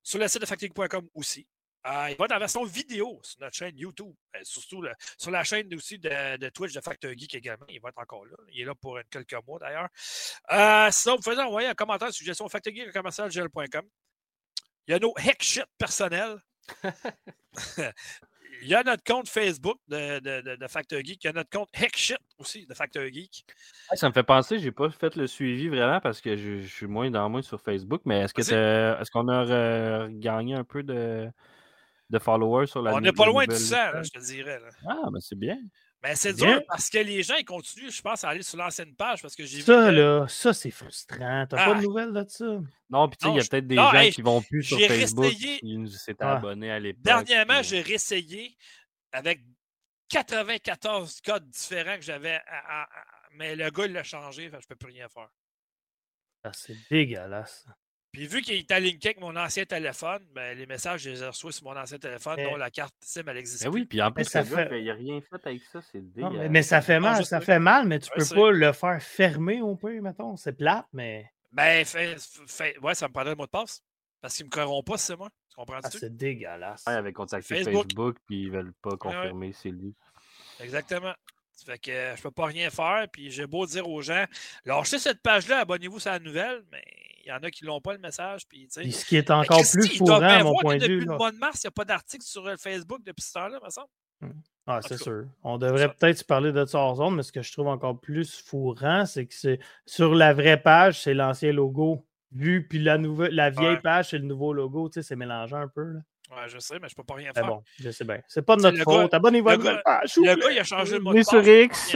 sur 0.02 0.18
le 0.18 0.28
site 0.28 0.41
de 0.41 0.47
factory.com 0.47 1.09
aussi. 1.15 1.47
Euh, 1.86 2.10
il 2.10 2.16
va 2.16 2.24
être 2.24 2.32
en 2.34 2.39
version 2.39 2.65
vidéo 2.65 3.20
sur 3.23 3.40
notre 3.40 3.55
chaîne 3.55 3.76
YouTube, 3.78 4.12
euh, 4.34 4.40
surtout 4.42 4.82
le- 4.82 4.92
sur 5.18 5.31
la 5.31 5.44
chaîne 5.44 5.73
aussi 5.74 5.98
de, 5.98 6.36
de 6.36 6.48
Twitch 6.48 6.73
de 6.74 6.81
Factor 6.81 7.12
Geek 7.16 7.34
également. 7.34 7.66
Il 7.68 7.81
va 7.81 7.90
être 7.90 7.98
encore 7.98 8.24
là. 8.26 8.36
Il 8.52 8.60
est 8.60 8.65
là 8.65 8.74
pour 8.74 8.98
quelques 9.10 9.36
mois 9.47 9.58
d'ailleurs. 9.60 9.89
Euh, 10.52 10.89
sinon, 10.90 11.16
vous 11.16 11.23
pouvez 11.23 11.39
envoyer 11.40 11.68
un 11.68 11.74
commentaire, 11.74 12.08
une 12.08 12.12
suggestion 12.12 12.48
factorgeek.com. 12.48 13.82
Il 14.89 14.92
y 14.92 14.94
a 14.94 14.98
nos 14.98 15.15
heck 15.18 15.42
shit 15.42 15.66
personnels. 15.78 16.39
Il 18.62 18.68
y 18.68 18.74
a 18.74 18.82
notre 18.82 19.05
compte 19.05 19.28
Facebook 19.28 19.76
de, 19.86 20.18
de, 20.20 20.56
de, 20.56 20.66
Factor 20.66 20.98
Geek. 21.05 21.23
Il 21.23 21.26
y 21.26 21.31
a 21.31 21.32
notre 21.34 21.50
compte 21.50 21.68
heck 21.74 21.94
shit 21.97 22.16
aussi 22.39 22.66
de 22.66 22.73
Factor 22.73 23.05
Geek. 23.05 23.44
Ah, 23.90 23.97
Ça 23.97 24.08
me 24.08 24.15
fait 24.15 24.23
penser, 24.23 24.58
j'ai 24.58 24.73
pas 24.73 24.89
fait 24.90 25.15
le 25.15 25.26
suivi 25.26 25.68
vraiment 25.68 26.00
parce 26.00 26.23
que 26.23 26.36
je, 26.36 26.62
je 26.62 26.66
suis 26.66 26.86
moins 26.86 27.10
dans 27.10 27.28
moins 27.28 27.42
sur 27.42 27.60
Facebook, 27.60 28.00
mais 28.06 28.20
est-ce 28.23 28.32
que 28.32 28.40
Vas-y. 28.40 28.50
t'as- 28.50 29.00
est-ce 29.00 29.10
qu'on 29.10 29.28
a 29.28 30.08
gagné 30.08 30.55
un 30.55 30.65
peu 30.65 30.82
de 30.82 31.28
de 32.10 32.18
followers 32.18 32.67
sur 32.67 32.83
la 32.83 32.94
On 32.94 33.01
n'est 33.01 33.12
pas 33.12 33.26
loin 33.26 33.44
de 33.47 33.52
nouvelle 33.52 33.67
ça, 33.67 33.86
là, 33.86 33.93
page. 33.93 34.07
je 34.07 34.10
te 34.12 34.25
dirais. 34.25 34.60
là. 34.60 34.68
Ah, 34.89 35.09
mais 35.12 35.20
c'est 35.20 35.35
bien. 35.39 35.59
Mais 36.02 36.15
c'est 36.15 36.35
dur 36.35 36.62
parce 36.68 36.89
que 36.91 36.99
les 36.99 37.23
gens, 37.23 37.35
ils 37.36 37.44
continuent, 37.44 37.91
je 37.91 38.02
pense, 38.02 38.23
à 38.23 38.28
aller 38.28 38.43
sur 38.43 38.59
l'ancienne 38.59 38.94
page 38.94 39.23
parce 39.23 39.35
que 39.35 39.44
j'ai 39.44 39.57
vu. 39.59 39.62
Ça, 39.65 39.86
que- 39.86 39.91
là, 39.91 40.26
ça, 40.28 40.52
c'est 40.52 40.70
frustrant. 40.70 41.47
T'as 41.49 41.57
pas 41.57 41.73
Ah. 41.73 41.75
de 41.75 41.83
nouvelles 41.83 42.12
de 42.12 42.25
ça? 42.28 42.44
Non, 42.91 43.09
puis 43.09 43.17
tu 43.17 43.26
sais, 43.26 43.33
il 43.33 43.36
y 43.36 43.41
a 43.41 43.43
je- 43.43 43.49
peut-être 43.49 43.67
des 43.67 43.75
non, 43.75 43.91
gens 43.91 43.99
hey, 43.99 44.12
qui 44.12 44.23
vont 44.23 44.41
plus 44.43 44.62
sur 44.62 44.78
j'ai 44.78 44.89
Facebook 44.89 45.25
réessayé- 45.25 45.59
qui 45.59 45.78
nous 45.78 45.89
s'étaient 45.89 46.23
Ah. 46.25 46.36
abonnés 46.36 46.70
à 46.70 46.78
l'époque. 46.78 47.02
Dernièrement, 47.02 47.60
puis- 47.60 47.68
j'ai 47.70 47.81
réessayé 47.81 48.57
avec 49.10 49.41
94 50.09 51.20
codes 51.23 51.49
différents 51.51 51.97
que 51.97 52.02
j'avais, 52.02 52.41
à- 52.47 52.83
à- 52.83 52.83
à- 52.85 53.05
mais 53.33 53.57
le 53.57 53.68
gars, 53.70 53.86
il 53.86 53.93
l'a 53.93 54.05
changé, 54.05 54.49
que 54.51 54.60
je 54.60 54.67
peux 54.68 54.76
plus 54.76 54.93
rien 54.93 55.09
faire. 55.09 55.28
Ah, 56.44 56.52
c'est 56.52 56.76
dégueulasse. 56.91 57.67
Puis 58.16 58.26
vu 58.26 58.40
qu'il 58.40 58.54
est 58.54 58.70
alinké 58.70 59.08
avec 59.08 59.20
mon 59.20 59.36
ancien 59.36 59.66
téléphone, 59.66 60.24
ben, 60.34 60.56
les 60.56 60.64
messages, 60.64 61.02
je 61.02 61.10
les 61.10 61.22
ai 61.22 61.26
reçus 61.26 61.52
sur 61.52 61.64
mon 61.64 61.76
ancien 61.76 61.98
téléphone, 61.98 62.36
Mais- 62.38 62.44
dont 62.44 62.56
la 62.56 62.70
carte 62.70 62.94
SIM, 63.02 63.24
elle 63.26 63.36
existe 63.36 63.62
Ben 63.64 63.70
plus. 63.70 63.80
oui, 63.80 63.84
puis 63.84 64.00
en 64.00 64.10
plus, 64.10 64.24
ça 64.24 64.42
le 64.42 64.48
gars, 64.48 64.68
fait- 64.68 64.80
il 64.80 64.86
n'a 64.86 64.94
rien 64.94 65.20
fait 65.20 65.46
avec 65.46 65.62
ça, 65.64 65.82
c'est 65.82 65.98
Non, 65.98 66.04
dégueulasse. 66.14 66.32
mais, 66.38 66.48
mais 66.48 66.62
ça 66.62 66.80
fait 66.80 66.94
Ah, 66.94 67.00
mal, 67.00 67.26
ça 67.26 67.42
fait 67.42 67.58
mal, 67.58 67.86
mais 67.86 67.98
tu 67.98 68.08
peux 68.16 68.24
pas 68.34 68.50
le 68.52 68.72
faire 68.72 69.02
fermer 69.02 69.60
au 69.60 69.76
pire, 69.76 70.00
mettons. 70.00 70.34
C'est 70.38 70.54
plate, 70.56 70.86
mais 70.94 71.30
Ben, 71.52 71.84
fait, 71.84 72.16
fait- 72.48 72.78
ouais, 72.78 72.94
ça 72.94 73.06
me 73.06 73.12
prendrait 73.12 73.32
le 73.32 73.36
mot 73.36 73.44
de 73.44 73.50
passe. 73.50 73.82
Parce 74.22 74.34
qu'ils 74.34 74.46
me 74.46 74.50
croiront 74.50 74.82
pas 74.82 74.96
si 74.96 75.04
c'est 75.08 75.16
moi. 75.16 75.28
Tu 75.28 75.36
ah, 75.50 75.54
comprends-tu? 75.66 75.98
c'est 75.98 76.16
dégueulasse. 76.16 76.84
Ouais, 76.86 76.94
avec 76.94 77.14
contacté 77.14 77.54
Facebook. 77.56 77.82
Facebook, 77.84 78.16
puis 78.26 78.44
ils 78.44 78.50
veulent 78.50 78.72
pas 78.80 78.96
confirmer 78.96 79.52
c'est 79.52 79.68
lui. 79.68 79.94
Exactement. 80.60 81.12
Ça 81.52 81.64
fait 81.66 81.78
que 81.78 81.90
euh, 81.90 82.16
je 82.16 82.22
peux 82.22 82.30
pas 82.30 82.46
rien 82.46 82.70
faire. 82.70 83.06
Puis 83.12 83.30
j'ai 83.30 83.46
beau 83.46 83.66
dire 83.66 83.86
aux 83.86 84.00
gens, 84.00 84.24
lâchez 84.64 84.98
cette 84.98 85.20
page-là, 85.20 85.60
abonnez-vous 85.60 86.00
sur 86.00 86.10
la 86.10 86.18
nouvelle, 86.18 86.64
mais 86.72 86.82
il 87.26 87.30
y 87.30 87.32
en 87.32 87.38
a 87.42 87.50
qui 87.50 87.64
l'ont 87.64 87.80
pas 87.80 87.92
le 87.92 87.98
message. 87.98 88.46
Puis. 88.48 88.68
Puis 88.74 88.92
ce 88.92 89.05
qui 89.05 89.16
est 89.16 89.30
encore 89.30 89.60
plus 89.70 89.98
bien 90.02 90.20
à 90.22 90.42
mon 90.44 90.55
point 90.60 90.76
de 90.76 90.80
Depuis 90.80 90.94
vue. 90.94 91.00
le 91.05 91.10
là. 91.10 91.16
mois 91.16 91.32
de 91.32 91.36
mars, 91.38 91.62
il 91.62 91.66
n'y 91.66 91.68
a 91.68 91.72
pas 91.72 91.84
d'article 91.84 92.24
sur 92.24 92.46
euh, 92.46 92.56
Facebook 92.56 93.02
depuis 93.05 93.22
ce 93.22 93.32
temps-là, 93.34 93.58
me 93.62 93.68
semble. 93.70 93.88
Ah, 94.66 94.78
En 94.78 94.82
c'est 94.82 94.96
sûr. 94.96 95.24
On 95.42 95.58
devrait 95.58 95.92
peut-être 95.94 96.24
parler 96.26 96.50
de 96.52 96.64
ça 96.64 96.78
hors 96.78 96.96
zone, 96.96 97.16
mais 97.16 97.22
ce 97.22 97.30
que 97.32 97.42
je 97.42 97.52
trouve 97.52 97.66
encore 97.68 98.00
plus 98.00 98.40
fourrant, 98.40 99.05
c'est 99.06 99.26
que 99.26 99.34
c'est 99.34 99.58
sur 99.84 100.14
la 100.14 100.32
vraie 100.32 100.60
page, 100.60 101.02
c'est 101.02 101.14
l'ancien 101.14 101.52
logo 101.52 102.06
vu, 102.32 102.66
puis 102.66 102.78
la 102.80 102.98
nouvelle, 102.98 103.34
la 103.34 103.50
vieille 103.50 103.74
Ouais. 103.76 103.80
page, 103.80 104.10
c'est 104.10 104.18
le 104.18 104.24
nouveau 104.24 104.52
logo. 104.52 104.88
Tu 104.88 104.94
sais, 104.94 105.02
c'est 105.02 105.16
mélangé 105.16 105.55
un 105.56 105.68
peu. 105.68 105.82
Là. 105.92 106.00
Ouais, 106.30 106.48
je 106.48 106.58
sais, 106.58 106.78
mais 106.80 106.88
je 106.88 106.94
peux 106.94 107.05
pas 107.05 107.14
rien 107.14 107.32
faire. 107.32 107.46
bon, 107.46 107.62
je 107.78 107.90
sais 107.90 108.05
bien. 108.05 108.20
C'est 108.26 108.42
pas 108.42 108.56
de 108.56 108.62
notre 108.62 108.82
faute. 108.82 109.14
Abonnez-vous 109.14 109.48
à 109.48 109.52
la 109.52 109.56
le 109.58 109.62
gars- 109.62 109.82
page. 109.84 110.16
Le 110.16 110.52
il 110.52 110.58
a 110.58 110.64
changé 110.64 110.94
le 110.94 111.00
mot 111.00 111.12
de 111.12 111.18
passe. 111.18 111.28
sur 111.28 111.42
je 111.42 111.44
peux 111.44 111.62
X! 111.62 111.92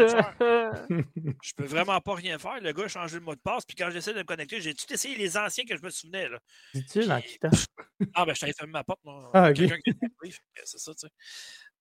Je 1.43 1.53
peux 1.57 1.65
vraiment 1.65 2.01
pas 2.01 2.15
rien 2.15 2.39
faire. 2.39 2.61
Le 2.61 2.73
gars 2.73 2.85
a 2.85 2.89
changé 2.89 3.17
le 3.19 3.25
mot 3.25 3.35
de 3.35 3.41
passe. 3.41 3.65
Puis 3.65 3.75
quand 3.75 3.91
j'essaie 3.91 4.13
de 4.13 4.19
me 4.19 4.25
connecter, 4.25 4.61
j'ai 4.61 4.75
tout 4.75 4.93
essayé 4.93 5.17
les 5.17 5.37
anciens 5.37 5.65
que 5.65 5.77
je 5.77 5.83
me 5.83 5.91
souvenais. 5.91 6.29
Là. 6.29 6.39
Dit-il 6.75 7.11
en 7.13 7.21
quittant. 7.21 7.51
Ah, 8.15 8.25
ben, 8.25 8.35
je 8.35 8.41
t'avais 8.41 8.53
fermé 8.53 8.73
ma 8.73 8.85
porte. 8.85 9.01
Ah, 9.35 9.51
ok. 9.51 9.55
Quelqu'un 9.57 9.79
qui 9.85 9.93
C'est 10.65 10.79
ça, 10.79 10.93
tu 10.95 11.01
sais. 11.07 11.13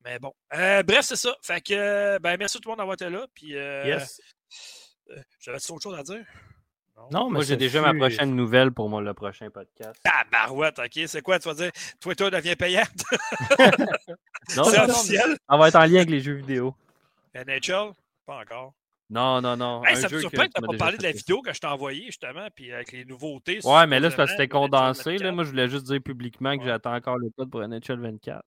Mais 0.04 0.18
bon. 0.18 0.34
Euh, 0.54 0.82
bref, 0.84 1.02
c'est 1.02 1.16
ça. 1.18 1.36
Fait 1.44 1.62
que, 1.62 1.74
euh, 1.74 2.20
ben, 2.20 2.36
merci 2.38 2.58
tout 2.60 2.68
le 2.70 2.72
monde 2.72 2.80
d'avoir 2.80 2.96
été 2.96 3.10
là. 3.10 3.28
Puis, 3.36 3.56
euh, 3.56 3.86
Yes. 3.86 4.20
euh, 5.12 5.22
j'avais-tu 5.40 5.72
autre 5.72 5.84
chose 5.84 6.00
à 6.00 6.04
dire? 6.04 6.26
Non, 7.12 7.30
mais 7.30 7.36
Moi, 7.36 7.44
j'ai 7.44 7.58
déjà 7.58 7.82
ma 7.82 7.94
prochaine 7.94 8.36
nouvelle 8.36 8.72
pour 8.72 8.90
mon, 8.90 9.00
le 9.00 9.14
prochain 9.14 9.50
podcast. 9.50 10.00
Ah, 10.06 10.24
barouette, 10.32 10.80
OK. 10.80 11.04
C'est 11.08 11.22
quoi, 11.22 11.40
tu 11.40 11.48
vas 11.50 11.56
dire? 11.56 11.72
Twitter 12.00 12.30
devient 12.30 12.56
payant? 12.56 12.84
Non, 14.56 14.64
c'est 14.64 14.80
officiel? 14.80 15.38
on 15.48 15.58
va 15.58 15.68
être 15.68 15.76
en 15.76 15.86
lien 15.86 15.98
avec 15.98 16.10
les 16.10 16.22
jeux 16.22 16.34
vidéo. 16.34 16.74
NHL? 17.36 17.92
Pas 18.26 18.40
encore. 18.40 18.74
Non, 19.12 19.42
non, 19.42 19.58
non. 19.58 19.84
Hey, 19.86 19.96
ça 19.96 20.08
me 20.10 20.20
surprend 20.20 20.44
que 20.46 20.52
tu 20.56 20.62
m'as 20.62 20.68
pas 20.68 20.78
parlé 20.78 20.98
de 20.98 21.04
la 21.04 21.12
vidéo 21.12 21.42
que 21.42 21.52
je 21.54 21.60
t'ai 21.60 21.68
envoyée, 21.68 22.06
justement, 22.08 22.48
puis 22.54 22.72
avec 22.72 22.92
les 22.92 23.06
nouveautés. 23.06 23.60
Ouais, 23.64 23.88
mais 23.88 24.00
là, 24.00 24.10
c'est 24.10 24.16
parce 24.16 24.32
que 24.32 24.38
c'était 24.38 24.48
condensé. 24.48 25.18
Là. 25.18 25.32
Moi, 25.32 25.44
je 25.44 25.50
voulais 25.50 25.68
juste 25.70 25.86
dire 25.86 26.00
publiquement 26.02 26.56
que 26.56 26.62
Ouais. 26.62 26.68
j'attends 26.68 26.94
encore 26.96 27.18
le 27.18 27.30
code 27.36 27.50
pour 27.50 27.62
NHL 27.62 28.00
24. 28.02 28.44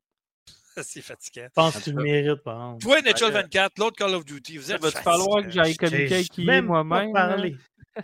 c'est 0.83 1.03
fatigant. 1.03 1.47
Je 1.49 1.53
pense 1.55 1.77
que 1.79 1.83
tu 1.85 1.93
le 1.93 2.03
mérites, 2.03 2.43
par 2.43 2.55
exemple. 2.77 2.83
Toi, 2.83 3.01
NHL 3.03 3.25
Ouais, 3.25 3.31
24, 3.43 3.79
l'autre 3.79 3.97
Call 3.97 4.15
of 4.15 4.25
Duty, 4.25 4.57
vous 4.59 4.65
Ça 4.65 4.75
êtes 4.77 4.83
va-tu 4.83 4.99
falloir 4.99 5.43
que 5.43 5.51
j'aille 5.51 5.77
communiquer 5.77 6.47
pas 6.47 6.63
moi-même? 6.63 7.59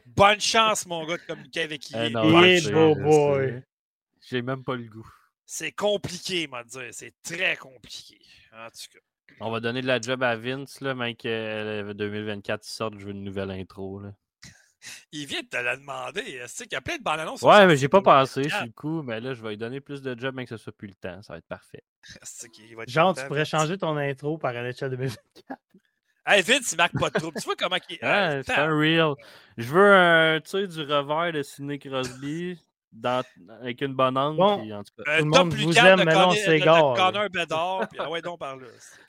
Bonne 0.07 0.41
chance, 0.41 0.87
mon 0.87 1.07
gars, 1.07 1.17
de 1.17 1.23
communiquer 1.23 1.63
avec 1.63 1.81
qui 1.81 1.95
Eh 1.97 2.11
je 2.11 2.71
je. 2.71 3.61
J'ai 4.29 4.43
même 4.43 4.65
pas 4.65 4.77
le 4.77 4.85
goût. 4.85 5.09
C'est 5.47 5.73
compliqué, 5.73 6.47
m'a 6.47 6.63
dire. 6.65 6.89
C'est 6.93 7.15
très 7.23 7.57
compliqué. 7.57 8.19
En 8.53 8.69
tout 8.69 8.93
cas. 8.93 8.99
On 9.41 9.51
va 9.51 9.61
donner 9.61 9.81
de 9.83 9.87
la 9.87 10.01
job 10.01 10.23
à 10.23 10.37
Vince, 10.37 10.81
là, 10.81 10.95
mais 10.95 11.15
que 11.15 11.29
euh, 11.29 11.95
2024 11.95 12.65
sorte, 12.65 12.99
je 12.99 13.07
veux 13.07 13.13
une 13.13 13.25
nouvelle 13.25 13.51
intro. 13.51 14.01
Là. 14.01 14.13
Il 15.13 15.27
vient 15.27 15.43
de 15.43 15.47
te 15.47 15.57
la 15.57 15.77
demander. 15.77 16.23
Tu 16.23 16.49
sais 16.49 16.65
qu'il 16.65 16.73
y 16.73 16.77
a 16.77 16.81
plein 16.81 16.99
de 16.99 17.03
bandes 17.03 17.21
annonces. 17.21 17.43
Ouais, 17.43 17.67
mais 17.67 17.77
j'ai 17.77 17.89
pas 17.89 18.03
pensé 18.03 18.43
pensé 18.43 18.51
sur 18.51 18.65
le 18.65 18.73
coup, 18.73 19.03
mais 19.03 19.21
là, 19.21 19.33
je 19.33 19.43
vais 19.43 19.51
lui 19.51 19.57
donner 19.57 19.81
plus 19.81 20.03
de 20.03 20.19
job, 20.19 20.35
mais 20.35 20.45
que 20.45 20.51
ce 20.51 20.57
soit 20.57 20.73
plus 20.73 20.89
le 20.89 20.95
temps. 20.95 21.23
Ça 21.23 21.35
va 21.35 21.39
être 21.39 21.47
parfait. 21.47 21.85
Genre, 22.87 23.15
tu 23.15 23.25
pourrais 23.27 23.45
changer 23.45 23.79
ton 23.79 23.97
intro 23.97 24.39
par 24.39 24.55
un 24.57 24.67
échelle 24.67 24.91
de 24.91 24.97
2024. 24.97 25.61
Hey, 26.31 26.43
Vince, 26.43 26.73
il 26.73 26.77
marque 26.77 26.99
pas 26.99 27.09
de 27.11 27.19
trouble. 27.19 27.39
tu 27.41 27.45
vois 27.45 27.57
comment 27.57 27.77
il. 27.89 27.99
Ah, 28.03 28.29
Ah, 28.39 28.43
c'est 28.43 28.53
un 28.55 28.77
real. 28.79 29.15
Je 29.57 29.65
veux 29.73 29.93
un, 29.95 30.41
tu 30.41 30.51
sais, 30.51 30.67
du 30.67 30.81
revers 30.83 31.33
de 31.33 31.43
Sidney 31.43 31.79
Crosby 31.79 32.59
dans- 32.93 33.23
avec 33.61 33.81
une 33.81 33.95
bonne 33.95 34.17
angle. 34.19 34.37
Bon. 34.39 34.61
puis 34.61 34.73
en 34.75 34.83
tout 34.85 34.93
cas. 35.03 35.11
Un 35.11 35.19
Tout 35.21 35.25
le 35.25 35.31
top 35.31 35.45
monde 35.47 35.55
vous 35.55 35.79
aime, 35.79 35.99
de 36.01 36.05
mais 36.05 36.15
non, 36.15 36.31
c'est 36.33 36.59
gare, 36.61 36.95
Connor 36.95 37.31
Bedard. 37.31 37.89
Puis 37.89 37.99
ah 38.03 38.11
ouais, 38.11 38.21
donc 38.23 38.39
par 38.39 38.57
là. 38.57 38.67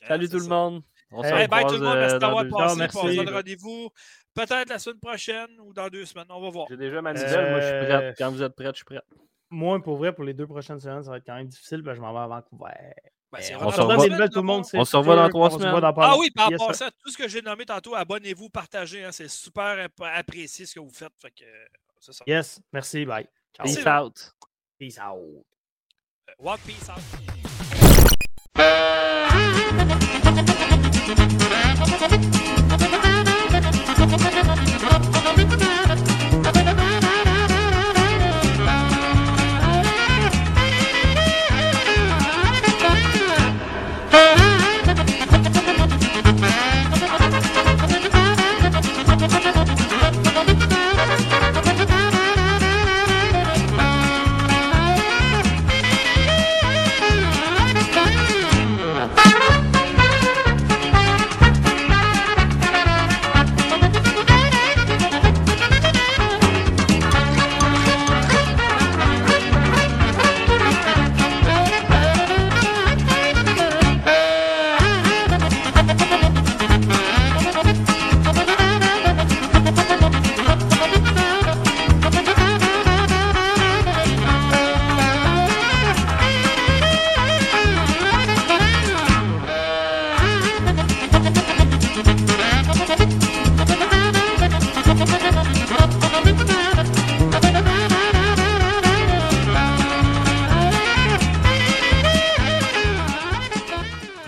Salut 0.08 0.30
tout 0.30 0.40
le 0.40 0.48
monde. 0.48 0.82
On 1.12 1.24
se 1.24 1.28
Hey, 1.28 1.48
bye 1.48 1.66
tout 1.66 1.74
le 1.74 1.80
monde. 1.80 1.98
Merci 1.98 2.16
euh, 2.16 2.20
dans 2.20 2.28
d'avoir 2.42 2.68
passé. 2.68 2.88
On 2.98 3.08
se 3.08 3.16
donne 3.16 3.30
rendez-vous 3.34 3.90
peut-être 4.36 4.70
la 4.70 4.80
semaine 4.80 5.00
prochaine 5.00 5.48
ou 5.64 5.74
dans 5.74 5.88
deux 5.90 6.06
semaines. 6.06 6.28
On 6.30 6.40
va 6.42 6.50
voir. 6.52 6.68
J'ai 6.70 6.78
déjà 6.78 7.02
ma 7.02 7.14
nouvelle. 7.14 7.50
Moi, 7.52 7.60
je 7.62 7.66
suis 7.66 7.76
Euh, 7.76 7.86
prête. 8.00 8.16
Quand 8.18 8.32
vous 8.32 8.44
êtes 8.44 8.56
prête, 8.56 8.72
je 8.74 8.78
suis 8.78 8.86
prête. 8.86 9.04
Moi, 9.50 9.82
pour 9.82 9.98
vrai, 9.98 10.14
pour 10.14 10.24
les 10.24 10.34
deux 10.36 10.46
prochaines 10.46 10.80
semaines, 10.80 11.02
ça 11.04 11.10
va 11.10 11.18
être 11.18 11.26
quand 11.26 11.36
même 11.36 11.48
difficile, 11.48 11.82
parce 11.84 11.98
que 11.98 12.04
je 12.04 12.08
m'en 12.08 12.14
vais 12.14 12.20
à 12.20 12.28
Vancouver. 12.28 12.70
Ben, 13.32 13.40
Euh, 13.40 13.42
vraiment 13.58 13.68
on 13.68 13.72
se 13.72 13.78
dans 13.78 13.84
revoit- 13.84 13.96
deux 13.96 14.02
des 14.02 14.06
semaines, 14.06 14.12
nouvelles, 14.18 14.30
tout 14.32 14.40
le 14.40 14.46
monde. 14.46 14.66
On 14.74 14.86
se 14.86 14.98
revoit 14.98 15.16
dans 15.16 15.30
trois 15.30 15.48
on 15.48 15.50
se 15.52 15.56
voit 15.58 15.68
semaines. 15.68 15.82
dans 15.82 15.94
pas 15.94 16.08
Ah 16.12 16.16
oui, 16.18 16.32
par 16.32 16.50
Yes, 16.50 16.60
rapport 16.60 16.72
à 16.72 16.74
ça, 16.74 16.90
tout 16.92 17.12
ce 17.12 17.18
que 17.18 17.28
j'ai 17.28 17.42
nommé 17.44 17.66
tantôt, 17.66 17.94
abonnez-vous, 17.96 18.50
partagez. 18.50 19.04
hein, 19.04 19.12
c'est 19.12 19.28
super 19.30 19.64
app- 19.86 20.02
apprécié 20.02 20.66
ce 20.66 20.74
que 20.76 20.80
vous 20.80 20.90
faites. 20.92 21.14
Fait 21.22 21.30
que, 21.32 21.44
euh, 21.44 21.66
c'est 22.00 22.14
ça. 22.14 22.24
Yes, 22.26 22.60
merci, 22.74 23.06
bye. 23.06 23.28
Ciao. 23.56 23.66
Peace 23.68 23.84
Merci. 23.86 24.04
out. 24.06 24.36
Peace 24.80 24.98
out. 25.00 25.46
One 26.40 26.58
Piece 26.66 26.90
out. 26.90 28.50